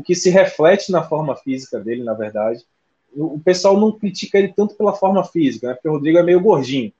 o 0.00 0.02
que 0.02 0.14
se 0.14 0.30
reflete 0.30 0.90
na 0.90 1.02
forma 1.02 1.36
física 1.36 1.78
dele, 1.78 2.02
na 2.02 2.14
verdade. 2.14 2.64
O, 3.14 3.38
pessoal 3.38 3.78
não 3.78 3.92
critica 3.92 4.38
ele 4.38 4.48
tanto 4.48 4.74
pela 4.74 4.94
forma 4.94 5.22
física, 5.24 5.68
né? 5.68 5.74
porque 5.74 5.88
o 5.88 5.92
Rodrigo 5.92 6.18
é 6.18 6.22
meio 6.22 6.40
gordinho. 6.40 6.92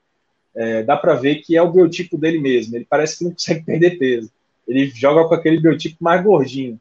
É, 0.53 0.83
dá 0.83 0.97
para 0.97 1.15
ver 1.15 1.37
que 1.37 1.55
é 1.55 1.61
o 1.61 1.71
biotipo 1.71 2.17
dele 2.17 2.39
mesmo. 2.39 2.75
Ele 2.75 2.85
parece 2.87 3.17
que 3.17 3.23
não 3.23 3.31
consegue 3.33 3.63
perder 3.63 3.97
peso. 3.97 4.29
Ele 4.67 4.87
joga 4.87 5.27
com 5.27 5.33
aquele 5.33 5.59
biotipo 5.59 5.97
mais 5.99 6.23
gordinho. 6.23 6.79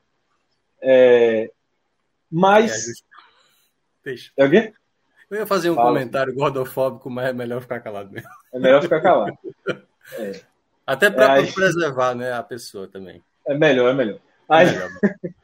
É, 0.83 1.51
mas. 2.31 2.89
É. 4.07 4.15
É 4.37 4.45
o 4.45 4.51
quê? 4.51 4.73
Eu 5.31 5.39
ia 5.39 5.47
fazer 5.47 5.71
um 5.71 5.75
Fala. 5.75 5.89
comentário 5.89 6.35
gordofóbico, 6.35 7.09
mas 7.09 7.29
é 7.29 7.33
melhor 7.33 7.61
ficar 7.61 7.81
calado 7.81 8.11
mesmo. 8.11 8.29
É 8.53 8.59
melhor 8.59 8.83
ficar 8.83 9.01
calado. 9.01 9.37
É. 10.19 10.41
Até 10.85 11.09
para 11.09 11.39
é, 11.39 11.53
preservar 11.53 12.17
né, 12.17 12.33
a 12.33 12.43
pessoa 12.43 12.89
também. 12.89 13.23
É 13.47 13.57
melhor, 13.57 13.91
é 13.91 13.95
melhor. 13.95 14.19
Aí, 14.49 14.67
é 14.67 14.73
melhor. 14.73 14.91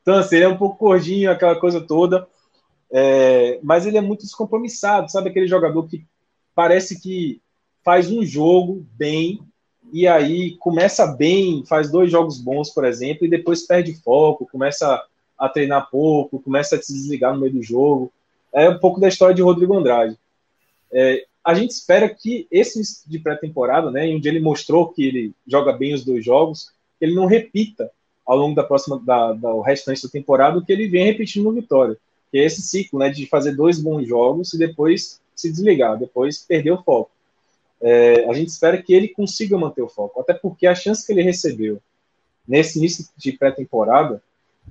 Então, 0.00 0.14
assim, 0.14 0.36
ele 0.36 0.44
é 0.44 0.48
um 0.48 0.56
pouco 0.56 0.86
gordinho, 0.86 1.30
aquela 1.30 1.58
coisa 1.58 1.80
toda. 1.80 2.28
É, 2.90 3.58
mas 3.62 3.84
ele 3.84 3.98
é 3.98 4.00
muito 4.00 4.22
descompromissado, 4.22 5.10
sabe? 5.10 5.28
Aquele 5.28 5.48
jogador 5.48 5.86
que 5.88 6.06
parece 6.54 7.02
que 7.02 7.42
faz 7.84 8.10
um 8.10 8.24
jogo 8.24 8.86
bem 8.92 9.40
e 9.92 10.06
aí 10.06 10.56
começa 10.58 11.06
bem, 11.06 11.64
faz 11.66 11.90
dois 11.90 12.10
jogos 12.10 12.38
bons, 12.38 12.70
por 12.70 12.84
exemplo, 12.84 13.24
e 13.24 13.30
depois 13.30 13.66
perde 13.66 13.94
foco, 13.94 14.48
começa 14.50 15.02
a 15.38 15.48
treinar 15.48 15.88
pouco, 15.90 16.40
começa 16.40 16.76
a 16.76 16.82
se 16.82 16.92
desligar 16.92 17.34
no 17.34 17.40
meio 17.40 17.52
do 17.52 17.62
jogo. 17.62 18.12
É 18.52 18.68
um 18.68 18.78
pouco 18.78 19.00
da 19.00 19.08
história 19.08 19.34
de 19.34 19.42
Rodrigo 19.42 19.76
Andrade. 19.76 20.18
É, 20.92 21.24
a 21.44 21.54
gente 21.54 21.70
espera 21.70 22.08
que 22.08 22.46
esse 22.50 22.80
de 23.06 23.18
pré-temporada, 23.18 23.90
né, 23.90 24.08
onde 24.12 24.28
ele 24.28 24.40
mostrou 24.40 24.88
que 24.88 25.04
ele 25.04 25.32
joga 25.46 25.72
bem 25.72 25.94
os 25.94 26.04
dois 26.04 26.24
jogos, 26.24 26.72
ele 27.00 27.14
não 27.14 27.26
repita 27.26 27.90
ao 28.26 28.36
longo 28.36 28.54
da 28.54 28.64
próxima 28.64 28.98
da, 28.98 29.32
da 29.32 29.62
restante 29.64 30.02
da 30.02 30.08
temporada 30.08 30.58
o 30.58 30.64
que 30.64 30.72
ele 30.72 30.88
vem 30.88 31.04
repetindo 31.04 31.44
no 31.44 31.52
Vitória, 31.52 31.96
que 32.30 32.38
é 32.38 32.44
esse 32.44 32.62
ciclo, 32.62 32.98
né, 32.98 33.10
de 33.10 33.26
fazer 33.26 33.54
dois 33.54 33.78
bons 33.78 34.08
jogos 34.08 34.52
e 34.52 34.58
depois 34.58 35.20
se 35.34 35.50
desligar, 35.50 35.98
depois 35.98 36.38
perder 36.38 36.72
o 36.72 36.82
foco. 36.82 37.10
É, 37.80 38.28
a 38.28 38.32
gente 38.32 38.48
espera 38.48 38.82
que 38.82 38.94
ele 38.94 39.08
consiga 39.08 39.58
manter 39.58 39.82
o 39.82 39.88
foco, 39.88 40.20
até 40.20 40.32
porque 40.32 40.66
a 40.66 40.74
chance 40.74 41.06
que 41.06 41.12
ele 41.12 41.22
recebeu 41.22 41.80
nesse 42.46 42.78
início 42.78 43.06
de 43.16 43.32
pré-temporada 43.32 44.22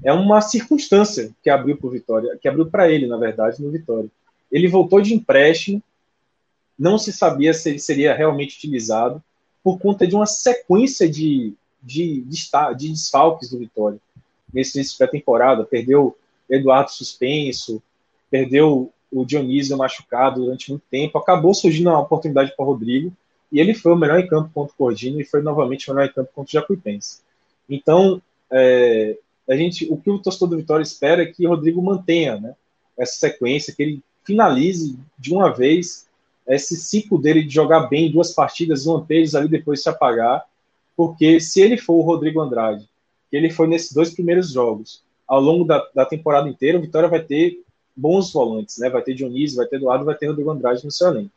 é 0.04 0.12
uma 0.12 0.42
circunstância 0.42 1.32
que 1.44 1.50
abriu 1.50 1.78
para 1.78 1.90
Vitória, 1.90 2.38
que 2.42 2.48
abriu 2.48 2.66
para 2.66 2.90
ele, 2.90 3.08
na 3.08 3.18
verdade, 3.18 3.62
no 3.62 3.72
Vitória. 3.72 4.10
Ele 4.52 4.68
voltou 4.68 5.02
de 5.02 5.14
empréstimo, 5.14 5.82
não 6.78 6.98
se 6.98 7.14
sabia 7.14 7.54
se 7.54 7.70
ele 7.70 7.80
seria 7.80 8.14
realmente 8.14 8.58
utilizado 8.58 9.24
por 9.64 9.80
conta 9.80 10.06
de 10.06 10.16
uma 10.16 10.26
sequência 10.26 11.10
de 11.10 11.56
de, 11.86 12.22
de, 12.22 12.38
de 12.76 12.90
desfalques 12.90 13.50
do 13.50 13.60
Vitória 13.60 14.00
nesse 14.52 14.78
início 14.78 14.98
pré-temporada. 14.98 15.64
Perdeu 15.64 16.18
Eduardo 16.50 16.92
suspenso, 16.92 17.82
perdeu 18.30 18.92
o 19.22 19.26
Dionísio 19.26 19.78
machucado 19.78 20.44
durante 20.44 20.70
muito 20.70 20.84
tempo. 20.90 21.18
Acabou 21.18 21.54
surgindo 21.54 21.90
uma 21.90 22.00
oportunidade 22.00 22.54
para 22.56 22.64
o 22.64 22.68
Rodrigo 22.68 23.12
e 23.52 23.60
ele 23.60 23.74
foi 23.74 23.94
o 23.94 23.96
melhor 23.96 24.20
em 24.20 24.28
campo 24.28 24.50
contra 24.54 24.74
o 24.74 24.78
Cordino 24.78 25.20
e 25.20 25.26
foi 25.26 25.42
novamente 25.42 25.90
o 25.90 25.94
melhor 25.94 26.10
em 26.10 26.14
campo 26.14 26.32
contra 26.34 26.50
o 26.50 26.62
Jacuipense. 26.62 27.20
Então, 27.70 28.22
é, 28.52 29.18
a 29.50 29.56
gente, 29.56 29.88
o 29.92 29.98
que 29.98 30.10
o 30.10 30.20
torcedor 30.20 30.50
do 30.50 30.58
Vitória 30.58 30.84
espera 30.84 31.24
é 31.24 31.26
que 31.26 31.46
o 31.46 31.50
Rodrigo 31.50 31.82
mantenha 31.82 32.40
né, 32.40 32.56
essa 32.98 33.16
sequência, 33.16 33.74
que 33.74 33.84
ele 33.84 34.04
finalize 34.24 34.98
de 35.18 35.34
uma 35.34 35.54
vez 35.54 36.08
esse 36.48 36.76
ciclo 36.76 37.20
dele 37.20 37.44
de 37.44 37.54
jogar 37.54 37.82
bem 37.88 38.12
duas 38.12 38.32
partidas, 38.32 38.86
uma 38.86 39.02
vez 39.02 39.34
ali 39.34 39.48
depois 39.48 39.82
se 39.82 39.90
apagar 39.90 40.46
porque 40.96 41.40
se 41.40 41.62
ele 41.62 41.78
for 41.78 41.96
o 41.96 42.02
Rodrigo 42.02 42.42
Andrade, 42.42 42.88
que 43.30 43.36
ele 43.36 43.50
foi 43.50 43.68
nesses 43.68 43.92
dois 43.92 44.14
primeiros 44.14 44.52
jogos, 44.52 45.04
ao 45.28 45.42
longo 45.42 45.66
da, 45.66 45.86
da 45.94 46.06
temporada 46.06 46.48
inteira, 46.48 46.78
o 46.78 46.82
Vitória 46.82 47.10
vai 47.10 47.22
ter 47.22 47.62
bons 47.96 48.32
volantes, 48.32 48.78
né? 48.78 48.90
Vai 48.90 49.02
ter 49.02 49.14
Dionísio, 49.14 49.58
vai 49.58 49.66
ter 49.66 49.78
Eduardo, 49.78 50.06
vai 50.06 50.16
ter 50.16 50.28
Rodrigo 50.28 50.52
Andrade 50.52 50.84
no 50.84 50.92
seu 50.92 51.08
elenco. 51.08 51.32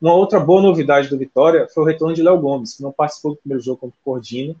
Uma 0.00 0.14
outra 0.14 0.40
boa 0.40 0.60
novidade 0.60 1.08
do 1.08 1.16
Vitória 1.16 1.68
foi 1.72 1.84
o 1.84 1.86
retorno 1.86 2.14
de 2.14 2.22
Léo 2.22 2.38
Gomes, 2.38 2.74
que 2.74 2.82
não 2.82 2.90
participou 2.90 3.32
do 3.32 3.36
primeiro 3.36 3.62
jogo 3.62 3.78
contra 3.78 3.96
o 3.96 4.04
Cordino, 4.04 4.56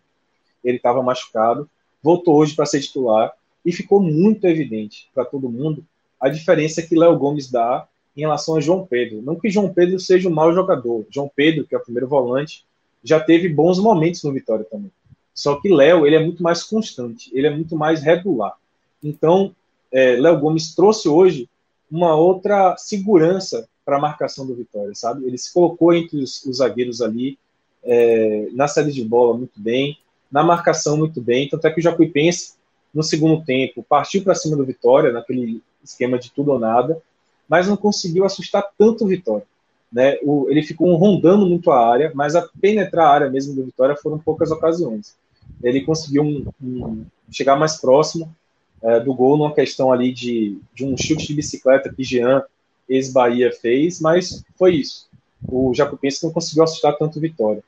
ele 0.62 0.76
estava 0.76 1.02
machucado, 1.02 1.68
voltou 2.02 2.36
hoje 2.36 2.54
para 2.54 2.66
ser 2.66 2.80
titular 2.80 3.32
e 3.64 3.72
ficou 3.72 4.00
muito 4.00 4.46
evidente 4.46 5.08
para 5.12 5.24
todo 5.24 5.48
mundo 5.48 5.84
a 6.20 6.28
diferença 6.28 6.82
que 6.82 6.94
Léo 6.94 7.18
Gomes 7.18 7.50
dá 7.50 7.88
em 8.16 8.20
relação 8.20 8.56
a 8.56 8.60
João 8.60 8.86
Pedro. 8.86 9.20
Não 9.22 9.34
que 9.34 9.50
João 9.50 9.72
Pedro 9.72 9.98
seja 9.98 10.28
um 10.28 10.32
mau 10.32 10.52
jogador, 10.52 11.04
João 11.10 11.30
Pedro, 11.34 11.66
que 11.66 11.74
é 11.74 11.78
o 11.78 11.82
primeiro 11.82 12.06
volante, 12.06 12.64
já 13.02 13.18
teve 13.18 13.48
bons 13.48 13.80
momentos 13.80 14.22
no 14.22 14.32
Vitória 14.32 14.64
também. 14.64 14.92
Só 15.34 15.56
que 15.56 15.68
Léo, 15.68 16.06
ele 16.06 16.14
é 16.14 16.22
muito 16.22 16.42
mais 16.42 16.62
constante, 16.62 17.30
ele 17.32 17.48
é 17.48 17.50
muito 17.50 17.74
mais 17.74 18.02
regular. 18.02 18.54
Então, 19.02 19.52
é, 19.92 20.16
Léo 20.16 20.40
Gomes 20.40 20.74
trouxe 20.74 21.08
hoje 21.08 21.48
uma 21.90 22.14
outra 22.14 22.76
segurança 22.78 23.68
para 23.84 23.96
a 23.96 24.00
marcação 24.00 24.46
do 24.46 24.54
Vitória, 24.54 24.94
sabe? 24.94 25.26
Ele 25.26 25.36
se 25.36 25.52
colocou 25.52 25.92
entre 25.92 26.18
os, 26.18 26.44
os 26.44 26.58
zagueiros 26.58 27.02
ali, 27.02 27.38
é, 27.84 28.48
na 28.52 28.66
saída 28.66 28.90
de 28.90 29.04
bola 29.04 29.36
muito 29.36 29.60
bem, 29.60 29.98
na 30.30 30.42
marcação 30.42 30.96
muito 30.96 31.20
bem, 31.20 31.48
tanto 31.48 31.66
é 31.66 31.70
que 31.70 31.80
o 31.80 31.82
Jacuipense, 31.82 32.54
no 32.94 33.02
segundo 33.02 33.44
tempo, 33.44 33.84
partiu 33.86 34.22
para 34.22 34.34
cima 34.34 34.56
do 34.56 34.64
Vitória, 34.64 35.12
naquele 35.12 35.62
esquema 35.84 36.18
de 36.18 36.30
tudo 36.30 36.52
ou 36.52 36.58
nada, 36.58 37.02
mas 37.48 37.68
não 37.68 37.76
conseguiu 37.76 38.24
assustar 38.24 38.64
tanto 38.78 39.04
o 39.04 39.08
Vitória. 39.08 39.46
Né, 39.92 40.16
o, 40.22 40.46
ele 40.48 40.62
ficou 40.62 40.96
rondando 40.96 41.44
muito 41.46 41.70
a 41.70 41.86
área, 41.86 42.10
mas 42.14 42.34
a 42.34 42.48
penetrar 42.58 43.06
a 43.08 43.10
área 43.10 43.30
mesmo 43.30 43.54
do 43.54 43.66
Vitória 43.66 43.94
foram 43.94 44.18
poucas 44.18 44.50
ocasiões. 44.50 45.14
Ele 45.62 45.82
conseguiu 45.82 46.22
um, 46.22 46.46
um, 46.62 47.04
chegar 47.30 47.56
mais 47.56 47.76
próximo 47.76 48.34
é, 48.82 49.00
do 49.00 49.14
gol 49.14 49.36
numa 49.36 49.54
questão 49.54 49.92
ali 49.92 50.12
de, 50.12 50.58
de 50.74 50.84
um 50.84 50.96
chute 50.96 51.26
de 51.26 51.34
bicicleta 51.34 51.92
que 51.92 52.02
Jean, 52.02 52.42
ex-Bahia, 52.88 53.52
fez, 53.52 54.00
mas 54.00 54.44
foi 54.56 54.76
isso. 54.76 55.08
O 55.48 55.72
Jacupense 55.74 56.24
não 56.24 56.32
conseguiu 56.32 56.64
assustar 56.64 56.96
tanto 56.96 57.20
Vitória. 57.20 57.62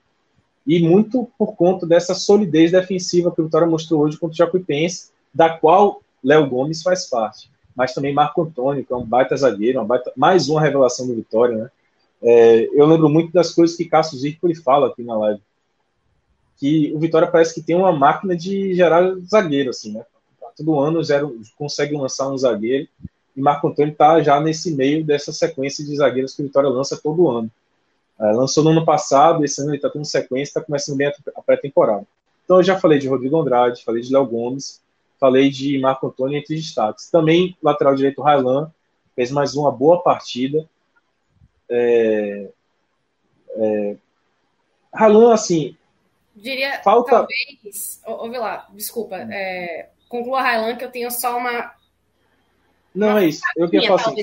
E 0.66 0.80
muito 0.80 1.28
por 1.38 1.54
conta 1.54 1.86
dessa 1.86 2.14
solidez 2.14 2.72
defensiva 2.72 3.30
que 3.30 3.40
o 3.40 3.44
Vitória 3.44 3.66
mostrou 3.66 4.02
hoje 4.02 4.18
contra 4.18 4.32
o 4.32 4.36
Jacuipense, 4.36 5.10
da 5.32 5.50
qual 5.50 6.00
Léo 6.22 6.48
Gomes 6.48 6.82
faz 6.82 7.06
parte. 7.06 7.50
Mas 7.76 7.92
também 7.92 8.14
Marco 8.14 8.42
Antônio, 8.42 8.84
que 8.84 8.92
é 8.92 8.96
um 8.96 9.04
baita 9.04 9.36
zagueiro, 9.36 9.78
uma 9.78 9.84
baita, 9.84 10.12
mais 10.16 10.48
uma 10.48 10.60
revelação 10.60 11.06
do 11.06 11.14
Vitória, 11.14 11.56
né? 11.56 11.70
É, 12.22 12.68
eu 12.72 12.86
lembro 12.86 13.08
muito 13.10 13.32
das 13.32 13.52
coisas 13.52 13.76
que 13.76 13.84
Cássio 13.84 14.18
Zirpoli 14.18 14.54
fala 14.54 14.88
aqui 14.88 15.02
na 15.02 15.16
live. 15.18 15.42
Que 16.56 16.92
o 16.94 16.98
Vitória 16.98 17.30
parece 17.30 17.52
que 17.52 17.62
tem 17.62 17.76
uma 17.76 17.92
máquina 17.92 18.34
de 18.34 18.74
gerar 18.74 19.14
zagueiro, 19.28 19.70
assim, 19.70 19.92
né? 19.92 20.04
Todo 20.56 20.78
ano 20.80 21.02
zero, 21.02 21.40
consegue 21.56 21.96
lançar 21.96 22.28
um 22.28 22.38
zagueiro 22.38 22.88
e 23.36 23.40
Marco 23.40 23.68
Antônio 23.68 23.92
está 23.92 24.20
já 24.22 24.40
nesse 24.40 24.72
meio 24.74 25.04
dessa 25.04 25.32
sequência 25.32 25.84
de 25.84 25.96
zagueiros 25.96 26.34
que 26.34 26.42
o 26.42 26.44
Vitória 26.44 26.68
lança 26.68 26.96
todo 26.96 27.28
ano. 27.28 27.50
É, 28.20 28.30
lançou 28.32 28.62
no 28.62 28.70
ano 28.70 28.84
passado, 28.84 29.44
esse 29.44 29.60
ano 29.60 29.70
ele 29.70 29.76
está 29.76 29.90
tendo 29.90 30.04
sequência, 30.04 30.50
está 30.50 30.60
começando 30.60 30.96
bem 30.96 31.12
a 31.36 31.42
pré-temporada. 31.42 32.06
Então 32.44 32.58
eu 32.58 32.62
já 32.62 32.78
falei 32.78 32.98
de 32.98 33.08
Rodrigo 33.08 33.40
Andrade, 33.40 33.82
falei 33.84 34.02
de 34.02 34.12
Léo 34.12 34.26
Gomes, 34.26 34.80
falei 35.18 35.50
de 35.50 35.78
Marco 35.78 36.06
Antônio 36.06 36.38
entre 36.38 36.54
destaques. 36.54 37.10
Também 37.10 37.56
lateral 37.60 37.94
direito 37.96 38.22
Railan, 38.22 38.70
fez 39.16 39.32
mais 39.32 39.54
uma 39.54 39.72
boa 39.72 40.00
partida. 40.00 40.68
É, 41.68 42.48
é, 43.56 43.96
Railan, 44.92 45.34
assim. 45.34 45.76
Diria, 46.36 46.80
falta... 46.82 47.10
talvez. 47.10 48.00
Ouve 48.06 48.38
lá, 48.38 48.68
desculpa. 48.72 49.16
É, 49.16 49.88
conclua 50.08 50.42
Railan, 50.42 50.76
que 50.76 50.84
eu 50.84 50.90
tenho 50.90 51.10
só 51.10 51.36
uma 51.36 51.72
não, 52.94 53.18
é 53.18 53.26
isso. 53.26 53.42
Eu 53.56 53.68
queria 53.68 53.88
falar 53.88 54.14
assim, 54.14 54.22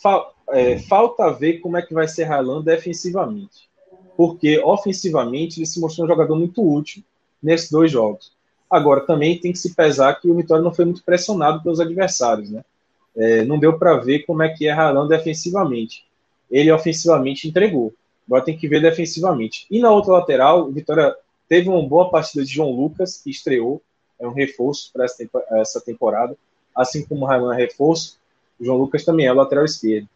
fa 0.00 0.30
é, 0.50 0.78
falta 0.78 1.32
ver 1.32 1.58
como 1.58 1.76
é 1.76 1.82
que 1.82 1.92
vai 1.92 2.06
ser 2.06 2.24
Railan 2.24 2.62
defensivamente. 2.62 3.68
Porque 4.16 4.60
ofensivamente 4.60 5.58
ele 5.58 5.66
se 5.66 5.80
mostrou 5.80 6.06
um 6.06 6.08
jogador 6.08 6.36
muito 6.36 6.62
útil 6.62 7.02
nesses 7.42 7.70
dois 7.70 7.90
jogos. 7.90 8.32
Agora, 8.70 9.00
também 9.00 9.38
tem 9.38 9.52
que 9.52 9.58
se 9.58 9.74
pesar 9.74 10.14
que 10.20 10.28
o 10.28 10.34
Vitória 10.34 10.62
não 10.62 10.72
foi 10.72 10.84
muito 10.84 11.02
pressionado 11.02 11.62
pelos 11.62 11.80
adversários, 11.80 12.50
né? 12.50 12.64
É, 13.16 13.44
não 13.44 13.58
deu 13.58 13.78
para 13.78 13.96
ver 13.96 14.20
como 14.20 14.42
é 14.42 14.48
que 14.48 14.66
é 14.66 14.72
Railan 14.72 15.08
defensivamente. 15.08 16.04
Ele 16.50 16.70
ofensivamente 16.70 17.48
entregou. 17.48 17.92
Agora 18.26 18.44
tem 18.44 18.56
que 18.56 18.68
ver 18.68 18.80
defensivamente. 18.80 19.66
E 19.70 19.80
na 19.80 19.90
outra 19.90 20.12
lateral, 20.12 20.68
o 20.68 20.72
Vitória 20.72 21.14
teve 21.48 21.68
uma 21.68 21.82
boa 21.86 22.10
partida 22.10 22.44
de 22.44 22.52
João 22.52 22.70
Lucas, 22.70 23.20
que 23.22 23.30
estreou, 23.30 23.82
é 24.18 24.26
um 24.26 24.32
reforço 24.32 24.90
para 24.92 25.06
essa 25.60 25.80
temporada 25.80 26.36
assim 26.76 27.04
como 27.06 27.24
o 27.24 27.26
Railan 27.26 27.54
é 27.54 27.56
reforço, 27.56 28.18
o 28.60 28.64
João 28.64 28.78
Lucas 28.78 29.04
também 29.04 29.26
é 29.26 29.32
lateral 29.32 29.64
esquerdo. 29.64 30.08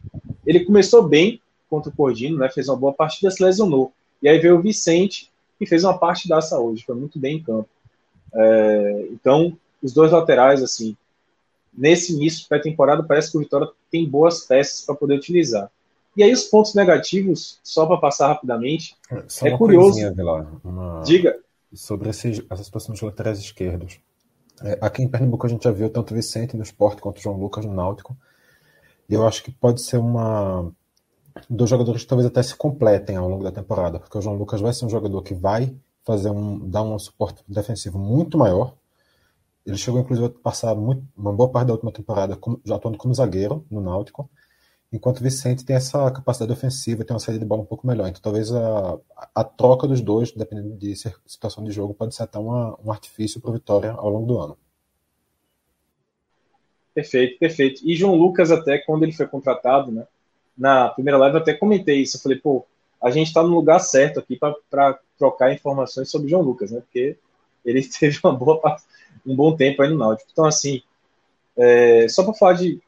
Ele 0.47 0.65
começou 0.65 1.03
bem 1.03 1.41
contra 1.71 1.91
o 1.91 1.95
Cordino, 1.95 2.39
né, 2.39 2.51
fez 2.51 2.69
uma 2.69 2.77
boa 2.77 2.93
partida, 2.93 3.31
se 3.31 3.43
lesionou. 3.43 3.93
E 4.23 4.29
aí 4.29 4.39
veio 4.39 4.59
o 4.59 4.63
Vicente, 4.63 5.31
que 5.59 5.65
fez 5.65 5.85
uma 5.85 5.97
parte 5.97 6.29
dessa 6.29 6.59
hoje, 6.59 6.85
foi 6.85 6.95
muito 6.95 7.19
bem 7.19 7.37
em 7.39 7.43
campo. 7.43 7.69
É, 8.35 9.09
então, 9.11 9.57
os 9.83 9.93
dois 9.93 10.13
laterais, 10.13 10.63
assim, 10.63 10.97
nesse 11.73 12.13
início 12.13 12.47
pré-temporada, 12.49 13.03
parece 13.03 13.31
que 13.31 13.39
o 13.39 13.41
Vitória 13.41 13.69
tem 13.91 14.07
boas 14.07 14.47
peças 14.47 14.85
para 14.85 14.95
poder 14.95 15.15
utilizar. 15.15 15.71
E 16.17 16.23
aí, 16.23 16.33
os 16.33 16.45
pontos 16.45 16.75
negativos, 16.75 17.59
só 17.63 17.87
para 17.87 17.97
passar 17.97 18.29
rapidamente, 18.29 18.97
Só 19.29 19.47
é 19.47 19.57
curioso. 19.57 20.01
Coisinha, 20.01 20.13
uma... 20.65 21.03
Diga. 21.05 21.39
Sobre 21.73 22.11
esse, 22.11 22.47
essa 22.51 22.65
situação 22.65 22.93
dos 22.93 23.03
laterais 23.03 23.39
esquerdos. 23.39 24.01
É, 24.63 24.79
aqui 24.81 25.03
em 25.03 25.09
Pernambuco 25.09 25.47
a 25.47 25.49
gente 25.49 25.65
já 25.65 25.71
viu 25.71 25.89
tanto 25.89 26.15
Vicente 26.15 26.57
no 26.57 26.63
esporte 26.63 27.01
quanto 27.01 27.21
João 27.21 27.39
Lucas 27.39 27.65
no 27.65 27.75
Náutico. 27.75 28.17
E 29.09 29.15
eu 29.15 29.27
acho 29.27 29.43
que 29.43 29.51
pode 29.51 29.81
ser 29.81 29.99
uma. 29.99 30.73
Dois 31.49 31.71
jogadores 31.71 32.03
que 32.03 32.09
talvez 32.09 32.27
até 32.27 32.43
se 32.43 32.55
completem 32.55 33.17
ao 33.17 33.29
longo 33.29 33.45
da 33.45 33.53
temporada, 33.53 33.99
porque 33.99 34.19
o 34.19 34.21
João 34.21 34.37
Lucas 34.37 34.61
vai 34.61 34.73
ser 34.73 34.85
um 34.85 34.91
jogador 34.91 35.23
que 35.23 35.35
vai 35.35 35.75
fazer 36.05 36.31
um, 36.31 36.69
dar 36.69 36.83
um 36.83 36.99
suporte 36.99 37.43
defensivo 37.49 37.99
muito 37.99 38.37
maior. 38.37 38.75
Ele 39.65 39.77
chegou, 39.77 40.01
inclusive, 40.01 40.27
a 40.27 40.31
passar 40.31 40.75
muito, 40.75 41.07
uma 41.17 41.33
boa 41.33 41.51
parte 41.51 41.69
da 41.69 41.75
última 41.75 41.93
temporada 41.93 42.37
como, 42.37 42.61
já 42.65 42.77
atuando 42.77 42.99
como 42.99 43.15
zagueiro 43.15 43.65
no 43.71 43.81
Náutico, 43.81 44.29
enquanto 44.93 45.23
Vicente 45.23 45.65
tem 45.65 45.77
essa 45.77 46.11
capacidade 46.11 46.53
ofensiva, 46.53 47.05
tem 47.05 47.15
uma 47.15 47.21
saída 47.21 47.39
de 47.39 47.45
bola 47.45 47.63
um 47.63 47.67
pouco 47.67 47.87
melhor. 47.87 48.09
Então, 48.09 48.21
talvez 48.21 48.53
a, 48.53 48.99
a 49.35 49.45
troca 49.45 49.87
dos 49.87 50.01
dois, 50.01 50.33
dependendo 50.33 50.77
de 50.77 50.95
situação 51.27 51.63
de 51.63 51.71
jogo, 51.71 51.95
pode 51.95 52.15
ser 52.15 52.25
até 52.25 52.39
uma, 52.39 52.77
um 52.85 52.91
artifício 52.91 53.41
para 53.41 53.53
Vitória 53.53 53.93
ao 53.93 54.09
longo 54.09 54.27
do 54.27 54.39
ano. 54.39 54.59
Perfeito, 56.93 57.39
perfeito. 57.39 57.81
E 57.85 57.95
João 57.95 58.17
Lucas, 58.17 58.51
até 58.51 58.79
quando 58.79 59.05
ele 59.05 59.13
foi 59.13 59.27
contratado, 59.27 59.93
né, 59.93 60.07
na 60.59 60.89
primeira 60.89 61.19
live 61.19 61.37
eu 61.37 61.43
até 61.43 61.55
comentei 61.55 62.03
isso. 62.03 62.17
Eu 62.17 62.21
falei, 62.21 62.39
pô, 62.39 62.67
a 63.01 63.11
gente 63.11 63.29
está 63.29 63.43
no 63.43 63.55
lugar 63.55 63.79
certo 63.79 64.19
aqui 64.19 64.37
para 64.37 64.99
trocar 65.17 65.53
informações 65.53 66.11
sobre 66.11 66.29
João 66.29 66.43
Lucas, 66.43 66.71
né? 66.71 66.81
Porque 66.81 67.17
ele 67.65 67.83
teve 67.89 68.19
uma 68.23 68.33
boa 68.33 68.77
um 69.27 69.35
bom 69.35 69.55
tempo 69.55 69.83
aí 69.83 69.91
no 69.91 69.99
Náutico. 69.99 70.29
Então, 70.33 70.45
assim, 70.45 70.83
é, 71.57 72.07
só 72.09 72.23
para 72.25 72.35
falar 72.35 72.53
de 72.55 72.81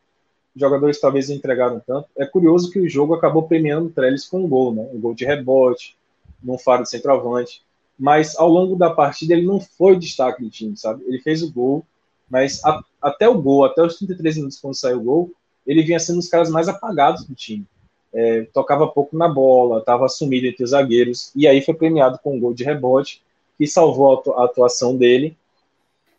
jogadores 0.55 1.01
talvez 1.01 1.31
entregaram 1.31 1.81
tanto. 1.87 2.09
É 2.17 2.27
curioso 2.27 2.71
que 2.71 2.79
o 2.79 2.89
jogo 2.89 3.15
acabou 3.15 3.45
premiando 3.45 3.87
o 3.87 3.91
Trellis 3.91 4.27
com 4.27 4.45
um 4.45 4.49
gol, 4.49 4.75
né? 4.75 4.89
Um 4.93 5.01
gol 5.01 5.15
de 5.15 5.25
rebote, 5.25 5.97
num 6.43 6.59
faro 6.59 6.83
de 6.83 6.91
centroavante. 6.91 7.63
Mas 7.99 8.37
ao 8.37 8.49
longo 8.49 8.77
da 8.77 8.91
partida 8.91 9.35
ele 9.35 9.47
não 9.47 9.61
foi 9.61 9.97
destaque 9.97 10.43
do 10.43 10.51
time, 10.51 10.77
sabe? 10.77 11.05
Ele 11.07 11.21
fez 11.21 11.43
o 11.43 11.53
gol, 11.53 11.85
mas 12.29 12.65
a, 12.65 12.83
até 13.01 13.29
o 13.29 13.41
gol, 13.41 13.65
até 13.65 13.83
os 13.83 13.97
33 13.97 14.37
minutos 14.37 14.59
quando 14.59 14.75
saiu 14.75 14.99
o 14.99 15.03
gol, 15.03 15.31
ele 15.67 15.83
vinha 15.83 16.01
sendo 16.01 16.17
um 16.17 16.19
dos 16.19 16.29
caras 16.29 16.51
mais 16.51 16.69
apagados 16.69 17.25
do 17.25 17.35
time. 17.35 17.67
É, 18.13 18.43
tocava 18.53 18.87
pouco 18.87 19.17
na 19.17 19.29
bola, 19.29 19.79
estava 19.79 20.09
sumido 20.09 20.47
entre 20.47 20.65
os 20.65 20.71
zagueiros, 20.71 21.31
e 21.35 21.47
aí 21.47 21.63
foi 21.63 21.75
premiado 21.75 22.19
com 22.19 22.37
um 22.37 22.41
gol 22.41 22.53
de 22.53 22.65
rebote, 22.65 23.23
que 23.57 23.67
salvou 23.67 24.23
a 24.37 24.45
atuação 24.45 24.97
dele. 24.97 25.37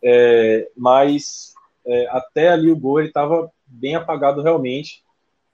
É, 0.02 0.68
mas 0.76 1.54
é, 1.86 2.06
até 2.08 2.48
ali 2.48 2.70
o 2.70 2.76
gol 2.76 3.00
ele 3.00 3.08
estava 3.08 3.50
bem 3.74 3.94
apagado 3.94 4.42
realmente. 4.42 5.02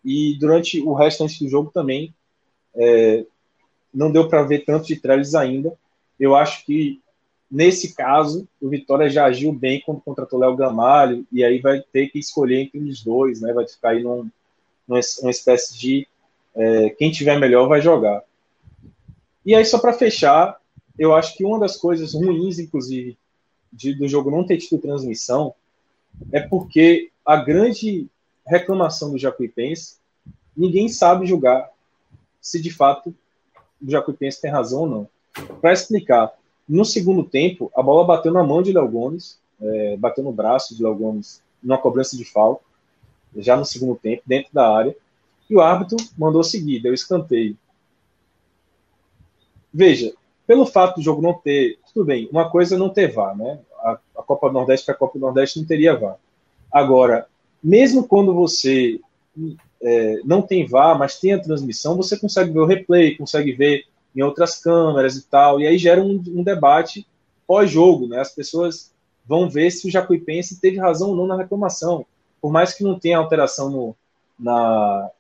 E 0.05 0.37
durante 0.39 0.81
o 0.81 0.95
restante 0.95 1.43
do 1.43 1.51
jogo 1.51 1.71
também 1.73 2.15
é, 2.75 3.25
não 3.93 4.11
deu 4.11 4.29
para 4.29 4.43
ver 4.43 4.65
tanto 4.65 4.87
de 4.87 4.97
Trellis 4.97 5.35
ainda. 5.35 5.73
Eu 6.19 6.35
acho 6.35 6.65
que 6.65 7.01
nesse 7.51 7.95
caso 7.95 8.47
o 8.61 8.69
Vitória 8.69 9.11
já 9.11 9.25
agiu 9.25 9.53
bem 9.53 9.83
quando 9.85 10.01
contratou 10.01 10.39
Léo 10.39 10.57
Gamalho 10.57 11.27
e 11.33 11.43
aí 11.43 11.59
vai 11.59 11.81
ter 11.93 12.09
que 12.09 12.19
escolher 12.19 12.61
entre 12.61 12.79
os 12.79 13.03
dois, 13.03 13.41
né? 13.41 13.53
Vai 13.53 13.67
ficar 13.67 13.91
aí 13.91 14.03
num, 14.03 14.31
numa 14.87 15.01
espécie 15.31 15.79
de 15.79 16.07
é, 16.55 16.91
quem 16.91 17.11
tiver 17.11 17.39
melhor 17.39 17.69
vai 17.69 17.81
jogar. 17.81 18.23
E 19.45 19.55
aí 19.55 19.65
só 19.65 19.79
para 19.79 19.93
fechar, 19.93 20.61
eu 20.99 21.15
acho 21.15 21.37
que 21.37 21.45
uma 21.45 21.59
das 21.59 21.77
coisas 21.77 22.15
ruins, 22.15 22.59
inclusive, 22.59 23.17
de, 23.73 23.95
do 23.95 24.09
jogo 24.09 24.31
não 24.31 24.45
ter 24.45 24.59
tido 24.59 24.81
transmissão 24.81 25.55
é 26.33 26.41
porque 26.41 27.11
a 27.31 27.37
grande 27.37 28.09
reclamação 28.45 29.13
do 29.13 29.19
Jacuipense, 29.19 29.99
ninguém 30.57 30.89
sabe 30.89 31.27
julgar 31.27 31.71
se 32.41 32.61
de 32.61 32.73
fato 32.73 33.15
o 33.81 33.89
Jacuipense 33.89 34.41
tem 34.41 34.51
razão 34.51 34.81
ou 34.81 34.87
não. 34.89 35.09
Para 35.61 35.73
explicar, 35.73 36.33
no 36.69 36.85
segundo 36.85 37.23
tempo, 37.23 37.71
a 37.77 37.85
bola 37.85 38.05
bateu 38.05 38.33
na 38.33 38.43
mão 38.43 38.61
de 38.61 38.73
Léo 38.73 38.89
Gomes, 38.89 39.39
é, 39.61 39.97
bateu 39.97 40.25
no 40.25 40.33
braço 40.33 40.75
de 40.75 40.83
Léo 40.83 40.97
Gomes 40.97 41.41
numa 41.63 41.79
cobrança 41.79 42.17
de 42.17 42.25
falta, 42.25 42.65
já 43.37 43.57
no 43.57 43.65
segundo 43.65 43.95
tempo, 43.95 44.25
dentro 44.27 44.53
da 44.53 44.69
área, 44.69 44.97
e 45.49 45.55
o 45.55 45.61
árbitro 45.61 45.99
mandou 46.19 46.43
seguir, 46.43 46.81
deu 46.81 46.93
escanteio. 46.93 47.57
Veja, 49.73 50.13
pelo 50.49 50.67
fato 50.67 50.97
do 50.97 51.03
jogo 51.03 51.23
não 51.23 51.35
ter, 51.35 51.79
tudo 51.95 52.05
bem, 52.05 52.29
uma 52.33 52.51
coisa 52.51 52.75
é 52.75 52.79
não 52.79 52.89
ter 52.89 53.13
VAR, 53.13 53.39
né? 53.39 53.61
A, 53.85 53.99
a 54.19 54.23
Copa 54.25 54.49
do 54.49 54.55
Nordeste 54.55 54.85
para 54.85 54.97
a 54.97 54.99
Copa 54.99 55.17
do 55.17 55.25
Nordeste 55.25 55.61
não 55.61 55.65
teria 55.65 55.97
VAR. 55.97 56.19
Agora, 56.73 57.27
mesmo 57.63 58.07
quando 58.07 58.35
você 58.35 59.01
é, 59.83 60.21
não 60.25 60.43
tem 60.43 60.67
VAR, 60.67 60.99
mas 60.99 61.19
tem 61.19 61.33
a 61.33 61.41
transmissão, 61.41 61.97
você 61.97 62.19
consegue 62.19 62.53
ver 62.53 62.61
o 62.61 62.67
replay, 62.67 63.17
consegue 63.17 63.53
ver 63.53 63.85
em 64.15 64.23
outras 64.23 64.61
câmeras 64.61 65.17
e 65.17 65.23
tal, 65.23 65.61
e 65.61 65.67
aí 65.67 65.79
gera 65.79 66.03
um, 66.03 66.23
um 66.29 66.43
debate 66.43 67.07
pós-jogo, 67.47 68.07
né? 68.07 68.21
As 68.21 68.35
pessoas 68.35 68.93
vão 69.25 69.49
ver 69.49 69.71
se 69.71 69.87
o 69.87 69.91
Jacuipense 69.91 70.61
teve 70.61 70.79
razão 70.79 71.11
ou 71.11 71.17
não 71.17 71.27
na 71.27 71.37
reclamação, 71.37 72.05
por 72.41 72.53
mais 72.53 72.75
que 72.75 72.83
não 72.83 72.99
tenha 72.99 73.19
alteração 73.19 73.71
no, 73.71 73.97
na, 74.39 75.11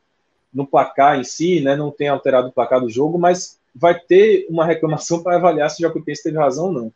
no 0.52 0.66
placar 0.66 1.18
em 1.18 1.24
si, 1.24 1.60
né? 1.60 1.76
Não 1.76 1.90
tenha 1.90 2.12
alterado 2.12 2.48
o 2.48 2.52
placar 2.52 2.80
do 2.80 2.90
jogo, 2.90 3.18
mas 3.18 3.58
vai 3.74 3.98
ter 3.98 4.46
uma 4.50 4.64
reclamação 4.64 5.22
para 5.24 5.36
avaliar 5.36 5.70
se 5.70 5.82
o 5.82 5.86
Jacuipense 5.86 6.22
teve 6.22 6.38
razão 6.38 6.66
ou 6.66 6.72
não. 6.72 6.92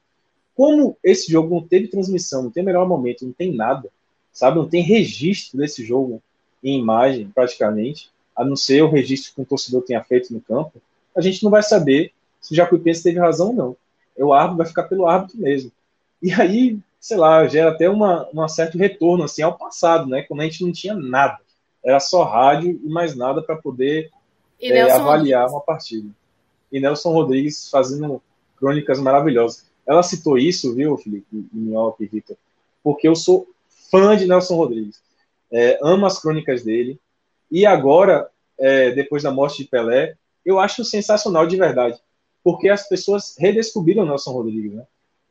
Como 0.56 0.96
esse 1.02 1.30
jogo 1.30 1.54
não 1.54 1.62
teve 1.62 1.88
transmissão, 1.88 2.44
não 2.44 2.50
tem 2.50 2.64
melhor 2.64 2.86
momento, 2.86 3.24
não 3.24 3.32
tem 3.32 3.54
nada, 3.54 3.90
sabe? 4.34 4.58
Não 4.58 4.68
tem 4.68 4.82
registro 4.82 5.56
desse 5.56 5.82
jogo 5.84 6.20
em 6.62 6.78
imagem, 6.78 7.30
praticamente, 7.32 8.10
a 8.36 8.44
não 8.44 8.56
ser 8.56 8.82
o 8.82 8.90
registro 8.90 9.32
que 9.34 9.40
o 9.40 9.46
torcedor 9.46 9.82
tenha 9.82 10.02
feito 10.02 10.34
no 10.34 10.40
campo, 10.40 10.82
a 11.16 11.20
gente 11.20 11.42
não 11.42 11.50
vai 11.50 11.62
saber 11.62 12.12
se 12.40 12.52
o 12.52 12.56
Jacuipense 12.56 13.02
teve 13.02 13.18
razão 13.18 13.48
ou 13.48 13.54
não. 13.54 13.76
O 14.18 14.32
árbitro 14.32 14.58
vai 14.58 14.66
ficar 14.66 14.82
pelo 14.84 15.06
árbitro 15.06 15.38
mesmo. 15.38 15.70
E 16.20 16.32
aí, 16.32 16.78
sei 17.00 17.16
lá, 17.16 17.46
gera 17.46 17.70
até 17.70 17.88
uma, 17.88 18.28
um 18.34 18.48
certo 18.48 18.76
retorno 18.76 19.24
assim 19.24 19.42
ao 19.42 19.56
passado, 19.56 20.08
né? 20.08 20.22
Quando 20.22 20.40
a 20.40 20.44
gente 20.44 20.64
não 20.64 20.72
tinha 20.72 20.94
nada. 20.94 21.38
Era 21.84 22.00
só 22.00 22.24
rádio 22.24 22.80
e 22.82 22.88
mais 22.88 23.14
nada 23.14 23.42
para 23.42 23.56
poder 23.56 24.10
é, 24.60 24.90
avaliar 24.90 25.48
uma 25.48 25.60
partida. 25.60 26.08
e 26.72 26.80
Nelson 26.80 27.12
Rodrigues 27.12 27.68
fazendo 27.70 28.20
crônicas 28.56 28.98
maravilhosas. 28.98 29.66
Ela 29.86 30.02
citou 30.02 30.38
isso, 30.38 30.74
viu, 30.74 30.96
Felipe, 30.96 31.46
Minhoca 31.52 32.02
e 32.02 32.06
Vitor, 32.06 32.36
porque 32.82 33.06
eu 33.06 33.14
sou 33.14 33.46
fã 33.94 34.16
de 34.16 34.26
Nelson 34.26 34.56
Rodrigues. 34.56 35.00
É, 35.52 35.78
amo 35.80 36.04
as 36.04 36.18
crônicas 36.18 36.64
dele. 36.64 36.98
E 37.48 37.64
agora, 37.64 38.28
é, 38.58 38.90
depois 38.90 39.22
da 39.22 39.30
morte 39.30 39.62
de 39.62 39.68
Pelé, 39.68 40.16
eu 40.44 40.58
acho 40.58 40.84
sensacional 40.84 41.46
de 41.46 41.56
verdade, 41.56 41.96
porque 42.42 42.68
as 42.68 42.88
pessoas 42.88 43.36
redescobriram 43.38 44.04
Nelson 44.04 44.32
Rodrigues. 44.32 44.72
Né? 44.72 44.82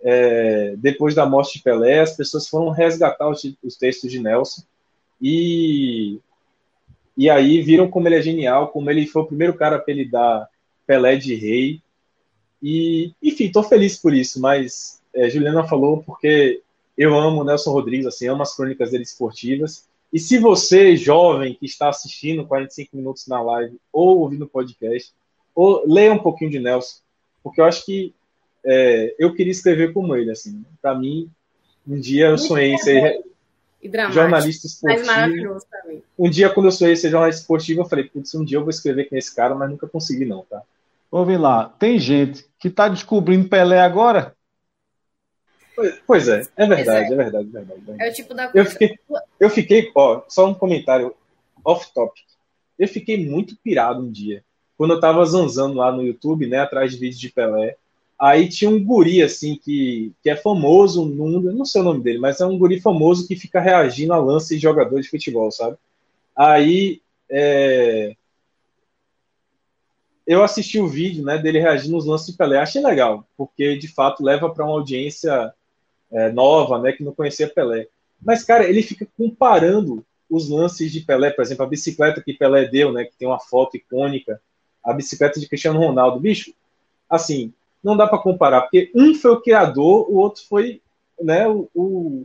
É, 0.02 0.76
depois 0.78 1.14
da 1.14 1.26
morte 1.26 1.58
de 1.58 1.64
Pelé, 1.64 2.00
as 2.00 2.16
pessoas 2.16 2.48
foram 2.48 2.70
resgatar 2.70 3.30
os, 3.30 3.44
os 3.62 3.76
textos 3.76 4.10
de 4.10 4.20
Nelson 4.20 4.62
e, 5.22 6.20
e 7.18 7.30
aí 7.30 7.62
viram 7.62 7.90
como 7.90 8.08
ele 8.08 8.16
é 8.16 8.22
genial, 8.22 8.70
como 8.70 8.90
ele 8.90 9.06
foi 9.06 9.24
o 9.24 9.28
primeiro 9.28 9.56
cara 9.56 9.76
a 9.76 9.80
apelidar 9.80 10.50
Pelé 10.88 11.18
de 11.18 11.36
rei. 11.36 11.82
E, 12.62 13.12
enfim, 13.22 13.46
estou 13.46 13.64
feliz 13.64 13.98
por 13.98 14.14
isso, 14.14 14.40
mas 14.40 15.02
é, 15.14 15.30
Juliana 15.30 15.68
falou 15.68 16.02
porque 16.02 16.62
eu 16.98 17.18
amo 17.18 17.44
Nelson 17.44 17.72
Rodrigues, 17.72 18.06
assim, 18.06 18.28
amo 18.28 18.44
as 18.44 18.56
crônicas 18.56 18.92
dele 18.92 19.04
esportivas. 19.04 19.88
E 20.12 20.20
se 20.20 20.38
você, 20.38 20.96
jovem, 20.96 21.56
que 21.56 21.66
está 21.66 21.90
assistindo 21.90 22.46
45 22.46 22.96
minutos 22.96 23.28
na 23.28 23.42
live 23.42 23.78
ou 23.92 24.20
ouvindo 24.20 24.46
o 24.46 24.50
podcast, 24.50 25.12
ou 25.56 25.84
leia 25.88 26.14
um 26.14 26.20
pouquinho 26.20 26.52
de 26.52 26.60
Nelson, 26.60 26.98
porque 27.44 27.60
eu 27.60 27.66
acho 27.66 27.86
que 27.86 28.14
é, 28.64 29.16
eu 29.20 29.34
queria 29.34 29.52
escrever 29.52 29.92
como 29.92 30.16
ele, 30.16 30.32
assim. 30.32 30.64
Para 30.82 30.96
mim, 30.96 31.30
um 31.88 32.00
dia 32.00 32.28
eu 32.28 32.38
sonhei 32.38 32.74
em 32.74 32.78
ser 32.78 33.24
jornalista 34.12 34.68
esportivo. 34.68 35.58
Um 36.18 36.30
dia, 36.30 36.50
quando 36.50 36.68
eu 36.68 36.72
sonhei 36.72 36.94
em 36.94 36.98
ser 36.98 37.10
jornalista 37.10 37.42
esportivo, 37.42 37.82
eu 37.82 37.86
falei, 37.86 38.06
putz, 38.06 38.34
um 38.36 38.46
dia 38.46 38.58
eu 38.58 38.62
vou 38.62 38.70
escrever 38.70 39.10
com 39.10 39.18
esse 39.18 39.36
cara, 39.36 39.56
mas 39.56 39.70
nunca 39.70 39.88
consegui, 39.88 40.26
não, 40.26 40.46
tá? 40.50 40.62
Ouve 41.12 41.38
lá, 41.38 41.70
tem 41.78 42.00
gente 42.00 42.46
que 42.58 42.70
está 42.70 42.88
descobrindo 42.88 43.50
Pelé 43.50 43.80
agora? 43.80 44.36
Pois 46.06 46.28
é, 46.28 46.48
é 46.56 46.68
verdade, 46.68 47.12
é. 47.12 47.14
é 47.14 47.16
verdade, 47.16 47.50
é 47.50 47.52
verdade, 47.52 47.52
é 47.52 47.62
verdade. 47.62 48.04
É 48.04 48.10
o 48.10 48.14
tipo 48.14 48.34
da 48.34 48.48
coisa. 48.48 48.68
Eu 48.68 48.72
fiquei, 48.72 49.00
eu 49.40 49.50
fiquei, 49.50 49.92
ó, 49.96 50.22
só 50.28 50.48
um 50.48 50.54
comentário 50.54 51.16
off-topic. 51.64 52.24
Eu 52.78 52.88
fiquei 52.88 53.26
muito 53.28 53.56
pirado 53.64 54.02
um 54.02 54.12
dia, 54.12 54.44
quando 54.78 54.94
eu 54.94 55.00
tava 55.00 55.26
zanzando 55.26 55.76
lá 55.76 55.92
no 55.92 56.04
YouTube, 56.04 56.48
né, 56.48 56.60
atrás 56.60 56.92
de 56.92 56.98
vídeos 56.98 57.20
de 57.20 57.32
Pelé. 57.32 57.78
Aí 58.20 58.48
tinha 58.48 58.70
um 58.70 58.84
guri, 58.84 59.22
assim, 59.22 59.56
que, 59.56 60.14
que 60.22 60.30
é 60.30 60.36
famoso 60.36 61.04
no 61.06 61.28
mundo, 61.28 61.52
não 61.52 61.66
sei 61.66 61.82
o 61.82 61.84
nome 61.84 62.02
dele, 62.02 62.20
mas 62.20 62.40
é 62.40 62.46
um 62.46 62.58
guri 62.58 62.80
famoso 62.80 63.28
que 63.28 63.36
fica 63.36 63.60
reagindo 63.60 64.14
a 64.14 64.18
lance 64.18 64.56
de 64.56 64.62
jogador 64.62 65.02
de 65.02 65.10
futebol, 65.10 65.52
sabe? 65.52 65.78
Aí, 66.36 67.02
é, 67.30 68.16
eu 70.26 70.44
assisti 70.44 70.80
o 70.80 70.88
vídeo 70.88 71.24
né, 71.24 71.38
dele 71.38 71.60
reagindo 71.60 71.96
nos 71.96 72.06
lances 72.06 72.28
de 72.28 72.38
Pelé, 72.38 72.60
achei 72.60 72.82
legal, 72.82 73.28
porque 73.36 73.76
de 73.78 73.88
fato 73.88 74.24
leva 74.24 74.50
para 74.54 74.64
uma 74.64 74.74
audiência 74.74 75.54
é, 76.14 76.32
nova, 76.32 76.80
né, 76.80 76.92
que 76.92 77.04
não 77.04 77.14
conhecia 77.14 77.50
Pelé. 77.50 77.88
Mas, 78.22 78.44
cara, 78.44 78.64
ele 78.64 78.82
fica 78.82 79.08
comparando 79.18 80.06
os 80.30 80.50
lances 80.50 80.92
de 80.92 81.02
Pelé, 81.02 81.32
por 81.32 81.42
exemplo, 81.42 81.66
a 81.66 81.70
bicicleta 81.70 82.22
que 82.22 82.34
Pelé 82.34 82.66
deu, 82.66 82.92
né, 82.92 83.04
que 83.04 83.16
tem 83.18 83.28
uma 83.28 83.40
foto 83.40 83.76
icônica, 83.76 84.40
a 84.84 84.94
bicicleta 84.94 85.40
de 85.40 85.48
Cristiano 85.48 85.80
Ronaldo. 85.80 86.20
Bicho, 86.20 86.54
assim, 87.10 87.54
não 87.84 87.98
dá 87.98 88.08
para 88.08 88.20
comparar, 88.20 88.62
porque 88.62 88.92
um 88.96 89.14
foi 89.16 89.32
o 89.32 89.42
criador, 89.42 90.10
o 90.10 90.16
outro 90.16 90.44
foi 90.48 90.82
né, 91.22 91.48
o, 91.48 91.70
o, 91.74 92.24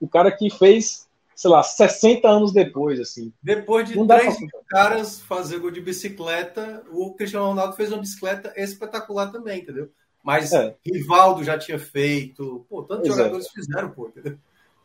o 0.00 0.08
cara 0.08 0.32
que 0.32 0.50
fez 0.50 1.08
sei 1.38 1.50
lá, 1.52 1.62
60 1.62 2.28
anos 2.28 2.52
depois, 2.52 2.98
assim. 2.98 3.32
Depois 3.40 3.88
de 3.88 3.94
três 4.08 4.36
caras 4.68 5.20
fazer 5.20 5.60
gol 5.60 5.70
de 5.70 5.80
bicicleta, 5.80 6.82
o 6.90 7.14
Cristiano 7.14 7.46
Ronaldo 7.46 7.76
fez 7.76 7.92
uma 7.92 8.00
bicicleta 8.00 8.52
espetacular 8.56 9.30
também, 9.30 9.60
entendeu? 9.60 9.88
Mas 10.28 10.52
é. 10.52 10.76
Rivaldo 10.84 11.42
já 11.42 11.56
tinha 11.56 11.78
feito, 11.78 12.66
pô, 12.68 12.82
tantos 12.82 13.06
Exato. 13.06 13.16
jogadores 13.16 13.48
fizeram, 13.48 13.90
pô? 13.92 14.12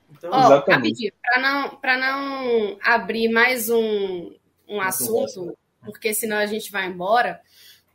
Então, 0.10 0.32
oh, 0.32 0.72
rapidinho, 0.72 1.12
para 1.22 1.42
não, 1.42 1.80
não 2.00 2.78
abrir 2.82 3.28
mais 3.28 3.70
um, 3.70 4.34
um 4.70 4.80
assunto, 4.80 5.54
porque 5.84 6.14
senão 6.14 6.38
a 6.38 6.46
gente 6.46 6.72
vai 6.72 6.86
embora, 6.86 7.42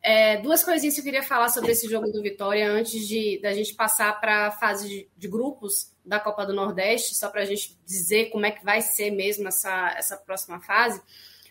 é, 0.03 0.37
duas 0.43 0.63
coisinhas 0.63 0.95
que 0.95 1.01
eu 1.01 1.05
queria 1.05 1.23
falar 1.23 1.49
sobre 1.49 1.73
esse 1.73 1.89
jogo 1.89 2.13
do 2.13 2.21
Vitória 2.21 2.71
antes 2.71 3.09
de 3.09 3.41
da 3.41 3.55
gente 3.55 3.73
passar 3.75 4.21
para 4.21 4.49
a 4.49 4.51
fase 4.51 4.87
de, 4.87 5.09
de, 5.17 5.27
grupos 5.27 5.91
da 6.05 6.21
Copa 6.21 6.45
do 6.45 6.53
Nordeste, 6.53 7.15
só 7.15 7.31
para 7.31 7.41
a 7.41 7.47
gente 7.47 7.79
dizer 7.87 8.27
como 8.27 8.45
é 8.45 8.51
que 8.51 8.63
vai 8.63 8.83
ser 8.83 9.11
mesmo 9.11 9.49
essa, 9.49 9.95
essa 9.97 10.19
próxima 10.19 10.61
fase. 10.61 11.01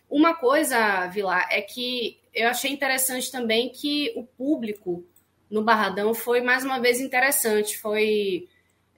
Uma 0.08 0.36
coisa, 0.36 1.08
Vilar, 1.08 1.48
é 1.50 1.60
que 1.60 2.20
eu 2.36 2.48
achei 2.50 2.72
interessante 2.72 3.32
também 3.32 3.70
que 3.70 4.14
o 4.16 4.24
público 4.24 5.04
no 5.50 5.64
Barradão 5.64 6.14
foi 6.14 6.42
mais 6.42 6.64
uma 6.64 6.80
vez 6.80 7.00
interessante. 7.00 7.78
Foi 7.78 8.48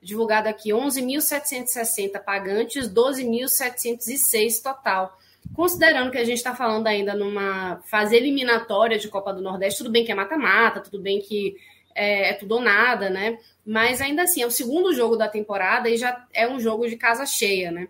divulgado 0.01 0.47
aqui 0.47 0.69
11.760 0.69 2.19
pagantes, 2.23 2.89
12.706 2.89 4.61
total. 4.63 5.17
Considerando 5.55 6.11
que 6.11 6.17
a 6.17 6.23
gente 6.23 6.37
está 6.37 6.55
falando 6.55 6.87
ainda 6.87 7.13
numa 7.13 7.81
fase 7.89 8.15
eliminatória 8.15 8.97
de 8.97 9.07
Copa 9.07 9.33
do 9.33 9.41
Nordeste, 9.41 9.79
tudo 9.79 9.91
bem 9.91 10.05
que 10.05 10.11
é 10.11 10.15
mata-mata, 10.15 10.79
tudo 10.79 11.01
bem 11.01 11.21
que 11.21 11.55
é, 11.95 12.29
é, 12.29 12.33
tudo 12.33 12.55
ou 12.55 12.61
nada, 12.61 13.09
né? 13.09 13.37
Mas 13.65 14.01
ainda 14.01 14.23
assim, 14.23 14.41
é 14.41 14.45
o 14.45 14.51
segundo 14.51 14.93
jogo 14.93 15.15
da 15.15 15.27
temporada 15.27 15.89
e 15.89 15.97
já 15.97 16.25
é 16.33 16.47
um 16.47 16.59
jogo 16.59 16.87
de 16.87 16.95
casa 16.95 17.25
cheia, 17.25 17.71
né? 17.71 17.87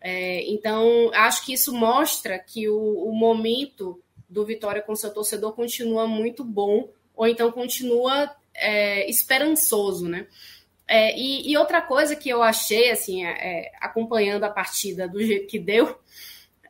É, 0.00 0.48
então, 0.50 1.10
acho 1.12 1.44
que 1.44 1.52
isso 1.52 1.74
mostra 1.74 2.38
que 2.38 2.68
o, 2.68 3.04
o 3.04 3.12
momento 3.12 4.00
do 4.28 4.44
Vitória 4.44 4.80
com 4.80 4.94
seu 4.94 5.12
torcedor 5.12 5.52
continua 5.52 6.06
muito 6.06 6.44
bom, 6.44 6.88
ou 7.20 7.28
então 7.28 7.52
continua 7.52 8.34
é, 8.54 9.06
esperançoso, 9.06 10.08
né? 10.08 10.26
É, 10.88 11.14
e, 11.14 11.52
e, 11.52 11.56
outra 11.58 11.82
coisa 11.82 12.16
que 12.16 12.30
eu 12.30 12.42
achei, 12.42 12.90
assim, 12.90 13.26
é, 13.26 13.30
é 13.32 13.72
acompanhando 13.78 14.44
a 14.44 14.48
partida 14.48 15.06
do 15.06 15.22
jeito 15.22 15.46
que 15.46 15.58
deu, 15.58 16.00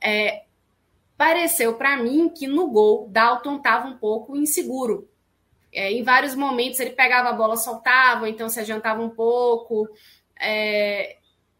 é, 0.02 0.42
pareceu 1.16 1.74
para 1.74 1.96
mim 1.96 2.28
que 2.28 2.48
no 2.48 2.66
gol 2.66 3.06
Dalton 3.08 3.58
estava 3.58 3.86
um 3.86 3.96
pouco 3.96 4.36
inseguro. 4.36 5.08
É, 5.72 5.92
em 5.92 6.02
vários 6.02 6.34
momentos 6.34 6.80
ele 6.80 6.90
pegava 6.90 7.28
a 7.28 7.32
bola, 7.32 7.56
soltava, 7.56 8.28
então 8.28 8.48
se 8.48 8.58
adiantava 8.58 9.00
um 9.00 9.10
pouco. 9.10 9.88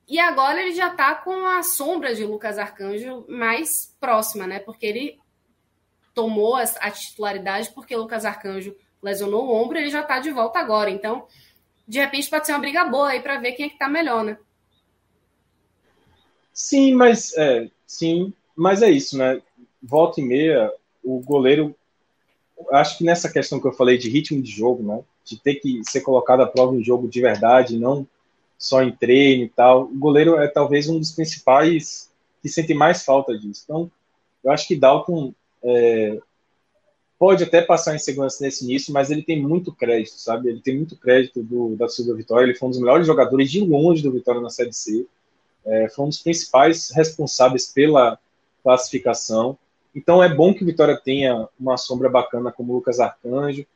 E 0.08 0.18
agora 0.18 0.60
ele 0.60 0.72
já 0.72 0.88
está 0.88 1.14
com 1.14 1.46
a 1.46 1.62
sombra 1.62 2.12
de 2.12 2.24
Lucas 2.24 2.58
Arcanjo 2.58 3.24
mais 3.28 3.96
próxima, 4.00 4.48
né? 4.48 4.58
Porque 4.58 4.84
ele 4.84 5.19
tomou 6.14 6.56
a, 6.56 6.62
a 6.62 6.90
titularidade 6.90 7.70
porque 7.74 7.96
Lucas 7.96 8.24
Arcanjo 8.24 8.74
lesionou 9.02 9.46
o 9.46 9.54
ombro, 9.54 9.78
ele 9.78 9.90
já 9.90 10.00
está 10.00 10.18
de 10.18 10.30
volta 10.30 10.58
agora. 10.58 10.90
Então, 10.90 11.26
de 11.86 11.98
repente 11.98 12.28
pode 12.28 12.46
ser 12.46 12.52
uma 12.52 12.58
briga 12.58 12.84
boa 12.84 13.08
aí 13.08 13.20
para 13.20 13.38
ver 13.38 13.52
quem 13.52 13.66
é 13.66 13.68
que 13.68 13.74
está 13.74 13.88
melhor, 13.88 14.24
né? 14.24 14.38
Sim, 16.52 16.94
mas 16.94 17.36
é, 17.36 17.68
sim, 17.86 18.32
mas 18.54 18.82
é 18.82 18.90
isso, 18.90 19.16
né? 19.16 19.40
Volta 19.82 20.20
e 20.20 20.24
meia, 20.24 20.72
o 21.02 21.20
goleiro, 21.20 21.74
acho 22.72 22.98
que 22.98 23.04
nessa 23.04 23.30
questão 23.30 23.60
que 23.60 23.66
eu 23.66 23.72
falei 23.72 23.96
de 23.96 24.10
ritmo 24.10 24.42
de 24.42 24.50
jogo, 24.50 24.82
né? 24.82 25.02
De 25.24 25.38
ter 25.38 25.54
que 25.56 25.80
ser 25.84 26.02
colocado 26.02 26.42
à 26.42 26.46
prova 26.46 26.74
em 26.76 26.84
jogo 26.84 27.08
de 27.08 27.20
verdade, 27.20 27.78
não 27.78 28.06
só 28.60 28.82
em 28.82 28.92
treino 28.92 29.44
e 29.44 29.48
tal. 29.48 29.84
O 29.84 29.98
goleiro 29.98 30.38
é 30.38 30.46
talvez 30.46 30.86
um 30.86 30.98
dos 30.98 31.12
principais 31.12 32.10
que 32.42 32.48
sente 32.48 32.74
mais 32.74 33.02
falta 33.02 33.36
disso. 33.36 33.62
Então, 33.64 33.90
eu 34.44 34.52
acho 34.52 34.68
que 34.68 34.76
Dalton 34.76 35.32
é, 35.62 36.18
pode 37.18 37.44
até 37.44 37.60
passar 37.62 37.94
em 37.94 37.98
segurança 37.98 38.42
nesse 38.42 38.64
início, 38.64 38.92
mas 38.92 39.10
ele 39.10 39.22
tem 39.22 39.40
muito 39.40 39.74
crédito, 39.74 40.18
sabe? 40.18 40.48
Ele 40.48 40.60
tem 40.60 40.76
muito 40.76 40.96
crédito 40.96 41.42
do, 41.42 41.76
da 41.76 41.88
sua 41.88 42.14
Vitória. 42.14 42.44
Ele 42.44 42.54
foi 42.54 42.68
um 42.68 42.70
dos 42.70 42.80
melhores 42.80 43.06
jogadores 43.06 43.50
de 43.50 43.60
longe 43.60 44.02
do 44.02 44.12
Vitória 44.12 44.40
na 44.40 44.50
Série 44.50 44.72
C 44.72 45.06
é, 45.64 45.88
foi 45.88 46.04
um 46.04 46.08
dos 46.08 46.22
principais 46.22 46.90
responsáveis 46.90 47.72
pela 47.72 48.18
classificação. 48.62 49.56
Então 49.94 50.22
é 50.22 50.32
bom 50.32 50.54
que 50.54 50.62
o 50.62 50.66
Vitória 50.66 50.96
tenha 50.96 51.48
uma 51.58 51.76
sombra 51.76 52.08
bacana 52.08 52.52
como 52.52 52.72
o 52.72 52.76
Lucas 52.76 53.00
Arcanjo, 53.00 53.66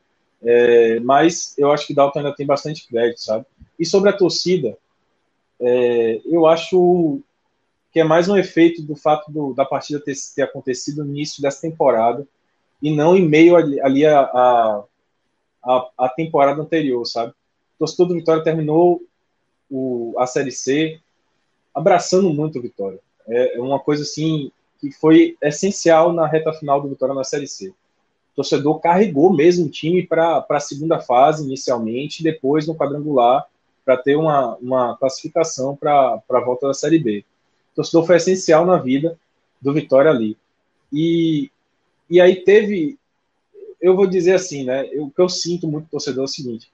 é, 0.43 1.01
mas 1.01 1.55
eu 1.59 1.73
acho 1.73 1.87
que 1.87 1.95
Dalton 1.95 2.21
ainda 2.21 2.35
tem 2.35 2.47
bastante 2.47 2.87
crédito, 2.87 3.21
sabe? 3.21 3.47
E 3.79 3.85
sobre 3.85 4.11
a 4.11 4.17
torcida, 4.17 4.77
é, 5.61 6.21
eu 6.27 6.47
acho 6.47 7.21
que 7.95 8.01
é 8.01 8.05
mais 8.05 8.29
um 8.29 8.37
efeito 8.37 8.83
do 8.83 8.97
fato 8.97 9.31
do, 9.31 9.55
da 9.55 9.65
partida 9.65 10.01
ter, 10.01 10.15
ter, 10.35 10.43
acontecido 10.43 11.05
no 11.05 11.11
início 11.11 11.41
dessa 11.41 11.61
temporada 11.61 12.27
e 12.83 12.93
não 12.93 13.17
em 13.17 13.25
meio 13.25 13.55
ali, 13.55 13.81
ali 13.81 14.05
a, 14.05 14.21
a, 14.21 14.85
a, 15.65 15.91
a, 15.99 16.09
temporada 16.09 16.61
anterior, 16.61 17.05
sabe? 17.07 17.31
O 17.31 17.79
torcedor 17.79 18.09
do 18.09 18.15
Vitória 18.15 18.43
terminou 18.43 19.01
o, 19.71 20.13
a 20.19 20.27
Série 20.27 20.51
C 20.51 20.99
abraçando 21.73 22.35
muito 22.35 22.59
o 22.59 22.63
Vitória. 22.63 22.99
É, 23.29 23.59
é 23.59 23.61
uma 23.61 23.79
coisa 23.79 24.03
assim 24.03 24.51
que 24.81 24.91
foi 24.91 25.37
essencial 25.41 26.13
na 26.13 26.27
reta 26.27 26.53
final 26.53 26.81
do 26.81 26.89
Vitória 26.89 27.15
na 27.15 27.23
Série 27.23 27.47
C. 27.47 27.69
O 27.69 28.35
torcedor 28.35 28.81
carregou 28.81 29.33
mesmo 29.33 29.67
o 29.67 29.71
time 29.71 30.05
para 30.05 30.45
a 30.51 30.61
segunda 30.61 30.99
fase 30.99 31.45
inicialmente, 31.45 32.25
depois 32.25 32.67
no 32.67 32.75
quadrangular 32.75 33.47
para 33.85 33.97
ter 33.97 34.17
uma, 34.17 34.57
uma 34.57 34.97
classificação 34.97 35.77
para 35.77 36.21
a 36.29 36.41
volta 36.41 36.67
da 36.67 36.75
Série 36.75 36.99
B. 36.99 37.25
O 37.75 37.77
torcedor 37.77 38.07
foi 38.07 38.17
essencial 38.17 38.65
na 38.65 38.77
vida 38.77 39.19
do 39.61 39.75
Vitória 39.75 40.11
ali. 40.11 40.37
E, 40.93 41.51
e 42.09 42.21
aí 42.21 42.37
teve. 42.37 42.97
eu 43.81 43.97
vou 43.97 44.07
dizer 44.07 44.35
assim, 44.35 44.65
né? 44.65 44.85
O 44.95 45.11
que 45.11 45.21
eu 45.21 45.29
sinto 45.29 45.67
muito 45.67 45.91
torcedor 45.91 46.23
é 46.23 46.25
o 46.25 46.29
seguinte: 46.29 46.71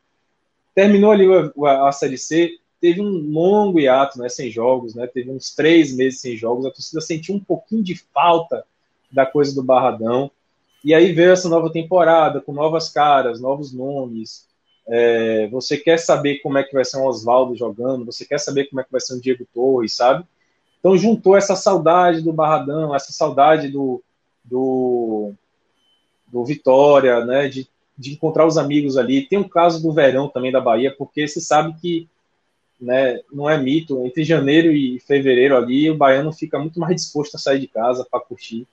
terminou 0.74 1.10
ali 1.10 1.24
a, 1.66 1.88
a 1.88 1.92
Série 1.92 2.18
C, 2.18 2.58
teve 2.78 3.00
um 3.00 3.30
longo 3.32 3.80
hiato, 3.80 4.18
né? 4.18 4.28
Sem 4.28 4.50
jogos, 4.50 4.94
né? 4.94 5.06
Teve 5.06 5.30
uns 5.30 5.54
três 5.54 5.96
meses 5.96 6.20
sem 6.20 6.36
jogos. 6.36 6.66
A 6.66 6.70
torcida 6.70 7.00
sentiu 7.00 7.34
um 7.34 7.40
pouquinho 7.40 7.82
de 7.82 7.96
falta 7.96 8.62
da 9.10 9.24
coisa 9.24 9.54
do 9.54 9.62
Barradão. 9.62 10.30
E 10.84 10.92
aí 10.92 11.12
veio 11.12 11.32
essa 11.32 11.48
nova 11.48 11.72
temporada, 11.72 12.42
com 12.42 12.52
novas 12.52 12.90
caras, 12.90 13.40
novos 13.40 13.72
nomes. 13.72 14.46
É, 14.86 15.46
você 15.48 15.78
quer 15.78 15.98
saber 15.98 16.40
como 16.40 16.58
é 16.58 16.62
que 16.62 16.74
vai 16.74 16.84
ser 16.84 16.98
um 16.98 17.06
Oswaldo 17.06 17.54
jogando, 17.54 18.04
você 18.04 18.24
quer 18.24 18.38
saber 18.38 18.64
como 18.66 18.80
é 18.80 18.84
que 18.84 18.90
vai 18.90 19.00
ser 19.00 19.14
um 19.14 19.20
Diego 19.20 19.46
Torres, 19.54 19.94
sabe? 19.94 20.24
Então 20.80 20.96
juntou 20.96 21.36
essa 21.36 21.54
saudade 21.54 22.22
do 22.22 22.32
Barradão, 22.32 22.94
essa 22.94 23.12
saudade 23.12 23.68
do, 23.68 24.02
do, 24.42 25.32
do 26.26 26.44
Vitória, 26.44 27.24
né? 27.24 27.48
De, 27.48 27.68
de 27.96 28.12
encontrar 28.12 28.46
os 28.46 28.58
amigos 28.58 28.96
ali. 28.96 29.26
Tem 29.26 29.38
um 29.38 29.48
caso 29.48 29.82
do 29.82 29.92
verão 29.92 30.28
também 30.28 30.50
da 30.50 30.60
Bahia, 30.60 30.94
porque 30.96 31.28
você 31.28 31.40
sabe 31.40 31.74
que 31.80 32.08
né, 32.80 33.20
não 33.30 33.48
é 33.48 33.58
mito, 33.58 34.04
entre 34.06 34.24
janeiro 34.24 34.72
e 34.72 34.98
fevereiro 35.00 35.54
ali, 35.56 35.90
o 35.90 35.96
baiano 35.96 36.32
fica 36.32 36.58
muito 36.58 36.80
mais 36.80 36.96
disposto 36.96 37.34
a 37.34 37.38
sair 37.38 37.58
de 37.60 37.68
casa 37.68 38.06
para 38.10 38.20
curtir. 38.20 38.66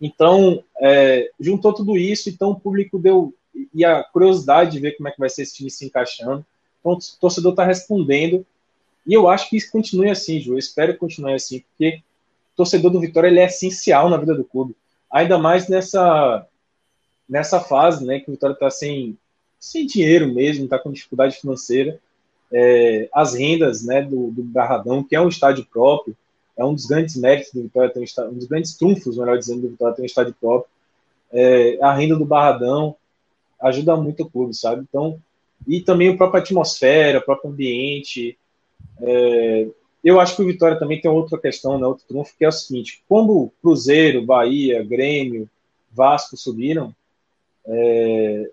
Então, 0.00 0.64
é, 0.80 1.30
juntou 1.38 1.74
tudo 1.74 1.96
isso, 1.98 2.30
então 2.30 2.50
o 2.50 2.58
público 2.58 2.98
deu. 2.98 3.34
E 3.74 3.84
a 3.84 4.02
curiosidade 4.02 4.70
de 4.72 4.78
ver 4.78 4.92
como 4.92 5.08
é 5.08 5.12
que 5.12 5.18
vai 5.20 5.28
ser 5.28 5.42
esse 5.42 5.56
time 5.56 5.70
se 5.70 5.84
encaixando. 5.84 6.44
Então, 6.80 6.92
o 6.92 6.98
torcedor 7.20 7.52
está 7.52 7.64
respondendo. 7.64 8.46
E 9.06 9.14
eu 9.14 9.28
acho 9.28 9.48
que 9.48 9.56
isso 9.56 9.70
continue 9.70 10.10
assim, 10.10 10.40
Ju. 10.40 10.54
Eu 10.54 10.58
espero 10.58 10.92
que 10.92 10.98
continue 10.98 11.34
assim, 11.34 11.60
porque 11.60 12.02
o 12.54 12.56
torcedor 12.56 12.90
do 12.90 13.00
Vitória 13.00 13.28
ele 13.28 13.40
é 13.40 13.46
essencial 13.46 14.08
na 14.08 14.16
vida 14.16 14.34
do 14.34 14.44
clube. 14.44 14.76
Ainda 15.10 15.38
mais 15.38 15.68
nessa, 15.68 16.46
nessa 17.28 17.60
fase, 17.60 18.04
né, 18.04 18.20
que 18.20 18.28
o 18.28 18.32
Vitória 18.32 18.54
está 18.54 18.70
sem, 18.70 19.16
sem 19.58 19.86
dinheiro 19.86 20.32
mesmo, 20.32 20.64
está 20.64 20.78
com 20.78 20.92
dificuldade 20.92 21.36
financeira. 21.36 21.98
É, 22.52 23.08
as 23.12 23.34
rendas 23.34 23.84
né, 23.84 24.02
do, 24.02 24.30
do 24.30 24.42
Barradão, 24.42 25.02
que 25.02 25.14
é 25.14 25.20
um 25.20 25.28
estádio 25.28 25.64
próprio, 25.66 26.16
é 26.56 26.64
um 26.64 26.74
dos 26.74 26.86
grandes 26.86 27.16
méritos 27.16 27.52
do 27.52 27.62
Vitória 27.62 27.90
ter 27.90 28.00
um, 28.00 28.04
estádio, 28.04 28.32
um 28.32 28.34
dos 28.34 28.46
grandes 28.46 28.76
trunfos, 28.76 29.16
melhor 29.16 29.38
dizendo, 29.38 29.62
do 29.62 29.68
Vitória 29.70 29.94
ter 29.94 30.02
um 30.02 30.06
estádio 30.06 30.34
próprio. 30.38 30.70
É, 31.32 31.78
a 31.80 31.94
renda 31.94 32.16
do 32.16 32.24
Barradão 32.24 32.96
ajuda 33.60 33.96
muito 33.96 34.24
o 34.24 34.30
clube, 34.30 34.54
sabe? 34.54 34.84
Então, 34.88 35.20
e 35.66 35.80
também 35.80 36.10
a 36.10 36.16
própria 36.16 36.40
atmosfera, 36.40 37.18
o 37.18 37.22
próprio 37.22 37.50
ambiente. 37.50 38.36
É, 39.00 39.68
eu 40.02 40.18
acho 40.18 40.36
que 40.36 40.42
o 40.42 40.46
Vitória 40.46 40.78
também 40.78 41.00
tem 41.00 41.10
outra 41.10 41.38
questão, 41.38 41.78
né, 41.78 41.86
outro 41.86 42.04
trunfo, 42.08 42.34
que 42.36 42.44
é 42.44 42.48
o 42.48 42.52
seguinte: 42.52 43.02
como 43.08 43.52
Cruzeiro, 43.60 44.24
Bahia, 44.24 44.82
Grêmio, 44.82 45.48
Vasco 45.92 46.36
subiram, 46.36 46.94
é, 47.66 48.50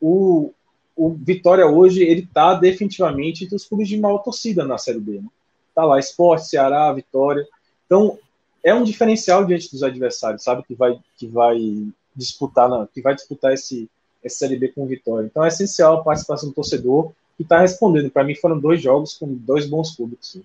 o, 0.00 0.52
o 0.96 1.10
Vitória 1.10 1.66
hoje 1.66 2.02
ele 2.02 2.22
está 2.22 2.54
definitivamente 2.54 3.44
entre 3.44 3.56
os 3.56 3.64
clubes 3.64 3.88
de 3.88 3.98
maior 3.98 4.18
torcida 4.18 4.64
na 4.64 4.78
Série 4.78 5.00
B. 5.00 5.20
Né? 5.20 5.28
Tá 5.74 5.84
lá, 5.84 5.98
Esporte, 5.98 6.48
Ceará, 6.48 6.90
Vitória. 6.92 7.46
Então, 7.84 8.18
é 8.64 8.74
um 8.74 8.82
diferencial 8.82 9.44
diante 9.44 9.70
dos 9.70 9.82
adversários, 9.82 10.42
sabe? 10.42 10.62
Que 10.64 10.74
vai, 10.74 10.98
que 11.16 11.26
vai 11.26 11.86
disputar, 12.14 12.68
na, 12.68 12.86
que 12.86 13.02
vai 13.02 13.14
disputar 13.14 13.52
esse, 13.52 13.88
esse 14.24 14.38
Série 14.38 14.56
B 14.56 14.68
com 14.68 14.86
Vitória. 14.86 15.26
Então, 15.26 15.44
é 15.44 15.48
essencial 15.48 15.98
a 15.98 16.02
participação 16.02 16.48
do 16.48 16.54
torcedor 16.54 17.12
que 17.36 17.42
está 17.42 17.60
respondendo. 17.60 18.10
Para 18.10 18.24
mim, 18.24 18.34
foram 18.34 18.58
dois 18.58 18.80
jogos 18.80 19.14
com 19.14 19.32
dois 19.34 19.66
bons 19.66 19.94
públicos. 19.94 20.40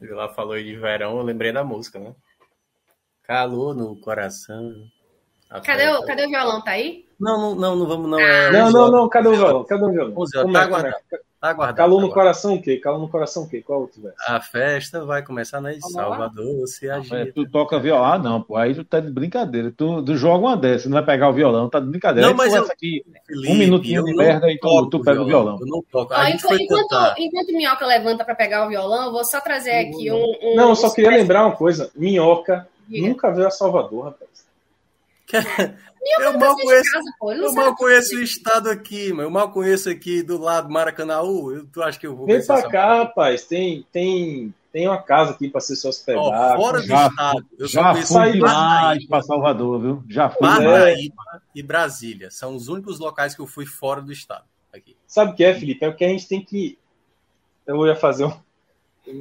Ele 0.00 0.12
lá 0.12 0.28
falou 0.28 0.56
de 0.56 0.76
verão, 0.76 1.18
eu 1.18 1.22
lembrei 1.22 1.52
da 1.52 1.62
música, 1.64 1.98
né? 1.98 2.14
Calor 3.22 3.74
no 3.74 3.96
coração. 3.96 4.90
Cadê 5.64 5.88
o, 5.88 6.02
cadê 6.04 6.26
o 6.26 6.28
violão? 6.28 6.62
Tá 6.62 6.72
aí? 6.72 7.04
Não, 7.18 7.38
não, 7.38 7.54
não, 7.54 7.76
não 7.76 7.86
vamos, 7.86 8.10
não. 8.10 8.20
É, 8.20 8.52
não, 8.52 8.70
não, 8.70 8.90
não, 8.90 9.08
cadê 9.08 9.28
o 9.28 9.34
violão? 9.34 9.64
Cadê 9.64 9.84
o 9.84 9.90
violão? 9.90 10.14
Tá 10.52 10.62
aguardando. 10.62 10.96
Tá 11.40 11.48
aguardando. 11.48 11.76
Calor 11.76 12.00
no 12.02 12.10
coração 12.10 12.54
o 12.54 12.62
quê? 12.62 12.76
Calor 12.76 13.00
no 13.00 13.08
coração 13.08 13.44
o 13.44 13.48
quê? 13.48 13.62
Qual 13.62 13.80
outro 13.80 14.02
verso? 14.02 14.16
A 14.28 14.40
festa 14.40 15.04
vai 15.06 15.24
começar 15.24 15.58
na 15.60 15.72
de 15.72 15.80
Salvador, 15.90 16.66
se 16.66 16.88
agita. 16.88 17.32
tu 17.34 17.48
toca 17.50 17.80
violão, 17.80 18.04
ah, 18.04 18.18
não, 18.18 18.42
pô. 18.42 18.56
Aí 18.56 18.74
tu 18.74 18.84
tá 18.84 19.00
de 19.00 19.10
brincadeira. 19.10 19.72
Tu, 19.74 20.02
tu 20.02 20.16
joga 20.16 20.46
uma 20.46 20.56
dessa, 20.56 20.88
não 20.88 20.98
vai 20.98 21.04
pegar 21.04 21.30
o 21.30 21.32
violão, 21.32 21.70
tá 21.70 21.80
de 21.80 21.86
brincadeira. 21.86 22.28
Não, 22.28 22.36
mas 22.36 22.54
eu, 22.54 22.64
aqui, 22.64 23.02
Felipe, 23.26 23.52
um 23.52 23.56
minutinho 23.56 24.04
de 24.04 24.14
merda 24.14 24.50
e 24.50 24.58
tu, 24.58 24.90
tu 24.90 25.02
pega 25.02 25.22
o 25.22 25.24
violão. 25.24 25.58
Eu 25.58 25.66
não 25.66 25.82
toco. 25.90 26.12
Ah, 26.12 26.30
enquanto, 26.30 26.60
enquanto, 26.60 27.14
enquanto 27.18 27.52
Minhoca 27.54 27.86
levanta 27.86 28.22
pra 28.22 28.34
pegar 28.34 28.66
o 28.66 28.68
violão, 28.68 29.06
eu 29.06 29.12
vou 29.12 29.24
só 29.24 29.40
trazer 29.40 29.72
aqui 29.72 30.12
um. 30.12 30.36
um 30.42 30.54
não, 30.54 30.68
eu 30.68 30.76
só 30.76 30.90
queria 30.92 31.10
lembrar 31.10 31.46
uma 31.46 31.56
coisa. 31.56 31.90
Minhoca 31.96 32.68
nunca 32.86 33.30
veio 33.30 33.46
a 33.46 33.50
Salvador, 33.50 34.04
rapaz. 34.06 34.29
Eu 36.20 36.38
mal 36.38 36.56
conheço, 36.56 36.90
casa, 36.92 37.36
eu 37.36 37.52
mal 37.52 37.76
conheço 37.76 38.16
o 38.16 38.22
estado 38.22 38.70
aqui, 38.70 39.12
mas 39.12 39.24
eu 39.24 39.30
mal 39.30 39.50
conheço 39.50 39.88
aqui 39.88 40.22
do 40.22 40.38
lado 40.38 40.68
do 40.68 40.72
Maracanãú. 40.72 41.52
Eu, 41.52 41.66
tu 41.66 41.82
acha 41.82 41.98
que 41.98 42.06
eu 42.06 42.16
vou 42.16 42.26
Vem 42.26 42.44
pra 42.44 42.68
cá, 42.68 42.98
rapaz. 42.98 43.44
Tem, 43.44 43.86
tem, 43.92 44.54
tem 44.72 44.88
uma 44.88 45.02
casa 45.02 45.32
aqui 45.32 45.48
para 45.48 45.60
ser 45.60 45.76
se 45.76 45.86
hospedar. 45.86 46.54
Oh, 46.56 46.62
fora 46.62 46.82
já, 46.82 47.08
do 47.08 47.10
estado. 47.10 47.46
Eu 47.58 47.68
já 47.68 47.94
fui 47.94 48.32
demais 48.32 49.06
para 49.06 49.22
Salvador, 49.22 49.80
viu? 49.80 50.04
Já 50.08 50.30
fui. 50.30 50.40
Paraíba 50.40 51.22
é. 51.34 51.38
e 51.54 51.62
Brasília 51.62 52.30
são 52.30 52.54
os 52.54 52.68
únicos 52.68 52.98
locais 52.98 53.34
que 53.34 53.40
eu 53.40 53.46
fui 53.46 53.66
fora 53.66 54.00
do 54.00 54.12
estado. 54.12 54.44
Aqui. 54.72 54.96
Sabe 55.06 55.32
o 55.32 55.34
que 55.34 55.44
é, 55.44 55.52
Felipe? 55.54 55.84
É 55.84 55.88
o 55.88 55.96
que 55.96 56.04
a 56.04 56.08
gente 56.08 56.28
tem 56.28 56.44
que. 56.44 56.78
Eu 57.66 57.86
ia 57.86 57.96
fazer 57.96 58.24
um. 58.24 58.32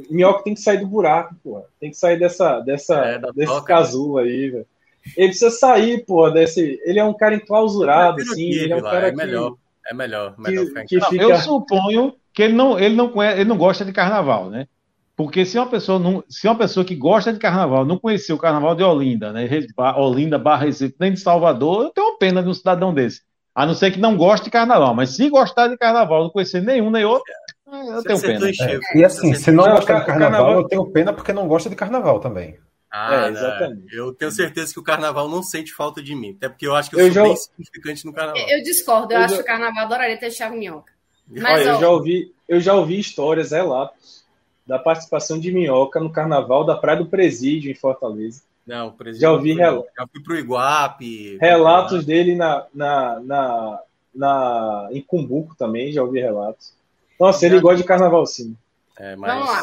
Minhoca 0.09 0.43
tem 0.43 0.53
que 0.53 0.61
sair 0.61 0.77
do 0.77 0.87
buraco, 0.87 1.35
pô. 1.43 1.63
Tem 1.79 1.89
que 1.89 1.97
sair 1.97 2.19
dessa, 2.19 2.59
dessa, 2.59 2.95
é, 3.05 3.19
desse 3.33 3.51
toca, 3.51 3.65
casulo 3.65 4.17
né? 4.17 4.23
aí, 4.23 4.49
velho. 4.49 4.67
Ele 5.15 5.27
precisa 5.27 5.49
sair, 5.49 6.05
pô, 6.05 6.29
desse. 6.29 6.79
Ele 6.83 6.99
é 6.99 7.03
um 7.03 7.13
cara 7.13 7.35
enclausurado, 7.35 8.21
assim. 8.21 8.49
Ele 8.49 8.73
é 8.73 8.75
um 8.75 8.81
cara 8.81 9.09
é 9.09 9.11
melhor. 9.11 9.51
Que, 9.51 9.57
é 9.89 9.93
melhor, 9.93 10.35
melhor 10.37 10.65
que, 10.65 10.99
que 10.99 11.01
fica... 11.01 11.23
Eu 11.23 11.35
suponho 11.37 12.13
que 12.33 12.43
ele 12.43 12.53
não, 12.53 12.79
ele, 12.79 12.95
não 12.95 13.09
conhece, 13.09 13.39
ele 13.39 13.49
não 13.49 13.57
gosta 13.57 13.83
de 13.83 13.91
carnaval, 13.91 14.49
né? 14.49 14.67
Porque 15.15 15.43
se 15.43 15.57
uma 15.57 15.67
pessoa 15.67 15.99
não, 15.99 16.23
se 16.29 16.47
uma 16.47 16.55
pessoa 16.55 16.85
que 16.85 16.95
gosta 16.95 17.33
de 17.33 17.39
carnaval 17.39 17.83
não 17.83 17.97
conheceu 17.97 18.37
o 18.37 18.39
carnaval 18.39 18.73
de 18.73 18.83
Olinda, 18.83 19.33
né? 19.33 19.49
Olinda 19.97 20.37
barra 20.37 20.65
Recife, 20.65 20.95
nem 20.97 21.11
de 21.11 21.19
Salvador, 21.19 21.83
eu 21.83 21.89
tenho 21.89 22.17
pena 22.17 22.41
de 22.41 22.47
um 22.47 22.53
cidadão 22.53 22.93
desse. 22.93 23.21
A 23.53 23.65
não 23.65 23.73
ser 23.73 23.91
que 23.91 23.99
não 23.99 24.15
goste 24.15 24.45
de 24.45 24.51
carnaval, 24.51 24.95
mas 24.95 25.09
se 25.15 25.29
gostar 25.29 25.67
de 25.67 25.77
carnaval, 25.77 26.23
não 26.23 26.29
conhecer 26.29 26.61
nenhum 26.61 26.89
nem 26.89 27.03
outro, 27.03 27.25
eu 27.67 28.03
tenho 28.03 28.21
pena. 28.21 28.47
É, 28.47 28.97
e 28.97 29.03
assim, 29.03 29.33
se 29.33 29.51
não 29.51 29.65
gosta 29.65 29.99
de 29.99 30.05
carnaval, 30.05 30.31
carnaval, 30.31 30.53
eu 30.53 30.67
tenho 30.67 30.85
pena 30.85 31.11
porque 31.11 31.33
não 31.33 31.47
gosta 31.47 31.69
de 31.69 31.75
carnaval 31.75 32.19
também. 32.21 32.55
Ah, 32.91 33.27
é, 33.27 33.29
exatamente. 33.29 33.95
Eu 33.95 34.13
tenho 34.13 34.31
certeza 34.31 34.73
que 34.73 34.79
o 34.79 34.83
carnaval 34.83 35.29
não 35.29 35.43
sente 35.43 35.71
falta 35.73 36.01
de 36.01 36.15
mim. 36.15 36.31
Até 36.35 36.49
porque 36.49 36.65
eu 36.65 36.75
acho 36.75 36.89
que 36.89 36.95
eu, 36.95 37.01
eu 37.01 37.05
sou 37.05 37.13
já... 37.13 37.23
bem 37.23 37.35
significante 37.35 38.05
no 38.05 38.13
carnaval. 38.13 38.49
Eu 38.49 38.63
discordo, 38.63 39.13
eu, 39.13 39.19
eu 39.19 39.25
acho 39.25 39.35
já... 39.35 39.37
que 39.37 39.43
o 39.43 39.45
carnaval 39.47 39.85
adoraria 39.85 40.17
ter 40.17 40.31
Thiago 40.31 40.57
Minhoca. 40.57 40.91
Mas, 41.27 41.61
Olha, 41.61 41.73
ó... 41.73 41.75
eu, 41.75 41.79
já 41.81 41.89
ouvi, 41.89 42.33
eu 42.47 42.59
já 42.59 42.73
ouvi 42.73 42.99
histórias, 42.99 43.51
relatos, 43.51 44.25
da 44.65 44.79
participação 44.79 45.39
de 45.39 45.51
Minhoca 45.51 45.99
no 45.99 46.11
carnaval 46.11 46.65
da 46.65 46.75
Praia 46.75 46.97
do 46.97 47.05
Presídio, 47.05 47.71
em 47.71 47.75
Fortaleza. 47.75 48.41
Não, 48.65 48.87
o 48.87 48.91
presídio. 48.91 49.21
Já 49.21 49.31
ouvi 49.31 49.53
rel... 49.53 49.85
Já 49.97 50.07
fui 50.07 50.21
pro 50.21 50.37
Iguape. 50.37 51.37
Relatos 51.39 52.05
dele 52.05 52.35
na, 52.35 52.65
na, 52.73 53.19
na, 53.19 53.79
na, 54.13 54.89
em 54.91 55.01
Cumbuco 55.01 55.55
também, 55.55 55.91
já 55.91 56.03
ouvi 56.03 56.19
relatos. 56.19 56.73
Nossa, 57.19 57.45
ele 57.45 57.59
gosta 57.59 57.77
de 57.77 57.83
carnaval 57.83 58.25
sim. 58.25 58.55
É, 58.97 59.15
mas... 59.15 59.33
Vamos 59.33 59.49
lá. 59.49 59.61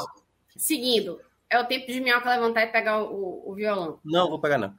Seguindo, 0.56 1.20
é 1.48 1.58
o 1.58 1.64
tempo 1.64 1.86
de 1.86 2.00
minhoca 2.00 2.30
levantar 2.30 2.64
e 2.64 2.72
pegar 2.72 3.02
o, 3.02 3.50
o 3.50 3.54
violão. 3.54 4.00
Não, 4.04 4.28
vou 4.28 4.40
pegar 4.40 4.58
não. 4.58 4.74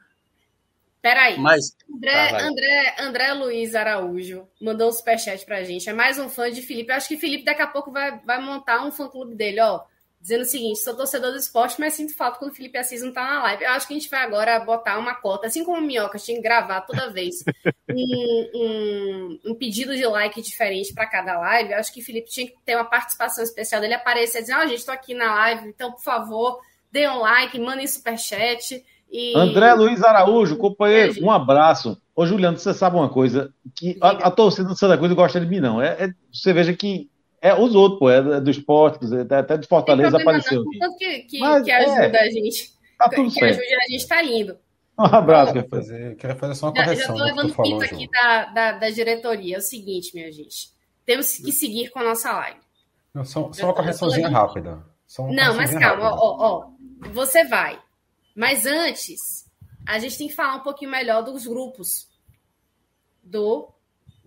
Peraí. 1.01 1.39
Mas... 1.39 1.75
André, 1.89 2.11
ah, 2.11 2.41
André, 2.43 2.95
André 2.99 3.33
Luiz 3.33 3.75
Araújo 3.75 4.47
mandou 4.61 4.89
um 4.89 4.91
superchat 4.91 5.45
pra 5.45 5.63
gente. 5.63 5.89
É 5.89 5.93
mais 5.93 6.19
um 6.19 6.27
fã 6.27 6.51
de 6.51 6.61
Felipe. 6.61 6.91
Eu 6.91 6.97
acho 6.97 7.07
que 7.07 7.17
Felipe 7.17 7.45
daqui 7.45 7.61
a 7.61 7.67
pouco 7.67 7.91
vai, 7.91 8.19
vai 8.19 8.41
montar 8.41 8.85
um 8.85 8.91
fã-clube 8.91 9.35
dele, 9.35 9.61
ó. 9.61 9.83
Dizendo 10.27 10.41
o 10.41 10.45
seguinte: 10.45 10.79
sou 10.79 10.93
torcedor 10.93 11.31
do 11.31 11.37
esporte, 11.37 11.79
mas 11.79 11.93
sinto 11.93 12.13
falta 12.13 12.37
quando 12.37 12.51
o 12.51 12.53
Felipe 12.53 12.77
Assis 12.77 13.01
não 13.01 13.13
tá 13.13 13.23
na 13.23 13.43
live. 13.43 13.63
Eu 13.63 13.69
acho 13.71 13.87
que 13.87 13.93
a 13.93 13.97
gente 13.97 14.09
vai 14.09 14.23
agora 14.23 14.59
botar 14.59 14.99
uma 14.99 15.15
cota, 15.15 15.47
assim 15.47 15.63
como 15.63 15.77
o 15.77 15.81
Minhoca 15.81 16.19
tinha 16.19 16.35
que 16.35 16.43
gravar 16.43 16.81
toda 16.81 17.09
vez 17.09 17.45
um, 17.89 18.49
um, 18.53 19.39
um 19.45 19.55
pedido 19.55 19.95
de 19.95 20.05
like 20.05 20.41
diferente 20.41 20.93
para 20.93 21.05
cada 21.05 21.39
live. 21.39 21.71
Eu 21.71 21.79
acho 21.79 21.93
que 21.93 22.01
o 22.01 22.03
Felipe 22.03 22.29
tinha 22.29 22.45
que 22.45 22.55
ter 22.65 22.75
uma 22.75 22.83
participação 22.83 23.41
especial 23.41 23.79
dele 23.79 23.93
aparecer 23.93 24.39
e 24.39 24.41
dizer: 24.41 24.55
Ó, 24.55 24.65
oh, 24.65 24.67
gente, 24.67 24.85
tô 24.85 24.91
aqui 24.91 25.13
na 25.13 25.33
live, 25.33 25.69
então, 25.69 25.93
por 25.93 26.03
favor 26.03 26.59
dê 26.91 27.07
um 27.07 27.19
like, 27.19 27.57
mandem 27.57 27.87
superchat. 27.87 28.83
E... 29.09 29.31
André 29.39 29.73
Luiz 29.75 30.03
Araújo, 30.03 30.57
companheiro, 30.57 31.23
um 31.23 31.31
abraço. 31.31 31.97
Ô, 32.13 32.25
Juliano, 32.25 32.57
você 32.57 32.73
sabe 32.73 32.97
uma 32.97 33.07
coisa? 33.07 33.53
Que 33.73 33.97
a, 34.01 34.09
a, 34.27 34.31
torcida 34.31 34.67
do 34.67 34.75
Santa 34.75 34.97
Cruz 34.97 35.09
não 35.09 35.15
gosta 35.15 35.39
de 35.39 35.45
mim, 35.45 35.61
não. 35.61 35.81
É, 35.81 36.05
é, 36.05 36.09
você 36.33 36.51
veja 36.51 36.73
que 36.73 37.09
é 37.47 37.59
os 37.59 37.75
outros, 37.75 37.99
pô, 37.99 38.09
é 38.09 38.41
do 38.41 38.49
esporte, 38.49 38.99
até 39.33 39.57
de 39.57 39.67
Fortaleza 39.67 40.17
apareceu. 40.17 40.63
Não, 40.63 40.79
tanto 40.79 40.97
que, 40.97 41.19
que, 41.19 41.39
Mas, 41.39 41.63
que 41.63 41.71
ajuda 41.71 42.17
é, 42.17 42.21
a 42.21 42.29
gente. 42.29 42.73
Tá 42.97 43.09
tudo 43.09 43.29
que 43.29 43.39
certo. 43.39 43.59
ajuda 43.59 43.75
a 43.85 43.91
gente 43.91 44.07
tá 44.07 44.23
indo. 44.23 44.57
Um 44.99 45.05
abraço, 45.05 45.53
quer 45.53 45.69
fazer, 45.69 46.15
quero 46.15 46.35
fazer 46.37 46.55
só 46.55 46.67
uma 46.67 46.73
correção. 46.73 47.15
Já, 47.17 47.25
já 47.25 47.33
tô 47.33 47.41
levando 47.41 47.63
pinta 47.63 47.85
aqui 47.85 48.09
da, 48.09 48.45
da, 48.45 48.71
da, 48.73 48.89
diretoria. 48.89 49.55
É 49.55 49.59
o 49.59 49.61
seguinte, 49.61 50.11
minha 50.13 50.31
gente. 50.31 50.71
Temos 51.05 51.37
que 51.37 51.51
seguir 51.51 51.89
com 51.89 51.99
a 51.99 52.03
nossa 52.03 52.33
live. 52.33 52.59
Não, 53.13 53.23
só, 53.23 53.51
só 53.53 53.67
uma 53.67 53.73
correçãozinha 53.73 54.27
rápida. 54.27 54.83
Uma 55.19 55.31
não, 55.31 55.55
mas 55.55 55.73
calma, 55.73 56.11
ó, 56.11 56.17
ó, 56.17 56.37
ó 56.39 56.69
você 57.11 57.45
vai. 57.45 57.79
Mas 58.35 58.65
antes, 58.65 59.45
a 59.87 59.99
gente 59.99 60.17
tem 60.17 60.27
que 60.27 60.35
falar 60.35 60.55
um 60.55 60.63
pouquinho 60.63 60.91
melhor 60.91 61.23
dos 61.23 61.45
grupos. 61.45 62.07
do 63.23 63.69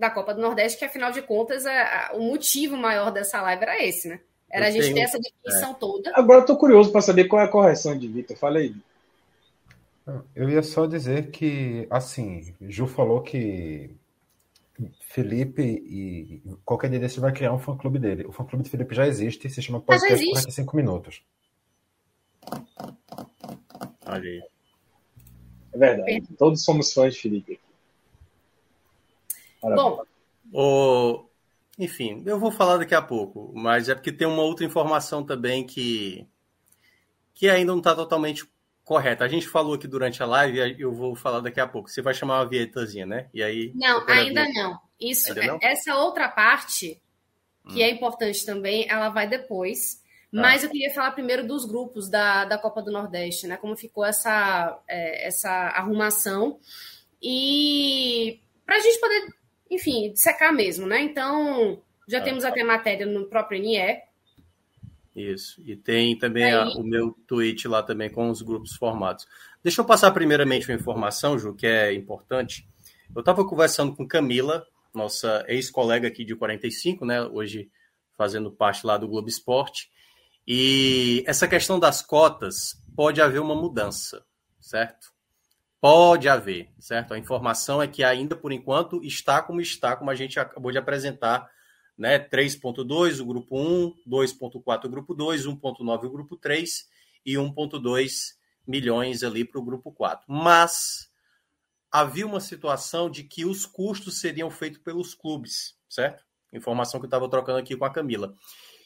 da 0.01 0.11
Copa 0.11 0.35
do 0.35 0.41
Nordeste, 0.41 0.79
que 0.79 0.85
afinal 0.85 1.13
de 1.13 1.21
contas 1.21 1.67
a, 1.67 2.09
a, 2.09 2.13
o 2.15 2.23
motivo 2.23 2.77
maior 2.77 3.13
dessa 3.13 3.41
live 3.43 3.63
era 3.63 3.85
esse, 3.85 4.09
né? 4.09 4.21
Era 4.51 4.65
eu 4.65 4.69
a 4.69 4.73
gente 4.73 4.83
tenho, 4.85 4.95
ter 4.97 5.03
essa 5.03 5.19
definição 5.19 5.73
é. 5.73 5.75
toda. 5.75 6.13
Agora 6.15 6.41
eu 6.41 6.47
tô 6.47 6.57
curioso 6.57 6.91
para 6.91 7.03
saber 7.03 7.27
qual 7.27 7.43
é 7.43 7.45
a 7.45 7.49
correção 7.49 7.97
de 7.97 8.09
Vitor. 8.09 8.37
Fala 8.37 8.59
aí. 8.59 8.75
Eu 10.35 10.49
ia 10.49 10.63
só 10.63 10.87
dizer 10.87 11.31
que, 11.31 11.87
assim, 11.89 12.53
Ju 12.63 12.87
falou 12.89 13.21
que 13.21 13.91
Felipe 15.03 15.63
e 15.63 16.43
qualquer 16.65 16.91
dia 16.91 16.99
desse 16.99 17.21
vai 17.21 17.33
criar 17.33 17.53
um 17.53 17.59
fã-clube 17.59 17.99
dele. 17.99 18.25
O 18.27 18.33
fã-clube 18.33 18.65
de 18.65 18.71
Felipe 18.71 18.95
já 18.95 19.07
existe, 19.07 19.49
se 19.49 19.63
chama 19.63 19.81
Podcast 19.81 20.25
45 20.25 20.77
Minutos. 20.77 21.23
Olha 24.07 24.29
aí. 24.29 24.43
É 25.73 25.79
verdade. 25.79 26.23
Todos 26.37 26.65
somos 26.65 26.93
fãs 26.93 27.15
de 27.15 27.21
Felipe. 27.21 27.61
Bom. 29.63 30.03
O... 30.53 31.25
Enfim, 31.79 32.23
eu 32.27 32.39
vou 32.39 32.51
falar 32.51 32.77
daqui 32.77 32.95
a 32.95 33.01
pouco, 33.01 33.53
mas 33.55 33.89
é 33.89 33.95
porque 33.95 34.13
tem 34.13 34.27
uma 34.27 34.43
outra 34.43 34.67
informação 34.67 35.25
também 35.25 35.67
que, 35.67 36.27
que 37.33 37.49
ainda 37.49 37.73
não 37.73 37.79
está 37.79 37.95
totalmente 37.95 38.47
correta. 38.85 39.25
A 39.25 39.29
gente 39.29 39.49
falou 39.49 39.75
aqui 39.75 39.87
durante 39.87 40.23
a 40.23 40.27
live, 40.27 40.77
eu 40.79 40.93
vou 40.93 41.15
falar 41.15 41.41
daqui 41.41 41.61
a 41.61 41.67
pouco. 41.67 41.89
Você 41.89 42.03
vai 42.03 42.13
chamar 42.13 42.41
uma 42.41 42.49
vietazinha, 42.49 43.07
né? 43.07 43.29
E 43.33 43.43
aí. 43.43 43.73
Não, 43.75 44.05
ainda 44.09 44.45
não. 44.53 44.79
Isso, 45.01 45.29
ainda 45.29 45.47
não? 45.47 45.59
essa 45.63 45.97
outra 45.97 46.29
parte, 46.29 47.01
que 47.69 47.79
hum. 47.79 47.83
é 47.83 47.91
importante 47.91 48.45
também, 48.45 48.87
ela 48.89 49.09
vai 49.09 49.27
depois. 49.27 49.95
Tá. 49.95 50.43
Mas 50.43 50.63
eu 50.63 50.71
queria 50.71 50.93
falar 50.93 51.13
primeiro 51.13 51.47
dos 51.47 51.65
grupos 51.65 52.11
da, 52.11 52.45
da 52.45 52.59
Copa 52.59 52.83
do 52.83 52.93
Nordeste, 52.93 53.47
né? 53.47 53.57
Como 53.57 53.77
ficou 53.77 54.05
essa, 54.05 54.79
é, 54.89 55.27
essa 55.27 55.51
arrumação. 55.51 56.59
E 57.23 58.41
para 58.67 58.77
a 58.77 58.81
gente 58.81 59.01
poder, 59.01 59.27
enfim, 59.71 60.13
secar 60.17 60.53
mesmo, 60.53 60.87
né? 60.87 61.01
Então, 61.03 61.81
já 62.09 62.19
ah, 62.19 62.23
temos 62.23 62.45
até 62.45 62.65
matéria 62.65 63.07
no 63.07 63.27
próprio 63.27 63.61
NE. 63.61 63.79
Isso. 65.15 65.63
E 65.65 65.77
tem 65.77 66.19
também 66.19 66.53
a, 66.53 66.69
o 66.71 66.83
meu 66.83 67.17
tweet 67.27 67.69
lá 67.69 67.83
também 67.83 68.11
com 68.11 68.29
os 68.31 68.43
grupos 68.43 68.75
formados. 68.75 69.27
Deixa 69.63 69.81
eu 69.81 69.85
passar 69.85 70.11
primeiramente 70.11 70.69
uma 70.69 70.79
informação, 70.79 71.39
Ju, 71.39 71.55
que 71.55 71.67
é 71.67 71.93
importante. 71.93 72.69
Eu 73.15 73.21
estava 73.21 73.45
conversando 73.45 73.95
com 73.95 74.07
Camila, 74.07 74.67
nossa 74.95 75.45
ex-colega 75.49 76.09
aqui 76.09 76.25
de 76.25 76.35
45, 76.35 77.05
né? 77.05 77.23
Hoje 77.23 77.71
fazendo 78.17 78.51
parte 78.51 78.87
lá 78.87 78.97
do 78.97 79.09
Globo 79.09 79.29
Esporte. 79.29 79.91
E 80.47 81.23
essa 81.27 81.47
questão 81.47 81.79
das 81.79 82.03
cotas 82.03 82.83
pode 82.97 83.21
haver 83.21 83.41
uma 83.41 83.55
mudança, 83.55 84.25
certo? 84.59 85.13
Pode 85.81 86.29
haver, 86.29 86.71
certo? 86.79 87.15
A 87.15 87.19
informação 87.19 87.81
é 87.81 87.89
que 87.89 88.05
ainda 88.05 88.37
por 88.37 88.53
enquanto 88.53 89.03
está 89.03 89.41
como 89.41 89.61
está, 89.63 89.97
como 89.97 90.11
a 90.11 90.15
gente 90.15 90.39
acabou 90.39 90.71
de 90.71 90.77
apresentar, 90.77 91.51
né? 91.97 92.19
3.2 92.19 93.21
o 93.21 93.25
grupo 93.25 93.59
1, 93.59 93.95
2.4 94.07 94.85
o 94.85 94.89
grupo 94.91 95.15
2, 95.15 95.47
1.9 95.47 96.05
o 96.05 96.11
grupo 96.11 96.37
3 96.37 96.87
e 97.25 97.35
1.2 97.35 98.35
milhões 98.67 99.23
ali 99.23 99.43
para 99.43 99.59
o 99.59 99.65
grupo 99.65 99.91
4. 99.91 100.27
Mas 100.29 101.11
havia 101.91 102.27
uma 102.27 102.41
situação 102.41 103.11
de 103.11 103.25
que 103.25 103.47
os 103.47 103.65
custos 103.65 104.21
seriam 104.21 104.51
feitos 104.51 104.81
pelos 104.81 105.15
clubes, 105.15 105.77
certo? 105.89 106.23
Informação 106.53 107.01
que 107.01 107.05
eu 107.05 107.09
estava 107.09 107.29
trocando 107.29 107.59
aqui 107.59 107.75
com 107.75 107.85
a 107.87 107.93
Camila. 107.93 108.35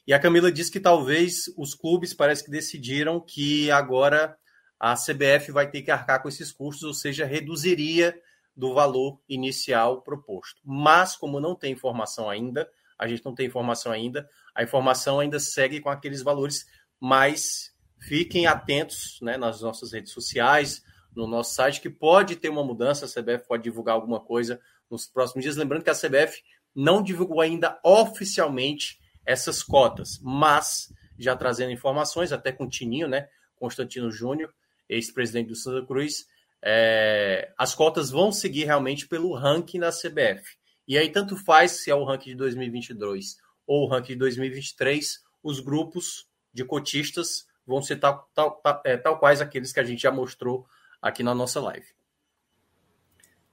E 0.07 0.13
a 0.13 0.19
Camila 0.21 0.53
disse 0.53 0.71
que 0.71 0.81
talvez 0.81 1.53
os 1.57 1.75
clubes 1.75 2.15
parece 2.15 2.45
que 2.45 2.51
decidiram 2.51 3.21
que 3.21 3.71
agora 3.71 4.37
a 4.79 4.95
CBF 4.95 5.53
vai 5.53 5.71
ter 5.71 5.83
que 5.83 5.91
arcar 5.91 6.23
com 6.23 6.29
esses 6.29 6.53
custos, 6.53 6.85
ou 6.85 6.95
seja, 6.95 7.25
reduziria 7.25 8.19
do 8.57 8.75
valor 8.75 9.21
inicial 9.29 10.03
proposto. 10.03 10.61
Mas, 10.65 11.17
como 11.17 11.41
não 11.41 11.55
tem 11.55 11.73
informação 11.73 12.29
ainda, 12.29 12.69
a 12.99 13.09
gente 13.09 13.25
não 13.25 13.35
tem 13.35 13.47
informação 13.47 13.91
ainda, 13.91 14.29
a 14.55 14.63
informação 14.63 15.19
ainda 15.19 15.41
segue 15.41 15.81
com 15.81 15.91
aqueles 15.91 16.23
valores, 16.23 16.67
mas 17.01 17.75
fiquem 17.99 18.47
atentos 18.47 19.19
né, 19.21 19.37
nas 19.37 19.61
nossas 19.61 19.93
redes 19.93 20.13
sociais, 20.13 20.83
no 21.15 21.27
nosso 21.27 21.55
site, 21.55 21.81
que 21.81 21.91
pode 21.91 22.37
ter 22.37 22.49
uma 22.49 22.65
mudança, 22.65 23.07
a 23.07 23.09
CBF 23.09 23.47
pode 23.47 23.63
divulgar 23.63 23.95
alguma 23.95 24.21
coisa 24.21 24.61
nos 24.91 25.07
próximos 25.07 25.43
dias. 25.43 25.57
Lembrando 25.57 25.85
que 25.85 25.91
a 25.91 25.95
CBF 25.95 26.43
não 26.75 27.03
divulgou 27.03 27.41
ainda 27.41 27.79
oficialmente 27.85 29.01
essas 29.25 29.63
cotas, 29.63 30.19
mas 30.23 30.93
já 31.19 31.37
trazendo 31.37 31.71
informações, 31.73 32.33
até 32.33 32.51
com 32.53 32.65
o 32.65 32.69
Tininho, 32.69 33.09
né? 33.09 33.29
Constantino 33.55 34.11
Júnior, 34.11 34.53
ex-presidente 34.95 35.49
do 35.49 35.57
Santa 35.57 35.87
Cruz, 35.87 36.27
é, 36.63 37.53
as 37.59 37.75
cotas 37.75 38.11
vão 38.11 38.33
seguir 38.33 38.65
realmente 38.65 39.07
pelo 39.07 39.35
ranking 39.35 39.81
da 39.81 39.91
CBF. 39.91 40.57
E 40.89 40.97
aí, 40.97 41.11
tanto 41.11 41.37
faz 41.37 41.83
se 41.83 41.91
é 41.91 41.95
o 41.95 42.05
ranking 42.05 42.31
de 42.31 42.37
2022 42.37 43.37
ou 43.67 43.85
o 43.85 43.89
ranking 43.89 44.13
de 44.13 44.19
2023, 44.19 45.23
os 45.43 45.61
grupos 45.61 46.27
de 46.53 46.65
cotistas 46.65 47.47
vão 47.67 47.83
ser 47.83 47.97
tal, 47.97 48.29
tal, 48.35 48.53
tal, 48.57 48.83
é, 48.85 48.97
tal 48.97 49.19
quais 49.19 49.41
aqueles 49.41 49.73
que 49.73 49.81
a 49.81 49.85
gente 49.85 50.03
já 50.03 50.11
mostrou 50.11 50.67
aqui 51.01 51.23
na 51.23 51.35
nossa 51.35 51.61
live. 51.61 51.87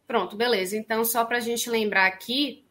Pronto, 0.05 0.35
beleza. 0.35 0.75
Então, 0.77 1.05
só 1.05 1.23
para 1.23 1.37
a 1.37 1.41
gente 1.41 1.69
lembrar 1.69 2.05
aqui, 2.05 2.65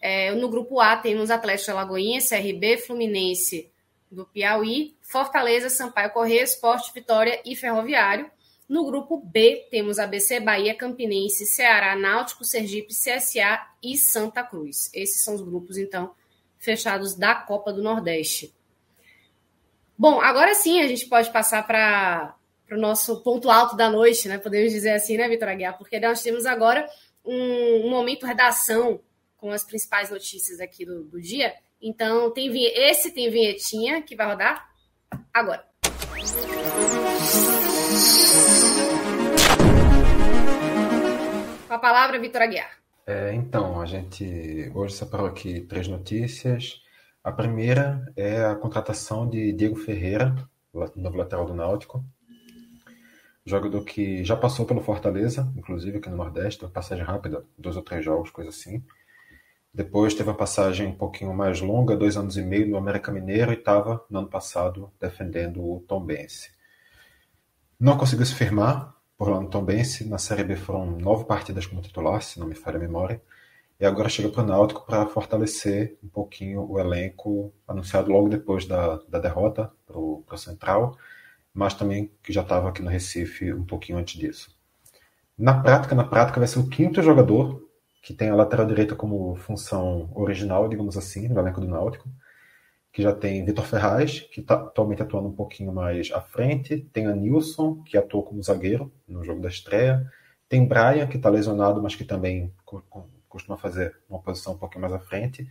é, 0.00 0.34
no 0.34 0.48
grupo 0.48 0.80
A 0.80 0.96
temos 0.96 1.30
Atlético 1.30 1.70
Alagoinha, 1.70 2.20
CRB, 2.20 2.78
Fluminense 2.78 3.70
do 4.10 4.24
Piauí, 4.26 4.96
Fortaleza, 5.02 5.68
Sampaio 5.68 6.10
Corrêa, 6.10 6.42
Esporte, 6.42 6.92
Vitória 6.94 7.40
e 7.44 7.56
Ferroviário. 7.56 8.30
No 8.68 8.84
grupo 8.84 9.18
B 9.18 9.68
temos 9.70 9.98
ABC, 9.98 10.40
Bahia, 10.40 10.74
Campinense, 10.74 11.46
Ceará, 11.46 11.94
Náutico, 11.94 12.44
Sergipe, 12.44 12.92
CSA 12.92 13.64
e 13.82 13.96
Santa 13.96 14.42
Cruz. 14.42 14.90
Esses 14.92 15.22
são 15.22 15.34
os 15.34 15.42
grupos, 15.42 15.78
então, 15.78 16.14
fechados 16.58 17.14
da 17.14 17.34
Copa 17.34 17.72
do 17.72 17.82
Nordeste. 17.82 18.52
Bom, 19.96 20.20
agora 20.20 20.54
sim 20.54 20.80
a 20.80 20.88
gente 20.88 21.06
pode 21.06 21.30
passar 21.30 21.66
para 21.66 22.34
o 22.70 22.76
nosso 22.76 23.22
ponto 23.22 23.48
alto 23.48 23.76
da 23.76 23.88
noite, 23.88 24.28
né? 24.28 24.36
Podemos 24.36 24.72
dizer 24.72 24.90
assim, 24.90 25.16
né, 25.16 25.28
Vitor 25.28 25.48
Aguiar? 25.48 25.78
Porque 25.78 26.00
nós 26.00 26.20
temos 26.22 26.44
agora 26.44 26.88
um, 27.24 27.86
um 27.86 27.90
momento 27.90 28.26
redação 28.26 29.00
com 29.36 29.50
as 29.50 29.64
principais 29.64 30.10
notícias 30.10 30.60
aqui 30.60 30.84
do, 30.84 31.04
do 31.04 31.20
dia. 31.20 31.54
Então, 31.88 32.32
tem 32.32 32.50
esse 32.74 33.14
tem 33.14 33.30
vinhetinha 33.30 34.02
que 34.02 34.16
vai 34.16 34.26
rodar 34.26 34.68
agora. 35.32 35.64
Com 41.68 41.74
a 41.74 41.78
palavra, 41.78 42.18
Vitor 42.18 42.42
Aguiar. 42.42 42.68
É, 43.06 43.32
então, 43.34 43.80
a 43.80 43.86
gente 43.86 44.68
hoje 44.74 44.94
separou 44.94 45.28
aqui 45.28 45.60
três 45.60 45.86
notícias. 45.86 46.82
A 47.22 47.30
primeira 47.30 48.12
é 48.16 48.44
a 48.44 48.56
contratação 48.56 49.30
de 49.30 49.52
Diego 49.52 49.76
Ferreira, 49.76 50.34
novo 50.96 51.16
lateral 51.16 51.46
do 51.46 51.54
Náutico. 51.54 52.04
Jogador 53.44 53.84
que 53.84 54.24
já 54.24 54.36
passou 54.36 54.66
pelo 54.66 54.80
Fortaleza, 54.80 55.52
inclusive 55.56 55.98
aqui 55.98 56.10
no 56.10 56.16
Nordeste, 56.16 56.66
passagem 56.66 57.04
rápida, 57.04 57.44
dois 57.56 57.76
ou 57.76 57.82
três 57.84 58.04
jogos, 58.04 58.30
coisa 58.30 58.50
assim. 58.50 58.82
Depois 59.76 60.14
teve 60.14 60.30
uma 60.30 60.34
passagem 60.34 60.86
um 60.86 60.94
pouquinho 60.94 61.34
mais 61.34 61.60
longa, 61.60 61.94
dois 61.94 62.16
anos 62.16 62.38
e 62.38 62.42
meio 62.42 62.66
no 62.66 62.78
América 62.78 63.12
Mineiro 63.12 63.52
e 63.52 63.56
estava 63.56 64.02
no 64.08 64.20
ano 64.20 64.26
passado 64.26 64.90
defendendo 64.98 65.62
o 65.62 65.84
Tombense. 65.86 66.50
Não 67.78 67.98
conseguiu 67.98 68.24
se 68.24 68.34
firmar 68.34 68.94
por 69.18 69.28
lá 69.28 69.38
no 69.38 69.50
Tombense. 69.50 70.08
Na 70.08 70.16
Série 70.16 70.44
B 70.44 70.56
foram 70.56 70.92
nove 70.92 71.26
partidas 71.26 71.66
como 71.66 71.82
titular, 71.82 72.22
se 72.22 72.40
não 72.40 72.46
me 72.46 72.54
falha 72.54 72.78
a 72.78 72.80
memória. 72.80 73.20
E 73.78 73.84
agora 73.84 74.08
chega 74.08 74.30
para 74.30 74.44
o 74.44 74.46
Náutico 74.46 74.86
para 74.86 75.04
fortalecer 75.04 75.98
um 76.02 76.08
pouquinho 76.08 76.66
o 76.66 76.80
elenco 76.80 77.52
anunciado 77.68 78.10
logo 78.10 78.30
depois 78.30 78.64
da, 78.64 78.96
da 79.06 79.18
derrota 79.18 79.70
para 79.86 79.98
o 79.98 80.38
Central, 80.38 80.96
mas 81.52 81.74
também 81.74 82.10
que 82.22 82.32
já 82.32 82.40
estava 82.40 82.70
aqui 82.70 82.80
no 82.80 82.88
Recife 82.88 83.52
um 83.52 83.66
pouquinho 83.66 83.98
antes 83.98 84.18
disso. 84.18 84.56
Na 85.36 85.62
prática, 85.62 85.94
na 85.94 86.04
prática, 86.04 86.40
vai 86.40 86.48
ser 86.48 86.60
o 86.60 86.66
quinto 86.66 87.02
jogador 87.02 87.65
que 88.06 88.14
tem 88.14 88.30
a 88.30 88.36
lateral 88.36 88.64
direita 88.64 88.94
como 88.94 89.34
função 89.34 90.08
original, 90.14 90.68
digamos 90.68 90.96
assim, 90.96 91.26
no 91.26 91.40
elenco 91.40 91.60
do 91.60 91.66
Náutico, 91.66 92.08
que 92.92 93.02
já 93.02 93.12
tem 93.12 93.44
Vitor 93.44 93.64
Ferraz, 93.64 94.20
que 94.20 94.42
está 94.42 94.54
atualmente 94.54 95.02
atuando 95.02 95.26
um 95.26 95.32
pouquinho 95.32 95.72
mais 95.72 96.12
à 96.12 96.20
frente, 96.20 96.78
tem 96.92 97.08
a 97.08 97.12
Nilson, 97.16 97.82
que 97.82 97.98
atuou 97.98 98.22
como 98.22 98.40
zagueiro 98.40 98.92
no 99.08 99.24
jogo 99.24 99.40
da 99.40 99.48
estreia, 99.48 100.08
tem 100.48 100.64
Brian, 100.64 101.08
que 101.08 101.16
está 101.16 101.28
lesionado, 101.28 101.82
mas 101.82 101.96
que 101.96 102.04
também 102.04 102.54
costuma 103.28 103.56
fazer 103.56 103.98
uma 104.08 104.20
posição 104.20 104.52
um 104.52 104.58
pouquinho 104.58 104.82
mais 104.82 104.94
à 104.94 105.00
frente, 105.00 105.44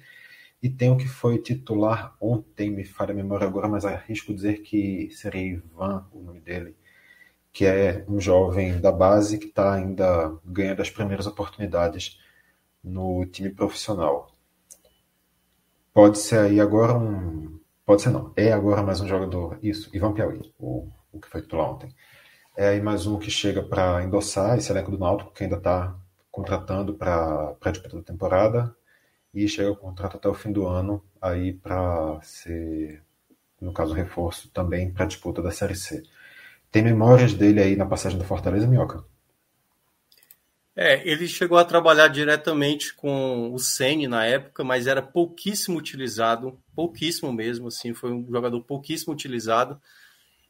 e 0.64 0.70
tem 0.70 0.90
o 0.90 0.96
que 0.96 1.10
foi 1.10 1.40
titular 1.40 2.16
ontem, 2.22 2.70
me 2.70 2.86
falha 2.86 3.12
a 3.12 3.16
memória 3.16 3.46
agora, 3.46 3.68
mas 3.68 3.84
arrisco 3.84 4.34
dizer 4.34 4.62
que 4.62 5.10
seria 5.12 5.42
Ivan 5.42 6.08
o 6.10 6.22
nome 6.22 6.40
dele, 6.40 6.74
que 7.52 7.66
é 7.66 8.06
um 8.08 8.18
jovem 8.18 8.80
da 8.80 8.94
base 8.94 9.38
que 9.40 9.48
está 9.48 9.74
ainda 9.74 10.34
ganhando 10.46 10.82
as 10.82 10.90
primeiras 10.90 11.28
oportunidades 11.28 12.24
no 12.86 13.26
time 13.26 13.50
profissional. 13.50 14.32
Pode 15.94 16.20
ser 16.20 16.40
aí 16.40 16.60
agora 16.60 16.94
um. 16.98 17.60
Pode 17.86 18.02
ser 18.02 18.12
não. 18.12 18.32
É 18.36 18.52
agora 18.52 18.84
mais 18.84 19.02
um 19.02 19.08
jogador. 19.08 19.58
Isso, 19.62 19.90
Ivan 19.94 20.14
Piauí, 20.14 20.54
o, 20.60 20.88
o 21.12 21.20
que 21.20 21.28
foi 21.28 21.42
titular 21.42 21.72
ontem. 21.72 21.94
É 22.56 22.70
aí 22.70 22.82
mais 22.82 23.06
um 23.08 23.18
que 23.18 23.32
chega 23.32 23.64
para 23.64 24.04
endossar 24.04 24.58
esse 24.58 24.72
elenco 24.72 24.92
do 24.92 24.98
Náutico, 24.98 25.34
que 25.34 25.44
ainda 25.44 25.58
está 25.58 25.96
contratando 26.32 26.94
para 26.94 27.56
a 27.60 27.72
disputa 27.72 27.98
da 27.98 28.04
temporada 28.04 28.76
e 29.34 29.48
chega 29.48 29.72
o 29.72 29.76
contrato 29.76 30.18
até 30.18 30.30
o 30.30 30.34
fim 30.34 30.52
do 30.52 30.66
ano 30.68 31.04
aí 31.22 31.54
para 31.54 32.20
ser, 32.22 33.02
no 33.60 33.74
caso, 33.74 33.94
reforço 33.94 34.50
também 34.52 34.92
para 34.92 35.06
a 35.06 35.08
disputa 35.08 35.42
da 35.42 35.52
Série 35.52 35.76
C. 35.76 36.04
Tem 36.72 36.84
memórias 36.84 37.34
dele 37.34 37.62
aí 37.62 37.76
na 37.76 37.86
passagem 37.86 38.18
do 38.18 38.26
Fortaleza, 38.26 38.68
Minhoca? 38.68 39.04
É, 40.76 41.08
ele 41.10 41.26
chegou 41.26 41.58
a 41.58 41.64
trabalhar 41.64 42.10
diretamente 42.10 42.94
com 42.94 43.54
o 43.54 43.58
Ceni 43.58 44.10
na 44.10 44.26
época, 44.26 44.62
mas 44.62 44.88
era 44.88 45.02
pouquíssimo 45.02 45.78
utilizado, 45.78 46.60
pouquíssimo 46.76 47.32
mesmo, 47.32 47.70
assim, 47.70 47.94
foi 47.94 48.12
um 48.12 48.30
jogador 48.30 48.62
pouquíssimo 48.62 49.14
utilizado. 49.14 49.80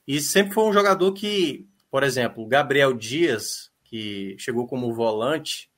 E 0.07 0.19
sempre 0.19 0.56
foi 0.56 0.64
um 0.64 0.73
jogador 0.73 1.14
que, 1.14 1.68
por 1.91 2.02
exemplo, 2.02 2.43
o 2.43 2.47
Gabriel 2.47 2.91
Dias, 2.93 3.72
que 3.84 4.35
chegou 4.39 4.68
como 4.68 4.93
volante, 4.95 5.69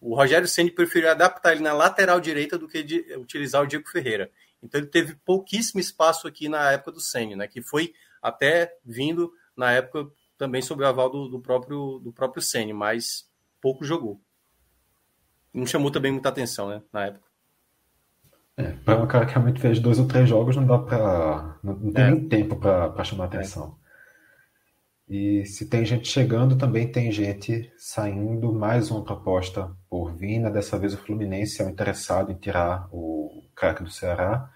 o 0.00 0.14
Rogério 0.14 0.46
Ceni 0.46 0.70
preferiu 0.70 1.10
adaptar 1.10 1.52
ele 1.52 1.62
na 1.62 1.72
lateral 1.72 2.20
direita 2.20 2.56
do 2.56 2.68
que 2.68 2.84
de, 2.84 3.16
utilizar 3.16 3.62
o 3.62 3.66
Diego 3.66 3.88
Ferreira. 3.88 4.30
Então 4.62 4.80
ele 4.80 4.88
teve 4.88 5.16
pouquíssimo 5.24 5.80
espaço 5.80 6.28
aqui 6.28 6.48
na 6.48 6.70
época 6.70 6.92
do 6.92 7.00
Ceni, 7.00 7.34
né, 7.34 7.48
que 7.48 7.60
foi 7.60 7.92
até 8.20 8.76
vindo 8.84 9.32
na 9.56 9.72
época 9.72 10.08
também 10.38 10.62
sob 10.62 10.82
o 10.82 10.86
aval 10.86 11.10
do, 11.10 11.28
do 11.28 11.40
próprio 11.40 11.98
do 11.98 12.12
próprio 12.12 12.42
Ceni, 12.42 12.72
mas 12.72 13.28
pouco 13.62 13.84
jogou. 13.84 14.20
Não 15.54 15.64
chamou 15.64 15.90
também 15.90 16.12
muita 16.12 16.28
atenção, 16.28 16.68
né, 16.68 16.82
na 16.92 17.06
época. 17.06 17.32
É, 18.56 18.72
para 18.84 19.02
um 19.02 19.06
cara 19.06 19.24
que 19.24 19.32
realmente 19.32 19.60
fez 19.60 19.80
dois 19.80 19.98
ou 19.98 20.06
três 20.06 20.28
jogos, 20.28 20.56
não 20.56 20.66
dá 20.66 20.78
para. 20.78 21.58
Não, 21.62 21.74
não, 21.74 21.92
tem 21.92 22.04
é. 22.04 22.10
nem 22.10 22.28
tempo 22.28 22.56
para 22.56 23.04
chamar 23.04 23.24
atenção. 23.24 23.78
É. 23.78 23.82
E 25.14 25.46
se 25.46 25.68
tem 25.68 25.84
gente 25.84 26.08
chegando, 26.08 26.56
também 26.56 26.90
tem 26.90 27.10
gente 27.10 27.72
saindo. 27.76 28.52
Mais 28.52 28.90
uma 28.90 29.04
proposta 29.04 29.70
por 29.88 30.14
Vina. 30.14 30.50
Dessa 30.50 30.78
vez 30.78 30.94
o 30.94 30.98
Fluminense 30.98 31.62
é 31.62 31.66
o 31.66 31.70
interessado 31.70 32.30
em 32.30 32.36
tirar 32.36 32.88
o 32.90 33.42
craque 33.54 33.82
do 33.82 33.90
Ceará, 33.90 34.50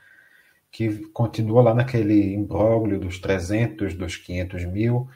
que 0.70 1.06
continua 1.08 1.62
lá 1.62 1.74
naquele 1.74 2.34
imbróglio 2.34 2.98
dos 2.98 3.18
300, 3.18 3.94
dos 3.94 4.16
500 4.16 4.64
mil. 4.66 5.08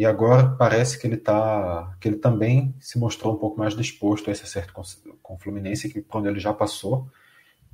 E 0.00 0.06
agora 0.06 0.56
parece 0.58 0.98
que 0.98 1.06
ele 1.06 1.18
tá, 1.18 1.94
que 2.00 2.08
ele 2.08 2.16
também 2.16 2.74
se 2.80 2.98
mostrou 2.98 3.34
um 3.34 3.36
pouco 3.36 3.58
mais 3.58 3.76
disposto 3.76 4.30
a 4.30 4.32
esse 4.32 4.42
acerto 4.42 4.72
com, 4.72 4.80
com 5.22 5.34
o 5.34 5.38
Fluminense, 5.38 5.90
que 5.90 6.02
onde 6.14 6.26
ele 6.26 6.40
já 6.40 6.54
passou, 6.54 7.06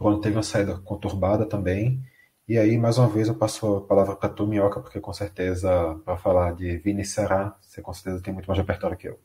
onde 0.00 0.20
teve 0.22 0.34
uma 0.34 0.42
saída 0.42 0.76
conturbada 0.78 1.46
também. 1.46 2.02
E 2.48 2.58
aí, 2.58 2.76
mais 2.78 2.98
uma 2.98 3.06
vez, 3.06 3.28
eu 3.28 3.36
passo 3.36 3.76
a 3.76 3.80
palavra 3.82 4.16
para 4.16 4.28
tu, 4.28 4.44
Minhoca, 4.44 4.80
porque 4.80 4.98
com 4.98 5.12
certeza, 5.12 5.70
para 6.04 6.16
falar 6.16 6.52
de 6.56 6.78
Vini 6.78 7.04
Será, 7.04 7.56
você 7.60 7.80
com 7.80 7.92
certeza 7.92 8.20
tem 8.20 8.34
muito 8.34 8.46
mais 8.46 8.58
repertório 8.58 8.96
que 8.96 9.06
eu. 9.06 9.20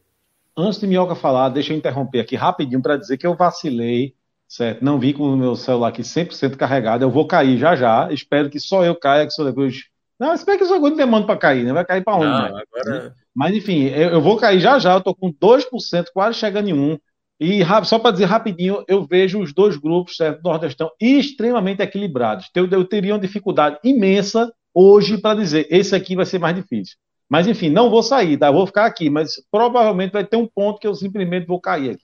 Antes 0.55 0.79
de 0.79 0.85
Minhoca 0.85 1.15
falar, 1.15 1.49
deixa 1.49 1.73
eu 1.73 1.77
interromper 1.77 2.19
aqui 2.19 2.35
rapidinho 2.35 2.83
para 2.83 2.97
dizer 2.97 3.17
que 3.17 3.25
eu 3.25 3.35
vacilei, 3.35 4.13
certo? 4.47 4.85
Não 4.85 4.99
vi 4.99 5.11
com 5.11 5.23
o 5.23 5.35
meu 5.35 5.55
celular 5.55 5.87
aqui 5.87 6.03
100% 6.03 6.55
carregado, 6.55 7.03
eu 7.03 7.09
vou 7.09 7.25
cair 7.25 7.57
já 7.57 7.75
já, 7.75 8.13
espero 8.13 8.47
que 8.47 8.59
só 8.59 8.85
eu 8.85 8.95
caia, 8.95 9.25
que 9.25 9.33
só 9.33 9.43
depois 9.43 9.89
não, 10.21 10.37
se 10.37 10.45
bem 10.45 10.55
que 10.55 10.63
o 10.63 10.67
segundo 10.67 10.95
tem 10.95 11.03
mando 11.03 11.25
para 11.25 11.35
cair, 11.35 11.63
né? 11.63 11.73
Vai 11.73 11.83
cair 11.83 12.03
para 12.03 12.15
onde? 12.15 12.25
Não, 12.25 12.55
né? 12.55 12.63
agora... 12.71 13.15
Mas 13.33 13.55
enfim, 13.55 13.85
eu, 13.85 14.11
eu, 14.11 14.21
vou 14.21 14.37
cair 14.37 14.59
já 14.59 14.77
já, 14.77 14.93
eu 14.93 15.01
tô 15.01 15.15
com 15.15 15.33
2%, 15.33 16.05
quase 16.13 16.37
chegando 16.37 16.69
em 16.69 16.73
1%. 16.73 17.01
E 17.39 17.61
só 17.85 17.97
para 17.97 18.11
dizer 18.11 18.25
rapidinho, 18.25 18.83
eu 18.87 19.03
vejo 19.03 19.41
os 19.41 19.51
dois 19.51 19.77
grupos 19.77 20.15
certo, 20.15 20.43
nordestão 20.43 20.91
extremamente 21.01 21.81
equilibrados. 21.81 22.51
Eu, 22.53 22.69
eu 22.69 22.85
teria 22.85 23.15
uma 23.15 23.19
dificuldade 23.19 23.79
imensa 23.83 24.53
hoje 24.71 25.17
para 25.17 25.39
dizer 25.39 25.65
esse 25.71 25.95
aqui 25.95 26.15
vai 26.15 26.27
ser 26.27 26.37
mais 26.37 26.55
difícil. 26.55 26.97
Mas 27.27 27.47
enfim, 27.47 27.69
não 27.69 27.89
vou 27.89 28.03
sair, 28.03 28.37
tá? 28.37 28.51
Vou 28.51 28.67
ficar 28.67 28.85
aqui, 28.85 29.09
mas 29.09 29.41
provavelmente 29.49 30.11
vai 30.11 30.23
ter 30.23 30.37
um 30.37 30.45
ponto 30.45 30.79
que 30.79 30.85
eu 30.85 30.93
simplesmente 30.93 31.47
vou 31.47 31.59
cair 31.59 31.95
aqui. 31.95 32.03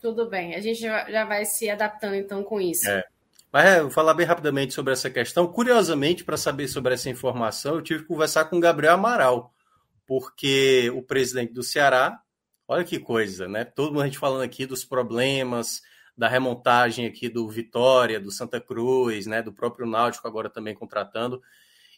Tudo 0.00 0.30
bem, 0.30 0.54
a 0.54 0.60
gente 0.60 0.80
já 0.80 1.24
vai 1.24 1.44
se 1.44 1.68
adaptando 1.68 2.14
então 2.14 2.44
com 2.44 2.60
isso. 2.60 2.88
É. 2.88 3.02
Mas 3.52 3.66
é, 3.66 3.82
vou 3.82 3.90
falar 3.90 4.14
bem 4.14 4.24
rapidamente 4.24 4.72
sobre 4.72 4.94
essa 4.94 5.10
questão. 5.10 5.46
Curiosamente, 5.46 6.24
para 6.24 6.38
saber 6.38 6.68
sobre 6.68 6.94
essa 6.94 7.10
informação, 7.10 7.74
eu 7.74 7.82
tive 7.82 8.00
que 8.00 8.08
conversar 8.08 8.46
com 8.46 8.56
o 8.56 8.60
Gabriel 8.60 8.94
Amaral, 8.94 9.52
porque 10.06 10.90
o 10.94 11.02
presidente 11.02 11.52
do 11.52 11.62
Ceará, 11.62 12.18
olha 12.66 12.82
que 12.82 12.98
coisa, 12.98 13.46
né? 13.46 13.62
Todo 13.62 13.92
mundo 13.92 14.02
a 14.02 14.06
gente 14.06 14.18
falando 14.18 14.42
aqui 14.42 14.64
dos 14.64 14.86
problemas, 14.86 15.82
da 16.16 16.28
remontagem 16.28 17.06
aqui 17.06 17.28
do 17.28 17.46
Vitória, 17.46 18.18
do 18.18 18.30
Santa 18.30 18.58
Cruz, 18.58 19.26
né? 19.26 19.42
Do 19.42 19.52
próprio 19.52 19.86
Náutico 19.86 20.26
agora 20.26 20.48
também 20.48 20.74
contratando. 20.74 21.42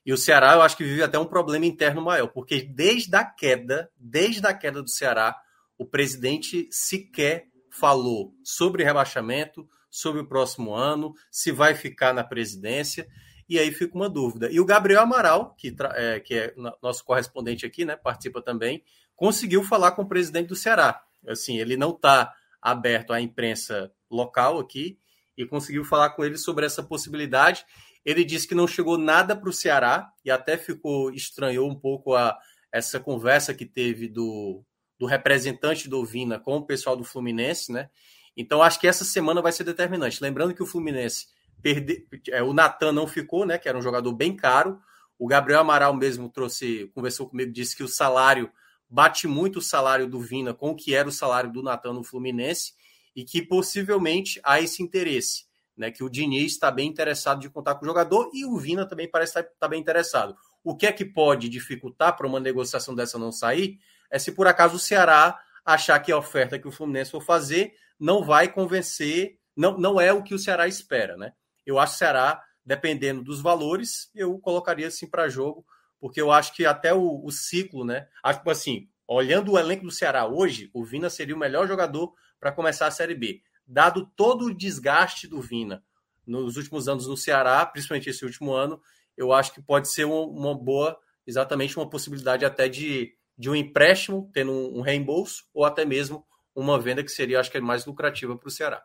E 0.05 0.13
o 0.13 0.19
Ceará, 0.19 0.55
eu 0.55 0.63
acho 0.63 0.77
que 0.77 0.85
vive 0.85 1.05
até 1.05 1.19
um 1.21 1.25
problema 1.25 1.67
interno 1.67 2.03
maior, 2.03 2.27
porque 2.27 2.63
desde 2.63 3.15
a 3.15 3.25
queda, 3.25 3.89
desde 3.97 4.45
a 4.45 4.53
queda 4.53 4.83
do 4.83 4.91
Ceará, 4.91 5.41
o 5.79 5.87
presidente 5.87 6.69
sequer 6.71 7.47
falou 7.71 8.35
sobre 8.43 8.83
rebaixamento, 8.83 9.69
sobre 9.95 10.23
o 10.23 10.27
próximo 10.27 10.75
ano, 10.75 11.15
se 11.31 11.53
vai 11.53 11.73
ficar 11.73 12.13
na 12.13 12.25
presidência, 12.25 13.07
e 13.49 13.61
aí 13.61 13.71
fica 13.71 13.95
uma 13.95 14.09
dúvida. 14.09 14.51
E 14.51 14.59
o 14.59 14.65
Gabriel 14.65 15.03
Amaral, 15.03 15.55
que, 15.55 15.73
é, 15.95 16.19
que 16.19 16.35
é 16.35 16.55
nosso 16.83 17.05
correspondente 17.05 17.65
aqui, 17.65 17.85
né, 17.85 17.95
participa 17.95 18.43
também, 18.43 18.83
conseguiu 19.15 19.63
falar 19.63 19.93
com 19.93 20.03
o 20.03 20.09
presidente 20.09 20.49
do 20.49 20.57
Ceará. 20.57 21.01
Assim, 21.29 21.59
ele 21.59 21.77
não 21.77 21.91
está 21.91 22.35
aberto 22.61 23.13
à 23.13 23.21
imprensa 23.21 23.93
local 24.11 24.59
aqui 24.59 24.99
e 25.39 25.47
conseguiu 25.47 25.85
falar 25.85 26.11
com 26.11 26.25
ele 26.25 26.39
sobre 26.39 26.67
essa 26.67 26.83
possibilidade. 26.83 27.65
Ele 28.05 28.25
disse 28.25 28.49
que 28.49 28.55
não 28.55 28.67
chegou 28.67 28.99
nada 28.99 29.37
para 29.37 29.49
o 29.49 29.53
Ceará 29.53 30.11
e 30.25 30.31
até 30.31 30.57
ficou 30.57 31.13
estranhou 31.13 31.71
um 31.71 31.79
pouco 31.79 32.17
a 32.17 32.37
essa 32.73 32.99
conversa 32.99 33.55
que 33.55 33.65
teve 33.65 34.09
do, 34.09 34.65
do 34.99 35.07
representante 35.07 35.89
do 35.89 36.05
Vina 36.05 36.41
com 36.41 36.57
o 36.57 36.67
pessoal 36.67 36.97
do 36.97 37.05
Fluminense, 37.05 37.71
né? 37.71 37.89
Então, 38.37 38.63
acho 38.63 38.81
que 38.81 38.87
essa 38.87 39.05
semana 39.05 39.41
vai 39.41 39.53
ser 39.53 39.65
determinante. 39.65 40.23
Lembrando 40.23 40.55
que 40.55 40.63
o 40.63 40.67
Fluminense 40.67 41.29
perde... 41.63 42.07
é, 42.29 42.43
o 42.43 42.53
Natan 42.53 42.93
não 42.93 43.07
ficou, 43.07 43.47
né? 43.47 43.59
Que 43.59 43.69
era 43.69 43.79
um 43.79 43.83
jogador 43.83 44.13
bem 44.13 44.35
caro. 44.35 44.81
O 45.19 45.27
Gabriel 45.27 45.61
Amaral 45.61 45.95
mesmo 45.95 46.29
trouxe, 46.29 46.91
conversou 46.95 47.29
comigo, 47.29 47.53
disse 47.53 47.77
que 47.77 47.83
o 47.83 47.89
salário 47.89 48.51
bate 48.89 49.27
muito 49.27 49.59
o 49.59 49.63
salário 49.63 50.07
do 50.07 50.21
Vina 50.21 50.53
com 50.53 50.71
o 50.71 50.77
que 50.77 50.95
era 50.95 51.09
o 51.09 51.13
salário 51.13 51.51
do 51.51 51.63
Natan 51.63 51.93
no 51.93 52.05
Fluminense 52.05 52.75
e 53.15 53.25
que 53.25 53.41
possivelmente 53.43 54.41
há 54.43 54.61
esse 54.61 54.83
interesse, 54.83 55.47
né? 55.77 55.91
Que 55.91 56.03
o 56.03 56.11
Diniz 56.11 56.53
está 56.53 56.71
bem 56.71 56.89
interessado 56.89 57.41
de 57.41 57.49
contar 57.49 57.77
com 57.77 57.85
o 57.85 57.89
jogador 57.89 58.31
e 58.35 58.45
o 58.45 58.57
Vina 58.59 58.87
também 58.87 59.09
parece 59.09 59.39
estar 59.39 59.45
tá 59.59 59.69
bem 59.69 59.81
interessado. 59.81 60.37
O 60.63 60.77
que 60.77 60.87
é 60.87 60.93
que 60.93 61.05
pode 61.05 61.49
dificultar 61.49 62.17
para 62.17 62.27
uma 62.27 62.41
negociação 62.41 62.95
dessa 62.95 63.19
não 63.19 63.31
sair 63.31 63.79
é 64.11 64.19
se 64.19 64.33
por 64.33 64.47
acaso 64.47 64.77
o 64.77 64.81
Ceará 64.81 65.41
achar 65.65 65.99
que 66.01 66.13
a 66.13 66.19
oferta 66.19 66.59
que 66.59 66.69
o 66.69 66.73
Fluminense 66.73 67.11
for 67.11 67.23
fazer 67.23 67.75
não 67.99 68.25
vai 68.25 68.53
convencer, 68.53 69.39
não, 69.57 69.79
não 69.79 70.01
é 70.01 70.13
o 70.13 70.23
que 70.23 70.35
o 70.35 70.39
Ceará 70.39 70.67
espera, 70.67 71.17
né? 71.17 71.33
Eu 71.65 71.79
acho 71.79 71.93
que 71.93 71.97
o 71.97 71.99
Ceará, 71.99 72.43
dependendo 72.65 73.23
dos 73.23 73.41
valores, 73.41 74.11
eu 74.15 74.39
colocaria 74.39 74.89
assim 74.89 75.09
para 75.09 75.29
jogo, 75.29 75.65
porque 76.01 76.21
eu 76.21 76.31
acho 76.31 76.55
que 76.55 76.67
até 76.67 76.93
o, 76.93 77.25
o 77.25 77.31
ciclo, 77.31 77.85
né? 77.85 78.09
Acho 78.23 78.43
que 78.43 78.51
assim, 78.51 78.89
olhando 79.07 79.53
o 79.53 79.59
elenco 79.59 79.85
do 79.85 79.91
Ceará 79.91 80.27
hoje, 80.27 80.71
o 80.75 80.85
Vina 80.85 81.09
seria 81.09 81.35
o 81.35 81.39
melhor 81.39 81.67
jogador 81.67 82.13
para 82.39 82.53
começar 82.53 82.87
a 82.87 82.91
Série 82.91 83.15
B. 83.15 83.41
Dado 83.67 84.11
todo 84.15 84.47
o 84.47 84.55
desgaste 84.55 85.27
do 85.27 85.41
Vina 85.41 85.83
nos 86.27 86.57
últimos 86.57 86.89
anos 86.89 87.07
no 87.07 87.17
Ceará, 87.17 87.65
principalmente 87.67 88.11
esse 88.11 88.25
último 88.25 88.53
ano, 88.53 88.81
eu 89.17 89.33
acho 89.33 89.53
que 89.53 89.63
pode 89.63 89.89
ser 89.89 90.05
uma, 90.05 90.55
boa, 90.55 90.99
exatamente 91.27 91.77
uma 91.77 91.89
possibilidade 91.89 92.45
até 92.45 92.69
de, 92.69 93.15
de 93.37 93.49
um 93.49 93.55
empréstimo, 93.55 94.31
tendo 94.33 94.53
um 94.53 94.81
reembolso, 94.81 95.45
ou 95.53 95.65
até 95.65 95.85
mesmo 95.85 96.27
uma 96.55 96.79
venda 96.79 97.03
que 97.03 97.11
seria, 97.11 97.41
acho 97.41 97.51
que, 97.51 97.61
mais 97.61 97.85
lucrativa 97.85 98.37
para 98.37 98.49
o 98.49 98.51
Ceará. 98.51 98.83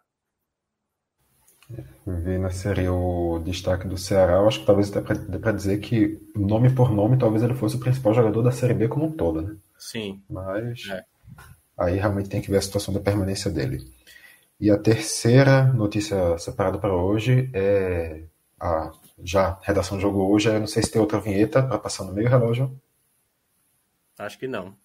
Vina 2.05 2.49
seria 2.49 2.91
o 2.91 3.39
destaque 3.39 3.87
do 3.87 3.97
Ceará. 3.97 4.33
Eu 4.33 4.47
acho 4.47 4.61
que 4.61 4.65
talvez 4.65 4.89
dê 4.89 5.01
para 5.01 5.51
dizer 5.51 5.79
que, 5.79 6.19
nome 6.35 6.73
por 6.73 6.91
nome, 6.91 7.17
talvez 7.17 7.43
ele 7.43 7.53
fosse 7.53 7.75
o 7.75 7.79
principal 7.79 8.13
jogador 8.13 8.41
da 8.41 8.51
Série 8.51 8.73
B 8.73 8.87
como 8.87 9.05
um 9.05 9.11
todo, 9.11 9.41
né? 9.41 9.55
Sim. 9.77 10.21
Mas 10.27 10.87
é. 10.89 11.03
aí 11.77 11.95
realmente 11.97 12.29
tem 12.29 12.41
que 12.41 12.49
ver 12.49 12.57
a 12.57 12.61
situação 12.61 12.93
da 12.93 12.99
permanência 12.99 13.51
dele. 13.51 13.85
E 14.59 14.71
a 14.71 14.77
terceira 14.77 15.63
notícia 15.71 16.37
separada 16.39 16.79
para 16.79 16.93
hoje 16.93 17.49
é 17.53 18.23
a 18.59 18.91
já 19.23 19.59
redação 19.61 19.97
do 19.97 20.01
jogo 20.01 20.27
hoje. 20.27 20.49
Eu 20.49 20.59
não 20.59 20.67
sei 20.67 20.81
se 20.81 20.91
tem 20.91 21.01
outra 21.01 21.19
vinheta 21.19 21.61
para 21.61 21.77
passar 21.77 22.03
no 22.03 22.13
meio 22.13 22.27
relógio. 22.27 22.75
Acho 24.17 24.37
que 24.39 24.47
não. 24.47 24.75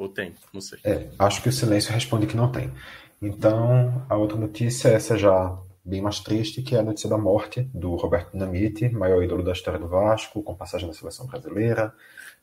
Ou 0.00 0.08
tem, 0.08 0.34
não 0.50 0.62
sei. 0.62 0.78
É, 0.82 1.08
acho 1.18 1.42
que 1.42 1.50
o 1.50 1.52
silêncio 1.52 1.92
responde 1.92 2.26
que 2.26 2.34
não 2.34 2.50
tem. 2.50 2.72
Então, 3.20 4.02
a 4.08 4.16
outra 4.16 4.38
notícia 4.38 4.88
essa 4.88 5.18
já 5.18 5.58
bem 5.84 6.00
mais 6.00 6.20
triste, 6.20 6.62
que 6.62 6.74
é 6.74 6.78
a 6.78 6.82
notícia 6.82 7.06
da 7.06 7.18
morte 7.18 7.68
do 7.74 7.96
Roberto 7.96 8.32
Dinamite, 8.32 8.88
maior 8.88 9.22
ídolo 9.22 9.42
da 9.42 9.52
história 9.52 9.78
do 9.78 9.88
Vasco, 9.88 10.42
com 10.42 10.54
passagem 10.54 10.88
na 10.88 10.94
seleção 10.94 11.26
brasileira, 11.26 11.94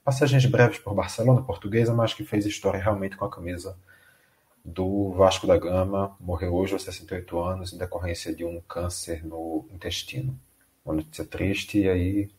passagens 0.03 0.45
breves 0.45 0.77
por 0.77 0.93
Barcelona, 0.93 1.41
portuguesa, 1.41 1.95
mas 1.95 2.13
que 2.13 2.23
fez 2.23 2.45
história 2.45 2.79
realmente 2.79 3.17
com 3.17 3.25
a 3.25 3.31
camisa 3.31 3.75
do 4.63 5.11
Vasco 5.13 5.47
da 5.47 5.57
Gama. 5.57 6.15
Morreu 6.19 6.53
hoje 6.53 6.73
aos 6.73 6.83
68 6.83 7.39
anos 7.39 7.73
em 7.73 7.77
decorrência 7.79 8.35
de 8.35 8.45
um 8.45 8.61
câncer 8.61 9.25
no 9.25 9.65
intestino. 9.73 10.39
Uma 10.85 10.93
notícia 10.93 11.25
triste 11.25 11.79
e 11.79 11.89
aí 11.89 12.29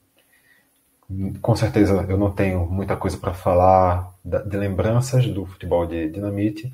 com 1.41 1.57
certeza 1.57 2.07
eu 2.09 2.19
não 2.19 2.31
tenho 2.31 2.67
muita 2.67 2.97
coisa 2.97 3.17
para 3.17 3.33
falar 3.33 4.15
de 4.25 4.57
lembranças 4.57 5.27
do 5.27 5.47
futebol 5.47 5.87
de 5.87 6.09
Dinamite, 6.11 6.73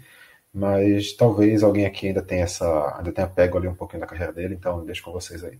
mas 0.53 1.13
talvez 1.13 1.63
alguém 1.63 1.87
aqui 1.87 2.09
ainda 2.09 2.23
tenha 2.23 2.45
essa, 2.45 2.97
ainda 2.97 3.13
tenha 3.13 3.29
pego 3.29 3.59
ali 3.59 3.69
um 3.69 3.75
pouquinho 3.75 4.01
da 4.01 4.07
carreira 4.07 4.33
dele, 4.33 4.55
então 4.55 4.85
deixo 4.85 5.03
com 5.03 5.13
vocês 5.13 5.45
aí. 5.45 5.59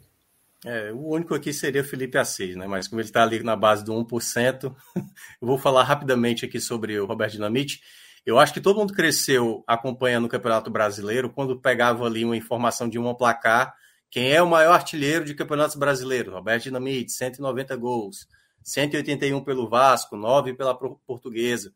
É, 0.65 0.91
o 0.93 1.09
único 1.09 1.35
aqui 1.35 1.53
seria 1.53 1.85
Felipe 1.85 2.17
Assis, 2.17 2.57
né? 2.57 2.67
Mas 2.67 2.89
como 2.89 3.01
ele 3.01 3.09
está 3.09 3.23
ali 3.23 3.43
na 3.43 3.55
base 3.55 3.85
do 3.85 3.93
1%, 3.93 4.65
eu 4.97 5.47
vou 5.47 5.59
falar 5.59 5.85
rapidamente 5.85 6.45
aqui 6.45 6.59
sobre 6.59 6.99
o 6.99 7.07
Roberto 7.07 7.33
Dinamite. 7.33 7.81
Eu 8.25 8.39
acho 8.39 8.55
que 8.55 8.61
todo 8.61 8.79
mundo 8.79 8.95
cresceu 8.95 9.63
acompanhando 9.67 10.25
o 10.25 10.29
Campeonato 10.29 10.71
Brasileiro 10.71 11.29
quando 11.29 11.61
pegava 11.61 12.07
ali 12.07 12.25
uma 12.25 12.37
informação 12.37 12.89
de 12.89 12.99
uma 12.99 13.15
placar. 13.15 13.75
Quem 14.11 14.33
é 14.33 14.41
o 14.41 14.49
maior 14.49 14.73
artilheiro 14.73 15.25
de 15.25 15.35
campeonatos 15.35 15.77
brasileiros? 15.77 16.33
Roberto 16.33 16.63
Dinamite, 16.63 17.13
190 17.13 17.77
gols, 17.77 18.27
181 18.65 19.45
pelo 19.45 19.69
Vasco, 19.69 20.17
9 20.17 20.55
pela 20.55 20.75
Portuguesa. 20.75 21.73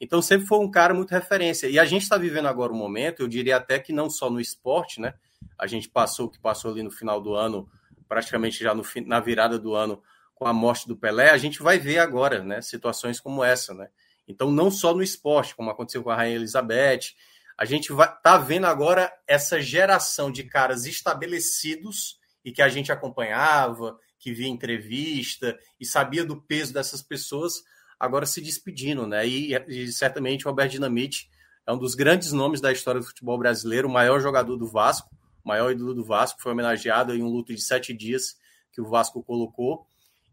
Então 0.00 0.22
sempre 0.22 0.46
foi 0.46 0.58
um 0.60 0.70
cara 0.70 0.94
muito 0.94 1.10
referência. 1.10 1.66
E 1.66 1.78
a 1.78 1.84
gente 1.84 2.02
está 2.02 2.16
vivendo 2.16 2.46
agora 2.46 2.72
um 2.72 2.76
momento, 2.76 3.20
eu 3.20 3.28
diria 3.28 3.56
até 3.56 3.78
que 3.78 3.92
não 3.92 4.08
só 4.08 4.30
no 4.30 4.40
esporte, 4.40 5.00
né? 5.00 5.12
A 5.58 5.66
gente 5.66 5.88
passou 5.88 6.26
o 6.26 6.30
que 6.30 6.38
passou 6.38 6.70
ali 6.70 6.82
no 6.82 6.90
final 6.90 7.20
do 7.20 7.34
ano 7.34 7.68
praticamente 8.08 8.62
já 8.62 8.74
no, 8.74 8.82
na 9.06 9.20
virada 9.20 9.58
do 9.58 9.74
ano 9.74 10.02
com 10.34 10.46
a 10.46 10.52
morte 10.52 10.86
do 10.88 10.96
Pelé, 10.96 11.30
a 11.30 11.36
gente 11.36 11.60
vai 11.62 11.78
ver 11.78 11.98
agora, 11.98 12.42
né, 12.44 12.62
situações 12.62 13.20
como 13.20 13.42
essa, 13.42 13.74
né? 13.74 13.88
Então, 14.26 14.52
não 14.52 14.70
só 14.70 14.94
no 14.94 15.02
esporte, 15.02 15.54
como 15.54 15.70
aconteceu 15.70 16.02
com 16.02 16.10
a 16.10 16.16
Rainha 16.16 16.36
Elizabeth, 16.36 17.14
a 17.56 17.64
gente 17.64 17.92
vai 17.92 18.14
tá 18.22 18.38
vendo 18.38 18.66
agora 18.66 19.12
essa 19.26 19.60
geração 19.60 20.30
de 20.30 20.44
caras 20.44 20.86
estabelecidos 20.86 22.20
e 22.44 22.52
que 22.52 22.62
a 22.62 22.68
gente 22.68 22.92
acompanhava, 22.92 23.98
que 24.18 24.32
via 24.32 24.48
entrevista 24.48 25.58
e 25.80 25.86
sabia 25.86 26.24
do 26.24 26.40
peso 26.40 26.72
dessas 26.72 27.02
pessoas, 27.02 27.62
agora 27.98 28.26
se 28.26 28.40
despedindo, 28.40 29.06
né? 29.06 29.26
E, 29.26 29.54
e 29.68 29.92
certamente 29.92 30.46
o 30.46 30.48
Albert 30.48 30.70
Dinamite 30.70 31.30
é 31.66 31.72
um 31.72 31.78
dos 31.78 31.94
grandes 31.94 32.32
nomes 32.32 32.60
da 32.60 32.72
história 32.72 33.00
do 33.00 33.06
futebol 33.06 33.38
brasileiro, 33.38 33.88
o 33.88 33.92
maior 33.92 34.20
jogador 34.20 34.56
do 34.56 34.66
Vasco, 34.66 35.10
maior 35.44 35.70
ídolo 35.70 35.94
do 35.94 36.04
Vasco, 36.04 36.40
foi 36.40 36.52
homenageado 36.52 37.14
em 37.14 37.22
um 37.22 37.28
luto 37.28 37.54
de 37.54 37.62
sete 37.62 37.92
dias 37.92 38.36
que 38.72 38.80
o 38.80 38.88
Vasco 38.88 39.22
colocou. 39.22 39.86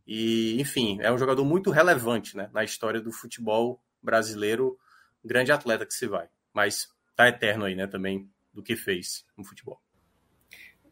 E, 0.07 0.60
enfim, 0.62 0.98
é 1.02 1.12
um 1.12 1.18
jogador 1.18 1.44
muito 1.44 1.72
relevante 1.72 2.38
né, 2.38 2.49
na 2.53 2.64
história 2.64 3.02
do 3.02 3.12
futebol 3.12 3.82
brasileiro, 4.02 4.78
grande 5.24 5.52
atleta 5.52 5.86
que 5.86 5.94
se 5.94 6.07
vai. 6.07 6.28
Mas 6.53 6.88
tá 7.16 7.28
eterno 7.28 7.66
aí, 7.66 7.76
né, 7.76 7.88
também, 7.88 8.30
do 8.53 8.62
que 8.62 8.76
fez 8.76 9.26
no 9.38 9.44
futebol. 9.44 9.82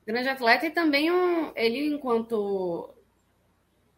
Grande 0.06 0.30
atleta 0.30 0.66
e 0.66 0.72
também 0.72 1.12
um, 1.12 1.52
ele, 1.56 1.88
enquanto 1.88 2.90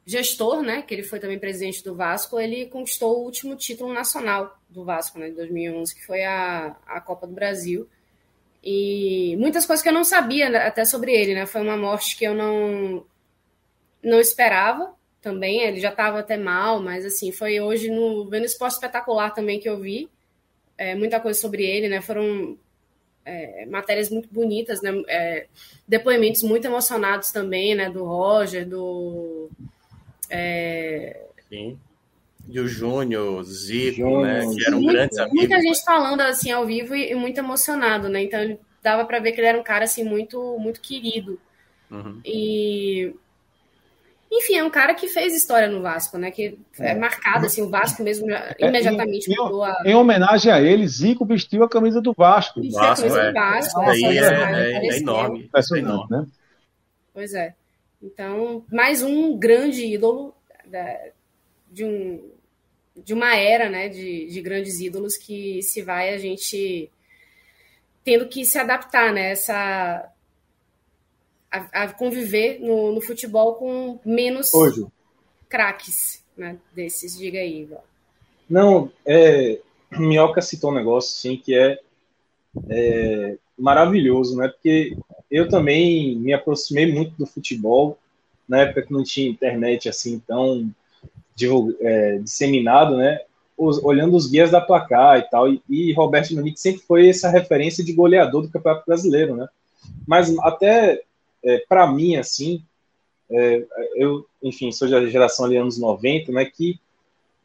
gestor, 0.05 0.61
né, 0.61 0.83
que 0.83 0.93
ele 0.93 1.03
foi 1.03 1.19
também 1.19 1.39
presidente 1.39 1.83
do 1.83 1.95
Vasco, 1.95 2.39
ele 2.39 2.67
conquistou 2.67 3.17
o 3.17 3.23
último 3.23 3.55
título 3.55 3.91
nacional 3.91 4.55
do 4.69 4.83
Vasco, 4.83 5.17
né, 5.17 5.29
de 5.29 5.35
2011, 5.35 5.95
que 5.95 6.05
foi 6.05 6.23
a, 6.23 6.75
a 6.85 7.01
Copa 7.01 7.25
do 7.25 7.33
Brasil. 7.33 7.89
E 8.63 9.35
muitas 9.37 9.65
coisas 9.65 9.81
que 9.81 9.89
eu 9.89 9.93
não 9.93 10.03
sabia 10.03 10.49
né, 10.49 10.59
até 10.59 10.85
sobre 10.85 11.11
ele, 11.13 11.35
né? 11.35 11.45
Foi 11.45 11.61
uma 11.61 11.77
morte 11.77 12.17
que 12.17 12.25
eu 12.25 12.33
não 12.33 13.05
não 14.01 14.19
esperava 14.19 14.91
também. 15.21 15.61
Ele 15.61 15.79
já 15.79 15.89
estava 15.89 16.19
até 16.19 16.35
mal, 16.35 16.81
mas 16.81 17.05
assim, 17.05 17.31
foi 17.31 17.59
hoje 17.59 17.91
no 17.91 18.27
vendo 18.27 18.45
esporte 18.45 18.73
espetacular 18.73 19.31
também 19.31 19.59
que 19.59 19.69
eu 19.69 19.79
vi 19.79 20.09
é, 20.77 20.95
muita 20.95 21.19
coisa 21.19 21.39
sobre 21.39 21.63
ele, 21.63 21.87
né? 21.87 22.01
Foram 22.01 22.57
é, 23.25 23.65
matérias 23.65 24.09
muito 24.09 24.29
bonitas, 24.31 24.81
né? 24.81 24.91
É, 25.07 25.47
depoimentos 25.87 26.43
muito 26.43 26.65
emocionados 26.65 27.31
também, 27.31 27.75
né? 27.75 27.89
Do 27.89 28.03
Roger, 28.05 28.67
do 28.67 29.49
é, 30.29 31.25
Sim 31.49 31.77
e 32.47 32.59
o 32.59 32.67
Júnior, 32.67 33.43
Zico, 33.43 33.97
Júnior. 33.97 34.21
né? 34.21 34.55
Que 34.55 34.67
eram 34.67 34.77
muita, 34.79 34.93
grandes 34.93 35.17
amigos. 35.17 35.39
Muita 35.39 35.61
gente 35.61 35.83
falando 35.83 36.21
assim 36.21 36.51
ao 36.51 36.65
vivo 36.65 36.95
e, 36.95 37.11
e 37.11 37.15
muito 37.15 37.37
emocionado, 37.37 38.07
né? 38.07 38.23
Então 38.23 38.57
dava 38.83 39.05
para 39.05 39.19
ver 39.19 39.31
que 39.31 39.39
ele 39.39 39.47
era 39.47 39.59
um 39.59 39.63
cara 39.63 39.85
assim 39.85 40.03
muito 40.03 40.57
muito 40.59 40.79
querido. 40.79 41.39
Uhum. 41.89 42.19
E 42.23 43.13
enfim, 44.37 44.57
é 44.57 44.63
um 44.63 44.69
cara 44.69 44.93
que 44.93 45.07
fez 45.07 45.33
história 45.33 45.67
no 45.67 45.81
Vasco, 45.81 46.17
né? 46.17 46.31
Que 46.31 46.59
é, 46.79 46.91
é 46.91 46.95
marcado 46.95 47.45
assim, 47.45 47.61
o 47.61 47.69
Vasco 47.69 48.03
mesmo 48.03 48.29
é, 48.31 48.55
imediatamente 48.59 49.31
em, 49.31 49.35
mudou 49.35 49.63
a... 49.63 49.81
em 49.85 49.95
homenagem 49.95 50.51
a 50.51 50.61
ele, 50.61 50.87
Zico 50.87 51.25
vestiu 51.25 51.63
a 51.63 51.69
camisa 51.69 52.01
do 52.01 52.13
Vasco. 52.13 52.61
Vestiu 52.61 52.79
a 52.79 52.95
camisa 52.95 53.21
é. 53.21 53.27
do 53.27 53.33
Vasco. 53.33 53.79
Aí 53.81 54.03
é, 54.03 54.19
é, 54.19 54.87
é, 54.87 54.97
enorme. 54.97 55.49
É 55.53 55.77
enorme, 55.77 56.07
né? 56.09 56.25
Pois 57.13 57.33
é. 57.33 57.53
Então, 58.01 58.63
mais 58.71 59.01
um 59.01 59.37
grande 59.37 59.85
ídolo 59.85 60.35
da, 60.65 60.97
de 61.71 61.85
um 61.85 62.35
de 62.95 63.13
uma 63.13 63.35
era 63.35 63.69
né, 63.69 63.89
de, 63.89 64.27
de 64.27 64.41
grandes 64.41 64.79
ídolos 64.79 65.17
que 65.17 65.61
se 65.61 65.81
vai 65.81 66.13
a 66.13 66.17
gente 66.17 66.89
tendo 68.05 68.27
que 68.27 68.45
se 68.45 68.57
adaptar 68.57 69.11
né, 69.11 69.31
essa, 69.31 70.09
a, 71.55 71.83
a 71.83 71.93
conviver 71.93 72.59
no, 72.59 72.93
no, 72.93 73.01
futebol 73.01 73.55
com 73.55 73.99
menos 74.05 74.53
Hoje. 74.53 74.85
craques 75.47 76.23
né, 76.37 76.57
desses. 76.73 77.17
Diga 77.17 77.39
aí, 77.39 77.61
Ivan. 77.61 77.79
Não, 78.49 78.91
é, 79.05 79.59
Minhoca 79.91 80.41
citou 80.41 80.71
um 80.71 80.75
negócio 80.75 81.15
assim, 81.17 81.37
que 81.37 81.55
é, 81.55 81.79
é 82.69 83.37
maravilhoso, 83.57 84.37
né? 84.37 84.47
Porque 84.47 84.95
eu 85.31 85.47
também 85.49 86.15
me 86.15 86.33
aproximei 86.33 86.91
muito 86.91 87.15
do 87.17 87.25
futebol 87.25 87.97
na 88.47 88.61
época 88.61 88.83
que 88.83 88.93
não 88.93 89.03
tinha 89.03 89.29
internet 89.29 89.89
assim 89.89 90.19
tão 90.19 90.69
é, 91.81 92.17
disseminado, 92.19 92.97
né? 92.97 93.19
Os, 93.57 93.81
olhando 93.83 94.17
os 94.17 94.27
guias 94.27 94.51
da 94.51 94.59
placar 94.59 95.17
e 95.17 95.29
tal, 95.29 95.51
e, 95.51 95.61
e 95.69 95.93
Roberto 95.93 96.29
Dinamite 96.29 96.59
sempre 96.59 96.81
foi 96.81 97.09
essa 97.09 97.29
referência 97.29 97.83
de 97.83 97.93
goleador 97.93 98.41
do 98.41 98.49
Campeonato 98.49 98.85
Brasileiro, 98.85 99.35
né? 99.35 99.47
Mas 100.05 100.37
até 100.39 101.01
é, 101.45 101.63
para 101.69 101.89
mim, 101.91 102.15
assim, 102.15 102.63
é, 103.29 103.63
eu, 103.95 104.25
enfim, 104.41 104.71
sou 104.71 104.89
da 104.89 105.05
geração 105.05 105.45
ali 105.45 105.55
anos 105.55 105.77
90, 105.77 106.31
né? 106.31 106.45
Que 106.45 106.79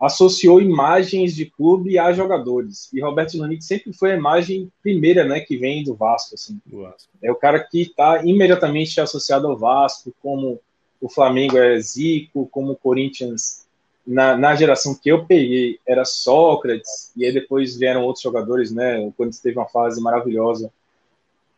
associou 0.00 0.62
imagens 0.62 1.34
de 1.34 1.44
clube 1.44 1.98
a 1.98 2.10
jogadores. 2.12 2.90
E 2.92 3.00
Roberto 3.02 3.32
Dinamite 3.32 3.64
sempre 3.64 3.92
foi 3.92 4.12
a 4.12 4.16
imagem 4.16 4.72
primeira, 4.82 5.24
né, 5.24 5.40
que 5.40 5.58
vem 5.58 5.84
do 5.84 5.94
Vasco, 5.94 6.34
assim. 6.34 6.58
Do 6.64 6.82
Vasco. 6.82 7.10
É 7.22 7.30
o 7.30 7.36
cara 7.36 7.60
que 7.60 7.82
está 7.82 8.24
imediatamente 8.24 8.98
associado 8.98 9.46
ao 9.46 9.58
Vasco, 9.58 10.14
como 10.22 10.58
o 11.02 11.08
Flamengo 11.08 11.58
é 11.58 11.78
Zico, 11.78 12.48
como 12.50 12.72
o 12.72 12.76
Corinthians 12.76 13.66
na, 14.06 14.36
na 14.36 14.54
geração 14.54 14.94
que 14.94 15.10
eu 15.10 15.26
peguei 15.26 15.78
era 15.86 16.06
Sócrates, 16.06 17.12
e 17.14 17.24
aí 17.24 17.32
depois 17.32 17.76
vieram 17.76 18.02
outros 18.02 18.22
jogadores, 18.22 18.72
né? 18.72 18.98
O 18.98 19.12
Corinthians 19.12 19.42
teve 19.42 19.58
uma 19.58 19.68
fase 19.68 20.00
maravilhosa 20.00 20.72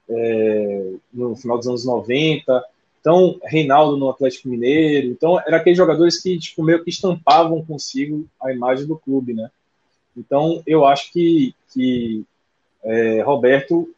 é, 0.09 0.93
no 1.13 1.37
final 1.37 1.59
dos 1.59 1.67
anos 1.67 1.85
90. 1.85 2.65
Então, 3.01 3.39
Reinaldo 3.43 3.97
no 3.97 4.09
Atlético 4.09 4.49
Mineiro. 4.49 5.09
Então, 5.09 5.41
eram 5.41 5.59
aqueles 5.59 5.77
jogadores 5.77 6.23
que, 6.23 6.39
tipo, 6.39 6.63
meio 6.63 6.83
que 6.85 6.91
estampavam 6.91 7.65
consigo 7.65 8.27
a 8.41 8.53
imagem 8.53 8.87
do 8.87 8.97
clube, 8.97 9.35
né? 9.35 9.51
Então, 10.17 10.63
eu 10.67 10.85
acho 10.85 11.13
que, 11.13 11.55
que 11.73 12.25
é, 12.85 13.23
Roberto, 13.23 13.93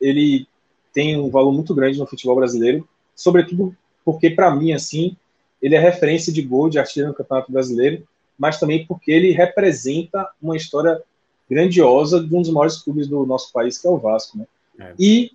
ele 0.00 0.46
tem 0.92 1.18
um 1.18 1.28
valor 1.28 1.52
muito 1.52 1.74
grande 1.74 1.98
no 1.98 2.06
futebol 2.06 2.36
brasileiro, 2.36 2.88
sobretudo 3.14 3.76
porque, 4.04 4.30
para 4.30 4.54
mim, 4.54 4.72
assim, 4.72 5.16
ele 5.60 5.74
é 5.74 5.78
referência 5.78 6.32
de 6.32 6.40
gol 6.40 6.70
de 6.70 6.78
artilheiro 6.78 7.10
no 7.10 7.16
Campeonato 7.16 7.52
Brasileiro, 7.52 8.06
mas 8.38 8.58
também 8.58 8.86
porque 8.86 9.10
ele 9.10 9.32
representa 9.32 10.28
uma 10.40 10.56
história 10.56 11.02
grandiosa 11.50 12.22
de 12.22 12.34
um 12.34 12.40
dos 12.40 12.50
maiores 12.50 12.78
clubes 12.78 13.08
do 13.08 13.26
nosso 13.26 13.52
país, 13.52 13.76
que 13.76 13.86
é 13.86 13.90
o 13.90 13.98
Vasco. 13.98 14.38
Né? 14.38 14.46
É. 14.78 14.94
E 14.98 15.32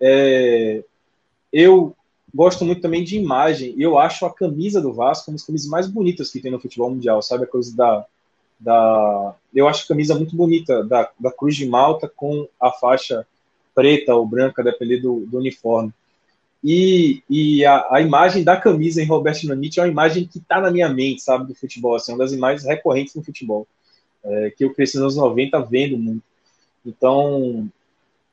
é, 0.00 0.82
eu 1.52 1.94
gosto 2.34 2.64
muito 2.64 2.80
também 2.80 3.04
de 3.04 3.16
imagem, 3.16 3.74
eu 3.78 3.96
acho 3.96 4.26
a 4.26 4.34
camisa 4.34 4.80
do 4.80 4.92
Vasco 4.92 5.30
uma 5.30 5.36
das 5.36 5.46
camisas 5.46 5.68
mais 5.68 5.86
bonitas 5.86 6.30
que 6.30 6.40
tem 6.40 6.50
no 6.50 6.60
futebol 6.60 6.90
mundial, 6.90 7.22
sabe? 7.22 7.44
A 7.44 7.48
coisa 7.48 7.74
da. 7.76 8.04
da 8.58 9.34
eu 9.54 9.68
acho 9.68 9.84
a 9.84 9.88
camisa 9.88 10.14
muito 10.14 10.34
bonita, 10.34 10.82
da, 10.82 11.10
da 11.18 11.30
Cruz 11.30 11.54
de 11.54 11.66
Malta 11.66 12.10
com 12.14 12.48
a 12.60 12.72
faixa 12.72 13.26
preta 13.74 14.14
ou 14.14 14.26
branca, 14.26 14.62
dependendo 14.62 15.02
do, 15.02 15.26
do 15.26 15.38
uniforme. 15.38 15.92
E, 16.62 17.22
e 17.28 17.64
a, 17.66 17.86
a, 17.90 18.00
imagem 18.00 18.42
da 18.42 18.56
camisa 18.56 19.02
em 19.02 19.06
Roberto 19.06 19.42
Dinamite 19.42 19.78
é 19.78 19.82
uma 19.82 19.90
imagem 19.90 20.26
que 20.26 20.38
está 20.38 20.62
na 20.62 20.70
minha 20.70 20.88
mente, 20.88 21.20
sabe, 21.20 21.46
do 21.46 21.54
futebol. 21.54 21.94
Assim, 21.94 22.12
é 22.12 22.14
uma 22.14 22.24
das 22.24 22.32
imagens 22.32 22.66
recorrentes 22.66 23.14
no 23.14 23.22
futebol, 23.22 23.66
é, 24.24 24.50
que 24.56 24.64
eu 24.64 24.72
cresci 24.72 24.96
nos 24.96 25.02
anos 25.02 25.16
90 25.16 25.60
vendo 25.60 25.98
muito. 25.98 26.22
Então, 26.86 27.70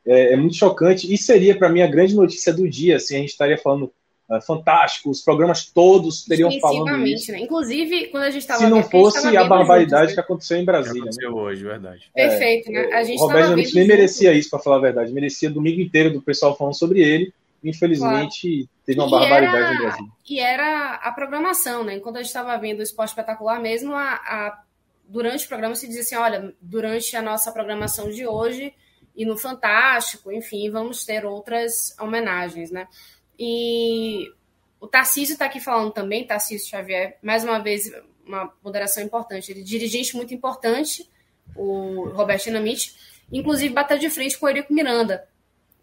é, 0.06 0.34
é 0.34 0.36
muito 0.36 0.56
chocante. 0.56 1.12
E 1.12 1.18
seria, 1.18 1.56
para 1.56 1.70
mim, 1.70 1.82
a 1.82 1.88
grande 1.88 2.16
notícia 2.16 2.54
do 2.54 2.70
dia. 2.70 2.98
Assim, 2.98 3.16
a 3.16 3.20
gente 3.20 3.30
estaria 3.30 3.58
falando 3.58 3.92
é, 4.32 4.40
fantástico, 4.40 5.10
os 5.10 5.22
programas 5.22 5.66
todos 5.66 6.24
teriam 6.24 6.52
falando 6.60 7.06
isso. 7.06 7.32
Né? 7.32 7.40
Inclusive, 7.40 8.08
quando 8.08 8.24
a 8.24 8.30
gente 8.30 8.42
estava 8.42 8.64
Se 8.64 8.70
não 8.70 8.84
fosse 8.84 9.36
a 9.36 9.44
barbaridade 9.44 10.02
juntos, 10.02 10.14
que 10.16 10.20
aconteceu 10.22 10.58
em 10.58 10.66
Brasília. 10.66 10.94
Que 10.94 11.00
aconteceu 11.10 11.36
né? 11.36 11.42
hoje, 11.42 11.64
verdade. 11.64 12.12
Perfeito, 12.14 12.72
né? 12.72 12.94
A 12.94 13.04
gente 13.04 13.20
Roberto 13.20 13.44
Dinamite 13.44 13.76
nem 13.76 13.88
merecia 13.88 14.34
isso, 14.34 14.50
para 14.50 14.60
falar 14.60 14.78
a 14.78 14.82
verdade. 14.82 15.12
Merecia 15.12 15.50
domingo 15.50 15.82
inteiro 15.82 16.12
do 16.12 16.22
pessoal 16.22 16.56
falando 16.58 16.78
sobre 16.78 17.02
ele 17.02 17.34
infelizmente 17.64 18.66
claro. 18.66 18.70
teve 18.86 19.00
uma 19.00 19.08
e 19.08 19.12
barbaridade 19.12 19.58
era, 19.58 19.74
no 19.74 19.80
Brasil. 19.80 20.12
E 20.28 20.40
era 20.40 20.96
a 20.96 21.12
programação, 21.12 21.84
né? 21.84 21.96
Enquanto 21.96 22.16
a 22.16 22.20
gente 22.20 22.28
estava 22.28 22.58
vendo 22.58 22.80
o 22.80 22.84
esporte 22.84 23.10
espetacular 23.10 23.60
mesmo, 23.60 23.94
a, 23.94 24.14
a, 24.14 24.64
durante 25.08 25.46
o 25.46 25.48
programa 25.48 25.76
se 25.76 25.88
dizia 25.88 26.02
assim: 26.02 26.16
olha, 26.16 26.54
durante 26.60 27.16
a 27.16 27.22
nossa 27.22 27.52
programação 27.52 28.10
de 28.10 28.26
hoje, 28.26 28.74
e 29.16 29.26
no 29.26 29.38
Fantástico, 29.38 30.32
enfim, 30.32 30.70
vamos 30.70 31.06
ter 31.06 31.26
outras 31.26 31.96
homenagens, 32.00 32.72
né? 32.72 32.88
E 33.38 34.32
o 34.80 34.88
Tarcísio 34.88 35.34
está 35.34 35.46
aqui 35.46 35.60
falando 35.60 35.92
também, 35.92 36.26
Tarcísio 36.26 36.70
Xavier, 36.70 37.18
mais 37.22 37.44
uma 37.44 37.60
vez, 37.60 37.92
uma 38.26 38.52
moderação 38.64 39.04
importante. 39.04 39.52
Ele 39.52 39.62
é 39.62 39.64
dirigente 39.64 40.16
muito 40.16 40.34
importante, 40.34 41.10
o 41.56 42.10
Roberto 42.10 42.46
Dinamite, 42.46 42.96
inclusive 43.32 43.74
bateu 43.74 43.98
de 43.98 44.10
frente 44.10 44.38
com 44.38 44.46
o 44.46 44.50
Eurico 44.50 44.74
Miranda. 44.74 45.28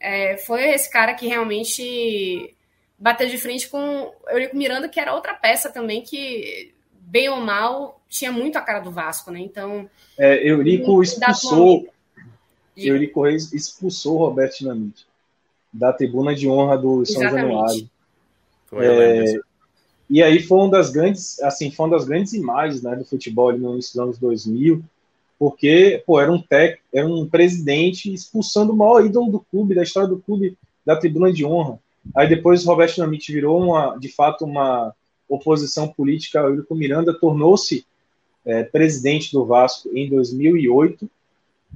É, 0.00 0.36
foi 0.38 0.70
esse 0.70 0.90
cara 0.90 1.14
que 1.14 1.26
realmente 1.26 2.55
bateu 2.98 3.28
de 3.28 3.38
frente 3.38 3.68
com 3.68 3.78
o 3.78 4.30
Eurico 4.30 4.56
Miranda, 4.56 4.88
que 4.88 4.98
era 4.98 5.14
outra 5.14 5.34
peça 5.34 5.70
também 5.70 6.02
que, 6.02 6.72
bem 6.92 7.28
ou 7.28 7.40
mal, 7.40 8.00
tinha 8.09 8.32
muito 8.32 8.56
a 8.56 8.62
cara 8.62 8.80
do 8.80 8.90
Vasco, 8.90 9.30
né? 9.30 9.40
Então. 9.40 9.88
É, 10.18 10.48
Eurico 10.48 11.02
expulsou. 11.02 11.88
Eurico 12.86 13.22
Reis 13.22 13.52
expulsou 13.52 14.16
o 14.16 14.18
Roberto 14.26 14.59
Dinamite 14.59 15.06
da 15.72 15.92
tribuna 15.92 16.34
de 16.34 16.48
honra 16.48 16.78
do 16.78 17.05
São 17.05 17.22
Januário. 17.22 17.88
É, 18.72 19.40
e 20.09 20.22
aí 20.22 20.40
foi 20.40 20.59
uma 20.59 20.70
das 20.70 20.90
grandes, 20.90 21.40
assim, 21.40 21.70
foi 21.70 21.86
uma 21.86 21.96
das 21.96 22.06
grandes 22.06 22.32
imagens 22.32 22.82
né, 22.82 22.96
do 22.96 23.05
futebol 23.05 23.50
ali 23.50 23.59
no 23.59 23.72
início 23.72 23.92
dos 23.92 24.02
anos 24.02 24.18
2000, 24.18 24.82
porque 25.38 26.02
pô, 26.06 26.20
era 26.20 26.32
um 26.32 26.40
tec, 26.40 26.80
era 26.92 27.06
um 27.06 27.26
presidente 27.28 28.12
expulsando 28.12 28.72
o 28.72 28.76
maior 28.76 29.05
ídolo 29.05 29.30
do 29.30 29.40
clube, 29.40 29.74
da 29.74 29.82
história 29.82 30.09
do 30.09 30.18
clube, 30.18 30.56
da 30.84 30.96
tribuna 30.96 31.32
de 31.32 31.44
honra. 31.44 31.78
Aí 32.14 32.28
depois 32.28 32.64
o 32.64 32.68
Roberto 32.68 32.94
Dinamite 32.94 33.32
virou 33.32 33.62
uma, 33.62 33.96
de 33.98 34.09
fato 34.09 34.44
uma 34.44 34.94
oposição 35.28 35.86
política 35.88 36.40
ao 36.40 36.48
Eurico 36.48 36.74
Miranda, 36.74 37.12
tornou-se 37.12 37.84
é, 38.44 38.64
presidente 38.64 39.30
do 39.30 39.44
Vasco 39.44 39.90
em 39.92 40.09
2008. 40.09 41.09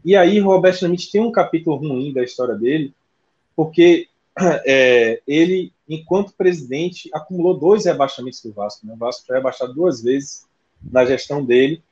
E 0.05 0.17
aí 0.17 0.39
Roberto 0.41 0.81
Dinamite 0.81 1.11
tem 1.11 1.21
um 1.21 1.33
capítulo 1.33 1.77
ruim 1.77 2.13
da 2.13 2.23
história 2.23 2.55
dele, 2.55 2.93
porque 3.55 4.09
é, 4.67 5.21
ele, 5.27 5.73
enquanto 5.89 6.35
presidente, 6.35 7.11
acumulou 7.13 7.59
dois 7.59 7.85
rebaixamentos 7.85 8.43
do 8.43 8.53
Vasco. 8.53 8.87
Né? 8.87 8.95
O 8.95 8.97
Vasco 8.97 9.27
foi 9.27 9.37
rebaixado 9.37 9.75
duas 9.75 10.03
vezes 10.03 10.47
na 10.83 11.05
gestão 11.05 11.45
dele, 11.45 11.83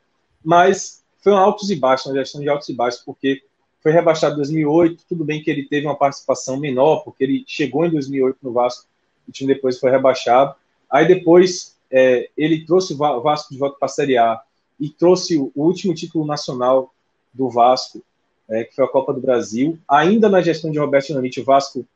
mas 0.44 1.04
foi 1.22 1.32
um 1.32 1.36
altos 1.36 1.70
e 1.70 1.76
baixos, 1.76 2.06
uma 2.06 2.18
gestão 2.18 2.40
de 2.40 2.48
altos 2.48 2.68
e 2.68 2.74
baixos, 2.74 3.02
porque 3.04 3.42
foi 3.82 3.92
rebaixado 3.92 4.34
em 4.34 4.38
2008. 4.38 5.04
Tudo 5.08 5.24
bem 5.24 5.42
que 5.42 5.50
ele 5.50 5.66
teve 5.66 5.86
uma 5.86 5.96
participação 5.96 6.58
menor, 6.58 7.04
porque 7.04 7.24
ele 7.24 7.44
chegou 7.46 7.84
em 7.86 7.90
2008 7.90 8.38
no 8.42 8.52
Vasco, 8.52 8.86
o 9.28 9.32
time 9.32 9.54
depois 9.54 9.78
foi 9.78 9.90
rebaixado. 9.90 10.54
Aí 10.90 11.06
depois 11.06 11.76
é, 11.90 12.28
ele 12.36 12.64
trouxe 12.64 12.94
o 12.94 12.96
Vasco 12.96 13.52
de 13.52 13.58
volta 13.58 13.78
para 13.78 13.86
a 13.86 13.90
Série 13.90 14.16
A 14.16 14.40
e 14.78 14.88
trouxe 14.88 15.36
o 15.38 15.52
último 15.54 15.94
título 15.94 16.26
nacional 16.26 16.92
do 17.32 17.48
Vasco, 17.48 18.02
é, 18.48 18.64
que 18.64 18.74
foi 18.74 18.84
a 18.84 18.88
Copa 18.88 19.12
do 19.12 19.20
Brasil. 19.20 19.78
Ainda 19.88 20.28
na 20.28 20.42
gestão 20.42 20.70
de 20.70 20.78
Roberto 20.78 21.08
Dinamite, 21.08 21.40
o 21.40 21.44
Vasco 21.44 21.86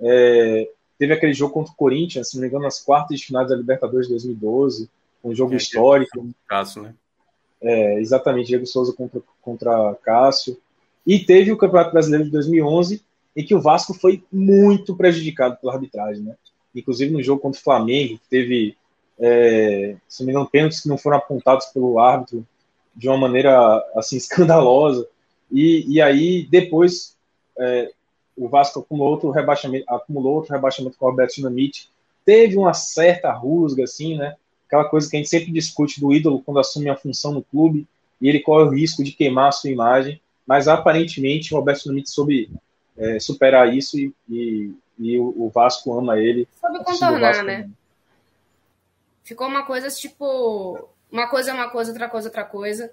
é, 0.00 0.68
teve 0.98 1.12
aquele 1.12 1.32
jogo 1.32 1.52
contra 1.52 1.72
o 1.72 1.76
Corinthians, 1.76 2.30
se 2.30 2.36
não 2.36 2.42
me 2.42 2.48
engano, 2.48 2.64
nas 2.64 2.80
quartas 2.80 3.18
de 3.18 3.26
finais 3.26 3.48
da 3.48 3.56
Libertadores 3.56 4.06
de 4.06 4.12
2012, 4.12 4.88
um 5.24 5.34
jogo 5.34 5.54
é, 5.54 5.56
histórico. 5.56 6.28
Cássio, 6.46 6.82
né? 6.82 6.94
É, 7.60 7.98
exatamente, 8.00 8.48
Diego 8.48 8.66
Souza 8.66 8.92
contra, 8.92 9.20
contra 9.40 9.94
Cássio. 10.02 10.56
E 11.06 11.18
teve 11.18 11.50
o 11.50 11.56
Campeonato 11.56 11.92
Brasileiro 11.92 12.24
de 12.24 12.30
2011, 12.30 13.02
em 13.36 13.44
que 13.44 13.54
o 13.54 13.60
Vasco 13.60 13.94
foi 13.94 14.22
muito 14.32 14.94
prejudicado 14.94 15.56
pela 15.56 15.74
arbitragem, 15.74 16.22
né? 16.22 16.36
Inclusive 16.74 17.12
no 17.12 17.22
jogo 17.22 17.40
contra 17.40 17.60
o 17.60 17.64
Flamengo, 17.64 18.18
teve, 18.28 18.76
é, 19.18 19.96
se 20.08 20.20
não 20.20 20.26
me 20.26 20.32
engano, 20.32 20.50
pênaltis 20.50 20.80
que 20.80 20.88
não 20.88 20.98
foram 20.98 21.18
apontados 21.18 21.66
pelo 21.66 21.98
árbitro 21.98 22.46
de 22.96 23.08
uma 23.08 23.16
maneira 23.16 23.82
assim 23.96 24.16
escandalosa. 24.18 25.06
E, 25.50 25.84
e 25.88 26.00
aí 26.00 26.46
depois 26.50 27.16
é, 27.58 27.92
o 28.36 28.48
Vasco 28.48 28.80
acumulou 28.80 29.12
outro 29.12 29.30
rebaixamento, 29.30 29.84
acumulou 29.88 30.34
outro 30.36 30.52
rebaixamento 30.52 30.96
com 30.98 31.06
o 31.06 31.08
Alberto 31.08 31.36
Dinamite, 31.36 31.88
teve 32.24 32.56
uma 32.56 32.74
certa 32.74 33.32
rusga, 33.32 33.84
assim, 33.84 34.16
né? 34.16 34.34
Aquela 34.66 34.84
coisa 34.84 35.08
que 35.08 35.16
a 35.16 35.18
gente 35.18 35.28
sempre 35.28 35.52
discute 35.52 36.00
do 36.00 36.12
ídolo 36.12 36.42
quando 36.42 36.58
assume 36.58 36.88
a 36.88 36.96
função 36.96 37.32
no 37.32 37.42
clube 37.42 37.86
e 38.20 38.28
ele 38.28 38.40
corre 38.40 38.64
o 38.64 38.70
risco 38.70 39.04
de 39.04 39.12
queimar 39.12 39.48
a 39.48 39.52
sua 39.52 39.70
imagem, 39.70 40.20
mas 40.46 40.66
aparentemente 40.66 41.54
o 41.54 41.56
Alberto 41.56 41.84
Dinamite 41.84 42.10
soube 42.10 42.50
é, 42.96 43.18
superar 43.18 43.72
isso 43.74 43.98
e, 43.98 44.12
e, 44.28 44.72
e 44.98 45.18
o, 45.18 45.34
o, 45.36 45.50
Vasco 45.50 45.96
ama 45.96 46.18
ele. 46.18 46.48
Soube 46.60 46.82
contornar, 46.82 47.44
né? 47.44 47.70
Ficou 49.22 49.46
uma 49.46 49.64
coisa 49.64 49.88
tipo, 49.88 50.88
uma 51.14 51.28
coisa 51.28 51.52
é 51.52 51.54
uma 51.54 51.70
coisa, 51.70 51.92
outra 51.92 52.08
coisa 52.08 52.26
é 52.26 52.30
outra 52.30 52.44
coisa. 52.44 52.92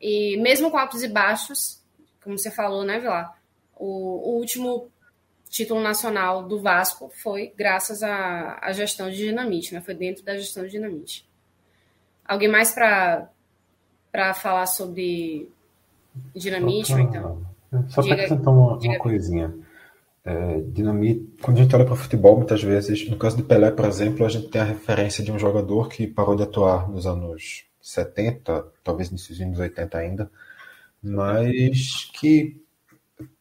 E 0.00 0.36
mesmo 0.38 0.72
com 0.72 0.76
altos 0.76 1.04
e 1.04 1.08
baixos, 1.08 1.80
como 2.22 2.36
você 2.36 2.50
falou, 2.50 2.82
né, 2.82 2.98
Vilar? 2.98 3.38
O, 3.76 3.86
o 3.86 4.38
último 4.38 4.88
título 5.48 5.80
nacional 5.80 6.42
do 6.42 6.60
Vasco 6.60 7.08
foi 7.22 7.52
graças 7.56 8.02
à, 8.02 8.58
à 8.60 8.72
gestão 8.72 9.08
de 9.08 9.18
dinamite, 9.18 9.72
né? 9.72 9.80
Foi 9.80 9.94
dentro 9.94 10.24
da 10.24 10.36
gestão 10.36 10.64
de 10.64 10.70
dinamite. 10.70 11.24
Alguém 12.24 12.48
mais 12.48 12.72
para 12.72 14.34
falar 14.34 14.66
sobre 14.66 15.48
dinamite 16.34 16.92
pra, 16.92 17.02
então? 17.02 17.46
Só 17.88 18.02
para 18.02 18.14
acrescentar 18.14 18.52
uma, 18.52 18.78
uma 18.78 18.98
coisinha. 18.98 19.54
É, 20.24 20.60
dinamite, 20.60 21.34
quando 21.40 21.58
a 21.58 21.62
gente 21.62 21.74
olha 21.74 21.84
para 21.84 21.94
o 21.94 21.96
futebol, 21.96 22.36
muitas 22.36 22.62
vezes, 22.62 23.08
no 23.08 23.16
caso 23.16 23.36
de 23.36 23.42
Pelé, 23.42 23.70
por 23.70 23.86
exemplo, 23.86 24.26
a 24.26 24.28
gente 24.28 24.48
tem 24.48 24.60
a 24.60 24.64
referência 24.64 25.24
de 25.24 25.32
um 25.32 25.38
jogador 25.38 25.88
que 25.88 26.06
parou 26.06 26.36
de 26.36 26.42
atuar 26.42 26.90
nos 26.90 27.06
anos 27.06 27.64
70, 27.80 28.66
talvez 28.84 29.10
nos 29.10 29.40
anos 29.40 29.58
80 29.58 29.98
ainda, 29.98 30.30
mas 31.02 32.10
que 32.12 32.60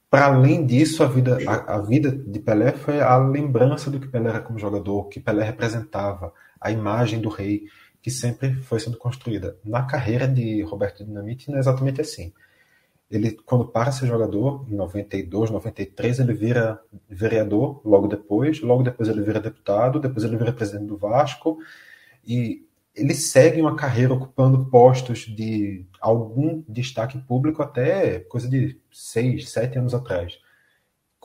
para 0.09 0.25
além 0.25 0.65
disso, 0.65 1.03
a 1.03 1.07
vida, 1.07 1.37
a, 1.45 1.75
a, 1.75 1.81
vida 1.81 2.11
de 2.11 2.39
Pelé 2.39 2.71
foi 2.71 2.99
a 2.99 3.15
lembrança 3.17 3.91
do 3.91 3.99
que 3.99 4.07
Pelé 4.07 4.29
era 4.29 4.39
como 4.39 4.57
jogador, 4.57 5.07
que 5.07 5.19
Pelé 5.19 5.43
representava, 5.43 6.33
a 6.59 6.71
imagem 6.71 7.21
do 7.21 7.29
rei, 7.29 7.65
que 8.01 8.09
sempre 8.09 8.55
foi 8.55 8.79
sendo 8.79 8.97
construída. 8.97 9.57
Na 9.63 9.83
carreira 9.83 10.27
de 10.27 10.63
Roberto 10.63 11.05
Dinamite 11.05 11.49
não 11.49 11.57
é 11.57 11.59
exatamente 11.59 12.01
assim. 12.01 12.33
Ele, 13.09 13.31
quando 13.31 13.65
para 13.65 13.91
ser 13.91 14.05
jogador, 14.05 14.65
em 14.69 14.75
92, 14.75 15.49
93, 15.49 16.19
ele 16.19 16.33
vira 16.33 16.79
vereador 17.09 17.81
logo 17.83 18.07
depois, 18.07 18.61
logo 18.61 18.83
depois 18.83 19.09
ele 19.09 19.21
vira 19.21 19.39
deputado, 19.39 19.99
depois 19.99 20.23
ele 20.23 20.37
vira 20.37 20.53
presidente 20.53 20.85
do 20.85 20.97
Vasco, 20.97 21.57
e 22.23 22.67
ele 22.95 23.15
segue 23.15 23.61
uma 23.61 23.75
carreira 23.75 24.13
ocupando 24.13 24.65
postos 24.65 25.21
de 25.21 25.85
algum 25.99 26.63
destaque 26.67 27.17
público 27.17 27.63
até 27.63 28.19
coisa 28.19 28.47
de 28.47 28.79
seis, 28.91 29.49
sete 29.49 29.79
anos 29.79 29.93
atrás. 29.93 30.37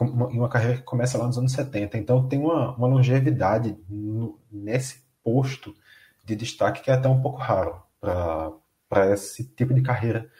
Em 0.00 0.38
uma 0.38 0.48
carreira 0.48 0.78
que 0.78 0.82
começa 0.82 1.18
lá 1.18 1.26
nos 1.26 1.38
anos 1.38 1.52
70. 1.52 1.98
Então 1.98 2.26
tem 2.26 2.38
uma, 2.38 2.74
uma 2.76 2.88
longevidade 2.88 3.76
no, 3.88 4.38
nesse 4.50 5.04
posto 5.22 5.74
de 6.24 6.34
destaque 6.34 6.82
que 6.82 6.90
é 6.90 6.94
até 6.94 7.08
um 7.08 7.20
pouco 7.20 7.38
raro 7.38 7.82
para 8.88 9.12
esse 9.12 9.44
tipo 9.44 9.74
de 9.74 9.82
carreira 9.82 10.30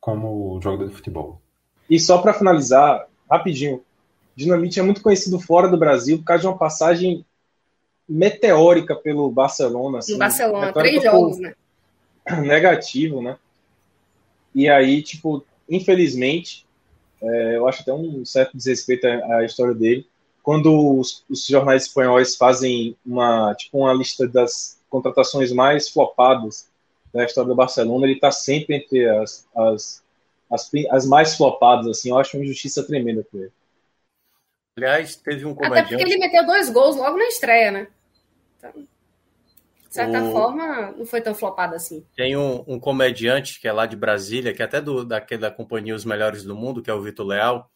como 0.00 0.60
jogador 0.62 0.88
de 0.88 0.94
futebol. 0.94 1.40
E 1.88 1.98
só 1.98 2.18
para 2.18 2.34
finalizar, 2.34 3.06
rapidinho, 3.30 3.82
Dinamite 4.34 4.80
é 4.80 4.82
muito 4.82 5.02
conhecido 5.02 5.38
fora 5.38 5.68
do 5.68 5.76
Brasil 5.76 6.18
por 6.18 6.24
causa 6.24 6.42
de 6.42 6.46
uma 6.46 6.56
passagem 6.56 7.26
meteórica 8.08 8.96
pelo 8.96 9.30
Barcelona. 9.30 9.98
Assim, 9.98 10.16
Barcelona, 10.16 10.72
três 10.72 11.02
jogos, 11.02 11.38
né? 11.38 11.54
Negativo, 12.42 13.20
né? 13.20 13.36
E 14.54 14.68
aí, 14.68 15.02
tipo, 15.02 15.44
infelizmente, 15.68 16.66
é, 17.22 17.56
eu 17.56 17.68
acho 17.68 17.82
até 17.82 17.92
um 17.92 18.24
certo 18.24 18.56
desrespeito 18.56 19.06
à, 19.06 19.36
à 19.36 19.44
história 19.44 19.74
dele. 19.74 20.06
Quando 20.42 20.98
os, 20.98 21.22
os, 21.28 21.46
jornais 21.46 21.82
espanhóis 21.82 22.34
fazem 22.34 22.96
uma, 23.04 23.54
tipo, 23.54 23.78
uma 23.78 23.92
lista 23.92 24.26
das 24.26 24.80
contratações 24.88 25.52
mais 25.52 25.88
flopadas 25.88 26.69
da 27.12 27.24
história 27.24 27.48
do 27.48 27.56
Barcelona, 27.56 28.06
ele 28.06 28.14
está 28.14 28.30
sempre 28.30 28.76
entre 28.76 29.08
as, 29.08 29.48
as, 29.56 30.04
as, 30.50 30.70
as, 30.90 31.06
mais 31.06 31.36
flopadas, 31.36 31.86
assim, 31.86 32.10
eu 32.10 32.18
acho 32.18 32.36
uma 32.36 32.44
injustiça 32.44 32.86
tremenda 32.86 33.26
com 33.30 33.38
ele. 33.38 33.52
Aliás, 34.76 35.16
teve 35.16 35.44
um 35.44 35.54
comediante... 35.54 35.94
Até 35.94 35.96
porque 35.96 36.02
ele 36.02 36.18
meteu 36.18 36.46
dois 36.46 36.70
gols 36.70 36.96
logo 36.96 37.16
na 37.16 37.24
estreia, 37.24 37.70
né? 37.70 37.88
Então, 38.58 38.72
de 39.90 39.94
certa 39.94 40.22
o... 40.22 40.32
forma, 40.32 40.92
não 40.92 41.04
foi 41.04 41.20
tão 41.20 41.34
flopado 41.34 41.74
assim. 41.74 42.04
Tem 42.16 42.36
um, 42.36 42.64
um, 42.66 42.78
comediante 42.78 43.60
que 43.60 43.66
é 43.66 43.72
lá 43.72 43.86
de 43.86 43.96
Brasília, 43.96 44.54
que 44.54 44.62
é 44.62 44.64
até 44.64 44.80
do, 44.80 45.04
daquele 45.04 45.40
da 45.40 45.50
companhia 45.50 45.94
Os 45.94 46.04
Melhores 46.04 46.44
do 46.44 46.54
Mundo, 46.54 46.80
que 46.80 46.90
é 46.90 46.94
o 46.94 47.02
Vitor 47.02 47.26
Leal. 47.26 47.68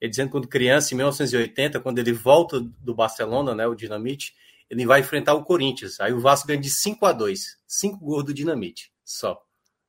Ele 0.00 0.10
dizendo 0.10 0.26
que 0.26 0.32
quando 0.32 0.48
criança, 0.48 0.92
em 0.92 0.96
1980, 0.96 1.78
quando 1.78 1.98
ele 2.00 2.12
volta 2.12 2.58
do 2.58 2.94
Barcelona, 2.94 3.54
né, 3.54 3.66
o 3.66 3.74
Dinamite, 3.74 4.34
ele 4.70 4.86
vai 4.86 5.00
enfrentar 5.00 5.34
o 5.34 5.44
Corinthians. 5.44 6.00
Aí 6.00 6.12
o 6.12 6.20
Vasco 6.20 6.46
ganha 6.46 6.60
de 6.60 6.70
5 6.70 7.04
a 7.04 7.12
2 7.12 7.58
5 7.66 7.98
gols 7.98 8.24
do 8.24 8.32
Dinamite, 8.32 8.92
só. 9.04 9.42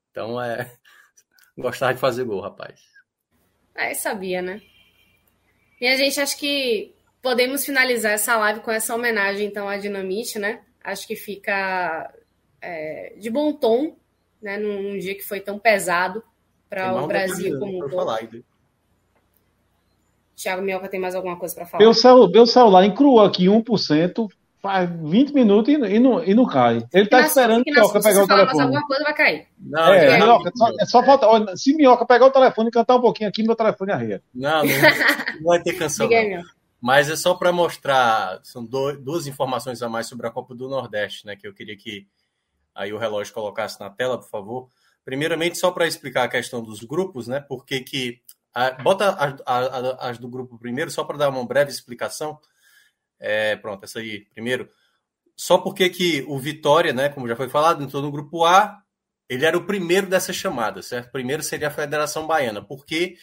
Então 0.09 0.41
é. 0.41 0.73
Gostava 1.55 1.93
de 1.93 1.99
fazer 1.99 2.23
gol, 2.23 2.41
rapaz. 2.41 2.81
É, 3.75 3.93
sabia, 3.93 4.41
né? 4.41 4.61
E 5.79 5.87
a 5.87 5.95
gente 5.95 6.19
acho 6.19 6.37
que 6.37 6.93
podemos 7.21 7.65
finalizar 7.65 8.13
essa 8.13 8.37
live 8.37 8.61
com 8.61 8.71
essa 8.71 8.95
homenagem, 8.95 9.47
então, 9.47 9.67
à 9.67 9.77
Dinamite, 9.77 10.39
né? 10.39 10.61
Acho 10.83 11.07
que 11.07 11.15
fica 11.15 12.11
é, 12.61 13.15
de 13.17 13.29
bom 13.29 13.53
tom, 13.53 13.95
né? 14.41 14.57
Num 14.57 14.97
dia 14.97 15.13
que 15.13 15.23
foi 15.23 15.39
tão 15.39 15.59
pesado 15.59 16.23
para 16.69 16.93
o 16.93 17.07
Brasil 17.07 17.59
como 17.59 17.85
um 17.85 17.89
todo. 17.89 18.45
Thiago 20.35 20.61
Mioca 20.61 20.87
tem 20.87 20.99
mais 20.99 21.13
alguma 21.13 21.37
coisa 21.37 21.53
para 21.53 21.65
falar? 21.65 21.83
Meu, 21.83 21.93
celu, 21.93 22.29
meu 22.29 22.47
celular 22.47 22.85
encruou 22.85 23.21
aqui 23.21 23.45
1%, 23.45 24.31
faz 24.61 24.89
20 24.89 25.33
minutos 25.33 25.73
e, 25.73 25.77
e, 25.77 25.99
não, 25.99 26.23
e 26.23 26.33
não 26.33 26.45
cai. 26.45 26.85
Ele 26.93 27.07
tá 27.07 27.21
esperando 27.21 27.63
que 27.63 27.71
Minhoca 27.71 27.99
pegar 27.99 28.23
o 28.23 28.27
telefone. 28.27 28.55
Se 28.55 28.61
alguma 28.61 28.87
coisa 28.87 29.03
vai 29.03 29.13
cair. 29.13 29.47
Não, 29.59 29.93
é, 29.93 30.19
não, 30.19 30.27
Minhoca, 30.27 30.51
só, 30.55 30.69
é 30.79 30.85
só 30.85 31.03
falta. 31.03 31.57
Se 31.57 31.75
Minhoca 31.75 32.05
pegar 32.05 32.27
o 32.27 32.31
telefone 32.31 32.69
e 32.69 32.71
cantar 32.71 32.95
um 32.95 33.01
pouquinho 33.01 33.29
aqui, 33.29 33.43
meu 33.43 33.55
telefone 33.55 33.91
arreia. 33.91 34.23
Não, 34.33 34.63
não, 34.63 34.73
não 35.35 35.43
vai 35.45 35.61
ter 35.61 35.73
canção. 35.73 36.07
Não. 36.07 36.43
Mas 36.79 37.09
é 37.09 37.15
só 37.15 37.35
para 37.35 37.51
mostrar, 37.51 38.39
são 38.43 38.65
do, 38.65 38.93
duas 38.97 39.27
informações 39.27 39.81
a 39.83 39.89
mais 39.89 40.07
sobre 40.07 40.25
a 40.25 40.31
Copa 40.31 40.55
do 40.55 40.67
Nordeste, 40.67 41.25
né? 41.25 41.35
Que 41.35 41.47
eu 41.47 41.53
queria 41.53 41.77
que 41.77 42.07
aí 42.73 42.91
o 42.93 42.97
relógio 42.97 43.33
colocasse 43.33 43.79
na 43.79 43.89
tela, 43.89 44.17
por 44.17 44.29
favor. 44.29 44.69
Primeiramente, 45.05 45.57
só 45.57 45.71
para 45.71 45.87
explicar 45.87 46.23
a 46.23 46.27
questão 46.27 46.63
dos 46.63 46.83
grupos, 46.83 47.27
né? 47.27 47.39
Porque 47.39 47.81
que. 47.81 48.21
A, 48.53 48.71
bota 48.71 49.11
as, 49.45 49.99
as 49.99 50.17
do 50.17 50.27
grupo 50.27 50.57
primeiro, 50.57 50.91
só 50.91 51.03
para 51.03 51.17
dar 51.17 51.29
uma 51.29 51.45
breve 51.45 51.71
explicação. 51.71 52.37
É, 53.21 53.55
pronto, 53.55 53.83
essa 53.83 53.99
aí 53.99 54.25
primeiro. 54.33 54.67
Só 55.35 55.57
porque 55.59 55.89
que 55.89 56.25
o 56.27 56.37
Vitória, 56.39 56.91
né, 56.91 57.07
como 57.07 57.27
já 57.27 57.35
foi 57.35 57.47
falado, 57.47 57.83
entrou 57.83 58.01
no 58.01 58.11
grupo 58.11 58.43
A, 58.43 58.81
ele 59.29 59.45
era 59.45 59.57
o 59.57 59.65
primeiro 59.65 60.07
dessa 60.07 60.33
chamada, 60.33 60.81
certo? 60.81 61.11
Primeiro 61.11 61.41
seria 61.41 61.69
a 61.69 61.71
Federação 61.71 62.27
Baiana, 62.27 62.61
porque 62.61 63.15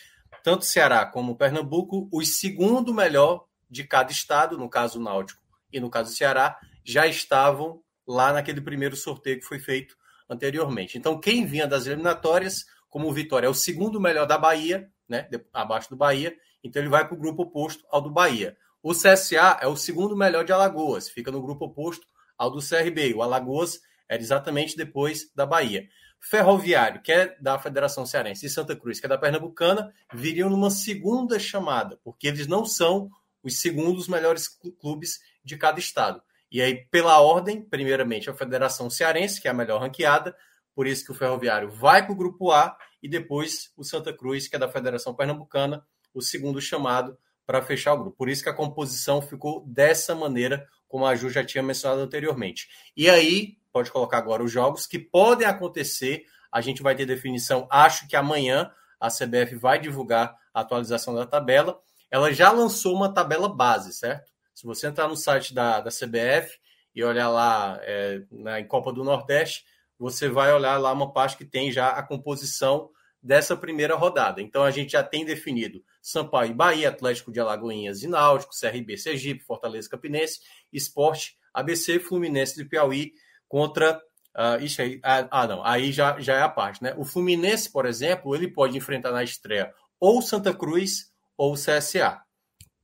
tanto 0.43 0.65
Ceará 0.65 1.05
como 1.05 1.37
Pernambuco, 1.37 2.09
os 2.13 2.39
segundo 2.39 2.95
melhor 2.95 3.45
de 3.69 3.85
cada 3.85 4.11
estado, 4.11 4.57
no 4.57 4.71
caso 4.71 5.01
Náutico 5.01 5.43
e 5.71 5.79
no 5.79 5.91
caso 5.91 6.15
Ceará, 6.15 6.59
já 6.85 7.07
estavam 7.07 7.83
lá 8.07 8.33
naquele 8.33 8.61
primeiro 8.61 8.97
sorteio 8.97 9.39
que 9.39 9.45
foi 9.45 9.59
feito 9.59 9.95
anteriormente. 10.29 10.97
Então, 10.97 11.21
quem 11.21 11.45
vinha 11.45 11.67
das 11.67 11.87
eliminatórias, 11.87 12.65
como 12.89 13.09
o 13.09 13.13
Vitória 13.13 13.47
é 13.47 13.51
o 13.51 13.55
segundo 13.55 14.01
melhor 14.01 14.27
da 14.27 14.39
Bahia, 14.39 14.91
né, 15.07 15.29
abaixo 15.53 15.91
do 15.91 15.97
Bahia, 15.97 16.35
então 16.65 16.81
ele 16.81 16.89
vai 16.89 17.07
para 17.07 17.15
o 17.15 17.21
grupo 17.21 17.43
oposto 17.43 17.85
ao 17.91 18.01
do 18.01 18.11
Bahia. 18.11 18.57
O 18.83 18.93
CSA 18.93 19.59
é 19.61 19.67
o 19.67 19.77
segundo 19.77 20.17
melhor 20.17 20.45
de 20.45 20.53
Alagoas, 20.53 21.09
fica 21.09 21.31
no 21.31 21.43
grupo 21.43 21.67
oposto 21.67 22.07
ao 22.37 22.51
do 22.51 22.61
CRB. 22.61 23.15
O 23.15 23.23
Alagoas 23.23 23.81
era 24.09 24.23
exatamente 24.23 24.77
depois 24.77 25.31
da 25.35 25.45
Bahia. 25.45 25.89
Ferroviário, 26.21 27.03
que 27.03 27.13
é 27.13 27.37
da 27.41 27.59
Federação 27.59 28.05
Cearense, 28.05 28.47
e 28.47 28.51
Santa 28.51 28.77
Cruz, 28.77 29.01
que 29.01 29.07
é 29.07 29.09
da 29.09 29.19
Pernambucana, 29.19 29.93
viriam 30.13 30.51
numa 30.51 30.71
segunda 30.71 31.39
chamada, 31.39 31.99
porque 32.03 32.29
eles 32.29 32.47
não 32.47 32.65
são 32.65 33.11
os 33.43 33.61
segundos 33.61 34.09
melhores 34.09 34.49
clubes 34.81 35.21
de 35.45 35.57
cada 35.57 35.79
estado. 35.79 36.21
E 36.51 36.61
aí, 36.61 36.87
pela 36.87 37.21
ordem, 37.21 37.63
primeiramente 37.63 38.31
a 38.31 38.35
Federação 38.35 38.89
Cearense, 38.89 39.41
que 39.41 39.49
é 39.49 39.51
a 39.51 39.55
melhor 39.55 39.81
ranqueada, 39.81 40.37
por 40.75 40.87
isso 40.87 41.05
que 41.05 41.13
o 41.13 41.15
Ferroviário 41.15 41.71
vai 41.71 42.05
para 42.05 42.13
o 42.13 42.17
grupo 42.17 42.51
A, 42.51 42.77
e 43.03 43.09
depois 43.09 43.73
o 43.77 43.85
Santa 43.85 44.13
Cruz, 44.13 44.49
que 44.49 44.57
é 44.57 44.59
da 44.59 44.69
Federação 44.69 45.15
Pernambucana, 45.15 45.85
o 46.13 46.21
segundo 46.21 46.61
chamado 46.61 47.17
para 47.49 47.63
fechar 47.63 47.95
o 47.95 47.99
grupo. 47.99 48.15
Por 48.19 48.29
isso 48.29 48.43
que 48.43 48.51
a 48.51 48.55
composição 48.55 49.23
ficou 49.23 49.65
dessa 49.67 50.15
maneira, 50.15 50.69
como 50.87 51.07
a 51.07 51.17
Ju 51.17 51.31
já 51.31 51.43
tinha 51.43 51.63
mencionado 51.63 52.03
anteriormente. 52.03 52.69
E 52.95 53.09
aí, 53.09 53.57
pode 53.73 53.91
colocar 53.91 54.19
agora 54.19 54.45
os 54.45 54.53
jogos 54.53 54.87
que 54.87 54.99
podem 54.99 55.49
acontecer. 55.49 56.27
A 56.53 56.61
gente 56.61 56.83
vai 56.83 56.95
ter 56.95 57.07
definição, 57.07 57.67
acho 57.71 58.07
que 58.07 58.15
amanhã 58.15 58.71
a 59.01 59.09
CBF 59.09 59.57
vai 59.57 59.81
divulgar 59.81 60.37
a 60.53 60.61
atualização 60.61 61.15
da 61.15 61.25
tabela. 61.25 61.81
Ela 62.11 62.31
já 62.35 62.53
lançou 62.53 62.95
uma 62.95 63.15
tabela 63.15 63.49
base, 63.49 63.95
certo? 63.95 64.31
Se 64.53 64.67
você 64.67 64.87
entrar 64.87 65.09
no 65.09 65.17
site 65.17 65.55
da, 65.55 65.81
da 65.81 65.91
CBF 65.91 66.59
e 66.95 67.03
olhar 67.03 67.31
lá 67.31 67.79
é, 67.81 68.25
na, 68.31 68.61
em 68.61 68.69
Copa 68.69 68.93
do 68.93 69.03
Nordeste, 69.03 69.65
você 69.99 70.29
vai 70.29 70.53
olhar 70.53 70.77
lá 70.77 70.93
uma 70.93 71.15
parte 71.15 71.39
que 71.39 71.47
tem 71.47 71.73
já 71.73 71.89
a 71.89 72.03
composição 72.03 72.91
dessa 73.23 73.57
primeira 73.57 73.95
rodada. 73.95 74.41
Então 74.41 74.63
a 74.63 74.71
gente 74.71 74.93
já 74.93 75.03
tem 75.03 75.25
definido 75.25 75.83
Sampaio 76.01 76.51
e 76.51 76.55
Bahia, 76.55 76.89
Atlético 76.89 77.33
de 77.33 77.41
Alagoinhas 77.41 78.03
e 78.03 78.09
Náutico, 78.09 78.55
CRB 78.59 78.97
Sergipe, 78.97 79.45
Fortaleza 79.45 79.89
Campinense, 79.89 80.41
Esporte, 80.73 81.37
ABC, 81.53 81.99
Fluminense 81.99 82.57
de 82.57 82.65
Piauí 82.65 83.13
contra. 83.49 84.01
Uh, 84.37 84.81
aí, 84.81 85.01
ah, 85.03 85.29
ah, 85.31 85.47
não, 85.49 85.65
aí 85.65 85.91
já, 85.91 86.21
já 86.21 86.35
é 86.35 86.43
a 86.43 86.49
parte, 86.49 86.83
né? 86.83 86.95
O 86.97 87.05
Fluminense, 87.05 87.71
por 87.73 87.87
exemplo, 87.87 88.35
ele 88.35 88.47
pode 88.47 88.77
enfrentar 88.77 89.11
na 89.11 89.25
estreia 89.25 89.75
ou 89.99 90.23
Santa 90.23 90.55
Cruz 90.55 91.13
ou 91.37 91.55
CSA. 91.55 92.23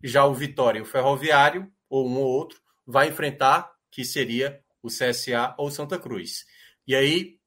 Já 0.03 0.25
o 0.25 0.35
Vitória 0.35 0.81
e 0.81 0.83
o 0.83 0.87
Ferroviário, 0.87 1.71
ou 1.89 2.09
um 2.09 2.19
ou 2.19 2.27
outro, 2.27 2.61
vai 2.87 3.09
enfrentar, 3.09 3.71
que 3.91 4.05
seria 4.05 4.61
o 4.83 4.89
CSA 4.89 5.55
ou 5.57 5.71
Santa 5.71 5.99
Cruz. 5.99 6.45
E 6.87 6.95
aí, 6.95 7.39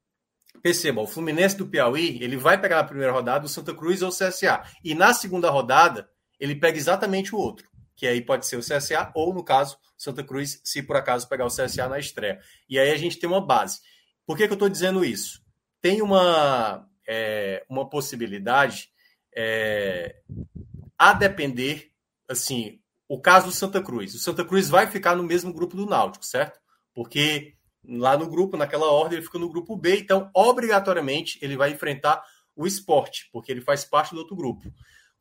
Perceba, 0.62 1.02
o 1.02 1.08
Fluminense 1.08 1.58
do 1.58 1.68
Piauí, 1.68 2.22
ele 2.22 2.38
vai 2.38 2.60
pegar 2.60 2.78
na 2.78 2.84
primeira 2.84 3.12
rodada 3.12 3.46
o 3.46 3.50
Santa 3.50 3.74
Cruz 3.74 4.02
ou 4.02 4.10
o 4.10 4.12
CSA. 4.12 4.64
E 4.84 4.94
na 4.96 5.14
segunda 5.14 5.50
rodada, 5.50 6.10
ele 6.40 6.56
pega 6.56 6.78
exatamente 6.78 7.34
o 7.36 7.38
outro, 7.38 7.68
que 7.96 8.08
aí 8.08 8.22
pode 8.22 8.46
ser 8.46 8.58
o 8.58 8.62
CSA 8.62 9.12
ou, 9.16 9.34
no 9.34 9.44
caso, 9.44 9.78
Santa 9.98 10.24
Cruz, 10.24 10.62
se 10.64 10.84
por 10.84 10.96
acaso 10.96 11.28
pegar 11.28 11.46
o 11.46 11.50
CSA 11.50 11.88
na 11.88 12.00
estreia. 12.00 12.40
E 12.70 12.78
aí 12.78 12.92
a 12.92 12.98
gente 12.98 13.18
tem 13.18 13.30
uma 13.30 13.42
base. 13.42 13.80
Por 14.26 14.38
que, 14.38 14.46
que 14.46 14.54
eu 14.54 14.56
estou 14.56 14.70
dizendo 14.70 15.04
isso? 15.04 15.42
Tem 15.82 16.02
uma, 16.02 16.88
é, 17.08 17.66
uma 17.70 17.90
possibilidade, 17.90 18.90
é, 19.36 20.18
a 20.98 21.14
depender, 21.14 21.92
assim, 22.28 22.80
o 23.08 23.20
caso 23.20 23.48
do 23.48 23.52
Santa 23.52 23.82
Cruz. 23.82 24.14
O 24.14 24.20
Santa 24.20 24.44
Cruz 24.44 24.70
vai 24.70 24.88
ficar 24.88 25.16
no 25.16 25.24
mesmo 25.24 25.54
grupo 25.54 25.76
do 25.76 25.86
Náutico, 25.86 26.26
certo? 26.26 26.60
Porque 26.94 27.57
lá 27.88 28.18
no 28.18 28.30
grupo, 28.30 28.58
naquela 28.58 28.92
ordem, 28.92 29.18
ele 29.18 29.26
fica 29.26 29.40
no 29.40 29.50
grupo 29.50 29.76
B, 29.76 30.00
então, 30.00 30.30
obrigatoriamente, 30.34 31.40
ele 31.42 31.56
vai 31.56 31.72
enfrentar 31.72 32.24
o 32.56 32.68
esporte, 32.68 33.30
porque 33.32 33.52
ele 33.52 33.62
faz 33.62 33.86
parte 33.86 34.14
do 34.14 34.20
outro 34.20 34.36
grupo. 34.36 34.72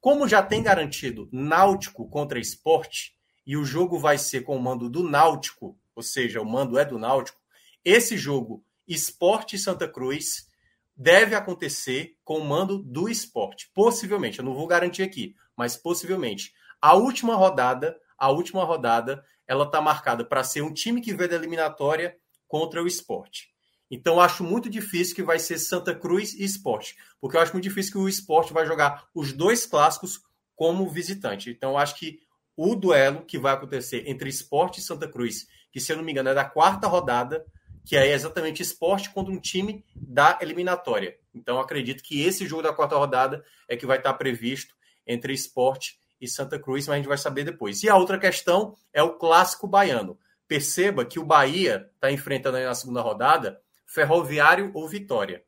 Como 0.00 0.28
já 0.28 0.42
tem 0.42 0.62
garantido 0.62 1.28
Náutico 1.30 2.08
contra 2.08 2.38
esporte, 2.38 3.14
e 3.46 3.56
o 3.56 3.64
jogo 3.64 3.98
vai 3.98 4.18
ser 4.18 4.42
com 4.42 4.56
o 4.56 4.60
mando 4.60 4.90
do 4.90 5.08
Náutico, 5.08 5.78
ou 5.94 6.02
seja, 6.02 6.40
o 6.40 6.44
mando 6.44 6.78
é 6.78 6.84
do 6.84 6.98
Náutico, 6.98 7.38
esse 7.84 8.16
jogo, 8.16 8.64
Esporte 8.88 9.56
Santa 9.56 9.86
Cruz, 9.86 10.48
deve 10.96 11.34
acontecer 11.34 12.16
com 12.24 12.38
o 12.38 12.44
mando 12.44 12.82
do 12.82 13.08
esporte. 13.08 13.70
Possivelmente, 13.74 14.38
eu 14.38 14.44
não 14.44 14.54
vou 14.54 14.66
garantir 14.66 15.02
aqui, 15.02 15.36
mas 15.56 15.76
possivelmente. 15.76 16.52
A 16.80 16.94
última 16.94 17.34
rodada, 17.34 17.96
a 18.18 18.30
última 18.30 18.64
rodada, 18.64 19.24
ela 19.46 19.64
está 19.64 19.80
marcada 19.80 20.24
para 20.24 20.42
ser 20.42 20.62
um 20.62 20.72
time 20.72 21.00
que 21.00 21.14
veio 21.14 21.30
da 21.30 21.36
eliminatória 21.36 22.16
contra 22.47 22.83
o 22.83 22.86
esporte. 22.86 23.49
Então, 23.91 24.20
acho 24.20 24.42
muito 24.42 24.68
difícil 24.68 25.15
que 25.15 25.23
vai 25.23 25.39
ser 25.39 25.58
Santa 25.58 25.94
Cruz 25.94 26.34
e 26.34 26.44
esporte, 26.44 26.97
porque 27.20 27.36
eu 27.36 27.41
acho 27.41 27.52
muito 27.52 27.65
difícil 27.65 27.92
que 27.92 27.99
o 27.99 28.08
esporte 28.08 28.52
vai 28.52 28.66
jogar 28.66 29.08
os 29.15 29.33
dois 29.33 29.65
clássicos 29.65 30.20
como 30.57 30.89
visitante. 30.89 31.50
Então, 31.50 31.78
acho 31.78 31.97
que 31.97 32.18
o 32.57 32.75
duelo 32.75 33.25
que 33.25 33.39
vai 33.39 33.52
acontecer 33.52 34.08
entre 34.08 34.28
esporte 34.28 34.81
e 34.81 34.83
Santa 34.83 35.07
Cruz, 35.07 35.47
que 35.70 35.78
se 35.78 35.92
eu 35.92 35.97
não 35.97 36.05
me 36.05 36.10
engano 36.10 36.31
é 36.31 36.34
da 36.34 36.44
quarta 36.44 36.89
rodada, 36.89 37.44
que 37.84 37.97
é 37.97 38.12
exatamente 38.12 38.62
esporte 38.62 39.10
contra 39.10 39.33
um 39.33 39.39
time 39.39 39.84
da 39.94 40.39
eliminatória. 40.41 41.16
Então, 41.33 41.60
acredito 41.60 42.02
que 42.02 42.23
esse 42.23 42.44
jogo 42.47 42.62
da 42.62 42.73
quarta 42.73 42.97
rodada 42.97 43.44
é 43.68 43.76
que 43.76 43.86
vai 43.86 43.99
estar 43.99 44.15
previsto 44.15 44.75
entre 45.07 45.33
esporte 45.33 46.00
e 46.20 46.26
Santa 46.26 46.58
Cruz, 46.58 46.89
mas 46.89 46.94
a 46.94 46.97
gente 46.97 47.07
vai 47.07 47.18
saber 47.18 47.44
depois. 47.44 47.84
E 47.84 47.89
a 47.89 47.94
outra 47.94 48.18
questão 48.18 48.75
é 48.92 49.02
o 49.02 49.16
clássico 49.16 49.68
baiano 49.68 50.18
perceba 50.49 51.05
que 51.05 51.18
o 51.18 51.25
Bahia 51.25 51.91
está 51.94 52.10
enfrentando 52.10 52.58
na 52.58 52.75
segunda 52.75 53.00
rodada 53.00 53.60
Ferroviário 53.86 54.70
ou 54.75 54.89
Vitória. 54.89 55.44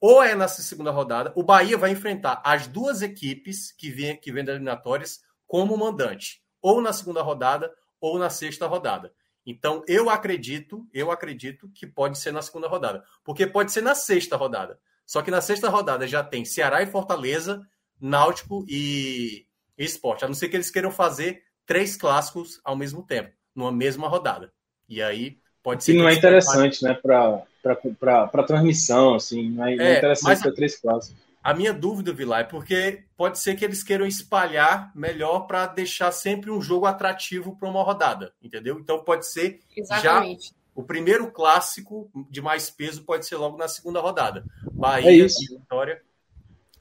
Ou 0.00 0.22
é 0.22 0.34
nessa 0.34 0.62
segunda 0.62 0.90
rodada, 0.90 1.32
o 1.34 1.42
Bahia 1.42 1.76
vai 1.76 1.90
enfrentar 1.90 2.40
as 2.44 2.66
duas 2.66 3.02
equipes 3.02 3.72
que 3.72 3.90
vêm 3.90 4.16
que 4.16 4.30
vem 4.30 4.44
das 4.44 4.54
eliminatórias 4.54 5.20
como 5.46 5.76
mandante, 5.76 6.42
ou 6.60 6.80
na 6.80 6.92
segunda 6.92 7.22
rodada 7.22 7.72
ou 8.00 8.18
na 8.18 8.28
sexta 8.28 8.66
rodada. 8.66 9.12
Então, 9.44 9.82
eu 9.86 10.10
acredito, 10.10 10.86
eu 10.92 11.10
acredito 11.10 11.70
que 11.72 11.86
pode 11.86 12.18
ser 12.18 12.32
na 12.32 12.42
segunda 12.42 12.68
rodada, 12.68 13.04
porque 13.24 13.46
pode 13.46 13.72
ser 13.72 13.80
na 13.80 13.94
sexta 13.94 14.36
rodada. 14.36 14.78
Só 15.04 15.22
que 15.22 15.30
na 15.30 15.40
sexta 15.40 15.68
rodada 15.68 16.06
já 16.06 16.22
tem 16.22 16.44
Ceará 16.44 16.82
e 16.82 16.86
Fortaleza, 16.86 17.64
Náutico 18.00 18.64
e 18.68 19.46
Esporte, 19.78 20.24
a 20.24 20.28
não 20.28 20.34
ser 20.34 20.48
que 20.48 20.56
eles 20.56 20.70
queiram 20.70 20.90
fazer 20.90 21.44
três 21.64 21.96
clássicos 21.96 22.60
ao 22.64 22.76
mesmo 22.76 23.04
tempo 23.04 23.35
numa 23.56 23.72
mesma 23.72 24.06
rodada. 24.06 24.52
E 24.88 25.02
aí 25.02 25.38
pode 25.62 25.82
ser. 25.82 25.92
Que 25.92 25.98
não 25.98 26.08
é 26.08 26.14
interessante, 26.14 26.84
né, 26.84 26.94
para 26.94 28.42
transmissão, 28.46 29.14
assim, 29.14 29.50
não 29.50 29.66
é, 29.66 29.74
é, 29.74 29.94
é 29.94 29.98
interessante 29.98 30.42
para 30.42 30.52
três 30.52 30.76
classes. 30.76 31.14
A 31.42 31.54
minha 31.54 31.72
dúvida, 31.72 32.12
Vilar, 32.12 32.40
é 32.40 32.44
porque 32.44 33.04
pode 33.16 33.38
ser 33.38 33.54
que 33.54 33.64
eles 33.64 33.82
queiram 33.82 34.04
espalhar 34.04 34.90
melhor 34.96 35.46
para 35.46 35.66
deixar 35.66 36.10
sempre 36.10 36.50
um 36.50 36.60
jogo 36.60 36.86
atrativo 36.86 37.56
para 37.56 37.68
uma 37.68 37.84
rodada, 37.84 38.32
entendeu? 38.42 38.80
Então 38.80 38.98
pode 38.98 39.26
ser 39.26 39.60
Exatamente. 39.76 40.48
já 40.48 40.56
o 40.74 40.82
primeiro 40.82 41.30
clássico 41.30 42.10
de 42.28 42.42
mais 42.42 42.68
peso 42.68 43.02
pode 43.02 43.26
ser 43.26 43.36
logo 43.36 43.56
na 43.56 43.66
segunda 43.66 43.98
rodada. 44.00 44.44
Bahia 44.72 45.24
é 45.24 45.26
e 45.26 45.56
Vitória. 45.56 46.02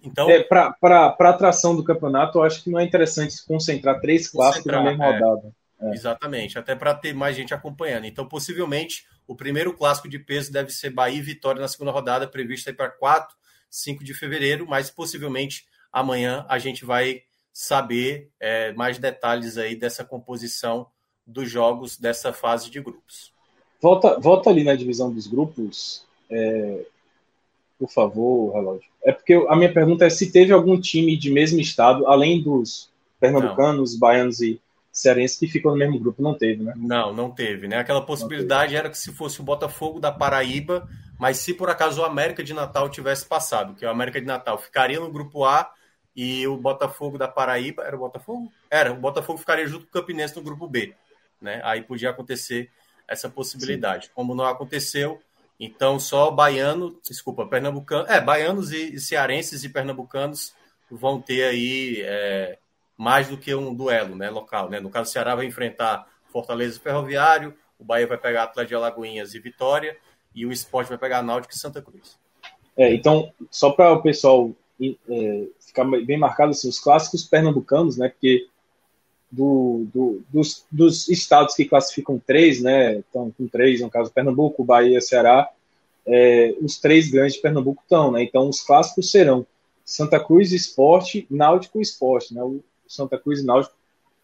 Então, 0.03 0.29
é, 0.29 0.43
para 0.43 1.15
atração 1.19 1.75
do 1.75 1.83
campeonato, 1.83 2.37
eu 2.37 2.43
acho 2.43 2.63
que 2.63 2.69
não 2.69 2.79
é 2.79 2.83
interessante 2.83 3.33
se 3.33 3.47
concentrar 3.47 4.01
três 4.01 4.27
clássicos 4.27 4.71
na 4.71 4.83
mesma 4.83 5.05
é. 5.05 5.11
rodada. 5.13 5.51
É. 5.79 5.91
Exatamente, 5.93 6.57
até 6.57 6.75
para 6.75 6.93
ter 6.93 7.13
mais 7.13 7.35
gente 7.35 7.53
acompanhando. 7.53 8.05
Então, 8.05 8.27
possivelmente, 8.27 9.05
o 9.27 9.35
primeiro 9.35 9.73
clássico 9.73 10.07
de 10.07 10.17
peso 10.17 10.51
deve 10.51 10.71
ser 10.71 10.89
Bahia 10.89 11.17
e 11.17 11.21
Vitória 11.21 11.61
na 11.61 11.67
segunda 11.67 11.91
rodada, 11.91 12.27
prevista 12.27 12.73
para 12.73 12.89
4, 12.89 13.35
5 13.69 14.03
de 14.03 14.13
fevereiro, 14.13 14.65
mas 14.67 14.89
possivelmente 14.89 15.65
amanhã 15.91 16.45
a 16.47 16.57
gente 16.57 16.85
vai 16.85 17.23
saber 17.51 18.29
é, 18.39 18.73
mais 18.73 18.97
detalhes 18.97 19.57
aí 19.57 19.75
dessa 19.75 20.03
composição 20.03 20.87
dos 21.25 21.49
jogos 21.49 21.97
dessa 21.97 22.31
fase 22.31 22.69
de 22.69 22.79
grupos. 22.79 23.33
Volta, 23.81 24.19
volta 24.19 24.49
ali 24.49 24.63
na 24.63 24.75
divisão 24.75 25.11
dos 25.11 25.27
grupos, 25.27 26.05
é, 26.29 26.85
por 27.77 27.89
favor, 27.89 28.53
relógio. 28.53 28.89
É 29.03 29.11
porque 29.11 29.33
a 29.33 29.55
minha 29.55 29.71
pergunta 29.71 30.05
é 30.05 30.09
se 30.09 30.31
teve 30.31 30.53
algum 30.53 30.79
time 30.79 31.17
de 31.17 31.31
mesmo 31.31 31.59
estado, 31.59 32.07
além 32.07 32.41
dos 32.41 32.89
pernambucanos, 33.19 33.93
não. 33.93 33.99
baianos 33.99 34.41
e 34.41 34.59
cearenses 34.95 35.37
que 35.37 35.47
ficam 35.47 35.71
no 35.71 35.77
mesmo 35.77 35.99
grupo. 35.99 36.23
Não 36.23 36.33
teve, 36.33 36.63
né? 36.63 36.73
Não, 36.77 37.13
não 37.13 37.29
teve, 37.29 37.67
né? 37.67 37.77
Aquela 37.77 38.03
possibilidade 38.03 38.75
era 38.75 38.89
que 38.89 38.97
se 38.97 39.11
fosse 39.11 39.41
o 39.41 39.43
Botafogo 39.43 39.99
da 39.99 40.11
Paraíba, 40.11 40.87
mas 41.19 41.37
se 41.37 41.53
por 41.53 41.69
acaso 41.69 42.01
o 42.01 42.05
América 42.05 42.41
de 42.41 42.53
Natal 42.53 42.89
tivesse 42.89 43.25
passado, 43.25 43.75
que 43.75 43.85
o 43.85 43.89
América 43.89 44.21
de 44.21 44.25
Natal 44.25 44.57
ficaria 44.57 44.99
no 44.99 45.11
grupo 45.11 45.43
A 45.43 45.69
e 46.15 46.47
o 46.47 46.55
Botafogo 46.55 47.17
da 47.17 47.27
Paraíba, 47.27 47.83
era 47.83 47.95
o 47.95 47.99
Botafogo? 47.99 48.49
Era, 48.71 48.93
o 48.93 48.95
Botafogo 48.95 49.37
ficaria 49.37 49.67
junto 49.67 49.85
com 49.85 49.89
o 49.89 50.01
Campinense 50.01 50.35
no 50.37 50.41
grupo 50.41 50.65
B, 50.65 50.95
né? 51.41 51.59
Aí 51.65 51.81
podia 51.81 52.09
acontecer 52.09 52.71
essa 53.05 53.29
possibilidade. 53.29 54.05
Sim. 54.05 54.11
Como 54.15 54.33
não 54.33 54.45
aconteceu, 54.45 55.19
então 55.59 55.99
só 55.99 56.31
baiano, 56.31 56.97
desculpa, 57.03 57.45
pernambucano, 57.45 58.07
é, 58.07 58.21
baianos 58.21 58.71
e, 58.71 58.97
cearenses 58.97 59.65
e 59.65 59.69
pernambucanos 59.69 60.53
vão 60.89 61.19
ter 61.19 61.43
aí 61.43 62.01
é, 62.01 62.57
mais 62.97 63.27
do 63.27 63.37
que 63.37 63.53
um 63.53 63.73
duelo, 63.73 64.15
né, 64.15 64.29
local, 64.29 64.69
né? 64.69 64.79
No 64.79 64.89
caso, 64.89 65.09
o 65.09 65.13
Ceará 65.13 65.35
vai 65.35 65.45
enfrentar 65.45 66.07
Fortaleza 66.27 66.77
e 66.77 66.81
Ferroviário, 66.81 67.53
o 67.79 67.83
Bahia 67.83 68.07
vai 68.07 68.17
pegar 68.17 68.43
Atlético 68.43 68.69
de 68.69 68.75
Alagoinhas 68.75 69.33
e 69.33 69.39
Vitória, 69.39 69.97
e 70.33 70.45
o 70.45 70.51
Esporte 70.51 70.89
vai 70.89 70.97
pegar 70.97 71.21
Náutico 71.21 71.53
e 71.53 71.57
Santa 71.57 71.81
Cruz. 71.81 72.17
É, 72.77 72.93
então, 72.93 73.31
só 73.49 73.71
para 73.71 73.93
o 73.93 74.01
pessoal 74.01 74.51
é, 75.09 75.47
ficar 75.59 75.85
bem 75.85 76.17
marcado, 76.17 76.51
assim, 76.51 76.67
os 76.67 76.79
clássicos 76.79 77.23
pernambucanos, 77.23 77.97
né, 77.97 78.09
porque 78.09 78.47
do, 79.31 79.87
do, 79.93 80.21
dos, 80.29 80.65
dos, 80.71 81.07
estados 81.07 81.55
que 81.55 81.65
classificam 81.65 82.21
três, 82.25 82.61
né, 82.61 82.99
estão 82.99 83.31
com 83.31 83.47
três, 83.47 83.81
no 83.81 83.89
caso 83.89 84.11
Pernambuco, 84.11 84.63
Bahia, 84.63 84.99
Ceará, 84.99 85.49
é, 86.05 86.53
os 86.61 86.77
três 86.77 87.09
grandes 87.09 87.35
de 87.35 87.41
Pernambuco 87.41 87.81
estão, 87.83 88.11
né, 88.11 88.23
então 88.23 88.49
os 88.49 88.61
clássicos 88.61 89.09
serão 89.09 89.45
Santa 89.83 90.19
Cruz 90.19 90.51
Esporte, 90.51 91.25
Náutico 91.29 91.79
Esporte, 91.81 92.33
né, 92.33 92.41
Santa 92.87 93.17
Cruz 93.17 93.39
e 93.39 93.45
Náutico, 93.45 93.75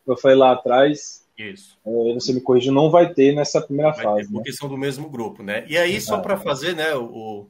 eu 0.07 0.17
falei 0.17 0.38
lá 0.38 0.51
atrás, 0.51 1.22
isso. 1.38 1.77
É, 1.85 2.14
você 2.14 2.33
me 2.33 2.41
corrige, 2.41 2.69
não 2.69 2.90
vai 2.90 3.14
ter 3.14 3.33
nessa 3.33 3.61
primeira 3.61 3.91
vai 3.91 4.03
fase. 4.03 4.27
Ter, 4.27 4.33
porque 4.33 4.51
né? 4.51 4.56
são 4.56 4.69
do 4.69 4.77
mesmo 4.77 5.09
grupo, 5.09 5.41
né? 5.41 5.65
E 5.67 5.77
aí, 5.77 5.99
só 5.99 6.19
para 6.19 6.38
fazer, 6.38 6.75
né, 6.75 6.93
o, 6.95 7.48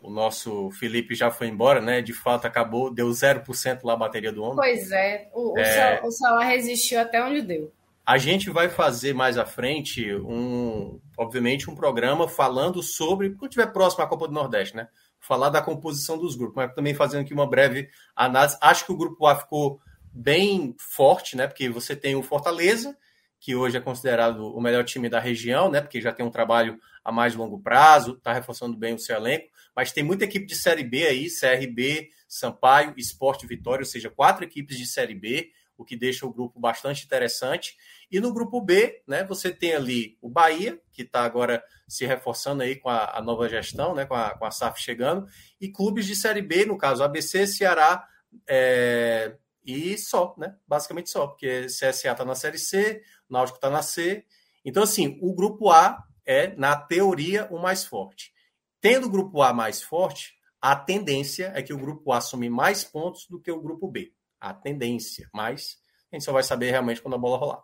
o 0.00 0.10
nosso 0.10 0.70
Felipe 0.72 1.14
já 1.14 1.30
foi 1.30 1.48
embora, 1.48 1.80
né? 1.80 2.00
De 2.00 2.12
fato, 2.12 2.46
acabou, 2.46 2.92
deu 2.92 3.08
0% 3.08 3.80
lá 3.84 3.92
a 3.92 3.96
bateria 3.96 4.32
do 4.32 4.42
homem. 4.42 4.56
Pois 4.56 4.90
é, 4.90 5.28
o, 5.34 5.58
é... 5.58 6.00
o 6.02 6.10
celular 6.10 6.44
resistiu 6.44 7.00
até 7.00 7.22
onde 7.22 7.42
deu. 7.42 7.72
A 8.04 8.16
gente 8.16 8.48
vai 8.48 8.70
fazer 8.70 9.12
mais 9.12 9.36
à 9.36 9.44
frente 9.44 10.14
um, 10.14 10.98
obviamente, 11.16 11.68
um 11.68 11.74
programa 11.74 12.26
falando 12.26 12.82
sobre, 12.82 13.30
quando 13.30 13.50
estiver 13.50 13.70
próximo 13.70 14.02
à 14.02 14.06
Copa 14.06 14.26
do 14.26 14.32
Nordeste, 14.32 14.74
né? 14.74 14.88
Falar 15.20 15.50
da 15.50 15.60
composição 15.60 16.16
dos 16.16 16.34
grupos, 16.34 16.56
mas 16.56 16.72
também 16.74 16.94
fazendo 16.94 17.20
aqui 17.20 17.34
uma 17.34 17.46
breve 17.46 17.90
análise. 18.16 18.56
Acho 18.62 18.86
que 18.86 18.92
o 18.92 18.96
grupo 18.96 19.26
A 19.26 19.36
ficou 19.36 19.78
bem 20.12 20.74
forte, 20.78 21.36
né? 21.36 21.46
Porque 21.46 21.68
você 21.68 21.94
tem 21.94 22.16
o 22.16 22.22
Fortaleza, 22.22 22.96
que 23.40 23.54
hoje 23.54 23.76
é 23.76 23.80
considerado 23.80 24.54
o 24.54 24.60
melhor 24.60 24.84
time 24.84 25.08
da 25.08 25.20
região, 25.20 25.70
né? 25.70 25.80
Porque 25.80 26.00
já 26.00 26.12
tem 26.12 26.24
um 26.24 26.30
trabalho 26.30 26.78
a 27.04 27.12
mais 27.12 27.34
longo 27.34 27.60
prazo, 27.60 28.14
está 28.14 28.32
reforçando 28.32 28.76
bem 28.76 28.94
o 28.94 28.98
seu 28.98 29.16
elenco, 29.16 29.48
mas 29.74 29.92
tem 29.92 30.02
muita 30.02 30.24
equipe 30.24 30.44
de 30.44 30.56
Série 30.56 30.82
B 30.82 31.06
aí, 31.06 31.28
CRB, 31.28 32.10
Sampaio, 32.26 32.94
Esporte 32.96 33.46
Vitória, 33.46 33.82
ou 33.82 33.86
seja, 33.86 34.10
quatro 34.10 34.44
equipes 34.44 34.76
de 34.76 34.86
Série 34.86 35.14
B, 35.14 35.50
o 35.76 35.84
que 35.84 35.96
deixa 35.96 36.26
o 36.26 36.32
grupo 36.32 36.58
bastante 36.58 37.04
interessante. 37.04 37.76
E 38.10 38.18
no 38.18 38.32
grupo 38.32 38.60
B, 38.60 39.02
né, 39.06 39.22
você 39.22 39.50
tem 39.50 39.74
ali 39.74 40.18
o 40.20 40.28
Bahia, 40.28 40.78
que 40.92 41.02
está 41.02 41.22
agora 41.22 41.62
se 41.86 42.04
reforçando 42.04 42.62
aí 42.62 42.74
com 42.74 42.88
a, 42.88 43.16
a, 43.16 43.22
nova 43.22 43.48
gestão, 43.48 43.94
né, 43.94 44.04
com 44.04 44.14
a, 44.14 44.30
com 44.30 44.44
a 44.44 44.50
SAF 44.50 44.82
chegando, 44.82 45.26
e 45.60 45.68
clubes 45.68 46.04
de 46.04 46.16
Série 46.16 46.42
B, 46.42 46.66
no 46.66 46.76
caso 46.76 47.04
ABC, 47.04 47.46
Ceará, 47.46 48.06
é, 48.46 49.36
e 49.64 49.96
só, 49.98 50.34
né? 50.38 50.56
Basicamente 50.66 51.10
só, 51.10 51.26
porque 51.26 51.66
CSA 51.66 52.12
está 52.12 52.24
na 52.24 52.34
Série 52.34 52.58
C, 52.58 53.02
Náutico 53.28 53.58
está 53.58 53.68
na 53.68 53.82
C. 53.82 54.24
Então, 54.64 54.82
assim, 54.82 55.18
o 55.22 55.34
grupo 55.34 55.70
A 55.70 56.04
é, 56.26 56.54
na 56.56 56.76
teoria, 56.76 57.46
o 57.50 57.58
mais 57.58 57.84
forte. 57.84 58.32
Tendo 58.80 59.06
o 59.06 59.10
grupo 59.10 59.42
A 59.42 59.52
mais 59.52 59.82
forte, 59.82 60.34
a 60.60 60.74
tendência 60.74 61.52
é 61.54 61.62
que 61.62 61.72
o 61.72 61.78
grupo 61.78 62.12
A 62.12 62.18
assumir 62.18 62.50
mais 62.50 62.84
pontos 62.84 63.26
do 63.28 63.40
que 63.40 63.50
o 63.50 63.60
grupo 63.60 63.88
B. 63.88 64.12
A 64.40 64.54
tendência, 64.54 65.28
mas 65.32 65.78
a 66.12 66.16
gente 66.16 66.24
só 66.24 66.32
vai 66.32 66.42
saber 66.42 66.70
realmente 66.70 67.02
quando 67.02 67.14
a 67.14 67.18
bola 67.18 67.38
rolar. 67.38 67.62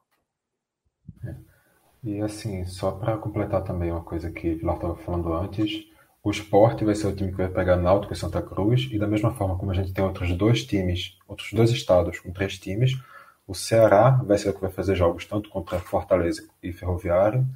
E 2.02 2.20
assim, 2.20 2.64
só 2.66 2.90
para 2.90 3.16
completar 3.16 3.64
também 3.64 3.90
uma 3.90 4.04
coisa 4.04 4.30
que 4.30 4.52
o 4.52 4.58
Vilar 4.58 4.76
estava 4.76 4.96
falando 4.96 5.32
antes, 5.32 5.86
o 6.24 6.30
esporte 6.30 6.86
vai 6.86 6.94
ser 6.94 7.06
o 7.06 7.14
time 7.14 7.30
que 7.30 7.36
vai 7.36 7.50
pegar 7.50 7.76
Náutico 7.76 8.14
e 8.14 8.16
Santa 8.16 8.40
Cruz, 8.40 8.88
e 8.90 8.98
da 8.98 9.06
mesma 9.06 9.34
forma 9.34 9.58
como 9.58 9.70
a 9.70 9.74
gente 9.74 9.92
tem 9.92 10.02
outros 10.02 10.32
dois 10.32 10.64
times, 10.64 11.18
outros 11.28 11.52
dois 11.52 11.70
estados 11.70 12.18
com 12.18 12.32
três 12.32 12.58
times, 12.58 12.98
o 13.46 13.54
Ceará 13.54 14.10
vai 14.10 14.38
ser 14.38 14.48
o 14.48 14.54
que 14.54 14.62
vai 14.62 14.70
fazer 14.70 14.94
jogos 14.94 15.26
tanto 15.26 15.50
contra 15.50 15.78
Fortaleza 15.78 16.48
e 16.62 16.72
Ferroviário, 16.72 17.46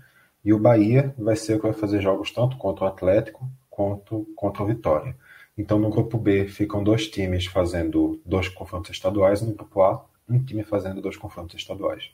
e 0.44 0.52
o 0.52 0.58
Bahia 0.58 1.14
vai 1.16 1.34
ser 1.34 1.54
o 1.54 1.56
que 1.56 1.62
vai 1.62 1.72
fazer 1.72 2.02
jogos 2.02 2.30
tanto 2.30 2.58
contra 2.58 2.84
o 2.84 2.88
Atlético 2.88 3.50
quanto 3.70 4.26
contra 4.36 4.62
o 4.62 4.66
Vitória. 4.66 5.16
Então 5.56 5.78
no 5.78 5.88
grupo 5.88 6.18
B 6.18 6.46
ficam 6.46 6.84
dois 6.84 7.08
times 7.08 7.46
fazendo 7.46 8.20
dois 8.22 8.50
confrontos 8.50 8.90
estaduais, 8.90 9.40
e 9.40 9.46
no 9.46 9.54
grupo 9.54 9.80
A, 9.80 10.04
um 10.28 10.44
time 10.44 10.62
fazendo 10.62 11.00
dois 11.00 11.16
confrontos 11.16 11.56
estaduais. 11.56 12.12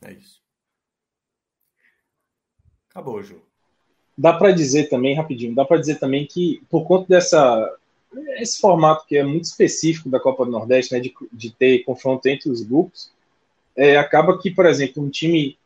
É 0.00 0.12
isso. 0.12 0.40
Acabou, 2.88 3.22
Ju 3.22 3.47
dá 4.18 4.32
para 4.32 4.50
dizer 4.50 4.88
também, 4.88 5.14
rapidinho, 5.14 5.54
dá 5.54 5.64
para 5.64 5.78
dizer 5.78 6.00
também 6.00 6.26
que 6.26 6.60
por 6.68 6.84
conta 6.84 7.06
dessa 7.08 7.72
esse 8.38 8.58
formato 8.58 9.06
que 9.06 9.16
é 9.16 9.22
muito 9.22 9.44
específico 9.44 10.08
da 10.08 10.18
Copa 10.18 10.44
do 10.44 10.50
Nordeste, 10.50 10.94
né, 10.94 11.00
de, 11.00 11.14
de 11.32 11.50
ter 11.50 11.80
confronto 11.84 12.26
entre 12.26 12.50
os 12.50 12.62
grupos, 12.62 13.12
é, 13.76 13.96
acaba 13.96 14.38
que, 14.38 14.50
por 14.50 14.66
exemplo, 14.66 15.02
um 15.02 15.10
time 15.10 15.56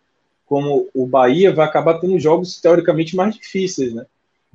como 0.44 0.89
o 0.92 1.06
Bahia 1.06 1.52
vai 1.52 1.66
acabar 1.66 1.98
tendo 1.98 2.18
jogos 2.18 2.60
teoricamente 2.60 3.16
mais 3.16 3.34
difíceis, 3.34 3.94
né? 3.94 4.05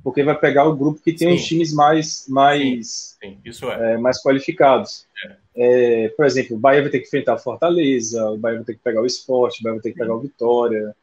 Porque 0.04 0.22
vai 0.22 0.38
pegar 0.38 0.66
o 0.66 0.76
grupo 0.76 1.02
que 1.02 1.12
tem 1.12 1.30
sim. 1.30 1.36
os 1.36 1.46
times 1.46 1.74
mais, 1.74 2.26
mais, 2.28 3.18
sim, 3.20 3.30
sim. 3.30 3.38
Isso 3.44 3.72
é. 3.72 3.94
É, 3.94 3.98
mais 3.98 4.22
qualificados. 4.22 5.08
É. 5.56 6.06
é. 6.06 6.10
por 6.10 6.26
exemplo, 6.26 6.56
o 6.56 6.60
Bahia 6.60 6.84
vai 6.84 6.92
ter 6.92 7.00
que 7.00 7.08
enfrentar 7.08 7.34
a 7.34 7.40
Fortaleza, 7.40 8.30
o 8.30 8.38
Bahia 8.38 8.58
vai 8.58 8.66
ter 8.66 8.74
que 8.76 8.84
pegar 8.84 9.02
o 9.02 9.08
Esporte, 9.08 9.60
o 9.60 9.64
Bahia 9.64 9.76
vai 9.76 9.82
ter 9.82 9.92
que 9.92 9.98
pegar 9.98 10.14
o 10.14 10.20
Vitória, 10.20 10.96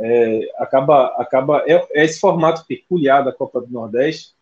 é, 0.00 0.40
acaba, 0.58 1.06
acaba 1.18 1.64
é, 1.66 1.74
é, 1.92 2.04
esse 2.04 2.20
formato 2.20 2.64
peculiar 2.66 3.24
da 3.24 3.32
Copa 3.32 3.60
do 3.60 3.72
Nordeste 3.72 4.32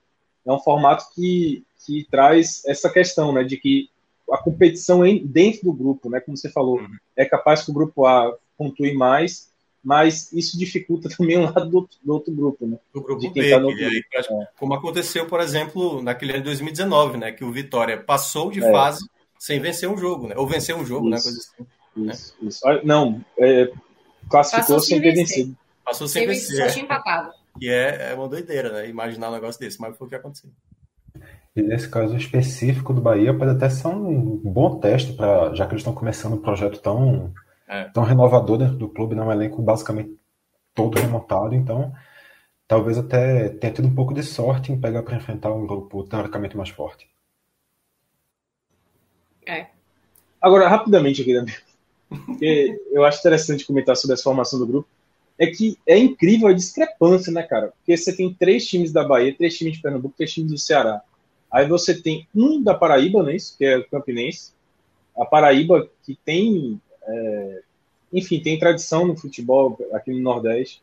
é 0.47 0.53
um 0.53 0.59
formato 0.59 1.07
que, 1.15 1.65
que 1.85 2.07
traz 2.11 2.63
essa 2.67 2.89
questão, 2.89 3.33
né, 3.33 3.43
de 3.43 3.57
que 3.57 3.91
a 4.31 4.39
competição 4.39 5.03
dentro 5.25 5.65
do 5.65 5.73
grupo, 5.73 6.09
né, 6.09 6.21
como 6.21 6.37
você 6.37 6.49
falou, 6.49 6.79
uhum. 6.79 6.89
é 7.17 7.25
capaz 7.25 7.65
que 7.65 7.71
o 7.71 7.75
grupo 7.75 8.07
A 8.07 8.37
pontue 8.57 8.95
mais, 8.95 9.51
mas 9.83 10.33
isso 10.33 10.59
dificulta 10.59 11.09
também 11.17 11.39
o 11.39 11.45
lado 11.45 11.69
do, 11.69 11.89
do 12.03 12.13
outro 12.13 12.33
grupo, 12.33 12.67
né? 12.67 12.79
Do 12.93 13.01
grupo 13.01 13.31
B, 13.31 13.51
tá 13.51 13.59
aí, 13.59 14.05
é. 14.15 14.49
como 14.59 14.75
aconteceu, 14.75 15.27
por 15.27 15.41
exemplo, 15.41 16.03
naquele 16.03 16.33
ano 16.33 16.41
de 16.41 16.47
2019, 16.47 17.19
né, 17.19 17.33
que 17.33 17.45
o 17.45 17.53
Vitória 17.53 17.97
passou 17.97 18.51
de 18.51 18.63
é. 18.63 18.71
fase 18.71 19.09
sem 19.39 19.61
vencer 19.61 19.89
um 19.89 19.97
jogo, 19.97 20.29
né? 20.29 20.35
Ou 20.37 20.47
vencer 20.47 20.75
um 20.75 20.85
jogo, 20.85 21.09
né, 21.09 21.17
isso, 21.17 21.29
né, 21.29 21.35
coisa 21.35 21.51
assim. 21.53 21.67
Isso, 22.11 22.35
né? 22.41 22.49
isso. 22.49 22.61
Não, 22.85 23.25
é, 23.39 23.71
classificou 24.29 24.81
sem 24.81 25.01
ter 25.01 25.13
vencido. 25.13 25.57
Passou 25.85 26.09
sem, 26.09 26.27
vencer. 26.27 26.67
Só 26.67 26.73
tinha 26.73 26.85
empatado. 26.85 27.33
E 27.61 27.69
é, 27.69 28.11
é 28.11 28.15
uma 28.15 28.29
doideira, 28.29 28.73
né? 28.73 28.89
Imaginar 28.89 29.31
um 29.31 29.35
negócio 29.35 29.61
desse, 29.61 29.81
mas 29.81 29.97
foi 29.97 30.07
o 30.07 30.11
que 30.11 30.17
aconteceu. 30.17 30.51
E 31.55 31.63
nesse 31.63 31.89
caso 31.89 32.17
específico 32.17 32.93
do 32.93 33.01
Bahia, 33.01 33.33
pode 33.33 33.53
até 33.53 33.71
ser 33.71 33.89
um 33.89 34.37
bom 34.37 34.79
teste, 34.79 35.15
para 35.15 35.55
já 35.55 35.65
que 35.65 35.73
eles 35.73 35.81
estão 35.81 35.95
começando 35.95 36.35
um 36.35 36.43
projeto 36.43 36.79
tão, 36.81 37.33
é. 37.67 37.85
tão 37.85 38.03
renovador 38.03 38.59
dentro 38.59 38.77
do 38.77 38.89
clube, 38.89 39.15
né? 39.15 39.23
um 39.23 39.33
elenco 39.33 39.63
basicamente 39.63 40.15
todo 40.75 41.01
remontado, 41.01 41.55
então 41.55 41.95
talvez 42.69 42.99
até 42.99 43.49
tenha 43.49 43.73
tido 43.73 43.89
um 43.89 43.95
pouco 43.95 44.13
de 44.13 44.23
sorte 44.23 44.71
em 44.71 44.79
pegar 44.79 45.03
para 45.03 45.17
enfrentar 45.17 45.51
um 45.53 45.67
grupo 45.67 46.05
teoricamente 46.05 46.57
mais 46.57 46.69
forte. 46.69 47.09
É. 49.47 49.69
Agora, 50.43 50.69
rapidamente 50.69 51.23
aqui, 51.23 51.33
Daniel 51.33 51.57
que 52.39 52.79
eu 52.91 53.05
acho 53.05 53.19
interessante 53.19 53.67
comentar 53.67 53.97
sobre 53.97 54.15
essa 54.15 54.23
formação 54.23 54.59
do 54.59 54.67
grupo, 54.67 54.89
é 55.39 55.47
que 55.47 55.79
é 55.87 55.99
incrível 55.99 56.49
a 56.49 56.53
discrepância, 56.53 57.33
né, 57.33 57.43
cara? 57.43 57.69
Porque 57.69 57.97
você 57.97 58.15
tem 58.15 58.33
três 58.33 58.67
times 58.67 58.93
da 58.93 59.05
Bahia, 59.05 59.35
três 59.37 59.57
times 59.57 59.75
de 59.75 59.83
Pernambuco, 59.83 60.15
três 60.17 60.33
times 60.33 60.51
do 60.51 60.59
Ceará. 60.59 61.03
Aí 61.51 61.69
você 61.69 62.01
tem 62.01 62.27
um 62.35 62.63
da 62.63 62.75
Paraíba, 62.75 63.23
né, 63.23 63.37
isso, 63.37 63.57
que 63.57 63.65
é 63.65 63.77
o 63.77 63.89
Campinense. 63.89 64.53
A 65.17 65.25
Paraíba, 65.25 65.89
que 66.03 66.19
tem, 66.25 66.81
é, 67.03 67.63
enfim, 68.13 68.41
tem 68.41 68.59
tradição 68.59 69.07
no 69.07 69.17
futebol 69.17 69.79
aqui 69.93 70.11
no 70.11 70.21
Nordeste. 70.21 70.83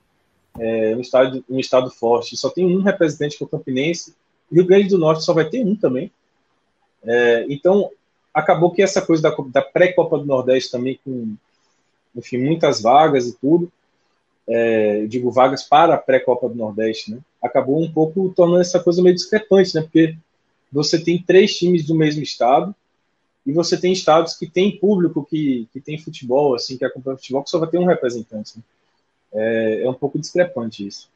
É 0.60 0.96
um 0.96 1.02
estado, 1.02 1.44
um 1.50 1.60
estado 1.60 1.90
forte. 1.90 2.38
Só 2.38 2.50
tem 2.50 2.66
um 2.66 2.82
representante 2.82 3.38
que 3.38 3.44
é 3.44 3.46
o 3.46 3.50
Campinense. 3.50 4.14
Rio 4.52 4.66
Grande 4.66 4.90
do 4.90 5.00
Norte 5.00 5.24
só 5.24 5.34
vai 5.34 5.50
ter 5.50 5.66
um 5.66 5.76
também. 5.76 6.12
É, 7.04 7.46
então, 7.50 7.90
acabou 8.34 8.72
que 8.72 8.82
essa 8.82 9.02
coisa 9.02 9.22
da, 9.22 9.36
da 9.48 9.62
pré-Copa 9.62 10.18
do 10.18 10.26
Nordeste 10.26 10.72
também, 10.72 11.00
com 11.04 11.36
enfim, 12.16 12.38
muitas 12.38 12.82
vagas 12.82 13.28
e 13.28 13.38
tudo, 13.38 13.72
é, 14.48 15.06
digo 15.06 15.32
vagas 15.32 15.64
para 15.64 15.96
a 15.96 15.98
pré-Copa 15.98 16.50
do 16.50 16.56
Nordeste, 16.56 17.12
né? 17.12 17.20
Acabou 17.42 17.82
um 17.82 17.92
pouco 17.92 18.32
tornando 18.36 18.62
essa 18.62 18.80
coisa 18.80 19.02
meio 19.02 19.16
discrepante, 19.16 19.76
né? 19.76 19.82
Porque 19.82 20.18
você 20.72 21.02
tem 21.02 21.22
três 21.22 21.56
times 21.56 21.86
do 21.86 21.96
mesmo 21.96 22.24
estado 22.24 22.76
e 23.46 23.52
você 23.52 23.80
tem 23.80 23.92
estados 23.94 24.36
que 24.36 24.48
tem 24.48 24.78
público 24.78 25.26
que, 25.26 25.68
que 25.72 25.80
tem 25.80 25.98
futebol, 25.98 26.56
assim, 26.56 26.78
que 26.78 26.86
acompanha 26.86 27.18
futebol, 27.18 27.44
que 27.44 27.50
só 27.50 27.60
vai 27.60 27.70
ter 27.70 27.78
um 27.78 27.86
representante. 27.86 28.58
Né? 28.58 28.64
É, 29.34 29.84
é 29.84 29.90
um 29.90 29.94
pouco 29.94 30.20
discrepante 30.20 30.86
isso. 30.86 31.10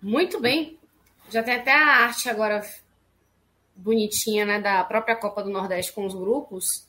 Muito 0.00 0.40
bem. 0.40 0.77
Já 1.30 1.42
tem 1.42 1.54
até 1.54 1.72
a 1.72 2.04
arte 2.04 2.28
agora 2.28 2.62
bonitinha, 3.76 4.44
né, 4.44 4.60
da 4.60 4.82
própria 4.84 5.14
Copa 5.14 5.42
do 5.42 5.50
Nordeste 5.50 5.92
com 5.92 6.04
os 6.04 6.14
grupos, 6.14 6.86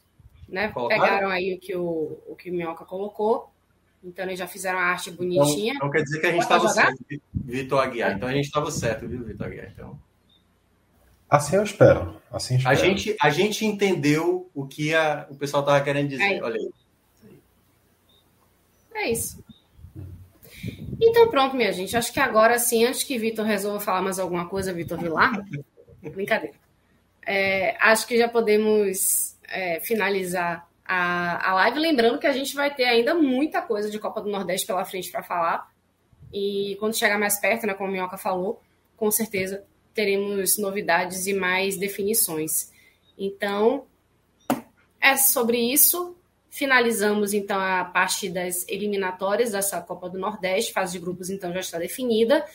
né? 0.48 0.70
Colocaram? 0.70 1.04
Pegaram 1.04 1.30
aí 1.30 1.54
o 1.54 1.60
que 1.60 1.76
o, 1.76 2.20
o 2.28 2.36
que 2.36 2.50
o 2.50 2.54
Minhoca 2.54 2.86
colocou. 2.86 3.52
Então 4.04 4.26
eles 4.26 4.40
já 4.40 4.48
fizeram 4.48 4.80
a 4.80 4.84
arte 4.84 5.12
bonitinha. 5.12 5.74
Então, 5.76 5.88
então 5.88 5.92
quer 5.92 6.04
dizer 6.04 6.20
que 6.20 6.28
a 6.28 6.32
gente 6.32 6.42
estava 6.42 6.68
certo, 6.70 7.06
Vitor 7.34 7.80
Aguiar. 7.80 8.14
Então 8.14 8.30
a 8.30 8.32
gente 8.32 8.46
estava 8.46 8.72
certo, 8.72 9.08
viu, 9.08 9.24
Vitor 9.24 9.48
Aguiar? 9.48 9.72
Então. 9.72 10.00
Assim 11.30 11.58
eu 11.58 11.64
espero. 11.64 12.20
Assim 12.32 12.56
eu 12.56 12.60
espero. 12.60 12.76
A 12.76 12.82
gente, 12.82 13.16
a 13.22 13.30
gente 13.30 13.66
entendeu 13.66 14.50
o 14.56 14.66
que 14.66 14.96
a, 14.96 15.28
o 15.30 15.36
pessoal 15.36 15.62
estava 15.62 15.84
querendo 15.84 16.10
dizer. 16.10 16.24
Aí. 16.24 16.42
Olha 16.42 16.56
aí. 16.56 16.72
É 18.96 19.12
isso. 19.12 19.44
Então 21.02 21.30
pronto, 21.30 21.56
minha 21.56 21.72
gente. 21.72 21.96
Acho 21.96 22.12
que 22.12 22.20
agora 22.20 22.60
sim, 22.60 22.86
antes 22.86 23.04
que 23.04 23.18
Vitor 23.18 23.46
resolva 23.46 23.80
falar 23.80 24.02
mais 24.02 24.20
alguma 24.20 24.48
coisa, 24.48 24.74
Vitor 24.74 25.00
Vilar, 25.00 25.44
brincadeira. 26.02 26.56
É, 27.26 27.78
acho 27.80 28.08
que 28.08 28.18
já 28.18 28.28
podemos 28.28 29.36
é, 29.48 29.80
finalizar 29.80 30.68
a, 30.86 31.50
a 31.50 31.54
live. 31.54 31.80
Lembrando 31.80 32.20
que 32.20 32.28
a 32.28 32.34
gente 32.34 32.56
vai 32.56 32.74
ter 32.74 32.86
ainda 32.86 33.14
muita 33.14 33.62
coisa 33.62 33.90
de 33.90 34.00
Copa 34.00 34.22
do 34.22 34.30
Nordeste 34.30 34.66
pela 34.66 34.84
frente 34.84 35.12
para 35.12 35.24
falar. 35.24 35.72
E 36.34 36.76
quando 36.80 36.98
chegar 36.98 37.20
mais 37.20 37.40
perto, 37.40 37.66
né, 37.66 37.74
como 37.74 37.90
o 37.90 37.92
Minhoca 37.92 38.18
falou, 38.18 38.62
com 38.98 39.10
certeza 39.10 39.64
teremos 39.94 40.58
novidades 40.58 41.28
e 41.28 41.34
mais 41.34 41.78
definições. 41.78 42.72
Então, 43.18 43.86
é 45.00 45.18
sobre 45.18 45.58
isso. 45.58 46.16
Finalizamos 46.60 47.34
então 47.34 47.58
a 47.58 47.86
parte 47.86 48.30
das 48.30 48.68
eliminatórias 48.68 49.54
dessa 49.54 49.80
Copa 49.80 50.10
do 50.10 50.20
Nordeste, 50.20 50.74
fase 50.74 50.92
de 50.92 51.00
grupos 51.00 51.30
então 51.30 51.54
já 51.54 51.62
está 51.62 51.80
definida. 51.80 52.46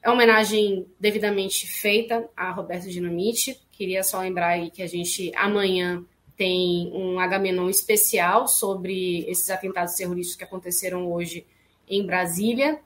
É 0.00 0.08
uma 0.08 0.14
homenagem 0.14 0.86
devidamente 1.00 1.66
feita 1.66 2.30
a 2.36 2.52
Roberto 2.52 2.88
Dinamite. 2.88 3.60
Queria 3.72 4.04
só 4.04 4.20
lembrar 4.20 4.50
aí 4.50 4.70
que 4.70 4.84
a 4.84 4.86
gente 4.86 5.32
amanhã 5.34 6.04
tem 6.36 6.92
um 6.94 7.18
Agamenon 7.18 7.68
especial 7.68 8.46
sobre 8.46 9.28
esses 9.28 9.50
atentados 9.50 9.94
terroristas 9.94 10.36
que 10.36 10.44
aconteceram 10.44 11.10
hoje 11.10 11.44
em 11.88 12.06
Brasília. 12.06 12.78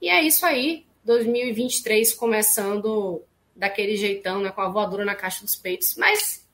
E 0.00 0.08
é 0.08 0.22
isso 0.22 0.46
aí, 0.46 0.86
2023 1.04 2.14
começando 2.14 3.22
daquele 3.54 3.98
jeitão, 3.98 4.40
né, 4.40 4.50
com 4.50 4.62
a 4.62 4.70
voadora 4.70 5.04
na 5.04 5.14
caixa 5.14 5.44
dos 5.44 5.56
peitos. 5.56 5.94
Mas, 5.98 6.48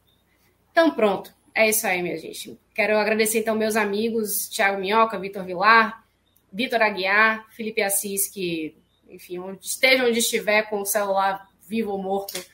então 0.72 0.90
pronto, 0.90 1.32
é 1.54 1.68
isso 1.68 1.86
aí, 1.86 2.02
minha 2.02 2.18
gente. 2.18 2.58
Quero 2.74 2.98
agradecer 2.98 3.38
então 3.38 3.54
meus 3.54 3.76
amigos 3.76 4.48
Thiago 4.48 4.80
Minhoca, 4.80 5.18
Vitor 5.18 5.44
Vilar, 5.44 6.04
Vitor 6.52 6.82
Aguiar, 6.82 7.46
Felipe 7.50 7.82
Assis, 7.82 8.28
que, 8.28 8.74
enfim, 9.08 9.40
esteja 9.60 10.04
onde 10.04 10.18
estiver 10.18 10.62
com 10.68 10.80
o 10.80 10.86
celular 10.86 11.48
vivo 11.66 11.92
ou 11.92 12.02
morto, 12.02 12.44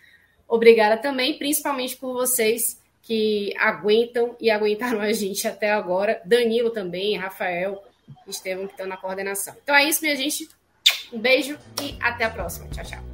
obrigada 0.47 0.97
também, 0.97 1.39
principalmente 1.39 1.97
por 1.97 2.13
vocês 2.13 2.81
que 3.03 3.55
aguentam 3.59 4.37
e 4.41 4.51
aguentaram 4.51 5.01
a 5.03 5.13
gente 5.13 5.49
até 5.49 5.71
agora. 5.71 6.21
Danilo 6.25 6.71
também, 6.71 7.17
Rafael, 7.17 7.83
Estevam, 8.27 8.67
que 8.67 8.73
estão 8.73 8.87
na 8.87 8.97
coordenação. 8.97 9.55
Então 9.63 9.75
é 9.75 9.85
isso, 9.85 10.03
minha 10.03 10.17
gente. 10.17 10.49
Um 11.13 11.19
beijo 11.19 11.59
e 11.83 11.97
até 12.01 12.25
a 12.25 12.31
próxima. 12.31 12.69
Tchau, 12.69 12.85
tchau. 12.85 13.10